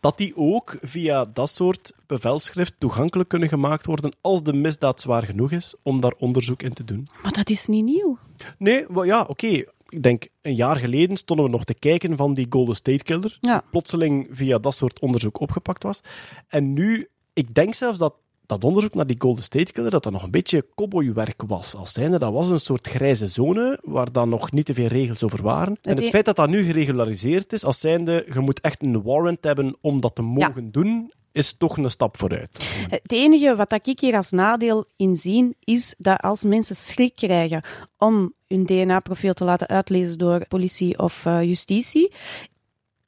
dat 0.00 0.18
die 0.18 0.32
ook 0.36 0.76
via 0.80 1.24
dat 1.32 1.54
soort 1.54 1.92
bevelschrift 2.06 2.74
toegankelijk 2.78 3.28
kunnen 3.28 3.48
gemaakt 3.48 3.86
worden 3.86 4.12
als 4.20 4.42
de 4.42 4.52
misdaad 4.52 5.00
zwaar 5.00 5.22
genoeg 5.22 5.52
is 5.52 5.74
om 5.82 6.00
daar 6.00 6.14
onderzoek 6.18 6.62
in 6.62 6.72
te 6.72 6.84
doen. 6.84 7.06
Maar 7.22 7.32
dat 7.32 7.50
is 7.50 7.66
niet 7.66 7.84
nieuw. 7.84 8.18
Nee, 8.58 8.86
ja, 9.04 9.24
oké. 9.28 9.64
Ik 9.88 10.02
denk, 10.02 10.28
een 10.42 10.54
jaar 10.54 10.76
geleden 10.76 11.16
stonden 11.16 11.44
we 11.46 11.50
nog 11.50 11.64
te 11.64 11.74
kijken 11.74 12.16
van 12.16 12.34
die 12.34 12.46
Golden 12.50 12.76
State 12.76 13.04
Killer. 13.04 13.36
Ja. 13.40 13.64
Plotseling 13.70 14.28
via 14.30 14.58
dat 14.58 14.74
soort 14.74 15.00
onderzoek 15.00 15.40
opgepakt 15.40 15.82
was. 15.82 16.00
En 16.48 16.72
nu, 16.72 17.08
ik 17.32 17.54
denk 17.54 17.74
zelfs 17.74 17.98
dat 17.98 18.14
dat 18.48 18.64
onderzoek 18.64 18.94
naar 18.94 19.06
die 19.06 19.20
Golden 19.20 19.44
State 19.44 19.72
Killer, 19.72 19.90
dat 19.90 20.02
dat 20.02 20.12
nog 20.12 20.22
een 20.22 20.30
beetje 20.30 20.66
cowboywerk 20.74 21.42
was. 21.46 21.74
Als 21.74 21.92
zijnde, 21.92 22.18
dat 22.18 22.32
was 22.32 22.48
een 22.48 22.60
soort 22.60 22.86
grijze 22.86 23.26
zone, 23.26 23.78
waar 23.82 24.12
dan 24.12 24.28
nog 24.28 24.52
niet 24.52 24.66
te 24.66 24.74
veel 24.74 24.86
regels 24.86 25.22
over 25.22 25.42
waren. 25.42 25.78
En 25.82 25.96
het 25.96 26.08
feit 26.08 26.24
dat 26.24 26.36
dat 26.36 26.48
nu 26.48 26.62
geregulariseerd 26.62 27.52
is, 27.52 27.64
als 27.64 27.80
zijnde, 27.80 28.26
je 28.32 28.40
moet 28.40 28.60
echt 28.60 28.84
een 28.84 29.02
warrant 29.02 29.44
hebben 29.44 29.76
om 29.80 30.00
dat 30.00 30.14
te 30.14 30.22
mogen 30.22 30.70
doen, 30.70 31.12
is 31.38 31.56
toch 31.56 31.76
een 31.76 31.90
stap 31.90 32.18
vooruit. 32.18 32.86
Het 32.88 33.12
enige 33.12 33.56
wat 33.56 33.86
ik 33.86 34.00
hier 34.00 34.16
als 34.16 34.30
nadeel 34.30 34.84
in 34.96 35.16
zie, 35.16 35.56
is 35.64 35.94
dat 35.98 36.20
als 36.20 36.42
mensen 36.42 36.76
schrik 36.76 37.16
krijgen 37.16 37.62
om 37.98 38.34
hun 38.46 38.66
DNA-profiel 38.66 39.32
te 39.32 39.44
laten 39.44 39.66
uitlezen 39.66 40.18
door 40.18 40.46
politie 40.48 40.98
of 40.98 41.26
eh, 41.26 41.42
justitie, 41.42 42.12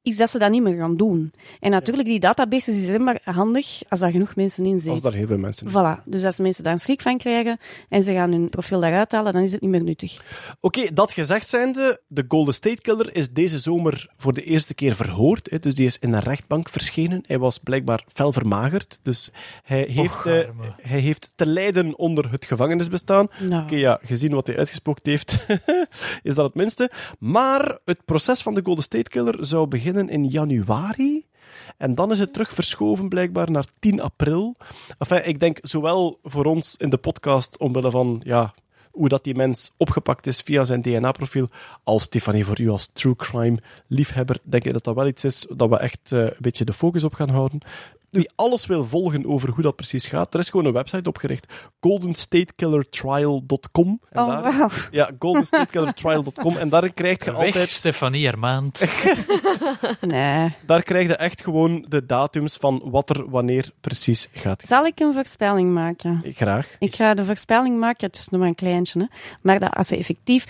is 0.03 0.17
dat 0.17 0.31
ze 0.31 0.39
dat 0.39 0.51
niet 0.51 0.63
meer 0.63 0.77
gaan 0.77 0.97
doen. 0.97 1.33
En 1.61 1.71
natuurlijk, 1.71 2.09
die 2.09 2.21
databases 2.21 2.75
die 2.75 2.85
zijn 2.85 3.05
maar 3.05 3.21
handig 3.25 3.83
als 3.89 4.01
daar 4.01 4.11
genoeg 4.11 4.37
mensen 4.37 4.65
in 4.65 4.73
Als 4.73 4.83
zitten. 4.83 5.03
daar 5.03 5.13
heel 5.13 5.27
veel 5.27 5.39
mensen 5.39 5.67
in. 5.67 5.73
Voilà. 5.73 6.05
Dus 6.05 6.25
als 6.25 6.39
mensen 6.39 6.65
daar 6.65 6.73
een 6.73 6.81
schrik 6.81 7.01
van 7.03 7.19
krijgen 7.19 7.59
en 7.89 8.05
ze 8.05 8.13
gaan 8.13 8.33
hun 8.33 8.49
profiel 8.49 8.81
daaruit 8.81 9.13
halen, 9.13 9.33
dan 9.33 9.43
is 9.43 9.53
het 9.53 9.61
niet 9.61 9.71
meer 9.71 9.83
nuttig. 9.83 10.21
Oké, 10.61 10.93
dat 10.93 11.13
gezegd 11.13 11.49
zijnde, 11.49 12.01
de 12.07 12.25
Golden 12.29 12.55
State 12.55 12.81
Killer 12.81 13.17
is 13.17 13.31
deze 13.31 13.59
zomer 13.59 14.09
voor 14.17 14.33
de 14.33 14.43
eerste 14.43 14.75
keer 14.75 14.95
verhoord. 14.95 15.51
Hè, 15.51 15.59
dus 15.59 15.75
die 15.75 15.87
is 15.87 15.99
in 15.99 16.13
een 16.13 16.21
rechtbank 16.21 16.69
verschenen. 16.69 17.25
Hij 17.27 17.39
was 17.39 17.59
blijkbaar 17.59 18.05
fel 18.13 18.33
vermagerd. 18.33 18.99
Dus 19.03 19.31
hij 19.63 19.87
heeft, 19.89 20.27
eh, 20.27 20.39
hij 20.77 21.01
heeft 21.01 21.33
te 21.35 21.47
lijden 21.47 21.99
onder 21.99 22.31
het 22.31 22.45
gevangenisbestaan. 22.45 23.29
Nou. 23.49 23.63
Oké, 23.63 23.77
ja, 23.77 23.99
gezien 24.03 24.35
wat 24.35 24.47
hij 24.47 24.57
uitgesproken 24.57 25.11
heeft, 25.11 25.47
is 26.23 26.35
dat 26.35 26.45
het 26.45 26.55
minste. 26.55 26.91
Maar 27.19 27.79
het 27.85 28.05
proces 28.05 28.43
van 28.43 28.55
de 28.55 28.61
Golden 28.65 28.85
State 28.85 29.11
Killer 29.11 29.47
zou 29.47 29.67
beginnen 29.67 29.89
in 29.97 30.25
januari. 30.25 31.27
En 31.77 31.95
dan 31.95 32.11
is 32.11 32.19
het 32.19 32.33
terug 32.33 32.53
verschoven 32.53 33.09
blijkbaar 33.09 33.51
naar 33.51 33.65
10 33.79 34.01
april. 34.01 34.57
Enfin, 34.99 35.29
ik 35.29 35.41
denk 35.41 35.59
zowel 35.63 36.19
voor 36.23 36.45
ons 36.45 36.77
in 36.77 36.91
de 36.91 36.97
podcast, 36.97 37.59
omwille 37.59 37.91
van 37.91 38.21
ja, 38.25 38.55
hoe 38.91 39.09
dat 39.09 39.25
die 39.25 39.35
mens 39.35 39.73
opgepakt 39.77 40.27
is 40.27 40.41
via 40.41 40.65
zijn 40.65 40.83
DNA-profiel, 40.83 41.49
als 41.85 42.03
Stefanie 42.03 42.45
voor 42.45 42.61
u 42.61 42.69
als 42.69 42.91
true 42.93 43.17
crime 43.17 43.59
liefhebber, 43.87 44.39
denk 44.43 44.65
ik 44.65 44.73
dat 44.73 44.85
dat 44.85 44.95
wel 44.95 45.07
iets 45.07 45.25
is 45.25 45.47
dat 45.57 45.69
we 45.69 45.79
echt 45.79 46.13
eh, 46.13 46.19
een 46.19 46.33
beetje 46.39 46.65
de 46.65 46.73
focus 46.73 47.05
op 47.05 47.15
gaan 47.15 47.29
houden. 47.29 47.61
Wie 48.11 48.31
alles 48.35 48.67
wil 48.67 48.85
volgen 48.85 49.27
over 49.27 49.49
hoe 49.51 49.63
dat 49.63 49.77
precies 49.77 50.07
gaat, 50.07 50.35
er 50.35 50.41
is 50.41 50.49
gewoon 50.51 50.67
een 50.67 50.73
website 50.73 51.09
opgericht, 51.09 51.53
goldenstatekillertrial.com. 51.81 54.01
En 54.11 54.23
Oh, 54.23 54.29
daar- 54.29 54.43
wauw. 54.59 54.69
Ja, 54.91 55.11
goldenstatekillertrial.com. 55.19 56.57
En 56.57 56.69
daar 56.69 56.93
krijg 56.93 57.25
je 57.25 57.33
Weg, 57.33 57.47
altijd 57.47 57.69
Stefanie 57.69 58.27
Hermaand. 58.27 58.85
Nee. 60.01 60.53
daar 60.67 60.83
krijg 60.83 61.07
je 61.07 61.17
echt 61.17 61.43
gewoon 61.43 61.85
de 61.89 62.07
datums 62.07 62.57
van 62.57 62.83
wat 62.85 63.11
er 63.11 63.31
wanneer 63.31 63.71
precies 63.81 64.29
gaat. 64.33 64.63
Zal 64.67 64.87
ik 64.87 65.01
een 65.01 65.13
voorspelling 65.13 65.73
maken? 65.73 66.23
Graag. 66.35 66.77
Ik 66.79 66.95
ga 66.95 67.15
de 67.15 67.25
voorspelling 67.25 67.79
maken, 67.79 68.07
het 68.07 68.17
is 68.17 68.29
nog 68.29 68.41
maar 68.41 68.49
een 68.49 68.55
kleintje, 68.55 69.01
hè. 69.01 69.07
maar 69.43 69.61
dat 69.61 69.75
als 69.75 69.89
hij 69.89 69.99
effectief 69.99 70.47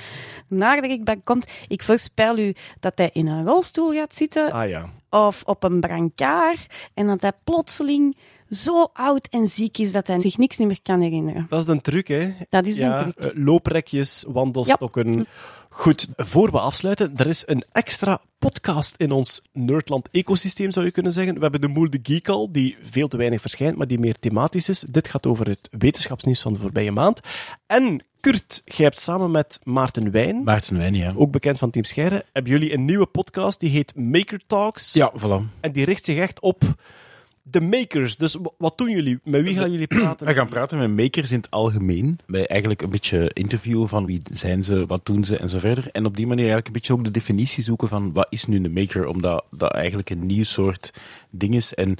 naar 0.48 0.80
de 0.80 0.86
rechtbank 0.86 1.24
komt, 1.24 1.46
ik 1.68 1.82
voorspel 1.82 2.38
u 2.38 2.54
dat 2.80 2.92
hij 2.94 3.10
in 3.12 3.26
een 3.26 3.44
rolstoel 3.44 3.92
gaat 3.92 4.14
zitten 4.14 4.52
Ah 4.52 4.68
ja. 4.68 4.88
Of 5.10 5.42
op 5.44 5.62
een 5.62 5.80
brancard 5.80 6.66
en 6.94 7.06
dat 7.06 7.20
hij 7.20 7.32
plotseling 7.44 8.16
zo 8.50 8.88
oud 8.92 9.28
en 9.30 9.46
ziek 9.46 9.78
is 9.78 9.92
dat 9.92 10.06
hij 10.06 10.18
zich 10.18 10.38
niks 10.38 10.56
niet 10.56 10.68
meer 10.68 10.82
kan 10.82 11.00
herinneren. 11.00 11.46
Dat 11.48 11.62
is 11.62 11.68
een 11.68 11.80
truc, 11.80 12.08
hè? 12.08 12.32
Dat 12.48 12.66
is 12.66 12.76
ja, 12.76 13.00
een 13.00 13.12
truc. 13.12 13.32
eh, 13.32 13.44
looprekjes, 13.44 14.24
wandelstokken. 14.28 15.26
Goed, 15.72 16.08
voor 16.16 16.50
we 16.50 16.60
afsluiten, 16.60 17.12
er 17.16 17.26
is 17.26 17.42
een 17.46 17.64
extra 17.72 18.20
podcast 18.38 18.94
in 18.96 19.12
ons 19.12 19.42
Nerdland-ecosysteem, 19.52 20.70
zou 20.70 20.86
je 20.86 20.92
kunnen 20.92 21.12
zeggen. 21.12 21.34
We 21.34 21.40
hebben 21.40 21.60
de 21.60 21.68
Moel 21.68 21.90
de 21.90 22.00
Geek 22.02 22.28
al, 22.28 22.52
die 22.52 22.76
veel 22.82 23.08
te 23.08 23.16
weinig 23.16 23.40
verschijnt, 23.40 23.76
maar 23.76 23.86
die 23.86 23.98
meer 23.98 24.16
thematisch 24.20 24.68
is. 24.68 24.80
Dit 24.88 25.08
gaat 25.08 25.26
over 25.26 25.48
het 25.48 25.68
wetenschapsnieuws 25.78 26.40
van 26.40 26.52
de 26.52 26.58
voorbije 26.58 26.90
maand. 26.90 27.20
En 27.66 28.04
Kurt, 28.20 28.62
jij 28.64 28.84
hebt 28.84 28.98
samen 28.98 29.30
met 29.30 29.60
Maarten 29.62 30.10
Wijn, 30.10 30.42
Maarten 30.42 30.76
Wijn, 30.76 30.94
ja. 30.94 31.12
ook 31.16 31.30
bekend 31.30 31.58
van 31.58 31.70
Team 31.70 31.84
Scheire, 31.84 32.24
hebben 32.32 32.52
jullie 32.52 32.72
een 32.72 32.84
nieuwe 32.84 33.06
podcast, 33.06 33.60
die 33.60 33.70
heet 33.70 33.96
Maker 33.96 34.40
Talks. 34.46 34.92
Ja, 34.92 35.12
voilà. 35.18 35.60
En 35.60 35.72
die 35.72 35.84
richt 35.84 36.04
zich 36.04 36.18
echt 36.18 36.40
op 36.40 36.62
de 37.42 37.60
makers. 37.60 38.16
Dus 38.16 38.36
wat 38.58 38.78
doen 38.78 38.90
jullie? 38.90 39.20
Met 39.24 39.42
wie 39.42 39.56
gaan 39.56 39.72
jullie 39.72 39.86
praten? 39.98 40.26
We 40.26 40.34
gaan 40.34 40.48
praten 40.48 40.78
met 40.78 40.96
makers 40.96 41.30
in 41.30 41.36
het 41.36 41.50
algemeen. 41.50 42.18
Wij 42.26 42.46
eigenlijk 42.46 42.82
een 42.82 42.90
beetje 42.90 43.30
interviewen 43.32 43.88
van 43.88 44.06
wie 44.06 44.22
zijn 44.32 44.64
ze, 44.64 44.86
wat 44.86 45.06
doen 45.06 45.24
ze 45.24 45.36
en 45.36 45.48
zo 45.48 45.58
verder. 45.58 45.88
En 45.92 46.06
op 46.06 46.16
die 46.16 46.26
manier 46.26 46.44
eigenlijk 46.44 46.66
een 46.66 46.72
beetje 46.72 46.92
ook 46.92 47.04
de 47.04 47.10
definitie 47.10 47.62
zoeken 47.62 47.88
van 47.88 48.12
wat 48.12 48.26
is 48.30 48.46
nu 48.46 48.64
een 48.64 48.72
maker, 48.72 49.06
omdat 49.06 49.44
dat 49.50 49.72
eigenlijk 49.72 50.10
een 50.10 50.26
nieuw 50.26 50.44
soort 50.44 50.92
ding 51.30 51.54
is. 51.54 51.74
En 51.74 51.96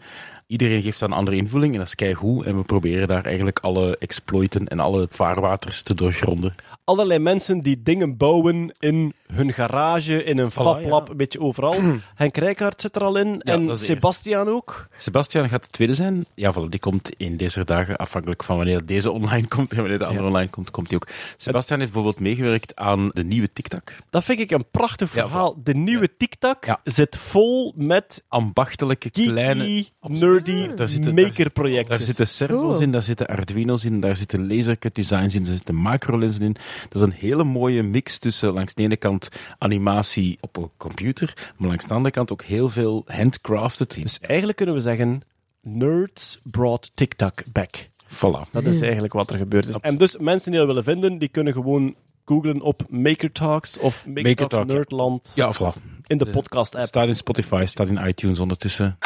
iedereen 0.51 0.83
geeft 0.83 1.01
daar 1.01 1.09
een 1.09 1.15
andere 1.15 1.37
invulling 1.37 1.73
en 1.73 1.79
dat 1.79 1.87
is 1.87 1.95
keigoed. 1.95 2.45
En 2.45 2.57
we 2.57 2.63
proberen 2.63 3.09
daar 3.09 3.25
eigenlijk 3.25 3.59
alle 3.59 3.97
exploiten 3.99 4.69
en 4.69 4.81
alle 4.81 5.07
vaarwaters 5.11 5.83
te 5.83 5.95
doorgronden. 5.95 6.55
allerlei 6.85 7.19
mensen 7.19 7.61
die 7.61 7.83
dingen 7.83 8.17
bouwen 8.17 8.73
in 8.79 9.13
hun 9.33 9.53
garage, 9.53 10.25
in 10.25 10.39
een 10.39 10.51
fablab, 10.51 11.07
ja. 11.07 11.11
een 11.11 11.17
beetje 11.17 11.41
overal. 11.41 11.77
Henk 12.15 12.37
Rijkaard 12.37 12.81
zit 12.81 12.97
er 12.97 13.03
al 13.03 13.17
in 13.17 13.41
en 13.41 13.77
Sebastian 13.77 14.49
ook. 14.49 14.89
Sebastian 14.97 15.49
gaat 15.49 15.63
de 15.63 15.69
tweede 15.69 15.95
zijn. 15.95 16.27
Ja, 16.35 16.53
voilà, 16.55 16.69
die 16.69 16.81
komt 16.81 17.11
in 17.17 17.37
deze 17.37 17.65
dagen, 17.65 17.97
afhankelijk 17.97 18.45
van 18.45 18.57
wanneer 18.57 18.87
deze 18.87 19.11
online 19.11 19.49
komt 19.55 19.71
en 19.71 19.77
wanneer 19.77 19.99
de 19.99 20.07
andere 20.07 20.27
online 20.27 20.51
komt, 20.51 20.71
komt 20.71 20.89
die 20.89 20.97
ook. 20.97 21.09
Sebastian 21.37 21.79
heeft 21.81 21.93
bijvoorbeeld 21.93 22.23
meegewerkt 22.23 22.77
aan 22.77 23.11
de 23.13 23.25
nieuwe 23.25 23.53
TikTok. 23.53 23.93
Dat 24.11 24.25
vind 24.25 24.41
ik 24.41 24.51
een 24.51 24.65
prachtig 24.71 25.11
verhaal. 25.11 25.57
De 25.63 25.75
nieuwe 25.75 26.17
TikTok 26.17 26.65
zit 26.85 27.17
vol 27.17 27.73
met 27.77 28.23
Ambachtelijke, 28.29 29.11
kleine... 29.11 29.85
nerdy 30.47 30.75
Daar 30.75 30.89
zitten- 30.89 31.15
daar 31.17 31.25
makerprojecten. 31.25 31.89
Daar 31.97 32.07
zitten 32.07 32.27
servo's 32.29 32.61
Cool. 32.61 32.81
in, 32.81 32.91
daar 32.91 33.03
zitten 33.03 33.27
Arduino's 33.27 33.85
in, 33.85 34.01
daar 34.01 34.17
zitten 34.17 34.55
lasercut 34.55 34.95
designs 34.95 35.35
in, 35.35 35.45
daar 35.45 35.53
zitten 35.53 35.75
macrolenzen 35.75 36.43
in. 36.43 36.53
Dat 36.89 36.95
is 36.95 37.01
een 37.01 37.13
hele 37.13 37.45
mooie 37.45 37.83
mix 37.83 38.19
tussen 38.19 38.53
langs 38.53 38.75
de 38.75 38.83
ene 38.83 38.97
kant 38.97 39.29
animatie 39.59 40.39
op 40.41 40.57
een 40.57 40.71
computer, 40.77 41.53
maar 41.57 41.69
langs 41.69 41.87
de 41.87 41.95
andere 41.95 42.15
kant 42.15 42.33
ook 42.33 42.43
heel 42.43 42.69
veel 42.69 43.05
handcrafted. 43.07 44.03
Dus 44.03 44.19
eigenlijk 44.21 44.57
kunnen 44.57 44.75
we 44.75 44.81
zeggen, 44.81 45.23
nerds 45.63 46.39
brought 46.45 46.91
TikTok 46.95 47.43
back. 47.53 47.89
Voilà. 48.07 48.51
Dat 48.53 48.67
is 48.67 48.81
eigenlijk 48.81 49.13
wat 49.13 49.31
er 49.31 49.39
gebeurd 49.39 49.67
is. 49.69 49.75
En 49.81 49.97
dus 49.99 50.17
mensen 50.19 50.51
die 50.51 50.59
dat 50.61 50.69
willen 50.69 50.85
vinden, 50.85 51.19
die 51.19 51.29
kunnen 51.29 51.53
gewoon 51.53 51.95
googlen 52.25 52.61
op 52.61 52.83
Maker 52.89 53.33
Talks 53.33 53.79
of 53.79 54.07
Maker, 54.07 54.23
Maker 54.23 54.37
Talks 54.37 54.55
Talk, 54.55 54.69
ja. 54.69 54.75
Nerdland 54.75 55.33
Ja, 55.35 55.55
voilà. 55.55 56.01
in 56.07 56.19
de 56.19 56.27
podcast-app. 56.27 56.87
Staat 56.87 57.07
in 57.09 57.17
Spotify, 57.17 57.63
staat 57.67 57.89
in 57.89 58.07
iTunes 58.07 58.39
ondertussen. 58.39 58.99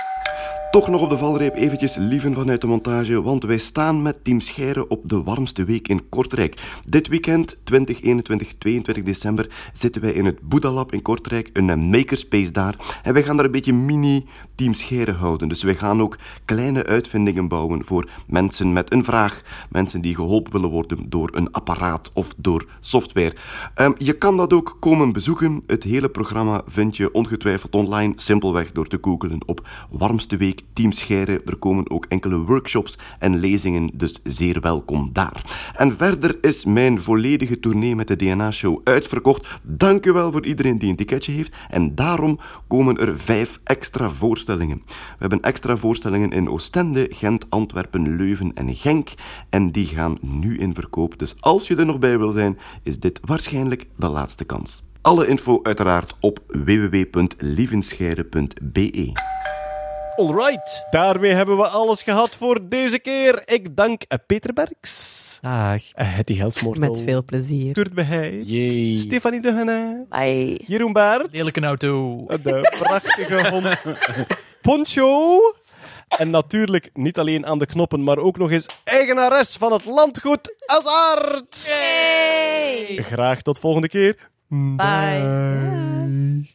Toch 0.75 0.89
nog 0.89 1.03
op 1.03 1.11
de 1.11 1.19
valreep 1.19 1.55
eventjes 1.55 1.97
lieven 1.97 2.35
vanuit 2.35 2.61
de 2.61 2.67
montage, 2.67 3.23
want 3.23 3.45
wij 3.45 3.59
staan 3.59 4.03
met 4.03 4.25
Team 4.25 4.41
Scheire 4.41 4.89
op 4.89 5.09
de 5.09 5.23
warmste 5.23 5.65
week 5.65 5.89
in 5.89 6.09
Kortrijk. 6.09 6.81
Dit 6.87 7.09
weekend, 7.09 7.57
20, 7.65 8.03
21, 8.03 8.55
22 8.59 9.05
december, 9.05 9.49
zitten 9.73 10.03
wij 10.03 10.13
in 10.13 10.25
het 10.25 10.41
Boedalab 10.41 10.93
in 10.93 11.03
Kortrijk, 11.03 11.51
een 11.53 11.71
eh, 11.71 11.77
makerspace 11.77 12.51
daar. 12.51 13.01
En 13.03 13.13
wij 13.13 13.23
gaan 13.23 13.37
daar 13.37 13.45
een 13.45 13.51
beetje 13.51 13.73
mini 13.73 14.27
Team 14.55 14.75
Scheire 14.75 15.13
houden. 15.13 15.49
Dus 15.49 15.63
wij 15.63 15.75
gaan 15.75 16.03
ook 16.03 16.19
kleine 16.45 16.85
uitvindingen 16.85 17.49
bouwen 17.49 17.85
voor 17.85 18.09
mensen 18.27 18.73
met 18.73 18.93
een 18.93 19.05
vraag, 19.05 19.43
mensen 19.71 20.01
die 20.01 20.15
geholpen 20.15 20.53
willen 20.53 20.71
worden 20.71 21.11
door 21.11 21.31
een 21.33 21.53
apparaat 21.53 22.11
of 22.13 22.35
door 22.37 22.67
software. 22.81 23.35
Ehm, 23.75 23.93
je 23.99 24.13
kan 24.13 24.37
dat 24.37 24.53
ook 24.53 24.77
komen 24.81 25.13
bezoeken. 25.13 25.63
Het 25.67 25.83
hele 25.83 26.09
programma 26.09 26.63
vind 26.67 26.97
je 26.97 27.13
ongetwijfeld 27.13 27.75
online, 27.75 28.13
simpelweg 28.17 28.73
door 28.73 28.87
te 28.87 28.99
googlen 29.01 29.39
op 29.47 29.69
warmste 29.91 30.37
week 30.37 30.63
Team. 30.73 30.93
Er 31.09 31.57
komen 31.59 31.91
ook 31.91 32.07
enkele 32.09 32.39
workshops 32.39 32.99
en 33.19 33.39
lezingen, 33.39 33.91
dus 33.95 34.21
zeer 34.25 34.61
welkom 34.61 35.11
daar. 35.13 35.73
En 35.77 35.97
verder 35.97 36.39
is 36.41 36.65
mijn 36.65 37.01
volledige 37.01 37.61
tournee 37.61 37.97
met 37.97 38.09
de 38.09 38.17
DNA-show 38.17 38.81
uitverkocht. 38.85 39.61
Dank 39.63 40.07
u 40.07 40.13
wel 40.13 40.33
voor 40.33 40.47
iedereen 40.47 40.79
die 40.79 40.91
een 40.91 40.97
ticketje 40.97 41.33
heeft. 41.33 41.57
En 41.69 41.95
daarom 41.95 42.41
komen 42.69 42.97
er 42.97 43.19
vijf 43.19 43.61
extra 43.65 44.11
voorstellingen. 44.11 44.83
We 44.87 44.93
hebben 45.19 45.41
extra 45.41 45.77
voorstellingen 45.77 46.31
in 46.31 46.51
Oostende, 46.51 47.07
Gent, 47.11 47.51
Antwerpen, 47.51 48.17
Leuven 48.17 48.55
en 48.55 48.75
Genk. 48.75 49.09
En 49.51 49.71
die 49.71 49.87
gaan 49.87 50.19
nu 50.21 50.59
in 50.59 50.75
verkoop. 50.75 51.19
Dus 51.19 51.35
als 51.41 51.69
je 51.69 51.77
er 51.77 51.87
nog 51.87 51.99
bij 51.99 52.19
wil 52.19 52.31
zijn, 52.31 52.59
is 52.83 52.99
dit 52.99 53.21
waarschijnlijk 53.25 53.87
de 53.97 54.09
laatste 54.09 54.45
kans. 54.45 54.83
Alle 55.01 55.27
info 55.27 55.61
uiteraard 55.63 56.15
op 56.21 56.43
www.lievenscheire.be. 56.47 59.13
Alright, 60.17 60.87
daarmee 60.91 61.33
hebben 61.33 61.57
we 61.57 61.67
alles 61.67 62.03
gehad 62.03 62.31
voor 62.31 62.69
deze 62.69 62.99
keer. 62.99 63.43
Ik 63.45 63.77
dank 63.77 64.03
eh, 64.03 64.19
Peter 64.27 64.53
Berks, 64.53 65.39
Dag. 65.43 65.75
uh, 65.77 65.81
Hetty 65.95 66.37
Helsmoortel, 66.37 66.91
Met 66.91 67.03
veel 67.05 67.25
plezier. 67.25 67.73
Kurt 67.73 67.95
Beheij, 67.95 68.41
Yay. 68.45 68.99
Stefanie 69.01 69.41
Dugene, 69.41 70.05
Bye. 70.09 70.61
Jeroen 70.67 70.93
Baert, 70.93 71.29
Lelijke 71.33 71.61
auto. 71.61 72.25
de 72.43 72.75
prachtige 72.79 73.49
hond 73.51 73.79
Poncho. 74.63 75.39
En 76.09 76.31
natuurlijk 76.31 76.91
niet 76.93 77.19
alleen 77.19 77.47
aan 77.47 77.59
de 77.59 77.67
knoppen, 77.67 78.05
maar 78.05 78.19
ook 78.19 78.39
nog 78.39 78.51
eens 78.51 78.67
eigenares 78.85 79.57
van 79.57 79.73
het 79.73 79.85
landgoed 79.85 80.55
als 80.67 80.85
arts. 80.87 81.73
Graag 82.97 83.43
tot 83.43 83.59
volgende 83.59 83.89
keer. 83.89 84.17
Bye. 84.49 86.53